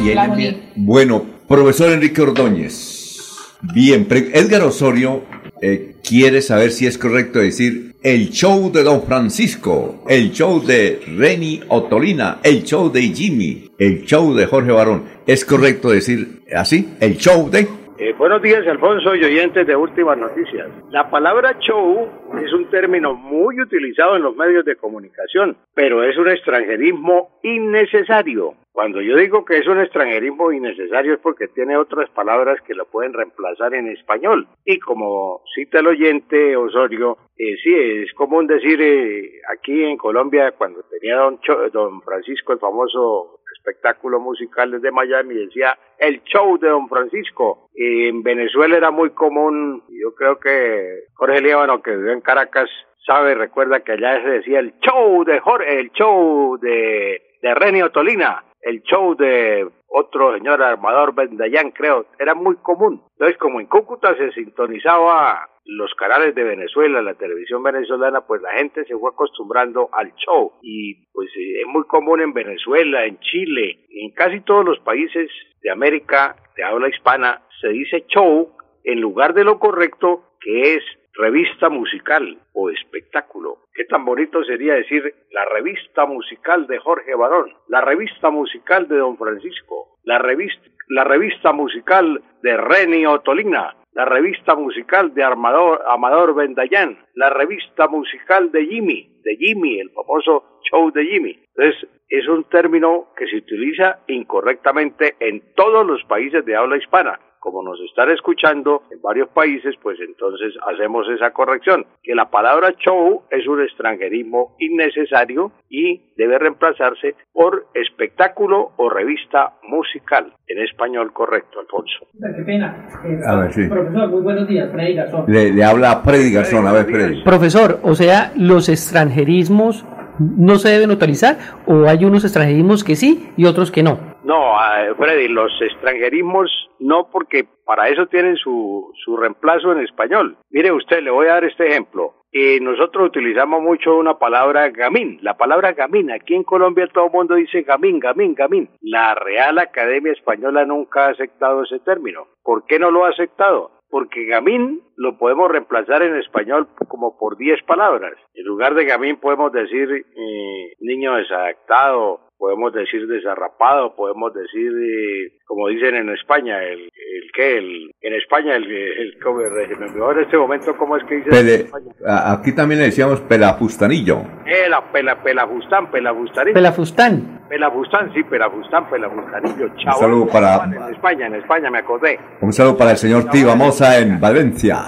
Y 0.00 0.10
él 0.10 0.62
Bueno, 0.76 1.26
profesor 1.48 1.90
Enrique 1.90 2.22
Ordóñez. 2.22 3.30
Bien, 3.74 4.06
Edgar 4.08 4.62
Osorio 4.62 5.24
eh, 5.60 5.96
quiere 6.04 6.40
saber 6.40 6.70
si 6.70 6.86
es 6.86 6.96
correcto 6.98 7.40
decir 7.40 7.96
el 8.00 8.30
show 8.30 8.70
de 8.70 8.84
Don 8.84 9.02
Francisco, 9.02 10.04
el 10.08 10.30
show 10.30 10.64
de 10.64 11.00
Reni 11.16 11.62
Otolina, 11.66 12.38
el 12.44 12.62
show 12.62 12.92
de 12.92 13.02
Jimmy, 13.08 13.72
el 13.76 14.04
show 14.04 14.32
de 14.34 14.46
Jorge 14.46 14.70
Barón. 14.70 15.02
¿Es 15.26 15.44
correcto 15.44 15.90
decir 15.90 16.42
así? 16.54 16.90
El 17.00 17.18
show 17.18 17.50
de... 17.50 17.81
Eh, 18.04 18.14
buenos 18.18 18.42
días, 18.42 18.66
Alfonso 18.66 19.14
y 19.14 19.22
oyentes 19.22 19.64
de 19.64 19.76
Últimas 19.76 20.18
Noticias. 20.18 20.68
La 20.90 21.08
palabra 21.08 21.56
show 21.60 22.08
es 22.44 22.52
un 22.52 22.68
término 22.68 23.14
muy 23.14 23.60
utilizado 23.60 24.16
en 24.16 24.22
los 24.22 24.34
medios 24.34 24.64
de 24.64 24.74
comunicación, 24.74 25.56
pero 25.72 26.02
es 26.02 26.18
un 26.18 26.28
extranjerismo 26.28 27.38
innecesario. 27.44 28.54
Cuando 28.72 29.00
yo 29.00 29.16
digo 29.16 29.44
que 29.44 29.58
es 29.58 29.68
un 29.68 29.78
extranjerismo 29.78 30.50
innecesario 30.50 31.14
es 31.14 31.20
porque 31.20 31.46
tiene 31.46 31.76
otras 31.76 32.10
palabras 32.10 32.60
que 32.66 32.74
lo 32.74 32.86
pueden 32.86 33.12
reemplazar 33.12 33.72
en 33.74 33.86
español. 33.86 34.48
Y 34.64 34.80
como 34.80 35.42
cita 35.54 35.78
el 35.78 35.86
oyente 35.86 36.56
Osorio, 36.56 37.18
eh, 37.38 37.54
sí, 37.62 37.72
es 37.72 38.12
común 38.14 38.48
decir 38.48 38.80
eh, 38.82 39.30
aquí 39.48 39.84
en 39.84 39.96
Colombia, 39.96 40.52
cuando 40.58 40.82
tenía 40.90 41.18
don, 41.18 41.38
Cho- 41.40 41.70
don 41.70 42.02
Francisco, 42.02 42.52
el 42.52 42.58
famoso 42.58 43.38
espectáculo 43.62 44.18
musical 44.20 44.72
desde 44.72 44.90
Miami, 44.90 45.34
decía 45.34 45.78
el 45.98 46.22
show 46.24 46.58
de 46.58 46.68
Don 46.68 46.88
Francisco. 46.88 47.68
Y 47.74 48.08
en 48.08 48.22
Venezuela 48.22 48.76
era 48.76 48.90
muy 48.90 49.10
común, 49.10 49.82
yo 49.88 50.14
creo 50.14 50.38
que 50.38 51.04
Jorge 51.14 51.40
Líbano, 51.40 51.82
que 51.82 51.96
vivió 51.96 52.12
en 52.12 52.20
Caracas, 52.20 52.68
sabe, 53.06 53.34
recuerda 53.34 53.80
que 53.80 53.92
allá 53.92 54.22
se 54.22 54.28
decía 54.28 54.58
el 54.58 54.74
show 54.80 55.24
de 55.24 55.40
Jorge, 55.40 55.80
el 55.80 55.90
show 55.92 56.58
de, 56.58 57.22
de 57.40 57.54
Renio 57.54 57.90
Tolina, 57.90 58.44
el 58.60 58.82
show 58.82 59.16
de 59.16 59.68
otro 59.88 60.34
señor 60.34 60.62
armador 60.62 61.14
Bendayán, 61.14 61.70
creo, 61.70 62.06
era 62.18 62.34
muy 62.34 62.56
común. 62.56 63.02
Entonces, 63.12 63.38
como 63.38 63.60
en 63.60 63.66
Cúcuta 63.66 64.16
se 64.16 64.32
sintonizaba 64.32 65.48
los 65.64 65.94
canales 65.94 66.34
de 66.34 66.44
Venezuela, 66.44 67.02
la 67.02 67.14
televisión 67.14 67.62
venezolana, 67.62 68.22
pues 68.22 68.42
la 68.42 68.52
gente 68.52 68.84
se 68.84 68.96
fue 68.96 69.10
acostumbrando 69.10 69.88
al 69.92 70.12
show. 70.16 70.52
Y 70.62 71.06
pues 71.12 71.28
eh, 71.36 71.60
es 71.60 71.66
muy 71.66 71.84
común 71.84 72.20
en 72.20 72.32
Venezuela, 72.32 73.04
en 73.04 73.18
Chile, 73.20 73.86
en 73.90 74.10
casi 74.12 74.40
todos 74.40 74.64
los 74.64 74.78
países 74.80 75.30
de 75.62 75.70
América 75.70 76.36
de 76.56 76.64
habla 76.64 76.88
hispana, 76.88 77.42
se 77.60 77.68
dice 77.68 78.04
show 78.08 78.56
en 78.84 79.00
lugar 79.00 79.34
de 79.34 79.44
lo 79.44 79.58
correcto 79.58 80.24
que 80.40 80.74
es 80.74 80.82
revista 81.14 81.68
musical 81.68 82.38
o 82.52 82.70
espectáculo. 82.70 83.58
Qué 83.74 83.84
tan 83.84 84.04
bonito 84.04 84.42
sería 84.44 84.74
decir 84.74 85.14
la 85.30 85.44
revista 85.44 86.06
musical 86.06 86.66
de 86.66 86.78
Jorge 86.78 87.14
Barón, 87.14 87.52
la 87.68 87.80
revista 87.80 88.30
musical 88.30 88.88
de 88.88 88.96
Don 88.96 89.16
Francisco, 89.16 89.98
la 90.04 90.18
revista, 90.18 90.62
la 90.88 91.04
revista 91.04 91.52
musical 91.52 92.22
de 92.42 92.56
Reni 92.56 93.06
Otolina, 93.06 93.76
la 93.92 94.04
revista 94.04 94.54
musical 94.54 95.14
de 95.14 95.22
Armador, 95.22 95.82
Amador 95.86 96.34
Bendayán, 96.34 96.98
la 97.14 97.30
revista 97.30 97.88
musical 97.88 98.50
de 98.50 98.66
Jimmy, 98.66 99.20
de 99.22 99.36
Jimmy, 99.36 99.80
el 99.80 99.90
famoso 99.90 100.60
show 100.70 100.90
de 100.90 101.04
Jimmy. 101.04 101.38
Entonces, 101.54 101.88
es 102.08 102.28
un 102.28 102.44
término 102.44 103.08
que 103.16 103.26
se 103.26 103.36
utiliza 103.36 104.00
incorrectamente 104.06 105.16
en 105.20 105.54
todos 105.54 105.86
los 105.86 106.02
países 106.04 106.44
de 106.44 106.56
habla 106.56 106.76
hispana. 106.76 107.20
Como 107.42 107.60
nos 107.64 107.80
están 107.80 108.08
escuchando 108.10 108.84
en 108.92 109.02
varios 109.02 109.28
países, 109.30 109.74
pues 109.82 109.98
entonces 109.98 110.54
hacemos 110.72 111.08
esa 111.08 111.32
corrección, 111.32 111.84
que 112.00 112.14
la 112.14 112.30
palabra 112.30 112.72
show 112.78 113.22
es 113.32 113.48
un 113.48 113.60
extranjerismo 113.60 114.54
innecesario 114.60 115.50
y 115.68 116.00
debe 116.16 116.38
reemplazarse 116.38 117.16
por 117.32 117.66
espectáculo 117.74 118.70
o 118.76 118.88
revista 118.88 119.54
musical, 119.64 120.32
en 120.46 120.62
español 120.62 121.12
correcto, 121.12 121.58
Alfonso. 121.58 122.06
Qué 122.12 122.42
pena. 122.44 122.86
Eh, 123.04 123.18
A 123.26 123.34
ver, 123.40 123.52
sí. 123.52 123.66
Profesor, 123.68 124.08
muy 124.08 124.20
buenos 124.22 124.46
días, 124.46 124.70
Freddy 124.70 124.94
Garzón. 124.94 125.24
Le, 125.26 125.52
le 125.52 125.64
habla 125.64 126.00
Freddy 126.04 126.32
Garzón. 126.32 126.64
A 126.68 126.72
ver, 126.72 126.84
Freddy. 126.86 127.24
Profesor, 127.24 127.80
o 127.82 127.96
sea, 127.96 128.30
los 128.36 128.68
extranjerismos 128.68 129.84
no 130.18 130.56
se 130.56 130.68
deben 130.68 130.90
utilizar 130.90 131.36
o 131.66 131.88
hay 131.88 132.04
unos 132.04 132.24
extranjerismos 132.24 132.84
que 132.84 132.96
sí 132.96 133.30
y 133.36 133.46
otros 133.46 133.70
que 133.70 133.82
no. 133.82 133.98
No, 134.24 134.54
eh, 134.76 134.94
Freddy, 134.96 135.28
los 135.28 135.52
extranjerismos 135.60 136.50
no, 136.78 137.08
porque 137.10 137.46
para 137.64 137.88
eso 137.88 138.06
tienen 138.06 138.36
su, 138.36 138.92
su 139.04 139.16
reemplazo 139.16 139.72
en 139.72 139.80
español. 139.80 140.36
Mire 140.50 140.72
usted, 140.72 141.02
le 141.02 141.10
voy 141.10 141.26
a 141.26 141.34
dar 141.34 141.44
este 141.44 141.68
ejemplo. 141.68 142.14
Eh, 142.34 142.60
nosotros 142.60 143.08
utilizamos 143.08 143.60
mucho 143.60 143.96
una 143.96 144.18
palabra 144.18 144.70
gamín. 144.70 145.18
La 145.20 145.36
palabra 145.36 145.72
gamín, 145.72 146.10
aquí 146.10 146.34
en 146.34 146.44
Colombia 146.44 146.88
todo 146.92 147.06
el 147.06 147.12
mundo 147.12 147.34
dice 147.34 147.62
gamín, 147.62 147.98
gamín, 147.98 148.34
gamín. 148.34 148.70
La 148.80 149.14
Real 149.14 149.58
Academia 149.58 150.12
Española 150.12 150.64
nunca 150.64 151.06
ha 151.06 151.10
aceptado 151.10 151.62
ese 151.64 151.78
término. 151.80 152.26
¿Por 152.42 152.64
qué 152.64 152.78
no 152.78 152.90
lo 152.90 153.04
ha 153.04 153.10
aceptado? 153.10 153.70
Porque 153.92 154.24
gamín 154.24 154.80
lo 154.96 155.18
podemos 155.18 155.50
reemplazar 155.50 156.02
en 156.02 156.16
español 156.16 156.66
como 156.88 157.18
por 157.18 157.36
10 157.36 157.62
palabras. 157.64 158.14
En 158.34 158.46
lugar 158.46 158.74
de 158.74 158.86
gamín 158.86 159.20
podemos 159.20 159.52
decir 159.52 159.86
eh, 159.92 160.72
niño 160.80 161.16
desadaptado, 161.16 162.20
podemos 162.42 162.72
decir 162.72 163.06
desarrapado, 163.06 163.94
podemos 163.94 164.34
decir, 164.34 164.66
eh, 164.72 165.32
como 165.46 165.68
dicen 165.68 165.94
en 165.94 166.08
España, 166.08 166.60
el, 166.60 166.80
el 166.90 167.30
que, 167.32 167.56
el, 167.58 167.92
en 168.00 168.14
España, 168.14 168.56
el, 168.56 168.64
el, 168.64 169.14
olvidó 169.24 170.10
en 170.10 170.18
este 170.24 170.36
momento 170.36 170.76
cómo 170.76 170.96
es 170.96 171.04
que 171.04 171.18
dice 171.18 171.28
en 171.28 171.36
Pele- 171.36 171.54
España. 171.66 171.92
a- 172.04 172.32
aquí 172.32 172.52
también 172.52 172.80
le 172.80 172.86
decíamos 172.86 173.20
pelafustanillo. 173.20 174.22
Eh, 174.44 174.68
la 174.68 174.82
pela, 174.90 175.22
pelafustán, 175.22 175.88
pelafustanillo. 175.92 176.54
Pelafustán. 176.54 177.42
Pelafustán, 177.48 178.12
sí, 178.12 178.24
pelafustán, 178.24 178.90
pelafustanillo, 178.90 179.68
chaval. 179.76 180.00
saludo 180.00 180.26
para- 180.26 180.64
En 180.64 180.94
España, 180.94 181.26
en 181.28 181.34
España, 181.36 181.70
me 181.70 181.78
acordé. 181.78 182.18
Un 182.40 182.52
saludo 182.52 182.76
para 182.76 182.90
el 182.90 182.96
señor 182.96 183.30
Tiba 183.30 183.54
Moza 183.54 184.00
en 184.00 184.18
Valencia. 184.18 184.78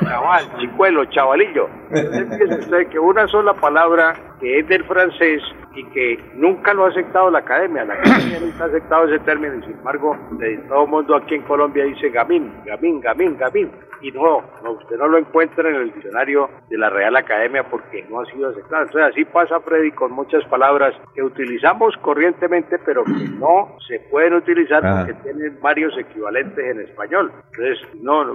Chaval, 0.00 0.44
chicuelo, 0.58 1.04
chavalillo. 1.06 1.68
Entonces, 1.90 2.58
usted 2.60 2.86
que 2.88 2.98
una 2.98 3.26
sola 3.28 3.54
palabra 3.54 4.14
que 4.40 4.58
es 4.60 4.68
del 4.68 4.84
francés 4.84 5.42
y 5.74 5.84
que 5.86 6.18
nunca 6.34 6.74
lo 6.74 6.84
ha 6.84 6.88
aceptado 6.88 7.30
la 7.30 7.38
academia. 7.38 7.84
La 7.84 7.94
academia 7.94 8.40
nunca 8.40 8.64
ha 8.64 8.66
aceptado 8.66 9.04
ese 9.06 9.18
término 9.20 9.54
y 9.56 9.62
sin 9.62 9.72
embargo, 9.72 10.16
de 10.32 10.56
todo 10.68 10.84
el 10.84 10.90
mundo 10.90 11.16
aquí 11.16 11.34
en 11.36 11.42
Colombia 11.42 11.84
dice 11.84 12.10
gamín, 12.10 12.52
gamín, 12.64 13.00
gamín, 13.00 13.36
gamín. 13.38 13.70
Y 14.02 14.10
no, 14.10 14.42
no, 14.64 14.72
usted 14.72 14.96
no 14.98 15.06
lo 15.06 15.16
encuentra 15.16 15.68
en 15.70 15.76
el 15.76 15.92
diccionario 15.94 16.50
de 16.68 16.76
la 16.76 16.90
Real 16.90 17.14
Academia 17.14 17.62
porque 17.70 18.04
no 18.10 18.20
ha 18.20 18.24
sido 18.26 18.50
aceptado. 18.50 18.82
Entonces 18.82 19.12
así 19.12 19.24
pasa, 19.24 19.60
Freddy, 19.60 19.92
con 19.92 20.10
muchas 20.10 20.44
palabras 20.46 20.92
que 21.14 21.22
utilizamos 21.22 21.96
corrientemente, 21.98 22.80
pero 22.84 23.04
que 23.04 23.28
no 23.38 23.76
se 23.86 24.00
pueden 24.10 24.34
utilizar 24.34 24.84
Ah. 24.84 25.04
porque 25.06 25.14
tienen 25.22 25.56
varios 25.62 25.96
equivalentes 25.96 26.64
en 26.64 26.80
español. 26.80 27.30
Entonces, 27.52 27.78
no, 28.02 28.26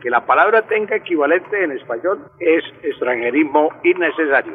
que 0.00 0.10
la 0.10 0.24
palabra 0.24 0.62
tenga 0.62 0.95
equivalente 0.96 1.62
en 1.62 1.72
español 1.72 2.18
es 2.40 2.64
extranjerismo 2.82 3.70
innecesario. 3.84 4.54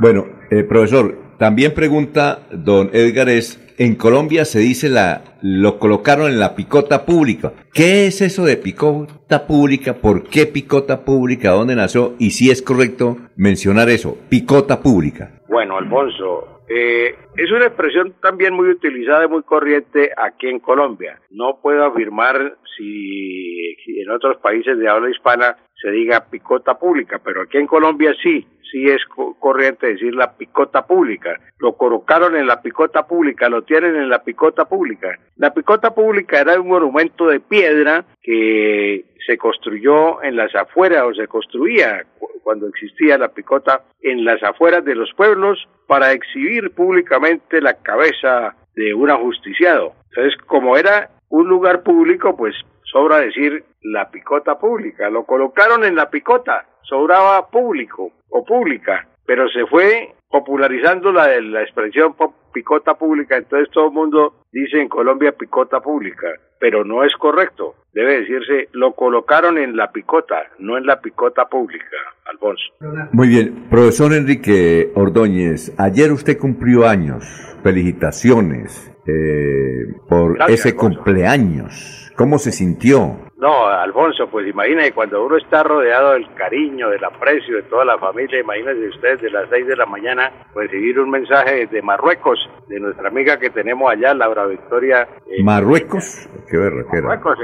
Bueno, 0.00 0.26
eh, 0.50 0.64
profesor, 0.64 1.16
también 1.38 1.72
pregunta 1.72 2.40
don 2.50 2.90
Edgar 2.92 3.28
es, 3.28 3.60
en 3.78 3.96
Colombia 3.96 4.44
se 4.44 4.60
dice 4.60 4.88
la, 4.88 5.22
lo 5.42 5.78
colocaron 5.78 6.30
en 6.30 6.40
la 6.40 6.54
picota 6.54 7.04
pública. 7.04 7.52
¿Qué 7.72 8.06
es 8.06 8.20
eso 8.20 8.44
de 8.44 8.56
picota 8.56 9.46
pública? 9.46 9.94
¿Por 9.94 10.24
qué 10.24 10.46
picota 10.46 11.04
pública? 11.04 11.50
¿Dónde 11.50 11.74
nació? 11.74 12.14
Y 12.18 12.30
si 12.30 12.50
es 12.50 12.62
correcto 12.62 13.16
mencionar 13.36 13.88
eso, 13.88 14.16
picota 14.28 14.80
pública. 14.80 15.32
Bueno, 15.48 15.78
Alfonso, 15.78 16.53
eh, 16.68 17.14
es 17.36 17.50
una 17.50 17.66
expresión 17.66 18.14
también 18.22 18.54
muy 18.54 18.68
utilizada 18.68 19.24
y 19.24 19.28
muy 19.28 19.42
corriente 19.42 20.10
aquí 20.16 20.48
en 20.48 20.60
Colombia. 20.60 21.20
No 21.30 21.58
puedo 21.62 21.84
afirmar 21.84 22.56
si, 22.76 23.76
en 23.86 24.10
otros 24.10 24.36
países 24.38 24.78
de 24.78 24.88
habla 24.88 25.10
hispana 25.10 25.56
se 25.80 25.90
diga 25.90 26.26
picota 26.30 26.78
pública, 26.78 27.20
pero 27.22 27.42
aquí 27.42 27.58
en 27.58 27.66
Colombia 27.66 28.14
sí, 28.22 28.46
sí 28.72 28.88
es 28.88 29.04
co- 29.06 29.36
corriente 29.38 29.88
decir 29.88 30.14
la 30.14 30.36
picota 30.36 30.86
pública. 30.86 31.38
Lo 31.58 31.76
colocaron 31.76 32.36
en 32.36 32.46
la 32.46 32.62
picota 32.62 33.06
pública, 33.06 33.48
lo 33.48 33.62
tienen 33.62 33.94
en 33.96 34.08
la 34.08 34.24
picota 34.24 34.64
pública. 34.66 35.18
La 35.36 35.52
picota 35.52 35.94
pública 35.94 36.40
era 36.40 36.58
un 36.60 36.68
monumento 36.68 37.26
de 37.28 37.40
piedra 37.40 38.04
que 38.22 39.04
se 39.26 39.36
construyó 39.38 40.22
en 40.22 40.36
las 40.36 40.54
afueras 40.54 41.02
o 41.04 41.14
se 41.14 41.26
construía 41.28 42.04
cu- 42.18 42.28
cuando 42.42 42.66
existía 42.68 43.16
la 43.18 43.28
picota 43.28 43.82
en 44.02 44.24
las 44.24 44.42
afueras 44.42 44.84
de 44.84 44.94
los 44.94 45.12
pueblos 45.14 45.66
para 45.86 46.12
exhibir 46.12 46.70
públicamente 46.74 47.60
la 47.60 47.74
cabeza 47.74 48.54
de 48.74 48.94
un 48.94 49.10
ajusticiado. 49.10 49.92
Entonces, 50.10 50.36
como 50.46 50.76
era 50.76 51.10
un 51.30 51.48
lugar 51.48 51.82
público, 51.82 52.36
pues 52.36 52.54
sobra 52.84 53.18
decir 53.18 53.64
la 53.82 54.10
picota 54.10 54.58
pública. 54.58 55.10
Lo 55.10 55.24
colocaron 55.24 55.84
en 55.84 55.96
la 55.96 56.10
picota, 56.10 56.66
sobraba 56.82 57.48
público 57.50 58.12
o 58.30 58.44
pública. 58.44 59.06
pero 59.26 59.48
se 59.48 59.64
fue 59.66 60.13
popularizando 60.28 61.12
la, 61.12 61.40
la 61.40 61.62
expresión 61.62 62.14
picota 62.52 62.94
pública, 62.94 63.36
entonces 63.36 63.70
todo 63.72 63.86
el 63.88 63.92
mundo 63.92 64.42
dice 64.52 64.80
en 64.80 64.88
Colombia 64.88 65.32
picota 65.32 65.80
pública, 65.80 66.28
pero 66.58 66.84
no 66.84 67.04
es 67.04 67.12
correcto. 67.16 67.74
Debe 67.92 68.20
decirse, 68.20 68.68
lo 68.72 68.92
colocaron 68.94 69.58
en 69.58 69.76
la 69.76 69.92
picota, 69.92 70.36
no 70.58 70.76
en 70.76 70.86
la 70.86 71.00
picota 71.00 71.46
pública, 71.46 71.96
Alfonso. 72.24 72.64
Muy 73.12 73.28
bien, 73.28 73.66
profesor 73.70 74.12
Enrique 74.12 74.90
Ordóñez, 74.94 75.72
ayer 75.78 76.10
usted 76.10 76.38
cumplió 76.38 76.86
años. 76.86 77.24
Felicitaciones 77.62 78.92
eh, 79.06 79.86
por 80.08 80.38
ese 80.48 80.74
cumpleaños. 80.74 82.03
¿Cómo 82.16 82.38
se 82.38 82.52
sintió? 82.52 83.16
No, 83.36 83.66
Alfonso, 83.66 84.28
pues 84.30 84.46
imagínese, 84.46 84.92
cuando 84.92 85.26
uno 85.26 85.36
está 85.36 85.62
rodeado 85.64 86.12
del 86.12 86.32
cariño, 86.34 86.88
del 86.88 87.04
aprecio 87.04 87.56
de 87.56 87.62
toda 87.64 87.84
la 87.84 87.98
familia, 87.98 88.40
imagínese 88.40 88.88
usted 88.88 89.20
de 89.20 89.30
las 89.30 89.50
6 89.50 89.66
de 89.66 89.76
la 89.76 89.84
mañana 89.84 90.32
recibir 90.54 90.98
un 91.00 91.10
mensaje 91.10 91.66
de 91.66 91.82
Marruecos, 91.82 92.38
de 92.68 92.80
nuestra 92.80 93.08
amiga 93.08 93.38
que 93.38 93.50
tenemos 93.50 93.92
allá, 93.92 94.14
Laura 94.14 94.46
Victoria. 94.46 95.08
Eh, 95.26 95.42
¿Marruecos? 95.42 96.28
Qué 96.48 96.56
Marruecos, 96.56 97.38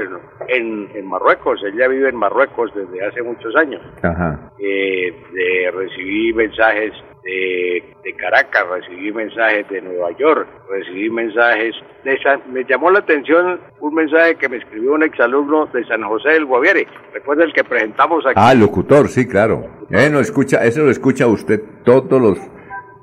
en, 0.47 0.89
en, 0.95 1.07
Marruecos, 1.07 1.61
ella 1.71 1.87
vive 1.87 2.09
en 2.09 2.15
Marruecos 2.15 2.73
desde 2.73 3.05
hace 3.05 3.21
muchos 3.21 3.55
años. 3.55 3.81
Ajá. 4.01 4.51
Eh, 4.57 5.13
de 5.33 5.71
recibir 5.71 6.33
mensajes 6.33 6.93
de, 7.23 7.83
de, 8.03 8.13
Caracas, 8.15 8.67
recibí 8.67 9.11
mensajes 9.11 9.67
de 9.69 9.81
Nueva 9.81 10.11
York, 10.17 10.47
recibí 10.69 11.09
mensajes 11.09 11.75
de 12.03 12.17
me 12.51 12.63
llamó 12.63 12.89
la 12.89 12.99
atención 12.99 13.59
un 13.79 13.93
mensaje 13.93 14.35
que 14.35 14.49
me 14.49 14.57
escribió 14.57 14.93
un 14.93 15.03
exalumno 15.03 15.67
de 15.67 15.85
San 15.85 16.03
José 16.03 16.29
del 16.29 16.45
Guaviare, 16.45 16.87
recuerda 17.13 17.43
el 17.43 17.53
que 17.53 17.63
presentamos 17.63 18.25
aquí. 18.25 18.35
Ah, 18.37 18.53
locutor, 18.53 19.07
sí, 19.07 19.27
claro. 19.27 19.65
Eh, 19.89 20.09
no 20.09 20.19
escucha, 20.19 20.63
eso 20.63 20.83
lo 20.83 20.91
escucha 20.91 21.27
usted 21.27 21.61
todos 21.83 22.21
los 22.21 22.39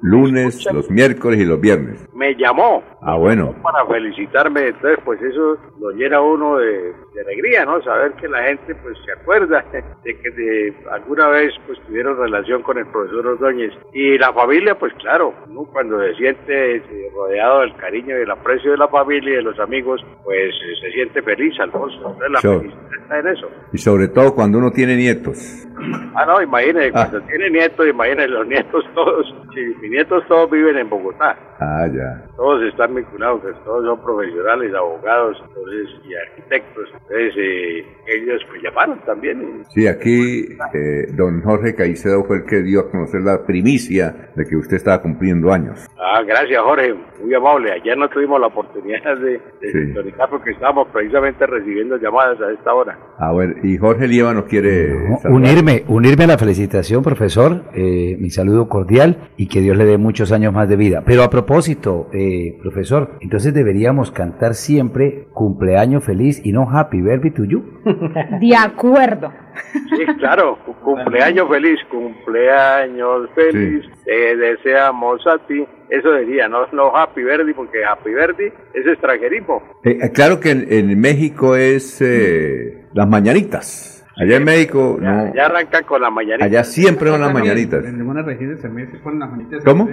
lunes, 0.00 0.66
los 0.72 0.90
miércoles 0.90 1.40
y 1.40 1.44
los 1.44 1.60
viernes. 1.60 2.08
Me 2.14 2.34
llamó. 2.34 2.82
Ah, 3.00 3.16
bueno. 3.16 3.54
Para 3.62 3.86
felicitarme, 3.86 4.68
entonces 4.68 4.98
pues 5.04 5.20
eso 5.22 5.56
lo 5.80 5.90
llena 5.92 6.20
uno 6.20 6.58
de, 6.58 6.94
alegría, 7.20 7.64
¿no? 7.64 7.82
Saber 7.82 8.12
que 8.12 8.28
la 8.28 8.44
gente 8.44 8.74
pues 8.76 8.96
se 9.04 9.12
acuerda 9.12 9.64
de 10.04 10.18
que 10.18 10.30
de 10.30 10.74
alguna 10.92 11.28
vez 11.28 11.52
pues 11.66 11.78
tuvieron 11.86 12.16
relación 12.16 12.62
con 12.62 12.78
el 12.78 12.86
profesor 12.86 13.26
Ordóñez. 13.26 13.72
Y 13.92 14.18
la 14.18 14.32
familia, 14.32 14.78
pues 14.78 14.92
claro, 14.94 15.34
cuando 15.72 16.00
se 16.00 16.14
siente 16.14 16.76
eh, 16.76 17.10
rodeado 17.14 17.60
del 17.60 17.74
cariño 17.76 18.16
y 18.16 18.20
del 18.20 18.30
aprecio 18.30 18.72
de 18.72 18.78
la 18.78 18.88
familia 18.88 19.32
y 19.32 19.36
de 19.36 19.42
los 19.42 19.58
amigos, 19.58 20.04
pues 20.24 20.54
se 20.80 20.90
siente 20.92 21.22
feliz, 21.22 21.58
Alfonso. 21.60 21.96
Entonces 21.96 22.30
la 22.30 22.40
felicidad 22.40 23.02
está 23.02 23.18
en 23.18 23.28
eso. 23.28 23.50
Y 23.72 23.78
sobre 23.78 24.08
todo 24.08 24.34
cuando 24.34 24.58
uno 24.58 24.70
tiene 24.70 24.96
nietos. 24.96 25.66
Ah, 26.14 26.26
no, 26.26 26.42
imagínese, 26.42 26.88
ah. 26.88 27.08
cuando 27.10 27.20
tiene 27.28 27.50
nietos, 27.50 27.86
imagínese 27.88 28.28
los 28.28 28.46
nietos 28.46 28.84
todos, 28.94 29.34
mis 29.54 29.87
nietos 29.88 30.24
todos 30.28 30.50
viven 30.50 30.76
en 30.76 30.88
Bogotá. 30.88 31.36
Ah, 31.60 31.86
ya. 31.92 32.24
Todos 32.36 32.62
están 32.64 32.94
vinculados, 32.94 33.40
pues, 33.42 33.56
todos 33.64 33.84
son 33.84 34.00
profesionales, 34.02 34.72
abogados 34.74 35.36
entonces, 35.48 35.88
y 36.08 36.14
arquitectos. 36.14 36.84
Entonces, 36.92 37.34
eh, 37.36 37.86
ellos 38.06 38.42
me 38.52 38.62
llamaron 38.62 39.00
también. 39.04 39.64
Sí, 39.70 39.86
aquí 39.86 40.46
eh, 40.74 41.06
don 41.16 41.42
Jorge 41.42 41.74
Caicedo 41.74 42.24
fue 42.24 42.38
el 42.38 42.44
que 42.44 42.62
dio 42.62 42.80
a 42.80 42.90
conocer 42.90 43.22
la 43.22 43.44
primicia 43.44 44.30
de 44.36 44.46
que 44.46 44.56
usted 44.56 44.76
estaba 44.76 45.02
cumpliendo 45.02 45.52
años. 45.52 45.86
Ah, 45.98 46.22
gracias 46.22 46.60
Jorge, 46.62 46.94
muy 47.22 47.34
amable. 47.34 47.72
Ayer 47.72 47.96
no 47.96 48.08
tuvimos 48.08 48.40
la 48.40 48.46
oportunidad 48.46 49.16
de, 49.18 49.40
de 49.60 50.14
porque 50.30 50.50
estábamos 50.50 50.88
precisamente 50.92 51.46
recibiendo 51.46 51.96
llamadas 51.96 52.40
a 52.40 52.52
esta 52.52 52.72
hora. 52.72 52.98
A 53.18 53.32
ver, 53.32 53.56
y 53.64 53.76
Jorge 53.78 54.06
Lieva 54.06 54.34
nos 54.34 54.44
quiere... 54.44 54.92
unirme, 55.24 55.84
unirme 55.88 56.24
a 56.24 56.28
la 56.28 56.38
felicitación, 56.38 57.02
profesor. 57.02 57.62
Eh, 57.74 58.16
mi 58.18 58.30
saludo 58.30 58.68
cordial 58.68 59.30
y 59.36 59.48
que 59.48 59.60
Dios 59.60 59.76
le 59.78 59.84
dé 59.84 59.96
muchos 59.98 60.32
años 60.32 60.52
más 60.52 60.68
de 60.68 60.76
vida. 60.76 61.02
Pero 61.06 61.22
a 61.22 61.30
propósito, 61.30 62.08
eh, 62.12 62.58
profesor, 62.60 63.16
entonces 63.20 63.54
deberíamos 63.54 64.10
cantar 64.10 64.54
siempre 64.54 65.28
cumpleaños 65.32 66.04
feliz 66.04 66.44
y 66.44 66.52
no 66.52 66.68
happy 66.70 67.00
birthday 67.00 67.30
to 67.30 67.44
you. 67.44 67.64
De 68.40 68.56
acuerdo. 68.56 69.32
Sí, 69.72 70.04
claro, 70.18 70.58
cumpleaños 70.84 71.48
feliz, 71.48 71.78
cumpleaños 71.90 73.28
feliz, 73.34 73.84
te 74.04 74.36
deseamos 74.36 75.26
a 75.26 75.38
ti. 75.46 75.64
Eso 75.88 76.12
diría, 76.14 76.48
no, 76.48 76.66
no 76.72 76.94
happy 76.94 77.22
birthday, 77.22 77.54
porque 77.54 77.84
happy 77.84 78.10
birthday 78.10 78.52
es 78.74 78.86
extranjerismo. 78.86 79.62
Eh, 79.84 79.98
eh, 80.02 80.12
claro 80.12 80.38
que 80.38 80.50
en, 80.50 81.00
México 81.00 81.56
es 81.56 82.02
las 82.92 83.08
mañanitas. 83.08 83.97
Allá 84.20 84.36
en 84.36 84.44
México, 84.44 84.98
ya, 85.00 85.12
no. 85.12 85.34
Ya 85.34 85.46
arrancan 85.46 85.84
con 85.84 86.02
las 86.02 86.12
mañanitas. 86.12 86.46
Allá 86.46 86.64
siempre 86.64 87.08
son 87.08 87.20
las 87.20 87.32
mañanitas. 87.32 87.84
En 87.84 87.96
algunas 87.96 88.26
regiones 88.26 88.60
también 88.60 88.90
se 88.90 88.98
ponen 88.98 89.20
las 89.20 89.30
mañanitas. 89.30 89.64
¿Cómo? 89.64 89.88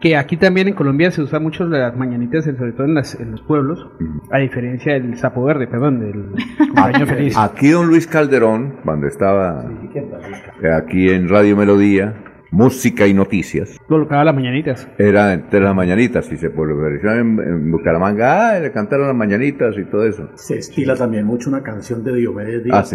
que 0.00 0.16
aquí 0.16 0.36
también 0.36 0.68
en 0.68 0.74
Colombia 0.74 1.10
se 1.12 1.22
usa 1.22 1.38
mucho 1.38 1.64
las 1.64 1.96
mañanitas, 1.96 2.44
sobre 2.44 2.72
todo 2.72 2.86
en, 2.86 2.94
las, 2.94 3.18
en 3.20 3.30
los 3.30 3.42
pueblos, 3.42 3.88
a 4.30 4.38
diferencia 4.38 4.94
del 4.94 5.16
sapo 5.16 5.44
verde, 5.44 5.68
perdón, 5.68 6.00
del 6.00 6.34
año 6.76 7.06
feliz. 7.06 7.36
Aquí 7.38 7.70
don 7.70 7.86
Luis 7.86 8.06
Calderón, 8.06 8.78
cuando 8.84 9.06
estaba 9.06 9.64
aquí 10.78 11.10
en 11.10 11.28
Radio 11.28 11.56
Melodía, 11.56 12.14
música 12.52 13.06
y 13.06 13.14
noticias. 13.14 13.80
Colocaba 13.88 14.24
las 14.24 14.34
mañanitas. 14.34 14.86
Era 14.98 15.32
entre 15.32 15.58
las 15.60 15.74
mañanitas 15.74 16.30
y 16.30 16.36
se 16.36 16.50
popularizó 16.50 17.08
en, 17.08 17.40
en 17.40 17.72
Bucaramanga, 17.72 18.50
ah, 18.50 18.60
le 18.60 18.70
cantaron 18.70 19.06
las 19.06 19.16
mañanitas 19.16 19.76
y 19.76 19.84
todo 19.84 20.06
eso. 20.06 20.28
Se 20.34 20.58
estila 20.58 20.94
también 20.94 21.26
mucho 21.26 21.48
una 21.48 21.62
canción 21.62 22.04
de 22.04 22.14
Diomedes 22.14 22.62
Díaz 22.62 22.94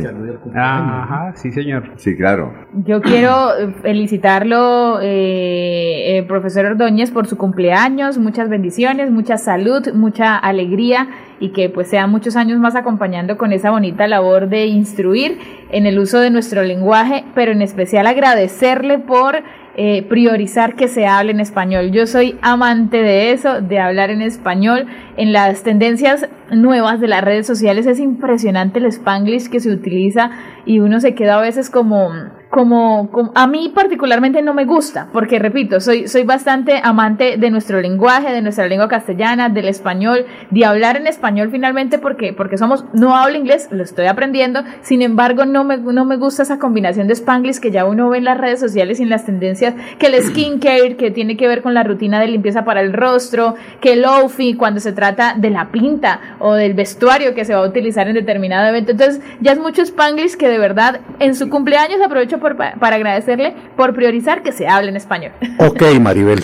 ah, 0.56 1.04
Ajá, 1.04 1.34
sí 1.36 1.52
señor. 1.52 1.92
Sí, 1.98 2.16
claro. 2.16 2.54
Yo 2.86 3.02
quiero 3.02 3.74
felicitarlo, 3.82 5.00
eh, 5.02 6.18
eh, 6.18 6.24
profesor 6.28 6.66
Ordóñez, 6.66 7.10
por 7.10 7.26
su 7.26 7.36
cumpleaños, 7.36 8.20
muchas 8.20 8.50
bendiciones, 8.50 9.10
mucha 9.12 9.38
salud, 9.38 9.92
mucha 9.94 10.38
alegría 10.38 11.08
y 11.40 11.50
que 11.50 11.70
pues 11.70 11.90
sea 11.90 12.08
muchos 12.08 12.36
años 12.36 12.60
más 12.60 12.76
acompañando 12.76 13.38
con 13.38 13.54
esa 13.54 13.72
bonita 13.72 14.08
labor 14.08 14.50
de 14.50 14.66
instruir 14.66 15.40
en 15.72 15.86
el 15.86 16.00
uso 16.00 16.20
de 16.20 16.30
nuestro 16.30 16.64
lenguaje, 16.64 17.24
pero 17.36 17.52
en 17.52 17.62
especial 17.62 18.08
agradecerle 18.08 19.00
por 19.00 19.44
eh, 19.80 20.02
priorizar 20.04 20.76
que 20.76 20.88
se 20.88 21.06
hable 21.06 21.32
en 21.32 21.40
español. 21.40 21.92
Yo 21.92 22.08
soy 22.08 22.38
amante 22.42 23.04
de 23.04 23.32
eso, 23.32 23.62
de 23.62 23.80
hablar 23.80 24.10
en 24.10 24.24
español. 24.24 24.88
En 25.18 25.34
las 25.34 25.62
tendencias 25.62 26.28
nuevas 26.50 27.00
de 27.00 27.08
las 27.08 27.24
redes 27.24 27.46
sociales 27.46 27.86
es 27.86 28.00
impresionante 28.00 28.80
el 28.80 28.86
spanglish 28.86 29.50
que 29.50 29.60
se 29.60 29.70
utiliza 29.70 30.32
y 30.66 30.80
uno 30.80 31.00
se 31.00 31.14
queda 31.14 31.38
a 31.38 31.42
veces 31.42 31.70
como 31.70 32.10
como, 32.50 33.10
a 33.36 33.48
mí 33.48 33.72
particularmente 33.74 34.42
no 34.42 34.54
me 34.54 34.66
gusta, 34.66 35.10
porque 35.12 35.40
repito, 35.40 35.80
soy, 35.80 36.08
soy 36.08 36.24
bastante 36.24 36.80
amante 36.84 37.38
de 37.38 37.50
nuestro 37.50 37.82
lenguaje, 37.82 38.32
de 38.32 38.42
nuestra 38.42 38.68
lengua 38.68 38.88
castellana, 38.88 39.50
del 39.50 39.68
español, 39.68 40.26
de 40.50 40.66
hablar 40.66 40.98
en 40.98 41.08
español 41.08 41.50
finalmente 41.52 42.00
porque, 42.00 42.34
porque 42.34 42.58
somos, 42.58 42.86
no 42.94 43.16
hablo 43.16 43.38
inglés, 43.38 43.68
lo 43.72 43.84
estoy 43.84 44.08
aprendiendo, 44.08 44.64
sin 44.82 45.02
embargo 45.02 45.46
no 45.46 45.64
me, 45.64 45.78
no 45.78 46.06
me 46.06 46.18
gusta 46.18 46.44
esa 46.44 46.58
combinación 46.58 47.08
de 47.08 47.14
spanglish 47.16 47.60
que 47.60 47.72
ya 47.72 47.86
uno 47.86 48.10
ve 48.10 48.20
en 48.20 48.24
las 48.24 48.38
redes 48.38 48.60
sociales 48.60 49.00
y 49.00 49.04
en 49.04 49.10
las 49.10 49.26
tendencias, 49.26 49.76
que 50.00 50.08
el 50.08 50.24
skincare, 50.24 50.96
que 50.96 51.12
tiene 51.12 51.36
que 51.36 51.48
ver 51.48 51.62
con 51.62 51.74
la 51.74 51.84
rutina 51.84 52.20
de 52.20 52.28
limpieza 52.28 52.64
para 52.64 52.82
el 52.82 52.94
rostro, 52.94 53.56
que 53.82 53.94
el 53.94 54.06
outfit 54.06 54.58
cuando 54.58 54.80
se 54.80 54.94
trata 54.94 55.36
de 55.38 55.50
la 55.50 55.70
pinta 55.72 56.38
o 56.40 56.54
del 56.54 56.74
vestuario 56.74 57.36
que 57.36 57.46
se 57.46 57.54
va 57.54 57.64
a 57.64 57.68
utilizar 57.68 58.08
en 58.08 58.16
determinado 58.16 58.68
evento, 58.68 58.92
entonces 58.92 59.22
ya 59.42 59.52
es 59.52 59.60
mucho 59.60 59.82
spanglish 59.82 60.38
que 60.38 60.48
de 60.48 60.58
verdad 60.58 61.02
en 61.20 61.36
su 61.36 61.50
cumpleaños 61.50 62.02
aprovecho 62.02 62.37
para 62.40 62.96
agradecerle 62.96 63.56
por 63.76 63.94
priorizar 63.94 64.44
que 64.44 64.52
se 64.52 64.68
hable 64.68 64.90
en 64.90 64.98
español. 64.98 65.32
Ok, 65.60 65.84
Maribel. 66.02 66.44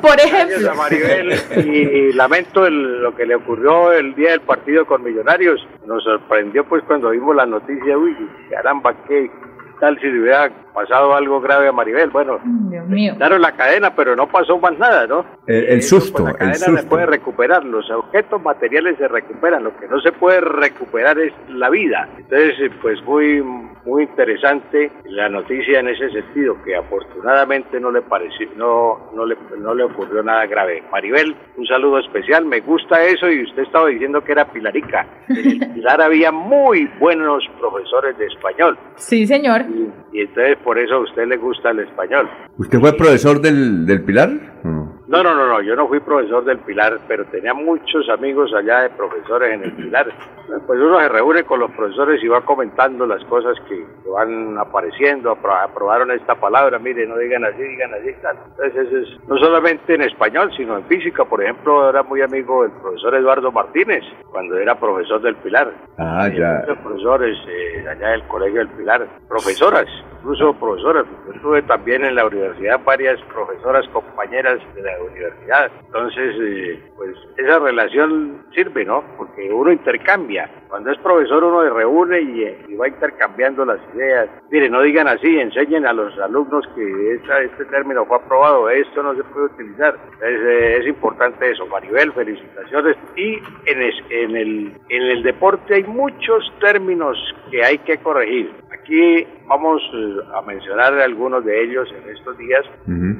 por 0.00 0.20
ejemplo. 0.20 0.74
Maribel 0.74 1.40
y 1.56 2.12
lamento 2.12 2.68
lo 2.68 3.14
que 3.14 3.26
le 3.26 3.36
ocurrió 3.36 3.92
el 3.92 4.14
día 4.14 4.30
del 4.30 4.40
partido 4.40 4.86
con 4.86 5.02
Millonarios. 5.02 5.66
Nos 5.86 6.04
sorprendió 6.04 6.64
pues 6.64 6.82
cuando 6.84 7.10
vimos 7.10 7.34
la 7.36 7.46
noticia, 7.46 7.96
uy, 7.96 8.16
caramba, 8.50 8.94
qué 9.06 9.30
tal 9.80 9.98
si 10.00 10.06
le 10.06 10.20
hubiera 10.20 10.50
pasado 10.78 11.14
algo 11.14 11.40
grave 11.40 11.68
a 11.68 11.72
Maribel. 11.72 12.10
Bueno, 12.10 12.38
Dios 12.44 13.18
daron 13.18 13.42
la 13.42 13.52
cadena, 13.52 13.94
pero 13.94 14.14
no 14.14 14.28
pasó 14.28 14.58
más 14.58 14.78
nada, 14.78 15.06
¿no? 15.06 15.24
El, 15.46 15.82
susto. 15.82 16.24
la 16.24 16.34
cadena 16.34 16.80
se 16.80 16.82
puede 16.84 17.06
recuperar, 17.06 17.64
los 17.64 17.90
objetos 17.90 18.40
materiales 18.42 18.96
se 18.98 19.08
recuperan, 19.08 19.64
lo 19.64 19.76
que 19.76 19.88
no 19.88 20.00
se 20.00 20.12
puede 20.12 20.40
recuperar 20.40 21.18
es 21.18 21.32
la 21.48 21.68
vida. 21.70 22.08
Entonces, 22.16 22.54
eh, 22.60 22.70
pues 22.80 23.02
muy, 23.02 23.42
muy 23.84 24.04
interesante 24.04 24.90
la 25.06 25.28
noticia 25.28 25.80
en 25.80 25.88
ese 25.88 26.10
sentido, 26.10 26.62
que 26.62 26.76
afortunadamente 26.76 27.80
no 27.80 27.90
le 27.90 28.02
pareció, 28.02 28.48
no, 28.56 29.10
no 29.14 29.26
le, 29.26 29.36
no 29.58 29.74
le 29.74 29.84
ocurrió 29.84 30.22
nada 30.22 30.46
grave. 30.46 30.82
Maribel, 30.92 31.34
un 31.56 31.66
saludo 31.66 31.98
especial, 31.98 32.44
me 32.44 32.60
gusta 32.60 33.02
eso 33.02 33.28
y 33.30 33.42
usted 33.42 33.62
estaba 33.62 33.88
diciendo 33.88 34.22
que 34.22 34.32
era 34.32 34.44
Pilarica. 34.44 35.06
En 35.28 35.58
Pilar 35.74 36.00
había 36.02 36.30
muy 36.30 36.88
buenos 37.00 37.44
profesores 37.58 38.16
de 38.18 38.26
español. 38.26 38.78
Sí, 38.96 39.26
señor. 39.26 39.64
Y 40.12 40.20
entonces 40.20 40.56
por 40.64 40.78
eso 40.78 40.94
a 40.94 40.98
usted 41.00 41.26
le 41.26 41.36
gusta 41.36 41.70
el 41.70 41.80
español. 41.80 42.28
¿Usted 42.56 42.78
fue 42.80 42.92
profesor 42.94 43.40
del, 43.40 43.86
del 43.86 44.02
Pilar? 44.02 44.30
No, 45.08 45.22
no, 45.22 45.34
no, 45.34 45.46
no, 45.46 45.62
yo 45.62 45.74
no 45.74 45.88
fui 45.88 46.00
profesor 46.00 46.44
del 46.44 46.58
Pilar, 46.58 46.98
pero 47.08 47.24
tenía 47.26 47.54
muchos 47.54 48.06
amigos 48.10 48.52
allá 48.52 48.82
de 48.82 48.90
profesores 48.90 49.54
en 49.54 49.64
el 49.64 49.72
Pilar. 49.72 50.12
Pues 50.66 50.80
uno 50.80 51.00
se 51.00 51.08
reúne 51.08 51.44
con 51.44 51.60
los 51.60 51.70
profesores 51.70 52.22
y 52.22 52.28
va 52.28 52.42
comentando 52.42 53.06
las 53.06 53.24
cosas 53.24 53.56
que, 53.66 53.86
van 54.10 54.58
apareciendo, 54.58 55.30
aprobaron 55.30 56.10
esta 56.10 56.34
palabra, 56.34 56.78
mire, 56.78 57.06
no 57.06 57.16
digan 57.16 57.44
así, 57.44 57.62
digan 57.62 57.94
así, 57.94 58.12
tal. 58.20 58.36
Entonces, 58.50 58.86
eso 58.86 58.98
es, 58.98 59.28
no 59.28 59.38
solamente 59.38 59.94
en 59.94 60.02
español, 60.02 60.50
sino 60.56 60.76
en 60.76 60.84
física, 60.84 61.24
por 61.24 61.42
ejemplo, 61.42 61.88
era 61.88 62.02
muy 62.02 62.20
amigo 62.20 62.62
del 62.62 62.72
profesor 62.72 63.14
Eduardo 63.14 63.50
Martínez, 63.50 64.04
cuando 64.30 64.58
era 64.58 64.78
profesor 64.78 65.22
del 65.22 65.36
Pilar. 65.36 65.72
Ah, 65.96 66.28
ya. 66.28 66.64
Muchos 66.66 66.78
profesores 66.84 67.38
eh, 67.48 67.88
allá 67.88 68.08
del 68.10 68.22
Colegio 68.24 68.58
del 68.58 68.68
Pilar, 68.68 69.06
profesoras, 69.26 69.86
incluso 70.18 70.52
profesoras. 70.54 71.06
Yo 71.26 71.40
tuve 71.40 71.62
también 71.62 72.04
en 72.04 72.14
la 72.14 72.26
universidad 72.26 72.80
varias 72.84 73.20
profesoras, 73.32 73.86
compañeras 73.88 74.60
de 74.74 74.82
la 74.82 74.97
universidad. 75.02 75.70
Entonces, 75.86 76.34
eh, 76.40 76.82
pues 76.96 77.16
esa 77.36 77.58
relación 77.58 78.44
sirve, 78.54 78.84
¿no? 78.84 79.04
Porque 79.16 79.50
uno 79.52 79.72
intercambia. 79.72 80.50
Cuando 80.68 80.90
es 80.90 80.98
profesor 80.98 81.44
uno 81.44 81.62
se 81.62 81.70
reúne 81.70 82.20
y, 82.20 82.74
va 82.74 82.88
intercambiando 82.88 83.64
las 83.64 83.80
ideas. 83.94 84.28
Mire, 84.50 84.70
no 84.70 84.82
digan 84.82 85.08
así, 85.08 85.38
enseñen 85.38 85.86
a 85.86 85.92
los 85.92 86.16
alumnos 86.18 86.64
que 86.74 87.14
este 87.14 87.64
término 87.66 88.04
fue 88.06 88.16
aprobado, 88.18 88.68
esto 88.70 89.02
no 89.02 89.14
se 89.14 89.24
puede 89.24 89.46
utilizar. 89.46 89.96
Es, 90.20 90.40
eh, 90.40 90.76
es 90.80 90.86
importante 90.86 91.50
eso. 91.50 91.66
Maribel, 91.66 92.12
felicitaciones. 92.12 92.96
Y 93.16 93.34
en, 93.66 93.82
en, 94.10 94.36
el, 94.36 94.72
en 94.88 95.02
el 95.02 95.22
deporte 95.22 95.74
hay 95.74 95.84
muchos 95.84 96.52
términos 96.60 97.18
que 97.50 97.64
hay 97.64 97.78
que 97.78 97.98
corregir. 97.98 98.52
Aquí 98.88 99.26
vamos 99.46 99.82
eh, 99.92 100.16
a 100.34 100.40
mencionar 100.40 100.94
algunos 100.94 101.44
de 101.44 101.62
ellos 101.62 101.86
en 101.92 102.16
estos 102.16 102.38
días 102.38 102.64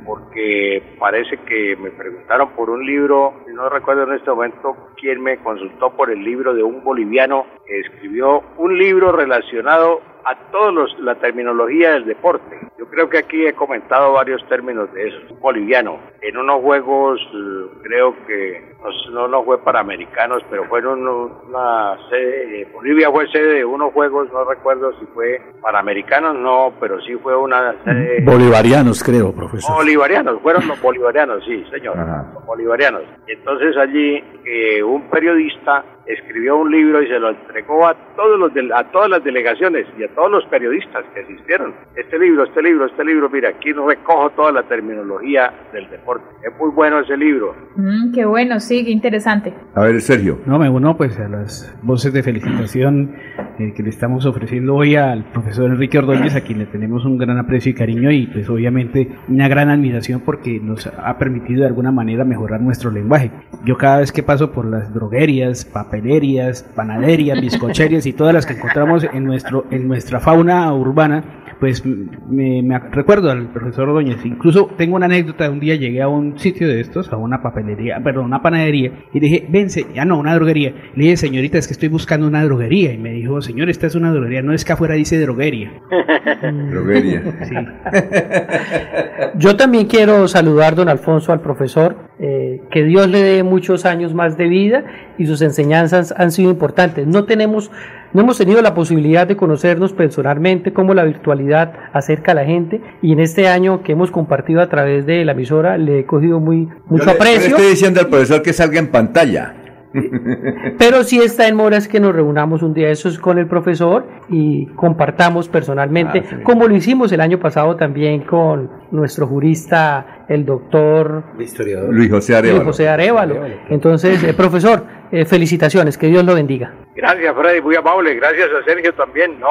porque 0.07 0.83
parece 0.99 1.37
que 1.47 1.77
me 1.77 1.91
preguntaron 1.91 2.49
por 2.57 2.71
un 2.71 2.87
libro, 2.87 3.35
no 3.53 3.69
recuerdo 3.69 4.05
en 4.05 4.15
este 4.15 4.31
momento 4.31 4.75
quién 4.99 5.23
me 5.23 5.37
consultó 5.37 5.91
por 5.95 6.11
el 6.11 6.25
libro 6.25 6.55
de 6.55 6.63
un 6.63 6.83
boliviano 6.83 7.45
que 7.67 7.81
escribió 7.81 8.43
un 8.57 8.79
libro 8.79 9.13
relacionado 9.13 10.01
a 10.29 10.35
todos 10.53 10.95
la 11.01 11.15
terminología 11.15 11.93
del 11.93 12.05
deporte. 12.05 12.61
Yo 12.79 12.87
creo 12.87 13.09
que 13.09 13.19
aquí 13.19 13.47
he 13.47 13.55
comentado 13.55 14.13
varios 14.13 14.47
términos 14.47 14.93
de 14.93 15.09
eso. 15.09 15.35
Boliviano, 15.41 15.99
en 16.21 16.37
unos 16.37 16.61
juegos, 16.61 17.19
eh, 17.33 17.79
creo 17.83 18.15
que 18.27 18.75
no, 19.11 19.27
no 19.27 19.43
fue 19.45 19.59
para 19.65 19.81
americanos, 19.81 20.43
pero 20.51 20.65
fue 20.67 20.87
una 20.87 21.97
sede, 22.11 22.61
eh, 22.61 22.69
Bolivia 22.75 23.11
fue 23.11 23.27
sede 23.29 23.55
de 23.55 23.65
unos 23.65 23.93
juegos, 23.95 24.31
no 24.31 24.45
recuerdo 24.45 24.93
si 25.01 25.07
fue 25.07 25.41
para 25.63 25.79
americanos, 25.79 26.37
no, 26.37 26.75
pero 26.79 27.01
sí 27.01 27.15
fue 27.23 27.35
una 27.35 27.75
sede... 27.85 28.21
Bolivarianos, 28.25 29.03
creo, 29.03 29.33
profesor. 29.33 29.77
Bolivarianos, 29.77 30.41
fueron 30.43 30.69
los 30.69 30.81
bolivarianos, 30.83 31.43
sí, 31.45 31.65
señor, 31.71 31.97
los 32.35 32.45
bolivarianos. 32.45 33.03
Entonces 33.27 33.77
allí 33.79 34.23
eh, 34.45 34.83
un 34.83 35.09
periodista 35.09 35.85
escribió 36.09 36.57
un 36.57 36.71
libro 36.71 37.03
y 37.03 37.07
se 37.07 37.19
lo 37.19 37.31
entregó 37.31 37.87
a 37.87 37.95
todos 38.17 38.39
los 38.39 38.53
a 38.75 38.85
todas 38.91 39.11
las 39.11 39.23
delegaciones 39.23 39.87
y 39.99 40.05
a 40.05 40.09
todos 40.15 40.31
los 40.31 40.45
periodistas 40.47 41.05
que 41.15 41.21
asistieron. 41.21 41.75
Este 41.95 42.19
libro, 42.19 42.45
este 42.45 42.63
libro, 42.63 42.87
este 42.87 43.05
libro, 43.05 43.29
mira, 43.29 43.51
aquí 43.51 43.73
recojo 43.73 44.31
toda 44.31 44.53
la 44.53 44.63
terminología 44.65 45.53
del 45.73 45.89
deporte. 45.91 46.25
Es 46.43 46.59
muy 46.59 46.71
bueno 46.71 47.01
ese 47.01 47.17
libro. 47.17 47.55
Mm, 47.77 48.13
qué 48.13 48.25
bueno, 48.25 48.59
sí, 48.61 48.85
qué 48.85 48.91
interesante. 48.91 49.53
A 49.75 49.83
ver, 49.83 50.01
Sergio. 50.01 50.39
No, 50.47 50.59
me 50.59 50.69
uno 50.69 50.97
pues 50.97 51.19
a 51.19 51.29
las 51.29 51.77
voces 51.83 52.13
de 52.13 52.23
felicitación 52.23 53.15
eh, 53.59 53.73
que 53.75 53.83
le 53.83 53.91
estamos 53.91 54.25
ofreciendo 54.25 54.75
hoy 54.75 54.97
al 54.97 55.25
profesor 55.33 55.71
Enrique 55.71 55.99
Ordóñez, 55.99 56.35
a 56.37 56.43
quien 56.43 56.59
le 56.59 56.67
tenemos 56.67 57.05
un 57.05 57.19
gran 57.19 57.39
aprecio 57.39 57.71
y 57.71 57.75
cariño 57.75 58.11
y 58.11 58.27
pues 58.27 58.49
obviamente 58.49 59.09
una 59.29 59.49
gran 59.49 59.69
admiración 59.69 60.21
porque 60.21 60.61
nos 60.61 60.87
ha 60.87 61.19
permitido 61.19 61.63
de 61.63 61.67
alguna 61.67 61.91
manera 61.91 62.25
mejorar 62.25 62.61
nuestro 62.61 62.91
lenguaje. 62.91 63.31
Yo 63.65 63.77
cada 63.77 63.99
vez 63.99 64.13
que 64.13 64.23
paso 64.23 64.53
por 64.53 64.65
las 64.65 64.93
droguerías, 64.95 65.65
papelerías, 65.65 66.63
panaderías, 66.75 67.41
bizcocherías 67.41 68.07
y 68.07 68.13
todas 68.13 68.35
las 68.35 68.47
que 68.47 68.55
encontramos 68.55 69.05
en, 69.13 69.25
nuestro, 69.25 69.67
en 69.71 69.89
nuestra 69.89 70.21
fauna 70.21 70.73
urbana, 70.73 71.38
pues 71.61 71.85
me, 71.85 72.79
recuerdo 72.91 73.31
al 73.31 73.53
profesor 73.53 73.89
Ordóñez. 73.89 74.25
Incluso 74.25 74.71
tengo 74.77 74.97
una 74.97 75.07
anécdota, 75.07 75.51
un 75.51 75.61
día 75.61 75.75
llegué 75.75 76.03
a 76.03 76.09
un 76.09 76.39
sitio 76.39 76.69
de 76.69 76.81
estos, 76.81 77.13
a 77.13 77.17
una 77.17 77.43
papelería, 77.43 78.01
perdón, 78.03 78.27
una 78.27 78.43
panadería, 78.43 78.93
y 79.13 79.21
dije, 79.21 79.47
vence, 79.49 79.87
ya 79.95 80.05
no, 80.05 80.19
una 80.19 80.35
droguería. 80.35 80.73
Le 80.95 81.05
dije, 81.05 81.17
señorita, 81.17 81.59
es 81.59 81.67
que 81.67 81.73
estoy 81.73 81.89
buscando 81.89 82.27
una 82.27 82.45
droguería. 82.45 82.93
Y 82.93 82.99
me 82.99 83.11
dijo, 83.11 83.41
señor, 83.43 83.69
esta 83.71 83.87
es 83.87 83.95
una 83.95 84.13
droguería, 84.13 84.43
no 84.43 84.53
es 84.53 84.65
que 84.65 84.73
afuera 84.73 84.95
dice 84.95 85.19
droguería. 85.19 85.73
droguería. 86.71 87.23
Sí. 87.43 87.55
Yo 89.39 89.57
también 89.57 89.87
quiero 89.87 90.29
saludar, 90.29 90.75
don 90.75 90.89
Alfonso, 90.89 91.33
al 91.33 91.41
profesor, 91.41 92.09
eh, 92.21 92.63
que 92.71 92.85
Dios 92.85 93.09
le 93.09 93.23
dé 93.23 93.43
muchos 93.43 93.85
años 93.85 94.15
más 94.15 94.37
de 94.37 94.49
vida 94.49 94.85
y 95.19 95.27
sus 95.27 95.43
enseñanzas 95.43 96.15
han 96.17 96.31
sido 96.33 96.51
importantes. 96.51 97.07
No 97.07 97.25
tenemos 97.25 97.71
no 98.13 98.23
hemos 98.23 98.39
tenido 98.39 98.63
la 98.63 98.75
posibilidad 98.75 99.27
de 99.27 99.37
conocernos 99.37 99.93
personalmente, 99.93 100.73
cómo 100.73 100.95
la 100.95 101.05
virtualidad 101.05 101.73
acerca 101.93 102.33
a 102.33 102.35
la 102.35 102.45
gente 102.45 102.81
y 103.03 103.13
en 103.13 103.21
este 103.21 103.49
año 103.49 103.83
que 103.83 103.93
hemos 103.93 104.11
compartido 104.11 104.61
a 104.61 104.69
través 104.69 105.07
de 105.07 105.25
la 105.25 105.33
emisora 105.33 105.77
le 105.79 106.01
he 106.01 106.07
cogido 106.07 106.41
muy 106.41 106.69
mucho 106.87 107.11
aprecio. 107.11 107.57
estoy 107.57 107.71
diciendo 107.71 108.01
al 108.01 108.09
profesor 108.09 108.43
que 108.43 108.53
salga 108.53 108.79
en 108.79 108.89
pantalla. 108.89 109.55
Pero 110.79 111.03
sí 111.03 111.19
está 111.21 111.49
en 111.49 111.57
moras 111.57 111.89
que 111.89 112.01
nos 112.01 112.15
reunamos 112.15 112.63
un 112.63 112.75
día 112.75 112.91
esos 112.91 113.19
con 113.19 113.39
el 113.39 113.47
profesor 113.47 114.07
y 114.29 114.67
compartamos 114.75 115.49
personalmente, 115.49 116.25
ah, 116.31 116.37
como 116.43 116.69
lo 116.69 116.75
hicimos 116.75 117.11
el 117.13 117.21
año 117.21 117.39
pasado 117.39 117.77
también 117.77 118.23
con 118.23 118.71
nuestro 118.91 119.27
jurista, 119.27 120.25
el 120.29 120.45
doctor 120.45 121.25
Luis 121.37 122.11
José 122.11 122.37
Arevalo. 122.37 122.65
José 122.65 122.89
Arevalo. 122.89 123.37
Entonces, 123.71 124.23
eh, 124.25 124.35
profesor, 124.35 124.85
eh, 125.11 125.25
felicitaciones, 125.25 125.97
que 125.97 126.09
Dios 126.09 126.25
lo 126.25 126.35
bendiga. 126.35 126.73
Gracias, 126.95 127.35
Freddy, 127.35 127.61
muy 127.63 127.77
amable. 127.77 128.15
Gracias 128.15 128.49
a 128.51 128.65
Sergio 128.65 128.93
también. 128.95 129.39
No, 129.41 129.49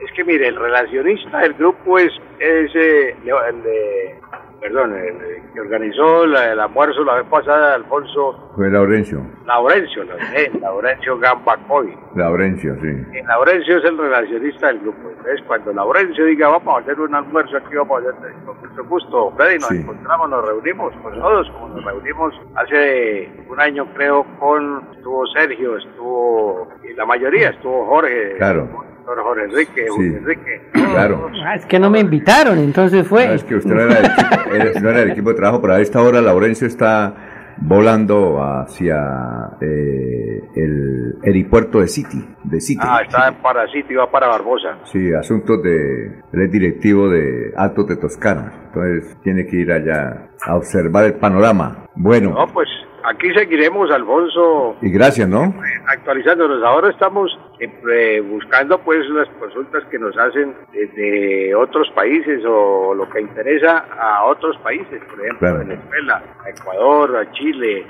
es 0.00 0.12
que 0.12 0.24
mire, 0.24 0.48
el 0.48 0.56
relacionista 0.56 1.38
del 1.38 1.54
grupo 1.54 1.98
es, 1.98 2.12
ese 2.38 3.08
eh, 3.08 3.16
el 3.48 3.62
de 3.62 4.20
perdón, 4.62 4.96
el, 4.96 5.52
que 5.52 5.60
organizó 5.60 6.24
el 6.24 6.60
almuerzo 6.60 7.02
la 7.04 7.16
vez 7.16 7.26
pasada, 7.26 7.74
Alfonso. 7.74 8.52
Fue 8.54 8.70
Laurencio. 8.70 9.20
Laurencio, 9.44 10.04
lo 10.04 10.16
dije, 10.16 10.52
Laurencio 10.60 11.18
Gambacoy. 11.18 11.98
Laurencio, 12.14 12.76
sí. 12.80 12.88
Y 13.12 13.22
Laurencio 13.26 13.78
es 13.78 13.84
el 13.84 13.98
relacionista 13.98 14.68
del 14.68 14.78
grupo. 14.78 15.10
Entonces, 15.10 15.42
cuando 15.48 15.72
Laurencio 15.72 16.24
diga, 16.26 16.48
vamos 16.48 16.76
a 16.76 16.78
hacer 16.78 17.00
un 17.00 17.12
almuerzo 17.12 17.56
aquí, 17.56 17.74
vamos 17.74 18.04
a 18.04 18.10
hacer, 18.10 18.32
con 18.46 18.56
mucho 18.60 18.84
gusto, 18.84 19.32
Freddy, 19.36 19.58
nos 19.58 19.70
encontramos, 19.72 20.30
nos 20.30 20.46
reunimos, 20.46 20.94
pues 21.02 21.14
todos, 21.16 21.50
como 21.50 21.68
nos 21.68 21.84
reunimos 21.84 22.34
hace 22.54 23.30
un 23.48 23.60
año, 23.60 23.86
creo, 23.94 24.24
con, 24.38 24.88
estuvo 24.96 25.26
Sergio, 25.26 25.76
estuvo, 25.76 26.68
y 26.84 26.94
la 26.94 27.04
mayoría, 27.04 27.50
estuvo 27.50 27.84
Jorge. 27.86 28.36
Claro 28.36 28.91
Jorge 29.04 29.44
Enrique, 29.44 29.86
Enrique. 29.86 30.70
Claro. 30.72 31.30
Ah, 31.44 31.54
es 31.54 31.66
que 31.66 31.78
no 31.78 31.90
me 31.90 32.00
invitaron, 32.00 32.58
entonces 32.58 33.06
fue. 33.06 33.34
es 33.34 33.44
que 33.44 33.56
usted 33.56 33.74
no 33.74 33.80
era, 33.80 33.94
del, 33.94 34.82
no 34.82 34.90
era 34.90 35.12
equipo 35.12 35.30
de 35.30 35.36
trabajo, 35.36 35.60
pero 35.60 35.74
a 35.74 35.80
esta 35.80 36.02
hora 36.02 36.20
Laurencio 36.20 36.66
está 36.66 37.14
volando 37.58 38.42
hacia 38.42 38.96
eh, 39.60 40.40
el 40.54 41.14
aeropuerto 41.24 41.80
de 41.80 41.88
City, 41.88 42.18
de 42.44 42.60
City. 42.60 42.80
Ah, 42.82 43.00
está 43.02 43.32
para 43.42 43.66
City, 43.68 43.94
va 43.94 44.10
para 44.10 44.28
Barbosa. 44.28 44.78
Sí, 44.84 45.12
asuntos 45.12 45.62
de, 45.62 46.06
él 46.32 46.42
es 46.42 46.50
directivo 46.50 47.08
de 47.08 47.52
Altos 47.56 47.86
de 47.88 47.96
Toscana, 47.96 48.52
entonces 48.66 49.16
tiene 49.22 49.46
que 49.46 49.56
ir 49.56 49.72
allá 49.72 50.30
a 50.46 50.56
observar 50.56 51.04
el 51.04 51.14
panorama. 51.14 51.86
Bueno. 51.94 52.30
No, 52.30 52.46
pues 52.52 52.68
aquí 53.04 53.32
seguiremos, 53.34 53.90
Alfonso. 53.90 54.76
Y 54.82 54.90
gracias, 54.90 55.28
¿no? 55.28 55.54
Actualizándonos. 55.86 56.62
Ahora 56.64 56.90
estamos 56.90 57.30
eh, 57.62 58.20
buscando 58.20 58.78
pues 58.78 59.08
las 59.10 59.28
consultas 59.38 59.84
que 59.90 59.98
nos 59.98 60.16
hacen 60.16 60.54
de 60.72 61.54
otros 61.54 61.88
países 61.94 62.42
o 62.46 62.94
lo 62.94 63.08
que 63.08 63.20
interesa 63.20 63.84
a 63.98 64.24
otros 64.24 64.56
países, 64.58 65.00
por 65.08 65.20
ejemplo, 65.20 65.48
a 65.48 65.52
Venezuela, 65.52 66.22
a 66.44 66.50
Ecuador, 66.50 67.16
a 67.16 67.32
Chile, 67.32 67.86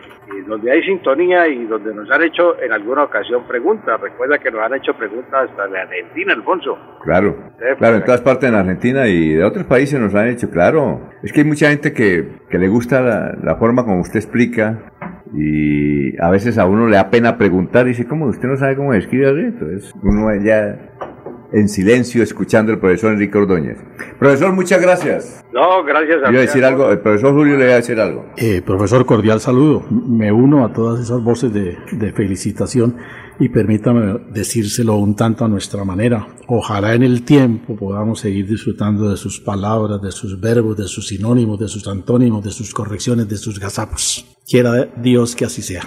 donde 0.47 0.71
hay 0.71 0.83
sintonía 0.83 1.49
y 1.49 1.65
donde 1.65 1.95
nos 1.95 2.11
han 2.11 2.23
hecho 2.23 2.61
en 2.61 2.73
alguna 2.73 3.05
ocasión 3.05 3.47
preguntas. 3.47 4.01
Recuerda 4.01 4.39
que 4.39 4.51
nos 4.51 4.61
han 4.61 4.75
hecho 4.75 4.95
preguntas 4.95 5.51
hasta 5.51 5.67
de 5.69 5.81
Argentina, 5.81 6.33
Alfonso. 6.35 6.79
Claro, 7.05 7.37
claro, 7.79 7.97
en 7.97 8.05
todas 8.05 8.21
partes 8.21 8.51
de 8.51 8.57
Argentina 8.57 9.07
y 9.09 9.35
de 9.35 9.45
otros 9.45 9.65
países 9.65 9.99
nos 10.01 10.15
han 10.15 10.29
hecho, 10.29 10.51
claro. 10.51 11.11
Es 11.23 11.33
que 11.33 11.41
hay 11.41 11.47
mucha 11.47 11.69
gente 11.69 11.93
que, 11.93 12.41
que 12.49 12.59
le 12.59 12.69
gusta 12.69 13.01
la, 13.01 13.37
la 13.43 13.57
forma 13.57 13.85
como 13.85 14.01
usted 14.01 14.17
explica 14.17 14.93
y 15.35 16.21
a 16.21 16.31
veces 16.31 16.59
a 16.59 16.67
uno 16.67 16.89
le 16.89 16.97
da 16.97 17.11
pena 17.11 17.39
preguntar 17.39 17.87
y 17.87 17.91
dice, 17.91 18.07
¿cómo 18.07 18.27
usted 18.27 18.49
no 18.49 18.57
sabe 18.57 18.77
cómo 18.77 18.93
escribir? 18.95 19.29
Entonces 19.29 19.93
uno 20.03 20.29
ya 20.45 20.79
en 21.53 21.69
silencio 21.69 22.23
escuchando 22.23 22.73
al 22.73 22.79
profesor 22.79 23.13
Enrique 23.13 23.37
Ordóñez. 23.37 23.79
Profesor, 24.19 24.53
muchas 24.53 24.81
gracias. 24.81 25.45
No, 25.53 25.85
gracias 25.85 26.23
a 26.25 26.31
Iba 26.31 26.39
a 26.39 26.43
decir 26.43 26.65
algo, 26.65 26.91
el 26.91 27.01
profesor 27.01 27.35
Julio 27.35 27.57
le 27.57 27.65
iba 27.65 27.75
a 27.75 27.77
decir 27.77 28.01
algo. 28.01 28.27
Eh, 28.37 28.63
profesor, 28.65 29.05
cordial 29.05 29.41
saludo. 29.41 29.85
Me 29.91 30.33
uno 30.33 30.65
a 30.65 30.73
todas 30.73 31.01
esas 31.01 31.23
voces 31.23 31.53
de, 31.53 31.77
de 31.93 32.13
felicitación 32.13 32.97
y 33.39 33.49
permítame 33.49 34.21
decírselo 34.31 34.97
un 34.97 35.17
tanto 35.17 35.45
a 35.45 35.49
nuestra 35.49 35.85
manera. 35.85 36.27
Ojalá 36.49 36.95
en 36.95 37.03
el 37.03 37.25
tiempo 37.25 37.77
podamos 37.77 38.21
seguir 38.21 38.47
disfrutando 38.47 39.11
de 39.11 39.17
sus 39.17 39.41
palabras, 39.41 40.01
de 40.03 40.13
sus 40.13 40.41
verbos, 40.41 40.77
de 40.77 40.85
sus 40.85 41.09
sinónimos, 41.09 41.59
de 41.59 41.69
sus 41.69 41.87
antónimos, 41.89 42.45
de 42.45 42.51
sus 42.51 42.73
correcciones, 42.73 43.29
de 43.29 43.37
sus 43.37 43.59
gazapos. 43.59 44.27
Quiera 44.49 44.87
Dios 44.97 45.37
que 45.37 45.45
así 45.45 45.63
sea. 45.63 45.83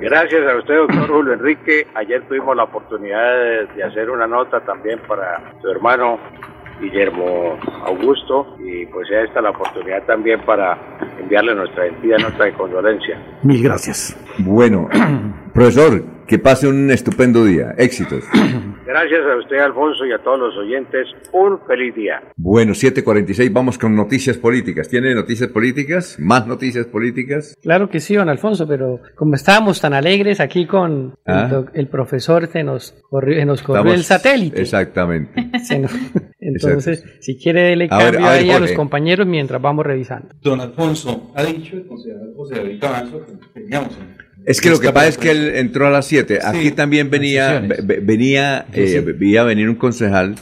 Gracias 0.00 0.40
a 0.50 0.58
usted, 0.58 0.74
doctor 0.74 1.08
Julio 1.08 1.32
Enrique. 1.34 1.86
Ayer 1.94 2.26
tuvimos 2.28 2.56
la 2.56 2.64
oportunidad 2.64 3.34
de, 3.34 3.66
de 3.76 3.84
hacer 3.84 4.10
una 4.10 4.26
nota 4.26 4.60
también 4.64 4.98
para 5.06 5.54
su 5.60 5.68
hermano 5.68 6.18
Guillermo 6.80 7.58
Augusto 7.84 8.56
y 8.58 8.86
pues 8.86 9.08
ya 9.10 9.20
está 9.20 9.40
la 9.40 9.50
oportunidad 9.50 10.02
también 10.04 10.40
para 10.40 10.78
enviarle 11.20 11.54
nuestra 11.54 11.86
entidad 11.86 12.18
nota 12.18 12.44
de 12.44 12.52
condolencia. 12.54 13.20
Mil 13.42 13.62
gracias. 13.62 14.16
Bueno, 14.38 14.88
profesor, 15.52 16.04
que 16.26 16.38
pase 16.38 16.68
un 16.68 16.90
estupendo 16.90 17.44
día. 17.44 17.74
Éxitos. 17.76 18.24
Gracias 18.86 19.20
a 19.24 19.36
usted, 19.38 19.58
Alfonso, 19.58 20.04
y 20.04 20.12
a 20.12 20.18
todos 20.18 20.38
los 20.40 20.56
oyentes. 20.56 21.06
Un 21.32 21.60
feliz 21.66 21.94
día. 21.94 22.22
Bueno, 22.36 22.72
7.46, 22.72 23.52
vamos 23.52 23.78
con 23.78 23.94
noticias 23.94 24.36
políticas. 24.36 24.88
¿Tiene 24.88 25.14
noticias 25.14 25.48
políticas? 25.50 26.16
¿Más 26.18 26.46
noticias 26.48 26.86
políticas? 26.86 27.56
Claro 27.62 27.88
que 27.88 28.00
sí, 28.00 28.14
don 28.16 28.28
Alfonso, 28.28 28.66
pero 28.66 29.00
como 29.14 29.34
estábamos 29.36 29.80
tan 29.80 29.94
alegres 29.94 30.40
aquí 30.40 30.66
con 30.66 31.14
Ah. 31.26 31.48
el, 31.74 31.80
el 31.82 31.88
profesor, 31.88 32.48
se 32.48 32.64
nos 32.64 32.92
corrió, 33.08 33.36
se 33.38 33.44
nos 33.46 33.62
corrió 33.62 33.92
Estamos- 33.92 33.98
el 33.98 34.04
satélite. 34.04 34.60
Exactamente. 34.62 35.50
Se 35.64 35.78
nos- 35.78 35.92
entonces, 36.40 37.04
si 37.20 37.36
quiere, 37.38 37.72
A 37.74 37.76
ver, 37.76 37.88
cambio 37.88 38.26
a 38.26 38.32
ver, 38.32 38.40
ahí 38.40 38.50
a 38.50 38.58
los 38.58 38.72
compañeros 38.72 39.26
mientras 39.26 39.60
vamos 39.62 39.86
revisando. 39.86 40.28
Don 40.42 40.60
Alfonso, 40.60 41.30
ha 41.36 41.44
dicho 41.44 41.76
el 41.76 41.86
concejal 41.86 42.32
José 42.36 42.56
David 42.56 42.80
Cabanzo 42.80 43.24
que 43.24 43.60
teníamos 43.60 43.96
en- 43.98 44.29
Es 44.46 44.60
que 44.60 44.70
lo 44.70 44.80
que 44.80 44.90
pasa 44.92 45.08
es 45.08 45.18
que 45.18 45.30
él 45.30 45.52
entró 45.54 45.86
a 45.86 45.90
las 45.90 46.06
7. 46.06 46.38
Aquí 46.42 46.70
también 46.72 47.10
venía, 47.10 47.60
ve- 47.60 47.78
ve- 47.82 48.00
venía, 48.02 48.66
Sí, 48.72 48.80
eh, 48.80 49.02
sí. 49.04 49.12
veía 49.12 49.42
venir 49.44 49.68
un 49.68 49.76
concejal. 49.76 50.34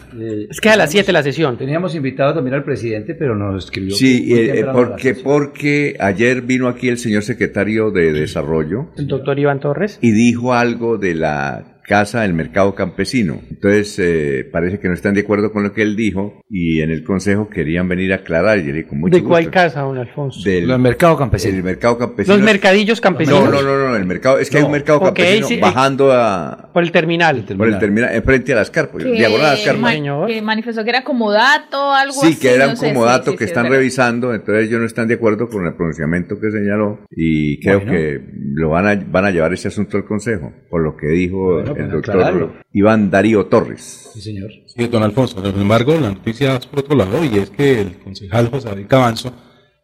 Es 0.51 0.60
que 0.60 0.70
a 0.70 0.77
las 0.77 0.91
7 0.91 1.12
la 1.12 1.23
sesión. 1.23 1.59
Teníamos 1.59 1.94
invitado 1.94 2.35
también 2.35 2.55
al 2.55 2.65
presidente, 2.65 3.15
pero 3.15 3.35
nos 3.35 3.65
escribió. 3.65 3.94
Sí, 3.94 4.33
eh, 4.35 4.60
eh, 4.60 4.67
porque, 4.73 5.15
porque 5.15 5.97
ayer 5.99 6.43
vino 6.43 6.68
aquí 6.68 6.89
el 6.89 6.99
señor 6.99 7.23
secretario 7.23 7.91
de 7.91 8.12
Desarrollo 8.12 8.91
El 8.97 9.07
doctor 9.09 9.39
Iván 9.39 9.60
Torres. 9.60 9.99
y 10.01 10.12
dijo 10.12 10.55
algo 10.55 10.97
de 10.99 11.15
la 11.15 11.65
casa 11.89 12.20
del 12.23 12.34
mercado 12.34 12.75
campesino. 12.75 13.41
Entonces, 13.50 13.99
eh, 13.99 14.49
parece 14.52 14.78
que 14.78 14.86
no 14.89 14.94
están 14.94 15.15
de 15.15 15.23
acuerdo 15.23 15.50
con 15.50 15.62
lo 15.65 15.73
que 15.73 15.83
él 15.83 15.97
dijo 15.97 16.41
y 16.49 16.81
en 16.83 16.91
el 16.91 17.02
consejo 17.02 17.49
querían 17.49 17.89
venir 17.89 18.12
a 18.12 18.17
aclarar. 18.17 18.58
Y 18.58 18.62
yo 18.62 18.67
le 18.68 18.73
dije, 18.75 18.89
con 18.89 19.00
mucho 19.00 19.17
¿De 19.17 19.25
cuál 19.25 19.44
gusto. 19.44 19.55
casa, 19.55 19.81
don 19.81 19.99
Alfonso? 19.99 20.41
Del 20.49 20.68
Los 20.68 20.78
mercado 20.78 21.17
campesino. 21.17 21.57
El 21.57 21.65
mercado 21.65 21.99
campesino. 21.99 22.36
Los 22.36 22.44
mercadillos 22.44 23.00
campesinos. 23.00 23.44
No, 23.44 23.50
no, 23.50 23.62
no, 23.62 23.89
no, 23.89 23.97
el 23.97 24.05
mercado, 24.05 24.39
es 24.39 24.50
que 24.50 24.58
hay 24.58 24.62
un 24.65 24.70
mercado 24.73 24.99
Ok, 24.99 25.05
campesino 25.07 25.49
sí, 25.49 25.57
bajando 25.58 26.12
a, 26.12 26.70
Por 26.73 26.83
el 26.83 26.92
terminal. 26.92 27.44
por 27.57 27.67
el 27.68 27.78
terminal, 27.78 28.15
enfrente 28.15 28.52
a 28.52 28.57
las 28.57 28.70
carpas, 28.70 29.02
diagonal 29.02 29.47
a 29.47 29.50
las 29.55 29.60
carpas. 29.65 29.81
ma- 30.00 30.26
que 30.26 30.42
manifestó 30.42 30.84
que 30.84 30.91
era 30.91 31.02
como 31.02 31.33
dato, 31.33 31.92
algo 31.94 32.23
así. 32.23 32.34
Sí, 32.34 32.39
que 32.41 32.55
era 32.55 32.67
no 32.68 32.75
comodato 32.76 33.25
sí, 33.25 33.31
sí, 33.33 33.36
que 33.39 33.44
sí, 33.44 33.49
están 33.50 33.68
revisando, 33.70 34.34
entonces 34.34 34.68
ellos 34.68 34.81
no 34.81 34.86
están 34.86 35.08
de 35.08 35.15
acuerdo 35.15 35.49
con 35.49 35.67
el 35.67 35.75
pronunciamiento 35.75 36.39
que 36.39 36.50
señaló 36.50 37.00
y 37.10 37.58
creo 37.60 37.78
Bueno. 37.81 37.92
que 37.92 38.20
lo 38.55 38.68
van 38.70 38.86
a, 38.86 38.94
van 39.10 39.25
a 39.25 39.31
llevar 39.31 39.52
ese 39.52 39.68
asunto 39.68 39.97
al 39.97 40.05
Consejo, 40.05 40.52
por 40.68 40.83
lo 40.83 40.97
que 40.97 41.07
dijo 41.08 41.55
Bueno, 41.55 41.75
el 41.85 41.99
aclararlo. 41.99 42.47
doctor 42.47 42.65
Iván 42.73 43.11
Darío 43.11 43.47
Torres. 43.47 44.11
Sí, 44.15 44.21
señor. 44.21 44.51
Sí, 44.67 44.87
don 44.87 45.03
Alfonso. 45.03 45.43
Sin 45.45 45.61
embargo, 45.61 45.95
la 46.01 46.11
noticia 46.11 46.57
es 46.57 46.67
por 46.67 46.81
otro 46.81 46.97
lado 46.97 47.25
y 47.25 47.39
es 47.39 47.51
que 47.51 47.81
el 47.81 47.99
concejal 47.99 48.49
José 48.51 48.69
David 48.69 48.87
Cabanzo 48.89 49.33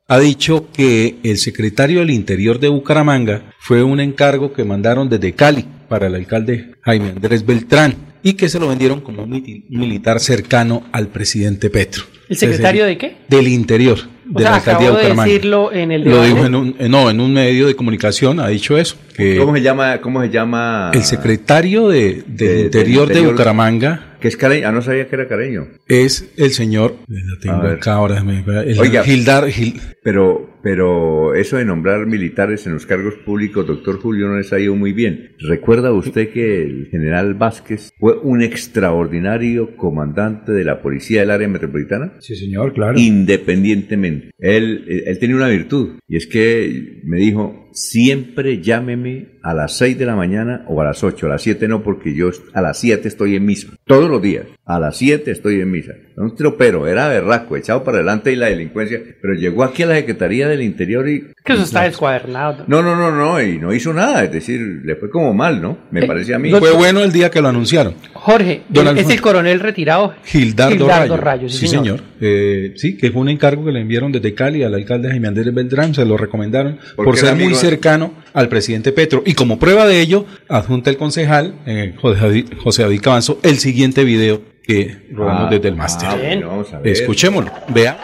ha 0.07 0.19
dicho 0.19 0.69
que 0.73 1.17
el 1.23 1.39
secretario 1.39 2.01
del 2.01 2.11
Interior 2.11 2.61
de 2.61 2.69
Bucaramanga 2.69 3.53
fue 3.59 3.83
un 3.83 4.01
encargo 4.01 4.53
que 4.53 4.65
mandaron 4.65 5.09
desde 5.09 5.33
Cali 5.33 5.65
para 5.89 6.09
el 6.09 6.15
alcalde 6.15 6.75
Jaime 6.83 7.11
Andrés 7.11 7.45
Beltrán 7.47 7.95
y 8.23 8.35
que 8.35 8.49
se 8.49 8.59
lo 8.59 8.69
vendieron 8.69 9.01
como 9.01 9.23
un 9.23 9.43
militar 9.71 10.21
cercano 10.21 10.85
al 10.93 11.09
presidente 11.09 11.71
Petro. 11.71 12.05
¿El 12.29 12.37
secretario 12.37 12.87
de 12.87 12.97
qué? 12.97 13.17
Del 13.29 13.49
Interior, 13.49 13.99
O 13.99 14.39
de 14.39 14.43
sea, 14.43 14.51
la 14.53 14.57
alcaldía 14.57 14.89
acabo 14.89 14.97
de 14.99 15.03
de 15.05 15.11
Bucaramanga. 15.11 15.25
decirlo 15.33 15.73
en 15.73 15.93
el 15.93 16.05
Lo 16.05 16.23
dijo 16.25 16.45
en 16.47 16.55
un, 16.55 16.77
no, 16.89 17.11
en 17.11 17.21
un 17.21 17.33
medio 17.35 17.67
de 17.67 17.77
comunicación, 17.77 18.41
ha 18.41 18.49
dicho 18.49 18.79
eso. 18.79 18.97
Que 19.17 19.37
¿Cómo 19.37 19.55
se 19.55 19.63
llama? 19.63 20.01
¿Cómo 20.01 20.21
se 20.23 20.29
llama? 20.31 20.91
el 20.93 21.03
secretario 21.03 21.89
de, 21.89 22.23
del 22.27 22.37
de- 22.37 22.61
Interior 22.63 23.07
de 23.09 23.15
Interior- 23.15 23.33
Bucaramanga 23.33 24.17
Que 24.21 24.29
es 24.29 24.37
careño, 24.37 24.67
ah, 24.69 24.73
no 24.73 24.81
sabía 24.83 25.07
que 25.07 25.15
era 25.17 25.29
careño. 25.29 25.69
es 25.87 26.33
el 26.37 26.51
señor, 26.51 26.97
la 27.09 27.39
tengo 27.41 27.57
acá 27.69 27.93
ahora, 27.95 28.25
el 28.67 28.79
Oiga, 28.79 29.05
Gildar, 29.05 29.45
Gil- 29.51 29.79
pero, 30.03 30.59
pero 30.63 31.35
eso 31.35 31.59
de 31.59 31.65
nombrar 31.67 32.07
militares 32.07 32.67
en 32.67 32.73
los 32.73 32.87
cargos 32.87 33.15
públicos, 33.25 33.67
doctor 33.67 34.01
Julio, 34.01 34.27
no 34.29 34.39
les 34.39 34.51
ha 34.53 34.59
ido 34.59 34.75
muy 34.75 34.93
bien. 34.95 35.33
¿Recuerda 35.39 35.93
usted 35.93 36.31
que 36.33 36.63
el 36.63 36.89
general 36.91 37.35
Vázquez 37.35 37.91
fue 38.01 38.19
un 38.19 38.41
extraordinario 38.43 39.77
comandante 39.77 40.53
de 40.53 40.65
la 40.65 40.81
Policía 40.83 41.21
del 41.21 41.31
Área 41.31 41.49
Metropolitana? 41.49 42.15
Sí, 42.21 42.35
señor, 42.35 42.73
claro. 42.73 42.99
Independientemente. 42.99 44.31
Él, 44.39 44.85
él 45.07 45.19
tenía 45.19 45.37
una 45.37 45.49
virtud, 45.49 45.99
y 46.09 46.17
es 46.17 46.27
que 46.27 47.01
me 47.05 47.19
dijo, 47.19 47.64
siempre 47.75 48.63
llámeme 48.63 49.39
a 49.43 49.53
las 49.53 49.77
6 49.77 49.99
de 49.99 50.07
la 50.07 50.17
mañana 50.17 50.65
o 50.69 50.81
a 50.81 50.85
las 50.85 51.05
8, 51.05 51.27
a 51.27 51.31
las 51.31 51.43
7 51.43 51.69
no, 51.69 51.83
porque 51.83 52.15
yo 52.15 52.31
a 52.55 52.63
las 52.63 52.79
7 52.79 53.07
estoy 53.07 53.37
en 53.37 53.45
misa. 53.45 53.69
Todos 53.85 54.09
los 54.09 54.23
días, 54.23 54.47
a 54.67 54.79
las 54.81 54.97
7 54.97 55.31
estoy 55.31 55.61
en 55.61 55.71
misa. 55.71 55.93
Un 56.17 56.35
tropero, 56.37 56.87
era 56.87 57.09
berraco, 57.09 57.57
echado 57.57 57.83
para 57.85 57.99
adelante 57.99 58.33
y 58.33 58.37
la 58.37 58.47
delincuencia, 58.47 59.01
pero 59.21 59.35
llegó 59.35 59.65
aquí 59.65 59.83
a 59.83 59.87
la 59.87 59.97
Secretaría 59.97 60.47
del 60.49 60.63
Interior 60.63 61.09
y... 61.09 61.25
Que 61.45 61.55
eso 61.55 61.65
está 61.65 61.83
descuadernado. 61.83 62.65
No, 62.69 62.83
no, 62.83 62.95
no, 62.97 63.11
no, 63.11 63.43
y 63.43 63.59
no 63.59 63.75
hizo 63.75 63.93
nada, 63.93 64.23
es 64.25 64.33
decir, 64.33 64.61
le 64.85 64.95
fue 64.97 65.11
como 65.11 65.35
mal, 65.35 65.61
¿no? 65.61 65.77
Me 65.91 66.05
Eh, 66.05 66.07
parece 66.07 66.33
a 66.35 66.39
mí. 66.39 66.51
Fue 66.53 66.71
bueno 66.73 67.03
el 67.03 67.11
día 67.13 67.31
que 67.31 67.43
lo 67.43 67.49
anunciaron. 67.49 67.95
Jorge, 68.15 68.63
Don 68.69 68.97
es 68.97 69.11
el 69.11 69.21
coronel 69.21 69.59
retirado. 69.61 70.15
Gildardo, 70.25 70.77
Gildardo 70.77 71.17
Rayo. 71.17 71.25
Rayo, 71.43 71.49
sí, 71.49 71.67
señor. 71.67 72.01
Eh, 72.21 72.73
sí, 72.77 72.97
que 72.97 73.11
fue 73.11 73.21
un 73.23 73.29
encargo 73.29 73.65
que 73.65 73.73
le 73.73 73.81
enviaron 73.81 74.13
desde 74.13 74.33
Cali 74.35 74.63
al 74.63 74.73
alcalde 74.75 75.11
Jaime 75.11 75.29
Andrés 75.29 75.53
Beltrán, 75.53 75.95
se 75.95 76.05
lo 76.07 76.17
recomendaron 76.17 76.79
Porque 76.97 77.11
por 77.11 77.17
ser 77.19 77.35
era 77.37 77.45
muy 77.45 77.55
cercano 77.55 78.15
al 78.33 78.49
presidente 78.49 78.93
Petro. 78.93 79.23
Y 79.27 79.35
como 79.35 79.59
prueba 79.59 79.87
de 79.87 80.01
ello, 80.01 80.25
adjunta 80.49 80.89
el 80.91 80.97
concejal, 80.97 81.57
eh, 81.67 81.93
José 82.01 82.21
David- 82.21 82.47
José 82.63 82.83
David 82.83 83.01
Cabanzo, 83.03 83.41
el 83.43 83.59
siguiente 83.59 84.05
video 84.05 84.41
que 84.67 85.09
robamos 85.13 85.47
Ah, 85.47 85.51
desde 85.51 85.69
el 85.69 85.77
máster. 85.77 86.09
ah, 86.11 86.17
bueno. 86.17 86.65
Escuchémoslo, 86.85 87.51
vea. 87.69 87.97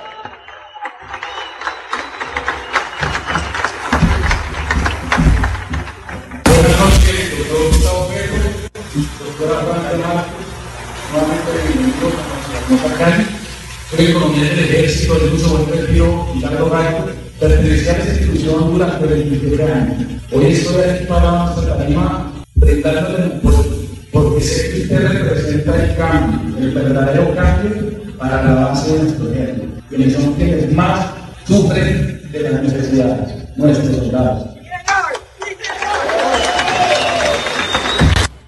Soy 13.90 14.06
el 14.06 14.12
coronel 14.12 14.48
del 14.48 14.58
ejército 14.60 15.14
del 15.18 15.34
uso 15.34 15.58
buen 15.58 15.80
retiro 15.80 16.26
y 16.36 16.40
pertenecía 17.40 17.92
a 17.92 17.96
esa 17.98 18.12
institución 18.12 18.72
durante 18.72 19.06
27 19.06 19.62
años. 19.72 19.96
Hoy 20.32 20.46
estoy 20.46 20.82
aquí 20.82 21.04
para 21.06 21.54
tarima 21.76 22.32
el 22.60 23.32
apoyo, 23.32 23.64
porque 24.12 24.40
sé 24.40 24.70
que 24.72 24.80
usted 24.82 25.08
representa 25.08 25.82
el 25.84 25.96
cambio, 25.96 26.58
el 26.58 26.70
verdadero 26.74 27.34
cambio 27.34 28.00
para 28.18 28.42
la 28.44 28.54
base 28.66 28.92
de 28.92 29.02
nuestro 29.04 29.32
ejército, 29.32 29.66
quienes 29.88 30.12
son 30.14 30.34
quienes 30.34 30.72
más 30.72 31.06
sufren 31.46 32.20
de 32.32 32.40
las 32.50 32.62
necesidades, 32.62 33.34
nuestros 33.56 33.96
soldados. 33.96 34.46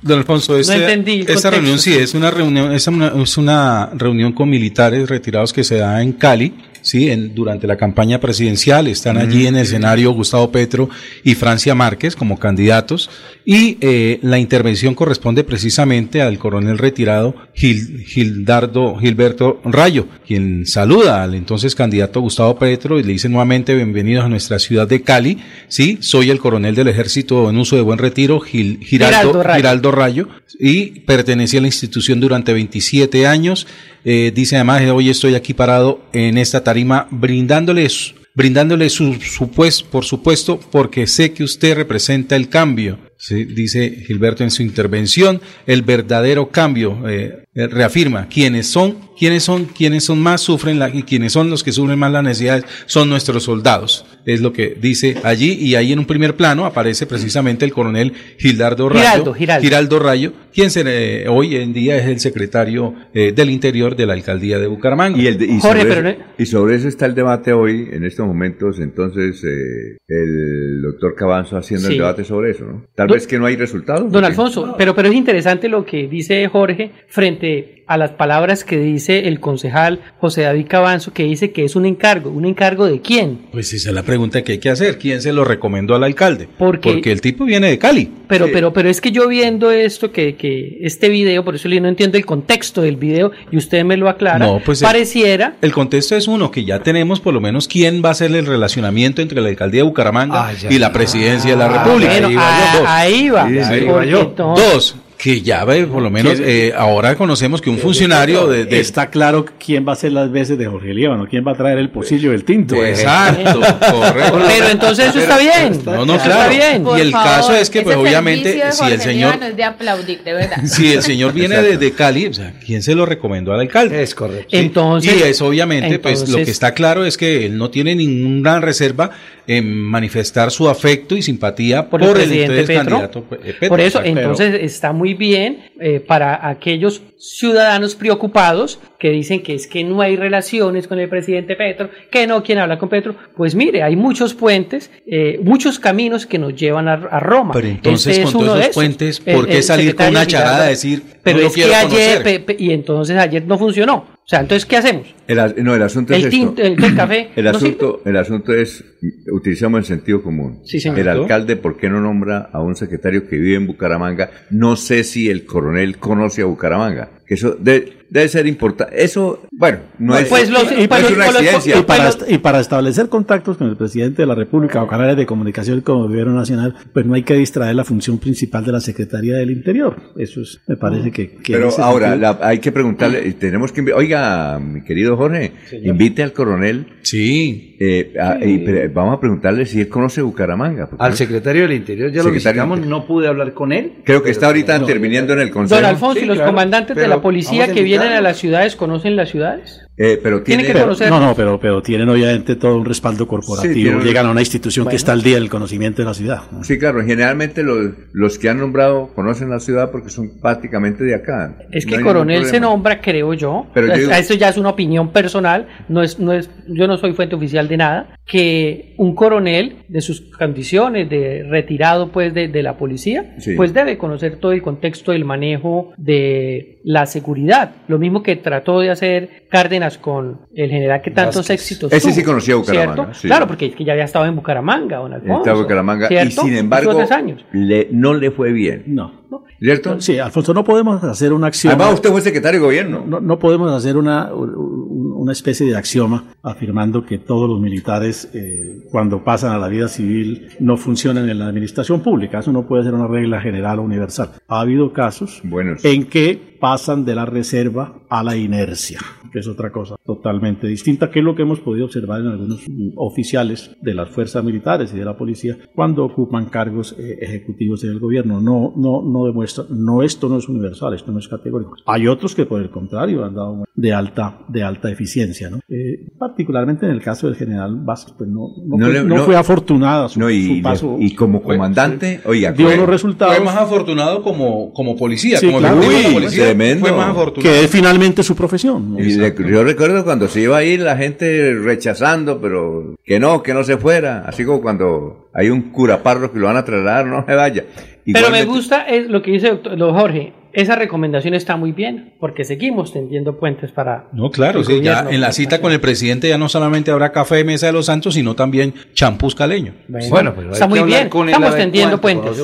Don 0.02 0.18
Alfonso, 0.18 0.58
este- 0.58 0.74
entendí 0.74 1.12
el 1.12 1.20
esta 1.20 1.32
contexto. 1.34 1.50
reunión 1.52 1.78
sí 1.78 1.94
es 1.96 2.14
una 2.14 2.30
reunión, 2.32 2.72
es 2.72 2.86
una, 2.88 3.08
es 3.22 3.36
una 3.38 3.90
reunión 3.94 4.32
con 4.32 4.50
militares 4.50 5.08
retirados 5.08 5.52
que 5.52 5.62
se 5.62 5.76
da 5.76 6.02
en 6.02 6.12
Cali, 6.14 6.52
sí, 6.82 7.10
en, 7.10 7.34
durante 7.34 7.66
la 7.66 7.76
campaña 7.76 8.20
presidencial. 8.20 8.86
Están 8.86 9.16
allí 9.16 9.46
en 9.46 9.56
el 9.56 9.62
escenario 9.62 10.12
Gustavo 10.12 10.52
Petro 10.52 10.88
y 11.24 11.34
Francia 11.34 11.74
Márquez 11.74 12.14
como 12.16 12.38
candidatos 12.38 13.08
y 13.44 13.78
eh, 13.80 14.18
la 14.22 14.38
intervención 14.38 14.94
corresponde 14.94 15.42
precisamente 15.44 16.20
al 16.22 16.38
coronel 16.38 16.78
retirado 16.78 17.34
Gil- 17.54 18.04
Gildardo 18.04 18.96
Gilberto 18.98 19.60
Rayo, 19.64 20.06
quien 20.26 20.66
saluda 20.66 21.22
al 21.22 21.34
entonces 21.34 21.74
candidato 21.74 22.20
Gustavo 22.20 22.58
Petro 22.58 22.98
y 22.98 23.02
le 23.02 23.12
dice 23.12 23.28
nuevamente 23.28 23.74
bienvenidos 23.74 24.24
a 24.24 24.28
nuestra 24.28 24.58
ciudad 24.58 24.86
de 24.86 25.02
Cali. 25.02 25.38
Sí, 25.68 25.98
soy 26.00 26.30
el 26.30 26.38
coronel 26.38 26.74
del 26.74 26.88
ejército 26.88 27.48
en 27.50 27.56
uso 27.58 27.76
de 27.76 27.82
buen 27.82 27.98
retiro, 27.98 28.40
Gil- 28.40 28.78
Giraldo, 28.84 29.16
Giraldo 29.16 29.42
Rayo. 29.42 29.56
Giraldo 29.56 29.90
Rayo 29.92 30.28
y 30.58 31.00
pertenecía 31.00 31.60
a 31.60 31.62
la 31.62 31.68
institución 31.68 32.20
durante 32.20 32.52
27 32.52 33.26
años. 33.26 33.66
Eh, 34.04 34.32
dice 34.34 34.56
además, 34.56 34.82
hoy 34.90 35.10
estoy 35.10 35.34
aquí 35.34 35.54
parado 35.54 36.02
en 36.12 36.38
esta 36.38 36.64
tarima 36.64 37.08
brindándoles, 37.10 38.14
brindándole 38.34 38.88
su, 38.90 39.14
su 39.14 39.50
pues, 39.50 39.82
por 39.82 40.04
supuesto, 40.04 40.58
porque 40.70 41.06
sé 41.06 41.32
que 41.32 41.44
usted 41.44 41.76
representa 41.76 42.36
el 42.36 42.48
cambio. 42.48 42.98
Dice 43.28 44.02
Gilberto 44.04 44.42
en 44.42 44.50
su 44.50 44.62
intervención, 44.62 45.40
el 45.66 45.82
verdadero 45.82 46.50
cambio 46.50 47.08
eh, 47.08 47.44
eh, 47.51 47.51
reafirma 47.54 48.28
quiénes 48.28 48.66
son, 48.66 48.96
quiénes 49.18 49.42
son, 49.42 49.66
quiénes 49.66 50.04
son 50.04 50.20
más 50.20 50.40
sufren 50.40 50.78
la, 50.78 50.88
y 50.88 51.02
quiénes 51.02 51.32
son 51.32 51.50
los 51.50 51.62
que 51.62 51.70
sufren 51.72 51.98
más 51.98 52.10
las 52.10 52.24
necesidades 52.24 52.64
son 52.86 53.10
nuestros 53.10 53.42
soldados. 53.44 54.06
Es 54.24 54.40
lo 54.40 54.52
que 54.52 54.74
dice 54.80 55.16
allí 55.22 55.52
y 55.52 55.74
ahí 55.74 55.92
en 55.92 55.98
un 55.98 56.06
primer 56.06 56.34
plano 56.36 56.64
aparece 56.64 57.06
precisamente 57.06 57.64
el 57.64 57.72
coronel 57.72 58.12
Gildardo 58.38 58.88
Rayo, 58.88 59.00
Giraldo, 59.02 59.34
Giraldo. 59.34 59.62
Giraldo 59.64 59.98
Rayo, 59.98 60.32
quien 60.54 60.70
se, 60.70 60.82
eh, 61.24 61.28
hoy 61.28 61.56
en 61.56 61.72
día 61.72 61.96
es 61.98 62.06
el 62.06 62.20
secretario 62.20 62.94
eh, 63.12 63.32
del 63.32 63.50
Interior 63.50 63.96
de 63.96 64.06
la 64.06 64.14
alcaldía 64.14 64.58
de 64.58 64.66
Bucaramanga. 64.68 65.20
Y, 65.20 65.26
el 65.26 65.36
de- 65.38 65.46
y 65.46 65.60
Jorge, 65.60 65.80
sobre 65.82 65.84
pero 65.94 66.08
eso, 66.08 66.20
y 66.38 66.46
sobre 66.46 66.76
eso 66.76 66.88
está 66.88 67.04
el 67.06 67.14
debate 67.14 67.52
hoy, 67.52 67.88
en 67.92 68.04
estos 68.04 68.26
momentos, 68.26 68.78
entonces, 68.78 69.42
eh, 69.44 69.96
el 70.08 70.80
doctor 70.82 71.14
Cabanzo 71.16 71.56
haciendo 71.58 71.88
Sí. 71.88 71.94
el 71.94 71.98
debate 71.98 72.24
sobre 72.24 72.52
eso, 72.52 72.64
¿no? 72.64 72.86
Tal 72.94 73.08
Don- 73.08 73.16
vez 73.16 73.26
que 73.26 73.38
no 73.38 73.46
hay 73.46 73.56
resultados. 73.56 74.10
Don. 74.10 74.24
Alfonso, 74.24 74.74
pero, 74.78 74.94
pero 74.94 75.08
es 75.08 75.14
interesante 75.14 75.68
lo 75.68 75.84
que 75.84 76.06
dice 76.08 76.46
Jorge 76.48 76.92
frente 77.08 77.41
a 77.88 77.98
las 77.98 78.12
palabras 78.12 78.64
que 78.64 78.78
dice 78.78 79.28
el 79.28 79.38
concejal 79.40 80.00
José 80.18 80.42
David 80.42 80.66
Cabanzo, 80.68 81.12
que 81.12 81.24
dice 81.24 81.50
que 81.50 81.64
es 81.64 81.76
un 81.76 81.84
encargo. 81.84 82.30
¿Un 82.30 82.46
encargo 82.46 82.86
de 82.86 83.00
quién? 83.00 83.40
Pues 83.52 83.72
esa 83.74 83.90
es 83.90 83.94
la 83.94 84.02
pregunta 84.04 84.42
que 84.42 84.52
hay 84.52 84.58
que 84.58 84.70
hacer. 84.70 84.98
¿Quién 84.98 85.20
se 85.20 85.32
lo 85.32 85.44
recomendó 85.44 85.94
al 85.94 86.04
alcalde? 86.04 86.48
Porque- 86.56 86.90
Porque 86.92 87.12
el 87.12 87.20
tipo 87.20 87.44
viene 87.44 87.68
de 87.68 87.78
Cali. 87.78 88.08
Pero, 88.28 88.48
pero, 88.50 88.72
pero 88.72 88.88
es 88.88 89.00
que 89.02 89.10
yo 89.12 89.28
viendo 89.28 89.70
esto, 89.70 90.10
que, 90.10 90.36
que 90.36 90.78
este 90.80 91.10
video, 91.10 91.44
por 91.44 91.54
eso 91.56 91.68
yo 91.68 91.78
no 91.82 91.88
entiendo 91.88 92.16
el 92.16 92.24
contexto 92.24 92.80
del 92.80 92.96
video 92.96 93.30
y 93.50 93.58
usted 93.58 93.84
me 93.84 93.96
lo 93.98 94.08
aclara, 94.08 94.38
No, 94.38 94.60
pues 94.64 94.80
pareciera 94.80 95.56
El 95.60 95.72
contexto 95.72 96.16
es 96.16 96.28
uno, 96.28 96.50
que 96.50 96.64
ya 96.64 96.78
tenemos 96.82 97.20
por 97.20 97.34
lo 97.34 97.40
menos 97.42 97.68
quién 97.68 98.00
va 98.02 98.10
a 98.10 98.14
ser 98.14 98.34
el 98.34 98.46
relacionamiento 98.46 99.20
entre 99.20 99.40
la 99.42 99.48
alcaldía 99.50 99.80
de 99.80 99.88
Bucaramanga 99.88 100.48
Ah, 100.48 100.52
y 100.70 100.78
la 100.78 100.92
presidencia 100.92 101.50
de 101.50 101.56
la 101.58 101.66
Ah, 101.66 101.84
República. 101.84 102.12
bueno, 102.20 102.40
ah, 102.40 103.00
ahí 103.00 103.28
va. 103.28 103.48
Sí. 103.48 103.58
Ahí 103.58 103.84
va 103.84 104.04
yo. 104.06 104.32
Dos, 104.36 104.96
que 105.22 105.40
ya 105.40 105.64
ve, 105.64 105.86
por 105.86 106.02
lo 106.02 106.10
menos 106.10 106.34
¿Quién- 106.34 106.48
eh, 106.48 106.72
ahora 106.76 107.14
conocemos 107.14 107.60
que 107.60 107.70
un 107.70 107.78
funcionario 107.78 108.48
de, 108.48 108.64
de- 108.64 108.80
Está 108.80 109.08
claro 109.08 109.44
quién 109.64 109.86
va 109.86 109.92
a 109.92 109.96
ser 109.96 110.10
las 110.10 110.32
veces 110.32 110.58
de 110.58 110.66
Jorge 110.66 110.92
Líbano, 110.92 111.28
quién 111.30 111.46
va 111.46 111.52
a 111.52 111.54
traer 111.54 111.78
el 111.78 111.90
pocillo 111.90 112.32
del 112.32 112.42
tinto. 112.42 112.74
Exacto, 112.84 113.60
correcto. 113.60 114.40
Pero 114.48 114.68
entonces 114.68 115.06
eso 115.10 115.20
está 115.20 115.38
bien. 115.38 115.80
No, 115.84 116.04
no, 116.04 116.18
claro. 116.18 116.50
Está 116.52 116.70
bien. 116.72 116.84
Y 116.98 117.00
el 117.00 117.12
caso 117.12 117.54
es 117.54 117.70
que, 117.70 117.82
pues, 117.82 117.96
obviamente, 117.96 118.60
si 118.72 118.84
el 118.84 119.00
señor- 119.00 119.34
Líbano 119.34 119.46
es 119.46 119.56
de 119.56 119.62
aplaudir, 119.64 120.22
de 120.24 120.32
verdad. 120.32 120.56
Si 120.66 120.92
el 120.92 121.02
señor 121.02 121.32
viene 121.32 121.62
de, 121.62 121.76
de 121.78 121.92
Cali, 121.92 122.26
o 122.26 122.34
sea, 122.34 122.54
¿quién 122.66 122.82
se 122.82 122.96
lo 122.96 123.06
recomendó 123.06 123.52
al 123.52 123.60
alcalde? 123.60 124.02
Es 124.02 124.16
correcto. 124.16 124.48
Sí, 124.50 124.56
Entonces- 124.56 125.14
y 125.16 125.22
es 125.22 125.40
obviamente, 125.40 126.00
pues 126.00 126.28
lo 126.28 126.38
que 126.38 126.50
está 126.50 126.74
claro 126.74 127.04
es 127.04 127.16
que 127.16 127.46
él 127.46 127.56
no 127.56 127.70
tiene 127.70 127.94
ninguna 127.94 128.58
reserva 128.58 129.10
en 129.46 129.76
manifestar 129.76 130.50
su 130.52 130.68
afecto 130.68 131.16
y 131.16 131.22
simpatía 131.22 131.88
por, 131.88 132.00
por, 132.00 132.16
el 132.16 132.22
el 132.22 132.28
presidente 132.28 132.60
entonces 132.60 132.66
Petro. 132.66 132.90
candidato 132.90 133.24
eh, 133.44 133.52
Petro. 133.54 133.68
Por 133.68 133.80
eso, 133.80 134.00
entonces 134.04 134.54
está 134.62 134.92
muy 134.92 135.11
bien 135.14 135.70
eh, 135.80 136.00
para 136.00 136.48
aquellos 136.48 137.02
ciudadanos 137.18 137.94
preocupados 137.94 138.78
que 138.98 139.10
dicen 139.10 139.42
que 139.42 139.54
es 139.54 139.66
que 139.66 139.84
no 139.84 140.00
hay 140.00 140.16
relaciones 140.16 140.88
con 140.88 140.98
el 140.98 141.08
presidente 141.08 141.56
Petro, 141.56 141.90
que 142.10 142.26
no 142.26 142.42
quieren 142.42 142.62
hablar 142.62 142.78
con 142.78 142.88
Petro. 142.88 143.14
Pues 143.36 143.54
mire, 143.54 143.82
hay 143.82 143.96
muchos 143.96 144.34
puentes, 144.34 144.90
eh, 145.06 145.38
muchos 145.42 145.78
caminos 145.78 146.26
que 146.26 146.38
nos 146.38 146.54
llevan 146.54 146.88
a, 146.88 146.94
a 146.94 147.20
Roma. 147.20 147.52
Pero 147.54 147.68
entonces, 147.68 148.18
Este 148.18 148.22
es 148.28 148.32
con 148.32 148.44
todos 148.44 148.60
esos 148.60 148.74
puentes, 148.74 149.20
¿por 149.20 149.46
qué 149.46 149.56
el 149.58 149.62
salir 149.62 149.94
con 149.94 150.08
una 150.08 150.26
charada 150.26 150.64
a 150.64 150.68
decir, 150.68 151.02
Pero 151.22 151.36
no 151.38 151.42
lo 151.42 151.48
es 151.48 151.54
que 151.54 151.64
ayer, 151.64 152.22
conocer? 152.22 152.56
y 152.58 152.72
entonces 152.72 153.16
ayer 153.16 153.44
no 153.46 153.58
funcionó. 153.58 154.06
O 154.24 154.28
sea, 154.32 154.40
entonces, 154.40 154.64
¿qué 154.66 154.76
hacemos? 154.76 155.14
El, 155.26 155.38
as- 155.40 155.56
no, 155.58 155.74
el 155.74 155.82
asunto 155.82 156.12
es 156.14 156.20
El 156.20 156.24
esto. 156.26 156.36
tinto, 156.36 156.62
el, 156.62 156.82
el 156.84 156.94
café. 156.96 157.30
El 157.36 157.44
¿no 157.44 157.50
asunto, 157.50 158.02
el 158.06 158.16
asunto 158.16 158.54
es, 158.54 158.84
utilizamos 159.32 159.78
el 159.80 159.84
sentido 159.84 160.22
común. 160.22 160.60
Sí, 160.64 160.80
señor. 160.80 161.00
El 161.00 161.08
alcalde, 161.08 161.56
¿por 161.56 161.76
qué 161.76 161.88
no 161.90 162.00
nombra 162.00 162.48
a 162.52 162.60
un 162.62 162.76
secretario 162.76 163.28
que 163.28 163.36
vive 163.36 163.56
en 163.56 163.66
Bucaramanga? 163.66 164.30
No 164.50 164.76
sé 164.76 165.02
si 165.04 165.28
el 165.28 165.44
coronel 165.44 165.98
conoce 165.98 166.42
a 166.42 166.44
Bucaramanga. 166.46 167.10
Que 167.32 167.36
eso 167.36 167.56
de- 167.58 167.92
debe 168.10 168.28
ser 168.28 168.46
importante. 168.46 169.02
Eso, 169.02 169.40
bueno, 169.52 169.78
no 169.98 170.14
es, 170.18 170.28
Pues 170.28 170.50
los- 170.50 170.64
no 170.64 170.70
es 170.78 170.86
pues 170.86 171.00
los- 171.02 171.12
una 171.12 171.24
pues 171.24 171.36
exigencia. 171.36 171.78
Y 171.78 171.82
para, 171.84 172.08
est- 172.10 172.30
y 172.30 172.36
para 172.36 172.60
establecer 172.60 173.08
contactos 173.08 173.56
con 173.56 173.70
el 173.70 173.76
presidente 173.78 174.20
de 174.20 174.26
la 174.26 174.34
República 174.34 174.82
o 174.82 174.86
canales 174.86 175.16
de 175.16 175.24
comunicación 175.24 175.80
como 175.80 176.02
gobierno 176.08 176.34
nacional, 176.34 176.74
pues 176.92 177.06
no 177.06 177.14
hay 177.14 177.22
que 177.22 177.32
distraer 177.32 177.74
la 177.74 177.84
función 177.84 178.18
principal 178.18 178.66
de 178.66 178.72
la 178.72 178.80
Secretaría 178.80 179.36
del 179.36 179.50
Interior. 179.50 179.96
Eso 180.18 180.42
es, 180.42 180.60
me 180.66 180.76
parece 180.76 181.10
que... 181.10 181.38
Pero 181.46 181.70
ahora 181.78 182.14
la- 182.16 182.38
hay 182.42 182.58
que 182.58 182.70
preguntarle, 182.70 183.32
tenemos 183.32 183.72
que, 183.72 183.80
oiga, 183.94 184.58
mi 184.58 184.82
querido 184.84 185.16
Jorge, 185.16 185.52
invite 185.82 186.22
al 186.22 186.34
coronel. 186.34 186.86
Sí. 187.00 187.70
eh, 187.84 188.12
a- 188.20 188.38
y 188.44 188.58
pre- 188.58 188.86
vamos 188.88 189.16
a 189.16 189.20
preguntarle 189.20 189.66
si 189.66 189.80
él 189.80 189.88
conoce 189.88 190.22
Bucaramanga. 190.22 190.86
porque- 190.88 191.02
Al 191.04 191.14
secretario 191.14 191.62
del 191.62 191.72
Interior 191.72 192.12
ya 192.12 192.22
lo 192.22 192.30
visitamos, 192.30 192.78
no 192.86 193.06
pude 193.08 193.26
hablar 193.26 193.54
con 193.54 193.72
él. 193.72 193.94
Creo 194.04 194.22
que 194.22 194.30
está 194.30 194.46
ahorita 194.46 194.74
no, 194.78 194.82
interviniendo 194.84 195.32
en 195.32 195.40
el 195.40 195.50
consejo. 195.50 195.80
Don 195.80 195.90
Alfonso, 195.90 196.18
Sí, 196.20 196.24
¿y 196.24 196.28
los 196.28 196.36
claro, 196.36 196.50
comandantes 196.52 196.94
de 196.96 197.08
la 197.08 197.20
policía 197.22 197.72
que 197.72 197.82
vienen 197.82 198.12
a 198.12 198.20
las 198.20 198.36
ciudades 198.36 198.76
conocen 198.76 199.16
las 199.16 199.30
ciudades? 199.30 199.86
Eh, 199.94 200.18
pero 200.22 200.42
Tiene 200.42 200.62
tiene, 200.64 200.78
que 200.78 200.84
conocer- 200.86 201.10
No, 201.10 201.20
no, 201.20 201.34
pero, 201.34 201.60
pero 201.60 201.82
tienen 201.82 202.08
obviamente 202.08 202.56
todo 202.56 202.76
un 202.78 202.84
respaldo 202.86 203.28
corporativo. 203.28 203.74
Sí, 203.74 203.82
tienen- 203.82 204.00
Llegan 204.02 204.26
a 204.26 204.30
una 204.30 204.40
institución 204.40 204.84
Bueno. 204.84 204.92
que 204.92 204.96
está 204.96 205.12
al 205.12 205.22
día 205.22 205.34
del 205.34 205.50
conocimiento 205.50 206.00
de 206.00 206.06
la 206.08 206.14
ciudad. 206.14 206.42
¿no? 206.50 206.64
Sí, 206.64 206.78
claro, 206.78 207.02
generalmente 207.04 207.62
los, 207.62 207.90
los 208.12 208.38
que 208.38 208.48
han 208.48 208.58
nombrado 208.58 209.08
conocen 209.14 209.50
la 209.50 209.60
ciudad 209.60 209.90
porque 209.90 210.08
son 210.08 210.40
prácticamente 210.40 211.04
de 211.04 211.14
acá. 211.14 211.58
Es 211.70 211.84
No 211.84 211.90
que 211.90 211.96
hay 211.98 212.02
coronel 212.04 212.44
se 212.46 212.58
nombra, 212.58 213.00
creo 213.02 213.34
yo, 213.34 213.66
Pero 213.74 213.88
yo 213.88 213.92
es- 213.92 213.98
digo- 214.00 214.12
eso 214.12 214.34
ya 214.34 214.48
es 214.48 214.56
una 214.56 214.70
opinión 214.70 215.12
personal, 215.12 215.68
no 215.90 216.02
es, 216.02 216.18
no 216.18 216.32
es, 216.32 216.48
yo 216.68 216.86
no 216.88 216.96
soy 216.96 217.12
fuente 217.12 217.34
oficial 217.36 217.68
de 217.68 217.76
nada, 217.76 218.16
que 218.26 218.94
un 218.96 219.14
coronel 219.14 219.76
de 219.88 220.00
sus 220.00 220.22
condiciones 220.38 221.10
de 221.10 221.42
retirado 221.50 222.10
pues 222.10 222.32
de, 222.32 222.48
de 222.48 222.62
la 222.62 222.78
policía, 222.78 223.34
Sí. 223.40 223.54
pues 223.56 223.74
debe 223.74 223.98
conocer 223.98 224.36
todo 224.38 224.52
el 224.52 224.62
contexto 224.62 225.12
del 225.12 225.26
manejo 225.26 225.92
de 225.98 226.80
la 226.84 227.04
seguridad, 227.06 227.72
lo 227.88 227.98
mismo 227.98 228.22
que 228.22 228.36
trató 228.36 228.80
de 228.80 228.90
hacer 228.90 229.42
Cárdenas 229.50 229.81
con 229.98 230.40
el 230.54 230.70
general 230.70 231.00
que 231.02 231.10
tantos 231.10 231.36
Vázquez. 231.36 231.60
éxitos 231.60 231.92
Ese 231.92 232.08
tuvo, 232.08 232.14
sí 232.14 232.22
conocía 232.22 232.56
Bucaramanga, 232.56 232.94
¿cierto? 232.94 233.14
sí. 233.14 233.28
Claro, 233.28 233.46
porque 233.46 233.66
es 233.66 233.74
que 233.74 233.84
ya 233.84 233.92
había 233.92 234.04
estado 234.04 234.26
en 234.26 234.36
Bucaramanga, 234.36 234.98
don 234.98 235.12
Alfonso. 235.12 235.50
En 235.50 235.56
Bucaramanga 235.62 236.06
y 236.06 236.08
¿cierto? 236.08 236.30
sin 236.30 236.38
Estuvo 236.52 236.58
embargo 236.60 236.94
tres 236.96 237.10
años. 237.10 237.44
le- 237.52 237.88
no 237.92 238.14
le 238.14 238.30
fue 238.30 238.52
bien. 238.52 238.84
No. 238.86 239.22
¿Cierto? 239.58 239.98
Sí, 240.00 240.18
Alfonso, 240.18 240.52
no 240.52 240.62
podemos 240.64 241.02
hacer 241.04 241.32
una 241.32 241.46
acción. 241.46 241.72
Además 241.72 241.94
usted 241.94 242.10
fue 242.10 242.20
secretario 242.20 242.60
de 242.60 242.66
gobierno. 242.66 243.04
No, 243.06 243.20
no 243.20 243.38
podemos 243.38 243.72
hacer 243.72 243.96
una, 243.96 244.32
un- 244.34 245.12
una 245.16 245.32
especie 245.32 245.64
de 245.66 245.76
axioma 245.76 246.24
afirmando 246.42 247.06
que 247.06 247.18
todos 247.18 247.48
los 247.48 247.60
militares, 247.60 248.28
eh, 248.34 248.82
cuando 248.90 249.22
pasan 249.22 249.52
a 249.52 249.58
la 249.58 249.68
vida 249.68 249.86
civil, 249.88 250.48
no 250.58 250.76
funcionan 250.76 251.28
en 251.30 251.38
la 251.38 251.46
administración 251.46 252.00
pública. 252.02 252.40
Eso 252.40 252.50
no 252.52 252.66
puede 252.66 252.82
ser 252.82 252.92
una 252.94 253.06
regla 253.06 253.40
general 253.40 253.78
o 253.78 253.82
universal. 253.82 254.30
Ha 254.48 254.60
habido 254.60 254.92
casos 254.92 255.40
Buenos. 255.44 255.84
en 255.84 256.06
que 256.08 256.51
pasan 256.62 257.04
de 257.04 257.16
la 257.16 257.26
reserva 257.26 257.92
a 258.08 258.22
la 258.22 258.36
inercia, 258.36 259.00
que 259.32 259.40
es 259.40 259.48
otra 259.48 259.72
cosa 259.72 259.96
totalmente 260.06 260.68
distinta, 260.68 261.10
que 261.10 261.18
es 261.18 261.24
lo 261.24 261.34
que 261.34 261.42
hemos 261.42 261.58
podido 261.58 261.86
observar 261.86 262.20
en 262.20 262.28
algunos 262.28 262.60
mm, 262.68 262.90
oficiales 262.94 263.72
de 263.82 263.94
las 263.94 264.10
fuerzas 264.10 264.44
militares 264.44 264.92
y 264.94 264.98
de 264.98 265.04
la 265.04 265.16
policía 265.16 265.58
cuando 265.74 266.04
ocupan 266.04 266.46
cargos 266.46 266.94
eh, 266.96 267.18
ejecutivos 267.20 267.82
en 267.82 267.90
el 267.90 267.98
gobierno. 267.98 268.40
No, 268.40 268.72
no, 268.76 269.02
no 269.02 269.24
demuestra, 269.26 269.64
no, 269.70 270.04
esto 270.04 270.28
no 270.28 270.38
es 270.38 270.48
universal, 270.48 270.94
esto 270.94 271.10
no 271.10 271.18
es 271.18 271.26
categórico. 271.26 271.74
Hay 271.84 272.06
otros 272.06 272.32
que 272.36 272.46
por 272.46 272.62
el 272.62 272.70
contrario 272.70 273.24
han 273.24 273.34
dado 273.34 273.64
de 273.74 273.92
alta, 273.92 274.38
de 274.48 274.62
alta 274.62 274.88
eficiencia, 274.88 275.50
¿no? 275.50 275.58
Eh, 275.68 276.12
particularmente 276.16 276.86
en 276.86 276.92
el 276.92 277.02
caso 277.02 277.26
del 277.26 277.34
general 277.34 277.74
Vázquez, 277.84 278.14
pues 278.16 278.30
no, 278.30 278.50
no, 278.64 278.76
No 278.76 278.84
fue, 278.86 278.92
le- 278.94 279.02
no 279.04 279.16
no- 279.16 279.22
fue 279.24 279.34
afortunada 279.36 280.08
su, 280.08 280.20
No, 280.20 280.30
y, 280.30 280.58
su 280.58 280.62
paso. 280.62 280.96
y 281.00 281.12
como 281.16 281.42
comandante, 281.42 282.20
oiga, 282.24 282.52
dio 282.52 282.66
fue- 282.66 282.76
unos 282.76 282.88
resultados. 282.88 283.34
Fue 283.34 283.44
más 283.44 283.56
afortunado 283.56 284.22
como, 284.22 284.72
como 284.72 284.96
policía, 284.96 285.38
Sí, 285.38 285.46
como 285.46 285.58
claro. 285.58 285.78
Uy, 285.80 286.14
policía. 286.14 286.51
Tremendo. 286.54 286.86
Fue 286.86 286.96
más 286.96 287.10
afortunado. 287.10 287.52
que 287.54 287.64
es 287.64 287.70
finalmente 287.70 288.22
su 288.22 288.34
profesión. 288.36 288.94
¿no? 288.94 289.00
Y 289.00 289.12
le- 289.14 289.34
yo 289.50 289.64
recuerdo 289.64 290.04
cuando 290.04 290.28
se 290.28 290.40
iba 290.40 290.56
a 290.56 290.64
ir 290.64 290.80
la 290.80 290.96
gente 290.96 291.54
rechazando, 291.54 292.40
pero 292.40 292.94
que 293.04 293.18
no, 293.20 293.42
que 293.42 293.54
no 293.54 293.64
se 293.64 293.76
fuera. 293.76 294.24
Así 294.26 294.44
como 294.44 294.60
cuando 294.62 295.28
hay 295.34 295.50
un 295.50 295.70
curaparro 295.72 296.32
que 296.32 296.38
lo 296.38 296.46
van 296.46 296.56
a 296.56 296.64
trasladar, 296.64 297.06
no 297.06 297.24
se 297.26 297.34
vaya. 297.34 297.64
Pero 298.04 298.30
me 298.30 298.44
gusta 298.44 298.82
es 298.88 299.08
lo 299.08 299.22
que 299.22 299.30
dice 299.32 299.48
doctor, 299.48 299.76
don 299.76 299.94
Jorge. 299.94 300.32
Esa 300.52 300.76
recomendación 300.76 301.34
está 301.34 301.56
muy 301.56 301.72
bien, 301.72 302.14
porque 302.20 302.44
seguimos 302.44 302.92
tendiendo 302.92 303.38
puentes 303.38 303.70
para. 303.72 304.08
No, 304.12 304.30
claro, 304.30 304.62
sí, 304.64 304.80
ya 304.82 305.06
en 305.10 305.20
la 305.20 305.32
cita 305.32 305.60
con 305.60 305.72
el 305.72 305.80
presidente 305.80 306.28
ya 306.28 306.38
no 306.38 306.48
solamente 306.48 306.90
habrá 306.90 307.10
café 307.12 307.36
de 307.36 307.44
mesa 307.44 307.66
de 307.66 307.72
los 307.72 307.86
santos, 307.86 308.14
sino 308.14 308.34
también 308.34 308.74
champús 308.92 309.34
caleño. 309.34 309.72
Bueno, 310.10 310.32
pero 310.34 310.48
hay 310.48 310.52
está 310.52 310.66
muy 310.66 310.80
bien. 310.82 311.08
Estamos 311.26 311.56
tendiendo 311.56 312.00
cuánto 312.00 312.22
puentes. 312.32 312.38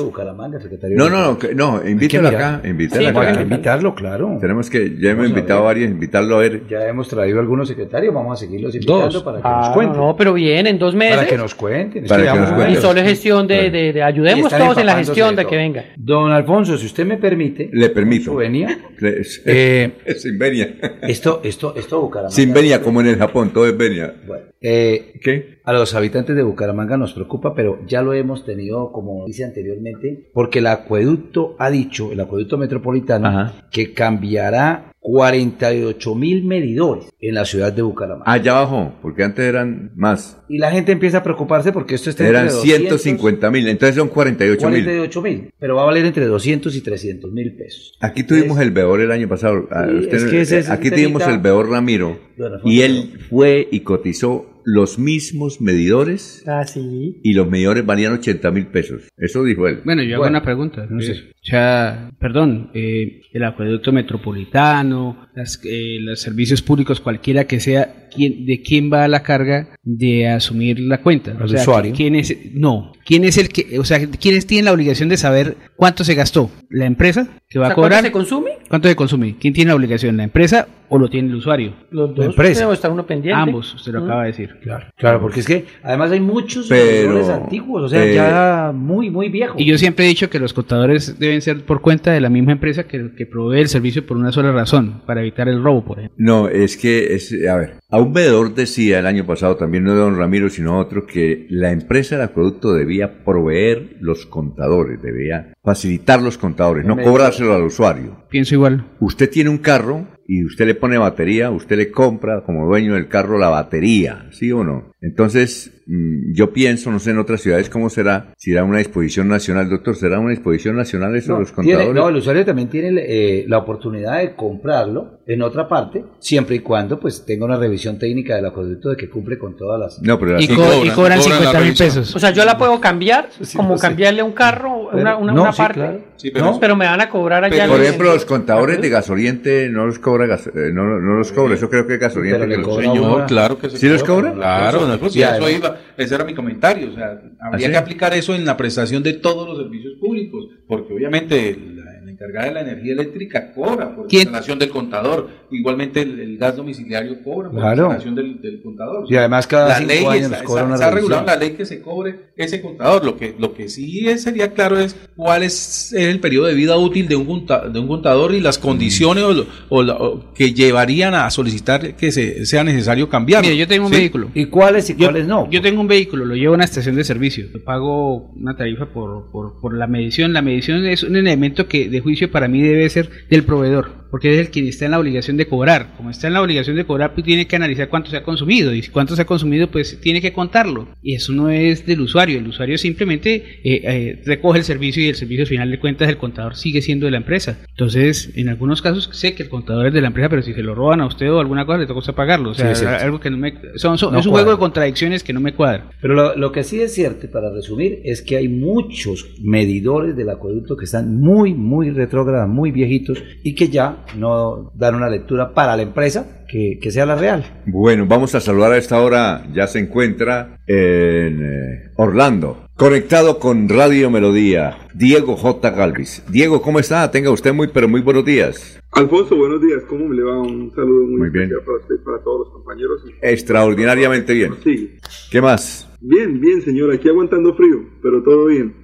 No, 0.91 1.09
no, 1.09 1.37
no, 1.37 1.37
no, 1.55 1.81
mirar. 1.83 2.35
acá, 2.35 2.61
invítelo 2.67 3.01
Sí, 3.01 3.05
acá. 3.07 3.41
Invitarlo, 3.41 3.95
claro. 3.95 4.37
Tenemos 4.39 4.69
que, 4.69 4.95
ya 4.99 5.11
hemos 5.11 5.27
invitado 5.29 5.59
a 5.61 5.63
varios, 5.63 5.89
invitarlo 5.91 6.35
a 6.37 6.39
ver. 6.39 6.63
Ya 6.69 6.87
hemos 6.87 7.07
traído 7.07 7.39
algunos 7.39 7.67
secretarios, 7.67 8.13
vamos 8.13 8.33
a 8.41 8.45
seguirlos 8.45 8.73
invitando 8.75 9.09
Dos. 9.09 9.23
para 9.23 9.37
que 9.37 9.43
Ah, 9.45 9.61
nos 9.65 9.69
cuenten. 9.69 9.97
no, 9.99 10.15
pero 10.15 10.33
bien, 10.33 10.67
en 10.67 10.79
dos 10.79 10.95
meses. 10.95 11.15
Para 11.17 11.27
que 11.27 11.37
nos 11.37 11.55
cuenten. 11.55 12.05
Para 12.05 12.33
que 12.33 12.39
nos 12.39 12.51
cuenten. 12.51 12.71
Y 12.73 12.75
solo 12.77 12.99
es 13.01 13.07
gestión 13.07 13.47
de, 13.47 13.69
de- 13.69 14.03
ayudemos 14.03 14.51
todos 14.51 14.77
en 14.77 14.85
la 14.85 14.95
gestión 14.95 15.35
de 15.35 15.45
que 15.45 15.55
venga. 15.55 15.85
Don 15.97 16.31
Alfonso, 16.31 16.77
si 16.77 16.85
usted 16.85 17.05
me 17.05 17.17
permite, 17.17 17.69
Le 17.71 17.89
permito. 17.99 18.35
Venia. 18.35 18.79
Es, 19.01 19.41
Eh, 19.45 19.91
es 20.05 20.21
sin 20.21 20.37
venia. 20.37 20.75
Esto, 21.01 21.41
esto, 21.43 21.75
esto 21.75 22.01
Bucaramanga. 22.01 22.35
Sin 22.35 22.53
venia, 22.53 22.81
como 22.81 23.01
en 23.01 23.07
el 23.07 23.17
Japón, 23.17 23.51
todo 23.53 23.67
es 23.67 23.77
venia. 23.77 24.13
Eh, 24.61 25.13
¿Qué? 25.23 25.59
A 25.63 25.71
los 25.73 25.93
habitantes 25.95 26.35
de 26.35 26.43
Bucaramanga 26.43 26.97
nos 26.97 27.13
preocupa, 27.13 27.53
pero 27.55 27.79
ya 27.87 28.01
lo 28.01 28.13
hemos 28.13 28.43
tenido, 28.45 28.91
como 28.91 29.25
dice 29.25 29.45
anteriormente, 29.45 30.29
porque 30.33 30.59
el 30.59 30.67
acueducto 30.67 31.55
ha 31.59 31.69
dicho, 31.69 32.11
el 32.11 32.19
acueducto 32.19 32.57
metropolitano, 32.57 33.53
que 33.71 33.93
cambiará 33.93 34.91
48 35.01 36.13
mil 36.15 36.43
medidores 36.43 37.05
en 37.21 37.35
la 37.35 37.45
ciudad 37.45 37.71
de 37.71 37.81
Bucaramanga. 37.81 38.29
Allá 38.29 38.57
abajo, 38.57 38.93
porque 39.01 39.23
antes 39.23 39.45
eran 39.45 39.91
más. 39.95 40.37
Y 40.49 40.57
la 40.57 40.71
gente 40.71 40.91
empieza 40.91 41.19
a 41.19 41.23
preocuparse 41.23 41.71
porque 41.71 41.95
esto 41.95 42.09
está 42.09 42.27
Eran 42.27 42.43
entre 42.47 42.55
200, 42.57 43.01
150 43.01 43.51
mil, 43.51 43.67
entonces 43.69 43.95
son 43.95 44.09
48 44.09 44.69
mil. 44.69 44.83
48 44.83 45.21
mil, 45.21 45.53
pero 45.57 45.75
va 45.75 45.83
a 45.83 45.85
valer 45.85 46.05
entre 46.05 46.25
200 46.25 46.75
y 46.75 46.81
300 46.81 47.31
mil 47.31 47.55
pesos. 47.55 47.97
Aquí 48.01 48.23
tuvimos 48.23 48.59
el 48.59 48.71
Beor 48.71 48.99
el 49.01 49.11
año 49.11 49.29
pasado. 49.29 49.67
Ah, 49.71 49.85
Sí, 49.89 49.95
usted- 49.99 50.17
es 50.17 50.23
que 50.25 50.41
ese 50.41 50.71
aquí 50.71 50.89
tuvimos 50.89 51.25
el 51.27 51.39
Beor 51.39 51.69
Ramiro 51.69 52.17
y 52.65 52.81
él 52.81 53.19
fue 53.29 53.67
y 53.71 53.81
cotizó 53.81 54.47
los 54.65 54.99
mismos 54.99 55.61
medidores 55.61 56.43
Ah, 56.47 56.65
sí. 56.65 57.19
y 57.23 57.33
los 57.33 57.49
medidores 57.49 57.85
valían 57.85 58.13
80 58.13 58.51
mil 58.51 58.67
pesos. 58.67 59.09
Eso 59.17 59.43
dijo 59.43 59.67
él. 59.67 59.81
Bueno, 59.85 60.03
yo 60.03 60.15
hago 60.17 60.27
una 60.27 60.41
pregunta. 60.43 60.85
No 60.89 60.99
sé. 61.01 61.11
O 61.13 61.45
sea, 61.45 62.11
perdón, 62.19 62.71
eh, 62.73 63.21
el 63.31 63.43
acueducto 63.43 63.91
metropolitano, 63.91 65.28
las, 65.39 65.59
eh, 65.63 65.97
los 66.01 66.21
servicios 66.21 66.61
públicos, 66.61 66.99
cualquiera 66.99 67.45
que 67.45 67.59
sea, 67.59 68.07
¿quién, 68.13 68.45
¿de 68.45 68.61
quién 68.61 68.91
va 68.91 69.07
la 69.07 69.23
carga 69.23 69.69
de 69.83 70.27
asumir 70.27 70.79
la 70.79 71.01
cuenta? 71.01 71.31
Al 71.31 71.43
usuario. 71.45 71.93
¿quién 71.95 72.15
es, 72.15 72.35
no, 72.53 72.91
¿quién 73.05 73.23
es 73.23 73.37
el 73.37 73.49
que, 73.49 73.79
o 73.79 73.85
sea, 73.85 73.99
quiénes 74.07 74.45
tienen 74.45 74.65
la 74.65 74.73
obligación 74.73 75.09
de 75.09 75.17
saber 75.17 75.55
cuánto 75.75 76.03
se 76.03 76.13
gastó? 76.15 76.51
¿La 76.69 76.85
empresa 76.85 77.27
que 77.49 77.57
va 77.57 77.65
O 77.65 77.67
sea, 77.67 77.71
a 77.73 77.75
cobrar? 77.75 77.91
¿Cuánto 78.01 78.07
se 78.07 78.11
consume? 78.11 78.51
¿Cuánto 78.69 78.87
se 78.89 78.95
consume? 78.95 79.35
¿Quién 79.39 79.53
tiene 79.53 79.69
la 79.69 79.75
obligación? 79.75 80.17
¿La 80.17 80.23
empresa 80.23 80.67
o 80.89 80.97
lo 80.99 81.07
tiene 81.09 81.29
el 81.29 81.35
usuario? 81.35 81.73
Los 81.91 82.09
La 82.11 82.15
dos. 82.15 82.25
empresa. 82.27 82.61
Debe 82.61 82.73
estar 82.73 82.91
uno 82.91 83.05
pendiente. 83.07 83.39
Ambos, 83.41 83.73
usted 83.73 83.91
lo 83.93 84.01
Mm. 84.01 84.05
acaba 84.05 84.21
de 84.23 84.27
decir. 84.27 84.49
Claro, 84.61 84.85
claro, 84.97 85.21
porque 85.21 85.39
es 85.39 85.47
que 85.47 85.65
además 85.83 86.11
hay 86.11 86.19
muchos 86.19 86.69
medidores 86.69 87.29
antiguos, 87.29 87.83
o 87.83 87.89
sea, 87.89 88.05
eh, 88.05 88.13
ya 88.13 88.71
muy, 88.75 89.09
muy 89.09 89.29
viejos. 89.29 89.59
Y 89.59 89.65
yo 89.65 89.77
siempre 89.77 90.05
he 90.05 90.07
dicho 90.09 90.29
que 90.29 90.39
los 90.39 90.53
contadores 90.53 91.17
deben 91.19 91.41
ser 91.41 91.61
por 91.63 91.81
cuenta 91.81 92.11
de 92.11 92.21
la 92.21 92.29
misma 92.29 92.51
empresa 92.51 92.83
que, 92.87 93.11
que 93.15 93.25
provee 93.25 93.61
el 93.61 93.67
servicio 93.69 94.05
por 94.05 94.17
una 94.17 94.31
sola 94.31 94.51
razón, 94.51 95.01
para 95.05 95.21
evitar 95.29 95.47
el 95.47 95.63
robo, 95.63 95.85
por 95.85 95.99
ejemplo. 95.99 96.17
No, 96.17 96.47
es 96.47 96.77
que, 96.77 97.13
es, 97.15 97.33
a 97.47 97.55
ver, 97.55 97.73
a 97.89 97.99
un 97.99 98.13
veedor 98.13 98.53
decía 98.53 98.99
el 98.99 99.07
año 99.07 99.25
pasado, 99.25 99.55
también 99.55 99.83
no 99.83 99.93
de 99.93 99.99
don 99.99 100.17
Ramiro, 100.17 100.49
sino 100.49 100.79
otro, 100.79 101.05
que 101.05 101.47
la 101.49 101.71
empresa 101.71 102.15
del 102.15 102.25
acueducto 102.25 102.73
debía 102.73 103.23
proveer 103.23 103.97
los 103.99 104.25
contadores, 104.25 105.01
debía 105.01 105.53
facilitar 105.63 106.21
los 106.21 106.37
contadores, 106.37 106.85
no 106.85 106.97
cobrárselo 106.97 107.53
al 107.53 107.63
usuario. 107.63 108.25
Pienso 108.29 108.55
igual. 108.55 108.85
Usted 108.99 109.29
tiene 109.29 109.49
un 109.49 109.59
carro 109.59 110.07
y 110.31 110.45
usted 110.45 110.67
le 110.67 110.75
pone 110.75 110.97
batería, 110.99 111.49
usted 111.49 111.75
le 111.75 111.89
compra 111.89 112.43
como 112.45 112.67
dueño 112.67 112.93
del 112.93 113.07
carro 113.07 113.39
la 113.39 113.49
batería, 113.49 114.27
¿sí 114.31 114.51
o 114.51 114.63
no? 114.63 114.91
Entonces, 115.01 115.71
mm, 115.87 116.33
yo 116.33 116.53
pienso, 116.53 116.91
no 116.91 116.99
sé 116.99 117.11
en 117.11 117.17
otras 117.19 117.41
ciudades 117.41 117.69
cómo 117.69 117.89
será, 117.89 118.33
si 118.37 118.51
era 118.51 118.63
una 118.63 118.77
disposición 118.77 119.27
nacional, 119.27 119.69
doctor, 119.69 119.95
¿será 119.95 120.19
una 120.19 120.29
disposición 120.31 120.75
nacional 120.75 121.15
eso 121.15 121.29
de 121.29 121.33
No, 121.33 121.39
los 121.39 121.53
tiene- 121.55 121.71
contadores? 121.73 121.95
no, 121.95 122.09
el 122.09 122.15
usuario 122.17 122.45
también 122.45 122.69
tiene 122.69 123.01
eh, 123.07 123.45
la 123.47 123.57
oportunidad 123.57 124.19
de 124.19 124.35
comprarlo 124.35 125.19
en 125.25 125.41
otra 125.41 125.67
parte, 125.67 126.03
siempre 126.19 126.57
y 126.57 126.59
cuando 126.59 126.99
pues 126.99 127.25
tenga 127.25 127.45
una 127.45 127.57
revisión 127.57 127.97
técnica 127.97 128.35
del 128.35 128.45
acueducto 128.45 128.89
de 128.89 128.97
que 128.97 129.09
cumple 129.09 129.37
con 129.39 129.55
todas 129.55 129.79
las... 129.79 130.01
No, 130.01 130.19
pero 130.19 130.39
Y, 130.39 130.47
co- 130.47 130.85
y 130.85 130.89
cobran 130.89 131.21
50 131.21 131.59
mil 131.61 131.73
pesos. 131.73 132.15
O 132.15 132.19
sea, 132.19 132.31
yo 132.31 132.45
la 132.45 132.57
puedo 132.57 132.79
cambiar, 132.81 133.29
como 133.55 133.69
pues 133.69 133.81
sí. 133.81 133.87
cambiarle 133.87 134.21
un 134.21 134.33
carro, 134.33 134.89
una, 134.93 135.17
una, 135.17 135.31
no, 135.33 135.41
una 135.43 135.53
sí, 135.53 135.57
parte. 135.57 135.73
claro. 135.79 135.99
Sí, 136.17 136.31
pero- 136.31 136.57
pero, 136.59 136.75
me 136.75 136.85
van 136.85 136.99
a 137.01 137.09
cobrar 137.09 137.43
allá. 137.45 137.67
Por 137.67 137.79
en- 137.79 137.85
ejemplo, 137.85 138.13
los 138.13 138.25
contadores 138.25 138.81
de 138.81 138.89
gasoliente 138.89 139.69
no 139.69 139.85
los 139.85 139.97
cobra, 140.27 140.27
gas- 140.27 140.47
eh, 140.47 140.71
no, 140.73 140.99
no 140.99 141.17
los 141.17 141.31
cobra, 141.31 141.55
eso 141.55 141.69
creo 141.69 141.87
que 141.87 141.93
es 141.93 141.99
gasoliente. 141.99 142.39
Pero 142.39 142.49
le 142.49 142.55
que 142.55 142.61
los- 142.61 142.69
cobra 142.69 142.91
Señor, 142.93 143.25
claro 143.27 143.57
que 143.57 143.69
se 143.69 143.77
¿Sí 143.77 143.87
los 143.87 144.03
cobra? 144.03 144.33
Claro, 144.33 144.87
no, 144.87 144.99
pues, 144.99 145.13
ya 145.13 145.35
eso 145.35 145.45
además- 145.45 145.59
iba, 145.59 145.77
ese 145.97 146.15
era 146.15 146.23
mi 146.25 146.33
comentario, 146.33 146.89
o 146.91 146.95
sea, 146.95 147.21
habría 147.39 147.67
¿Ah, 147.67 147.69
sí? 147.69 147.71
que 147.71 147.77
aplicar 147.77 148.13
eso 148.13 148.35
en 148.35 148.45
la 148.45 148.57
prestación 148.57 149.01
de 149.03 149.13
todos 149.13 149.47
los 149.47 149.57
servicios 149.57 149.93
públicos, 149.99 150.47
porque 150.67 150.93
obviamente 150.93 151.57
la, 151.75 152.01
la 152.03 152.11
encargada 152.11 152.47
de 152.47 152.53
la 152.53 152.61
energía 152.61 152.93
eléctrica 152.93 153.53
cobra 153.53 153.95
por 153.95 154.07
¿Quién? 154.07 154.23
instalación 154.23 154.59
del 154.59 154.69
contador, 154.69 155.29
igualmente 155.51 156.01
el, 156.01 156.19
el 156.19 156.37
gas 156.37 156.55
domiciliario 156.55 157.23
cobra 157.23 157.49
por 157.49 157.59
Claro. 157.59 157.83
instalación 157.83 158.15
del, 158.15 158.41
del 158.41 158.61
contador. 158.61 159.05
Y 159.11 159.15
además 159.15 159.47
cada 159.47 159.67
la 159.69 159.75
cinco 159.77 159.87
ley 159.89 160.05
años 160.05 160.15
está, 160.25 160.37
nos 160.37 160.43
cobra 160.43 160.61
está- 160.61 160.65
una 160.65 160.75
está 160.75 160.91
regulado 160.91 161.25
la 161.25 161.35
ley 161.35 161.51
que 161.51 161.65
se 161.65 161.81
cobre 161.81 162.15
ese 162.35 162.61
contador, 162.61 163.03
lo 163.05 163.17
que, 163.17 163.35
lo 163.37 163.53
que 163.53 163.69
sí 163.69 164.07
es- 164.07 164.23
sería 164.23 164.53
claro 164.53 164.79
es 164.79 164.95
cuál 165.15 165.43
es 165.43 165.93
el 165.93 166.19
periodo 166.19 166.47
de 166.47 166.53
vida 166.53 166.77
útil 166.77 167.07
de 167.07 167.15
un, 167.15 167.45
de 167.45 167.79
un 167.79 167.87
contador 167.87 168.33
y 168.33 168.39
las 168.39 168.57
condiciones 168.57 169.23
o 169.23 169.33
lo- 169.33 169.45
o 169.69 169.83
la- 169.83 169.95
o 169.95 170.33
que 170.33 170.53
llevarían 170.53 171.13
a 171.15 171.29
solicitar 171.31 171.95
que 171.95 172.11
se, 172.11 172.45
sea 172.45 172.63
necesario 172.63 173.09
cambiar. 173.09 173.41
Mira, 173.43 173.55
yo 173.55 173.67
tengo 173.67 173.85
un 173.87 173.91
vehículo. 173.91 174.29
¿Y 174.33 174.45
cuáles 174.45 174.89
y 174.89 174.95
Yo- 174.95 175.05
cuáles 175.07 175.27
no? 175.27 175.49
Yo 175.49 175.61
tengo 175.61 175.81
un 175.81 175.87
vehículo, 175.87 176.25
lo 176.25 176.35
llevo 176.35 176.53
a 176.53 176.55
una 176.55 176.65
estación 176.65 176.95
de 176.95 177.03
servicio. 177.03 177.47
Yo 177.53 177.63
pago 177.63 178.31
una 178.35 178.55
tarifa 178.55 178.85
por, 178.87 179.29
por, 179.31 179.59
por 179.59 179.73
la 179.75 179.87
medición. 179.87 180.33
La 180.33 180.41
medición 180.41 180.85
es 180.85 181.03
un 181.03 181.15
elemento 181.15 181.67
que 181.67 181.89
de 181.89 181.99
juicio 181.99 182.31
para 182.31 182.47
mí 182.47 182.61
debe 182.61 182.89
ser 182.89 183.09
del 183.29 183.43
proveedor, 183.43 184.07
porque 184.11 184.33
es 184.33 184.39
el 184.39 184.49
quien 184.49 184.67
está 184.67 184.85
en 184.85 184.91
la 184.91 184.99
obligación 184.99 185.37
de 185.37 185.45
cobrar. 185.47 185.93
Como 185.95 186.09
está 186.09 186.27
en 186.27 186.33
la 186.33 186.41
obligación 186.41 186.75
de 186.75 186.85
cobrar, 186.85 187.13
pues 187.13 187.25
tiene 187.25 187.47
que 187.47 187.55
analizar 187.55 187.89
cuánto 187.89 188.09
se 188.09 188.17
ha 188.17 188.23
consumido. 188.23 188.73
Y 188.73 188.81
si 188.81 188.89
cuánto 188.89 189.15
se 189.15 189.21
ha 189.21 189.25
consumido, 189.25 189.67
pues 189.69 189.99
tiene 190.01 190.19
que 190.21 190.33
contarlo. 190.33 190.87
Y 191.01 191.15
eso 191.15 191.31
no 191.31 191.49
es 191.49 191.85
del 191.85 192.01
usuario. 192.01 192.39
El 192.39 192.47
usuario 192.47 192.77
simplemente 192.77 193.35
eh, 193.35 193.81
eh, 193.83 194.21
recoge 194.25 194.59
el 194.59 194.65
servicio 194.65 195.03
y 195.03 195.07
el 195.07 195.15
servicio 195.15 195.43
al 195.43 195.47
final 195.47 195.71
de 195.71 195.79
cuentas 195.79 196.09
el 196.09 196.17
contador 196.17 196.55
sigue 196.55 196.81
siendo 196.81 197.05
de 197.05 197.11
la 197.11 197.17
empresa. 197.17 197.59
Entonces, 197.69 198.31
en 198.35 198.49
algunos 198.49 198.81
casos 198.81 199.09
sé 199.13 199.35
que 199.35 199.43
el 199.43 199.49
contador 199.49 199.87
es 199.87 199.93
de 199.93 200.01
la 200.01 200.07
empresa, 200.07 200.29
pero 200.29 200.41
si 200.41 200.53
se 200.53 200.63
lo 200.63 200.73
roban 200.75 201.01
a 201.01 201.05
usted 201.05 201.31
o 201.31 201.39
alguna 201.39 201.65
cosa, 201.65 201.77
le 201.79 201.85
toca 201.87 201.99
pagarlo. 202.13 202.51
O 202.51 202.53
sea, 202.53 202.73
Sí, 202.75 202.85
algo 202.85 203.19
que 203.19 203.29
no 203.29 203.37
me... 203.37 203.53
son- 203.75 203.97
son- 203.97 204.13
No 204.13 204.19
es 204.19 204.25
un 204.25 204.31
juego 204.31 204.51
de 204.51 204.57
contradicciones 204.57 205.23
que 205.23 205.33
no 205.33 205.39
me 205.39 205.53
cuadra. 205.53 205.89
Pero 206.01 206.13
lo, 206.15 206.35
lo 206.35 206.51
que 206.51 206.63
sí 206.63 206.79
es 206.81 206.93
cierto, 206.93 207.29
para 207.29 207.51
resumir, 207.53 207.99
es 208.03 208.21
que 208.21 208.37
hay 208.37 208.47
muchos 208.47 209.27
medidores 209.41 210.15
del 210.15 210.29
acueducto 210.29 210.77
que 210.77 210.85
están 210.85 211.19
muy, 211.19 211.53
muy 211.53 211.89
retrógrados, 211.89 212.49
muy 212.49 212.71
viejitos, 212.71 213.21
y 213.43 213.53
que 213.55 213.67
ya 213.69 213.98
no 214.15 214.71
dan 214.75 214.95
una 214.95 215.09
lectura 215.09 215.53
para 215.53 215.75
la 215.75 215.81
empresa 215.83 216.43
que, 216.47 216.79
que 216.81 216.91
sea 216.91 217.05
la 217.05 217.15
real. 217.15 217.45
Bueno, 217.65 218.05
vamos 218.07 218.33
a 218.35 218.39
saludar 218.39 218.71
a 218.73 218.77
esta 218.77 218.99
hora, 219.01 219.43
ya 219.53 219.67
se 219.67 219.79
encuentra 219.79 220.59
en 220.67 221.41
eh, 221.43 221.91
Orlando, 221.95 222.65
conectado 222.75 223.39
con 223.39 223.67
Radio 223.69 224.09
Melodía, 224.09 224.77
Diego 224.93 225.35
J. 225.35 225.69
Galvis. 225.71 226.23
Diego, 226.29 226.61
¿cómo 226.61 226.79
está? 226.79 227.09
Tenga 227.11 227.31
usted 227.31 227.53
muy, 227.53 227.67
pero 227.67 227.87
muy 227.87 228.01
buenos 228.01 228.25
días. 228.25 228.79
Alfonso, 228.91 229.35
buenos 229.35 229.61
días. 229.61 229.83
¿Cómo 229.87 230.07
me 230.07 230.15
le 230.15 230.23
va? 230.23 230.39
Un 230.39 230.71
saludo 230.75 231.05
muy, 231.05 231.17
Muy 231.19 231.29
bien. 231.29 231.43
especial 231.45 231.63
para 231.65 231.77
usted 231.77 231.95
y 231.95 232.05
para 232.05 232.17
todos 232.23 232.39
los 232.47 232.49
compañeros. 232.53 233.01
Extraordinariamente 233.21 234.33
bien. 234.33 234.55
Sí. 234.63 234.97
¿Qué 235.31 235.41
más? 235.41 235.88
Bien, 236.01 236.39
bien, 236.39 236.61
señor. 236.61 236.91
Aquí 236.91 237.09
aguantando 237.09 237.53
frío, 237.55 237.83
pero 238.01 238.23
todo 238.23 238.45
bien. 238.47 238.75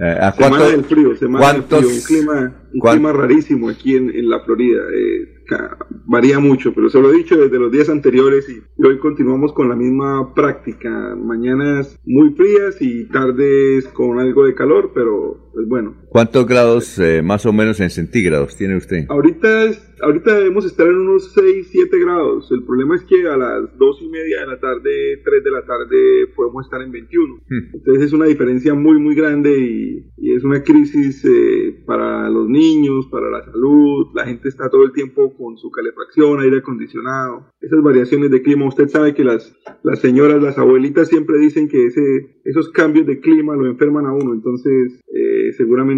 Eh, 0.00 0.16
¿A 0.22 0.30
Semana 0.30 0.66
del 0.66 0.84
frío, 0.84 1.16
semana 1.16 1.54
del 1.54 1.64
frío. 1.64 1.88
Un 1.88 2.00
clima, 2.06 2.54
un 2.72 2.80
clima 2.80 3.12
rarísimo 3.12 3.68
aquí 3.68 3.96
en, 3.96 4.10
en 4.14 4.28
la 4.28 4.38
Florida. 4.44 4.80
Eh, 4.94 5.38
varía 6.06 6.38
mucho, 6.38 6.72
pero 6.72 6.88
se 6.88 7.00
lo 7.00 7.10
he 7.10 7.16
dicho 7.16 7.36
desde 7.36 7.58
los 7.58 7.72
días 7.72 7.88
anteriores 7.88 8.48
y, 8.48 8.62
y 8.76 8.86
hoy 8.86 8.98
continuamos 8.98 9.52
con 9.52 9.68
la 9.68 9.74
misma 9.74 10.34
práctica. 10.34 11.16
Mañanas 11.16 11.98
muy 12.04 12.30
frías 12.34 12.80
y 12.80 13.06
tardes 13.06 13.88
con 13.88 14.20
algo 14.20 14.44
de 14.44 14.54
calor, 14.54 14.92
pero 14.94 15.50
pues 15.52 15.66
bueno, 15.66 15.96
¿Cuántos 16.10 16.46
grados 16.46 16.98
eh, 16.98 17.22
más 17.22 17.44
o 17.46 17.52
menos 17.52 17.80
en 17.80 17.90
centígrados 17.90 18.56
tiene 18.56 18.76
usted? 18.76 19.04
Ahorita, 19.08 19.64
es- 19.64 19.84
ahorita 20.00 20.38
debemos 20.38 20.64
estar 20.64 20.86
en 20.86 20.94
unos 20.96 21.32
6, 21.34 21.68
7 21.70 21.98
grados. 22.00 22.50
El 22.50 22.64
problema 22.64 22.94
es 22.96 23.02
que 23.04 23.28
a 23.28 23.36
las 23.36 23.76
2 23.78 23.98
y 24.02 24.08
media 24.08 24.40
de 24.40 24.46
la 24.46 24.58
tarde, 24.58 25.20
3 25.24 25.44
de 25.44 25.50
la 25.50 25.64
tarde, 25.66 25.96
podemos 26.34 26.64
estar 26.64 26.80
en 26.82 26.92
21. 26.92 27.34
Hmm. 27.48 27.74
Entonces 27.74 28.04
es 28.06 28.12
una 28.12 28.24
diferencia 28.26 28.74
muy, 28.74 28.98
muy 28.98 29.14
grande 29.14 29.58
y, 29.58 30.06
y 30.16 30.34
es 30.34 30.44
una 30.44 30.62
crisis 30.62 31.24
eh, 31.26 31.82
para 31.84 32.30
los 32.30 32.48
niños, 32.48 33.06
para 33.10 33.28
la 33.28 33.44
salud. 33.44 34.06
La 34.14 34.24
gente 34.24 34.48
está 34.48 34.70
todo 34.70 34.84
el 34.84 34.92
tiempo 34.92 35.34
con 35.36 35.58
su 35.58 35.70
calefacción, 35.70 36.40
aire 36.40 36.58
acondicionado. 36.58 37.48
Esas 37.60 37.82
variaciones 37.82 38.30
de 38.30 38.40
clima, 38.42 38.66
usted 38.66 38.88
sabe 38.88 39.14
que 39.14 39.24
las, 39.24 39.54
las 39.82 40.00
señoras, 40.00 40.42
las 40.42 40.56
abuelitas 40.58 41.08
siempre 41.08 41.38
dicen 41.38 41.68
que 41.68 41.86
ese, 41.86 42.40
esos 42.44 42.70
cambios 42.70 43.06
de 43.06 43.20
clima 43.20 43.54
lo 43.56 43.66
enferman 43.66 44.06
a 44.06 44.12
uno. 44.12 44.32
Entonces 44.32 45.00
eh, 45.12 45.52
seguramente 45.56 45.97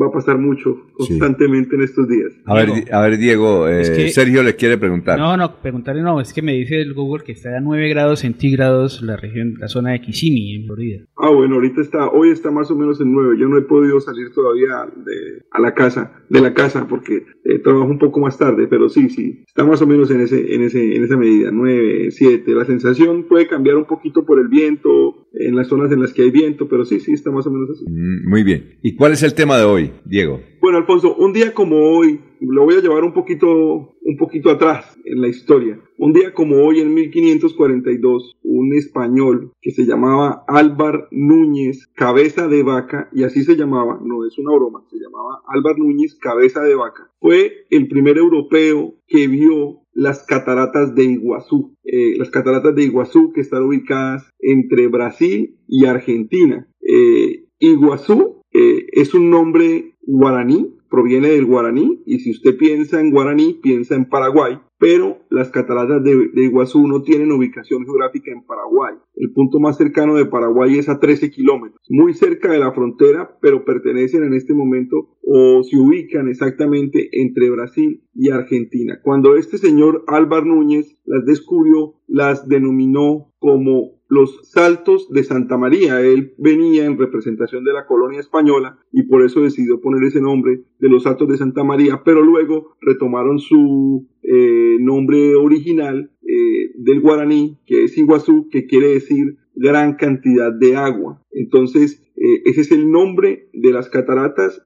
va 0.00 0.06
a 0.06 0.10
pasar 0.12 0.38
mucho 0.38 0.86
constantemente 0.94 1.76
en 1.76 1.82
estos 1.82 2.08
días. 2.08 2.32
A 2.46 2.54
ver, 2.54 2.72
Di- 2.72 2.90
a 2.90 3.00
ver 3.00 3.18
Diego, 3.18 3.68
eh, 3.68 3.80
Es 3.82 3.90
que- 3.90 4.08
Sergio 4.10 4.42
le 4.42 4.56
quiere 4.56 4.78
preguntar. 4.78 5.18
No, 5.18 5.36
no, 5.36 5.60
preguntarle 5.60 6.02
no, 6.02 6.20
es 6.20 6.32
que 6.32 6.42
me 6.42 6.52
dice 6.54 6.80
el 6.80 6.94
Google 6.94 7.24
que 7.24 7.32
está 7.32 7.56
a 7.56 7.60
9 7.60 7.88
grados 7.88 8.20
centígrados 8.20 9.02
la 9.02 9.16
región, 9.16 9.54
la 9.58 9.68
zona 9.68 9.92
de 9.92 10.00
Kissimmee, 10.00 10.56
en 10.56 10.66
Florida. 10.66 11.04
Ah, 11.16 11.30
bueno, 11.30 11.56
ahorita 11.56 11.80
está, 11.80 12.08
hoy 12.08 12.30
está 12.30 12.50
más 12.50 12.70
o 12.70 12.76
menos 12.76 13.00
en 13.00 13.12
9. 13.12 13.36
Yo 13.38 13.48
no 13.48 13.58
he 13.58 13.62
podido 13.62 14.00
salir 14.00 14.32
todavía 14.34 14.86
de, 15.04 15.42
a 15.50 15.60
la 15.60 15.74
casa, 15.74 16.12
de 16.28 16.40
la 16.40 16.54
casa, 16.54 16.86
porque 16.88 17.24
eh, 17.44 17.58
trabajo 17.58 17.86
un 17.86 17.98
poco 17.98 18.20
más 18.20 18.38
tarde, 18.38 18.66
pero 18.68 18.88
sí, 18.88 19.08
sí, 19.08 19.44
está 19.46 19.64
más 19.64 19.82
o 19.82 19.86
menos 19.86 20.10
en, 20.10 20.20
ese, 20.20 20.54
en, 20.54 20.62
ese, 20.62 20.96
en 20.96 21.04
esa 21.04 21.16
medida, 21.16 21.50
9, 21.52 22.10
7. 22.10 22.50
La 22.52 22.64
sensación 22.64 23.24
puede 23.24 23.48
cambiar 23.48 23.76
un 23.76 23.84
poquito 23.84 24.24
por 24.24 24.38
el 24.38 24.48
viento, 24.48 25.26
en 25.32 25.56
las 25.56 25.66
zonas 25.68 25.90
en 25.90 26.00
las 26.00 26.12
que 26.12 26.22
hay 26.22 26.30
viento, 26.30 26.68
pero 26.68 26.84
sí, 26.84 27.00
sí, 27.00 27.12
está 27.12 27.30
más 27.30 27.46
o 27.46 27.50
menos 27.50 27.70
así. 27.70 27.84
Mm, 27.88 28.28
muy 28.28 28.42
bien. 28.42 28.78
¿Y 28.82 28.94
cuál 28.94 29.12
es 29.12 29.22
el 29.22 29.34
tema 29.34 29.56
de 29.58 29.64
hoy, 29.64 29.92
Diego? 30.04 30.40
Bueno, 30.60 30.78
Alfonso, 30.78 31.16
un 31.16 31.32
día 31.32 31.52
como 31.52 31.76
hoy, 31.76 32.20
lo 32.50 32.64
voy 32.64 32.76
a 32.76 32.80
llevar 32.80 33.04
un 33.04 33.12
poquito, 33.12 33.94
un 34.00 34.16
poquito 34.18 34.50
atrás 34.50 34.98
en 35.04 35.20
la 35.20 35.28
historia. 35.28 35.78
Un 35.98 36.12
día 36.12 36.34
como 36.34 36.64
hoy, 36.64 36.80
en 36.80 36.92
1542, 36.94 38.38
un 38.42 38.74
español 38.74 39.52
que 39.60 39.70
se 39.70 39.84
llamaba 39.84 40.44
Álvar 40.48 41.08
Núñez 41.10 41.86
Cabeza 41.94 42.48
de 42.48 42.62
Vaca, 42.62 43.08
y 43.12 43.24
así 43.24 43.44
se 43.44 43.56
llamaba, 43.56 44.00
no 44.02 44.26
es 44.26 44.38
una 44.38 44.54
broma, 44.54 44.84
se 44.90 44.96
llamaba 44.98 45.42
Álvar 45.46 45.78
Núñez 45.78 46.14
Cabeza 46.16 46.62
de 46.62 46.74
Vaca, 46.74 47.10
fue 47.20 47.66
el 47.70 47.88
primer 47.88 48.18
europeo 48.18 48.94
que 49.06 49.28
vio 49.28 49.82
las 49.94 50.24
cataratas 50.24 50.94
de 50.94 51.04
Iguazú. 51.04 51.76
Eh, 51.84 52.16
las 52.16 52.30
cataratas 52.30 52.74
de 52.74 52.84
Iguazú 52.84 53.32
que 53.32 53.40
están 53.40 53.64
ubicadas 53.64 54.28
entre 54.40 54.88
Brasil 54.88 55.58
y 55.68 55.84
Argentina. 55.84 56.66
Eh, 56.80 57.44
Iguazú 57.58 58.42
eh, 58.52 58.86
es 58.92 59.14
un 59.14 59.30
nombre 59.30 59.94
guaraní, 60.02 60.74
proviene 60.92 61.28
del 61.28 61.46
guaraní, 61.46 62.02
y 62.04 62.18
si 62.18 62.32
usted 62.32 62.58
piensa 62.58 63.00
en 63.00 63.10
guaraní, 63.10 63.54
piensa 63.62 63.94
en 63.94 64.10
Paraguay, 64.10 64.58
pero 64.78 65.20
las 65.30 65.50
cataratas 65.50 66.04
de, 66.04 66.28
Iguazú 66.34 66.86
no 66.86 67.02
tienen 67.02 67.32
ubicación 67.32 67.84
geográfica 67.84 68.30
en 68.30 68.44
Paraguay. 68.44 68.96
El 69.14 69.32
punto 69.32 69.58
más 69.58 69.78
cercano 69.78 70.16
de 70.16 70.26
Paraguay 70.26 70.76
es 70.76 70.90
a 70.90 71.00
13 71.00 71.30
kilómetros, 71.30 71.80
muy 71.88 72.12
cerca 72.12 72.52
de 72.52 72.58
la 72.58 72.72
frontera, 72.72 73.38
pero 73.40 73.64
pertenecen 73.64 74.22
en 74.24 74.34
este 74.34 74.52
momento 74.52 75.16
o 75.22 75.62
se 75.62 75.78
ubican 75.78 76.28
exactamente 76.28 77.08
entre 77.12 77.48
Brasil 77.48 78.04
y 78.14 78.30
Argentina. 78.30 79.00
Cuando 79.02 79.36
este 79.36 79.56
señor 79.56 80.04
Álvar 80.08 80.44
Núñez 80.44 80.98
las 81.06 81.24
descubrió, 81.24 81.94
las 82.06 82.48
denominó 82.48 83.31
como 83.42 83.90
los 84.08 84.48
Saltos 84.48 85.10
de 85.10 85.24
Santa 85.24 85.58
María. 85.58 86.00
Él 86.00 86.34
venía 86.38 86.84
en 86.84 86.96
representación 86.96 87.64
de 87.64 87.72
la 87.72 87.86
colonia 87.86 88.20
española 88.20 88.78
y 88.92 89.02
por 89.02 89.24
eso 89.24 89.40
decidió 89.40 89.80
poner 89.80 90.04
ese 90.04 90.20
nombre 90.20 90.62
de 90.78 90.88
los 90.88 91.02
Saltos 91.02 91.28
de 91.28 91.36
Santa 91.36 91.64
María, 91.64 92.02
pero 92.04 92.22
luego 92.22 92.76
retomaron 92.80 93.40
su 93.40 94.06
eh, 94.22 94.76
nombre 94.78 95.34
original 95.34 96.12
eh, 96.22 96.70
del 96.76 97.00
guaraní, 97.00 97.58
que 97.66 97.82
es 97.82 97.98
Iguazú, 97.98 98.48
que 98.48 98.66
quiere 98.66 98.88
decir 98.88 99.38
gran 99.56 99.94
cantidad 99.94 100.52
de 100.52 100.76
agua. 100.76 101.20
Entonces, 101.32 102.00
eh, 102.24 102.42
ese 102.44 102.60
es 102.60 102.70
el 102.70 102.90
nombre 102.90 103.48
de 103.52 103.72
las 103.72 103.88
cataratas 103.88 104.62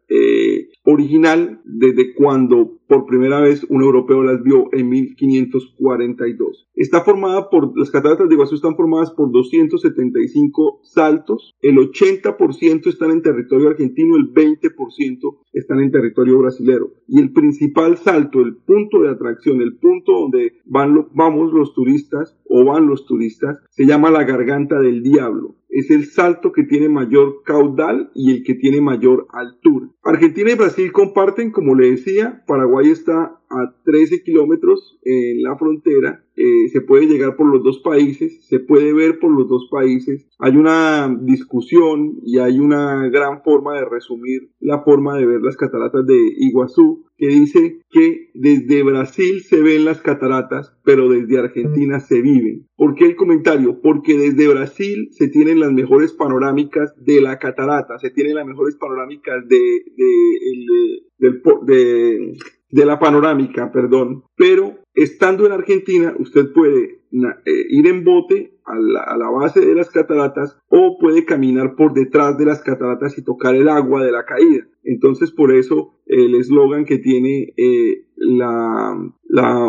original 0.84 1.60
desde 1.64 2.14
cuando 2.14 2.76
por 2.86 3.06
primera 3.06 3.40
vez 3.40 3.64
un 3.68 3.82
europeo 3.82 4.22
las 4.22 4.42
vio 4.42 4.68
en 4.72 4.88
1542. 4.88 6.68
Está 6.74 7.02
formada 7.02 7.50
por, 7.50 7.76
las 7.76 7.90
cataratas 7.90 8.28
de 8.28 8.34
Iguazú 8.34 8.54
están 8.54 8.76
formadas 8.76 9.10
por 9.10 9.32
275 9.32 10.80
saltos, 10.84 11.54
el 11.60 11.76
80% 11.76 12.86
están 12.86 13.10
en 13.10 13.22
territorio 13.22 13.70
argentino, 13.70 14.16
el 14.16 14.32
20% 14.32 15.38
están 15.52 15.80
en 15.80 15.90
territorio 15.90 16.38
brasilero. 16.38 16.92
Y 17.08 17.20
el 17.20 17.32
principal 17.32 17.96
salto, 17.96 18.40
el 18.40 18.56
punto 18.56 19.02
de 19.02 19.10
atracción, 19.10 19.60
el 19.60 19.76
punto 19.78 20.12
donde 20.12 20.58
van 20.64 21.08
vamos 21.14 21.52
los 21.52 21.74
turistas 21.74 22.38
o 22.48 22.64
van 22.64 22.86
los 22.86 23.06
turistas, 23.06 23.58
se 23.70 23.86
llama 23.86 24.10
la 24.10 24.24
garganta 24.24 24.78
del 24.80 25.02
diablo 25.02 25.56
es 25.76 25.90
el 25.90 26.06
salto 26.06 26.52
que 26.52 26.62
tiene 26.62 26.88
mayor 26.88 27.42
caudal 27.44 28.10
y 28.14 28.32
el 28.32 28.44
que 28.44 28.54
tiene 28.54 28.80
mayor 28.80 29.26
altura. 29.30 29.88
Argentina 30.02 30.50
y 30.50 30.54
Brasil 30.54 30.90
comparten, 30.90 31.50
como 31.50 31.74
le 31.74 31.90
decía, 31.90 32.42
Paraguay 32.46 32.90
está 32.90 33.38
a 33.50 33.74
13 33.84 34.22
kilómetros 34.22 34.98
en 35.02 35.42
la 35.42 35.56
frontera. 35.56 36.22
Eh, 36.36 36.68
se 36.68 36.82
puede 36.82 37.06
llegar 37.06 37.34
por 37.36 37.46
los 37.46 37.62
dos 37.62 37.78
países, 37.78 38.44
se 38.46 38.60
puede 38.60 38.92
ver 38.92 39.18
por 39.18 39.30
los 39.30 39.48
dos 39.48 39.68
países. 39.70 40.28
Hay 40.38 40.56
una 40.56 41.08
discusión 41.22 42.18
y 42.22 42.38
hay 42.38 42.58
una 42.58 43.08
gran 43.08 43.42
forma 43.42 43.74
de 43.74 43.86
resumir 43.86 44.50
la 44.60 44.82
forma 44.82 45.16
de 45.16 45.24
ver 45.24 45.40
las 45.40 45.56
cataratas 45.56 46.06
de 46.06 46.18
Iguazú, 46.36 47.06
que 47.16 47.28
dice 47.28 47.80
que 47.90 48.30
desde 48.34 48.82
Brasil 48.82 49.40
se 49.40 49.62
ven 49.62 49.86
las 49.86 50.02
cataratas, 50.02 50.76
pero 50.84 51.08
desde 51.08 51.38
Argentina 51.38 52.00
se 52.00 52.20
viven. 52.20 52.66
¿Por 52.76 52.94
qué 52.94 53.06
el 53.06 53.16
comentario? 53.16 53.80
Porque 53.80 54.18
desde 54.18 54.48
Brasil 54.48 55.08
se 55.12 55.28
tienen 55.28 55.60
las 55.60 55.72
mejores 55.72 56.12
panorámicas 56.12 56.92
de 57.02 57.22
la 57.22 57.38
catarata, 57.38 57.98
se 57.98 58.10
tienen 58.10 58.34
las 58.34 58.46
mejores 58.46 58.76
panorámicas 58.76 59.48
de, 59.48 59.84
de, 59.96 61.30
de, 61.30 61.40
de 61.64 62.36
la 62.86 62.98
panorámica, 62.98 63.70
perdón. 63.70 64.24
Pero 64.36 64.85
estando 64.96 65.46
en 65.46 65.52
Argentina, 65.52 66.14
usted 66.18 66.52
puede 66.52 66.96
eh, 67.12 67.66
ir 67.70 67.86
en 67.86 68.04
bote 68.04 68.52
a 68.64 68.74
la, 69.16 69.30
base 69.30 69.60
de 69.60 69.74
las 69.74 69.90
cataratas 69.90 70.58
o 70.68 70.98
puede 70.98 71.24
caminar 71.24 71.76
por 71.76 71.94
detrás 71.94 72.36
de 72.36 72.44
las 72.44 72.62
cataratas 72.62 73.16
y 73.16 73.22
tocar 73.22 73.54
el 73.54 73.68
agua 73.68 74.04
de 74.04 74.10
la 74.10 74.24
caída. 74.24 74.66
Entonces, 74.82 75.30
por 75.30 75.52
eso 75.52 75.94
el 76.06 76.34
eslogan 76.34 76.84
que 76.84 76.98
tiene 76.98 77.54
eh, 77.56 78.06
la, 78.16 79.12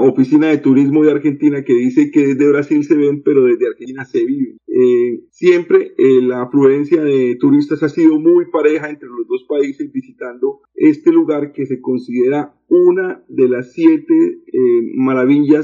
Oficina 0.01 0.47
de 0.47 0.57
Turismo 0.57 1.03
de 1.03 1.11
Argentina 1.11 1.63
que 1.63 1.73
dice 1.73 2.09
que 2.09 2.27
desde 2.27 2.49
Brasil 2.49 2.83
se 2.83 2.95
ven, 2.95 3.21
pero 3.23 3.43
desde 3.43 3.67
Argentina 3.67 4.05
se 4.05 4.25
viven. 4.25 4.57
Eh, 4.67 5.21
siempre 5.29 5.93
la 5.97 6.43
afluencia 6.43 7.03
de 7.03 7.35
turistas 7.39 7.83
ha 7.83 7.89
sido 7.89 8.19
muy 8.19 8.45
pareja 8.49 8.89
entre 8.89 9.09
los 9.09 9.27
dos 9.27 9.45
países 9.47 9.91
visitando 9.91 10.61
este 10.73 11.11
lugar 11.11 11.51
que 11.51 11.65
se 11.65 11.81
considera 11.81 12.55
una 12.69 13.23
de 13.27 13.49
las 13.49 13.73
siete 13.73 14.41
maravillas 14.95 15.16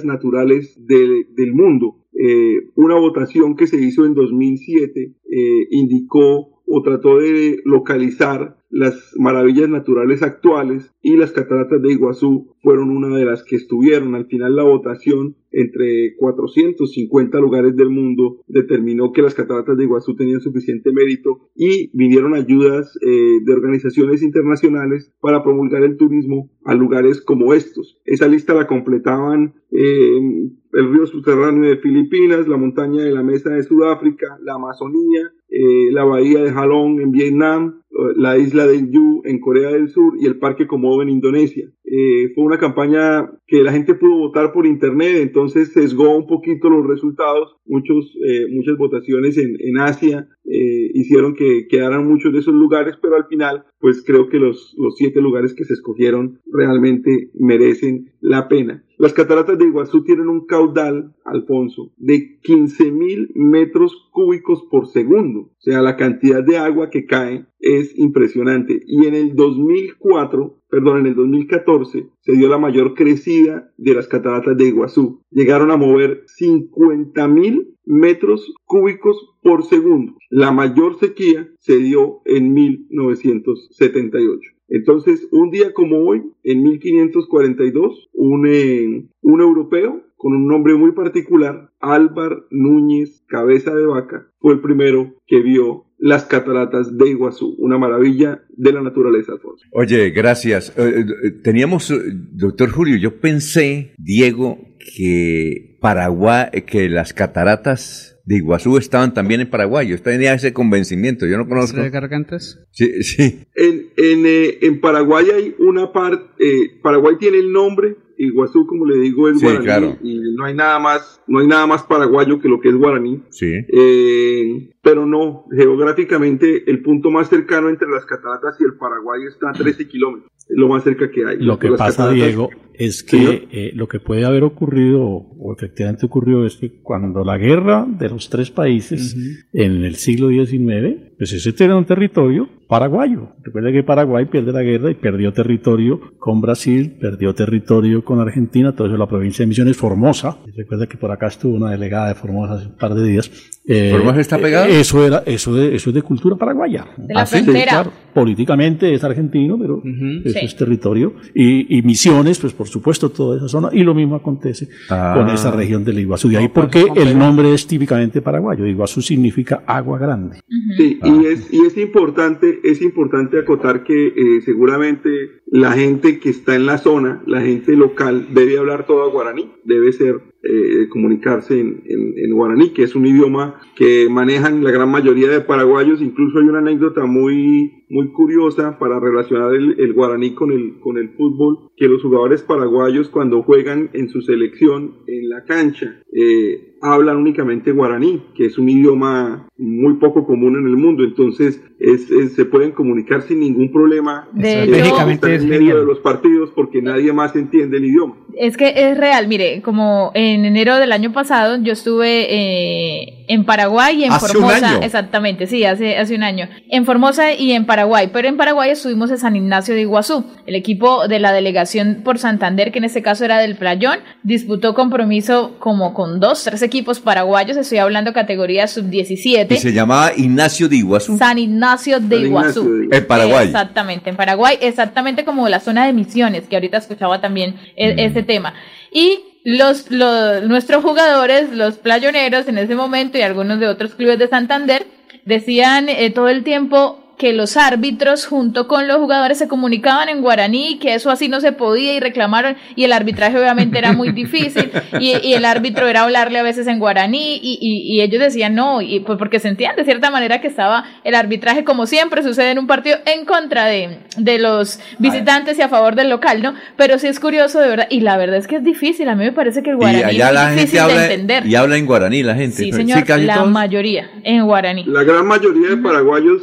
naturales 0.06 0.80
del 0.86 1.54
mundo. 1.54 2.04
Eh, 2.14 2.70
una 2.76 2.96
votación 2.96 3.56
que 3.56 3.68
se 3.68 3.82
hizo 3.82 4.06
en 4.06 4.14
2007 4.14 5.16
eh, 5.32 5.68
indicó 5.72 6.62
o 6.66 6.82
trató 6.84 7.18
de 7.18 7.58
localizar 7.66 8.58
las 8.74 9.14
maravillas 9.20 9.70
naturales 9.70 10.24
actuales 10.24 10.92
y 11.04 11.16
las 11.16 11.32
cataratas 11.32 11.80
de 11.80 11.92
Iguazú 11.92 12.56
fueron 12.64 12.90
una 12.90 13.16
de 13.16 13.24
las 13.24 13.44
que 13.44 13.56
estuvieron. 13.56 14.16
Al 14.16 14.26
final 14.26 14.56
la 14.56 14.64
votación 14.64 15.36
entre 15.52 16.16
450 16.18 17.40
lugares 17.40 17.76
del 17.76 17.92
mundo 17.92 18.42
determinó 18.48 19.12
que 19.12 19.22
las 19.22 19.36
cataratas 19.36 19.78
de 19.78 19.84
Iguazú 19.84 20.16
tenían 20.16 20.42
suficiente 20.42 20.92
mérito 20.92 21.52
y 21.56 21.96
vinieron 21.96 22.34
ayudas 22.34 22.98
eh, 23.06 23.42
de 23.44 23.54
organizaciones 23.54 24.24
internacionales 24.24 25.14
para 25.22 25.44
promulgar 25.44 25.84
el 25.84 25.96
turismo 25.96 26.50
a 26.66 26.74
lugares 26.74 27.22
como 27.22 27.54
estos. 27.54 28.00
Esa 28.06 28.28
lista 28.28 28.56
la 28.56 28.66
completaban 28.66 29.54
eh, 29.70 30.50
el 30.74 30.92
río 30.92 31.06
subterráneo 31.06 31.70
de 31.70 31.78
Filipinas, 31.78 32.48
la 32.48 32.58
montaña 32.58 33.04
de 33.04 33.12
la 33.12 33.22
Mesa 33.22 33.52
de 33.52 33.62
Sudáfrica, 33.62 34.40
la 34.42 34.56
Amazonía, 34.56 35.32
eh, 35.50 35.92
la 35.92 36.04
bahía 36.04 36.44
de 36.44 36.50
Halong 36.50 37.00
en 37.00 37.12
Vietnam, 37.12 37.83
la 38.16 38.38
isla 38.38 38.68
de 38.68 38.90
Yu 38.90 39.22
en 39.26 39.40
Corea 39.40 39.72
del 39.72 39.90
Sur 39.90 40.14
y 40.20 40.26
el 40.26 40.40
Parque 40.40 40.68
Komodo 40.68 41.02
en 41.02 41.10
Indonesia. 41.10 41.70
Eh, 41.86 42.32
fue 42.34 42.44
una 42.44 42.58
campaña 42.58 43.30
que 43.46 43.62
la 43.62 43.72
gente 43.72 43.94
pudo 43.94 44.18
votar 44.18 44.52
por 44.52 44.66
internet, 44.66 45.18
entonces 45.22 45.74
sesgó 45.74 46.16
un 46.16 46.26
poquito 46.26 46.70
los 46.70 46.88
resultados. 46.88 47.56
Muchos, 47.66 48.16
eh, 48.26 48.48
muchas 48.52 48.78
votaciones 48.78 49.38
en, 49.38 49.56
en 49.60 49.78
Asia 49.78 50.28
eh, 50.46 50.90
hicieron 50.94 51.36
que 51.36 51.68
quedaran 51.70 52.08
muchos 52.08 52.34
de 52.34 52.40
esos 52.40 52.54
lugares, 52.54 52.96
pero 53.02 53.16
al 53.16 53.28
final, 53.28 53.66
pues 53.80 54.04
creo 54.04 54.28
que 54.28 54.40
los, 54.40 54.76
los 54.78 54.96
siete 54.98 55.22
lugares 55.22 55.54
que 55.54 55.66
se 55.66 55.74
escogieron 55.74 56.40
realmente 56.52 57.30
merecen 57.36 58.12
la 58.22 58.48
pena. 58.48 58.84
Las 58.98 59.14
cataratas 59.14 59.58
de 59.58 59.66
Iguazú 59.66 60.04
tienen 60.04 60.30
un 60.30 60.46
caudal, 60.46 61.14
Alfonso, 61.26 61.92
de 61.98 62.40
15 62.42 62.92
mil 62.92 63.32
metros 63.36 64.10
cúbicos 64.12 64.64
por 64.72 64.88
segundo. 64.88 65.40
O 65.42 65.56
sea, 65.60 65.82
la 65.82 65.98
cantidad 65.98 66.44
de 66.44 66.58
agua 66.58 66.90
que 66.90 67.06
cae 67.06 67.46
es 67.64 67.98
impresionante. 67.98 68.82
Y 68.86 69.06
en 69.08 69.16
el 69.16 69.36
2004, 69.36 70.60
perdón, 70.70 71.00
en 71.00 71.08
el 71.08 71.16
2014 71.16 72.10
se 72.20 72.32
dio 72.34 72.50
la 72.50 72.58
mayor 72.58 72.94
crecida 72.94 73.72
de 73.78 73.94
las 73.94 74.08
cataratas 74.08 74.58
de 74.58 74.68
Iguazú. 74.68 75.22
Llegaron 75.32 75.72
a 75.72 75.78
mover 75.78 76.24
50 76.28 77.28
mil 77.30 77.76
metros 77.86 78.54
cúbicos 78.66 79.34
por 79.42 79.64
segundo. 79.64 80.18
La 80.30 80.52
mayor 80.52 81.00
sequía 81.00 81.50
se 81.60 81.78
dio 81.78 82.22
en 82.26 82.54
1978. 82.54 84.52
Entonces, 84.68 85.28
un 85.32 85.52
día 85.52 85.74
como 85.74 86.06
hoy, 86.06 86.24
en 86.44 86.64
1542, 86.64 88.10
un, 88.14 88.48
eh, 88.48 89.08
un 89.22 89.42
europeo 89.42 90.04
con 90.18 90.34
un 90.34 90.48
nombre 90.48 90.74
muy 90.76 90.94
particular, 90.94 91.70
Álvar 91.80 92.46
Núñez 92.50 93.24
Cabeza 93.28 93.76
de 93.76 93.86
Vaca, 93.86 94.32
fue 94.40 94.54
el 94.54 94.62
primero 94.62 95.14
que 95.28 95.42
vio 95.42 95.86
las 96.06 96.26
cataratas 96.26 96.98
de 96.98 97.12
Iguazú, 97.12 97.56
una 97.60 97.78
maravilla 97.78 98.44
de 98.50 98.74
la 98.74 98.82
naturaleza, 98.82 99.32
Alfonso. 99.32 99.66
Oye, 99.72 100.10
gracias. 100.10 100.74
Eh, 100.78 101.00
eh, 101.00 101.32
teníamos, 101.42 101.90
eh, 101.92 101.96
doctor 102.34 102.72
Julio, 102.72 102.98
yo 102.98 103.22
pensé, 103.22 103.94
Diego, 103.98 104.60
que 104.98 105.78
Paraguay, 105.80 106.48
que 106.68 106.90
las 106.90 107.14
cataratas 107.14 108.20
de 108.26 108.36
Iguazú 108.36 108.78
estaban 108.78 109.14
también 109.14 109.40
en 109.40 109.50
Paraguay. 109.50 109.88
Yo 109.88 110.02
tenía 110.02 110.34
ese 110.34 110.52
convencimiento, 110.52 111.26
yo 111.26 111.38
no 111.38 111.48
conozco. 111.48 111.80
¿De 111.82 111.90
gargantas? 111.90 112.60
Sí, 112.72 113.02
sí. 113.04 113.40
En, 113.56 113.88
en, 113.96 114.26
eh, 114.26 114.58
en 114.62 114.82
Paraguay 114.82 115.28
hay 115.34 115.56
una 115.60 115.94
parte, 115.94 116.26
eh, 116.40 116.80
Paraguay 116.82 117.16
tiene 117.18 117.38
el 117.38 117.54
nombre, 117.54 117.96
Iguazú, 118.18 118.68
como 118.68 118.86
le 118.86 119.00
digo, 119.00 119.30
es 119.30 119.40
Sí, 119.40 119.46
guaraní 119.46 119.66
claro. 119.66 119.98
y 120.04 120.20
no 120.36 120.44
hay 120.44 120.54
nada 120.54 120.80
más, 120.80 121.22
no 121.28 121.40
hay 121.40 121.48
nada 121.48 121.66
más 121.66 121.84
paraguayo 121.84 122.42
que 122.42 122.50
lo 122.50 122.60
que 122.60 122.70
es 122.70 122.76
guaraní. 122.76 123.24
Sí. 123.30 123.52
Eh, 123.54 124.73
pero 124.84 125.06
no, 125.06 125.46
geográficamente 125.56 126.70
el 126.70 126.82
punto 126.82 127.10
más 127.10 127.30
cercano 127.30 127.70
entre 127.70 127.88
las 127.90 128.06
cataratas 128.06 128.58
y 128.60 128.66
el 128.66 128.74
Paraguay 128.76 129.22
está 129.28 129.50
a 129.50 129.54
13 129.54 129.88
kilómetros, 129.88 130.30
es 130.38 130.58
lo 130.58 130.68
más 130.68 130.84
cerca 130.84 131.10
que 131.10 131.26
hay. 131.26 131.38
Lo 131.40 131.58
que 131.58 131.70
pasa, 131.70 132.04
cataratas- 132.10 132.14
Diego, 132.14 132.50
es 132.74 133.04
que 133.04 133.48
eh, 133.52 133.72
lo 133.76 133.88
que 133.88 134.00
puede 134.00 134.26
haber 134.26 134.44
ocurrido, 134.44 135.02
o 135.06 135.54
efectivamente 135.56 136.06
ocurrió, 136.06 136.46
es 136.46 136.58
que 136.58 136.82
cuando 136.82 137.24
la 137.24 137.38
guerra 137.38 137.86
de 137.88 138.10
los 138.10 138.30
tres 138.30 138.50
países 138.52 139.16
en 139.54 139.84
el 139.86 139.96
siglo 139.96 140.30
XIX, 140.30 141.14
pues 141.18 141.32
ese 141.34 141.64
era 141.64 141.76
un 141.78 141.86
territorio 141.86 142.50
paraguayo. 142.68 143.30
Recuerda 143.44 143.72
que 143.72 143.84
Paraguay 143.84 144.26
pierde 144.26 144.52
la 144.52 144.64
guerra 144.64 144.90
y 144.90 144.96
perdió 144.96 145.32
territorio 145.32 146.02
con 146.18 146.42
Brasil, 146.42 146.98
perdió 147.00 147.36
territorio 147.36 148.04
con 148.04 148.20
Argentina, 148.20 148.76
todo 148.76 148.88
eso 148.88 148.98
la 148.98 149.08
provincia 149.08 149.44
de 149.44 149.48
Misiones, 149.50 149.78
Formosa. 149.78 150.40
Recuerda 150.58 150.88
que 150.88 150.98
por 150.98 151.12
acá 151.12 151.28
estuvo 151.28 151.56
una 151.56 151.70
delegada 151.70 152.08
de 152.10 152.16
Formosa 152.16 152.56
hace 152.56 152.68
un 152.68 152.76
par 152.78 152.96
de 152.96 153.08
días. 153.08 153.32
Eh, 153.66 153.92
¿Formosa 153.94 154.20
está 154.20 154.38
pegada? 154.38 154.68
eh, 154.68 154.82
Eso 154.82 155.06
era, 155.06 155.24
eso 155.26 155.56
de, 155.56 155.74
eso 155.76 155.90
es 155.90 155.94
de 155.94 156.02
cultura 156.02 156.36
paraguaya. 156.36 156.86
De 156.98 157.14
la 157.14 157.22
Ah, 157.22 157.26
frontera. 157.26 157.64
claro. 157.72 157.92
Políticamente 158.14 158.94
es 158.94 159.04
argentino, 159.04 159.58
pero 159.58 159.82
eso 160.26 160.40
Sí. 160.40 160.46
es 160.46 160.56
territorio. 160.56 161.14
Y, 161.34 161.78
y 161.78 161.82
Misiones, 161.82 162.40
pues 162.40 162.54
por 162.54 162.68
supuesto, 162.68 163.10
toda 163.10 163.38
esa 163.38 163.48
zona. 163.48 163.70
Y 163.72 163.84
lo 163.84 163.94
mismo 163.96 164.16
acontece 164.16 164.68
Ah. 164.90 165.14
con 165.16 165.30
esa 165.30 165.50
región 165.52 165.84
del 165.86 166.00
Iguazú. 166.00 166.28
De 166.30 166.38
ahí 166.38 166.50
pues, 166.50 166.66
porque 166.68 166.86
el 167.02 167.18
nombre 167.18 167.54
es 167.54 167.66
típicamente 167.66 168.22
paraguayo. 168.22 168.66
Iguazú 168.68 169.02
significa 169.02 169.64
agua 169.66 169.98
grande. 169.98 170.40
Sí, 170.78 171.00
y, 171.02 171.26
es, 171.26 171.52
y 171.54 171.66
es 171.66 171.78
importante, 171.78 172.60
es 172.64 172.82
importante 172.82 173.40
acotar 173.40 173.84
que 173.84 174.08
eh, 174.08 174.42
seguramente 174.44 175.10
la 175.48 175.72
gente 175.72 176.20
que 176.20 176.30
está 176.30 176.56
en 176.56 176.66
la 176.66 176.78
zona, 176.80 177.24
la 177.26 177.42
gente 177.42 177.76
local, 177.76 178.28
debe 178.34 178.58
hablar 178.58 178.86
todo 178.86 179.10
guaraní, 179.12 179.52
debe 179.64 179.92
ser 179.94 180.33
eh, 180.44 180.88
comunicarse 180.90 181.60
en, 181.60 181.82
en- 181.86 182.14
en 182.18 182.34
guaraní, 182.34 182.70
que 182.74 182.84
es 182.84 182.96
un 182.96 183.06
idioma 183.06 183.62
que 183.76 184.08
manejan 184.10 184.64
la 184.64 184.72
gran 184.72 184.92
mayoría 184.92 185.30
de 185.30 185.40
paraguayos. 185.42 186.02
Incluso 186.02 186.40
hay 186.40 186.46
una 186.46 186.60
anécdota 186.60 187.06
muy, 187.06 187.86
muy 187.90 188.12
curiosa 188.12 188.78
para 188.78 189.00
relacionar 189.00 189.56
el, 189.56 189.80
el 189.80 189.94
guaraní 189.94 190.34
con 190.36 190.52
el, 190.52 190.80
con 190.82 190.98
el 190.98 191.10
fútbol, 191.12 191.70
que 191.78 191.88
los 191.88 192.02
jugadores 192.02 192.42
paraguayos 192.44 193.10
cuando 193.10 193.42
juegan 193.44 193.90
en 193.94 194.10
su 194.10 194.22
selección 194.22 194.98
en 195.08 195.30
la 195.30 195.44
cancha, 195.46 196.03
eh, 196.16 196.70
hablan 196.82 197.16
únicamente 197.18 197.72
guaraní, 197.72 198.22
que 198.36 198.46
es 198.46 198.58
un 198.58 198.68
idioma 198.70 199.48
muy 199.58 199.94
poco 199.96 200.26
común 200.26 200.58
en 200.60 200.66
el 200.68 200.76
mundo, 200.76 201.04
entonces 201.06 201.62
es- 201.80 202.12
es- 202.12 202.34
se 202.36 202.44
pueden 202.46 202.72
comunicar 202.72 203.22
sin 203.22 203.40
ningún 203.40 203.72
problema. 203.72 204.28
De 204.34 204.64
eh, 204.66 204.80
están 205.12 205.32
en 205.32 205.48
medio 205.50 205.80
de 205.80 205.86
los 205.86 206.00
partidos 206.00 206.50
porque 206.54 206.82
nadie 206.82 207.14
más 207.14 207.36
entiende 207.38 207.78
el 207.78 207.86
idioma. 207.86 208.16
Es 208.36 208.58
que 208.58 208.74
es 208.76 208.98
real, 208.98 209.28
mire, 209.30 209.62
como 209.62 210.12
en 210.14 210.44
enero 210.44 210.76
del 210.78 210.92
año 210.92 211.14
pasado 211.14 211.58
yo 211.64 211.72
estuve 211.72 212.28
eh, 212.30 213.26
en 213.30 213.46
Paraguay 213.46 214.02
y 214.02 214.04
en 214.04 214.12
Hace 214.12 214.38
un 214.38 214.44
Formosa, 214.44 214.70
año. 214.76 214.80
exactamente, 214.84 215.48
sí, 215.48 215.64
hace, 215.64 215.96
hace 215.98 216.16
un 216.16 216.24
año, 216.24 216.50
en 216.70 216.84
Formosa 216.86 217.34
y 217.34 217.52
en 217.54 217.66
Paraguay, 217.66 218.10
pero 218.12 218.28
en 218.28 218.36
Paraguay 218.36 218.72
estuvimos 218.72 219.10
en 219.12 219.20
San 219.20 219.36
Ignacio 219.38 219.74
de 219.76 219.82
Iguazú, 219.82 220.26
el 220.46 220.56
equipo 220.56 221.08
de 221.08 221.20
la 221.20 221.32
delegación 221.32 222.02
por 222.04 222.18
Santander, 222.18 222.72
que 222.74 222.80
en 222.80 222.86
este 222.86 223.02
caso 223.02 223.24
era 223.24 223.38
del 223.40 223.56
Playón, 223.56 224.00
disputó 224.24 224.74
compromiso 224.74 225.56
como 225.60 225.94
con 225.94 226.03
dos, 226.20 226.44
tres 226.44 226.62
equipos 226.62 227.00
paraguayos, 227.00 227.58
estoy 227.58 227.80
hablando 227.80 228.14
categoría 228.14 228.68
sub-17. 228.68 229.52
Y 229.52 229.58
se 229.58 229.74
llamaba 229.74 230.12
Ignacio 230.16 230.70
de 230.70 230.78
Iguazú. 230.78 231.18
San 231.18 231.38
Ignacio 231.40 232.00
de 232.00 232.16
San 232.16 232.26
Iguazú. 232.26 232.50
Ignacio 232.50 232.64
de 232.64 232.86
Iguazú. 232.86 232.96
En 232.96 233.08
Paraguay. 233.08 233.46
Exactamente, 233.48 234.10
en 234.10 234.16
Paraguay, 234.16 234.58
exactamente 234.62 235.26
como 235.26 235.50
la 235.50 235.60
zona 235.60 235.86
de 235.86 235.94
Misiones, 235.94 236.48
que 236.48 236.56
ahorita 236.56 236.78
escuchaba 236.78 237.22
también 237.22 237.56
e- 237.76 237.96
ese 238.06 238.24
tema. 238.24 238.54
Y 238.92 239.20
los, 239.44 239.92
los, 239.92 240.44
nuestros 240.44 240.84
jugadores, 240.84 241.52
los 241.52 241.76
playoneros 241.76 242.48
en 242.48 242.58
ese 242.58 242.76
momento 242.76 243.18
y 243.18 243.22
algunos 243.22 243.60
de 243.60 243.68
otros 243.68 243.96
clubes 243.96 244.20
de 244.20 244.28
Santander, 244.28 244.86
decían 245.26 245.90
eh, 245.90 246.10
todo 246.12 246.30
el 246.30 246.44
tiempo 246.44 247.03
que 247.18 247.32
los 247.32 247.58
árbitros 247.58 248.26
junto 248.26 248.68
con 248.68 248.88
los 248.88 248.98
jugadores 248.98 249.38
se 249.38 249.48
comunicaban 249.48 250.10
en 250.10 250.22
guaraní, 250.22 250.80
que 250.80 250.96
eso 250.96 251.12
así 251.12 251.28
no 251.30 251.42
se 251.42 251.52
podía 251.52 251.94
y 251.94 252.00
reclamaron 252.00 252.56
y 252.76 252.84
el 252.86 252.92
arbitraje 252.92 253.38
obviamente 253.38 253.78
era 253.78 253.94
muy 253.94 254.12
difícil 254.12 254.72
y, 255.00 255.16
y 255.26 255.34
el 255.34 255.46
árbitro 255.46 255.88
era 255.88 256.02
hablarle 256.04 256.40
a 256.40 256.44
veces 256.44 256.66
en 256.68 256.80
guaraní 256.80 257.36
y, 257.36 257.60
y- 257.62 257.96
y 257.98 258.02
ellos 258.02 258.20
decían 258.20 258.56
no, 258.56 258.82
y 258.82 259.00
pues 259.02 259.18
porque 259.20 259.40
sentían 259.40 259.76
de 259.76 259.84
cierta 259.86 260.10
manera 260.12 260.42
que 260.42 260.48
estaba 260.48 260.86
el 261.04 261.14
arbitraje 261.16 261.64
como 261.64 261.86
siempre 261.86 262.24
sucede 262.24 262.52
en 262.52 262.60
un 262.60 262.68
partido 262.68 262.98
en 263.06 263.26
contra 263.26 263.66
de, 263.66 264.00
de 264.18 264.40
los 264.40 264.80
visitantes 265.00 265.58
y 265.60 265.62
a 265.62 265.70
favor 265.70 265.96
del 265.96 266.10
local, 266.10 266.42
¿no? 266.42 266.56
Pero 266.78 266.98
sí 267.00 267.08
es 267.08 267.20
curioso 267.20 267.60
de 267.60 267.68
verdad 267.70 267.88
y 267.90 268.00
la 268.02 268.18
verdad 268.18 268.38
es 268.38 268.48
que 268.48 268.56
es 268.58 268.64
difícil, 268.64 269.08
a 269.08 269.16
mí 269.16 269.24
me 269.24 269.32
parece 269.32 269.62
que 269.64 269.70
el 269.70 269.76
Y 269.76 269.80
guaraní 269.80 270.04
allá 270.04 270.28
es 270.30 270.34
la 270.34 270.52
difícil 270.52 270.80
gente 270.80 270.94
de 271.00 271.06
entender. 271.06 271.46
y 271.46 271.56
habla 271.56 271.78
en 271.78 271.86
guaraní 271.86 272.24
la 272.24 272.36
gente. 272.36 272.58
Sí, 272.58 272.72
señor, 272.72 273.04
casi 273.06 273.26
la 273.26 273.36
todos. 273.36 273.52
mayoría 273.52 274.10
en 274.24 274.44
guaraní. 274.46 274.84
La 274.88 275.04
gran 275.04 275.26
mayoría 275.28 275.70
de 275.70 275.78
paraguayos 275.78 276.42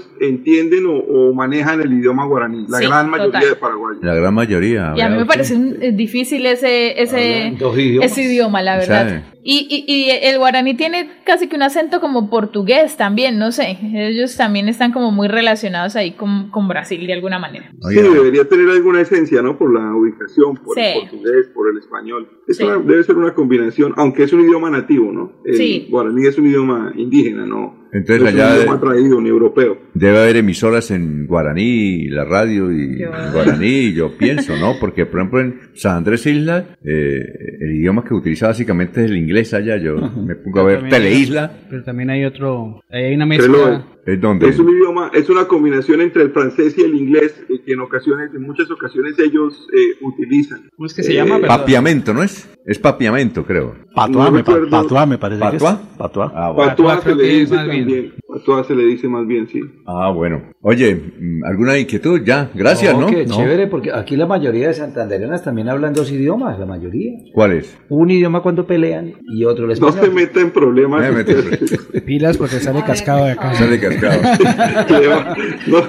entienden 0.61 0.87
o, 0.87 0.99
o 0.99 1.35
manejan 1.35 1.81
el 1.81 1.93
idioma 1.93 2.27
guaraní, 2.27 2.67
la 2.69 2.79
Sí, 2.79 2.87
gran 2.87 3.11
mayoría 3.11 3.33
total. 3.33 3.49
de 3.49 3.57
paraguayos. 3.57 4.03
La 4.03 4.15
gran 4.15 4.35
mayoría. 4.35 4.93
Y 4.97 5.01
a 5.01 5.09
mí 5.09 5.17
me 5.17 5.27
parece 5.27 5.55
un- 5.55 5.77
eh, 5.81 5.93
difícil 5.93 6.45
ese, 6.47 7.01
ese, 7.03 7.57
ese 8.03 8.23
idioma, 8.23 8.63
la 8.63 8.77
verdad. 8.77 9.25
Y, 9.43 9.67
y, 9.71 9.91
y 9.91 10.11
el 10.11 10.37
guaraní 10.39 10.75
tiene 10.75 11.11
casi 11.25 11.49
que 11.49 11.57
un 11.57 11.63
acento 11.63 11.99
como 12.01 12.29
portugués 12.29 12.97
también, 12.99 13.39
no 13.39 13.53
sé. 13.53 13.79
Ellos 13.95 14.37
también 14.37 14.69
están 14.69 14.93
como 14.93 15.11
muy 15.13 15.29
relacionados 15.29 15.97
ahí 15.97 16.13
con, 16.13 16.51
con 16.51 16.69
Brasil 16.69 17.07
de 17.07 17.15
alguna 17.15 17.39
manera. 17.39 17.73
Sí, 17.89 17.95
debería 17.95 18.47
tener 18.47 18.69
alguna 18.69 19.01
esencia, 19.01 19.41
¿no? 19.41 19.57
Por 19.57 19.73
la 19.73 19.95
ubicación, 19.95 20.57
por 20.57 20.75
Sí. 20.75 20.83
el 20.83 21.01
portugués, 21.09 21.49
por 21.55 21.71
el 21.73 21.79
español. 21.79 22.29
Es 22.47 22.59
Sí. 22.59 22.65
una- 22.65 22.77
debe 22.79 23.03
ser 23.03 23.17
una 23.17 23.33
combinación, 23.33 23.95
aunque 23.97 24.25
es 24.25 24.33
un 24.35 24.41
idioma 24.43 24.69
nativo, 24.69 25.11
¿no? 25.11 25.33
El 25.47 25.55
Sí. 25.57 25.87
guaraní 25.91 26.27
es 26.27 26.37
un 26.37 26.47
idioma 26.47 26.93
indígena, 26.97 27.47
¿no? 27.47 27.80
Entonces 27.93 28.29
allá 28.29 28.55
un 28.67 28.81
de- 28.81 28.87
traído 28.87 29.21
ni 29.21 29.29
europeo. 29.29 29.79
Debe 29.95 30.19
haber 30.19 30.37
emisoras 30.37 30.91
en 30.91 31.27
guaraní, 31.27 32.09
la 32.09 32.25
radio 32.25 32.71
y 32.73 32.99
Yo- 33.01 33.11
guaraní, 33.33 33.93
yo 33.93 34.17
pienso, 34.17 34.57
¿no? 34.57 34.75
Porque, 34.81 35.07
por 35.07 35.21
ejemplo, 35.21 35.41
en 35.41 35.61
San 35.75 35.97
Andrés 35.99 36.25
Isla, 36.27 36.77
eh, 36.85 37.25
el 37.61 37.77
idioma 37.77 38.05
que 38.05 38.15
utiliza 38.15 38.47
básicamente 38.49 39.05
es 39.05 39.11
el 39.11 39.17
inglés 39.17 39.53
allá. 39.55 39.77
Yo 39.77 39.97
me 39.97 40.35
pongo 40.37 40.61
a 40.61 40.65
ver 40.65 40.89
Teleisla, 40.89 41.51
Pero 41.69 41.83
también 41.83 42.11
hay 42.11 42.25
otro, 42.25 42.81
ahí 42.91 43.05
hay 43.05 43.15
una 43.15 43.27
mezcla. 43.27 43.85
Es 44.07 44.21
donde... 44.21 44.49
Es 44.49 44.59
un 44.59 44.69
idioma, 44.71 45.11
es 45.15 45.29
una 45.31 45.47
combinación 45.47 46.01
entre 46.01 46.23
el 46.23 46.31
francés 46.31 46.75
y 46.79 46.83
el 46.83 46.95
inglés 46.95 47.35
eh, 47.49 47.61
que 47.65 47.73
en 47.73 47.81
ocasiones, 47.81 48.31
en 48.35 48.43
muchas 48.43 48.71
ocasiones 48.71 49.19
ellos 49.19 49.67
eh, 49.73 49.97
utilizan. 50.03 50.69
¿Cómo 50.77 50.87
es 50.87 50.95
que 50.95 51.03
se 51.03 51.15
llama? 51.15 51.39
Perdón. 51.41 51.49
Papiamento, 51.59 52.15
¿no 52.15 52.23
es? 52.23 52.49
Es 52.67 52.79
papiamento, 52.79 53.45
creo. 53.45 53.75
Patuá, 53.95 54.27
No 54.27 54.31
me, 54.33 54.45
pa- 54.45 54.59
patuá 54.71 55.07
me 55.07 55.19
parece 55.19 55.41
¿Patuá? 55.41 55.77
que 55.79 55.83
es. 55.93 55.99
Patuá. 55.99 56.33
Ah, 56.35 56.51
bueno. 56.51 56.71
Patuá 56.71 56.97
se 56.99 57.03
creo 57.03 57.17
le 57.17 57.25
dice 57.25 57.55
más 57.55 57.67
bien. 57.67 57.79
también. 57.85 58.13
Patuá 58.29 58.65
se 58.65 58.75
le 58.77 58.85
dice 58.85 59.09
más 59.09 59.27
bien, 59.27 59.49
sí. 59.49 59.61
Ah, 59.87 60.13
bueno. 60.15 60.43
Oye, 60.61 60.95
mm, 60.95 61.45
¿alguna 61.45 61.79
inquietud? 61.79 62.21
Ya, 62.25 62.51
gracias, 62.55 62.97
¿no? 62.97 63.07
Qué 63.09 63.27
No. 63.27 63.35
chévere, 63.37 63.67
porque 63.67 63.91
aquí 63.93 64.17
la 64.17 64.27
mayoría 64.27 64.69
de 64.69 64.75
santandereanas 64.75 65.43
también 65.43 65.69
hablan 65.69 65.95
dos 65.95 66.13
idiomas, 66.13 66.59
la 66.61 66.67
mayoría. 66.67 67.13
¿Cuál 67.35 67.53
es? 67.55 67.77
Un 67.89 68.11
idioma 68.11 68.43
cuando 68.43 68.67
pelean 68.67 69.15
y 69.33 69.45
otro 69.45 69.71
el 69.71 69.81
No 69.81 69.91
se 69.91 70.11
meta 70.11 70.41
en 70.41 70.51
problemas. 70.51 71.03
Eh, 71.05 71.13
mete- 71.13 72.03
Pilas 72.07 72.37
porque 72.37 72.57
sale 72.61 72.85
cascado 72.85 73.25
de 73.25 73.33
acá. 73.33 73.55
Sale 73.55 73.81
cascado. 73.81 74.00
No, 75.67 75.83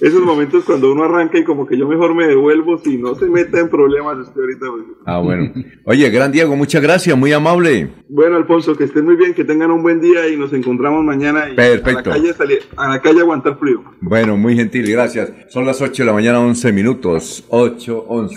esos 0.00 0.22
momentos 0.22 0.62
cuando 0.64 0.92
uno 0.92 1.02
arranca 1.04 1.38
y 1.38 1.44
como 1.44 1.66
que 1.66 1.76
yo 1.76 1.88
mejor 1.88 2.14
me 2.14 2.26
devuelvo 2.28 2.78
si 2.78 2.96
no 2.98 3.16
se 3.16 3.26
meta 3.26 3.58
en 3.58 3.68
problemas 3.68 4.16
usted 4.18 4.40
ahorita. 4.40 4.66
Ah, 5.06 5.18
bueno. 5.18 5.52
Oye, 5.84 6.08
gran 6.10 6.30
Diego, 6.30 6.54
muchas 6.54 6.80
gracias, 6.82 7.16
muy 7.18 7.32
amable. 7.32 7.88
Bueno, 8.08 8.36
Alfonso, 8.36 8.76
que 8.76 8.84
estén 8.84 9.04
muy 9.04 9.16
bien, 9.16 9.34
que 9.34 9.44
tengan 9.44 9.72
un 9.72 9.82
buen 9.82 10.00
día 10.00 10.28
y 10.28 10.36
nos 10.36 10.52
encontramos 10.52 11.02
mañana 11.04 11.50
y 11.50 11.56
Perfecto. 11.56 12.10
a 12.10 12.14
la 12.14 12.20
calle, 12.20 12.32
salir- 12.34 12.62
a 12.76 12.88
la 12.90 13.02
calle 13.02 13.20
aguantar 13.20 13.58
frío. 13.58 13.82
Bueno, 14.00 14.36
muy 14.36 14.54
gentil, 14.54 14.88
gracias. 14.90 15.32
Son 15.48 15.66
las 15.66 15.80
8 15.82 16.02
de 16.02 16.06
la 16.06 16.12
mañana, 16.12 16.38
11 16.40 16.72
minutos. 16.72 17.44
8, 17.48 18.04
11. 18.08 18.36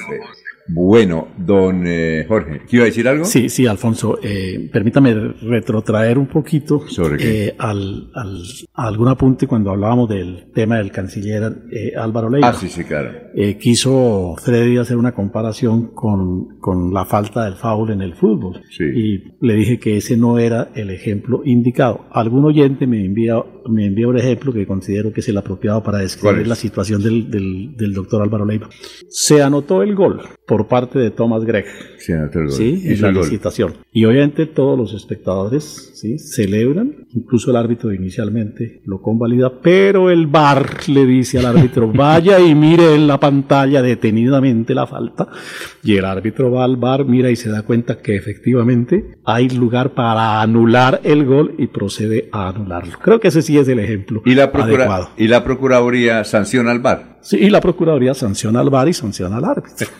Bueno, 0.68 1.28
don 1.38 1.84
eh, 1.86 2.26
Jorge, 2.28 2.62
¿qué 2.68 2.76
iba 2.78 2.84
a 2.84 2.86
decir 2.86 3.08
algo? 3.08 3.26
Sí, 3.26 3.50
sí, 3.50 3.66
Alfonso, 3.68 4.20
eh, 4.24 4.70
permítame 4.72 5.14
retrotraer 5.42 6.18
un 6.18 6.28
poquito 6.28 6.88
¿Sobre 6.88 7.18
qué? 7.18 7.48
eh, 7.48 7.56
al, 7.58 8.10
al- 8.14 8.44
a 8.74 8.88
algún 8.88 9.08
apunte 9.08 9.48
cuando 9.48 9.72
hablábamos 9.72 10.08
del 10.10 10.52
tema 10.54 10.78
del 10.78 10.92
canciller 10.92 11.64
eh, 11.72 11.94
Álvaro 11.98 12.30
Leiva. 12.30 12.50
Ah, 12.50 12.54
sí, 12.54 12.68
sí, 12.70 12.84
claro. 12.84 13.12
Eh, 13.36 13.58
quiso 13.58 14.36
Freddy 14.42 14.78
hacer 14.78 14.98
una 14.98 15.14
comparación 15.14 15.88
con, 15.94 16.60
con 16.60 16.94
la 16.94 17.06
falta 17.06 17.46
del 17.46 17.56
foul 17.56 17.92
en 17.92 18.02
el 18.02 18.14
fútbol. 18.16 18.62
Sí. 18.70 18.84
Y 18.84 19.24
le 19.46 19.56
dije 19.56 19.80
que 19.80 19.98
ese 19.98 20.16
no 20.18 20.38
era 20.40 20.70
el 20.76 20.90
ejemplo 20.90 21.42
indicado. 21.46 22.06
Algún 22.12 22.46
oyente 22.46 22.88
me 22.88 23.04
envía, 23.04 23.36
me 23.70 23.86
envía 23.86 24.08
un 24.08 24.18
ejemplo 24.18 24.54
que 24.54 24.66
considero 24.66 25.12
que 25.12 25.22
es 25.22 25.30
el 25.30 25.38
apropiado 25.38 25.82
para 25.84 25.98
¿Cuál 25.98 26.04
describir 26.04 26.42
es? 26.42 26.48
la 26.48 26.56
situación 26.56 27.02
del, 27.04 27.30
del, 27.32 27.76
del 27.76 27.94
doctor 27.94 28.22
Álvaro 28.22 28.46
Leiva. 28.46 28.70
Se 29.10 29.42
anotó 29.42 29.82
el 29.84 29.96
gol 29.96 30.22
por 30.52 30.68
parte 30.68 31.00
de 31.00 31.12
Thomas 31.12 31.46
Gregg. 31.46 31.64
Sí. 31.98 32.12
Sí, 32.50 32.82
en 32.84 33.02
la 33.02 33.10
licitación. 33.14 33.76
Y 33.94 34.04
obviamente 34.04 34.48
todos 34.48 34.78
los 34.78 34.94
espectadores 34.94 35.92
¿sí? 35.94 36.20
celebran, 36.20 37.08
incluso 37.14 37.52
el 37.52 37.56
árbitro 37.56 37.94
inicialmente 37.94 38.82
lo 38.84 39.02
convalida, 39.02 39.62
pero 39.62 40.10
el 40.10 40.28
VAR 40.28 40.90
le 40.90 41.06
dice 41.06 41.40
al 41.40 41.46
árbitro, 41.46 41.88
vaya 41.96 42.38
y 42.42 42.54
mire 42.54 42.96
en 42.96 43.08
la 43.08 43.18
pantalla 43.18 43.82
detenidamente 43.82 44.76
la 44.76 44.88
falta. 44.88 45.30
Y 45.84 45.96
el 45.96 46.04
árbitro 46.04 46.52
va 46.52 46.66
al 46.66 46.76
VAR, 46.76 47.06
mira 47.06 47.32
y 47.32 47.38
se 47.38 47.50
da 47.50 47.62
cuenta 47.62 48.00
que 48.00 48.18
efectivamente 48.18 49.20
hay 49.24 49.48
lugar 49.52 49.92
para 49.94 50.42
anular 50.42 51.00
el 51.06 51.24
gol 51.24 51.56
y 51.58 51.68
procede 51.68 52.28
a 52.34 52.50
anularlo. 52.50 52.98
Creo 53.02 53.22
que 53.22 53.30
ese 53.30 53.42
sí 53.42 53.58
es 53.58 53.70
el 53.70 53.80
ejemplo 53.80 54.22
Y 54.26 54.36
la, 54.36 54.52
procura- 54.52 54.74
adecuado. 54.84 55.10
y 55.18 55.30
la 55.30 55.46
Procuraduría 55.46 56.26
sanciona 56.26 56.72
al 56.72 56.80
VAR. 56.80 57.11
Sí, 57.22 57.38
y 57.38 57.50
la 57.50 57.62
Procuraduría 57.62 58.14
sanciona 58.14 58.60
al 58.60 58.70
VAR 58.70 58.88
y 58.90 58.94
sanciona 58.94 59.38
al 59.38 59.46
árbitro. 59.46 59.88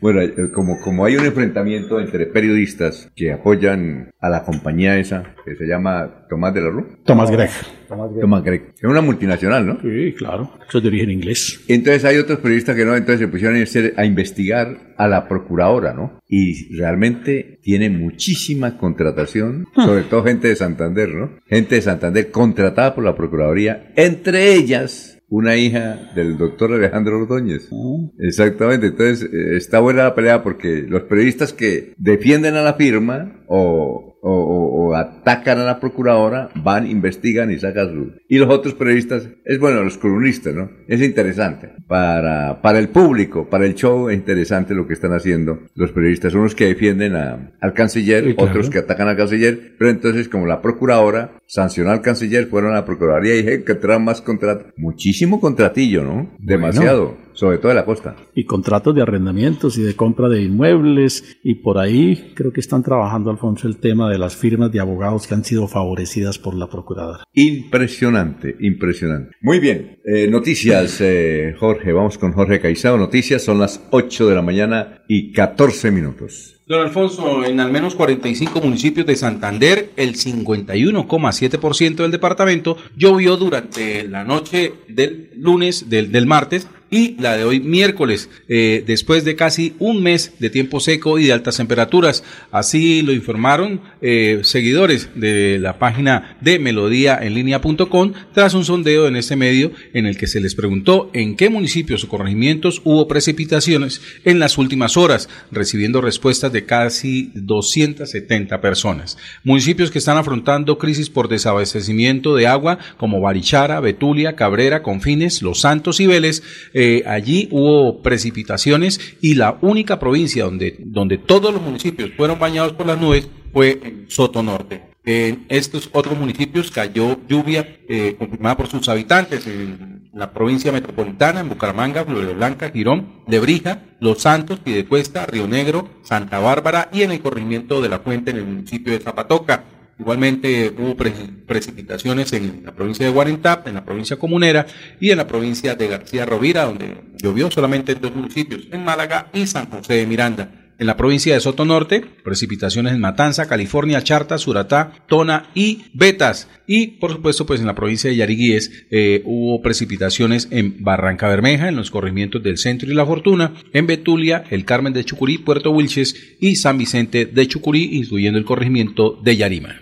Bueno, 0.00 0.20
eh, 0.20 0.32
como, 0.52 0.80
como 0.80 1.04
hay 1.04 1.16
un 1.16 1.24
enfrentamiento 1.24 1.98
entre 1.98 2.26
periodistas 2.26 3.10
que 3.16 3.32
apoyan 3.32 4.10
a 4.20 4.28
la 4.28 4.44
compañía 4.44 4.98
esa, 4.98 5.34
que 5.44 5.56
se 5.56 5.66
llama 5.66 6.26
Tomás 6.28 6.54
de 6.54 6.60
la 6.60 6.70
Rúa. 6.70 6.86
Tomás 7.04 7.30
Gregg. 7.30 7.50
Tomás 7.88 8.44
Gregg. 8.44 8.74
Es 8.76 8.84
una 8.84 9.00
multinacional, 9.00 9.66
¿no? 9.66 9.80
Sí, 9.80 10.14
claro. 10.16 10.52
Eso 10.68 10.78
es 10.78 10.84
de 10.84 10.88
origen 10.88 11.10
inglés. 11.10 11.60
Entonces 11.68 12.04
hay 12.04 12.18
otros 12.18 12.38
periodistas 12.38 12.76
que 12.76 12.84
no, 12.84 12.94
entonces 12.94 13.20
se 13.20 13.28
pusieron 13.28 13.56
a 13.96 14.04
investigar 14.04 14.94
a 14.96 15.08
la 15.08 15.28
procuradora, 15.28 15.94
¿no? 15.94 16.20
Y 16.28 16.76
realmente 16.76 17.58
tiene 17.62 17.90
muchísima 17.90 18.78
contratación, 18.78 19.66
sobre 19.74 20.02
todo 20.02 20.24
gente 20.24 20.48
de 20.48 20.56
Santander, 20.56 21.14
¿no? 21.14 21.38
Gente 21.46 21.76
de 21.76 21.82
Santander 21.82 22.30
contratada 22.30 22.94
por 22.94 23.04
la 23.04 23.14
Procuraduría, 23.14 23.92
entre 23.96 24.54
ellas 24.54 25.11
una 25.32 25.56
hija 25.56 26.10
del 26.14 26.36
doctor 26.36 26.74
Alejandro 26.74 27.18
Ordóñez. 27.18 27.70
Exactamente, 28.18 28.88
entonces 28.88 29.30
eh, 29.32 29.56
está 29.56 29.80
buena 29.80 30.02
la 30.02 30.14
pelea 30.14 30.42
porque 30.42 30.84
los 30.86 31.04
periodistas 31.04 31.54
que 31.54 31.94
defienden 31.96 32.54
a 32.54 32.60
la 32.60 32.74
firma 32.74 33.42
o, 33.48 34.11
o- 34.24 34.30
o- 34.32 34.72
o 34.88 34.94
atacan 34.94 35.58
a 35.58 35.64
la 35.64 35.80
procuradora 35.80 36.48
van, 36.54 36.86
investigan 36.88 37.50
y 37.50 37.58
sacan 37.58 37.88
su... 37.90 38.12
Y 38.28 38.38
los 38.38 38.48
otros 38.50 38.74
periodistas, 38.74 39.28
es 39.44 39.58
bueno, 39.58 39.82
los 39.82 39.98
columnistas, 39.98 40.54
¿no? 40.54 40.70
Es 40.86 41.02
interesante. 41.02 41.70
Para, 41.88 42.62
para 42.62 42.78
el 42.78 42.88
público, 42.88 43.48
para 43.50 43.66
el 43.66 43.74
show, 43.74 44.08
es 44.08 44.16
interesante 44.16 44.74
lo 44.74 44.86
que 44.86 44.92
están 44.94 45.12
haciendo 45.12 45.60
los 45.74 45.90
periodistas. 45.92 46.34
Unos 46.34 46.54
que 46.54 46.66
defienden 46.66 47.16
a- 47.16 47.52
al 47.60 47.72
canciller, 47.74 48.24
Sí, 48.24 48.34
claro. 48.34 48.50
otros 48.50 48.70
que 48.70 48.78
atacan 48.78 49.08
al 49.08 49.16
canciller, 49.16 49.74
pero 49.78 49.90
entonces 49.90 50.28
como 50.28 50.46
la 50.46 50.62
procuradora 50.62 51.32
sancionó 51.46 51.90
al 51.90 52.00
canciller, 52.00 52.46
fueron 52.46 52.70
a 52.72 52.76
la 52.76 52.84
procuraduría 52.84 53.34
y 53.34 53.42
dije 53.42 53.64
que 53.64 53.74
traen 53.74 54.04
más 54.04 54.20
contratos. 54.22 54.72
Muchísimo 54.76 55.40
contratillo, 55.40 56.04
¿no? 56.04 56.30
Demasiado, 56.38 57.16
sobre 57.34 57.58
todo 57.58 57.68
de 57.68 57.74
la 57.74 57.84
costa. 57.84 58.16
y 58.34 58.44
contratos 58.44 58.94
de 58.94 59.02
arrendamientos 59.02 59.78
y 59.78 59.82
de 59.82 59.94
compra 59.94 60.28
de 60.28 60.42
inmuebles 60.42 61.38
y 61.42 61.56
por 61.56 61.78
ahí 61.78 62.32
creo 62.34 62.52
que 62.52 62.60
están 62.60 62.82
trabajando 62.82 63.30
Alfonso 63.30 63.66
el 63.66 63.78
tema 63.78 64.10
de 64.10 64.18
las 64.18 64.36
firmas 64.36 64.72
de 64.72 64.80
abogados 64.80 65.26
que 65.26 65.34
han 65.34 65.44
sido 65.44 65.68
favorecidas 65.68 66.38
por 66.38 66.54
la 66.54 66.68
procuradora. 66.68 67.24
Impresionante, 67.32 68.56
impresionante. 68.60 69.34
Muy 69.40 69.58
bien, 69.60 69.98
eh, 70.04 70.28
noticias, 70.28 71.00
eh, 71.00 71.54
Jorge, 71.58 71.92
vamos 71.92 72.18
con 72.18 72.32
Jorge 72.32 72.60
Caicedo. 72.60 72.96
Noticias 72.96 73.42
son 73.42 73.58
las 73.58 73.82
8 73.90 74.28
de 74.28 74.34
la 74.34 74.42
mañana 74.42 75.02
y 75.08 75.32
14 75.32 75.90
minutos. 75.90 76.56
Don 76.66 76.80
Alfonso, 76.80 77.44
en 77.44 77.60
al 77.60 77.72
menos 77.72 77.94
45 77.96 78.60
municipios 78.60 79.04
de 79.04 79.16
Santander, 79.16 79.90
el 79.96 80.14
51,7% 80.14 81.96
del 81.96 82.10
departamento 82.10 82.76
llovió 82.96 83.36
durante 83.36 84.06
la 84.08 84.24
noche 84.24 84.72
del 84.88 85.30
lunes, 85.36 85.90
del, 85.90 86.12
del 86.12 86.26
martes 86.26 86.68
y 86.92 87.16
la 87.18 87.38
de 87.38 87.44
hoy 87.44 87.58
miércoles, 87.58 88.28
eh, 88.48 88.84
después 88.86 89.24
de 89.24 89.34
casi 89.34 89.74
un 89.78 90.02
mes 90.02 90.34
de 90.38 90.50
tiempo 90.50 90.78
seco 90.78 91.18
y 91.18 91.24
de 91.24 91.32
altas 91.32 91.56
temperaturas. 91.56 92.22
Así 92.52 93.00
lo 93.00 93.12
informaron 93.12 93.80
eh, 94.02 94.40
seguidores 94.42 95.08
de 95.14 95.58
la 95.58 95.78
página 95.78 96.36
de 96.42 96.58
melodíaenlínea.com 96.58 98.12
tras 98.34 98.52
un 98.52 98.66
sondeo 98.66 99.08
en 99.08 99.16
este 99.16 99.36
medio 99.36 99.72
en 99.94 100.04
el 100.04 100.18
que 100.18 100.26
se 100.26 100.40
les 100.40 100.54
preguntó 100.54 101.10
en 101.14 101.34
qué 101.34 101.48
municipios 101.48 102.04
o 102.04 102.08
corregimientos 102.08 102.82
hubo 102.84 103.08
precipitaciones 103.08 104.02
en 104.24 104.38
las 104.38 104.58
últimas 104.58 104.98
horas, 104.98 105.30
recibiendo 105.50 106.02
respuestas 106.02 106.52
de 106.52 106.66
casi 106.66 107.32
270 107.34 108.60
personas. 108.60 109.16
Municipios 109.44 109.90
que 109.90 109.98
están 109.98 110.18
afrontando 110.18 110.76
crisis 110.76 111.08
por 111.08 111.28
desabastecimiento 111.28 112.36
de 112.36 112.48
agua 112.48 112.78
como 112.98 113.22
Barichara, 113.22 113.80
Betulia, 113.80 114.36
Cabrera, 114.36 114.82
Confines, 114.82 115.40
Los 115.40 115.60
Santos 115.60 115.98
y 115.98 116.06
Vélez, 116.06 116.42
eh, 116.74 116.81
allí 117.06 117.48
hubo 117.50 118.02
precipitaciones 118.02 119.16
y 119.20 119.34
la 119.34 119.58
única 119.60 119.98
provincia 119.98 120.44
donde, 120.44 120.76
donde 120.78 121.18
todos 121.18 121.52
los 121.52 121.62
municipios 121.62 122.10
fueron 122.16 122.38
bañados 122.38 122.72
por 122.72 122.86
las 122.86 122.98
nubes 122.98 123.28
fue 123.52 123.80
en 123.82 124.06
Soto 124.08 124.42
Norte. 124.42 124.92
En 125.04 125.46
estos 125.48 125.90
otros 125.92 126.16
municipios 126.16 126.70
cayó 126.70 127.18
lluvia 127.28 127.76
eh, 127.88 128.14
confirmada 128.16 128.56
por 128.56 128.68
sus 128.68 128.88
habitantes 128.88 129.46
en 129.46 130.10
la 130.12 130.32
provincia 130.32 130.70
metropolitana, 130.70 131.40
en 131.40 131.48
Bucaramanga, 131.48 132.04
Florida 132.04 132.32
Blanca, 132.34 132.70
Girón, 132.70 133.22
Lebrija, 133.26 133.82
Los 133.98 134.22
Santos, 134.22 134.60
Piedecuesta, 134.60 135.26
Río 135.26 135.48
Negro, 135.48 135.88
Santa 136.02 136.38
Bárbara 136.38 136.88
y 136.92 137.02
en 137.02 137.10
el 137.10 137.20
corrimiento 137.20 137.80
de 137.80 137.88
la 137.88 137.98
Fuente 137.98 138.30
en 138.30 138.36
el 138.36 138.44
municipio 138.44 138.92
de 138.92 139.00
Zapatoca. 139.00 139.64
Igualmente 140.02 140.74
hubo 140.76 140.96
pre- 140.96 141.12
precipitaciones 141.46 142.32
en 142.32 142.62
la 142.64 142.72
provincia 142.72 143.06
de 143.06 143.12
Guarentap, 143.12 143.68
en 143.68 143.74
la 143.74 143.84
provincia 143.84 144.16
comunera 144.16 144.66
y 144.98 145.12
en 145.12 145.18
la 145.18 145.28
provincia 145.28 145.76
de 145.76 145.86
García 145.86 146.26
Rovira, 146.26 146.64
donde 146.64 146.96
llovió 147.18 147.52
solamente 147.52 147.92
en 147.92 148.00
dos 148.00 148.12
municipios, 148.12 148.66
en 148.72 148.84
Málaga 148.84 149.28
y 149.32 149.46
San 149.46 149.70
José 149.70 149.94
de 149.94 150.06
Miranda. 150.08 150.50
En 150.82 150.86
la 150.86 150.96
provincia 150.96 151.32
de 151.32 151.38
Soto 151.38 151.64
Norte, 151.64 152.04
precipitaciones 152.24 152.92
en 152.92 153.00
Matanza, 153.00 153.46
California, 153.46 154.02
Charta, 154.02 154.36
Suratá, 154.36 155.04
Tona 155.06 155.48
y 155.54 155.84
Betas. 155.94 156.48
Y 156.66 156.98
por 156.98 157.12
supuesto, 157.12 157.46
pues 157.46 157.60
en 157.60 157.68
la 157.68 157.76
provincia 157.76 158.10
de 158.10 158.16
Yariguíes 158.16 158.86
eh, 158.90 159.22
hubo 159.24 159.62
precipitaciones 159.62 160.48
en 160.50 160.82
Barranca 160.82 161.28
Bermeja, 161.28 161.68
en 161.68 161.76
los 161.76 161.92
corregimientos 161.92 162.42
del 162.42 162.58
Centro 162.58 162.90
y 162.90 162.94
La 162.94 163.06
Fortuna, 163.06 163.54
en 163.72 163.86
Betulia, 163.86 164.42
el 164.50 164.64
Carmen 164.64 164.92
de 164.92 165.04
Chucurí, 165.04 165.38
Puerto 165.38 165.70
Wilches 165.70 166.16
y 166.40 166.56
San 166.56 166.78
Vicente 166.78 167.26
de 167.26 167.46
Chucurí, 167.46 167.90
incluyendo 167.92 168.40
el 168.40 168.44
corregimiento 168.44 169.20
de 169.22 169.36
Yarima. 169.36 169.76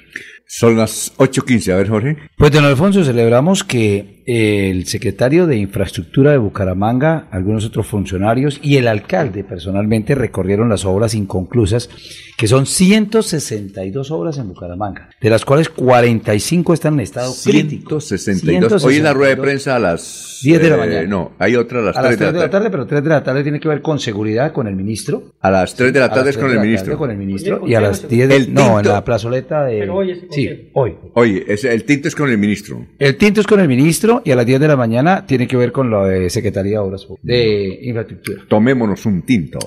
Son 0.53 0.77
las 0.77 1.17
8.15, 1.17 1.73
a 1.73 1.77
ver 1.77 1.89
Jorge. 1.89 2.17
Pues 2.37 2.51
don 2.51 2.65
Alfonso, 2.65 3.05
celebramos 3.05 3.62
que 3.62 4.20
el 4.27 4.87
secretario 4.87 5.47
de 5.47 5.57
Infraestructura 5.57 6.31
de 6.33 6.39
Bucaramanga, 6.39 7.29
algunos 7.31 7.65
otros 7.65 7.87
funcionarios 7.87 8.61
y 8.63 8.77
el 8.77 8.89
alcalde 8.89 9.45
personalmente 9.45 10.15
recorrieron 10.15 10.69
las 10.69 10.85
obras 10.85 11.15
inconclusas, 11.15 11.89
que 12.37 12.47
son 12.47 12.67
162 12.67 14.11
obras 14.11 14.39
en 14.39 14.49
Bucaramanga, 14.49 15.11
de 15.21 15.31
las 15.31 15.45
cuales 15.45 15.69
45 15.69 16.75
están 16.75 16.95
en 16.95 17.01
estado 17.01 17.33
crítico. 17.45 18.01
162. 18.01 18.85
Hoy 18.85 18.97
en 18.97 19.05
la 19.05 19.13
rueda 19.13 19.31
de 19.31 19.37
prensa 19.43 19.77
a 19.77 19.79
las 19.79 20.41
10 20.43 20.63
de 20.63 20.69
la 20.71 20.75
eh, 20.77 20.79
mañana. 20.79 21.07
No, 21.07 21.33
hay 21.39 21.57
otra 21.57 21.81
a 21.81 21.83
las 21.83 21.97
a 21.97 22.01
3 22.01 22.11
las 22.13 22.19
3 22.19 22.33
de 22.33 22.39
la 22.39 22.51
tarde, 22.51 22.71
pero 22.71 22.87
3 22.87 23.03
de 23.03 23.09
la 23.09 23.23
tarde 23.23 23.43
tiene 23.43 23.61
que 23.61 23.69
ver 23.69 23.83
con 23.83 23.99
seguridad, 23.99 24.53
con 24.53 24.67
el 24.67 24.77
ministro. 24.77 25.33
A 25.41 25.51
las 25.51 25.75
3 25.75 25.93
de 25.93 26.01
la 26.01 26.11
tarde 26.11 26.31
es 26.31 26.37
con 26.39 26.47
3 26.49 26.57
el 26.61 26.67
ministro. 26.67 26.99
con 26.99 27.11
el 27.11 27.17
ministro. 27.17 27.67
Y 27.67 27.75
a 27.75 27.81
las 27.81 28.09
10 28.09 28.29
de, 28.29 28.37
El 28.37 28.55
No, 28.55 28.79
en 28.81 28.87
la 28.87 29.05
plazoleta 29.05 29.65
de... 29.65 29.79
Pero 29.81 29.97
hoy 29.97 30.11
es- 30.13 30.19
sí, 30.31 30.71
hoy. 30.75 30.95
Oye, 31.15 31.45
ese- 31.49 31.73
el 31.73 31.85
tinto 31.85 32.09
es 32.09 32.15
con 32.15 32.31
el 32.31 32.39
ministro. 32.39 32.87
El 32.99 33.17
tinto 33.17 33.41
es 33.41 33.47
con 33.47 33.61
el 33.61 33.69
ministro 33.69 34.10
y 34.25 34.31
a 34.31 34.37
las 34.37 34.47
10 34.47 34.61
de 34.61 34.69
la 34.69 34.77
mañana 34.77 35.25
tiene 35.27 35.47
que 35.47 35.57
ver 35.57 35.73
con 35.73 35.91
la 35.91 36.05
de 36.05 36.31
Secretaría 36.31 36.73
de 36.73 36.79
Obras 36.79 37.05
Públicas, 37.05 37.27
de 37.27 37.79
Infraestructura. 37.83 38.43
Tomémonos 38.49 39.07
un 39.07 39.23
tinto. 39.23 39.59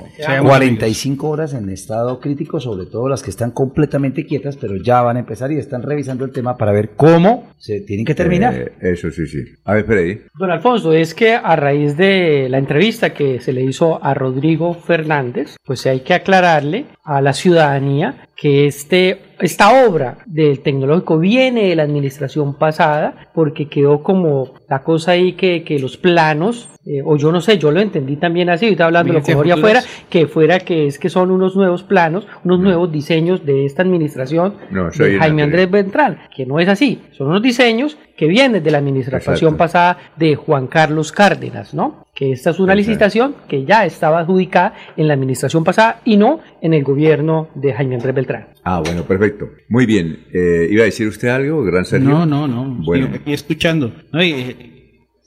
45 0.42 1.30
horas 1.30 1.54
en 1.54 1.70
estado 1.70 2.20
crítico, 2.20 2.60
sobre 2.60 2.86
todo 2.86 3.08
las 3.08 3.24
que 3.24 3.30
están 3.30 3.52
completamente 3.52 4.26
quietas, 4.26 4.58
pero 4.58 4.76
ya 4.76 5.02
van 5.02 5.18
a 5.18 5.20
empezar 5.20 5.52
y 5.52 5.58
están 5.58 5.84
revisando 5.84 6.26
el 6.26 6.32
tema 6.32 6.58
para 6.58 6.72
ver 6.72 6.92
cómo 6.96 7.54
se 7.58 7.82
tienen 7.82 8.06
que 8.06 8.16
terminar. 8.16 8.56
Eh, 8.56 8.74
eso 8.82 9.12
sí, 9.12 9.26
sí. 9.28 9.44
A 9.66 9.74
ver, 9.74 9.86
Freddy. 9.86 10.22
Don 10.38 10.52
Alfonso, 10.52 10.94
es 10.94 11.14
que 11.14 11.34
a 11.34 11.56
raíz 11.56 11.98
de 11.98 12.48
la 12.50 12.58
entrevista 12.58 13.14
que 13.14 13.40
se 13.40 13.54
le 13.54 13.64
hizo 13.64 14.04
a 14.04 14.14
Rodrigo 14.14 14.74
Fernández, 14.74 15.56
pues 15.66 15.86
hay 15.86 16.02
que 16.02 16.14
aclararle 16.14 16.86
a 17.04 17.22
la 17.22 17.34
ciudadanía 17.34 18.28
que 18.36 18.66
este, 18.66 19.20
esta 19.44 19.86
obra 19.86 20.20
del 20.26 20.60
tecnológico 20.60 21.20
viene 21.20 21.68
de 21.68 21.76
la 21.76 21.84
administración 21.84 22.58
pasada 22.58 23.30
porque 23.34 23.68
quedó 23.68 24.02
como 24.02 24.54
la 24.70 24.84
cosa 24.84 25.12
ahí 25.12 25.34
que, 25.34 25.64
que 25.64 25.80
los 25.80 25.98
planos, 25.98 26.70
eh, 26.86 27.02
o 27.04 27.18
yo 27.18 27.32
no 27.32 27.42
sé, 27.42 27.58
yo 27.58 27.72
lo 27.72 27.82
entendí 27.82 28.16
también 28.16 28.50
así, 28.50 28.66
ahorita 28.66 28.86
hablando 28.86 29.14
con 29.14 29.22
Jorge 29.22 29.52
afuera, 29.52 29.84
que 30.10 30.28
fuera 30.28 30.60
que 30.60 30.88
es 30.88 30.98
que 30.98 31.10
son 31.10 31.30
unos 31.30 31.56
nuevos 31.56 31.84
planos, 31.84 32.26
unos 32.44 32.60
nuevos 32.60 32.92
diseños 32.92 33.46
de 33.46 33.66
esta 33.66 33.82
administración 33.82 34.56
No, 34.72 34.90
de 34.90 35.18
Jaime 35.20 35.44
Andrés 35.44 35.70
Ventral, 35.70 36.20
que 36.36 36.46
no 36.46 36.60
es 36.60 36.70
así, 36.70 37.02
son 37.12 37.28
unos 37.28 37.42
diseños 37.42 37.98
que 38.16 38.28
vienen 38.28 38.64
de 38.64 38.72
la 38.72 38.78
administración 38.78 39.36
Exacto. 39.36 39.58
pasada 39.58 39.98
de 40.16 40.36
Juan 40.36 40.68
Carlos 40.68 41.12
Cárdenas, 41.12 41.74
¿no? 41.74 42.03
Que 42.14 42.32
esta 42.32 42.52
es 42.52 42.60
una 42.60 42.76
licitación 42.76 43.36
que 43.48 43.66
ya 43.66 43.86
estaba 43.86 44.20
adjudicada 44.20 44.76
en 44.96 45.08
la 45.08 45.16
administración 45.16 45.64
pasada 45.64 46.02
y 46.06 46.16
no 46.16 46.42
en 46.62 46.74
el 46.74 46.84
gobierno 46.84 47.50
de 47.56 47.74
Jaime 47.74 47.96
Andrés 47.96 48.14
Beltrán. 48.14 48.48
Ah, 48.64 48.82
bueno, 48.86 49.04
perfecto. 49.04 49.50
Muy 49.68 49.86
bien. 49.88 50.26
Eh, 50.32 50.68
¿Iba 50.70 50.84
a 50.84 50.86
decir 50.86 51.08
usted 51.08 51.30
algo, 51.30 51.64
gran 51.64 51.86
Sergio? 51.86 52.10
No, 52.10 52.26
no, 52.26 52.48
no. 52.48 52.84
Bueno. 52.86 53.06
Estoy 53.06 53.22
aquí 53.22 53.34
escuchando. 53.34 53.92
No, 54.12 54.24
y, 54.24 54.32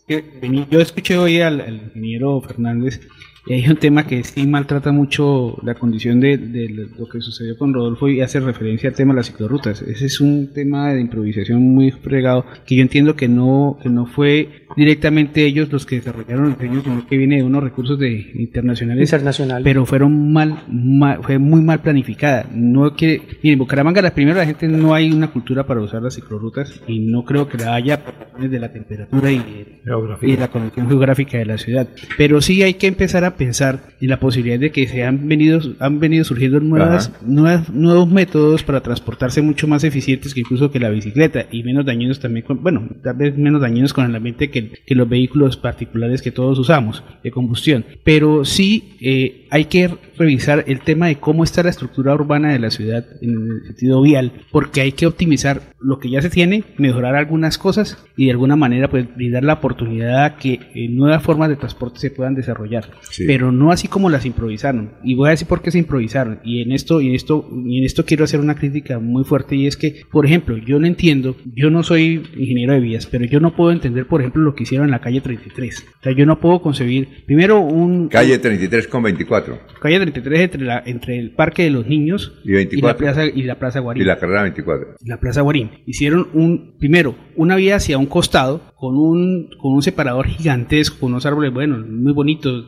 eh, 0.09 0.67
yo 0.71 0.81
escuché 0.81 1.19
hoy 1.19 1.41
al, 1.41 1.61
al 1.61 1.75
ingeniero 1.75 2.41
Fernández 2.41 3.01
Y 3.47 3.55
hay 3.55 3.69
un 3.69 3.77
tema 3.77 4.07
que 4.07 4.25
sí 4.25 4.47
maltrata 4.47 4.91
mucho 4.93 5.57
la 5.63 5.75
condición 5.75 6.21
de, 6.21 6.37
de 6.37 6.69
lo 6.99 7.09
que 7.09 7.21
sucedió 7.21 7.57
con 7.57 7.73
Rodolfo 7.73 8.09
y 8.09 8.21
hace 8.21 8.41
referencia 8.41 8.89
al 8.91 8.97
tema 8.97 9.13
de 9.13 9.19
las 9.19 9.27
ciclorrutas. 9.27 9.83
Ese 9.83 10.07
es 10.07 10.21
un 10.21 10.53
tema 10.53 10.93
de 10.93 11.01
improvisación 11.01 11.63
muy 11.63 11.91
fregado 11.93 12.45
que 12.67 12.77
yo 12.77 12.83
entiendo 12.83 13.15
que 13.15 13.29
no, 13.29 13.79
que 13.83 13.89
no 13.89 14.07
fue 14.07 14.49
directamente 14.77 15.45
ellos 15.47 15.71
los 15.73 15.87
que 15.87 15.97
desarrollaron 15.97 16.47
el 16.47 16.53
diseño, 16.59 16.83
sino 16.83 17.07
que 17.07 17.17
viene 17.17 17.37
de 17.37 17.43
unos 17.45 17.63
recursos 17.63 17.99
de 17.99 18.31
internacionales, 18.35 19.09
Internacional. 19.09 19.63
pero 19.63 19.87
fueron 19.87 20.33
mal, 20.33 20.65
mal- 20.69 21.21
fue 21.23 21.39
muy 21.39 21.63
mal 21.63 21.81
planificada. 21.81 22.47
No 22.53 22.95
que, 22.95 23.23
mire, 23.43 23.53
en 23.55 23.59
Bucaramanga 23.59 24.03
la 24.03 24.13
primera 24.15 24.39
la 24.39 24.47
gente 24.47 24.67
no 24.69 24.93
hay 24.95 25.11
una 25.13 25.31
cultura 25.31 25.67
para 25.67 25.81
usar 25.81 26.03
las 26.03 26.15
ciclorrutas 26.15 26.81
y 26.89 26.99
no 27.01 27.25
creo 27.25 27.49
que 27.49 27.59
la 27.59 27.75
haya 27.75 28.05
por 28.05 28.15
razones 28.19 28.51
de 28.51 28.59
la 28.59 28.73
temperatura 28.73 29.31
y 29.31 29.39
de, 29.39 29.81
y 30.23 30.31
de 30.33 30.37
la 30.37 30.49
condición 30.49 30.89
geográfica 30.89 31.39
de 31.39 31.47
la 31.47 31.59
ciudad. 31.59 31.89
Pero 32.19 32.41
sí 32.41 32.63
hay 32.63 32.75
que 32.75 32.87
empezar 32.89 33.25
a 33.25 33.36
pensar 33.37 33.81
en 34.01 34.09
la 34.09 34.21
posibilidad 34.21 34.59
de 34.59 34.71
que 34.71 34.87
se 34.87 35.05
han 35.05 35.29
venido, 35.29 35.61
han 35.79 36.01
venido 36.01 36.25
surgiendo 36.25 36.61
nuevas, 36.61 37.13
nuevas, 37.23 37.69
nuevos 37.71 38.09
métodos 38.09 38.63
para 38.63 38.81
transportarse 38.81 39.43
mucho 39.43 39.67
más 39.69 39.85
eficientes 39.85 40.35
que 40.35 40.41
incluso 40.41 40.71
que 40.71 40.81
la 40.81 40.91
bicicleta 40.91 41.47
y 41.51 41.63
menos 41.63 41.87
dañinos 41.87 42.21
también, 42.21 42.45
con, 42.45 42.63
bueno, 42.63 42.89
tal 43.03 43.17
vez 43.17 43.37
menos 43.37 43.61
dañinos 43.61 43.93
con 43.93 44.05
el 44.05 44.15
ambiente 44.15 44.51
que, 44.51 44.71
que 44.85 44.95
los 44.95 45.09
vehículos 45.09 45.57
particulares 45.57 46.23
que 46.23 46.31
todos 46.31 46.59
usamos 46.59 47.03
de 47.23 47.31
combustión. 47.31 47.85
Pero 48.05 48.45
sí 48.45 48.97
eh, 49.01 49.47
hay 49.51 49.67
que 49.67 49.91
revisar 50.19 50.65
el 50.67 50.81
tema 50.81 51.07
de 51.07 51.17
cómo 51.17 51.45
está 51.45 51.63
la 51.63 51.71
estructura 51.71 52.15
urbana 52.15 52.53
de 52.53 52.59
la 52.59 52.71
ciudad 52.71 53.05
en 53.21 53.31
el 53.31 53.67
sentido 53.67 54.03
vial, 54.03 54.33
porque 54.51 54.81
hay 54.81 54.93
que 54.93 55.07
optimizar 55.07 55.63
lo 55.81 55.99
que 55.99 56.11
ya 56.11 56.23
se 56.23 56.31
tiene, 56.31 56.65
mejorar 56.79 57.15
algunas 57.15 57.59
cosas 57.59 57.99
y 58.17 58.27
de 58.27 58.33
alguna 58.33 58.57
manera 58.57 58.89
pues 58.89 59.07
brindar 59.15 59.45
la 59.45 59.55
oportunidad 59.55 60.25
a 60.25 60.37
que 60.37 60.61
eh, 60.75 60.89
nuevas 60.89 61.23
formas 61.23 61.49
de 61.49 61.57
transporte 61.57 62.01
se 62.01 62.11
puedan 62.11 62.35
desarrollar, 62.35 62.91
Sí. 63.11 63.26
Pero 63.27 63.53
no 63.53 63.73
así 63.73 63.89
como 63.89 64.11
las 64.11 64.27
improvisaron. 64.27 64.93
Y 65.03 65.15
voy 65.15 65.29
a 65.29 65.31
decir 65.31 65.49
por 65.49 65.63
qué 65.63 65.71
se 65.71 65.79
improvisaron. 65.79 66.41
Y 66.45 66.63
en 66.63 66.73
esto 66.73 67.01
y 67.01 67.09
en 67.09 67.15
esto 67.15 67.49
y 67.65 67.79
en 67.79 67.85
esto 67.85 68.05
quiero 68.05 68.25
hacer 68.25 68.41
una 68.41 68.55
crítica 68.55 68.99
muy 68.99 69.25
fuerte 69.25 69.57
y 69.57 69.67
es 69.67 69.77
que, 69.77 70.03
por 70.11 70.27
ejemplo, 70.27 70.57
yo 70.57 70.79
no 70.79 70.87
entiendo, 70.87 71.37
yo 71.55 71.71
no 71.71 71.83
soy 71.83 72.23
ingeniero 72.37 72.75
de 72.75 72.81
vías, 72.81 73.07
pero 73.07 73.25
yo 73.25 73.41
no 73.41 73.55
puedo 73.55 73.73
entender, 73.73 74.07
por 74.07 74.21
ejemplo, 74.21 74.43
lo 74.43 74.55
que 74.55 74.63
hicieron 74.63 74.87
en 74.87 74.93
la 74.93 75.01
calle 75.01 75.21
33. 75.21 75.87
O 76.01 76.03
sea, 76.03 76.13
yo 76.13 76.27
no 76.27 76.41
puedo 76.41 76.61
concebir 76.61 77.25
primero 77.27 77.61
un 77.61 78.09
Calle 78.09 78.39
33 78.39 78.89
con 78.89 79.03
24 79.03 79.59
calle 79.81 80.01
33 80.01 80.41
entre 80.41 80.65
la 80.65 80.83
entre 80.85 81.19
el 81.19 81.31
Parque 81.33 81.63
de 81.65 81.71
los 81.71 81.87
Niños 81.87 82.33
y 82.45 82.53
24 82.53 82.89
la 82.89 82.97
plaza 82.97 83.27
y 83.27 83.43
la 83.43 83.59
Plaza 83.59 83.81
Guarín 83.81 84.03
y 84.03 84.07
la 84.07 84.19
carrera 84.19 84.43
24. 84.43 84.97
la 85.05 85.21
Plaza 85.21 85.43
Guarín. 85.43 85.71
Hicieron 85.87 86.29
un, 86.33 86.77
primero, 86.79 87.15
una 87.37 87.57
vía 87.57 87.77
hacia 87.77 87.99
un 87.99 88.07
costado 88.07 88.63
con 88.77 88.97
un, 88.97 89.49
con 89.61 89.73
un 89.73 89.83
separador 89.83 90.27
gigantesco, 90.27 90.99
con 91.01 91.13
unos 91.13 91.27
árboles, 91.27 91.53
bueno, 91.53 91.79
muy 91.79 92.13
bonitos, 92.13 92.67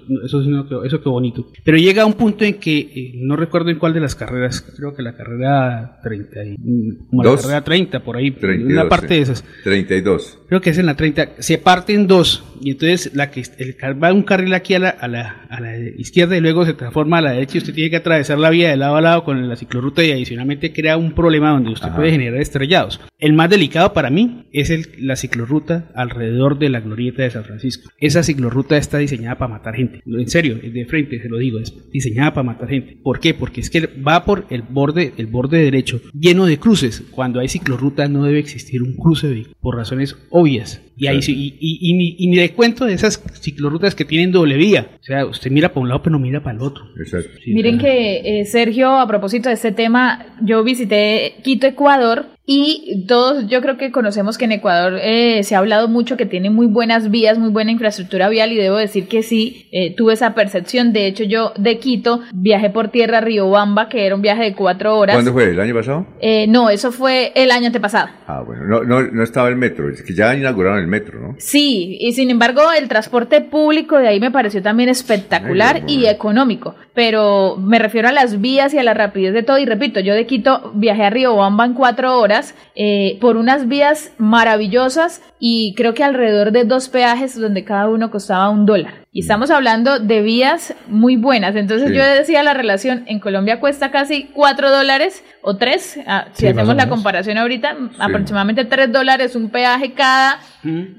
eso, 0.56 0.68
quedó- 0.68 0.84
eso 0.84 0.98
quedó 1.00 1.12
bonito. 1.12 1.46
Pero 1.64 1.76
llega 1.78 2.02
a 2.02 2.06
un 2.06 2.14
punto 2.14 2.44
en 2.44 2.54
que, 2.54 2.78
eh, 2.78 3.12
no 3.16 3.36
recuerdo 3.36 3.70
en 3.70 3.78
cuál 3.78 3.94
de 3.94 4.00
las 4.00 4.14
carreras, 4.14 4.60
creo 4.76 4.94
que 4.94 5.02
la 5.02 5.14
carrera 5.16 5.98
30, 6.02 6.44
y, 6.44 6.56
mm, 6.58 7.06
como 7.10 7.24
la 7.24 7.36
carrera 7.36 7.64
30, 7.64 8.00
por 8.00 8.16
ahí, 8.16 8.30
32, 8.32 8.72
una 8.72 8.88
parte 8.88 9.08
sí. 9.08 9.14
de 9.14 9.20
esas. 9.20 9.44
32. 9.64 10.38
Creo 10.48 10.60
que 10.60 10.70
es 10.70 10.78
en 10.78 10.86
la 10.86 10.94
30. 10.96 11.28
Se 11.38 11.58
parte 11.58 11.92
en 11.94 12.06
dos. 12.06 12.44
Y 12.60 12.72
entonces 12.72 13.14
la 13.14 13.30
que 13.30 13.42
el, 13.58 13.76
va 14.02 14.12
un 14.12 14.22
carril 14.24 14.52
aquí 14.54 14.74
a 14.74 14.80
la, 14.80 14.88
a, 14.88 15.06
la, 15.06 15.46
a 15.48 15.60
la 15.60 15.78
izquierda 15.78 16.36
y 16.36 16.40
luego 16.40 16.64
se 16.64 16.74
transforma 16.74 17.18
a 17.18 17.20
la 17.20 17.30
derecha 17.32 17.56
y 17.56 17.58
usted 17.58 17.72
tiene 17.74 17.88
que 17.90 17.96
atravesar 17.96 18.36
la 18.38 18.50
vía 18.50 18.70
de 18.70 18.76
lado 18.76 18.96
a 18.96 19.00
lado 19.00 19.22
con 19.22 19.48
la 19.48 19.54
ciclorruta 19.54 20.02
y 20.02 20.10
adicionalmente 20.10 20.72
crea 20.72 20.96
un 20.96 21.12
problema 21.12 21.50
donde 21.50 21.70
usted 21.70 21.86
Ajá. 21.88 21.96
puede 21.96 22.10
generar 22.10 22.40
estrellados. 22.40 23.00
El 23.20 23.34
más 23.34 23.48
delicado 23.50 23.92
para 23.92 24.10
mí 24.10 24.46
es 24.52 24.70
el, 24.70 24.86
la 24.98 25.14
ciclorruta 25.14 25.88
alrededor 25.94 26.58
de 26.58 26.68
la 26.70 26.80
glorieta 26.80 27.22
de 27.22 27.30
San 27.30 27.44
Francisco. 27.44 27.90
Esa 27.98 28.24
ciclorruta 28.24 28.76
está 28.76 28.98
diseñada 28.98 29.36
para 29.38 29.52
matar 29.52 29.74
gente. 29.76 30.00
En 30.04 30.28
serio, 30.28 30.37
de 30.42 30.84
frente 30.86 31.20
se 31.20 31.28
lo 31.28 31.38
digo, 31.38 31.58
es 31.58 31.74
diseñada 31.90 32.32
para 32.34 32.44
matar 32.44 32.68
gente. 32.68 32.96
¿Por 33.02 33.20
qué? 33.20 33.34
Porque 33.34 33.60
es 33.60 33.70
que 33.70 33.80
va 33.86 34.24
por 34.24 34.46
el 34.50 34.62
borde, 34.62 35.12
el 35.16 35.26
borde 35.26 35.62
derecho 35.62 36.00
lleno 36.18 36.46
de 36.46 36.58
cruces. 36.58 37.02
Cuando 37.10 37.40
hay 37.40 37.48
ciclorruta 37.48 38.08
no 38.08 38.24
debe 38.24 38.38
existir 38.38 38.82
un 38.82 38.94
cruce 38.94 39.28
de- 39.28 39.46
por 39.60 39.76
razones 39.76 40.16
obvias. 40.30 40.80
Y, 40.96 41.06
ahí, 41.06 41.22
sí- 41.22 41.32
y, 41.36 41.56
y, 41.60 41.90
y 41.90 41.94
ni, 41.94 42.16
y 42.18 42.26
ni 42.28 42.36
de 42.38 42.50
cuento 42.50 42.84
de 42.84 42.94
esas 42.94 43.22
ciclorrutas 43.40 43.94
que 43.94 44.04
tienen 44.04 44.32
doble 44.32 44.56
vía. 44.56 44.88
O 45.00 45.04
sea, 45.04 45.26
usted 45.26 45.50
mira 45.50 45.68
para 45.68 45.80
un 45.82 45.88
lado 45.88 46.02
pero 46.02 46.18
no 46.18 46.24
mira 46.24 46.42
para 46.42 46.56
el 46.56 46.62
otro. 46.62 46.84
Exacto. 46.98 47.30
Miren 47.46 47.78
que, 47.78 48.40
eh, 48.40 48.44
Sergio, 48.46 48.98
a 48.98 49.06
propósito 49.06 49.48
de 49.48 49.54
este 49.54 49.70
tema, 49.72 50.36
yo 50.42 50.64
visité 50.64 51.34
Quito, 51.44 51.66
Ecuador, 51.68 52.26
y 52.50 53.04
todos 53.06 53.46
yo 53.46 53.60
creo 53.60 53.76
que 53.76 53.92
conocemos 53.92 54.38
que 54.38 54.46
en 54.46 54.52
Ecuador 54.52 54.98
eh, 55.02 55.42
se 55.42 55.54
ha 55.54 55.58
hablado 55.58 55.86
mucho 55.86 56.16
que 56.16 56.24
tiene 56.24 56.48
muy 56.48 56.66
buenas 56.66 57.10
vías, 57.10 57.38
muy 57.38 57.50
buena 57.50 57.72
infraestructura 57.72 58.30
vial, 58.30 58.52
y 58.52 58.56
debo 58.56 58.76
decir 58.76 59.06
que 59.06 59.22
sí, 59.22 59.68
eh, 59.70 59.94
tuve 59.94 60.14
esa 60.14 60.32
percepción. 60.32 60.94
De 60.94 61.06
hecho, 61.06 61.24
yo 61.24 61.52
de 61.58 61.78
Quito 61.78 62.22
viajé 62.32 62.70
por 62.70 62.88
tierra 62.88 63.18
a 63.18 63.20
Riobamba, 63.20 63.90
que 63.90 64.06
era 64.06 64.14
un 64.14 64.22
viaje 64.22 64.44
de 64.44 64.54
cuatro 64.54 64.96
horas. 64.96 65.14
¿Cuándo 65.14 65.34
fue? 65.34 65.50
¿El 65.50 65.60
año 65.60 65.74
pasado? 65.74 66.06
Eh, 66.22 66.46
no, 66.48 66.70
eso 66.70 66.90
fue 66.90 67.32
el 67.34 67.50
año 67.50 67.66
antepasado. 67.66 68.08
Ah, 68.26 68.40
bueno, 68.40 68.64
no, 68.64 68.82
no, 68.82 69.02
no 69.02 69.22
estaba 69.22 69.50
el 69.50 69.56
metro, 69.56 69.90
es 69.90 70.00
que 70.00 70.14
ya 70.14 70.34
inauguraron 70.34 70.78
el 70.78 70.86
metro, 70.86 71.20
¿no? 71.20 71.34
Sí, 71.36 71.98
y 72.00 72.14
sin 72.14 72.30
embargo 72.30 72.62
el 72.72 72.88
transporte 72.88 73.42
público 73.42 73.98
de 73.98 74.08
ahí 74.08 74.20
me 74.20 74.30
pareció 74.30 74.62
también 74.62 74.88
espectacular 74.88 75.82
y 75.86 76.06
económico, 76.06 76.76
pero 76.98 77.54
me 77.56 77.78
refiero 77.78 78.08
a 78.08 78.12
las 78.12 78.40
vías 78.40 78.74
y 78.74 78.78
a 78.78 78.82
la 78.82 78.92
rapidez 78.92 79.32
de 79.32 79.44
todo 79.44 79.58
y 79.58 79.64
repito, 79.64 80.00
yo 80.00 80.14
de 80.14 80.26
Quito 80.26 80.72
viajé 80.74 81.04
a 81.04 81.10
Riobamba 81.10 81.64
en 81.64 81.74
cuatro 81.74 82.18
horas 82.18 82.56
eh, 82.74 83.18
por 83.20 83.36
unas 83.36 83.68
vías 83.68 84.10
maravillosas 84.18 85.22
y 85.38 85.74
creo 85.76 85.94
que 85.94 86.02
alrededor 86.02 86.50
de 86.50 86.64
dos 86.64 86.88
peajes 86.88 87.38
donde 87.38 87.62
cada 87.62 87.88
uno 87.88 88.10
costaba 88.10 88.50
un 88.50 88.66
dólar. 88.66 88.94
Y 89.18 89.22
estamos 89.22 89.50
hablando 89.50 89.98
de 89.98 90.22
vías 90.22 90.74
muy 90.86 91.16
buenas. 91.16 91.56
Entonces 91.56 91.88
Sí. 91.88 91.96
yo 91.96 92.04
decía 92.04 92.44
la 92.44 92.54
relación 92.54 93.02
en 93.06 93.18
Colombia 93.18 93.58
cuesta 93.58 93.90
casi 93.90 94.30
cuatro 94.32 94.70
dólares 94.70 95.24
o 95.42 95.56
tres, 95.56 95.98
ah, 96.06 96.26
si 96.34 96.42
Sí, 96.42 96.46
hacemos 96.46 96.76
la 96.76 96.88
comparación 96.88 97.36
ahorita, 97.36 97.76
aproximadamente 97.98 98.64
tres 98.64 98.92
dólares 98.92 99.34
un 99.34 99.50
peaje 99.50 99.92
cada 99.92 100.38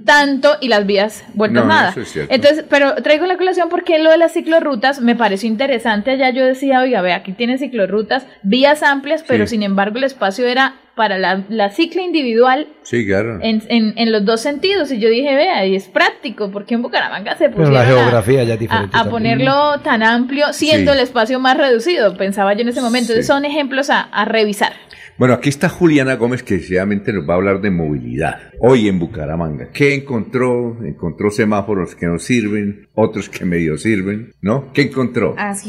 tanto 0.06 0.58
y 0.60 0.68
las 0.68 0.86
vías 0.86 1.24
vueltas 1.34 1.64
No, 1.64 1.70
nada. 1.70 1.90
eso 1.92 2.02
es 2.02 2.10
cierto. 2.12 2.34
Entonces, 2.36 2.66
pero 2.70 2.96
traigo 2.96 3.26
la 3.26 3.38
colación 3.38 3.70
porque 3.70 4.00
lo 4.00 4.12
de 4.12 4.18
las 4.18 4.34
ciclorrutas 4.34 5.00
me 5.00 5.16
pareció 5.16 5.48
interesante. 5.48 6.12
Allá 6.12 6.30
yo 6.32 6.46
decía, 6.46 6.82
oiga, 6.82 7.02
ve, 7.02 7.14
aquí 7.14 7.32
tiene 7.32 7.58
ciclorrutas, 7.58 8.26
vías 8.44 8.84
amplias, 8.84 9.24
pero 9.26 9.48
sin 9.48 9.64
embargo 9.64 9.98
el 9.98 10.04
espacio 10.04 10.46
era 10.46 10.74
para 11.00 11.18
la, 11.18 11.46
la 11.48 11.70
cicla 11.70 12.02
individual 12.02 12.68
Sí, 12.84 13.06
claro. 13.06 13.40
en, 13.42 13.64
en, 13.70 13.94
en 13.98 14.12
los 14.12 14.26
dos 14.26 14.42
sentidos. 14.42 14.92
Y 14.92 15.00
yo 15.00 15.08
dije, 15.10 15.34
vea, 15.34 15.66
y 15.66 15.74
es 15.76 15.88
práctico, 15.88 16.52
porque 16.52 16.74
en 16.76 16.82
Bucaramanga 16.82 17.38
se 17.38 17.48
pusieron 17.48 17.74
la 17.74 17.84
a- 17.84 17.86
geografía 17.86 18.44
ya 18.44 18.56
a, 18.56 18.58
diferente. 18.58 18.98
a 18.98 19.06
ponerlo 19.06 19.80
tan 19.80 20.04
amplio, 20.04 20.52
siendo 20.52 20.92
Sí. 20.92 20.98
el 20.98 21.04
espacio 21.06 21.40
más 21.40 21.56
reducido, 21.58 22.18
pensaba 22.18 22.54
yo 22.54 22.64
en 22.64 22.68
ese 22.70 22.82
momento. 22.82 23.14
Entonces 23.14 23.28
son 23.28 23.46
ejemplos 23.46 23.90
a, 23.90 24.02
a 24.02 24.26
revisar. 24.26 24.74
Bueno, 25.18 25.34
aquí 25.34 25.50
está 25.50 25.68
Juliana 25.68 26.16
Gómez 26.16 26.44
que 26.44 26.58
sencillamente 26.60 27.12
nos 27.12 27.28
va 27.30 27.34
a 27.34 27.38
hablar 27.38 27.60
de 27.62 27.70
movilidad. 27.72 28.38
Hoy 28.62 28.88
en 28.88 29.00
Bucaramanga, 29.00 29.70
¿qué 29.74 29.94
encontró? 29.96 30.78
Encontró 30.86 31.30
semáforos 31.30 31.94
que 31.96 32.06
no 32.08 32.20
sirven, 32.20 32.88
otros 32.94 33.28
que 33.30 33.44
medio 33.46 33.78
sirven, 33.78 34.32
¿no? 34.42 34.72
¿Qué 34.74 34.84
encontró, 34.84 35.36
Así 35.38 35.64
es. 35.64 35.68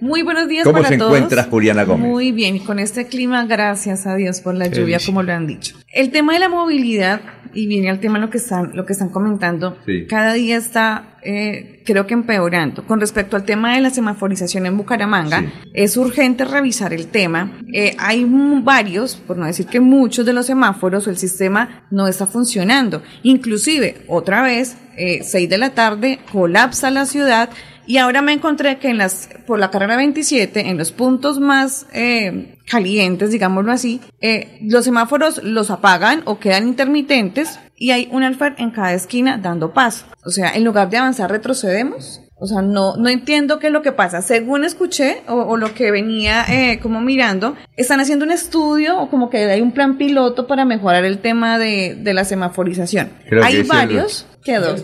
Muy 0.00 0.22
buenos 0.22 0.46
días 0.48 0.64
¿Cómo 0.64 0.76
para 0.78 0.88
se 0.90 0.96
todos. 0.96 1.10
encuentra 1.14 1.44
Juliana 1.44 1.84
Gómez? 1.84 2.06
Muy 2.08 2.30
bien, 2.32 2.56
y 2.56 2.60
con 2.60 2.78
este 2.78 3.06
clima, 3.06 3.44
gracias 3.46 4.06
a 4.06 4.14
Dios 4.14 4.40
por 4.40 4.54
la 4.54 4.66
Qué 4.70 4.76
lluvia, 4.76 4.96
delicia. 4.96 5.06
como 5.06 5.22
lo 5.22 5.32
han 5.32 5.46
dicho. 5.46 5.76
El 5.92 6.10
tema 6.10 6.34
de 6.34 6.38
la 6.38 6.48
movilidad, 6.48 7.20
y 7.52 7.66
viene 7.66 7.90
al 7.90 7.98
tema 7.98 8.18
lo 8.18 8.30
que 8.30 8.38
están, 8.38 8.70
lo 8.74 8.86
que 8.86 8.92
están 8.92 9.08
comentando, 9.08 9.76
Sí. 9.86 10.06
cada 10.08 10.34
día 10.34 10.56
está, 10.56 11.16
eh, 11.22 11.82
creo 11.84 12.06
que 12.06 12.14
empeorando. 12.14 12.84
Con 12.86 13.00
respecto 13.00 13.34
al 13.36 13.44
tema 13.44 13.74
de 13.74 13.80
la 13.80 13.90
semaforización 13.90 14.66
en 14.66 14.76
Bucaramanga, 14.76 15.44
es 15.74 15.96
urgente 15.96 16.44
revisar 16.44 16.92
el 16.92 17.08
tema. 17.08 17.50
Eh, 17.72 17.96
hay 17.98 18.24
varios, 18.62 19.16
por 19.16 19.36
no 19.36 19.46
decir 19.46 19.66
que 19.66 19.80
muchos 19.80 20.24
de 20.26 20.32
los 20.32 20.46
semáforos, 20.46 21.08
el 21.08 21.16
sistema 21.16 21.82
no 21.90 22.06
está 22.06 22.26
funcionando. 22.28 23.02
Inclusive, 23.24 24.02
otra 24.06 24.42
vez, 24.42 24.76
eh, 24.96 25.20
6 25.24 25.48
de 25.48 25.58
la 25.58 25.70
tarde, 25.70 26.20
colapsa 26.30 26.90
la 26.90 27.04
ciudad 27.06 27.50
y 27.88 27.96
ahora 27.96 28.20
me 28.20 28.34
encontré 28.34 28.78
que 28.78 28.90
en 28.90 28.98
las, 28.98 29.30
por 29.46 29.58
la 29.58 29.70
carrera 29.70 29.96
27, 29.96 30.68
en 30.68 30.76
los 30.76 30.92
puntos 30.92 31.40
más 31.40 31.86
eh, 31.94 32.54
calientes, 32.66 33.30
digámoslo 33.30 33.72
así, 33.72 34.02
eh, 34.20 34.58
los 34.60 34.84
semáforos 34.84 35.42
los 35.42 35.70
apagan 35.70 36.20
o 36.26 36.38
quedan 36.38 36.68
intermitentes 36.68 37.58
y 37.76 37.92
hay 37.92 38.06
un 38.12 38.24
alfer 38.24 38.56
en 38.58 38.72
cada 38.72 38.92
esquina 38.92 39.38
dando 39.38 39.72
paso. 39.72 40.04
O 40.22 40.28
sea, 40.28 40.52
en 40.54 40.64
lugar 40.64 40.90
de 40.90 40.98
avanzar, 40.98 41.30
retrocedemos. 41.30 42.20
O 42.40 42.46
sea, 42.46 42.60
no, 42.60 42.96
no 42.96 43.08
entiendo 43.08 43.58
qué 43.58 43.68
es 43.68 43.72
lo 43.72 43.80
que 43.80 43.92
pasa. 43.92 44.20
Según 44.20 44.64
escuché 44.64 45.22
o, 45.26 45.34
o 45.34 45.56
lo 45.56 45.72
que 45.72 45.90
venía 45.90 46.44
eh, 46.46 46.78
como 46.80 47.00
mirando, 47.00 47.56
están 47.78 48.00
haciendo 48.00 48.26
un 48.26 48.32
estudio 48.32 49.00
o 49.00 49.08
como 49.08 49.30
que 49.30 49.38
hay 49.50 49.62
un 49.62 49.72
plan 49.72 49.96
piloto 49.96 50.46
para 50.46 50.66
mejorar 50.66 51.04
el 51.04 51.20
tema 51.20 51.58
de, 51.58 51.96
de 51.98 52.12
la 52.14 52.26
semaforización. 52.26 53.10
Creo 53.28 53.42
hay 53.42 53.62
varios. 53.62 54.26
Quedó. 54.48 54.74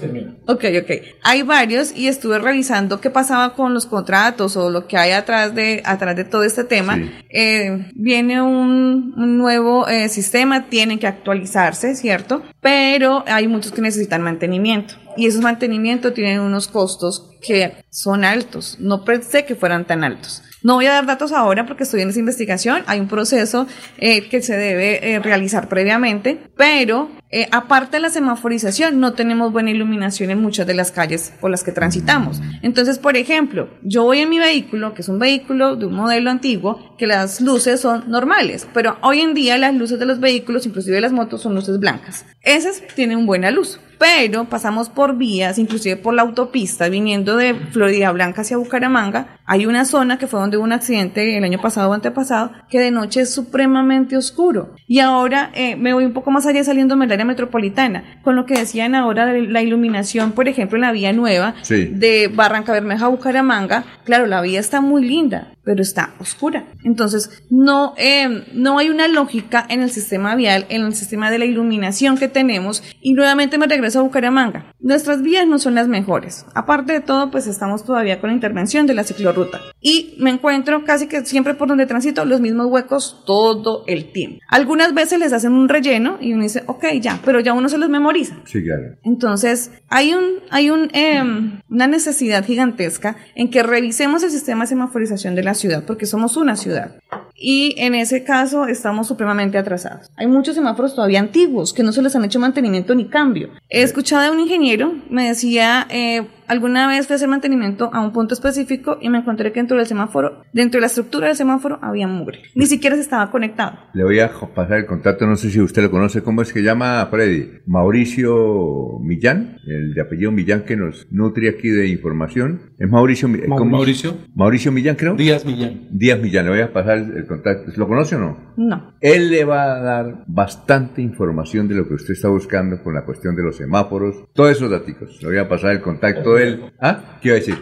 Ok, 0.47 0.65
ok. 0.83 0.91
Hay 1.23 1.41
varios 1.41 1.97
y 1.97 2.09
estuve 2.09 2.39
revisando 2.39 3.01
qué 3.01 3.09
pasaba 3.09 3.55
con 3.55 3.73
los 3.73 3.87
contratos 3.87 4.59
o 4.59 4.69
lo 4.69 4.87
que 4.87 4.99
hay 4.99 5.13
atrás 5.13 5.55
de, 5.55 5.81
atrás 5.87 6.17
de 6.17 6.25
todo 6.25 6.45
este 6.45 6.65
tema. 6.65 6.99
Eh, 7.31 7.91
viene 7.95 8.43
un, 8.43 9.15
un 9.17 9.39
nuevo 9.39 9.89
eh, 9.89 10.11
sistema, 10.11 10.67
tienen 10.67 10.99
que 10.99 11.07
actualizarse, 11.07 11.95
¿cierto? 11.95 12.43
Pero 12.61 13.25
hay 13.27 13.49
muchos 13.49 13.73
que 13.73 13.81
necesitan 13.81 14.21
mantenimiento. 14.21 14.97
y 15.17 15.29
esos 15.29 15.41
mantenimientos 15.41 16.13
tienen 16.13 16.41
unos 16.41 16.69
costos 16.69 17.31
que 17.41 17.73
son 17.89 18.25
altos. 18.25 18.77
No 18.81 19.03
pensé 19.03 19.47
que 19.47 19.55
fueran 19.55 19.87
tan 19.87 20.05
altos. 20.05 20.43
No 20.65 20.77
voy 20.77 20.87
a 20.87 20.93
dar 20.93 21.05
datos 21.05 21.31
ahora 21.33 21.67
porque 21.67 21.83
estoy 21.83 22.01
en 22.01 22.09
esa 22.09 22.21
investigación. 22.21 22.85
Hay 22.87 22.99
un 22.99 23.07
proceso 23.07 23.67
eh, 23.99 24.29
que 24.31 24.41
se 24.41 24.57
debe 24.57 25.13
eh, 25.13 25.19
realizar 25.19 25.69
previamente, 25.69 26.39
pero 26.57 27.11
eh, 27.37 27.49
aparte 27.51 27.97
de 27.97 28.01
la 28.01 28.11
semaforización, 28.11 29.01
no 29.01 29.15
tenemos 29.15 29.51
buena 29.51 29.73
iluminación 29.73 30.31
en 30.31 30.41
muchas 30.41 30.69
de 30.69 30.75
las 30.75 30.93
calles 30.93 31.33
por 31.41 31.51
las 31.51 31.65
que 31.65 31.73
transitamos. 31.73 32.41
Entonces, 32.63 33.01
por 33.01 33.17
ejemplo, 33.17 33.71
yo 33.83 34.05
voy 34.05 34.21
en 34.21 34.31
mi 34.31 34.39
vehículo, 34.39 34.95
que 34.95 35.03
es 35.03 35.09
un 35.09 35.19
vehículo 35.19 35.75
de 35.75 35.87
un 35.87 35.95
modelo 35.95 36.31
antiguo, 36.31 36.95
que 36.97 37.09
las 37.09 37.41
luces 37.41 37.81
son 37.81 38.09
normales, 38.09 38.69
pero 38.73 38.99
hoy 39.01 39.21
en 39.21 39.35
día 39.35 39.59
las 39.59 39.75
luces 39.75 39.99
de 39.99 40.07
los 40.07 40.21
vehículos, 40.21 40.65
inclusive 40.65 41.01
las 41.01 41.11
motos, 41.11 41.43
son 41.43 41.57
luces 41.57 41.81
blancas. 41.81 42.25
Esas 42.41 42.81
tienen 42.95 43.27
buena 43.27 43.51
luz 43.51 43.81
pero 43.99 44.45
pasamos 44.45 44.89
por 44.89 45.17
vías, 45.17 45.59
inclusive 45.59 45.97
por 45.97 46.15
la 46.15 46.23
autopista, 46.23 46.89
viniendo 46.89 47.37
de 47.37 47.55
Florida 47.55 48.13
Blanca 48.13 48.43
hacia 48.43 48.57
Bucaramanga. 48.57 49.39
Hay 49.47 49.67
una 49.67 49.85
zona 49.85 50.19
que 50.19 50.27
fue 50.27 50.41
donde 50.41 50.57
hubo 50.57 50.65
un 50.65 50.73
accidente 50.73 51.37
el 51.37 51.45
año 51.45 51.61
pasado 51.61 51.91
o 51.91 51.93
antepasado, 51.93 52.53
que 52.69 52.81
de 52.81 52.91
noche 52.91 53.23
es 53.23 53.33
supremamente 53.33 54.17
oscuro. 54.17 54.75
Y 54.87 55.01
ahora 55.01 55.51
eh, 55.55 55.77
me 55.77 55.93
voy 55.93 56.05
un 56.05 56.13
poco 56.13 56.31
más 56.31 56.47
allá 56.47 56.65
saliéndome 56.65 57.07
del 57.07 57.13
área 57.13 57.24
metropolitana, 57.25 58.21
con 58.23 58.37
lo 58.37 58.47
que 58.47 58.59
decían 58.59 58.95
ahora 58.95 59.27
de 59.27 59.43
la 59.43 59.63
iluminación, 59.63 60.33
por 60.33 60.49
ejemplo, 60.49 60.77
en 60.77 60.83
la 60.83 60.93
vía 60.93 61.13
nueva 61.13 61.55
de 61.69 62.31
Barranca 62.33 62.73
Bermeja 62.73 63.07
a 63.07 63.09
Bucaramanga. 63.09 63.85
Claro, 64.05 64.27
la 64.27 64.41
vía 64.41 64.61
está 64.61 64.81
muy 64.81 65.05
linda, 65.05 65.55
pero 65.65 65.83
está 65.83 66.15
oscura. 66.19 66.65
Entonces, 66.85 67.45
no, 67.51 67.95
eh, 67.97 68.45
no 68.53 68.79
hay 68.79 68.91
una 68.91 69.09
lógica 69.09 69.67
en 69.69 69.83
el 69.83 69.91
sistema 69.91 70.35
vial, 70.35 70.67
en 70.69 70.83
el 70.83 70.95
sistema 70.95 71.31
de 71.31 71.39
la 71.39 71.45
iluminación 71.45 72.19
que 72.19 72.29
tenemos. 72.29 72.83
Y 73.01 73.15
nuevamente 73.15 73.59
me 73.59 73.67
regreso 73.67 74.01
a 74.01 74.03
Bucaramanga. 74.03 74.73
Nuestras 74.81 75.23
vías 75.23 75.47
no 75.47 75.59
son 75.59 75.75
las 75.75 75.89
mejores. 75.89 76.45
Aparte 76.55 76.93
de 76.93 77.01
todo, 77.01 77.31
pues 77.31 77.47
estamos 77.47 77.85
todavía 77.85 78.21
con 78.21 78.31
la 78.31 78.35
intervención 78.35 78.87
de 78.87 78.95
la 78.95 79.05
ciclorruta. 79.05 79.61
Y 79.81 80.17
me 80.19 80.31
encuentro 80.31 80.85
casi 80.85 81.07
que 81.07 81.25
siempre 81.25 81.55
por 81.55 81.69
donde 81.69 81.87
transito 81.87 82.25
los 82.25 82.41
mismos 82.41 82.67
huecos 82.67 83.23
todo 83.27 83.85
el 83.87 84.13
tiempo. 84.13 84.39
Algunas 84.49 84.95
veces 84.95 85.19
les 85.19 85.33
hacen 85.33 85.53
un 85.53 85.69
relleno 85.69 86.19
y 86.21 86.33
uno 86.33 86.43
dice, 86.43 86.65
ok, 86.67 86.85
ya, 87.01 87.14
pero 87.25 87.41
ya 87.41 87.53
uno 87.53 87.69
se 87.69 87.79
los 87.79 87.89
memoriza. 87.89 88.37
Sí, 88.45 88.63
claro. 88.63 88.97
Entonces, 89.03 89.71
hay, 89.89 90.15
un, 90.15 90.41
hay 90.51 90.71
un, 90.71 90.91
em, 90.93 91.61
una 91.69 91.87
necesidad 91.87 92.45
gigantesca 92.45 93.17
en 93.35 93.51
que 93.51 93.63
revisemos 93.63 94.23
el 94.23 94.31
sistema 94.31 94.65
de 94.65 94.69
semaforización 94.69 95.35
de 95.35 95.45
la 95.45 95.55
ciudad, 95.55 95.85
porque 95.87 96.07
somos 96.07 96.37
una 96.37 96.57
ciudad. 96.57 96.97
Y 97.37 97.75
en 97.79 97.95
ese 97.95 98.25
caso 98.25 98.67
estamos 98.67 99.09
supremamente 99.09 99.59
atrasados. 99.59 100.11
Hay 100.17 100.27
muchos 100.27 100.55
semáforos 100.55 100.95
todavía 100.95 101.21
antiguos 101.21 101.73
que 101.73 101.83
no 101.83 101.93
se 101.93 102.03
les 102.03 102.15
han 102.15 102.25
hecho 102.25 102.41
mantenimiento 102.41 102.95
ni 102.95 103.09
cambio. 103.09 103.51
He 103.69 103.83
escuchado 103.83 104.31
a 104.31 104.33
un 104.33 104.41
ingeniero, 104.41 104.95
me 105.11 105.29
decía, 105.29 105.87
eh, 105.91 106.27
alguna 106.49 106.89
vez 106.89 107.07
fui 107.07 107.15
a 107.15 107.17
hacer 107.17 107.29
mantenimiento 107.29 107.91
a 107.93 108.01
un 108.01 108.13
punto 108.13 108.35
específico 108.35 108.99
y 109.01 109.09
me 109.09 109.19
encontré 109.19 109.53
que 109.53 109.61
dentro 109.61 109.77
del 109.77 109.87
semáforo, 109.87 110.43
dentro 110.53 110.79
de 110.79 110.83
la 110.83 110.87
estructura 110.87 111.29
del 111.29 111.37
semáforo, 111.37 111.79
había 111.83 112.07
mugre. 112.07 112.43
Ni 112.55 112.67
siquiera 112.67 112.97
se 112.97 113.03
estaba 113.03 113.31
conectado. 113.31 113.79
Le 113.93 114.05
voy 114.05 114.21
a 114.21 114.31
pasar 114.55 114.79
el 114.79 114.87
contacto, 114.87 115.27
no 115.27 115.37
sé 115.37 115.51
si 115.51 115.61
usted 115.61 115.83
lo 115.83 115.91
conoce, 115.91 116.23
¿cómo 116.23 116.43
es 116.43 116.53
que 116.53 116.63
llama 116.63 117.07
Freddy? 117.11 117.63
Mauricio 117.67 118.99
Millán, 119.01 119.59
el 119.67 119.95
de 119.95 120.01
apellido 120.01 120.31
Millán 120.31 120.65
que 120.65 120.77
nos 120.77 121.07
nutre 121.11 121.49
aquí 121.49 121.69
de 121.69 121.89
información. 121.89 122.75
¿Es 122.79 122.89
Mauricio 122.89 123.29
Millán? 123.29 123.49
Mauricio. 123.71 124.17
Mauricio 124.35 124.73
Millán, 124.73 124.97
creo. 124.97 125.15
Díaz 125.15 125.45
Millán. 125.45 125.89
Díaz 125.91 126.21
Millán, 126.21 126.45
le 126.47 126.51
voy 126.51 126.61
a 126.61 126.73
pasar 126.73 126.99
el 126.99 127.27
contacto. 127.27 127.73
¿Lo 127.77 127.89
conoce 127.89 128.17
o 128.17 128.21
no? 128.21 128.55
No. 128.57 128.95
Él 129.01 129.31
le 129.31 129.45
va 129.45 129.65
a 129.65 129.81
dar 129.81 130.25
bastante 130.27 131.03
información 131.03 131.69
de 131.69 131.75
lo 131.75 131.89
que 131.89 131.95
usted 131.95 132.13
está 132.13 132.29
buscando 132.29 132.83
con 132.83 132.95
la 132.95 133.05
cuestión 133.05 133.35
de 133.35 133.43
los 133.43 133.57
semáforos, 133.57 134.25
todos 134.33 134.53
esos 134.53 134.71
datos. 134.71 134.85
Le 135.23 135.29
voy 135.29 135.39
a 135.39 135.49
pasar 135.49 135.73
el 135.73 135.81
contacto 135.81 136.34
¿Ah? 136.81 137.19
¿Qué 137.21 137.29
iba 137.29 137.37
a 137.37 137.41
decir? 137.41 137.57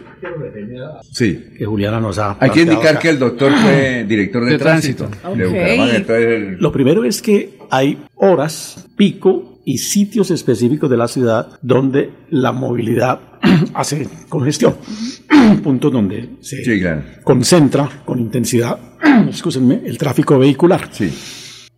Sí. 1.11 1.45
Que 1.57 1.65
Juliana 1.65 1.99
nos 1.99 2.17
ha. 2.19 2.37
Hay 2.39 2.49
que 2.49 2.61
indicar 2.61 2.99
que 2.99 3.09
el 3.09 3.19
doctor 3.19 3.51
fue 3.61 4.05
director 4.07 4.45
de, 4.45 4.51
De 4.51 4.57
tránsito. 4.57 5.05
tránsito. 5.07 5.35
de 5.35 5.45
Ok. 5.45 5.51
Bucaramanga, 5.53 5.95
entonces, 5.95 6.59
Lo 6.61 6.71
primero 6.71 7.03
es 7.03 7.21
que 7.21 7.57
hay 7.69 8.03
horas, 8.15 8.87
pico 8.95 9.61
y 9.65 9.77
sitios 9.77 10.29
específicos 10.31 10.89
de 10.89 10.97
la 10.97 11.07
ciudad 11.07 11.47
donde 11.61 12.09
la 12.29 12.51
movilidad 12.51 13.19
hace 13.73 14.07
congestión. 14.29 14.75
Puntos 15.63 15.91
donde 15.91 16.29
se 16.41 16.63
Sí, 16.63 16.79
claro. 16.79 17.01
concentra 17.23 17.89
con 18.05 18.19
intensidad, 18.19 18.77
excúsenme, 19.27 19.81
el 19.85 19.97
tráfico 19.97 20.37
vehicular. 20.39 20.89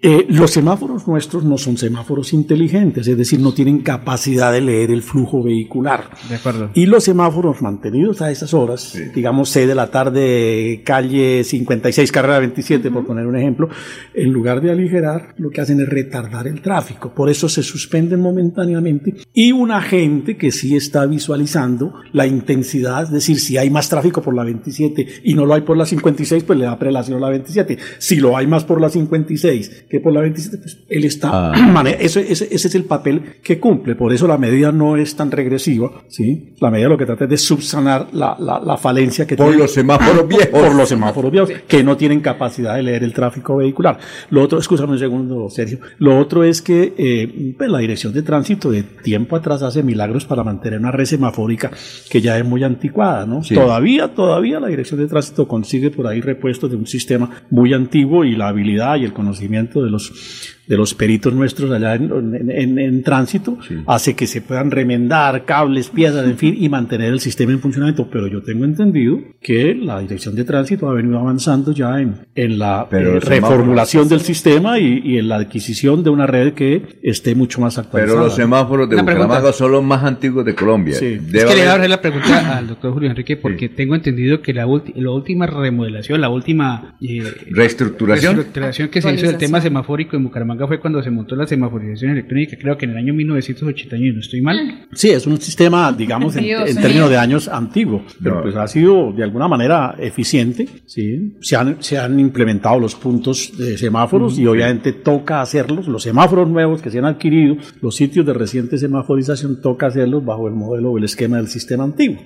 Eh, 0.08 0.28
los 0.30 0.52
semáforos 0.52 1.08
nuestros 1.08 1.44
no 1.46 1.58
son 1.58 1.78
semáforos 1.78 2.32
inteligentes, 2.32 3.08
es 3.08 3.18
decir, 3.18 3.40
no 3.40 3.56
tienen 3.56 3.80
capacidad 3.80 4.54
de 4.54 4.62
leer 4.62 4.92
el 4.92 5.02
flujo 5.02 5.42
vehicular. 5.42 6.12
De 6.30 6.36
acuerdo. 6.36 6.70
Y 6.76 6.86
los 6.86 7.04
semáforos 7.04 7.64
mantenidos 7.64 8.22
a 8.22 8.30
esas 8.30 8.54
horas, 8.54 8.96
digamos 9.16 9.50
6 9.50 9.68
de 9.68 9.74
la 9.74 9.90
tarde, 9.90 10.84
calle 10.86 11.44
56, 11.44 12.12
carrera 12.12 12.38
27, 12.38 12.92
por 12.92 13.04
poner 13.04 13.26
un 13.26 13.36
ejemplo, 13.36 13.68
en 14.14 14.32
lugar 14.32 14.62
de 14.62 14.70
aligerar, 14.70 15.34
lo 15.40 15.50
que 15.50 15.62
hacen 15.62 15.82
es 15.82 15.90
retardar 15.90 16.46
el 16.46 16.62
tráfico. 16.62 17.12
Por 17.12 17.32
eso 17.32 17.50
se 17.50 17.64
suspenden 17.64 18.22
momentáneamente. 18.22 19.16
Y 19.34 19.54
un 19.54 19.72
agente 19.72 20.38
que 20.38 20.52
sí 20.52 20.76
está 20.76 21.08
visualizando 21.08 21.96
la 22.14 22.28
intensidad, 22.28 23.06
es 23.06 23.12
decir, 23.12 23.40
si 23.40 23.58
hay 23.58 23.72
más 23.72 23.90
tráfico 23.90 24.22
por 24.22 24.36
la 24.36 24.44
27 24.44 25.08
y 25.24 25.34
no 25.34 25.48
lo 25.48 25.56
hay 25.56 25.62
por 25.62 25.78
la 25.78 25.88
56, 25.88 26.44
pues 26.44 26.60
le 26.60 26.66
da 26.66 26.78
prelación 26.78 27.18
a 27.18 27.22
la 27.22 27.30
27. 27.30 27.80
Si 27.98 28.18
lo 28.18 28.38
hay 28.38 28.46
más 28.46 28.66
por 28.66 28.80
la 28.80 28.90
56 28.90 29.86
que 29.96 30.02
por 30.02 30.14
la 30.14 30.22
27, 30.22 30.58
pues 30.58 30.78
él 30.90 31.06
está 31.06 31.30
Ah. 31.34 31.54
mane- 31.74 31.98
ese, 32.00 32.22
ese, 32.32 32.48
ese 32.52 32.68
es 32.68 32.76
el 32.76 32.84
papel 32.84 33.22
que 33.44 33.60
cumple. 33.60 33.96
Por 33.96 34.14
eso 34.14 34.28
la 34.28 34.38
medida 34.38 34.72
no 34.72 34.98
es 34.98 35.16
tan 35.16 35.32
regresiva. 35.32 35.90
¿sí? 36.10 36.54
La 36.60 36.70
medida 36.72 36.90
lo 36.90 36.98
que 36.98 37.06
trata 37.06 37.24
es 37.26 37.30
de 37.30 37.38
subsanar 37.38 38.08
la, 38.14 38.36
la, 38.40 38.60
la 38.60 38.78
falencia 38.78 39.26
que 39.26 39.36
Por 39.36 39.48
tiene- 39.48 39.62
los 39.64 39.74
semáforos 39.74 40.28
viejos. 40.28 40.48
Por 40.50 40.76
los 40.76 40.90
semáforos 40.90 41.32
viejos, 41.32 41.52
que 41.68 41.84
no 41.84 41.96
tienen 41.98 42.20
capacidad 42.22 42.76
de 42.76 42.84
leer 42.84 43.04
el 43.04 43.14
tráfico 43.14 43.56
vehicular. 43.58 43.98
Lo 44.30 44.42
otro, 44.44 44.60
escúchame 44.60 44.94
un 44.94 45.00
segundo, 45.00 45.50
Sergio. 45.50 45.80
Lo 46.00 46.18
otro 46.20 46.44
es 46.44 46.62
que 46.62 46.94
eh, 46.98 47.54
pues, 47.58 47.70
la 47.70 47.80
dirección 47.80 48.14
de 48.14 48.22
tránsito 48.22 48.72
de 48.72 48.84
tiempo 48.84 49.36
atrás 49.36 49.62
hace 49.64 49.84
milagros 49.84 50.26
para 50.26 50.44
mantener 50.44 50.80
una 50.80 50.92
red 50.92 51.06
semafórica 51.06 51.72
que 52.10 52.22
ya 52.22 52.38
es 52.38 52.46
muy 52.46 52.64
anticuada, 52.64 53.26
¿no? 53.26 53.44
Sí. 53.44 53.56
Todavía, 53.56 54.14
todavía 54.14 54.60
la 54.60 54.68
dirección 54.68 55.00
de 55.00 55.08
tránsito 55.08 55.48
consigue 55.48 55.92
por 55.92 56.08
ahí 56.08 56.22
repuestos 56.22 56.70
de 56.70 56.76
un 56.78 56.88
sistema 56.88 57.30
muy 57.50 57.74
antiguo 57.74 58.24
y 58.26 58.36
la 58.36 58.48
habilidad 58.50 58.98
y 58.98 59.04
el 59.06 59.14
conocimiento 59.14 59.75
de 59.84 59.90
los 59.90 60.55
de 60.68 60.78
los 60.78 60.94
peritos 60.94 61.34
nuestros 61.34 61.72
allá 61.72 61.96
en, 61.96 62.12
en- 62.36 62.52
en- 62.52 62.80
en 62.80 63.04
tránsito 63.04 63.58
hace 63.88 64.16
que 64.16 64.28
se 64.28 64.42
puedan 64.42 64.72
remendar 64.72 65.46
cables, 65.46 65.90
piezas, 65.90 66.26
en 66.26 66.38
fin, 66.38 66.56
y 66.60 66.70
mantener 66.70 67.12
el 67.14 67.20
sistema 67.20 67.52
en 67.52 67.60
funcionamiento. 67.60 68.10
Pero 68.10 68.28
yo 68.28 68.42
tengo 68.42 68.66
entendido 68.66 69.20
que 69.42 69.76
la 69.76 70.00
dirección 70.00 70.36
de 70.36 70.44
tránsito 70.44 70.90
ha 70.90 70.94
venido 70.94 71.20
avanzando 71.20 71.72
ya 71.72 72.00
en, 72.02 72.16
en 72.36 72.58
la 72.60 72.88
eh, 72.92 73.20
reformulación 73.20 74.08
del 74.10 74.22
sistema 74.22 74.80
y, 74.80 75.02
y 75.04 75.18
en 75.18 75.28
la 75.30 75.36
adquisición 75.38 76.04
de 76.04 76.10
una 76.10 76.26
red 76.28 76.54
que 76.54 76.82
esté 77.04 77.36
mucho 77.36 77.62
más 77.62 77.78
actualizada. 77.78 78.14
Pero 78.16 78.26
los 78.26 78.36
semáforos 78.36 78.90
de. 78.90 78.96
Bucaramanga 78.98 79.52
son 79.54 79.72
los 79.72 79.84
más 79.84 80.04
antiguos 80.04 80.46
de 80.46 80.56
Colombia. 80.56 80.96
Sí. 80.96 81.18
Debe 81.20 81.40
es 81.40 81.46
que 81.46 81.56
le 81.56 81.62
voy 81.62 81.68
a 81.70 81.74
hacer 81.76 81.90
la 81.90 82.02
pregunta 82.02 82.58
al 82.58 82.68
doctor 82.68 82.94
Julio 82.94 83.10
Enrique 83.10 83.38
porque 83.38 83.70
tengo 83.70 83.96
entendido 83.96 84.42
que 84.42 84.54
la, 84.54 84.66
la 84.96 85.12
última 85.12 85.46
remodelación, 85.48 86.22
la 86.22 86.30
última 86.30 86.96
eh, 87.02 87.24
¿Reestructuración? 87.52 88.36
reestructuración 88.36 88.90
que 88.90 89.02
se 89.02 89.14
hizo 89.14 89.28
del 89.28 89.38
tema 89.38 89.62
semafórico 89.62 90.16
en 90.16 90.24
Bucaramanga 90.24 90.55
fue 90.68 90.80
cuando 90.80 91.02
se 91.04 91.12
montó 91.12 91.36
la 91.36 91.46
semaforización 91.48 92.12
electrónica, 92.12 92.58
creo 92.60 92.78
que 92.78 92.86
en 92.86 92.92
el 92.92 92.98
año 92.98 93.14
1981, 93.14 94.14
¿no 94.14 94.20
estoy 94.20 94.42
mal? 94.42 94.88
Sí, 94.94 95.10
es 95.10 95.28
un 95.28 95.40
sistema, 95.40 95.92
digamos, 95.92 96.36
en, 96.36 96.46
en 96.46 96.76
términos 96.82 97.10
de 97.10 97.18
años 97.18 97.48
antiguo, 97.48 98.04
pero 98.24 98.36
No. 98.36 98.42
pues 98.44 98.56
ha 98.56 98.68
sido 98.68 99.12
de 99.14 99.24
alguna 99.24 99.48
manera 99.48 99.96
eficiente, 100.00 100.68
¿sí? 100.86 101.36
Se 101.42 101.56
han, 101.56 101.78
se 101.82 101.98
han 101.98 102.20
implementado 102.20 102.80
los 102.80 102.96
puntos 102.96 103.52
de 103.58 103.78
semáforos 103.78 104.38
Mm, 104.38 104.42
y 104.42 104.48
obviamente 104.48 104.94
toca 104.94 105.42
hacerlos, 105.42 105.88
los 105.88 106.04
semáforos 106.04 106.48
nuevos 106.50 106.82
que 106.82 106.90
se 106.90 107.00
han 107.00 107.06
adquirido, 107.06 107.58
los 107.82 107.96
sitios 107.96 108.26
de 108.26 108.34
reciente 108.34 108.78
semaforización, 108.78 109.62
toca 109.62 109.88
hacerlos 109.88 110.24
bajo 110.24 110.48
el 110.48 110.54
modelo 110.54 110.92
o 110.92 110.98
el 110.98 111.04
esquema 111.04 111.38
del 111.38 111.48
sistema 111.48 111.84
antiguo, 111.84 112.18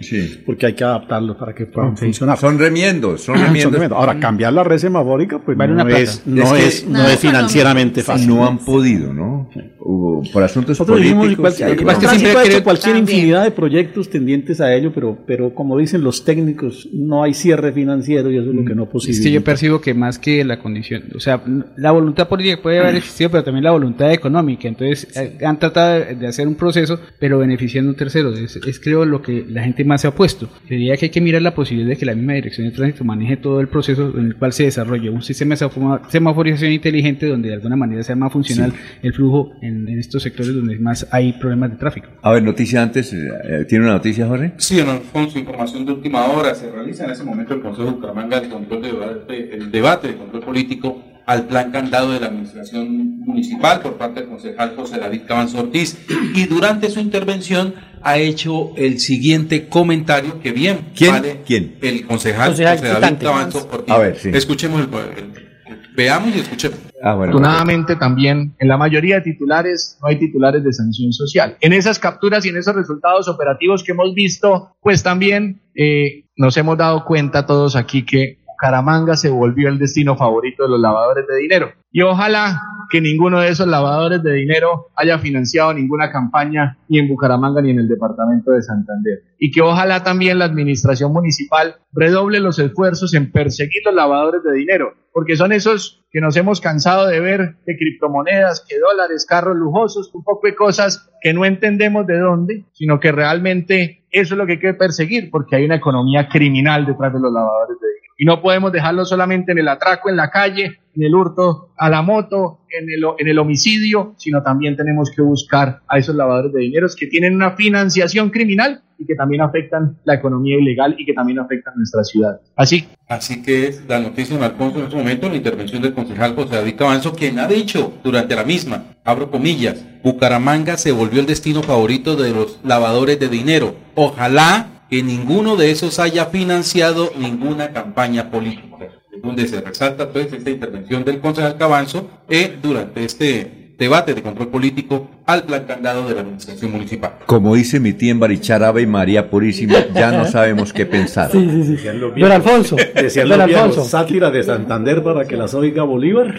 porque 0.46 0.66
hay 0.68 0.74
que 0.74 0.84
adaptarlos 0.84 1.38
para 1.38 1.54
que 1.54 1.66
puedan 1.66 1.96
funcionar. 1.98 2.38
Son 2.38 2.58
remiendos, 2.60 3.22
son 3.22 3.38
Son 3.38 3.46
remiendos. 3.46 3.92
Ahora, 3.92 4.20
cambiar 4.20 4.54
la 4.54 4.64
red 4.64 4.78
semafórica, 4.78 5.40
pues 5.40 5.58
Vale 5.58 5.74
no, 5.74 5.88
es, 5.88 6.24
no, 6.26 6.44
Es 6.44 6.52
que- 6.52 6.68
es, 6.68 6.88
no 6.88 7.08
es 7.08 7.20
financieramente 7.20 8.04
fácil. 8.04 8.19
No 8.28 8.46
han 8.48 8.58
podido, 8.60 9.14
¿no? 9.14 9.50
Hubo- 9.80 10.24
por 10.34 10.44
asuntos 10.44 10.78
Nosotros 10.80 10.98
políticos. 11.00 11.60
igual 11.60 12.00
que 12.00 12.08
siempre 12.08 12.32
ha 12.38 12.44
hecho 12.46 12.64
cualquier 12.64 12.96
infinidad 12.98 13.44
de 13.44 13.52
proyectos 13.52 14.10
tendientes 14.10 14.60
a 14.62 14.74
ello, 14.76 14.92
pero, 14.94 15.18
pero 15.26 15.54
como 15.56 15.78
dicen 15.78 16.02
los 16.02 16.24
técnicos, 16.26 16.88
no 16.94 17.24
hay 17.24 17.34
cierre 17.34 17.72
financiero 17.72 18.30
y 18.32 18.38
eso 18.38 18.50
es 18.50 18.56
lo 18.56 18.66
que 18.66 18.76
no 18.76 18.84
Es 18.84 18.90
posibilita. 18.90 19.24
que 19.24 19.32
yo 19.32 19.44
percibo 19.44 19.82
que 19.82 19.94
más 19.94 20.20
que 20.20 20.44
la 20.44 20.60
condición, 20.60 21.04
o 21.16 21.20
sea, 21.20 21.42
la 21.78 21.92
voluntad 21.92 22.28
política 22.28 22.62
puede 22.62 22.80
haber 22.80 22.96
existido, 22.96 23.30
pero 23.32 23.44
también 23.44 23.64
la 23.64 23.72
voluntad 23.72 24.12
económica. 24.12 24.68
Entonces, 24.68 25.08
eh, 25.18 25.38
han 25.46 25.58
tratado 25.60 26.04
de 26.16 26.28
hacer 26.28 26.48
un 26.48 26.56
proceso, 26.56 27.00
pero 27.20 27.40
beneficiando 27.40 27.90
a 27.90 27.94
un 27.94 27.98
tercero. 27.98 28.34
Es, 28.34 28.56
es, 28.58 28.80
creo 28.80 29.06
lo 29.06 29.22
que 29.22 29.46
la 29.50 29.64
gente 29.64 29.84
más 29.86 30.02
se 30.02 30.08
ha 30.08 30.12
puesto. 30.12 30.50
Diría 30.70 30.98
que 30.98 31.06
hay 31.06 31.12
que 31.12 31.22
mirar 31.22 31.42
la 31.42 31.56
posibilidad 31.56 31.90
de 31.90 31.98
que 31.98 32.06
la 32.06 32.16
misma 32.16 32.34
dirección 32.34 32.68
de 32.68 32.74
tránsito 32.76 33.04
maneje 33.04 33.38
todo 33.38 33.60
el 33.62 33.68
proceso 33.68 34.14
en 34.18 34.26
el 34.28 34.36
cual 34.36 34.54
se 34.54 34.64
desarrolle 34.64 35.10
un 35.10 35.22
sistema 35.22 35.56
de 35.56 35.70
semaforización 36.10 36.72
inteligente 36.72 37.28
donde 37.28 37.50
de 37.50 37.56
alguna 37.56 37.76
manera 37.76 38.04
sea 38.10 38.16
más 38.16 38.32
funcional 38.34 38.74
el 39.04 39.14
flujo 39.14 39.52
en 39.62 39.88
estos 40.00 40.24
sectores 40.24 40.54
donde 40.54 40.80
más 40.80 41.08
hay 41.12 41.34
problemas 41.34 41.70
de 41.72 41.78
tráfico. 41.78 42.08
A 42.24 42.32
ver, 42.32 42.44
noticia 42.44 42.82
antes. 42.82 43.14
eh, 43.14 43.66
¿Tiene 43.68 43.86
una 43.86 43.94
noticia, 43.94 44.28
Jorge? 44.28 44.54
Sí, 44.58 44.78
don 44.78 44.90
Alfonso, 44.90 45.38
información 45.38 45.86
de 45.86 45.92
última 45.94 46.26
hora. 46.26 46.56
Se 46.56 46.72
realiza 46.72 47.06
en 47.06 47.12
ese 47.12 47.24
momento 47.24 47.54
el 47.54 47.62
Consejo 47.62 47.86
de 47.86 47.92
Bucaramanga 47.92 48.38
el, 48.40 48.50
control 48.50 48.82
de 48.82 48.88
debate, 48.92 49.56
el 49.56 49.72
debate 49.72 50.08
de 50.08 50.16
control 50.18 50.42
político 50.44 51.04
al 51.28 51.46
plan 51.46 51.70
candado 51.72 52.12
de 52.12 52.20
la 52.20 52.26
administración 52.28 53.20
municipal 53.20 53.82
por 53.82 53.98
parte 53.98 54.22
del 54.22 54.30
concejal 54.30 54.74
José 54.76 54.98
David 55.00 55.22
Cabanzo 55.28 55.60
Ortiz. 55.60 55.96
Y 56.34 56.46
durante 56.46 56.90
su 56.90 57.00
intervención 57.00 57.76
ha 58.02 58.18
hecho 58.18 58.72
el 58.78 59.00
siguiente 59.00 59.68
comentario 59.68 60.40
que 60.42 60.52
bien 60.52 60.80
¿Quién? 60.96 61.12
vale 61.12 61.42
¿Quién? 61.46 61.76
el 61.82 62.06
concejal, 62.08 62.48
Concejal 62.50 62.78
José 62.80 63.00
David. 63.00 63.18
Cabanzo 63.22 63.70
Ortiz. 63.72 63.94
A 63.94 63.98
ver, 64.00 64.18
sí. 64.18 64.32
Escuchemos 64.34 64.82
el, 64.82 64.88
el- 64.88 65.50
veamos 65.96 66.36
y 66.36 66.40
escuchemos. 66.40 66.80
Ah. 67.04 67.14
Afortunadamente 67.14 67.96
también 67.96 68.56
en 68.60 68.68
la 68.68 68.78
mayoría 68.78 69.16
de 69.16 69.22
titulares 69.22 69.98
no 70.02 70.08
hay 70.08 70.18
titulares 70.18 70.64
de 70.64 70.74
sanción 70.74 71.14
social. 71.14 71.58
En 71.62 71.74
esas 71.74 72.00
capturas 72.00 72.46
y 72.46 72.50
en 72.50 72.58
esos 72.58 72.76
resultados 72.76 73.28
operativos 73.28 73.84
que 73.84 73.92
hemos 73.92 74.14
visto, 74.14 74.76
pues 74.82 75.04
también 75.04 75.62
eh, 75.76 76.26
nos 76.36 76.58
hemos 76.58 76.78
dado 76.78 77.06
cuenta 77.06 77.46
todos 77.46 77.76
aquí 77.76 78.06
que 78.06 78.40
Bucaramanga 78.60 79.16
se 79.16 79.30
volvió 79.30 79.70
el 79.70 79.80
destino 79.80 80.18
favorito 80.18 80.64
de 80.64 80.70
los 80.70 80.82
lavadores 80.82 81.26
de 81.28 81.38
dinero. 81.38 81.72
Y 81.92 82.02
ojalá 82.02 82.62
que 82.90 83.00
ninguno 83.00 83.40
de 83.40 83.50
esos 83.50 83.68
lavadores 83.68 84.22
de 84.22 84.34
dinero 84.34 84.88
haya 84.96 85.18
financiado 85.20 85.74
ninguna 85.74 86.12
campaña 86.12 86.78
ni 86.90 87.00
en 87.00 87.08
Bucaramanga 87.08 87.62
ni 87.62 87.72
en 87.72 87.80
el 87.80 87.88
departamento 87.88 88.52
de 88.52 88.62
Santander. 88.62 89.20
Y 89.38 89.52
que 89.52 89.62
ojalá 89.62 90.04
también 90.04 90.40
la 90.40 90.46
administración 90.46 91.14
municipal 91.14 91.76
redoble 91.94 92.40
los 92.40 92.60
esfuerzos 92.60 93.14
en 93.14 93.32
perseguir 93.32 93.82
los 93.86 93.96
lavadores 93.96 94.44
de 94.44 94.54
dinero, 94.54 94.94
porque 95.14 95.36
son 95.36 95.52
esos 95.52 96.04
que 96.12 96.22
nos 96.22 96.36
hemos 96.38 96.62
cansado 96.62 97.08
de 97.08 97.20
ver 97.20 97.58
de 97.66 97.78
criptomonedas, 97.78 98.66
que 98.68 98.80
dólares, 98.80 99.26
carros 99.28 99.56
lujosos, 99.56 100.10
un 100.14 100.24
poco 100.24 100.48
de 100.48 100.56
cosas 100.56 101.12
que 101.22 101.34
no 101.34 101.46
entendemos 101.46 102.08
de 102.08 102.18
dónde, 102.18 102.66
sino 102.74 103.00
que 103.00 103.12
realmente 103.12 104.06
eso 104.12 104.34
es 104.34 104.38
lo 104.38 104.46
que 104.46 104.54
hay 104.54 104.60
que 104.60 104.74
perseguir, 104.74 105.30
porque 105.30 105.56
hay 105.56 105.66
una 105.66 105.76
economía 105.76 106.28
criminal 106.30 106.86
detrás 106.86 107.14
de 107.14 107.20
los 107.20 107.32
lavadores 107.32 107.78
de. 107.80 107.89
Y 108.22 108.26
no 108.26 108.42
podemos 108.42 108.74
dejarlo 108.74 109.06
solamente 109.06 109.54
en 109.54 109.60
el 109.60 109.70
atraco 109.70 110.10
en 110.10 110.18
la 110.18 110.30
calle, 110.30 110.80
en 110.94 111.04
el 111.04 111.16
hurto 111.16 111.70
a 111.78 111.90
la 111.90 112.02
moto, 112.02 112.60
en 112.70 112.90
el, 112.90 113.02
en 113.18 113.28
el 113.30 113.40
homicidio, 113.40 114.14
sino 114.18 114.44
también 114.44 114.76
tenemos 114.76 115.10
que 115.10 115.22
buscar 115.22 115.80
a 115.88 115.98
esos 115.98 116.14
lavadores 116.16 116.52
de 116.52 116.60
dineros 116.60 116.98
que 116.98 117.08
tienen 117.08 117.34
una 117.34 117.52
financiación 117.52 118.30
criminal 118.30 118.84
y 118.98 119.06
que 119.06 119.16
también 119.16 119.42
afectan 119.42 119.98
la 120.04 120.16
economía 120.16 120.60
ilegal 120.60 120.96
y 120.98 121.06
que 121.06 121.14
también 121.14 121.40
afectan 121.40 121.76
nuestra 121.78 122.04
ciudad. 122.04 122.42
Así 122.58 122.86
Así 123.08 123.42
que 123.42 123.68
es 123.68 123.84
la 123.88 124.00
noticia 124.00 124.38
Alfonso 124.44 124.80
en 124.80 124.84
este 124.84 124.98
momento, 124.98 125.30
la 125.30 125.38
intervención 125.38 125.82
del 125.82 125.94
concejal 125.94 126.36
José 126.36 126.58
David 126.58 126.76
Cabanzo, 126.76 127.14
quien 127.14 127.40
ha 127.40 127.48
dicho 127.48 127.94
durante 128.04 128.36
la 128.36 128.44
misma, 128.44 128.84
abro 129.06 129.32
comillas, 129.32 129.84
Bucaramanga 130.04 130.78
se 130.78 130.92
volvió 130.92 131.22
el 131.22 131.26
destino 131.26 131.64
favorito 131.64 132.16
de 132.18 132.32
los 132.32 132.60
lavadores 132.64 133.20
de 133.20 133.30
dinero. 133.30 133.76
Ojalá 133.96 134.79
que 134.90 135.04
ninguno 135.04 135.56
de 135.56 135.72
esos 135.72 136.00
haya 136.00 136.26
financiado 136.26 137.12
ninguna 137.18 137.72
campaña 137.72 138.32
política. 138.32 138.90
Donde 139.22 139.48
se 139.48 139.62
resalta 139.62 140.10
pues 140.10 140.32
esta 140.32 140.50
intervención 140.50 141.04
del 141.04 141.20
concejal 141.20 141.58
Cabanzo 141.58 142.10
eh, 142.30 142.58
durante 142.62 143.04
este 143.04 143.60
debate 143.78 144.14
de 144.14 144.22
control 144.22 144.50
político 144.50 145.10
al 145.26 145.44
plan 145.44 145.64
candado 145.66 146.08
de 146.08 146.14
la 146.14 146.22
administración 146.22 146.72
municipal. 146.72 147.14
Como 147.26 147.56
dice 147.56 147.80
mi 147.80 147.94
tía 147.94 148.12
en 148.12 148.20
Barichara, 148.20 148.68
Ave 148.68 148.86
María 148.86 149.30
Purísima, 149.30 149.86
ya 149.94 150.12
no 150.12 150.26
sabemos 150.26 150.74
qué 150.74 150.86
pensar. 150.86 151.32
Sí, 151.40 151.48
sí, 151.50 151.78
sí. 151.78 151.88
Don 152.20 152.32
Alfonso. 152.32 152.76
Decían 152.96 153.30
los 153.30 153.46
viejos, 153.46 153.90
sátira 153.90 154.32
de 154.32 154.44
Santander 154.44 155.02
para 155.02 155.26
que 155.26 155.38
las 155.38 155.54
oiga 155.54 155.84
Bolívar. 155.84 156.36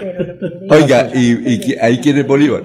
Oiga, 0.68 1.10
¿y, 1.14 1.70
y 1.72 1.74
ahí 1.80 1.98
quién 2.00 2.18
es 2.18 2.26
Bolívar? 2.26 2.64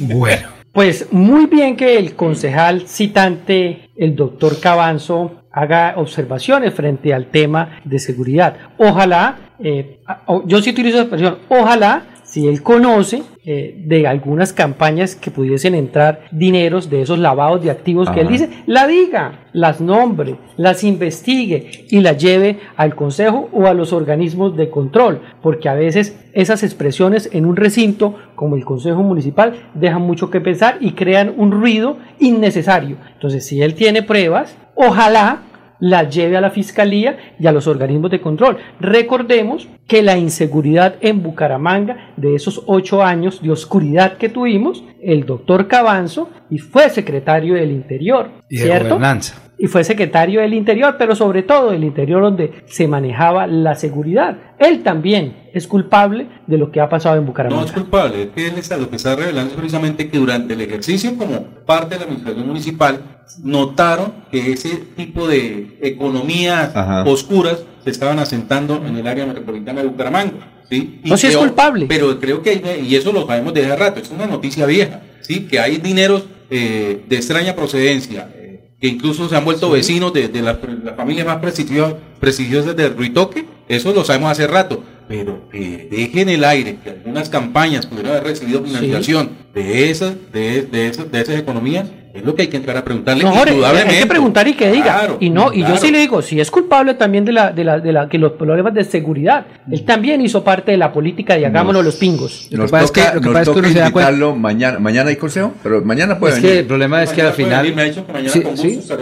Bueno. 0.00 0.61
Pues 0.72 1.12
muy 1.12 1.46
bien 1.46 1.76
que 1.76 1.98
el 1.98 2.16
concejal 2.16 2.88
citante, 2.88 3.90
el 3.94 4.16
doctor 4.16 4.58
Cabanzo, 4.58 5.42
haga 5.52 5.94
observaciones 5.98 6.72
frente 6.72 7.12
al 7.12 7.26
tema 7.26 7.80
de 7.84 7.98
seguridad. 7.98 8.56
Ojalá, 8.78 9.52
eh, 9.58 10.00
yo 10.46 10.62
sí 10.62 10.70
utilizo 10.70 10.96
la 10.96 11.02
expresión, 11.02 11.38
ojalá, 11.50 12.04
si 12.24 12.48
él 12.48 12.62
conoce 12.62 13.22
eh, 13.44 13.74
de 13.76 14.06
algunas 14.06 14.52
campañas 14.52 15.16
que 15.16 15.32
pudiesen 15.32 15.74
entrar 15.74 16.20
dineros 16.30 16.88
de 16.90 17.02
esos 17.02 17.18
lavados 17.18 17.60
de 17.60 17.72
activos 17.72 18.08
que 18.10 18.20
él 18.20 18.28
dice, 18.28 18.48
la 18.66 18.86
diga, 18.86 19.46
las 19.52 19.80
nombre, 19.80 20.36
las 20.56 20.84
investigue 20.84 21.86
y 21.90 21.98
las 21.98 22.18
lleve 22.18 22.60
al 22.76 22.94
consejo 22.94 23.48
o 23.52 23.66
a 23.66 23.74
los 23.74 23.92
organismos 23.92 24.56
de 24.56 24.70
control, 24.70 25.22
porque 25.42 25.68
a 25.68 25.74
veces 25.74 26.16
esas 26.34 26.62
expresiones 26.62 27.30
en 27.32 27.44
un 27.44 27.56
recinto 27.56 28.14
como 28.36 28.54
el 28.54 28.64
consejo 28.64 29.02
municipal 29.02 29.54
dejan 29.74 30.02
mucho 30.02 30.30
que 30.30 30.40
pensar 30.40 30.78
y 30.80 30.92
crean 30.92 31.34
un 31.36 31.50
ruido 31.50 31.96
innecesario. 32.20 32.96
Entonces, 33.14 33.44
si 33.44 33.60
él 33.60 33.74
tiene 33.74 34.04
pruebas, 34.04 34.56
ojalá 34.76 35.42
las 35.82 36.14
lleve 36.14 36.36
a 36.36 36.40
la 36.40 36.50
fiscalía 36.50 37.16
y 37.40 37.46
a 37.48 37.52
los 37.52 37.66
organismos 37.66 38.12
de 38.12 38.20
control. 38.20 38.56
Recordemos 38.78 39.66
que 39.88 40.00
la 40.00 40.16
inseguridad 40.16 40.94
en 41.00 41.24
Bucaramanga 41.24 42.12
de 42.16 42.36
esos 42.36 42.62
ocho 42.66 43.02
años 43.02 43.42
de 43.42 43.50
oscuridad 43.50 44.16
que 44.16 44.28
tuvimos, 44.28 44.84
el 45.02 45.26
doctor 45.26 45.66
Cabanzo 45.66 46.30
y 46.48 46.58
fue 46.58 46.88
secretario 46.88 47.54
del 47.54 47.72
Interior, 47.72 48.30
Y 48.48 48.58
de 48.58 48.62
¿cierto? 48.62 48.88
gobernanza. 48.90 49.42
y 49.58 49.66
fue 49.66 49.82
secretario 49.82 50.40
del 50.40 50.54
Interior, 50.54 50.94
pero 50.96 51.16
sobre 51.16 51.42
todo 51.42 51.72
del 51.72 51.82
Interior 51.82 52.22
donde 52.22 52.52
se 52.66 52.86
manejaba 52.86 53.48
la 53.48 53.74
seguridad. 53.74 54.36
Él 54.60 54.84
también 54.84 55.41
es 55.54 55.66
culpable 55.66 56.28
de 56.46 56.58
lo 56.58 56.70
que 56.70 56.80
ha 56.80 56.88
pasado 56.88 57.16
en 57.16 57.22
No 57.22 57.26
Bucaramanga. 57.28 57.64
es 57.66 57.72
culpable, 57.72 58.22
es 58.24 58.28
que 58.30 58.46
él 58.48 58.54
está, 58.56 58.76
lo 58.76 58.88
que 58.90 58.96
está 58.96 59.14
revelando 59.16 59.50
es 59.52 59.56
precisamente 59.56 60.08
que 60.08 60.18
durante 60.18 60.54
el 60.54 60.60
ejercicio 60.60 61.16
como 61.16 61.42
parte 61.66 61.94
de 61.94 61.98
la 62.00 62.04
administración 62.04 62.46
municipal 62.46 63.00
notaron 63.42 64.12
que 64.30 64.52
ese 64.52 64.70
tipo 64.96 65.26
de 65.28 65.78
economías 65.82 66.74
Ajá. 66.74 67.04
oscuras 67.04 67.64
se 67.84 67.90
estaban 67.90 68.18
asentando 68.18 68.82
en 68.86 68.96
el 68.96 69.06
área 69.06 69.26
metropolitana 69.26 69.82
de 69.82 69.88
Bucaramanga. 69.88 70.32
¿sí? 70.68 71.00
No, 71.04 71.16
sí 71.16 71.26
es 71.28 71.36
culpable. 71.36 71.86
Pero 71.88 72.18
creo 72.20 72.42
que, 72.42 72.80
y 72.86 72.94
eso 72.94 73.12
lo 73.12 73.26
sabemos 73.26 73.54
desde 73.54 73.72
hace 73.72 73.76
rato, 73.76 74.00
es 74.00 74.10
una 74.10 74.26
noticia 74.26 74.66
vieja, 74.66 75.00
¿sí? 75.20 75.46
que 75.46 75.58
hay 75.58 75.78
dineros 75.78 76.24
eh, 76.50 77.04
de 77.08 77.16
extraña 77.16 77.54
procedencia, 77.54 78.28
eh, 78.34 78.74
que 78.80 78.88
incluso 78.88 79.28
se 79.28 79.36
han 79.36 79.44
vuelto 79.44 79.70
vecinos 79.70 80.12
de, 80.12 80.28
de 80.28 80.42
las, 80.42 80.58
las 80.84 80.96
familias 80.96 81.26
más 81.26 81.38
prestigiosas, 81.38 81.94
prestigiosas 82.20 82.76
de 82.76 82.88
Ruitoque, 82.88 83.46
eso 83.68 83.92
lo 83.92 84.04
sabemos 84.04 84.30
hace 84.32 84.46
rato, 84.46 84.82
pero 85.12 85.46
que 85.50 85.88
deje 85.90 86.22
en 86.22 86.28
el 86.30 86.42
aire 86.42 86.78
que 86.82 86.88
algunas 86.88 87.28
campañas 87.28 87.84
pudieran 87.84 88.12
haber 88.12 88.24
recibido 88.24 88.62
financiación 88.64 89.28
de 89.54 89.90
esas, 89.90 90.14
de, 90.32 90.62
de 90.62 90.86
esas, 90.88 91.12
de 91.12 91.20
esas 91.20 91.38
economías, 91.38 91.86
es 92.14 92.24
lo 92.24 92.34
que 92.34 92.42
hay 92.42 92.48
que 92.48 92.56
entrar 92.56 92.76
a 92.78 92.84
preguntarle. 92.84 93.22
No, 93.24 93.30
Jorge, 93.30 93.50
hay 93.50 93.54
indudablemente. 93.56 94.00
que 94.00 94.06
preguntar 94.06 94.48
y 94.48 94.54
que 94.54 94.70
diga. 94.70 94.84
Claro, 94.84 95.16
y 95.20 95.28
no, 95.30 95.52
y 95.52 95.60
yo 95.60 95.66
claro. 95.66 95.80
sí 95.82 95.90
le 95.90 95.98
digo, 95.98 96.22
si 96.22 96.40
es 96.40 96.50
culpable 96.50 96.94
también 96.94 97.24
de 97.26 97.32
la, 97.32 97.52
de 97.52 97.64
la, 97.64 97.78
de 97.78 97.92
la, 97.92 98.08
que 98.08 98.16
los 98.18 98.32
problemas 98.32 98.72
de 98.74 98.84
seguridad. 98.84 99.46
Él 99.70 99.82
también 99.84 100.20
hizo 100.22 100.42
parte 100.44 100.72
de 100.72 100.78
la 100.78 100.92
política 100.92 101.36
de 101.36 101.44
hagámonos 101.46 101.84
los 101.84 101.96
pingos. 101.96 102.48
Nos 102.50 102.70
toca, 102.70 103.14
nos 103.20 103.42
toca 103.44 103.68
invitarlo 103.68 104.34
mañana. 104.34 104.78
Mañana 104.78 105.10
hay 105.10 105.16
consejo, 105.16 105.52
pero 105.62 105.82
mañana 105.82 106.18
puede 106.18 106.36
Es 106.36 106.42
venir. 106.42 106.54
que 106.56 106.60
el 106.60 106.66
problema 106.66 107.02
es 107.02 107.10
que 107.12 107.20
al 107.22 107.32
final. 107.34 107.74
Me 107.74 107.82
ha 107.82 107.84
dicho 107.84 108.06
que 108.06 108.12
mañana 108.12 108.30
Sí, 108.32 108.40
con 108.40 108.56
sí. 108.56 108.74
gusto 108.76 108.94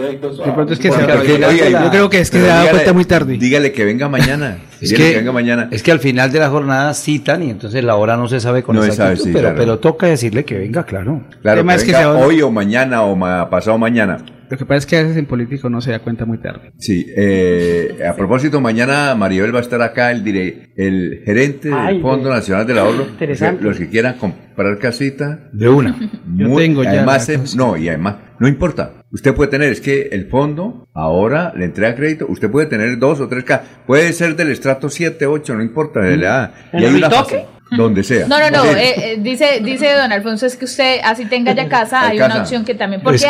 es 0.73 0.79
que 0.79 0.91
se 0.91 1.01
da- 1.05 1.47
oiga, 1.49 1.83
yo 1.85 1.89
creo 1.89 2.09
que 2.09 2.19
es 2.19 2.29
que 2.31 2.39
se 2.39 2.49
ha 2.51 2.55
dado 2.55 2.69
cuenta 2.71 2.91
muy 2.93 3.05
tarde. 3.05 3.37
Dígale 3.37 3.71
que 3.71 3.85
venga 3.85 4.09
mañana. 4.09 4.57
Es 4.81 4.89
Dígale 4.89 5.11
que, 5.11 5.17
venga 5.17 5.31
mañana. 5.31 5.67
es 5.71 5.83
que 5.83 5.91
al 5.91 5.99
final 5.99 6.31
de 6.31 6.39
la 6.39 6.49
jornada 6.49 6.93
citan 6.93 7.43
y 7.43 7.51
entonces 7.51 7.83
la 7.83 7.95
hora 7.95 8.17
no 8.17 8.27
se 8.27 8.39
sabe 8.39 8.63
con 8.63 8.75
No 8.75 8.81
se 8.81 8.89
exactitud, 8.89 9.17
sabe, 9.21 9.29
sí, 9.29 9.33
pero, 9.33 9.49
claro. 9.49 9.57
pero 9.57 9.79
toca 9.79 10.07
decirle 10.07 10.43
que 10.43 10.57
venga, 10.57 10.83
claro. 10.85 11.23
Claro, 11.41 11.59
tema 11.61 11.73
que 11.73 11.77
es 11.79 11.83
que 11.85 11.91
venga 11.91 12.11
hoy 12.17 12.41
o 12.41 12.49
mañana 12.51 13.03
o 13.03 13.15
ma- 13.15 13.49
pasado 13.49 13.77
mañana. 13.77 14.17
Lo 14.49 14.57
que 14.57 14.65
pasa 14.65 14.79
es 14.79 14.85
que 14.85 14.97
a 14.97 15.03
veces 15.03 15.15
en 15.15 15.27
político 15.27 15.69
no 15.69 15.79
se 15.79 15.91
da 15.91 15.99
cuenta 15.99 16.25
muy 16.25 16.37
tarde. 16.39 16.73
Sí, 16.77 17.05
eh, 17.15 17.99
a 18.05 18.13
propósito, 18.15 18.59
mañana 18.59 19.15
Maribel 19.15 19.53
va 19.55 19.59
a 19.59 19.61
estar 19.61 19.81
acá, 19.81 20.11
el, 20.11 20.25
dire- 20.25 20.73
el 20.75 21.21
gerente 21.25 21.69
del 21.69 21.77
Ay, 21.77 22.01
Fondo 22.01 22.27
de- 22.29 22.35
Nacional 22.35 22.67
del 22.67 22.77
Ahorro. 22.79 23.03
Interesante. 23.11 23.63
Los 23.63 23.77
que 23.77 23.87
quieran 23.87 24.15
comprar 24.17 24.77
casita. 24.79 25.47
De 25.53 25.69
una. 25.69 25.95
Yo 26.35 26.49
Muy- 26.49 26.63
tengo 26.63 26.83
ya 26.83 26.89
Además, 26.89 27.27
la 27.29 27.33
eh, 27.35 27.37
cosa. 27.37 27.57
no, 27.57 27.77
y 27.77 27.87
además, 27.87 28.15
no 28.39 28.47
importa. 28.49 28.91
Usted 29.11 29.33
puede 29.33 29.51
tener, 29.51 29.71
es 29.71 29.81
que 29.81 30.09
el 30.11 30.27
fondo 30.29 30.87
ahora 30.93 31.53
le 31.55 31.65
entrega 31.65 31.95
crédito. 31.95 32.25
Usted 32.29 32.49
puede 32.49 32.67
tener 32.67 32.97
dos 32.97 33.19
o 33.19 33.27
tres 33.27 33.43
casas. 33.43 33.67
Puede 33.85 34.13
ser 34.13 34.35
del 34.35 34.51
estrato 34.51 34.89
7, 34.89 35.25
8, 35.25 35.55
no 35.55 35.61
importa. 35.63 35.99
de 36.01 36.17
la- 36.17 36.53
¿En 36.71 36.79
y 36.81 36.85
hay 36.85 36.93
una 36.95 37.09
Ritoque? 37.09 37.35
fase- 37.35 37.45
Donde 37.73 38.03
sea. 38.03 38.27
No, 38.27 38.37
no, 38.37 38.49
no. 38.49 38.65
Eh, 38.75 38.93
eh, 39.13 39.17
dice, 39.21 39.61
dice 39.63 39.93
don 39.93 40.11
Alfonso, 40.11 40.45
es 40.45 40.57
que 40.57 40.65
usted 40.65 40.97
así 41.05 41.23
tenga 41.27 41.53
ya 41.55 41.69
casa, 41.69 42.01
Hay 42.01 42.11
hay 42.11 42.17
casa. 42.17 42.33
una 42.33 42.41
opción 42.43 42.65
que 42.65 42.75
también. 42.75 43.01
Porque 43.01 43.15
Es 43.15 43.23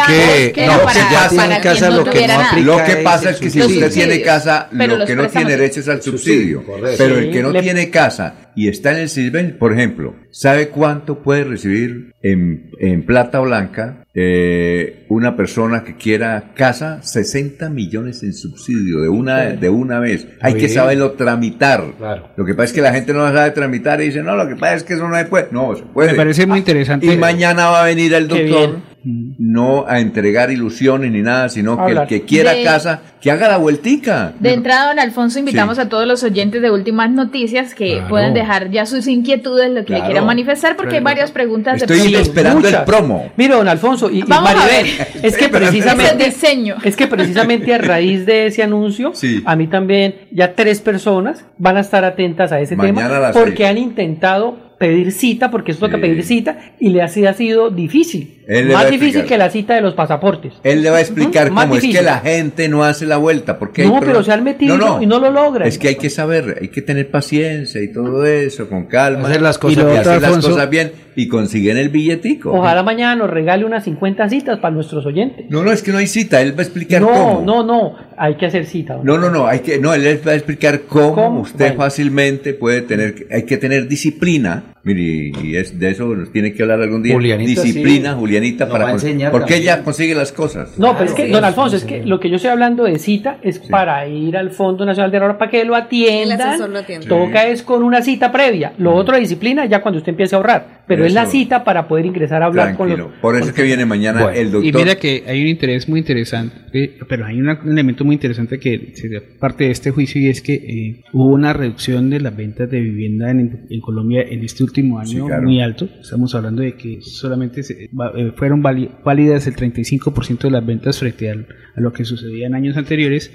que- 0.52 0.66
no, 0.66 0.80
para, 0.80 0.94
que 0.94 1.00
ya 1.14 1.30
para 1.36 1.62
casa, 1.62 1.90
no 1.92 1.98
lo 1.98 2.04
que 2.06 2.22
no 2.22 2.28
nada. 2.28 2.58
Lo 2.60 2.84
que 2.84 2.96
pasa 3.04 3.30
es 3.30 3.38
que 3.38 3.52
si 3.52 3.62
usted 3.62 3.92
tiene 3.92 4.20
casa, 4.24 4.68
pero 4.76 4.98
lo 4.98 5.06
que 5.06 5.16
no 5.16 5.28
tiene 5.28 5.52
derecho 5.52 5.82
es 5.82 5.90
al 5.90 6.02
subsidio. 6.02 6.66
correcto. 6.66 6.96
Pero 7.04 7.20
Sí, 7.20 7.26
el 7.26 7.32
que 7.32 7.44
no 7.44 7.52
le- 7.52 7.62
tiene 7.62 7.92
casa 7.92 8.52
y 8.56 8.68
está 8.68 8.94
en 8.94 8.98
el 8.98 9.10
Silven, 9.10 9.58
por 9.60 9.74
ejemplo, 9.74 10.16
¿sabe 10.32 10.70
cuánto 10.70 11.22
puede 11.22 11.44
recibir 11.44 12.12
en, 12.24 12.72
en 12.80 13.06
plata 13.06 13.40
blanca 13.42 14.06
eh, 14.16 15.01
una 15.14 15.36
persona 15.36 15.84
que 15.84 15.96
quiera 15.96 16.52
casa, 16.56 17.00
60 17.02 17.70
millones 17.70 18.24
en 18.24 18.34
subsidio 18.34 19.00
de 19.02 19.10
una, 19.10 19.40
de 19.50 19.70
una 19.70 20.00
vez. 20.00 20.28
Hay 20.42 20.54
que 20.56 20.70
saberlo 20.70 21.12
tramitar. 21.12 21.84
Claro. 21.98 22.30
Lo 22.38 22.46
que 22.46 22.54
pasa 22.54 22.66
es 22.68 22.74
que 22.74 22.82
la 22.82 22.94
gente 22.94 23.14
no 23.14 23.26
sabe 23.34 23.52
tramitar 23.52 24.02
y 24.02 24.06
dice, 24.06 24.24
no, 24.24 24.36
lo 24.36 24.48
que 24.48 24.56
pasa 24.56 24.76
es 24.76 24.84
que 24.84 24.94
eso 24.94 25.08
no 25.08 25.16
se 25.18 25.26
puede. 25.26 25.48
No, 25.52 25.76
se 25.76 25.84
puede. 25.84 26.12
Me 26.12 26.18
parece 26.18 26.46
muy 26.46 26.60
interesante. 26.60 27.06
Y 27.08 27.18
mañana 27.18 27.70
va 27.70 27.84
a 27.84 27.86
venir 27.86 28.14
el 28.14 28.28
doctor 28.28 28.80
no 29.04 29.88
a 29.88 30.00
entregar 30.00 30.52
ilusiones 30.52 31.12
ni 31.12 31.24
nada, 31.24 31.50
sino 31.50 31.84
que 31.86 31.92
el 31.94 32.08
que 32.08 32.22
quiera 32.22 32.54
De- 32.54 32.64
casa, 32.64 33.02
que 33.20 33.32
haga 33.32 33.48
la 33.48 33.58
vueltica. 33.58 34.34
De 34.40 34.54
entrada, 34.54 34.90
don 34.90 35.00
Alfonso, 35.00 35.40
invitamos 35.40 35.78
Sí. 35.78 35.82
a 35.82 35.90
todos 35.90 36.06
los 36.08 36.22
oyentes 36.24 36.62
de 36.62 36.70
Últimas 36.70 37.10
Noticias 37.10 37.74
que 37.74 37.94
Claro. 37.94 38.10
puedan 38.10 38.34
dejar 38.36 38.70
ya 38.70 38.86
sus 38.86 39.08
inquietudes, 39.08 39.70
lo 39.72 39.86
que 39.86 39.94
le 39.94 39.98
Claro. 39.98 40.06
quieran 40.06 40.26
manifestar, 40.28 40.76
porque 40.76 40.98
hay 40.98 41.04
varias 41.04 41.32
preguntas 41.32 41.80
de 41.80 41.86
Estoy 41.92 42.14
esperando 42.16 42.68
el 42.68 42.76
promo. 42.86 43.32
Mira, 43.38 43.56
don 43.56 43.68
Alfonso, 43.68 44.08
y, 44.12 44.22
Maribel. 44.22 44.86
es 45.24 45.38
que 45.38 45.50
precisamente, 45.50 46.26
diseño. 46.26 46.76
es 46.84 46.96
que 46.96 47.08
precisamente 47.08 47.74
a 47.74 47.78
raíz 47.78 48.26
de 48.26 48.48
ese 48.48 48.64
anuncio, 48.64 49.14
a 49.46 49.56
mí 49.56 49.68
también 49.68 50.16
ya 50.32 50.54
tres 50.54 50.82
personas 50.82 51.46
van 51.58 51.78
a 51.78 51.82
estar 51.82 52.04
atentas 52.06 52.52
a 52.52 52.60
ese 52.60 52.76
Mañana 52.76 53.08
tema 53.10 53.32
porque 53.32 53.58
seis. 53.58 53.70
han 53.70 53.78
intentado 53.78 54.72
pedir 54.82 55.12
cita, 55.12 55.52
porque 55.52 55.74
eso 55.74 55.82
toca 55.82 55.98
Sí. 55.98 56.02
pedir 56.02 56.24
cita, 56.24 56.58
y 56.80 56.90
le 56.90 57.04
ha 57.04 57.08
sido, 57.08 57.30
ha 57.30 57.34
sido 57.34 57.70
difícil. 57.70 58.40
Más 58.74 58.90
difícil 58.90 59.26
que 59.26 59.38
la 59.38 59.52
cita 59.52 59.76
de 59.76 59.82
los 59.82 59.94
pasaportes. 59.94 60.54
Él 60.64 60.82
le 60.82 60.90
va 60.90 60.98
a 60.98 61.02
explicar 61.02 61.50
cómo 61.50 61.76
es 61.76 61.84
que 61.84 62.02
la 62.02 62.18
gente 62.18 62.68
no 62.68 62.84
hace 62.84 63.06
la 63.06 63.18
vuelta. 63.18 63.60
Porque 63.60 63.86
No, 63.86 64.00
pero 64.00 64.24
se 64.24 64.32
han 64.32 64.44
metido 64.44 64.76
y 64.76 64.80
no- 64.80 65.02
y 65.04 65.06
no 65.06 65.20
lo 65.20 65.30
logran. 65.30 65.68
Es 65.68 65.78
que 65.78 65.90
hay 65.90 65.96
que 65.98 66.10
saber, 66.10 66.58
hay 66.62 66.70
que 66.70 66.82
tener 66.82 67.12
paciencia 67.12 67.80
y 67.82 67.94
todo 67.94 68.26
eso, 68.26 68.68
con 68.68 68.88
calma. 68.88 69.30
Hacer 69.30 69.44
las 69.44 69.60
cosas 69.60 69.78
y, 69.84 69.86
bien. 69.86 69.98
hacer 70.00 70.14
las 70.20 70.24
Alfonso- 70.24 70.50
cosas 70.50 70.70
bien 70.72 70.92
y 71.22 71.28
consiguen 71.28 71.78
el 71.78 71.90
billetico. 71.90 72.52
Ojalá 72.52 72.82
mañana 72.84 73.16
nos 73.16 73.30
regale 73.30 73.64
unas 73.66 73.84
50 73.84 74.28
citas 74.30 74.60
para 74.60 74.74
nuestros 74.74 75.06
oyentes. 75.06 75.46
No, 75.50 75.64
no, 75.64 75.72
es 75.72 75.84
que 75.84 75.92
no 75.92 75.98
hay 76.00 76.08
cita, 76.08 76.42
él 76.42 76.54
va 76.54 76.60
a 76.60 76.64
explicar 76.64 77.02
No, 77.02 77.08
cómo. 77.10 77.44
no, 77.46 77.64
no, 77.64 77.96
hay 78.18 78.36
que 78.36 78.46
hacer 78.48 78.66
cita. 78.66 78.98
No, 79.04 79.18
no, 79.18 79.30
no, 79.30 79.46
hay 79.48 79.60
que, 79.60 79.78
no, 79.80 79.94
él 79.94 80.04
les 80.04 80.26
va 80.26 80.32
a 80.32 80.36
explicar 80.36 80.82
cómo, 80.88 81.14
¿Cómo? 81.16 81.40
usted 81.42 81.68
Bueno. 81.68 81.76
fácilmente 81.84 82.54
puede 82.54 82.82
tener, 82.82 83.28
hay 83.32 83.44
que 83.44 83.58
tener 83.58 83.88
disciplina. 83.88 84.64
Mire, 84.84 85.32
y 85.44 85.56
es 85.58 85.78
de 85.78 85.92
eso 85.92 86.06
nos 86.06 86.32
tiene 86.32 86.54
que 86.54 86.64
hablar 86.64 86.82
algún 86.82 87.04
día. 87.04 87.14
Julianita, 87.14 87.62
disciplina, 87.62 88.14
sí. 88.14 88.20
Julianita, 88.20 88.66
Nos 88.66 88.72
para 88.72 88.86
va 88.86 88.90
a 88.90 88.94
cons- 88.94 89.04
enseñar 89.04 89.32
porque 89.32 89.54
también. 89.54 89.74
ella 89.74 89.84
consigue 89.84 90.16
las 90.16 90.32
cosas. 90.32 90.76
No, 90.80 90.94
pero 90.94 91.06
es 91.06 91.14
que, 91.14 91.28
don 91.28 91.46
Alfonso, 91.46 91.76
es 91.76 91.84
que 91.84 92.04
lo 92.04 92.20
que 92.20 92.32
yo 92.32 92.38
estoy 92.38 92.50
hablando 92.50 92.86
de 92.86 92.98
cita 92.98 93.38
es 93.44 93.60
para 93.60 94.08
ir 94.08 94.36
al 94.36 94.50
Fondo 94.50 94.84
Nacional 94.84 95.12
de 95.12 95.18
Ahorro 95.20 95.38
para 95.38 95.52
que 95.52 95.64
lo 95.66 95.76
El 95.78 96.32
asesor 96.32 96.70
lo 96.72 96.80
atiende. 96.80 97.06
Toca 97.06 97.46
es 97.46 97.62
con 97.62 97.84
una 97.84 98.02
cita 98.02 98.32
previa. 98.32 98.74
Lo 98.80 98.96
otro 98.96 99.14
de 99.14 99.22
disciplina 99.22 99.66
ya 99.66 99.84
cuando 99.84 100.00
usted 100.00 100.10
empiece 100.14 100.34
a 100.34 100.38
ahorrar. 100.38 100.82
Pero 100.88 101.06
es 101.12 101.16
la 101.16 101.26
cita 101.26 101.64
para 101.64 101.88
poder 101.88 102.06
ingresar 102.06 102.42
a 102.44 102.48
hablar 102.48 102.76
con 102.76 102.88
Tranquilo. 102.88 103.10
los. 103.10 103.20
Por 103.20 103.36
eso 103.36 103.46
es 103.50 103.54
que 103.54 103.64
viene 103.64 103.86
mañana 103.86 104.24
Bueno, 104.24 104.38
el 104.38 104.52
doctor. 104.52 104.70
Y 104.70 104.74
mira 104.74 104.96
que 104.96 105.24
hay 105.28 105.42
un 105.42 105.48
interés 105.48 105.88
muy 105.90 106.00
interesante, 106.00 106.98
pero 107.08 107.26
hay 107.26 107.40
un 107.40 107.50
elemento 107.50 108.04
muy 108.06 108.16
interesante 108.16 108.60
que 108.60 108.92
sería 108.96 109.20
parte 109.40 109.66
de 109.66 109.72
este 109.72 109.92
juicio 109.92 110.20
y 110.22 110.28
es 110.28 110.42
que 110.42 110.54
eh, 110.54 111.04
hubo 111.14 111.28
una 111.28 111.54
reducción 111.54 112.10
de 112.10 112.20
las 112.20 112.36
ventas 112.36 112.70
de 112.70 112.80
vivienda 112.80 113.30
en, 113.32 113.66
en 113.70 113.82
Colombia 113.82 114.22
en 114.28 114.44
este 114.44 114.64
último 114.64 115.00
año 115.00 115.10
Sí, 115.10 115.22
claro. 115.28 115.44
muy 115.44 115.62
alto. 115.62 115.88
Estamos 116.02 116.34
hablando 116.36 116.62
de 116.62 116.74
que 116.76 117.00
solamente 117.02 117.64
se- 117.64 117.90
va- 117.90 118.12
eh, 118.18 118.32
fueron 118.36 118.62
válidas 118.62 119.48
el 119.48 119.56
35% 119.56 120.40
de 120.48 120.52
las 120.52 120.66
ventas 120.66 121.00
frente 121.00 121.30
al- 121.30 121.48
a 121.76 121.82
lo 121.82 121.92
que 121.94 122.06
sucedía 122.06 122.48
en 122.48 122.56
años 122.56 122.78
anteriores. 122.78 123.32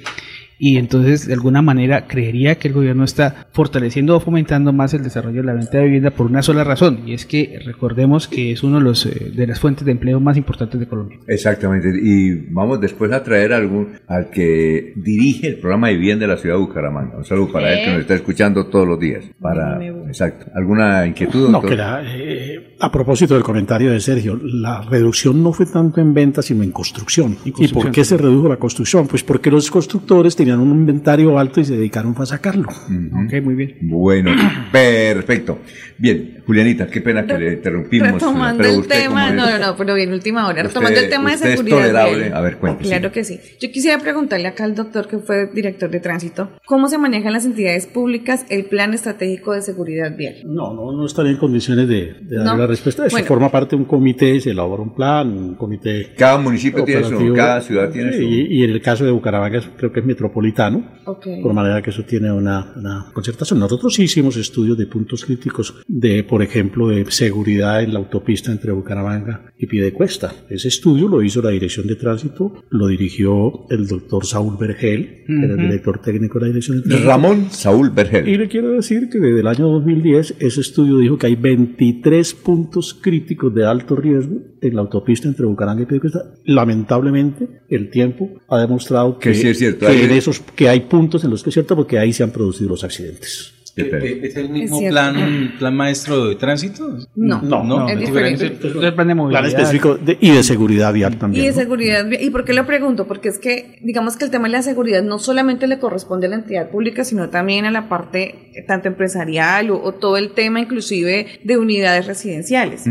Y 0.59 0.79
entonces, 0.79 1.27
de 1.27 1.35
alguna 1.35 1.63
manera, 1.63 2.07
creería 2.07 2.57
que 2.57 2.69
el 2.69 2.75
gobierno 2.75 3.05
está 3.05 3.47
fortaleciendo 3.53 4.17
o 4.17 4.21
fomentando 4.21 4.73
más 4.73 4.95
el 4.95 5.03
desarrollo 5.03 5.43
de 5.43 5.47
la 5.47 5.55
venta 5.55 5.79
de 5.79 5.85
vivienda 5.85 6.11
por 6.11 6.27
una 6.27 6.43
sola 6.43 6.65
razón, 6.65 7.01
y 7.07 7.13
es 7.13 7.27
que 7.27 7.59
recordemos 7.65 8.29
que 8.29 8.53
es 8.53 8.63
uno 8.63 8.79
de, 8.79 8.85
los, 8.85 9.07
eh, 9.07 9.33
de 9.35 9.47
las 9.47 9.61
fuentes 9.61 9.85
de 9.85 9.93
empleo 9.93 10.21
más 10.21 10.37
importantes 10.37 10.81
de 10.81 10.87
Colombia. 10.87 11.19
Exactamente. 11.27 11.91
Y 12.03 12.47
vamos 12.51 12.81
después 12.81 13.13
a 13.13 13.23
traer 13.23 13.53
algún 13.53 13.99
al 14.07 14.31
que 14.31 14.93
dirige 14.97 15.49
el 15.49 15.59
programa 15.59 15.89
de 15.89 15.95
vivienda 15.95 16.27
de 16.27 16.33
la 16.33 16.39
ciudad 16.39 16.57
de 16.57 16.63
Bucaramanga. 16.63 17.19
Un 17.19 17.25
saludo 17.25 17.53
para 17.53 17.73
él 17.73 17.85
que 17.85 17.91
nos 17.93 18.01
está 18.01 18.15
escuchando 18.15 18.67
todos 18.67 18.87
los 18.87 18.99
días. 18.99 19.25
Para, 19.41 19.85
exacto. 20.07 20.47
¿Alguna 20.55 21.07
inquietud? 21.07 21.51
No, 21.51 21.61
que 21.61 21.77
la, 21.77 22.03
eh, 22.05 22.77
a 22.81 22.91
propósito 22.91 23.35
del 23.35 23.43
comentario 23.43 23.93
de 23.93 24.01
Sergio, 24.01 24.39
la 24.43 24.83
reducción 24.83 25.43
no 25.43 25.53
fue 25.53 25.67
tanto 25.67 26.01
en 26.01 26.15
ventas, 26.15 26.47
sino 26.47 26.63
en 26.63 26.71
construcción. 26.71 27.37
¿Y 27.45 27.53
construcción 27.53 27.83
por 27.83 27.93
qué 27.93 28.05
se 28.05 28.17
redujo 28.17 28.49
la 28.49 28.57
construcción? 28.57 29.07
Pues 29.07 29.23
porque 29.23 29.51
los 29.51 29.71
constructores 29.71 30.37
tenían 30.47 30.61
un 30.61 30.71
inventario 30.79 31.37
alto 31.39 31.61
y 31.61 31.65
se 31.65 31.77
dedicaron 31.77 32.15
a 32.17 32.25
sacarlo. 32.25 32.69
Ok, 32.69 33.43
muy 33.43 33.55
bien. 33.57 33.79
Bueno, 33.83 34.31
perfecto. 34.71 35.59
Bien, 35.99 36.36
Julianita, 36.47 36.87
qué 36.87 37.01
pena 37.01 37.27
que 37.27 37.37
le 37.39 37.53
interrumpimos. 37.55 38.13
Retomando 38.13 38.63
pero 38.63 38.75
el 38.81 38.87
tema, 38.87 39.31
no, 39.33 39.51
no, 39.51 39.59
no, 39.59 39.77
pero 39.77 39.95
bien, 39.95 40.13
última 40.13 40.47
hora. 40.47 40.63
Usted- 40.63 40.69
Retomando 40.69 41.01
el 41.01 41.09
tema 41.11 41.31
de 41.31 41.35
usted 41.37 41.49
es 41.51 41.57
seguridad. 41.59 41.77
tolerable. 41.79 42.19
vial. 42.19 42.35
A 42.35 42.41
ver, 42.41 42.57
cuéntese. 42.59 42.89
Claro 42.91 43.13
que 43.13 43.25
sí. 43.25 43.41
Yo 43.61 43.71
quisiera 43.73 43.99
preguntarle 43.99 44.47
acá 44.49 44.65
al 44.65 44.75
doctor, 44.75 45.09
que 45.09 45.19
fue 45.19 45.49
director 45.53 45.91
de 45.91 46.01
tránsito, 46.01 46.51
¿cómo 46.67 46.89
se 46.89 46.99
manejan 46.99 47.33
las 47.33 47.45
entidades 47.45 47.87
públicas 47.87 48.47
el 48.49 48.67
plan 48.67 48.95
estratégico 48.95 49.53
de 49.53 49.63
seguridad 49.63 50.17
vial? 50.17 50.37
No, 50.45 50.73
no, 50.75 50.93
no 50.93 51.05
estaría 51.07 51.33
en 51.33 51.39
condiciones 51.39 51.89
de, 51.89 52.15
de 52.23 52.37
dar 52.37 52.47
No. 52.47 52.57
la 52.57 52.67
respuesta. 52.67 53.05
Eso 53.07 53.15
Bueno. 53.15 53.27
forma 53.27 53.51
parte 53.51 53.75
de 53.77 53.83
un 53.83 53.89
comité, 53.89 54.39
se 54.41 54.51
elabora 54.51 54.83
un 54.83 54.95
plan, 54.95 55.29
un 55.37 55.55
comité. 55.57 56.13
Cada 56.17 56.39
municipio 56.39 56.85
tiene 56.85 57.01
su- 57.03 57.09
operativo. 57.09 57.35
cada 57.37 57.61
ciudad 57.61 57.91
tiene 57.91 58.13
Sí, 58.13 58.19
su- 58.19 58.23
Y, 58.29 58.61
y 58.61 58.65
en 58.65 58.71
el 58.71 58.81
caso 58.81 59.05
de 59.05 59.11
Bucaramanga 59.11 59.61
creo 59.77 59.93
que 59.93 60.01
es 60.01 60.07
metropolitano, 60.07 60.93
Ok. 61.07 61.27
por 61.43 61.53
manera 61.53 61.83
que 61.83 61.91
eso 61.91 62.05
tiene 62.05 62.31
una, 62.33 62.73
una 62.77 63.07
concertación. 63.13 63.59
Nosotros 63.59 63.95
sí 63.95 64.05
hicimos 64.05 64.37
estudios 64.37 64.77
de 64.79 64.87
puntos 64.87 65.25
críticos 65.25 65.75
de, 65.87 66.23
por 66.37 66.43
ejemplo, 66.43 66.89
de 66.89 67.07
seguridad 67.11 67.83
en 67.83 67.95
la 67.95 67.99
autopista 67.99 68.53
entre 68.53 68.71
Bucaramanga 68.71 69.53
y 69.59 69.65
Piedecuesta. 69.67 70.35
Ese 70.51 70.69
estudio 70.69 71.09
lo 71.09 71.23
hizo 71.23 71.41
la 71.41 71.49
Dirección 71.49 71.87
de 71.87 71.95
Tránsito, 71.97 72.63
lo 72.69 72.89
dirigió 72.89 73.65
el 73.71 73.87
doctor 73.87 74.27
Saúl 74.27 74.59
Vergel, 74.61 75.25
que 75.27 75.33
era 75.45 75.55
el 75.55 75.61
director 75.61 75.99
técnico 76.03 76.39
de 76.39 76.45
la 76.45 76.49
Dirección 76.49 76.77
de 76.77 76.83
Tránsito. 76.83 77.09
Ramón 77.09 77.47
Saúl 77.51 77.89
Vergel. 77.89 78.29
Y 78.29 78.37
le 78.37 78.49
quiero 78.49 78.73
decir 78.73 79.09
que 79.09 79.19
desde 79.19 79.41
el 79.41 79.47
año 79.47 79.67
2010 79.69 80.35
ese 80.39 80.61
estudio 80.61 80.99
dijo 80.99 81.17
que 81.17 81.27
hay 81.29 81.37
23 81.37 82.35
puntos 82.35 82.93
críticos 82.93 83.55
de 83.55 83.65
alto 83.65 83.97
riesgo 83.97 84.37
en 84.61 84.75
la 84.75 84.83
autopista 84.83 85.29
entre 85.29 85.47
Bucaramanga 85.47 85.85
y 85.85 85.87
Piedecuesta. 85.87 86.35
Lamentablemente, 86.45 87.49
el 87.71 87.89
tiempo 87.89 88.29
ha 88.49 88.61
demostrado 88.61 89.19
que, 89.19 89.31
Que 89.31 89.35
sí 89.37 89.49
es 89.49 89.57
cierto, 89.59 89.87
que 89.87 89.93
hay- 89.93 90.01
en 90.03 90.11
esos, 90.11 90.41
que 90.41 90.69
hay 90.69 90.81
puntos 90.81 91.25
en 91.25 91.31
los 91.31 91.43
que 91.43 91.49
es 91.49 91.55
cierto 91.55 91.75
porque 91.77 91.99
ahí 91.99 92.13
se 92.13 92.25
han 92.25 92.31
producido 92.31 92.69
los 92.69 92.85
accidentes. 92.85 93.55
¿Es 93.77 94.37
el 94.37 94.49
mismo 94.49 94.81
Es 94.81 94.89
plan, 94.91 95.55
plan 95.59 95.77
maestro 95.77 96.29
de 96.29 96.37
tránsito? 96.37 96.97
No, 97.15 97.43
no, 97.43 97.87
es 97.89 97.99
diferente. 98.01 98.47
Es 98.47 98.75
el 98.75 98.95
plan 98.95 99.09
de 99.09 99.15
movilidad. 99.15 99.41
Plan 99.43 99.51
específico 99.51 99.97
de- 99.97 100.17
y 100.19 100.31
de 100.31 100.43
seguridad 100.43 100.95
vial 100.95 101.19
también. 101.19 101.45
Y 101.45 101.47
de 101.49 101.53
¿no? 101.53 101.59
seguridad, 101.61 102.07
¿y 102.19 102.31
por 102.31 102.45
qué 102.47 102.55
lo 102.55 102.65
pregunto? 102.65 103.07
Porque 103.07 103.29
es 103.29 103.39
que, 103.39 103.79
digamos 103.83 104.17
que 104.17 104.25
el 104.25 104.31
tema 104.31 104.49
de 104.49 104.53
la 104.53 104.63
seguridad 104.63 105.03
no 105.03 105.19
solamente 105.19 105.67
le 105.67 105.79
corresponde 105.79 106.27
a 106.27 106.31
la 106.31 106.37
entidad 106.37 106.71
pública, 106.71 107.05
sino 107.05 107.29
también 107.29 107.67
a 107.67 107.71
la 107.71 107.89
parte 107.91 108.51
eh, 108.55 108.63
tanto 108.67 108.89
empresarial 108.89 109.71
o, 109.71 109.83
o 109.83 109.93
todo 109.93 110.17
el 110.17 110.31
tema 110.31 110.59
inclusive 110.61 111.27
de 111.45 111.59
unidades 111.59 112.07
residenciales. 112.07 112.85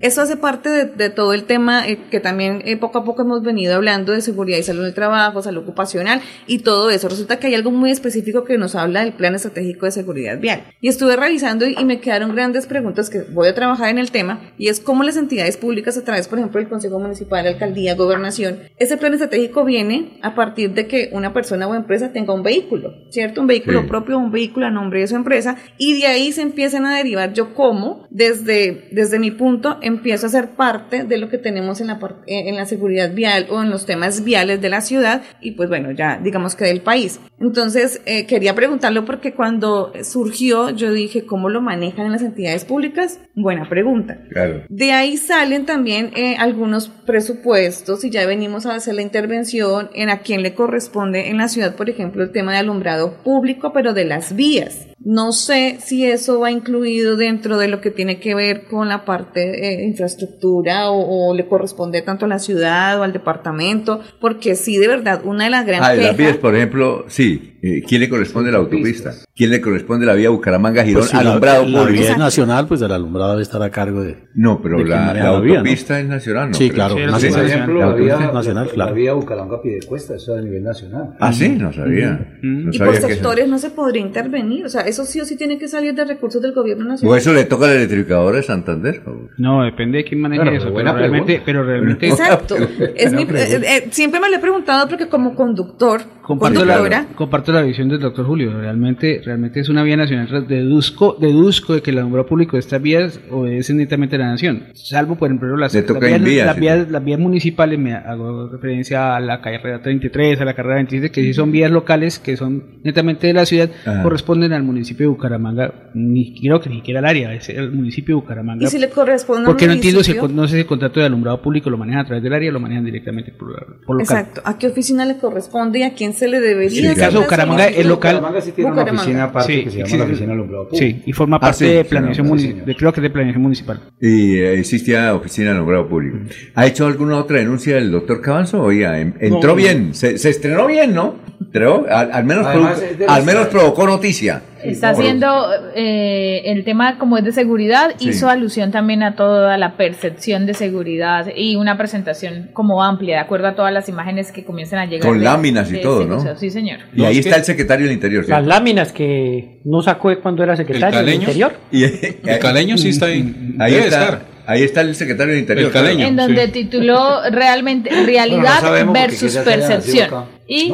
Eso 0.00 0.22
hace 0.22 0.36
parte 0.36 0.68
de, 0.70 0.86
de 0.86 1.10
todo 1.10 1.34
el 1.34 1.44
tema 1.44 1.86
eh, 1.88 1.98
que 2.10 2.18
también 2.18 2.62
eh, 2.64 2.76
poco 2.76 2.98
a 2.98 3.04
poco 3.04 3.22
hemos 3.22 3.42
venido 3.44 3.76
hablando 3.76 4.10
de 4.12 4.20
seguridad 4.20 4.58
y 4.58 4.64
salud 4.64 4.82
del 4.82 4.94
trabajo, 4.94 5.40
salud 5.40 5.62
ocupacional 5.62 6.20
y 6.48 6.58
todo 6.60 6.90
eso. 6.90 7.08
Resulta 7.08 7.38
que 7.38 7.46
hay 7.46 7.54
algo 7.54 7.70
muy 7.70 7.92
específico 7.92 8.42
que 8.42 8.58
nos 8.58 8.74
habla 8.74 9.04
del 9.04 9.12
Plan 9.12 9.36
Estratégico 9.36 9.86
de 9.86 9.92
Seguridad 9.92 10.31
Vial. 10.36 10.64
Y 10.80 10.88
estuve 10.88 11.16
revisando 11.16 11.66
y, 11.66 11.82
me 11.84 12.00
quedaron 12.00 12.34
grandes 12.34 12.66
preguntas 12.66 13.10
que 13.10 13.22
voy 13.32 13.48
a 13.48 13.54
trabajar 13.54 13.88
en 13.88 13.98
el 13.98 14.10
tema 14.10 14.52
y 14.56 14.68
es 14.68 14.78
cómo 14.80 15.02
las 15.02 15.16
entidades 15.16 15.56
públicas 15.56 15.98
a 15.98 16.04
través, 16.04 16.28
por 16.28 16.38
ejemplo, 16.38 16.60
del 16.60 16.68
Consejo 16.68 17.00
Municipal, 17.00 17.46
Alcaldía, 17.46 17.94
Gobernación, 17.96 18.60
ese 18.78 18.96
plan 18.96 19.12
estratégico 19.12 19.64
viene 19.64 20.18
a 20.22 20.34
partir 20.34 20.74
de 20.74 20.86
que 20.86 21.10
una 21.12 21.32
persona 21.32 21.66
o 21.66 21.74
empresa 21.74 22.12
tenga 22.12 22.32
un 22.32 22.42
vehículo, 22.42 22.94
¿cierto? 23.10 23.40
Un 23.40 23.46
vehículo 23.46 23.82
Sí. 23.82 23.88
propio, 23.88 24.18
un 24.18 24.30
vehículo 24.30 24.66
a 24.66 24.70
nombre 24.70 25.00
de 25.00 25.08
su 25.08 25.16
empresa 25.16 25.56
y 25.78 26.00
de 26.00 26.06
ahí 26.06 26.32
se 26.32 26.42
empiezan 26.42 26.86
a 26.86 26.96
derivar 26.96 27.32
yo 27.32 27.54
cómo, 27.54 28.06
desde, 28.10 28.88
desde 28.92 29.18
mi 29.18 29.30
punto, 29.30 29.78
empiezo 29.82 30.26
a 30.26 30.30
ser 30.30 30.50
parte 30.50 31.04
de 31.04 31.18
lo 31.18 31.28
que 31.28 31.38
tenemos 31.38 31.80
en 31.80 31.88
la, 31.88 31.98
eh, 32.26 32.48
en 32.48 32.56
la 32.56 32.66
seguridad 32.66 33.12
vial 33.12 33.46
o 33.50 33.62
en 33.62 33.70
los 33.70 33.86
temas 33.86 34.24
viales 34.24 34.60
de 34.60 34.68
la 34.68 34.80
ciudad 34.80 35.22
y 35.40 35.52
pues 35.52 35.68
bueno, 35.68 35.90
ya 35.90 36.20
digamos 36.22 36.54
que 36.54 36.64
del 36.64 36.80
país. 36.80 37.20
Entonces, 37.40 38.00
eh, 38.06 38.26
quería 38.26 38.54
preguntarlo 38.54 39.04
porque 39.04 39.32
cuando 39.34 39.92
surgió, 40.22 40.70
yo 40.70 40.92
dije, 40.92 41.26
¿cómo 41.26 41.48
lo 41.48 41.60
manejan 41.60 42.06
en 42.06 42.12
las 42.12 42.22
entidades 42.22 42.64
públicas? 42.64 43.18
Buena 43.34 43.68
pregunta. 43.68 44.18
Claro. 44.30 44.62
De 44.68 44.92
ahí 44.92 45.16
salen 45.16 45.66
también 45.66 46.10
eh, 46.14 46.36
algunos 46.38 46.88
presupuestos 46.88 48.04
y 48.04 48.10
ya 48.10 48.24
venimos 48.26 48.66
a 48.66 48.74
hacer 48.74 48.94
la 48.94 49.02
intervención 49.02 49.90
en 49.94 50.10
a 50.10 50.20
quién 50.20 50.42
le 50.42 50.54
corresponde 50.54 51.28
en 51.28 51.38
la 51.38 51.48
ciudad, 51.48 51.74
por 51.74 51.90
ejemplo, 51.90 52.22
el 52.22 52.30
tema 52.30 52.52
de 52.52 52.58
alumbrado 52.58 53.14
público, 53.24 53.72
pero 53.72 53.94
de 53.94 54.04
las 54.04 54.36
vías. 54.36 54.86
No 55.04 55.32
sé 55.32 55.78
si 55.80 56.06
eso 56.06 56.38
va 56.38 56.52
incluido 56.52 57.16
dentro 57.16 57.58
de 57.58 57.66
lo 57.66 57.80
que 57.80 57.90
tiene 57.90 58.20
que 58.20 58.36
ver 58.36 58.66
con 58.66 58.88
la 58.88 59.04
parte 59.04 59.40
de 59.40 59.84
infraestructura 59.84 60.90
o, 60.90 61.30
o 61.30 61.34
le 61.34 61.48
corresponde 61.48 62.02
tanto 62.02 62.26
a 62.26 62.28
la 62.28 62.38
ciudad 62.38 63.00
o 63.00 63.02
al 63.02 63.12
departamento, 63.12 64.00
porque 64.20 64.54
sí, 64.54 64.78
de 64.78 64.86
verdad, 64.86 65.22
una 65.24 65.44
de 65.44 65.50
las 65.50 65.66
grandes 65.66 65.88
Ah, 65.88 65.94
de 65.94 66.02
las 66.02 66.16
vías, 66.16 66.36
por 66.36 66.54
ejemplo, 66.54 67.04
sí. 67.08 67.51
Eh, 67.64 67.80
¿Quién 67.86 68.00
le 68.00 68.08
corresponde 68.08 68.50
la 68.50 68.58
autopista? 68.58 69.12
¿Quién 69.36 69.50
le 69.50 69.60
corresponde 69.60 70.04
la 70.04 70.14
vía 70.14 70.30
Bucaramanga-Girón? 70.30 71.02
Pues 71.02 71.10
si 71.10 71.16
la- 71.16 71.30
alumbrado 71.30 71.64
la, 71.64 71.78
público. 71.82 72.02
vía 72.02 72.10
es 72.12 72.18
nacional, 72.18 72.66
pues 72.66 72.82
el 72.82 72.90
alumbrado 72.90 73.30
debe 73.30 73.42
estar 73.44 73.62
a 73.62 73.70
cargo 73.70 74.02
de. 74.02 74.18
No, 74.34 74.60
pero 74.60 74.78
de 74.78 74.84
la, 74.86 74.96
maneja 75.06 75.30
la 75.32 75.40
vía, 75.40 75.52
¿no? 75.54 75.58
autopista 75.60 76.00
es 76.00 76.06
nacional, 76.08 76.48
¿no? 76.48 76.54
Sí, 76.54 76.70
claro, 76.70 76.96
Sí, 76.96 77.00
nacional. 77.02 77.20
sí, 77.20 77.28
Por 77.38 77.44
ejemplo, 77.46 77.78
la 77.80 77.86
la 77.86 77.94
vía, 77.94 78.30
nacional, 78.32 78.66
la 78.66 78.72
claro. 78.72 78.94
vía 78.94 79.12
Bucaramanga-Piedecuesta, 79.12 80.16
eso 80.16 80.32
es 80.34 80.38
a 80.40 80.44
nivel 80.44 80.64
nacional. 80.64 81.10
Ah, 81.20 81.32
sí, 81.32 81.50
no 81.50 81.72
sabía. 81.72 82.36
No 82.42 82.72
Y 82.72 82.78
por 82.78 82.90
que 82.90 82.98
eso- 82.98 83.06
sectores 83.08 83.48
no 83.48 83.58
se 83.58 83.70
podría 83.70 84.02
intervenir, 84.02 84.64
o 84.66 84.68
sea, 84.68 84.82
eso 84.82 85.04
sí 85.04 85.20
o 85.20 85.24
sí 85.24 85.36
tiene 85.36 85.56
que 85.58 85.68
salir 85.68 85.94
de 85.94 86.04
recursos 86.04 86.42
del 86.42 86.52
gobierno 86.52 86.84
nacional. 86.84 87.12
¿O 87.12 87.16
eso 87.16 87.32
le 87.32 87.44
toca 87.44 87.66
al 87.66 87.72
electrificador 87.76 88.34
de 88.34 88.42
Santander? 88.42 89.02
o? 89.06 89.28
No, 89.38 89.62
depende 89.62 89.98
de 89.98 90.04
quién 90.04 90.20
maneje 90.20 90.42
Bueno, 90.42 90.56
eso, 90.58 90.72
pero 90.74 90.92
realmente, 90.94 91.42
pero 91.44 91.62
realmente... 91.64 92.08
Exacto. 92.08 92.56
Es 92.96 93.12
mi- 93.12 93.22
eh, 93.22 93.60
eh, 93.64 93.88
siempre 93.90 94.18
me 94.20 94.28
lo 94.28 94.36
he 94.36 94.40
preguntado 94.40 94.88
porque 94.88 95.08
como 95.08 95.34
conductor, 95.36 96.00
Comparto 96.22 96.60
conductora, 96.60 97.06
la, 97.08 97.16
comparto 97.52 97.60
la 97.60 97.62
visión 97.62 97.88
del 97.88 98.00
doctor 98.00 98.26
Julio. 98.26 98.52
Realmente, 98.58 99.20
realmente 99.24 99.60
es 99.60 99.68
una 99.68 99.82
vía 99.82 99.96
nacional. 99.96 100.46
Deduzco, 100.46 101.16
deduzco 101.20 101.74
de 101.74 101.82
que 101.82 101.90
el 101.90 101.98
alumbrado 101.98 102.26
público 102.26 102.56
de 102.56 102.60
estas 102.60 102.80
vías 102.80 103.20
obedece 103.30 103.74
netamente 103.74 104.16
a 104.16 104.20
la 104.20 104.30
nación. 104.30 104.64
Salvo, 104.74 105.16
por 105.16 105.28
ejemplo, 105.28 105.56
las, 105.56 105.74
Le 105.74 105.82
toca 105.82 106.00
las, 106.00 106.08
vías, 106.08 106.18
en 106.18 106.24
vías, 106.24 106.46
las, 106.46 106.54
sí. 106.54 106.60
vías, 106.60 106.90
las 106.90 107.04
vías 107.04 107.18
municipales, 107.20 107.78
me 107.78 107.94
hago 107.94 108.48
referencia 108.48 109.16
a 109.16 109.20
la 109.20 109.40
carrera 109.40 109.82
33, 109.82 110.40
a 110.40 110.44
la 110.44 110.54
carrera 110.54 110.76
27, 110.76 111.10
que 111.10 111.22
sí 111.22 111.34
son 111.34 111.52
vías 111.52 111.70
locales, 111.70 112.18
que 112.18 112.36
son 112.36 112.80
netamente 112.82 113.26
de 113.26 113.34
la 113.34 113.46
ciudad, 113.46 113.70
Ajá. 113.84 114.02
corresponden 114.02 114.52
al 114.52 114.62
municipio 114.62 115.06
de 115.06 115.08
Bucaramanga. 115.08 115.90
Ni 115.94 116.40
creo 116.40 116.60
que 116.60 116.70
ni 116.70 116.76
siquiera 116.76 117.00
al 117.00 117.06
área, 117.06 117.34
es 117.34 117.48
el 117.48 117.72
municipio 117.72 118.16
de 118.16 118.22
Bucaramanga. 118.22 118.64
y 118.64 118.68
si 118.68 118.78
le 118.78 118.88
corresponde 118.88 119.46
Porque 119.46 119.66
no 119.66 119.74
entiendo 119.74 120.02
si 120.02 120.14
no 120.14 120.48
sé 120.48 120.54
si 120.54 120.60
el 120.60 120.66
contrato 120.66 121.00
de 121.00 121.06
alumbrado 121.06 121.42
público 121.42 121.70
lo 121.70 121.76
manejan 121.76 122.02
a 122.02 122.06
través 122.06 122.22
del 122.22 122.32
área 122.32 122.50
o 122.50 122.52
lo 122.52 122.60
manejan 122.60 122.84
directamente 122.84 123.32
por, 123.32 123.82
por 123.84 123.98
local. 123.98 124.18
Exacto, 124.18 124.42
¿a 124.44 124.58
qué 124.58 124.68
oficina 124.68 125.04
le 125.04 125.18
corresponde 125.18 125.80
y 125.80 125.82
a 125.82 125.94
quién 125.94 126.12
se 126.12 126.28
le 126.28 126.40
debería 126.40 126.78
En 126.78 126.84
el 126.86 126.92
hacer 126.92 127.04
caso 127.04 127.20
de 127.20 127.36
la 127.36 127.41
Bucaramanga, 127.46 127.66
el 127.80 127.88
local. 127.88 128.14
Bucaramanga 128.16 128.40
sí 128.44 128.52
tiene 128.52 128.70
una 128.70 128.82
oficina 128.82 129.24
aparte 129.24 129.64
que 129.64 129.70
se 129.70 129.78
llama 129.84 129.96
la 129.96 130.04
Oficina 130.04 130.32
Alumbrado 130.32 130.68
Público. 130.68 130.84
Sí, 130.86 131.02
y 131.06 131.12
forma 131.12 131.36
Ah, 131.36 131.40
parte 131.40 131.58
sí, 131.58 131.64
de 131.72 131.82
sí, 131.82 131.88
planeación 131.90 132.26
sí, 132.26 132.30
municipal. 132.30 132.76
Creo 132.76 132.92
que 132.92 133.00
es 133.00 133.02
de 133.02 133.10
planeación 133.10 133.42
municipal. 133.42 133.80
Y 134.00 134.36
eh, 134.38 134.58
existía 134.58 135.14
oficina 135.14 135.50
de 135.50 135.56
alumbrado 135.56 135.88
público. 135.88 136.18
¿Ha 136.54 136.66
hecho 136.66 136.86
alguna 136.86 137.16
otra 137.18 137.38
denuncia 137.38 137.78
el 137.78 137.90
doctor 137.90 138.20
Cabanzo? 138.20 138.62
Oiga, 138.62 138.98
en- 139.00 139.14
entró 139.20 139.50
No. 139.50 139.54
bien, 139.54 139.94
se, 139.94 140.18
se 140.18 140.30
estrenó 140.30 140.66
bien, 140.66 140.94
¿no? 140.94 141.16
Entró, 141.46 141.86
al, 141.90 142.12
al 142.12 142.24
menos, 142.24 142.46
Además, 142.46 142.80
produ- 142.82 143.00
al 143.02 143.06
las- 143.06 143.24
menos 143.24 143.46
provocó 143.48 143.86
noticia. 143.86 144.42
Está 144.62 144.90
haciendo 144.90 145.26
eh, 145.74 146.42
el 146.44 146.62
tema 146.64 146.96
como 146.96 147.18
es 147.18 147.24
de 147.24 147.32
seguridad, 147.32 147.94
Sí. 147.98 148.10
hizo 148.10 148.28
alusión 148.28 148.70
también 148.70 149.02
a 149.02 149.16
toda 149.16 149.58
la 149.58 149.76
percepción 149.76 150.46
de 150.46 150.54
seguridad 150.54 151.26
y 151.34 151.56
una 151.56 151.76
presentación 151.76 152.50
como 152.52 152.80
amplia, 152.82 153.16
de 153.16 153.20
acuerdo 153.22 153.48
a 153.48 153.54
todas 153.56 153.72
las 153.72 153.88
imágenes 153.88 154.30
que 154.30 154.44
comienzan 154.44 154.78
a 154.78 154.86
llegar. 154.86 155.08
Con 155.08 155.18
de- 155.18 155.24
láminas 155.24 155.68
y 155.70 155.74
de 155.74 155.78
todo, 155.80 156.04
¿no? 156.06 156.16
museo. 156.16 156.36
Sí, 156.36 156.50
señor. 156.50 156.78
Y 156.94 157.04
ahí 157.04 157.18
está 157.18 157.36
el 157.36 157.44
secretario 157.44 157.86
del 157.86 157.94
Interior, 157.94 158.20
Las 158.22 158.26
¿cierto? 158.28 158.48
láminas 158.48 158.92
que 158.92 159.60
no 159.64 159.82
sacó 159.82 160.10
cuando 160.22 160.44
era 160.44 160.54
secretario 160.56 161.00
del? 161.02 161.14
Interior. 161.14 161.52
Y, 161.72 161.82
El 162.24 162.38
caleño 162.40 162.78
sí 162.78 162.90
está 162.90 163.06
ahí. 163.06 163.54
Ahí 163.58 163.72
Debe 163.72 163.84
está, 163.86 164.02
estar. 164.04 164.20
ahí 164.46 164.62
está 164.62 164.80
el 164.82 164.94
secretario 164.94 165.32
del 165.32 165.40
Interior. 165.42 165.66
El 165.66 165.72
caleño. 165.72 166.06
En 166.06 166.14
donde 166.16 166.46
tituló 166.48 167.20
realmente 167.32 167.90
realidad 168.06 168.60
sabemos 168.60 168.96
porque 168.96 169.08
versus 169.16 169.36
percepción 169.38 170.24
y 170.46 170.72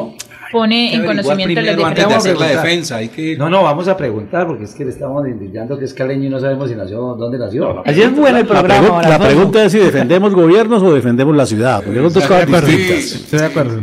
pone 0.51 0.93
en 0.93 1.05
conocimiento 1.05 1.61
los 1.61 1.69
Primero, 1.75 1.85
antes 1.87 2.07
de 2.07 2.15
hacer 2.15 2.37
la 2.37 2.47
defensa, 2.47 2.97
hay 2.97 3.09
que... 3.09 3.37
No, 3.37 3.49
no, 3.49 3.63
vamos 3.63 3.87
a 3.87 3.95
preguntar, 3.95 4.47
porque 4.47 4.63
es 4.65 4.73
que 4.73 4.85
le 4.85 4.91
estamos 4.91 5.27
indicando 5.27 5.77
que 5.77 5.85
es 5.85 5.93
caleño 5.93 6.25
y 6.25 6.29
no 6.29 6.39
sabemos 6.39 6.69
si 6.69 6.75
nació, 6.75 6.99
dónde 7.15 7.37
nació. 7.37 7.83
Así 7.85 8.01
es 8.01 8.15
bueno 8.15 8.37
el 8.37 8.47
La, 8.47 8.49
programa. 8.49 9.01
la 9.01 9.19
pregunta 9.19 9.63
es 9.63 9.71
si 9.71 9.79
defendemos 9.79 10.33
gobiernos 10.33 10.81
o 10.83 10.93
defendemos 10.93 11.35
la 11.35 11.45
ciudad, 11.45 11.83
porque 11.83 11.99
son 11.99 12.13
dos 12.13 12.25
cosas 12.25 12.65
distintas. 12.65 13.11
Estoy 13.13 13.39
de 13.39 13.45
acuerdo. 13.45 13.81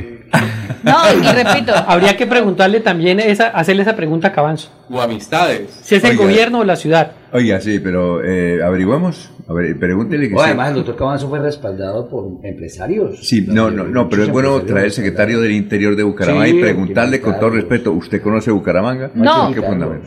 No, 0.82 0.94
y 1.12 1.22
repito. 1.42 1.72
Habría 1.86 2.16
que 2.16 2.26
preguntarle 2.26 2.80
también, 2.80 3.18
esa, 3.20 3.48
hacerle 3.48 3.82
esa 3.82 3.96
pregunta 3.96 4.28
a 4.28 4.32
Cabanzo. 4.32 4.70
O 4.90 5.00
amistades. 5.00 5.80
Si 5.82 5.96
es 5.96 6.04
el 6.04 6.10
Oiga. 6.12 6.22
gobierno 6.22 6.58
o 6.60 6.64
la 6.64 6.76
ciudad. 6.76 7.12
Oiga, 7.36 7.60
sí, 7.60 7.80
pero 7.80 8.24
eh, 8.24 8.62
averiguemos. 8.62 9.30
A 9.46 9.52
ver, 9.52 9.78
pregúntele 9.78 10.28
que 10.28 10.34
O 10.34 10.38
sí. 10.38 10.44
además, 10.46 10.70
el 10.70 10.76
doctor 10.76 10.96
Cabanzo 10.96 11.28
fue 11.28 11.38
respaldado 11.38 12.08
por 12.08 12.24
empresarios. 12.42 13.18
Sí, 13.28 13.44
no, 13.46 13.70
no, 13.70 13.84
no, 13.84 14.08
pero 14.08 14.22
es 14.24 14.30
bueno 14.30 14.62
traer 14.62 14.90
secretario 14.90 15.40
del 15.42 15.52
Interior 15.52 15.94
de 15.96 16.02
Bucaramanga 16.02 16.46
Sí, 16.46 16.56
y 16.56 16.60
preguntarle 16.62 17.20
con 17.20 17.38
todo 17.38 17.50
respeto, 17.50 17.92
¿usted 17.92 18.22
conoce 18.22 18.50
Bucaramanga? 18.50 19.10
No. 19.14 19.52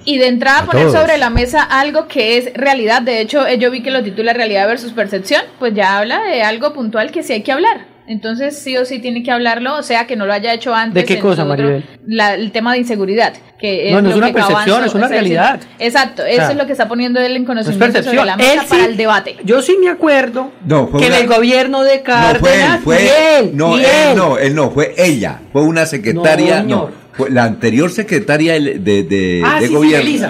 Y 0.05 0.17
de 0.17 0.27
entrada 0.27 0.61
A 0.61 0.65
poner 0.65 0.87
todos. 0.87 0.99
sobre 0.99 1.19
la 1.19 1.29
mesa 1.29 1.61
algo 1.61 2.07
que 2.07 2.37
es 2.37 2.51
realidad. 2.55 3.03
De 3.03 3.21
hecho, 3.21 3.45
eh, 3.45 3.59
yo 3.59 3.69
vi 3.69 3.83
que 3.83 3.91
lo 3.91 4.01
titula 4.03 4.33
realidad 4.33 4.67
versus 4.67 4.91
percepción, 4.93 5.43
pues 5.59 5.75
ya 5.75 5.99
habla 5.99 6.23
de 6.23 6.41
algo 6.41 6.73
puntual 6.73 7.11
que 7.11 7.21
sí 7.21 7.33
hay 7.33 7.43
que 7.43 7.51
hablar. 7.51 7.85
Entonces 8.09 8.57
sí 8.57 8.75
o 8.75 8.85
sí 8.85 8.97
tiene 8.97 9.21
que 9.21 9.29
hablarlo, 9.31 9.77
o 9.77 9.83
sea 9.83 10.07
que 10.07 10.15
no 10.15 10.25
lo 10.25 10.33
haya 10.33 10.51
hecho 10.53 10.73
antes. 10.73 10.95
¿De 10.95 11.05
qué 11.05 11.13
en 11.13 11.21
cosa, 11.21 11.45
Maribel? 11.45 11.85
la- 12.07 12.33
el 12.33 12.51
tema 12.51 12.73
de 12.73 12.79
inseguridad. 12.79 13.33
Que 13.59 13.89
es 13.89 13.93
No, 13.93 14.01
no 14.01 14.09
es 14.09 14.15
lo 14.15 14.17
una 14.17 14.27
que 14.27 14.33
percepción, 14.33 14.65
Cabanzo 14.65 14.85
es 14.85 14.95
una 14.95 15.07
realidad. 15.09 15.59
Exacto, 15.77 16.23
O 16.23 16.25
eso 16.25 16.35
sea, 16.37 16.51
es 16.51 16.57
lo 16.57 16.65
que 16.65 16.71
está 16.71 16.87
poniendo 16.87 17.19
él 17.19 17.35
en 17.35 17.43
No 17.43 17.53
es 17.53 17.65
conocimiento 17.67 17.85
sobre 17.85 18.17
percepción. 18.17 18.25
la 18.25 18.35
mesa 18.37 18.53
Él 18.53 18.59
para 18.67 18.81
sí- 18.83 18.89
el 18.89 18.97
debate. 18.97 19.35
Yo 19.43 19.61
sí 19.61 19.77
me 19.79 19.89
acuerdo 19.89 20.51
No, 20.65 20.89
que 20.89 20.97
una- 20.97 21.05
en 21.07 21.13
el 21.13 21.27
gobierno 21.27 21.83
de 21.83 21.97
No, 21.97 22.03
fue 22.03 22.53
él, 22.55 22.59
Cárdenas 22.61 22.81
fue 22.81 23.03
y 23.03 23.07
él, 23.43 23.51
No, 23.53 23.77
y 23.77 23.81
él 23.81 23.85
él. 24.09 24.15
no, 24.17 24.37
él 24.39 24.55
no, 24.55 24.71
fue 24.71 24.95
ella. 24.97 25.39
Fue 25.53 25.61
una 25.61 25.85
secretaria, 25.85 26.63
No, 26.63 26.89
no, 27.19 27.27
la 27.27 27.43
anterior 27.43 27.91
secretaria 27.91 28.53
de, 28.53 28.79
de, 28.79 29.03
de- 29.03 29.43
Ah, 29.45 29.55
de 29.59 29.67
sí, 29.67 29.67
sí, 29.67 29.73
gobierno. 29.75 30.29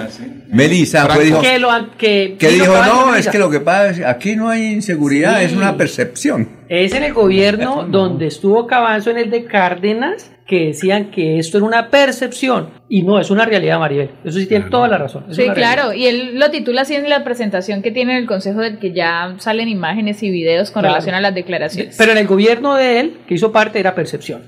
Melissa. 0.51 1.07
Dijo, 1.21 1.41
que 1.41 1.59
lo 1.59 1.69
han- 1.71 1.91
que, 1.97 2.35
que 2.39 2.47
vino 2.49 2.63
dijo, 2.65 2.75
no, 2.85 3.15
es 3.15 3.27
que 3.27 3.37
lo 3.37 3.49
que 3.49 3.59
pasa 3.59 3.89
es 3.91 4.05
aquí 4.05 4.35
no 4.35 4.49
hay 4.49 4.65
inseguridad, 4.73 5.39
Sí. 5.39 5.45
es 5.45 5.53
una 5.53 5.77
percepción. 5.77 6.49
Es 6.67 6.93
en 6.93 7.03
el 7.03 7.13
gobierno 7.13 7.85
donde 7.89 8.27
estuvo 8.27 8.67
Cabanzo 8.67 9.11
en 9.11 9.17
el 9.17 9.29
de 9.29 9.45
Cárdenas 9.45 10.31
que 10.47 10.67
decían 10.67 11.11
que 11.11 11.37
esto 11.37 11.57
era 11.57 11.67
una 11.67 11.89
percepción 11.91 12.71
y 12.89 13.03
no 13.03 13.19
es 13.19 13.29
una 13.29 13.45
realidad, 13.45 13.77
Maribel. 13.77 14.09
Eso 14.25 14.39
sí 14.39 14.47
tiene 14.47 14.65
toda 14.71 14.87
la 14.87 14.97
razón. 14.97 15.25
es 15.29 15.35
Sí, 15.35 15.43
realidad. 15.43 15.73
claro, 15.75 15.93
y 15.93 16.07
él 16.07 16.39
lo 16.39 16.49
titula 16.49 16.81
así 16.81 16.95
en 16.95 17.07
la 17.07 17.23
presentación 17.23 17.83
que 17.83 17.91
tiene 17.91 18.13
en 18.13 18.17
el 18.19 18.25
Consejo 18.25 18.59
del 18.61 18.79
que 18.79 18.91
ya 18.91 19.35
salen 19.37 19.69
imágenes 19.69 20.23
y 20.23 20.31
videos 20.31 20.71
con 20.71 20.81
Claro. 20.81 20.95
relación 20.95 21.13
a 21.15 21.21
las 21.21 21.35
declaraciones. 21.35 21.95
Pero 21.97 22.13
en 22.13 22.17
el 22.17 22.25
gobierno 22.25 22.73
de 22.73 22.99
él, 22.99 23.17
que 23.27 23.35
hizo 23.35 23.51
parte, 23.51 23.79
era 23.79 23.93
percepción. 23.93 24.41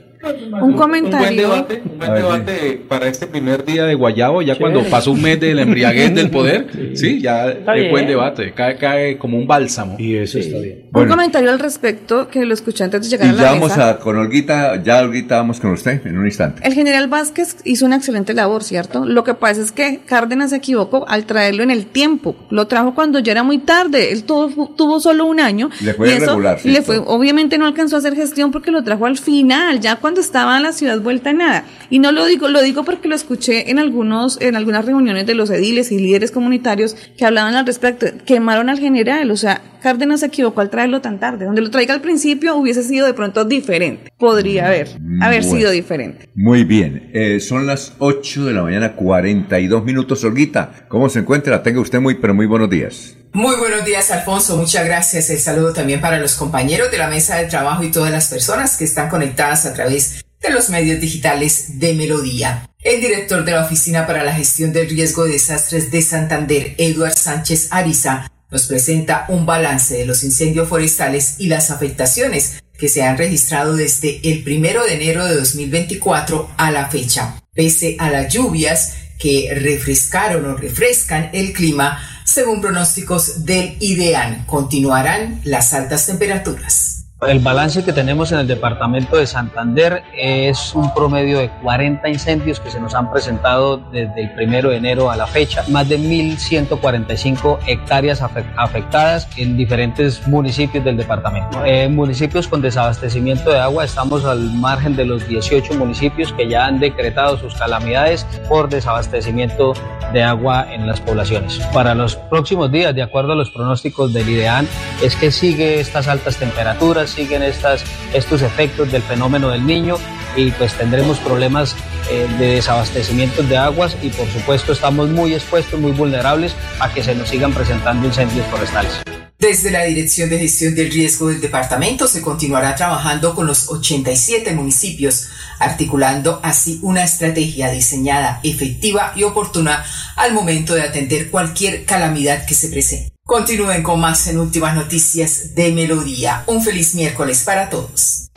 Un 0.61 0.74
comentario. 0.74 1.27
Un 1.30 1.50
buen 1.50 1.67
debate, 1.67 1.82
un 1.85 1.98
buen 1.98 2.14
debate 2.16 2.82
para 2.88 3.08
este 3.08 3.27
primer 3.27 3.66
día 3.66 3.85
de 3.85 3.95
Guayabo, 3.95 4.41
ya 4.41 4.53
Chévere. 4.56 4.74
cuando 4.74 4.90
pasó 4.90 5.11
un 5.11 5.22
mes 5.22 5.40
de 5.40 5.53
la 5.56 5.64
embriaguez 5.64 6.14
del 6.14 6.30
poder, 6.30 6.67
sí, 6.95 7.19
ya 7.22 7.50
Está 7.50 7.75
es 7.75 7.90
buen 7.91 8.08
debate, 8.08 8.53
cae, 8.53 8.75
cae 8.77 9.17
como 9.17 9.38
un 9.38 9.48
bálsamo. 9.48 9.95
Y 10.00 10.16
eso 10.16 10.40
está 10.40 10.58
bien. 10.59 10.82
Un 10.85 10.91
Bueno. 10.91 11.11
comentario 11.11 11.50
al 11.51 11.59
respecto 11.59 12.27
que 12.27 12.45
lo 12.45 12.53
escuché 12.53 12.83
antes 12.83 13.01
de 13.03 13.09
llegar 13.09 13.27
Y 13.27 13.30
a 13.30 13.33
la 13.33 13.41
ya 13.43 13.51
vamos 13.51 13.69
mesa. 13.69 13.90
a, 13.90 14.00
con 14.00 14.17
Olguita, 14.17 14.82
ya 14.83 15.00
Olguita 15.01 15.38
vamos 15.38 15.59
con 15.59 15.72
usted 15.72 16.06
en 16.06 16.17
un 16.17 16.25
instante. 16.25 16.61
El 16.66 16.74
general 16.74 17.08
Vázquez 17.08 17.58
hizo 17.64 17.85
una 17.85 17.95
excelente 17.98 18.33
labor, 18.33 18.64
¿cierto? 18.64 19.06
Lo 19.06 19.24
que 19.24 19.33
pasa 19.33 19.61
es 19.61 19.72
que 19.72 20.01
Cárdenas 20.06 20.51
se 20.51 20.58
equivocó 20.58 21.08
al 21.08 21.25
traerlo 21.25 21.64
en 21.64 21.72
el 21.72 21.85
tiempo. 21.85 22.35
Lo 22.50 22.67
trajo 22.67 22.93
cuando 22.93 23.19
ya 23.19 23.32
era 23.32 23.43
muy 23.43 23.59
tarde. 23.59 24.11
Él 24.11 24.24
tuvo, 24.24 24.74
tuvo 24.75 25.00
solo 25.00 25.25
un 25.25 25.40
año. 25.40 25.69
Le 25.82 25.93
fue 25.93 26.09
y 26.09 26.11
eso 26.14 26.24
irregular, 26.25 26.59
le 26.64 26.82
fue, 26.82 26.98
obviamente 26.98 27.58
no 27.58 27.66
alcanzó 27.66 27.95
a 27.95 28.00
hacer 28.00 28.16
gestión 28.16 28.51
porque 28.51 28.72
lo 28.72 28.83
trajo 28.83 29.06
al 29.06 29.17
final, 29.17 29.80
ya 29.80 29.95
cuando 29.95 30.10
estaba 30.19 30.57
en 30.57 30.64
la 30.64 30.73
ciudad 30.73 30.99
vuelta 30.99 31.31
nada. 31.31 31.64
Y 31.90 31.99
no 31.99 32.11
lo 32.11 32.25
digo, 32.25 32.49
lo 32.49 32.61
digo 32.61 32.83
porque 32.83 33.07
lo 33.07 33.15
escuché 33.15 33.72
en 33.72 33.80
algunos, 33.80 34.40
en 34.41 34.56
algunas 34.56 34.85
reuniones 34.85 35.25
de 35.25 35.35
los 35.35 35.49
ediles 35.49 35.91
y 35.91 35.99
líderes 35.99 36.31
comunitarios 36.31 36.95
que 37.17 37.25
hablaban 37.25 37.56
al 37.56 37.65
respecto. 37.65 38.07
Quemaron 38.25 38.69
al 38.69 38.80
general, 38.80 39.31
o 39.31 39.38
sea, 39.38 39.61
Cárdenas 39.81 40.19
se 40.19 40.27
equivocó 40.27 40.61
al 40.61 40.69
traerlo 40.69 41.01
tan 41.01 41.19
tarde. 41.19 41.45
Donde 41.45 41.61
lo 41.61 41.72
traiga 41.72 41.93
al 41.93 42.01
principio 42.01 42.56
hubiese 42.56 42.83
sido 42.83 43.07
de 43.07 43.14
pronto 43.14 43.45
diferente. 43.45 44.11
Podría 44.17 44.67
haber, 44.67 44.90
haber 45.22 45.41
Bueno. 45.43 45.57
sido 45.57 45.72
diferente. 45.72 46.30
Muy 46.35 46.64
bien, 46.64 47.09
eh, 47.14 47.40
son 47.40 47.65
las 47.65 47.95
8 47.98 48.45
de 48.45 48.53
la 48.53 48.61
mañana, 48.61 48.93
42 48.95 49.83
minutos. 49.83 50.23
Olguita, 50.23 50.85
¿cómo 50.88 51.09
se 51.09 51.19
encuentra? 51.19 51.64
Tenga 51.64 51.80
usted 51.80 51.99
muy, 51.99 52.15
pero 52.15 52.33
muy 52.35 52.45
buenos 52.45 52.69
días. 52.69 53.17
Muy 53.34 53.56
buenos 53.56 53.85
días, 53.85 54.11
Alfonso. 54.11 54.58
Muchas 54.58 54.84
gracias. 54.84 55.30
El 55.30 55.40
saludo 55.40 55.72
también 55.72 56.01
para 56.01 56.18
los 56.18 56.34
compañeros 56.34 56.92
de 56.92 56.98
la 56.98 57.08
mesa 57.08 57.38
de 57.38 57.45
trabajo 57.45 57.82
y 57.82 57.90
todas 57.90 58.11
las 58.11 58.27
personas 58.27 58.76
que 58.76 58.84
están 58.84 59.08
conectadas 59.08 59.66
a 59.66 59.74
través 59.74 60.26
de 60.42 60.50
los 60.50 60.69
medios 60.69 61.00
digitales 61.00 61.80
de 61.80 61.93
Melodía. 61.93 62.69
El 62.84 63.00
director 63.00 63.45
de 63.45 63.53
la 63.53 63.64
Oficina 63.64 64.06
para 64.06 64.24
la 64.24 64.34
Gestión 64.34 64.74
del 64.74 64.90
Riesgo 64.90 65.24
de 65.24 65.34
Desastres 65.34 65.92
de 65.92 66.01
Santander, 66.01 66.76
Eduard 66.77 67.16
Sánchez 67.16 67.69
Ariza, 67.72 68.30
nos 68.51 68.68
presenta 68.68 69.26
un 69.30 69.45
balance 69.45 69.95
de 69.95 70.06
los 70.06 70.26
incendios 70.26 70.68
forestales 70.68 71.35
y 71.38 71.48
las 71.48 71.72
afectaciones 71.72 72.61
que 72.77 72.90
se 72.90 73.03
han 73.03 73.18
registrado 73.18 73.77
desde 73.77 74.19
el 74.30 74.43
primero 74.43 74.84
de 74.84 74.95
enero 74.95 75.26
de 75.26 75.35
2024 75.35 76.51
a 76.58 76.72
la 76.72 76.90
fecha. 76.90 77.42
Pese 77.53 77.95
a 77.98 78.10
las 78.10 78.34
lluvias 78.34 78.95
que 79.18 79.53
refrescaron 79.53 80.45
o 80.48 80.58
refrescan 80.58 81.30
el 81.32 81.53
clima, 81.53 82.20
según 82.32 82.61
pronósticos 82.61 83.43
del 83.43 83.76
IDEAN, 83.82 84.45
continuarán 84.45 85.42
las 85.43 85.74
altas 85.74 86.06
temperaturas. 86.06 87.00
El 87.27 87.38
balance 87.38 87.85
que 87.85 87.93
tenemos 87.93 88.32
en 88.32 88.40
el 88.40 88.48
departamento 88.48 89.16
de 89.16 89.27
Santander 89.27 90.01
es 90.17 90.74
un 90.74 90.91
promedio 90.91 91.38
de 91.38 91.51
40 91.61 92.09
incendios 92.09 92.59
que 92.59 92.72
se 92.72 92.80
nos 92.80 92.95
han 92.95 93.11
presentado 93.11 93.77
desde 93.77 94.22
el 94.22 94.32
primero 94.32 94.72
de 94.72 94.77
enero 94.77 95.11
a 95.11 95.16
la 95.16 95.27
fecha. 95.27 95.64
Más 95.67 95.88
de 95.88 96.00
1.145 96.00 97.59
hectáreas 97.67 98.24
afectadas 98.24 99.27
en 99.38 99.56
diferentes 99.56 100.27
municipios 100.27 100.83
del 100.83 100.98
departamento. 100.98 101.64
En 101.64 101.95
municipios 101.95 102.48
con 102.48 102.59
desabastecimiento 102.59 103.51
de 103.51 103.59
agua 103.59 103.85
estamos 103.85 104.25
al 104.25 104.40
margen 104.56 104.95
de 104.95 105.06
los 105.06 105.27
18 105.27 105.75
municipios 105.75 106.33
que 106.33 106.50
ya 106.50 106.66
han 106.66 106.80
decretado 106.80 107.38
sus 107.38 107.53
calamidades 107.53 108.25
por 108.50 108.67
desabastecimiento 108.67 109.74
de 110.11 110.24
agua 110.24 110.66
en 110.74 110.88
las 110.88 111.00
poblaciones. 111.00 111.59
Para 111.72 111.93
los 111.93 112.16
próximos 112.16 112.72
días, 112.72 112.95
de 112.95 113.03
acuerdo 113.03 113.33
a 113.33 113.35
los 113.35 113.51
pronósticos 113.51 114.11
del 114.11 114.27
IDEAN, 114.27 114.67
es 115.03 115.16
que 115.16 115.32
sigue 115.32 115.80
estas 115.80 116.08
altas 116.08 116.38
temperaturas, 116.38 117.10
siguen 117.11 117.43
estos 117.43 118.41
efectos 118.41 118.91
del 118.91 119.03
fenómeno 119.03 119.49
del 119.49 119.65
niño 119.65 119.98
y 120.35 120.51
pues 120.51 120.73
tendremos 120.73 121.19
problemas 121.19 121.75
eh, 122.09 122.27
de 122.40 122.56
desabastecimiento 122.56 123.43
de 123.43 123.57
aguas 123.57 123.98
y 124.01 124.09
por 124.09 124.27
supuesto 124.30 124.72
estamos 124.72 125.09
muy 125.09 125.33
expuestos, 125.33 125.80
muy 125.80 125.91
vulnerables 125.91 126.56
a 126.80 126.93
que 126.93 127.03
se 127.03 127.15
nos 127.15 127.30
sigan 127.30 127.53
presentando 127.53 128.07
incendios 128.07 128.45
forestales. 128.48 129.01
Desde 129.41 129.72
la 129.72 129.83
Dirección 129.85 130.30
de 130.30 130.38
Gestión 130.38 130.75
del 130.75 130.91
Riesgo 130.91 131.30
del 131.30 131.41
Departamento 131.41 132.07
se 132.07 132.22
continuará 132.22 132.75
trabajando 132.75 133.33
con 133.33 133.48
los 133.48 133.69
87 133.69 134.53
municipios, 134.53 135.30
articulando 135.57 136.40
así 136.43 136.80
una 136.83 137.03
estrategia 137.03 137.72
diseñada, 137.72 138.40
efectiva 138.43 139.14
y 139.15 139.23
oportuna 139.23 139.83
al 140.15 140.33
momento 140.33 140.75
de 140.75 140.83
atender 140.83 141.31
cualquier 141.31 141.85
calamidad 141.85 142.45
que 142.45 142.53
se 142.53 142.69
presente. 142.69 143.10
Continúen 143.25 143.83
con 143.83 144.00
más 144.00 144.27
en 144.27 144.40
Últimas 144.40 144.75
Noticias 144.75 145.56
de 145.56 145.72
Melodía. 145.72 146.43
Un 146.48 146.64
feliz 146.64 146.95
miércoles 146.95 147.43
para 147.43 147.69
todos. 147.69 148.30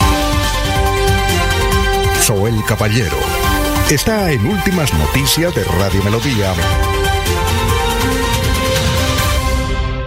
Soy 2.21 2.53
el 2.53 2.65
Caballero. 2.65 3.17
Está 3.91 4.31
en 4.31 4.47
Últimas 4.47 4.93
Noticias 4.95 5.55
de 5.55 5.65
Radio 5.65 6.03
Melodía. 6.05 6.55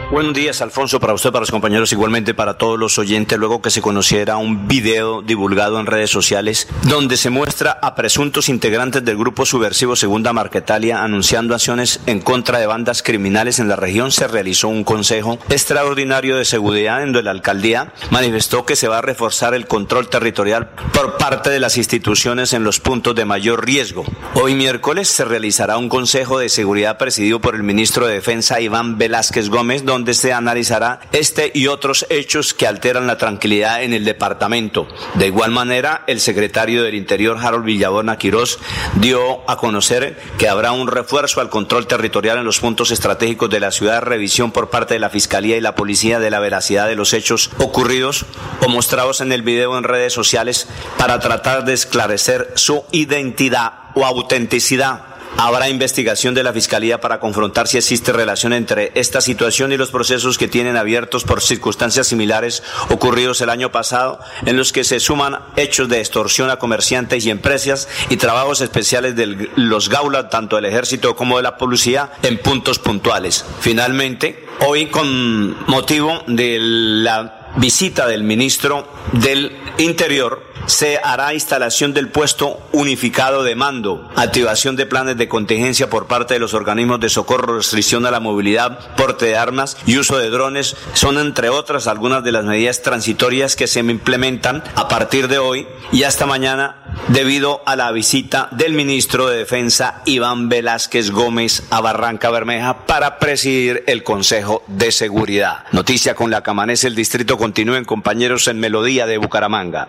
Buenos 0.09 0.33
días, 0.33 0.61
Alfonso, 0.61 1.01
para 1.01 1.13
usted, 1.13 1.33
para 1.33 1.41
los 1.41 1.51
compañeros, 1.51 1.91
igualmente 1.91 2.33
para 2.33 2.57
todos 2.57 2.79
los 2.79 2.97
oyentes, 2.97 3.37
luego 3.37 3.61
que 3.61 3.69
se 3.69 3.81
conociera 3.81 4.37
un 4.37 4.65
video 4.65 5.21
divulgado 5.21 5.81
en 5.81 5.85
redes 5.85 6.09
sociales 6.09 6.69
donde 6.83 7.17
se 7.17 7.29
muestra 7.29 7.77
a 7.81 7.93
presuntos 7.93 8.47
integrantes 8.47 9.03
del 9.03 9.17
grupo 9.17 9.45
subversivo 9.45 9.97
Segunda 9.97 10.31
Marquetalia 10.31 11.03
anunciando 11.03 11.53
acciones 11.53 11.99
en 12.05 12.21
contra 12.21 12.57
de 12.57 12.67
bandas 12.67 13.03
criminales 13.03 13.59
en 13.59 13.67
la 13.67 13.75
región, 13.75 14.11
se 14.11 14.29
realizó 14.29 14.69
un 14.69 14.85
consejo 14.85 15.39
extraordinario 15.49 16.37
de 16.37 16.45
seguridad 16.45 17.03
en 17.03 17.11
donde 17.11 17.23
la 17.23 17.31
alcaldía 17.31 17.91
manifestó 18.09 18.65
que 18.65 18.77
se 18.77 18.87
va 18.87 18.99
a 18.99 19.01
reforzar 19.01 19.53
el 19.55 19.67
control 19.67 20.07
territorial 20.07 20.69
por 20.93 21.17
parte 21.17 21.49
de 21.49 21.59
las 21.59 21.77
instituciones 21.77 22.53
en 22.53 22.63
los 22.63 22.79
puntos 22.79 23.13
de 23.13 23.25
mayor 23.25 23.65
riesgo. 23.65 24.05
Hoy 24.35 24.55
miércoles 24.55 25.09
se 25.09 25.25
realizará 25.25 25.77
un 25.77 25.89
consejo 25.89 26.39
de 26.39 26.47
seguridad 26.47 26.97
presidido 26.97 27.41
por 27.41 27.55
el 27.55 27.63
ministro 27.63 28.07
de 28.07 28.13
Defensa 28.13 28.61
Iván 28.61 28.97
Velázquez 28.97 29.49
Gómez, 29.49 29.83
donde 29.83 29.96
donde 29.97 30.13
se 30.13 30.31
analizará 30.31 30.99
este 31.11 31.51
y 31.55 31.65
otros 31.65 32.05
hechos 32.11 32.53
que 32.53 32.67
alteran 32.67 33.07
la 33.07 33.17
tranquilidad 33.17 33.81
en 33.81 33.93
el 33.93 34.05
departamento. 34.05 34.87
De 35.15 35.25
igual 35.25 35.49
manera, 35.49 36.03
el 36.05 36.19
secretario 36.19 36.83
del 36.83 36.93
Interior, 36.93 37.39
Harold 37.41 37.65
Villabona 37.65 38.19
Quirós, 38.19 38.59
dio 39.01 39.49
a 39.49 39.57
conocer 39.57 40.15
que 40.37 40.49
habrá 40.49 40.71
un 40.71 40.87
refuerzo 40.87 41.41
al 41.41 41.49
control 41.49 41.87
territorial 41.87 42.37
en 42.37 42.45
los 42.45 42.59
puntos 42.59 42.91
estratégicos 42.91 43.49
de 43.49 43.59
la 43.59 43.71
ciudad, 43.71 44.03
revisión 44.03 44.51
por 44.51 44.69
parte 44.69 44.93
de 44.93 44.99
la 44.99 45.09
Fiscalía 45.09 45.57
y 45.57 45.61
la 45.61 45.73
Policía 45.73 46.19
de 46.19 46.29
la 46.29 46.39
veracidad 46.39 46.87
de 46.87 46.95
los 46.95 47.13
hechos 47.13 47.49
ocurridos 47.57 48.27
o 48.63 48.69
mostrados 48.69 49.19
en 49.21 49.31
el 49.31 49.41
video 49.41 49.79
en 49.79 49.83
redes 49.83 50.13
sociales 50.13 50.67
para 50.99 51.17
tratar 51.17 51.65
de 51.65 51.73
esclarecer 51.73 52.51
su 52.53 52.83
identidad 52.91 53.73
o 53.95 54.05
autenticidad. 54.05 55.16
Habrá 55.35 55.69
investigación 55.69 56.33
de 56.33 56.43
la 56.43 56.53
Fiscalía 56.53 56.99
para 57.01 57.19
confrontar 57.19 57.67
si 57.67 57.77
existe 57.77 58.11
relación 58.11 58.53
entre 58.53 58.91
esta 58.95 59.21
situación 59.21 59.71
y 59.71 59.77
los 59.77 59.91
procesos 59.91 60.37
que 60.37 60.47
tienen 60.47 60.77
abiertos 60.77 61.23
por 61.23 61.41
circunstancias 61.41 62.07
similares 62.07 62.63
ocurridos 62.89 63.41
el 63.41 63.49
año 63.49 63.71
pasado, 63.71 64.19
en 64.45 64.57
los 64.57 64.71
que 64.71 64.83
se 64.83 64.99
suman 64.99 65.39
hechos 65.55 65.89
de 65.89 65.99
extorsión 65.99 66.49
a 66.49 66.57
comerciantes 66.57 67.25
y 67.25 67.29
empresas 67.29 67.87
y 68.09 68.17
trabajos 68.17 68.61
especiales 68.61 69.15
de 69.15 69.49
los 69.55 69.89
gaulas, 69.89 70.29
tanto 70.29 70.55
del 70.55 70.65
ejército 70.65 71.15
como 71.15 71.37
de 71.37 71.43
la 71.43 71.57
policía, 71.57 72.11
en 72.23 72.37
puntos 72.39 72.79
puntuales. 72.79 73.45
Finalmente, 73.59 74.47
hoy 74.65 74.87
con 74.87 75.65
motivo 75.67 76.23
de 76.27 76.57
la 76.59 77.36
visita 77.55 78.07
del 78.07 78.23
ministro 78.23 78.87
del 79.13 79.57
Interior, 79.77 80.43
se 80.67 80.99
hará 81.01 81.33
instalación 81.33 81.93
del 81.93 82.09
puesto 82.09 82.59
unificado 82.73 83.43
de 83.43 83.55
mando, 83.55 84.09
activación 84.15 84.75
de 84.75 84.85
planes 84.85 85.17
de 85.17 85.29
contingencia 85.29 85.89
por 85.89 86.07
parte 86.07 86.33
de 86.33 86.39
los 86.41 86.53
organismos 86.53 86.99
de 86.99 87.09
socorro, 87.09 87.55
restricción 87.55 88.05
a 88.05 88.11
la 88.11 88.19
movilidad, 88.19 88.95
porte 88.95 89.25
de 89.27 89.37
armas 89.37 89.77
y 89.85 89.97
uso 89.97 90.17
de 90.17 90.29
drones. 90.29 90.75
Son, 90.93 91.17
entre 91.17 91.49
otras, 91.49 91.87
algunas 91.87 92.23
de 92.23 92.33
las 92.33 92.43
medidas 92.43 92.81
transitorias 92.81 93.55
que 93.55 93.67
se 93.67 93.79
implementan 93.79 94.61
a 94.75 94.87
partir 94.87 95.27
de 95.29 95.37
hoy 95.37 95.67
y 95.93 96.03
hasta 96.03 96.25
mañana 96.25 96.86
debido 97.07 97.61
a 97.65 97.75
la 97.75 97.91
visita 97.91 98.49
del 98.51 98.73
ministro 98.73 99.27
de 99.27 99.37
Defensa 99.37 100.01
Iván 100.05 100.49
Velázquez 100.49 101.11
Gómez 101.11 101.63
a 101.69 101.81
Barranca 101.81 102.29
Bermeja 102.29 102.85
para 102.85 103.19
presidir 103.19 103.83
el 103.87 104.03
Consejo 104.03 104.63
de 104.67 104.91
Seguridad. 104.91 105.65
Noticia 105.71 106.15
con 106.15 106.31
la 106.31 106.43
que 106.43 106.51
amanece 106.51 106.87
el 106.87 106.95
distrito. 106.95 107.37
Continúen 107.37 107.85
compañeros 107.85 108.47
en 108.47 108.59
Melodía 108.59 109.05
de 109.05 109.17
Bucaramanga. 109.17 109.87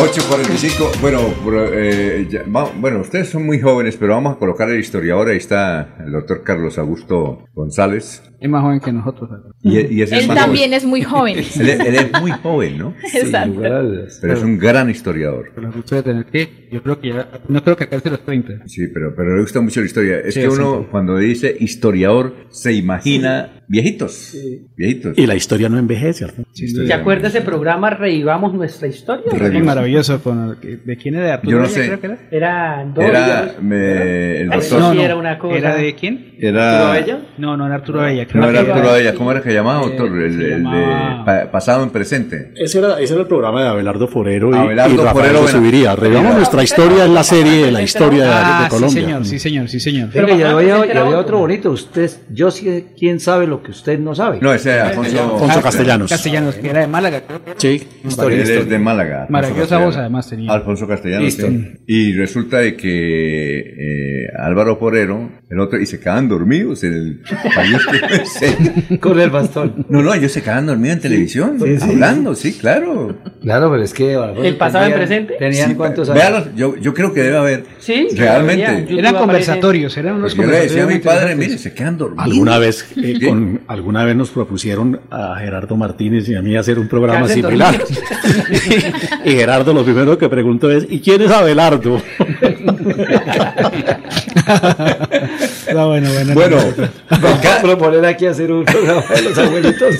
8.45. 0.00 1.00
Bueno, 1.02 1.20
eh, 1.74 2.26
bueno, 2.80 3.00
ustedes 3.00 3.28
son 3.28 3.44
muy 3.44 3.60
jóvenes, 3.60 3.98
pero 3.98 4.14
vamos 4.14 4.34
a 4.34 4.38
colocar 4.38 4.70
el 4.70 4.80
historiador. 4.80 5.28
Ahí 5.28 5.36
está 5.36 5.96
el 6.04 6.12
doctor 6.12 6.42
Carlos 6.42 6.78
Augusto 6.78 7.44
González. 7.54 8.22
Es 8.40 8.48
más 8.48 8.62
joven 8.62 8.80
que 8.80 8.92
nosotros. 8.92 9.28
Y, 9.62 9.78
y 9.94 10.02
es 10.02 10.10
él 10.10 10.26
también 10.28 10.72
es 10.72 10.86
muy 10.86 11.02
joven. 11.02 11.38
él, 11.60 11.94
es 11.94 12.20
muy 12.20 12.30
joven, 12.30 12.78
¿no? 12.78 12.94
Exacto. 13.12 13.60
pero 14.22 14.32
es 14.32 14.42
un 14.42 14.58
gran 14.58 14.88
historiador. 14.88 15.52
Pero 15.54 15.70
de 15.70 16.02
tener 16.02 16.24
que, 16.24 16.59
yo 16.70 16.82
creo 16.82 17.00
que 17.00 17.08
ya, 17.08 17.28
no 17.48 17.62
creo 17.62 17.76
que 17.76 17.84
acá 17.84 18.00
los 18.04 18.24
30. 18.24 18.66
Sí, 18.66 18.86
pero, 18.88 19.14
pero 19.14 19.36
le 19.36 19.42
gusta 19.42 19.60
mucho 19.60 19.80
la 19.80 19.86
historia. 19.86 20.18
Es 20.20 20.34
que 20.34 20.48
uno, 20.48 20.86
cuando 20.90 21.16
dice 21.16 21.56
historiador, 21.58 22.34
se 22.50 22.72
imagina 22.72 23.62
viejitos. 23.68 24.36
Viejitos. 24.76 25.18
Y 25.18 25.26
la 25.26 25.34
historia 25.34 25.68
no 25.68 25.78
envejece. 25.78 26.26
¿Se 26.52 26.92
acuerda 26.92 27.28
ese 27.28 27.40
programa 27.42 27.90
Revivamos 27.90 28.54
nuestra 28.54 28.88
historia? 28.88 29.24
Es 29.32 29.64
maravilloso. 29.64 30.20
¿De 30.84 30.96
quién 30.96 31.14
era? 31.16 31.34
¿Arturo 31.34 31.56
Yo 31.56 31.62
no 31.62 31.68
sé. 31.68 31.86
Creo 31.86 32.00
que 32.00 32.06
era? 32.06 32.18
Era, 32.30 32.92
era 32.96 33.54
me, 33.60 34.40
el 34.40 34.50
doctor. 34.50 34.80
No, 34.80 34.94
no, 34.94 35.02
era, 35.02 35.16
una 35.16 35.38
cosa. 35.38 35.56
¿Era 35.56 35.76
de 35.76 35.94
quién? 35.94 36.29
Era... 36.40 36.92
¿Arturo 36.92 36.92
Bella? 36.92 37.28
No, 37.38 37.56
no 37.56 37.66
era 37.66 37.74
Arturo 37.76 38.00
Bella. 38.00 38.26
No 38.32 38.48
era 38.48 38.60
Arturo 38.60 38.92
Bella. 38.92 39.14
¿Cómo 39.14 39.32
era 39.32 39.42
que 39.42 39.52
llamaba, 39.52 39.80
doctor? 39.86 40.08
El, 40.08 40.42
el 40.42 40.64
de 40.64 41.46
pasado 41.52 41.82
en 41.82 41.90
presente. 41.90 42.52
Ese 42.56 42.78
era, 42.78 43.00
ese 43.00 43.12
era 43.14 43.22
el 43.22 43.28
programa 43.28 43.62
de 43.62 43.68
Abelardo 43.68 44.08
Forero 44.08 44.50
y, 44.50 44.54
Abelardo 44.54 44.94
y 44.94 44.96
Rafael 44.96 45.32
Forero 45.34 45.48
Subiría. 45.48 45.96
Revivamos 45.96 46.36
nuestra 46.36 46.62
historia 46.62 47.04
es 47.04 47.10
la 47.10 47.22
serie 47.22 47.66
de 47.66 47.72
la 47.72 47.82
historia 47.82 48.24
de, 48.24 48.30
ah, 48.32 48.66
Colombia. 48.70 48.90
Sí, 48.90 49.00
señor, 49.00 49.26
sí, 49.26 49.38
señor, 49.38 49.68
sí, 49.68 49.80
señor. 49.80 50.10
Venga, 50.12 50.34
y 50.34 50.42
había, 50.42 50.76
había 50.76 51.18
otro 51.18 51.38
bonito. 51.38 51.70
Usted, 51.70 52.10
yo 52.30 52.50
sé 52.50 52.86
quién 52.96 53.20
sabe 53.20 53.46
lo 53.46 53.62
que 53.62 53.70
usted 53.70 53.98
no 53.98 54.14
sabe. 54.14 54.38
No, 54.40 54.52
ese 54.52 54.76
es 54.76 54.82
Alfonso, 54.82 55.22
Alfonso 55.22 55.62
Castellanos. 55.62 56.10
Castellanos, 56.10 56.54
que 56.56 56.70
era 56.70 56.80
de 56.80 56.86
Málaga. 56.86 57.22
Sí, 57.56 57.86
historia. 58.04 58.42
Él 58.42 58.50
es 58.50 58.68
de 58.68 58.78
Málaga. 58.78 59.26
Maravillosa 59.28 59.78
voz, 59.78 59.96
además 59.96 60.28
tenía. 60.28 60.52
Alfonso 60.52 60.86
Castellanos. 60.86 61.36
Y 61.86 62.12
resulta 62.14 62.58
de 62.58 62.76
que 62.76 64.24
eh, 64.24 64.28
Álvaro 64.38 64.76
Forero, 64.76 65.30
el 65.48 65.60
otro, 65.60 65.78
y 65.80 65.86
se 65.86 65.98
quedaban 65.98 66.28
dormidos 66.30 66.82
en 66.84 66.94
el 66.94 67.20
país 67.54 67.76
que 68.88 68.98
Con 68.98 69.20
el 69.20 69.28
bastón. 69.28 69.84
No, 69.90 70.02
no, 70.02 70.14
ellos 70.14 70.32
se 70.32 70.42
quedaban 70.42 70.66
dormidos 70.66 70.96
en 70.96 71.02
televisión, 71.02 71.58
hablando, 71.82 72.34
sí, 72.34 72.54
claro. 72.54 73.14
Claro, 73.42 73.70
pero 73.70 73.82
es 73.82 73.92
que. 73.92 74.14
¿El 74.42 74.56
pasado 74.56 74.86
en 74.86 74.94
presente? 74.94 75.34
¿Tenían 75.38 75.74
cuántos 75.74 76.08
años? 76.08 76.22
Véalo, 76.22 76.46
yo, 76.56 76.76
yo 76.76 76.94
creo 76.94 77.12
que 77.12 77.22
debe 77.22 77.36
haber. 77.36 77.64
Sí, 77.78 78.08
realmente. 78.16 78.98
Eran 78.98 79.16
conversatorios, 79.16 79.96
eran 79.98 80.16
unos 80.16 80.34
Yo 80.34 80.38
le 80.38 80.42
conversatorios. 80.44 80.72
decía 80.72 80.84
a 80.84 80.98
mi 80.98 81.04
padre, 81.04 81.36
mire, 81.36 81.58
se 81.58 81.74
quedan 81.74 81.98
dormidos. 81.98 82.24
Alguna 82.24 82.58
vez, 82.58 82.86
eh, 82.96 83.18
con, 83.26 83.60
alguna 83.66 84.04
vez 84.04 84.16
nos 84.16 84.30
propusieron 84.30 85.00
a 85.10 85.36
Gerardo 85.38 85.76
Martínez 85.76 86.28
y 86.28 86.34
a 86.34 86.42
mí 86.42 86.56
hacer 86.56 86.78
un 86.78 86.88
programa 86.88 87.28
similar. 87.28 87.76
y 89.24 89.30
Gerardo 89.32 89.74
lo 89.74 89.84
primero 89.84 90.16
que 90.16 90.28
preguntó 90.28 90.70
es, 90.70 90.86
¿y 90.88 91.00
quién 91.00 91.22
es 91.22 91.30
Abelardo? 91.30 92.00
Está 95.70 95.86
bueno, 95.86 96.10
bueno. 96.12 96.34
Bueno, 96.34 96.56
Vamos 97.10 97.46
a 97.46 97.62
proponer 97.62 98.04
aquí 98.06 98.26
hacer 98.26 98.50
un 98.52 98.64
programa 98.64 99.02
de 99.14 99.22
los 99.22 99.38
abuelitos. 99.38 99.96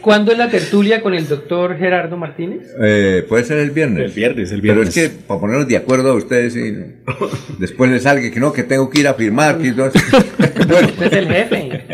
¿Cuándo 0.00 0.32
es 0.32 0.38
la 0.38 0.50
tertulia 0.50 1.00
con 1.00 1.14
el 1.14 1.26
doctor 1.28 1.76
Gerardo 1.78 2.16
Martínez? 2.16 2.60
eh, 2.82 3.24
puede 3.28 3.44
ser 3.44 3.58
el 3.58 3.70
viernes. 3.70 4.04
El 4.06 4.10
viernes, 4.12 4.50
el 4.52 4.60
Pero 4.60 4.74
viernes. 4.74 4.96
es 4.96 5.08
que 5.10 5.16
para 5.26 5.40
ponernos 5.40 5.68
de 5.68 5.76
acuerdo 5.76 6.10
a 6.10 6.14
ustedes 6.14 6.56
y 6.56 6.74
después 7.58 7.90
les 7.90 8.02
salga 8.02 8.30
que 8.30 8.40
no, 8.40 8.52
que 8.52 8.62
tengo 8.64 8.90
que 8.90 9.00
ir 9.00 9.08
a 9.08 9.14
firmar. 9.14 9.58
Que 9.58 9.70
no- 9.72 9.84
Usted 9.86 11.06
es 11.06 11.12
el 11.12 11.28
jefe. 11.28 11.84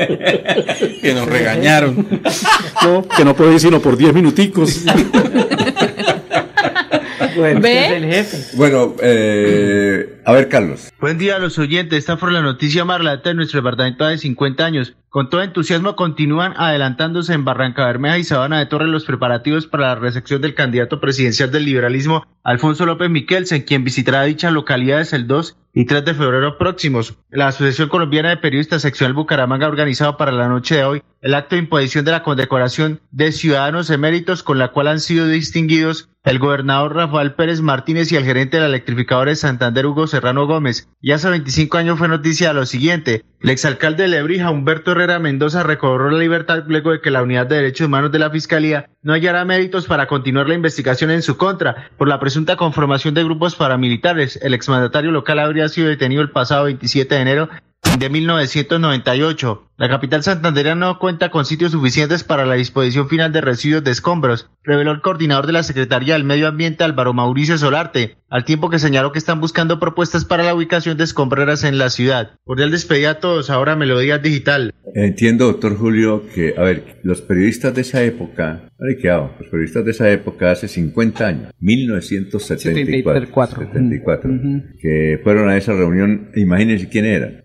que 1.03 1.15
nos 1.15 1.27
regañaron. 1.29 2.07
No, 2.85 3.07
que 3.07 3.25
no 3.25 3.35
puedo 3.37 3.53
ir 3.53 3.61
sino 3.61 3.81
por 3.81 3.97
10 3.97 4.15
minuticos. 4.15 4.85
Bueno, 7.37 7.61
¿Ve? 7.61 7.81
usted 7.83 7.97
es 7.97 8.03
el 8.03 8.13
jefe. 8.13 8.57
Bueno, 8.57 8.95
eh, 9.03 10.21
a 10.25 10.33
ver, 10.33 10.49
Carlos. 10.49 10.93
Buen 11.01 11.19
día 11.19 11.37
a 11.37 11.39
los 11.39 11.59
oyentes. 11.59 11.99
Esta 11.99 12.17
fue 12.17 12.33
la 12.33 12.43
noticia 12.43 12.85
más 12.85 12.99
relata 12.99 13.31
de 13.31 13.35
nuestro 13.35 13.61
departamento 13.61 14.07
de 14.07 14.19
50 14.19 14.65
años. 14.65 14.95
Con 15.09 15.29
todo 15.29 15.43
entusiasmo 15.43 15.97
continúan 15.97 16.55
adelantándose 16.57 17.33
en 17.33 17.45
Barranca 17.45 17.87
Bermeja 17.87 18.19
y 18.19 18.25
Sabana 18.25 18.61
de 18.61 18.67
Torres 18.67 18.89
los 18.89 19.05
preparativos 19.05 19.67
para 19.67 19.89
la 19.89 19.95
recepción 19.97 20.41
del 20.41 20.55
candidato 20.55 21.01
presidencial 21.01 21.51
del 21.51 21.65
liberalismo, 21.65 22.25
Alfonso 22.45 22.87
López 22.87 23.11
Miquelsen, 23.11 23.63
quien 23.63 23.83
visitará 23.83 24.23
dichas 24.23 24.53
localidades 24.53 25.13
el 25.13 25.27
2 25.27 25.57
y 25.73 25.85
3 25.85 26.05
de 26.05 26.15
febrero 26.15 26.59
próximos. 26.59 27.17
La 27.31 27.49
Asociación 27.49 27.89
Colombiana 27.89 28.31
de 28.31 28.37
Periodistas 28.37 28.83
Seccional 28.83 29.15
Bucaramanga 29.15 29.67
ha 29.67 29.71
organizado 29.71 30.17
para 30.17 30.33
la 30.33 30.49
noche 30.49 30.77
de 30.77 30.85
hoy 30.85 31.03
el 31.23 31.35
acto 31.35 31.55
de 31.55 31.63
imposición 31.63 32.05
de 32.05 32.13
la 32.13 32.23
condecoración 32.23 33.01
de 33.11 33.33
ciudadanos 33.33 33.91
eméritos 33.91 34.43
con 34.43 34.59
la 34.59 34.69
cual 34.69 34.89
han 34.89 35.01
sido 35.01 35.27
distinguidos 35.27 36.09
el 36.23 36.39
gobernador 36.39 36.95
Rafael 36.97 37.33
Pérez 37.33 37.63
Martínez 37.63 38.13
y 38.13 38.17
el 38.17 38.25
gerente 38.25 38.59
de 38.59 38.63
la 38.63 38.69
electrificadora 38.69 39.31
de 39.31 39.37
Santander 39.37 39.87
Hugo 39.87 40.07
Serrano 40.07 40.47
Gómez. 40.47 40.89
Y 41.01 41.13
hace 41.13 41.31
25 41.31 41.79
años 41.79 41.99
fue 41.99 42.09
noticia 42.09 42.53
lo 42.53 42.67
siguiente. 42.67 43.25
El 43.41 43.49
exalcalde 43.49 44.03
de 44.03 44.11
Lebrija, 44.11 44.51
Humberto 44.51 44.93
Herrera 44.93 45.19
Mendoza, 45.19 45.63
recobró 45.63 46.11
la 46.11 46.19
libertad 46.19 46.65
luego 46.67 46.91
de 46.91 47.01
que 47.01 47.11
la 47.11 47.23
Unidad 47.23 47.47
de 47.47 47.57
Derechos 47.57 47.87
Humanos 47.87 48.13
de 48.13 48.19
la 48.19 48.31
Fiscalía 48.31 48.91
no 49.03 49.15
hallara 49.15 49.47
méritos 49.47 49.87
para 49.87 50.07
continuar 50.09 50.47
la 50.47 50.55
investigación 50.55 51.11
en 51.11 51.23
su 51.23 51.39
contra 51.39 51.89
por 51.97 52.07
la 52.07 52.21
presunta 52.21 52.57
conformación 52.57 53.15
de 53.15 53.25
grupos 53.25 53.55
paramilitares. 53.55 54.39
El 54.43 54.53
exmandatario 54.53 55.11
local 55.11 55.39
habría 55.39 55.60
sido 55.69 55.89
detenido 55.89 56.23
el 56.23 56.31
pasado 56.31 56.65
27 56.65 57.15
de 57.15 57.21
enero 57.21 57.49
de 58.01 58.09
1998. 58.09 59.71
La 59.77 59.89
capital 59.89 60.23
santandereana 60.23 60.89
no 60.89 60.99
cuenta 60.99 61.31
con 61.31 61.45
sitios 61.45 61.73
suficientes 61.73 62.23
para 62.23 62.45
la 62.45 62.55
disposición 62.55 63.09
final 63.09 63.33
de 63.33 63.41
residuos 63.41 63.83
de 63.83 63.91
escombros, 63.91 64.51
reveló 64.63 64.91
el 64.91 65.01
coordinador 65.01 65.47
de 65.47 65.55
la 65.55 65.63
Secretaría 65.63 66.15
del 66.15 66.25
Medio 66.25 66.49
Ambiente 66.49 66.85
Álvaro 66.85 67.15
Mauricio 67.15 67.57
Solarte, 67.57 68.17
al 68.29 68.45
tiempo 68.45 68.69
que 68.69 68.79
señaló 68.79 69.11
que 69.11 69.19
están 69.19 69.41
buscando 69.41 69.81
propuestas 69.81 70.27
para 70.27 70.45
la 70.45 70.55
ubicación 70.55 70.99
de 70.99 71.05
escombreras 71.05 71.65
en 71.65 71.79
la 71.79 71.89
ciudad. 71.89 72.33
Cordial 72.45 72.71
despedida 72.71 73.11
a 73.11 73.21
todos, 73.21 73.49
ahora 73.49 73.75
Melodía 73.75 74.19
Digital. 74.19 74.75
Entiendo, 74.95 75.47
doctor 75.47 75.77
Julio, 75.79 76.25
que, 76.35 76.55
a 76.59 76.63
ver, 76.63 77.01
los 77.03 77.23
periodistas 77.23 77.75
de 77.75 77.81
esa 77.81 78.03
época, 78.03 78.69
¿dónde 78.79 78.99
quedado? 78.99 79.35
Los 79.39 79.49
periodistas 79.49 79.85
de 79.85 79.91
esa 79.93 80.11
época, 80.11 80.51
hace 80.51 80.69
50 80.69 81.27
años, 81.27 81.55
1974, 81.59 83.27
74, 83.27 84.31
que 84.81 85.21
fueron 85.25 85.49
a 85.49 85.57
esa 85.57 85.73
reunión, 85.73 86.31
imagínense 86.35 86.89
quién 86.89 87.07
eran. 87.07 87.45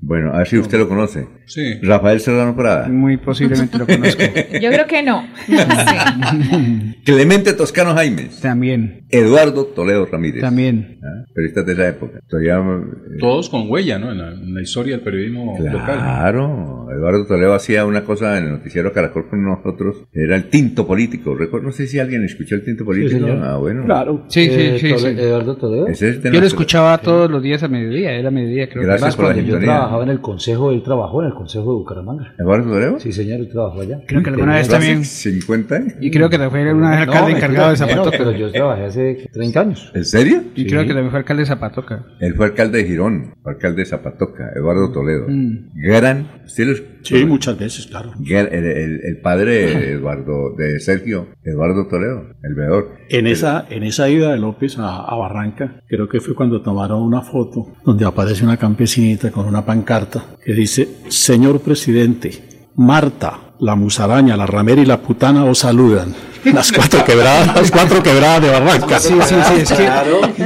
Bueno, 0.00 0.32
a 0.32 0.38
ver 0.38 0.48
si 0.48 0.58
usted 0.58 0.78
lo 0.78 0.88
conoce. 0.88 1.26
Sí. 1.46 1.80
Rafael 1.82 2.20
Serrano 2.20 2.56
Prada. 2.56 2.88
Muy 2.88 3.16
posiblemente 3.16 3.78
lo 3.78 3.86
conozco. 3.86 4.22
Yo 4.60 4.70
creo 4.70 4.86
que 4.86 5.02
no. 5.02 5.26
Clemente 7.04 7.52
Toscano 7.52 7.94
Jaimes. 7.94 8.40
También. 8.40 9.05
Eduardo 9.16 9.64
Toledo 9.66 10.06
Ramírez. 10.06 10.40
También. 10.40 10.98
¿Ah? 11.02 11.24
Periodistas 11.34 11.66
de 11.66 11.72
esa 11.72 11.88
época. 11.88 12.20
Todavía, 12.28 12.56
eh, 12.58 13.16
Todos 13.18 13.48
con 13.50 13.70
huella, 13.70 13.98
¿no? 13.98 14.12
En 14.12 14.18
la, 14.18 14.28
en 14.32 14.54
la 14.54 14.62
historia 14.62 14.96
del 14.96 15.04
periodismo 15.04 15.56
local. 15.58 15.84
Claro, 15.84 16.86
Eduardo 16.90 17.26
Toledo 17.26 17.54
hacía 17.54 17.84
una 17.84 18.04
cosa 18.04 18.38
en 18.38 18.44
el 18.44 18.50
noticiero 18.52 18.92
Caracol 18.92 19.28
con 19.28 19.44
nosotros, 19.44 20.04
era 20.12 20.36
el 20.36 20.48
tinto 20.48 20.86
político. 20.86 21.34
Recuerdo, 21.34 21.66
no 21.66 21.72
sé 21.72 21.86
si 21.86 21.98
alguien 21.98 22.24
escuchó 22.24 22.54
el 22.54 22.64
tinto 22.64 22.84
político. 22.84 23.26
ah, 23.42 23.56
bueno. 23.58 23.84
Claro. 23.84 24.24
Sí, 24.28 24.46
sí, 24.46 24.50
Eh, 24.60 24.78
sí. 24.78 25.06
Eduardo 25.06 25.56
Toledo. 25.56 25.86
Es 25.88 26.00
Yo 26.00 26.40
lo 26.40 26.46
escuchaba 26.46 26.96
todos 26.98 27.30
los 27.30 27.42
días 27.42 27.62
a 27.62 27.68
mediodía, 27.68 28.12
era 28.12 28.30
mediodía 28.30 28.68
creo. 28.68 28.82
Gracias 28.84 29.02
Además, 29.02 29.16
por 29.16 29.24
la 29.24 29.28
cuando 29.32 29.42
yo 29.42 29.46
sintonía. 29.54 29.74
trabajaba 29.76 30.02
en 30.04 30.10
el 30.10 30.20
consejo, 30.20 30.72
él 30.72 30.82
trabajó 30.82 31.22
en 31.22 31.28
el 31.28 31.34
consejo 31.34 31.64
de 31.64 31.76
Bucaramanga. 31.78 32.34
¿Eduardo 32.38 32.70
Toledo? 32.72 33.00
Sí, 33.00 33.12
señor, 33.12 33.40
él 33.40 33.48
trabajó 33.48 33.80
allá. 33.80 34.00
Creo 34.06 34.22
que 34.22 34.30
alguna 34.30 34.54
vez 34.54 34.62
¿Hace 34.62 34.70
también. 34.72 35.04
50 35.04 35.74
años? 35.74 35.92
Y 36.00 36.10
creo 36.10 36.28
que 36.30 36.38
fue 36.50 36.72
una 36.72 36.90
vez 36.90 37.00
alcalde 37.00 37.30
No, 37.32 37.36
encargado 37.36 37.72
de 37.72 37.78
menos, 37.78 37.78
Zapatoca. 37.78 38.18
pero 38.18 38.32
yo 38.32 38.50
trabajé 38.52 38.84
hace 38.84 39.05
30 39.14 39.60
años. 39.60 39.92
¿En 39.94 40.04
serio? 40.04 40.42
Y 40.54 40.66
creo 40.66 40.82
que 40.82 40.88
también 40.88 41.10
fue 41.10 41.18
alcalde 41.20 41.42
de 41.42 41.46
Zapatoca. 41.46 42.04
Él 42.20 42.34
fue 42.34 42.46
alcalde 42.46 42.78
de 42.78 42.84
Girón, 42.88 43.34
fue 43.42 43.52
alcalde 43.52 43.82
de 43.82 43.86
Zapatoca, 43.86 44.50
Eduardo 44.54 44.90
Toledo. 44.92 45.26
Mm. 45.28 45.70
Gran, 45.74 46.42
¿usted 46.44 46.66
los- 46.66 46.82
Sí, 47.02 47.24
muchas 47.24 47.56
veces, 47.58 47.86
claro. 47.86 48.12
Gran- 48.18 48.48
el, 48.52 48.64
el- 48.64 49.00
el 49.04 49.20
padre 49.20 49.52
de 49.74 49.92
Eduardo, 49.92 50.54
de 50.56 50.80
Sergio, 50.80 51.28
Eduardo 51.44 51.86
Toledo, 51.86 52.26
el 52.42 52.54
veedor. 52.54 52.96
En 53.08 53.26
esa, 53.28 53.66
en 53.70 53.84
esa 53.84 54.08
ida 54.08 54.32
de 54.32 54.38
López 54.38 54.76
a, 54.78 55.04
a 55.04 55.14
Barranca, 55.16 55.80
creo 55.88 56.08
que 56.08 56.20
fue 56.20 56.34
cuando 56.34 56.62
tomaron 56.62 57.00
una 57.02 57.22
foto 57.22 57.74
donde 57.84 58.04
aparece 58.04 58.44
una 58.44 58.56
campesinita 58.56 59.30
con 59.30 59.46
una 59.46 59.64
pancarta 59.64 60.24
que 60.44 60.52
dice, 60.52 60.88
Señor 61.08 61.60
presidente, 61.60 62.32
Marta, 62.74 63.54
la 63.60 63.74
musaraña, 63.74 64.36
la 64.36 64.46
ramera 64.46 64.82
y 64.82 64.86
la 64.86 65.00
putana 65.00 65.44
os 65.44 65.60
saludan. 65.60 66.12
Las 66.52 66.72
cuatro 66.72 67.04
quebradas, 67.04 67.54
las 67.56 67.70
cuatro 67.70 68.02
quebradas 68.02 68.42
de 68.42 68.50
Barranca. 68.50 68.98
Sí, 69.00 69.14
sí, 69.26 69.34
sí, 69.48 69.60
es 69.62 69.72
que 69.72 69.84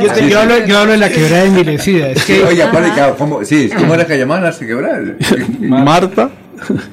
yo, 0.02 0.12
te- 0.12 0.28
yo 0.30 0.40
hablo, 0.40 0.66
yo 0.66 0.78
hablo 0.78 0.92
de 0.92 0.98
la 0.98 1.08
quebrada 1.10 1.44
envilecida. 1.44 2.10
Es 2.10 2.24
que 2.24 2.42
Oiga, 2.44 2.70
pare, 2.70 2.88
que- 2.94 3.14
¿cómo, 3.18 3.44
sí, 3.44 3.70
¿cómo 3.76 3.94
era 3.94 4.06
que 4.06 4.16
llamaban 4.18 4.44
las 4.44 4.56
quebradas? 4.58 5.00
Marta, 5.60 6.30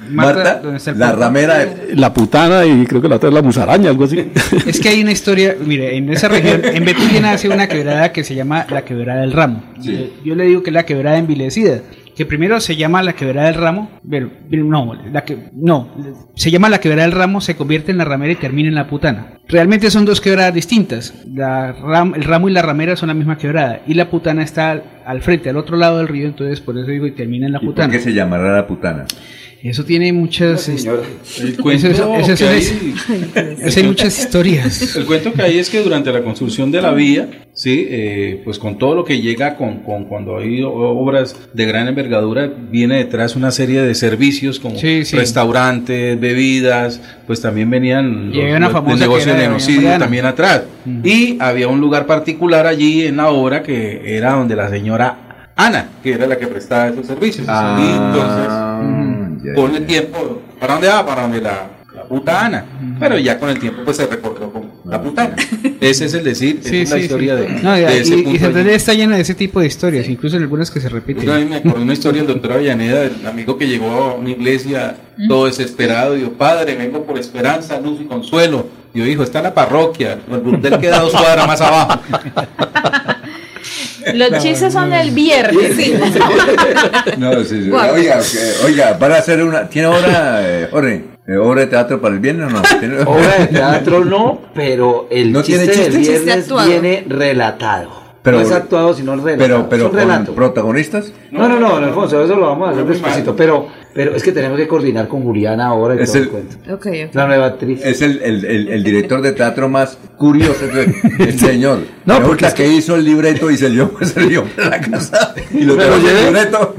Marta, 0.09 0.59
¿dónde 0.63 0.77
está 0.77 0.91
el 0.91 0.99
la 0.99 1.11
ramera 1.11 1.57
de... 1.59 1.95
la 1.95 2.13
putana 2.13 2.65
y 2.65 2.85
creo 2.85 3.01
que 3.01 3.09
la 3.09 3.17
otra 3.17 3.29
es 3.29 3.35
la 3.35 3.41
musaraña, 3.41 3.89
algo 3.89 4.05
así. 4.05 4.31
Es 4.65 4.79
que 4.79 4.89
hay 4.89 5.01
una 5.01 5.11
historia, 5.11 5.55
mire, 5.59 5.95
en 5.97 6.09
esa 6.11 6.27
región, 6.29 6.61
en 6.63 6.85
Betulia 6.85 7.19
nace 7.19 7.49
una 7.49 7.67
quebrada 7.67 8.11
que 8.13 8.23
se 8.23 8.33
llama 8.35 8.65
la 8.69 8.83
quebrada 8.85 9.21
del 9.21 9.33
ramo. 9.33 9.63
Yo, 9.81 9.91
yo 10.23 10.35
le 10.35 10.45
digo 10.45 10.63
que 10.63 10.69
es 10.69 10.73
la 10.73 10.85
quebrada 10.85 11.17
envilecida, 11.17 11.79
que 12.17 12.25
primero 12.25 12.59
se 12.59 12.75
llama 12.75 13.03
la 13.03 13.13
quebrada 13.13 13.45
del 13.51 13.55
ramo, 13.61 13.91
pero, 14.09 14.29
no, 14.51 14.95
la 15.13 15.23
que, 15.23 15.37
no, 15.53 15.87
se 16.33 16.49
llama 16.49 16.67
la 16.67 16.79
quebrada 16.79 17.03
del 17.03 17.11
ramo, 17.11 17.39
se 17.41 17.55
convierte 17.55 17.91
en 17.91 17.99
la 17.99 18.05
ramera 18.05 18.33
y 18.33 18.37
termina 18.37 18.67
en 18.69 18.75
la 18.75 18.87
putana. 18.87 19.33
Realmente 19.47 19.91
son 19.91 20.03
dos 20.03 20.19
quebradas 20.19 20.53
distintas. 20.53 21.13
La 21.31 21.73
ram- 21.75 22.15
el 22.15 22.23
ramo 22.23 22.49
y 22.49 22.53
la 22.53 22.63
ramera 22.63 22.95
son 22.95 23.07
la 23.07 23.13
misma 23.13 23.37
quebrada 23.37 23.81
y 23.85 23.93
la 23.93 24.09
putana 24.09 24.41
está 24.43 24.71
al, 24.71 24.83
al 25.05 25.21
frente, 25.21 25.49
al 25.51 25.57
otro 25.57 25.77
lado 25.77 25.99
del 25.99 26.07
río, 26.07 26.27
entonces 26.27 26.59
por 26.59 26.75
eso 26.77 26.87
digo 26.89 27.05
y 27.05 27.11
termina 27.11 27.45
en 27.45 27.53
la 27.53 27.59
¿Y 27.59 27.65
por 27.65 27.75
putana. 27.75 27.93
qué 27.93 27.99
se 27.99 28.13
llamará 28.13 28.51
la 28.53 28.65
putana? 28.67 29.05
Eso 29.63 29.83
tiene 29.83 30.13
muchas. 30.13 30.69
El 30.69 30.75
eso- 30.75 30.97
cuento 31.61 31.87
eso- 31.87 32.15
eso- 32.15 32.31
eso 32.33 32.45
que 32.45 32.57
es- 32.57 33.77
hay- 33.77 33.83
muchas 33.83 34.17
historias. 34.19 34.95
El 34.95 35.05
cuento 35.05 35.33
que 35.33 35.41
hay 35.41 35.57
es 35.57 35.69
que 35.69 35.81
durante 35.81 36.11
la 36.11 36.21
construcción 36.21 36.71
de 36.71 36.81
la 36.81 36.91
vía, 36.93 37.27
sí, 37.53 37.87
eh, 37.89 38.41
pues 38.45 38.59
con 38.59 38.77
todo 38.77 38.93
lo 38.95 39.03
que 39.03 39.19
llega 39.19 39.55
con, 39.55 39.79
con 39.79 40.05
cuando 40.05 40.37
hay 40.37 40.61
obras 40.63 41.35
de 41.53 41.65
gran 41.65 41.87
envergadura, 41.87 42.51
viene 42.69 42.97
detrás 42.97 43.35
una 43.35 43.49
serie 43.51 43.81
de 43.81 43.95
servicios 43.95 44.59
como 44.59 44.77
Sí, 44.77 45.03
sí. 45.05 45.15
restaurantes, 45.15 46.19
bebidas, 46.19 47.01
pues 47.25 47.41
también 47.41 47.69
venían 47.69 48.31
una 48.31 48.59
los- 48.59 48.71
famosa 48.71 48.93
el 48.93 48.99
negocio 48.99 49.33
de 49.33 49.39
genocidio 49.41 49.97
también 49.97 50.25
atrás. 50.25 50.63
Y 51.03 51.37
había 51.39 51.67
un 51.67 51.79
lugar 51.81 52.05
particular 52.05 52.67
allí 52.67 53.03
en 53.05 53.17
la 53.17 53.29
obra 53.29 53.63
que 53.63 54.15
era 54.17 54.33
donde 54.33 54.55
la 54.55 54.69
señora 54.69 55.23
Ana, 55.59 55.89
que 56.03 56.11
era 56.13 56.27
la 56.27 56.37
que 56.37 56.45
prestaba 56.45 56.89
esos 56.89 57.07
servicios. 57.07 57.47
Ah, 57.49 57.79
y 57.81 57.89
entonces, 57.89 58.47
ya, 59.47 59.53
con 59.55 59.75
el 59.75 59.85
tiempo, 59.85 60.41
¿para 60.59 60.73
dónde 60.73 60.87
va? 60.89 61.05
Para 61.05 61.21
donde 61.23 61.41
la, 61.41 61.67
la 61.95 62.03
puta 62.03 62.45
Ana. 62.45 62.65
Pero 62.99 63.17
ya 63.17 63.39
con 63.39 63.49
el 63.49 63.59
tiempo 63.59 63.81
pues 63.85 63.97
se 63.97 64.05
recordó 64.07 64.51
como 64.51 64.81
la 64.85 65.01
puta 65.01 65.23
Ana. 65.25 65.35
Ese 65.81 66.05
es 66.05 66.13
el 66.13 66.23
decir, 66.23 66.59
Sí, 66.63 66.81
es 66.81 66.89
la 66.89 66.97
sí, 66.97 67.01
historia 67.03 67.35
sí. 67.37 67.41
de, 67.43 67.49
No, 67.61 67.77
y, 67.77 67.81
de 67.81 67.97
ese 67.99 68.15
y- 68.15 68.19
y 68.19 68.23
punto 68.23 68.39
Santander 68.39 68.67
allí. 68.67 68.75
está 68.75 68.93
llena 68.93 69.15
de 69.15 69.21
ese 69.21 69.35
tipo 69.35 69.59
de 69.59 69.67
historias, 69.67 70.07
incluso 70.09 70.37
en 70.37 70.43
algunas 70.43 70.71
que 70.71 70.79
se 70.81 70.89
repiten. 70.89 71.23
Yo 71.25 71.33
me 71.47 71.55
acuerdo 71.57 71.77
de 71.79 71.83
una 71.83 71.93
historia 71.93 72.21
del 72.23 72.33
doctor 72.33 72.53
Avellaneda, 72.53 73.01
del 73.01 73.25
amigo 73.27 73.57
que 73.57 73.67
llegó 73.67 73.89
a 73.91 74.13
una 74.15 74.29
iglesia 74.31 74.95
todo 75.27 75.45
desesperado 75.45 76.15
y 76.15 76.19
dijo, 76.19 76.31
padre, 76.33 76.75
vengo 76.75 77.03
por 77.03 77.17
esperanza, 77.19 77.79
luz 77.79 77.99
y 78.01 78.05
consuelo. 78.05 78.67
Y 78.93 78.99
yo 78.99 79.05
dijo, 79.05 79.21
está 79.23 79.39
en 79.39 79.43
la 79.45 79.53
parroquia, 79.53 80.17
el 80.31 80.39
burdel 80.39 80.79
queda 80.79 80.99
dos 81.01 81.11
cuadras 81.11 81.45
más 81.47 81.61
abajo. 81.61 81.99
Los 84.13 84.41
chistes 84.43 84.73
son 84.73 84.89
del 84.89 85.11
viernes. 85.11 85.71
No, 87.17 87.43
sí. 87.43 87.69
Oiga, 87.71 88.19
oiga, 88.65 88.93
van 88.99 89.11
a 89.11 89.15
hacer 89.15 89.43
una. 89.43 89.67
¿Tiene 89.69 89.87
obra, 89.87 90.39
eh, 90.41 90.67
Jorge? 90.71 91.03
eh, 91.27 91.37
¿Obra 91.37 91.61
de 91.61 91.67
teatro 91.67 91.99
para 92.01 92.13
el 92.13 92.19
viernes 92.19 92.47
o 92.47 92.49
no? 92.49 92.61
¿Tiene- 92.79 92.99
Obra 93.01 93.37
de 93.39 93.47
teatro 93.57 94.05
no, 94.05 94.41
pero 94.53 95.07
el 95.09 95.31
¿No 95.31 95.41
chiste 95.41 95.67
tiene 95.67 95.89
del 95.89 95.97
viernes 95.97 96.47
viene 96.65 97.05
relatado. 97.07 98.06
Pero- 98.23 98.37
no 98.39 98.43
es 98.43 98.51
actuado, 98.51 98.93
sino 98.93 99.15
relatado. 99.15 99.37
Pero, 99.37 99.69
pero 99.69 99.83
es 99.83 99.85
un 99.85 99.89
con 99.91 99.99
relato. 99.99 100.35
protagonistas. 100.35 101.13
No, 101.31 101.47
no, 101.47 101.59
no, 101.59 101.69
don 101.69 101.83
Alfonso, 101.85 102.23
eso 102.23 102.35
lo 102.35 102.47
vamos 102.47 102.67
a 102.67 102.71
hacer 102.71 102.85
despacito. 102.85 103.35
Pero, 103.35 103.67
pero 103.93 104.15
es 104.15 104.21
que 104.23 104.31
tenemos 104.33 104.57
que 104.57 104.67
coordinar 104.67 105.07
con 105.07 105.23
Juliana 105.23 105.67
ahora 105.67 105.95
y 105.95 105.99
Es 105.99 106.09
todo 106.11 106.17
el- 106.17 106.23
el 106.25 106.29
cuento. 106.31 106.55
La 107.13 107.27
nueva 107.27 107.45
actriz. 107.45 107.79
Es 107.85 108.01
el, 108.01 108.21
el, 108.21 108.43
el, 108.45 108.67
el 108.69 108.83
director 108.83 109.21
de 109.21 109.31
teatro 109.31 109.69
más 109.69 109.97
curioso, 110.17 110.65
el, 110.65 110.93
el 111.19 111.39
señor. 111.39 111.79
No, 112.05 112.21
porque 112.21 112.47
es 112.47 112.53
que... 112.53 112.67
hizo 112.67 112.95
el 112.95 113.05
libreto 113.05 113.49
y 113.49 113.57
se 113.57 113.69
se 114.03 114.21
lió 114.21 114.43
en 114.57 114.69
la 114.69 114.81
casa 114.81 115.33
y 115.53 115.61
lo 115.63 115.75
llevé. 115.75 116.31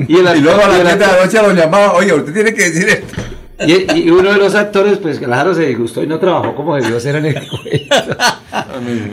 Y 0.07 0.12
Y, 0.12 0.23
luego 0.42 0.62
a 0.62 0.68
las 0.68 0.78
y 0.78 0.81
el 0.81 0.86
7 0.86 0.99
de 0.99 0.99
la 0.99 1.12
actor- 1.12 1.25
noche 1.25 1.42
lo 1.42 1.52
llamaba, 1.55 1.92
oye, 1.94 2.12
usted 2.12 2.33
tiene 2.34 2.52
que 2.55 2.65
decir 2.65 2.89
esto. 2.89 3.23
Y, 3.66 3.98
y 3.98 4.10
uno 4.10 4.32
de 4.32 4.38
los 4.38 4.54
actores, 4.54 4.98
pues 4.98 5.18
claro, 5.18 5.54
se 5.54 5.66
disgustó 5.66 6.02
y 6.02 6.06
no 6.06 6.18
trabajó 6.18 6.54
como 6.54 6.76
debió 6.76 7.00
ser 7.00 7.16
en 7.16 7.26
el 7.26 7.36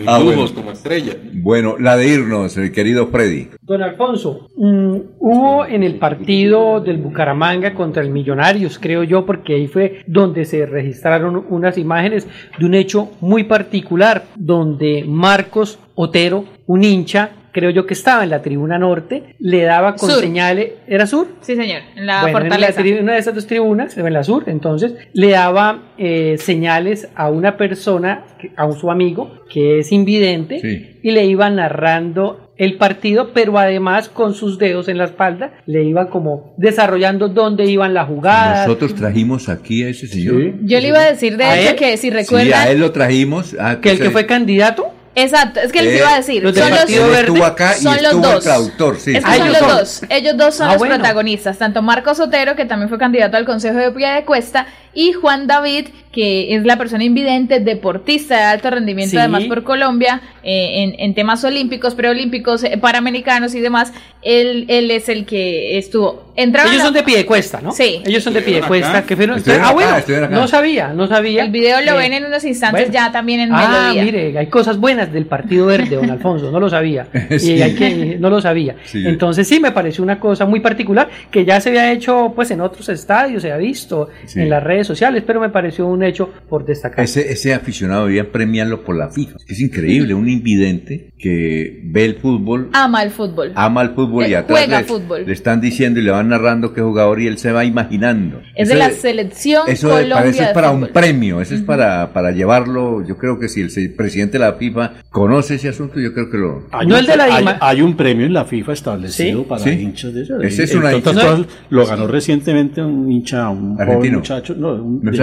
Ah, 0.08 0.20
bueno. 0.20 0.34
Lujos 0.34 0.52
como 0.52 0.72
estrella. 0.72 1.14
Bueno, 1.34 1.76
la 1.80 1.98
de 1.98 2.08
irnos, 2.08 2.58
el 2.58 2.72
querido 2.72 3.08
Freddy. 3.08 3.50
Don 3.62 3.82
Alfonso, 3.82 4.50
mm, 4.56 4.98
hubo 5.20 5.66
en 5.66 5.84
el 5.84 5.96
partido 5.96 6.80
del 6.80 6.98
Bucaramanga 6.98 7.74
contra 7.74 8.04
el 8.04 8.10
Millonarios, 8.10 8.80
creo 8.80 9.04
yo, 9.04 9.26
porque 9.26 9.56
ahí 9.56 9.68
fue 9.68 10.04
donde 10.08 10.46
se 10.46 10.66
registraron 10.66 11.46
unas 11.50 11.78
imágenes 11.78 12.28
de 12.58 12.66
un 12.66 12.76
hecho 12.76 13.10
muy 13.22 13.44
particular, 13.44 14.26
donde 14.36 15.04
Marcos 15.08 15.80
Otero, 15.96 16.46
un 16.68 16.84
hincha, 16.84 17.32
creo 17.56 17.70
yo 17.70 17.86
que 17.86 17.94
estaba 17.94 18.22
en 18.26 18.30
la 18.30 18.42
tribuna 18.42 18.78
norte, 18.78 19.36
le 19.40 19.62
daba 19.64 19.96
con 19.96 20.10
Sur. 20.10 20.20
señales, 20.20 20.74
¿era 20.88 21.08
sur? 21.08 21.28
Sí, 21.40 21.56
señor, 21.56 21.84
en 21.96 22.06
la 22.06 22.24
Bueno, 22.24 22.40
en 22.42 22.50
la 22.62 23.02
una 23.02 23.14
de 23.14 23.20
esas 23.20 23.34
dos 23.34 23.48
tribunas, 23.48 23.98
en 23.98 24.12
la 24.14 24.24
sur, 24.26 24.44
entonces, 24.48 24.94
le 25.14 25.30
daba 25.30 25.94
eh, 25.98 26.36
señales 26.38 27.08
a 27.16 27.30
una 27.30 27.56
persona, 27.56 28.26
a 28.58 28.66
un 28.66 28.76
su 28.78 28.92
amigo, 28.92 29.32
que 29.50 29.80
es 29.80 29.94
invidente, 29.94 30.60
Sí. 30.60 31.00
y 31.02 31.12
le 31.12 31.24
iba 31.26 31.50
narrando 31.50 32.42
el 32.58 32.76
partido, 32.78 33.32
pero 33.34 33.58
además 33.58 34.10
con 34.10 34.34
sus 34.34 34.58
dedos 34.60 34.90
en 34.90 34.98
la 34.98 35.06
espalda, 35.06 35.54
le 35.66 35.84
iba 35.86 36.10
como 36.10 36.54
desarrollando 36.58 37.30
dónde 37.30 37.66
iban 37.66 37.94
las 37.94 38.08
jugadas. 38.08 38.68
Nosotros 38.68 38.96
trajimos 38.96 39.48
aquí 39.48 39.84
a 39.84 39.90
ese 39.90 40.08
señor. 40.08 40.54
Yo 40.64 40.80
le 40.82 40.88
iba 40.90 41.00
a 41.00 41.12
decir 41.12 41.38
de 41.38 41.44
¿A 41.46 41.58
hecho 41.60 41.70
él? 41.72 41.76
que 41.78 41.98
si 41.98 42.08
Sí, 42.08 42.10
recuerdan... 42.12 42.54
a 42.68 42.70
él 42.70 42.80
lo 42.80 42.92
trajimos. 42.92 43.56
ah, 43.60 43.80
que 43.82 43.92
el 43.92 44.00
que 44.00 44.10
fue 44.10 44.26
candidato. 44.26 44.88
Exacto, 45.16 45.62
es 45.62 45.72
que 45.72 45.82
les 45.82 45.94
Eh, 45.94 45.98
iba 46.00 46.14
a 46.14 46.18
decir. 46.18 46.44
los 46.44 46.56
son 46.56 46.70
los, 46.70 46.80
estuvo 47.20 47.46
acá 47.46 47.76
y 47.78 47.82
son 47.82 47.94
los 47.94 48.04
estuvo 48.04 48.26
el 48.26 48.32
dos. 48.34 48.44
traductor, 48.44 49.00
sí. 49.00 49.16
Es 49.16 49.24
que 49.24 49.32
Ah, 49.32 49.36
son 49.38 49.48
ellos 49.48 49.60
los 49.62 49.70
son. 49.70 49.78
dos. 49.80 50.02
Ellos 50.10 50.38
dos 50.38 50.56
son 50.56 50.68
Ah, 50.68 50.72
los 50.74 50.80
bueno. 50.80 50.96
protagonistas. 50.96 51.58
Tanto 51.58 51.82
Marcos 51.82 52.20
Otero, 52.20 52.56
que 52.56 52.66
también 52.66 52.90
fue 52.90 52.98
candidato 52.98 53.38
al 53.38 53.46
Consejo 53.46 53.78
de 53.78 53.92
Pía 53.92 54.14
de 54.14 54.26
Cuesta, 54.26 54.68
y 54.96 55.12
Juan 55.12 55.46
David, 55.46 55.88
que 56.12 56.56
es 56.56 56.64
la 56.66 56.78
persona 56.78 57.04
invidente, 57.04 57.60
deportista 57.60 58.38
de 58.38 58.44
alto 58.44 58.70
rendimiento, 58.70 59.12
Sí. 59.12 59.18
además 59.18 59.44
por 59.44 59.64
Colombia, 59.64 60.22
eh, 60.44 60.84
en, 60.84 60.96
en 60.98 61.14
temas 61.14 61.44
olímpicos, 61.44 61.94
preolímpicos, 61.94 62.64
eh, 62.64 62.78
panamericanos 62.80 63.54
y 63.54 63.60
demás. 63.60 63.92
Él, 64.22 64.66
él 64.70 64.90
es 64.92 65.10
el 65.10 65.26
que 65.26 65.78
estuvo. 65.78 66.32
Entraba 66.38 66.68
Ellos 66.70 66.80
la- 66.80 66.86
son 66.86 66.94
de 66.94 67.04
pie 67.04 67.18
de 67.18 67.26
cuesta, 67.26 67.60
¿no? 67.62 67.72
Sí. 67.72 68.02
Ellos 68.06 68.24
son 68.24 68.34
de 68.34 68.42
pie 68.42 68.56
de 68.56 68.62
cuesta. 68.68 68.90
acá. 69.00 69.08
Que 69.08 69.16
fueron, 69.16 69.38
ah, 69.46 69.54
acá, 69.54 69.72
bueno, 69.74 70.30
no 70.30 70.48
sabía, 70.48 70.88
no 70.90 71.08
sabía. 71.08 71.44
El 71.44 71.52
video 71.52 71.82
lo 71.82 71.92
Eh, 71.94 71.98
ven 71.98 72.14
en 72.14 72.26
unos 72.26 72.44
instantes 72.46 72.90
bueno. 72.90 72.94
ya 72.94 73.12
también 73.12 73.42
en 73.42 73.50
Ah, 73.54 73.90
Melodía. 73.94 74.04
mire, 74.04 74.38
hay 74.40 74.48
cosas 74.48 74.78
buenas 74.80 75.12
del 75.14 75.26
Partido 75.26 75.66
Verde, 75.68 75.96
don 75.98 76.10
Alfonso, 76.10 76.50
no 76.52 76.60
lo 76.60 76.70
sabía. 76.70 77.08
Sí. 77.38 77.56
Y 77.56 77.62
hay 77.62 77.76
que, 77.76 78.18
no 78.20 78.30
lo 78.30 78.40
sabía. 78.42 78.76
Sí. 78.86 79.04
Entonces 79.06 79.48
sí 79.48 79.60
me 79.60 79.72
pareció 79.72 80.04
una 80.04 80.20
cosa 80.20 80.46
muy 80.46 80.60
particular 80.62 81.10
que 81.30 81.44
ya 81.46 81.60
se 81.60 81.70
había 81.70 81.92
hecho 81.92 82.32
pues 82.36 82.50
en 82.52 82.62
otros 82.62 82.88
estadios, 82.90 83.42
se 83.42 83.52
ha 83.52 83.58
visto 83.58 84.10
Sí. 84.26 84.40
en 84.42 84.50
las 84.50 84.64
redes 84.64 84.85
sociales, 84.86 85.24
pero 85.26 85.40
me 85.40 85.50
pareció 85.50 85.88
un 85.88 86.04
hecho 86.04 86.30
por 86.50 86.66
destacar. 86.66 87.04
Ese, 87.04 87.32
ese 87.32 87.54
aficionado 87.54 88.06
debían 88.06 88.28
premiarlo 88.28 88.84
por 88.84 88.96
la 88.96 89.10
FIFA. 89.10 89.38
Es 89.48 89.60
increíble, 89.60 90.14
un 90.14 90.30
invidente 90.30 91.12
que 91.18 91.82
ve 91.86 92.06
el 92.06 92.16
fútbol, 92.16 92.70
Ama 92.74 93.04
el 93.04 93.10
fútbol. 93.12 93.52
ama 93.56 93.82
el 93.82 93.90
fútbol 93.92 94.28
y 94.28 94.34
Eh, 94.34 94.38
atrás 94.38 94.60
juega 94.60 94.80
le, 94.82 94.86
fútbol. 94.88 95.24
le 95.26 95.34
están 95.34 95.62
diciendo 95.62 96.00
y 96.00 96.04
le 96.04 96.12
van 96.12 96.30
narrando 96.30 96.74
qué 96.74 96.82
jugador 96.82 97.22
y 97.22 97.28
él 97.28 97.38
se 97.38 97.52
va 97.52 97.66
imaginando. 97.66 98.42
es 98.56 98.70
de 98.70 98.76
la 98.76 98.90
selección 98.92 99.64
Eso 99.68 99.90
Colombia 99.90 100.16
parece 100.16 100.46
de 100.46 100.54
para 100.54 100.70
fútbol. 100.72 100.84
un 100.88 100.94
premio, 100.94 101.42
eso 101.42 101.56
es 101.56 101.62
para, 101.62 102.14
para 102.14 102.32
llevarlo. 102.32 103.06
Yo 103.06 103.18
creo 103.18 103.40
que 103.40 103.50
si 103.50 103.62
el 103.62 103.94
presidente 103.96 104.34
de 104.34 104.40
la 104.40 104.54
FIFA 104.54 104.94
conoce 105.10 105.56
ese 105.56 105.70
asunto, 105.70 106.00
yo 106.00 106.14
creo 106.14 106.30
que 106.30 106.38
lo. 106.38 106.68
Hay, 106.72 106.86
No 106.88 106.96
un, 106.96 107.00
el 107.00 107.06
de 107.08 107.18
la 107.18 107.24
hay, 107.26 107.46
hay 107.60 107.82
un 107.82 107.96
premio 107.96 108.26
en 108.26 108.34
la 108.34 108.46
FIFA 108.46 108.74
establecido 108.74 109.40
Sí, 109.42 109.46
para 109.50 109.62
sí. 109.64 109.70
hinchas 109.70 110.14
de 110.14 110.22
eso. 110.24 110.40
Ese 110.42 110.64
es 110.64 110.72
En 110.72 110.80
una 110.80 110.92
hincha- 110.94 111.14
cosas, 111.14 111.42
lo 111.70 111.86
ganó 111.86 112.08
recientemente 112.08 112.82
un 112.82 113.12
hincha, 113.12 113.50
un 113.50 113.76
joven 113.76 113.88
¿Argentino? 113.88 114.18
muchacho, 114.20 114.56
no, 114.56 114.75
un- 114.82 115.02
¿No 115.04 115.12
es 115.12 115.18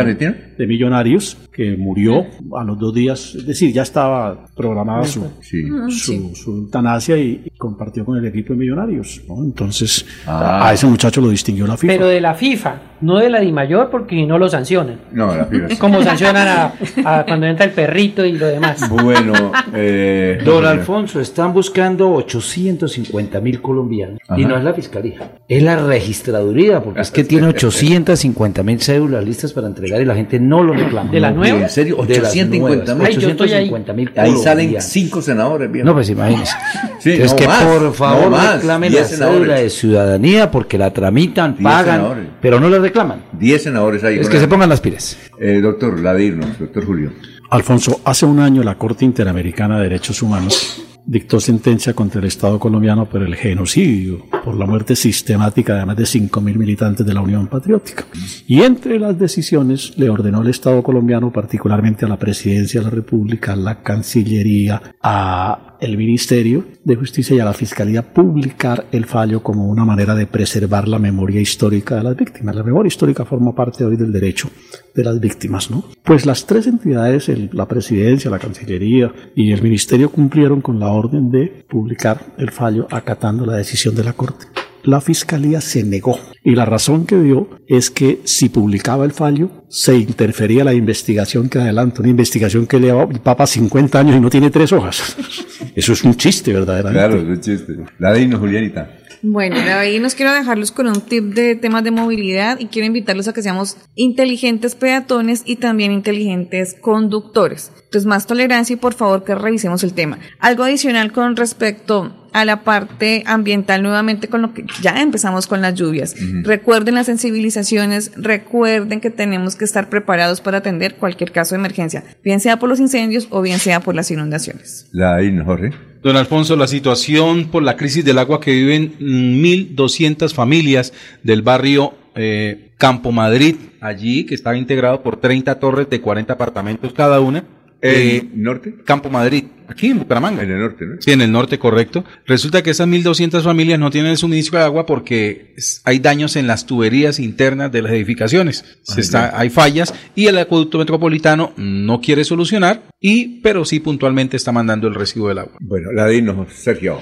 de, 0.59 0.67
Millonarios, 0.67 1.37
que 1.53 1.77
murió 1.77 2.27
a 2.57 2.65
los 2.65 2.79
dos 2.79 2.95
días, 2.95 3.35
es 3.35 3.47
decir, 3.47 3.73
ya 3.73 3.83
estaba 3.83 4.47
programada 4.57 5.05
su, 5.05 5.25
Sí. 5.41 5.63
su, 5.91 6.35
su 6.35 6.51
eutanasia 6.57 7.17
y, 7.17 7.43
y 7.45 7.51
compartió 7.59 8.05
con 8.05 8.17
el 8.19 8.25
equipo 8.27 8.53
de 8.53 8.59
Millonarios. 8.61 9.23
¿no? 9.29 9.43
Entonces, 9.45 10.07
Ah. 10.27 10.69
a 10.69 10.73
ese 10.73 10.87
muchacho 10.87 11.21
lo 11.21 11.29
distinguió 11.31 11.67
la 11.67 11.77
FIFA. 11.77 11.93
Pero 11.93 12.07
de 12.07 12.21
la 12.21 12.35
FIFA, 12.35 12.75
no 13.01 13.19
de 13.19 13.29
la 13.31 13.41
Di 13.41 13.51
Mayor, 13.53 13.91
porque 13.91 14.25
no 14.27 14.39
lo 14.39 14.49
sancionan. 14.49 15.01
No, 15.13 15.35
la 15.35 15.47
FIFA. 15.47 15.69
sí. 15.71 15.77
Como 15.77 16.03
sancionan 16.03 16.47
a, 16.49 16.73
a 17.05 17.25
cuando 17.25 17.47
entra 17.47 17.67
el 17.67 17.73
perrito 17.73 18.25
y 18.25 18.33
lo 18.33 18.47
demás. 18.47 18.89
Bueno, 18.89 19.33
eh, 19.75 20.39
Don 20.45 20.65
Alfonso, 20.65 21.21
están 21.21 21.53
buscando 21.53 22.11
850 22.13 23.41
mil 23.41 23.61
colombianos. 23.61 24.19
Y 24.37 24.45
no 24.45 24.57
es 24.57 24.65
la 24.65 24.73
fiscalía, 24.75 25.33
es 25.49 25.63
la 25.63 25.77
registraduría, 25.77 26.83
porque 26.83 27.01
es 27.01 27.11
que 27.11 27.25
tiene 27.25 27.49
850 27.49 28.63
mil 28.63 28.81
cédulas 28.81 29.25
listas 29.25 29.42
para 29.53 29.67
entregar 29.67 30.01
y 30.01 30.05
la 30.05 30.15
gente 30.15 30.39
no 30.39 30.63
lo 30.63 30.75
reclama. 30.75 31.11
¿De 31.11 31.19
la 31.19 31.31
No, 31.31 31.39
nueva? 31.39 31.61
¿En 31.63 31.69
serio? 31.71 31.97
De 32.07 32.19
las 32.21 32.31
850 32.33 32.95
mil. 32.95 33.07
Ay, 33.07 33.17
yo 33.17 33.29
estoy 33.31 33.53
ahí. 33.53 33.69
850 33.71 33.93
mil 33.95 34.09
Ahí 34.17 34.31
salen 34.37 34.57
colombianos. 34.67 34.85
cinco 34.85 35.23
senadores, 35.23 35.73
viejo. 35.73 35.87
No, 35.87 35.95
pues 35.95 36.11
imagínese. 36.11 36.55
Sí, 37.01 37.11
es 37.11 37.33
no 37.33 37.37
que 37.37 37.49
más, 37.49 37.65
por 37.65 37.93
favor 37.95 38.31
no 38.31 38.53
reclamen 38.53 38.95
la 38.95 39.05
cédula 39.05 39.55
de 39.57 39.71
ciudadanía 39.71 40.53
porque 40.53 40.79
la 40.79 40.93
tramitan, 40.93 41.55
Diez 41.57 41.65
pagan, 41.65 41.97
senadores. 41.97 42.27
pero 42.41 42.61
no 42.61 42.69
la 42.69 42.79
reclaman. 42.79 43.23
10 43.33 43.61
senadores 43.65 44.05
ahí. 44.05 44.19
Es 44.21 44.29
que 44.29 44.35
la- 44.35 44.41
se 44.43 44.47
pongan 44.47 44.69
las 44.69 44.81
pilas. 44.81 45.19
Eh, 45.41 45.59
doctor, 45.61 45.99
la 45.99 46.15
de 46.15 46.25
irnos, 46.25 46.57
doctor 46.61 46.87
Julio. 46.87 47.11
Alfonso, 47.51 48.01
hace 48.05 48.25
un 48.25 48.39
año 48.39 48.63
la 48.63 48.77
Corte 48.77 49.05
Interamericana 49.05 49.79
de 49.79 49.83
Derechos 49.89 50.23
Humanos 50.23 50.81
dictó 51.05 51.41
sentencia 51.41 51.95
contra 51.95 52.21
el 52.21 52.27
Estado 52.27 52.59
colombiano 52.59 53.09
por 53.09 53.23
el 53.23 53.35
genocidio, 53.35 54.27
por 54.45 54.55
la 54.55 54.67
muerte 54.67 54.97
sistemática 54.97 55.75
de 55.75 55.87
más 55.87 55.97
de 55.97 56.05
5.000 56.05 56.57
militantes 56.57 57.07
de 57.07 57.15
la 57.15 57.21
Unión 57.21 57.49
Patriótica. 57.49 58.05
Y 58.47 58.63
entre 58.63 58.99
las 58.99 59.19
decisiones 59.19 59.97
le 59.99 60.11
ordenó 60.11 60.41
al 60.41 60.49
Estado 60.49 60.83
colombiano, 60.83 61.33
particularmente 61.33 62.05
a 62.05 62.09
la 62.09 62.19
Presidencia 62.19 62.81
de 62.81 62.85
la 62.85 62.91
República, 62.91 63.53
a 63.53 63.57
la 63.57 63.83
Cancillería, 63.83 64.95
a 65.03 65.72
el 65.83 65.97
Ministerio 65.97 66.65
de 66.85 66.95
Justicia 66.95 67.35
y 67.35 67.41
a 67.41 67.45
la 67.45 67.53
Fiscalía 67.53 68.03
publicar 68.15 68.87
el 68.93 69.05
fallo 69.05 69.43
como 69.43 69.67
una 69.67 69.85
manera 69.85 70.15
de 70.15 70.29
preservar 70.29 70.87
la 70.87 71.01
memoria 71.01 71.41
histórica 71.41 71.97
de 71.97 72.05
las 72.05 72.17
víctimas. 72.17 72.55
La 72.55 72.63
memoria 72.63 72.87
histórica 72.87 73.25
forma 73.25 73.53
parte 73.53 73.85
hoy 73.85 73.97
del 73.97 74.13
derecho 74.13 74.49
de 74.95 75.03
las 75.03 75.19
víctimas, 75.19 75.73
¿no? 75.73 75.85
Pues 76.05 76.25
las 76.25 76.47
tres 76.47 76.69
entidades, 76.69 77.29
la 77.53 77.67
Presidencia, 77.67 78.31
la 78.31 78.39
Cancillería 78.39 79.13
y 79.35 79.51
el 79.51 79.61
Ministerio 79.61 80.11
cumplieron 80.11 80.61
con 80.61 80.79
la 80.79 80.87
orden 80.87 81.33
de 81.33 81.65
publicar 81.69 82.33
el 82.39 82.53
fallo 82.53 82.87
acatando 82.89 83.45
la 83.45 83.57
decisión 83.57 83.97
de 83.97 84.05
la 84.05 84.13
Corte. 84.13 84.62
La 84.85 85.01
Fiscalía 85.01 85.61
se 85.61 85.85
negó 85.85 86.19
y 86.43 86.57
la 86.57 86.65
razón 86.65 87.07
que 87.07 87.17
dio 87.17 87.49
es 87.69 87.91
que 87.91 88.21
si 88.25 88.49
publicaba 88.49 89.05
el 89.05 89.13
fallo 89.13 89.51
se 89.69 89.97
interfería 89.97 90.65
la 90.65 90.75
investigación 90.75 91.49
que 91.49 91.61
adelanta, 91.61 92.01
una 92.01 92.11
investigación 92.11 92.67
que 92.67 92.81
lleva 92.81 93.05
el 93.05 93.21
Papa 93.21 93.47
50 93.47 93.99
años 93.99 94.17
y 94.17 94.21
no 94.21 94.29
tiene 94.29 94.51
tres 94.51 94.73
hojas. 94.73 95.17
Eso 95.77 95.93
es 95.93 96.03
un 96.03 96.17
chiste, 96.17 96.53
verdaderamente. 96.53 96.99
Claro, 96.99 97.23
es 97.23 97.29
un 97.29 97.41
chiste. 97.41 97.77
La 97.99 98.13
de 98.13 98.23
irnos, 98.23 98.41
Julianita. 98.41 98.99
Bueno, 99.23 99.55
de 99.55 99.73
ahí 99.73 100.01
nos 100.01 100.17
quiero 100.17 100.33
dejarlos 100.33 100.73
con 100.73 100.89
un 100.89 101.01
tip 101.01 101.33
de 101.33 101.55
temas 101.55 101.85
de 101.85 101.93
movilidad 101.93 102.59
y 102.59 102.67
quiero 102.67 102.87
invitarlos 102.87 103.29
a 103.29 103.33
que 103.33 103.43
seamos 103.43 103.77
inteligentes 103.95 104.75
peatones 104.75 105.43
y 105.47 105.57
también 105.57 105.93
inteligentes 105.93 106.75
conductores. 106.75 107.71
Entonces, 107.85 108.05
más 108.05 108.27
tolerancia 108.27 108.75
y 108.75 108.79
por 108.79 108.95
favor 108.95 109.23
que 109.23 109.37
revisemos 109.37 109.85
el 109.85 109.95
tema. 109.95 110.19
Algo 110.41 110.65
adicional 110.65 111.13
con 111.13 111.37
respecto 111.37 112.22
a 112.33 112.45
la 112.45 112.63
parte 112.63 113.23
ambiental 113.27 113.83
nuevamente 113.83 114.29
con 114.29 114.43
lo 114.43 114.55
que 114.55 114.65
ya 114.81 115.01
empezamos 115.01 115.47
con 115.47 115.61
las 115.63 115.75
lluvias. 115.75 116.15
Recuerden 116.43 116.95
las 116.95 117.07
sensibilizaciones, 117.07 118.13
recuerden 118.17 119.01
que 119.01 119.11
tenemos 119.11 119.57
que 119.57 119.65
estar 119.65 119.89
preparados 119.89 120.41
para 120.41 120.59
atender 120.59 120.97
cualquier 120.97 121.33
caso 121.33 121.55
de 121.55 121.61
emergencia, 121.61 122.05
bien 122.23 122.41
sea 122.41 122.59
por 122.59 122.69
los 122.69 122.81
incendios 122.81 123.29
o 123.31 123.43
bien 123.43 123.59
sea 123.59 123.81
por 123.81 123.95
las 123.95 124.11
inundaciones. 124.11 124.89
La 124.93 125.19
Jorge. 125.45 125.73
Don 126.03 126.17
Alfonso, 126.17 126.57
la 126.57 126.67
situación 126.67 127.47
por 127.47 127.63
la 127.63 127.77
crisis 127.77 128.05
del 128.05 128.19
agua 128.19 128.41
que 128.41 128.53
viven 128.53 128.97
mm, 128.99 129.77
1.200 129.77 130.35
familias 130.35 130.93
del 131.23 131.43
barrio 131.43 131.95
eh, 132.17 132.73
Campo 132.77 133.13
Madrid, 133.13 133.55
allí 133.81 134.27
que 134.27 134.35
estaba 134.35 134.57
integrado 134.57 135.03
por 135.05 135.21
30 135.21 135.61
torres 135.61 135.89
de 135.89 136.01
40 136.01 136.33
apartamentos 136.33 136.93
cada 136.93 137.21
una, 137.21 137.45
Eh, 137.83 138.23
norte? 138.35 138.77
Campo 138.85 139.11
Madrid, 139.11 139.45
aquí 139.67 139.89
en 139.89 139.99
Bucaramanga. 139.99 140.43
En 140.43 140.51
el 140.53 140.61
norte, 140.61 140.87
¿no? 140.87 140.97
Sí, 141.01 141.11
en 141.11 141.21
el 141.21 141.33
norte, 141.33 141.59
correcto. 141.59 142.05
Resulta 142.27 142.63
que 142.63 142.71
esas 142.71 142.87
1.200 142.87 143.43
familias 143.43 143.81
no 143.81 143.91
tienen 143.91 144.13
el 144.13 144.19
suministro 144.19 144.61
de 144.61 144.65
agua 144.65 144.87
porque 144.87 145.57
hay 145.85 145.99
daños 145.99 146.37
en 146.37 146.47
las 146.47 146.65
tuberías 146.65 147.19
internas 147.19 147.73
de 147.73 147.83
las 147.83 147.93
edificaciones. 147.93 148.65
Se 148.83 149.01
está, 149.01 149.37
hay 149.37 149.51
fallas 149.51 149.93
y 150.15 150.27
el 150.27 150.39
acueducto 150.39 150.79
metropolitano 150.79 151.53
no 151.57 152.01
quiere 152.01 152.23
solucionar, 152.25 152.85
y, 153.01 153.41
pero 153.41 153.65
sí 153.65 153.81
puntualmente 153.81 154.37
está 154.37 154.53
mandando 154.53 154.87
el 154.87 154.95
recibo 154.95 155.29
del 155.29 155.39
agua. 155.39 155.55
Bueno, 155.61 155.91
la 155.93 156.07
dinos, 156.07 156.53
Sergio. 156.53 157.01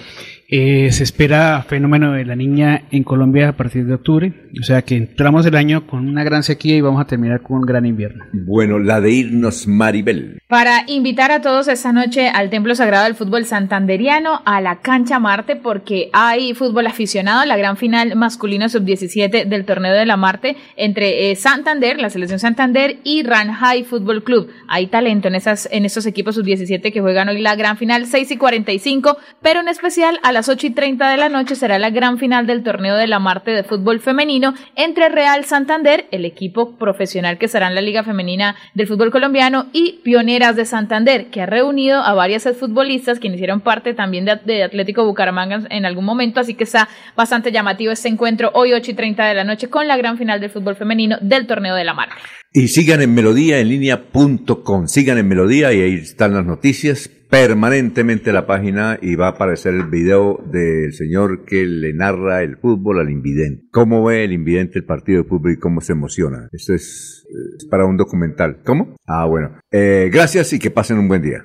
Eh, 0.53 0.91
se 0.91 1.05
espera 1.05 1.63
fenómeno 1.63 2.11
de 2.13 2.25
la 2.25 2.35
niña 2.35 2.83
en 2.91 3.05
Colombia 3.05 3.51
a 3.51 3.53
partir 3.53 3.87
de 3.87 3.95
octubre, 3.95 4.33
o 4.61 4.65
sea 4.65 4.83
que 4.83 4.97
entramos 4.97 5.47
el 5.47 5.55
año 5.55 5.87
con 5.87 6.09
una 6.09 6.25
gran 6.25 6.43
sequía 6.43 6.75
y 6.75 6.81
vamos 6.81 7.01
a 7.01 7.07
terminar 7.07 7.41
con 7.41 7.59
un 7.59 7.67
gran 7.67 7.87
invierno. 7.87 8.25
Bueno, 8.33 8.81
la 8.81 9.01
de 9.01 9.13
irnos, 9.13 9.69
Maribel. 9.69 10.41
Para 10.49 10.83
invitar 10.89 11.31
a 11.31 11.41
todos 11.41 11.69
esta 11.69 11.93
noche 11.93 12.29
al 12.29 12.51
Templo 12.51 12.75
Sagrado 12.75 13.05
del 13.05 13.15
Fútbol 13.15 13.45
Santanderiano, 13.45 14.43
a 14.45 14.61
la 14.61 14.81
cancha 14.81 15.21
Marte, 15.21 15.55
porque 15.55 16.11
hay 16.13 16.53
fútbol 16.55 16.89
aficionado, 16.89 17.45
la 17.45 17.57
gran 17.57 17.77
final 17.77 18.17
masculina 18.17 18.69
sub-17 18.69 19.45
del 19.45 19.65
torneo 19.65 19.93
de 19.93 20.05
la 20.05 20.17
Marte 20.17 20.57
entre 20.77 21.31
eh, 21.31 21.37
Santander, 21.37 22.01
la 22.01 22.11
selección 22.11 22.41
Santander 22.41 22.99
y 23.05 23.23
Ranjai 23.23 23.85
Fútbol 23.85 24.25
Club. 24.25 24.51
Hay 24.67 24.89
talento 24.89 25.29
en, 25.29 25.37
esas, 25.37 25.69
en 25.71 25.85
estos 25.85 26.07
equipos 26.07 26.35
sub-17 26.35 26.93
que 26.93 27.01
juegan 27.01 27.29
hoy 27.29 27.41
la 27.41 27.55
gran 27.55 27.77
final 27.77 28.07
6 28.07 28.33
y 28.33 28.37
45, 28.37 29.17
pero 29.41 29.61
en 29.61 29.69
especial 29.69 30.19
a 30.25 30.33
las 30.41 30.49
8 30.49 30.69
y 30.69 30.71
30 30.71 31.11
de 31.11 31.19
la 31.19 31.29
noche 31.29 31.55
será 31.55 31.79
la 31.79 31.91
gran 31.91 32.17
final 32.17 32.47
del 32.47 32.63
torneo 32.63 32.97
de 32.97 33.07
la 33.07 33.19
Marte 33.19 33.51
de 33.51 33.63
fútbol 33.63 34.01
femenino 34.01 34.55
entre 34.75 35.11
Real 35.11 35.45
Santander, 35.45 36.07
el 36.13 36.25
equipo 36.25 36.79
profesional 36.79 37.37
que 37.37 37.47
será 37.47 37.69
en 37.69 37.75
la 37.75 37.83
Liga 37.83 38.05
Femenina 38.05 38.57
del 38.73 38.87
Fútbol 38.87 39.11
Colombiano, 39.11 39.67
y 39.75 40.01
Pioneras 40.03 40.57
de 40.57 40.65
Santander, 40.65 41.27
que 41.27 41.43
ha 41.43 41.47
reunido 41.47 42.01
a 42.01 42.15
varias 42.15 42.49
futbolistas 42.59 43.19
quienes 43.19 43.37
hicieron 43.37 43.61
parte 43.61 43.93
también 43.93 44.25
de, 44.25 44.63
Atlético 44.63 45.05
Bucaramanga 45.05 45.61
en 45.69 45.85
algún 45.85 46.07
momento, 46.07 46.41
así 46.41 46.55
que 46.55 46.65
está 46.65 46.89
bastante 47.15 47.53
llamativo 47.53 47.93
este 47.93 48.09
encuentro 48.09 48.51
hoy 48.55 48.73
8 48.73 48.93
y 48.93 48.95
30 48.95 49.23
de 49.27 49.35
la 49.35 49.45
noche 49.45 49.69
con 49.69 49.87
la 49.87 49.99
gran 49.99 50.17
final 50.17 50.41
del 50.41 50.49
fútbol 50.49 50.75
femenino 50.75 51.19
del 51.21 51.47
torneo 51.47 51.75
de 51.75 51.85
la 51.85 51.93
Marte. 51.93 52.15
Y 52.55 52.69
sigan 52.69 53.03
en 53.03 53.13
melodía 53.13 53.59
en 53.59 53.69
línea.com. 53.69 54.87
Sigan 54.87 55.19
en 55.19 55.29
melodía 55.29 55.71
y 55.75 55.83
ahí 55.83 55.95
están 55.97 56.33
las 56.33 56.47
noticias. 56.47 57.11
Permanentemente 57.31 58.33
la 58.33 58.45
página 58.45 58.99
y 59.01 59.15
va 59.15 59.27
a 59.27 59.31
aparecer 59.31 59.75
el 59.75 59.85
video 59.85 60.43
del 60.51 60.93
señor 60.93 61.45
que 61.45 61.65
le 61.65 61.93
narra 61.93 62.43
el 62.43 62.57
fútbol 62.57 62.99
al 62.99 63.09
invidente. 63.09 63.69
¿Cómo 63.71 64.05
ve 64.05 64.25
el 64.25 64.33
invidente 64.33 64.81
el 64.81 64.85
partido 64.85 65.23
de 65.23 65.29
fútbol 65.29 65.53
y 65.53 65.59
cómo 65.59 65.81
se 65.81 65.93
emociona? 65.93 66.49
Esto 66.51 66.75
es, 66.75 67.25
eh, 67.31 67.57
es 67.57 67.65
para 67.67 67.87
un 67.87 67.97
documental. 67.97 68.59
¿Cómo? 68.65 68.97
Ah, 69.07 69.27
bueno. 69.27 69.61
Eh, 69.71 70.11
gracias 70.13 70.53
y 70.53 70.59
que 70.59 70.73
pasen 70.73 70.99
un 70.99 71.07
buen 71.07 71.23
día. 71.23 71.45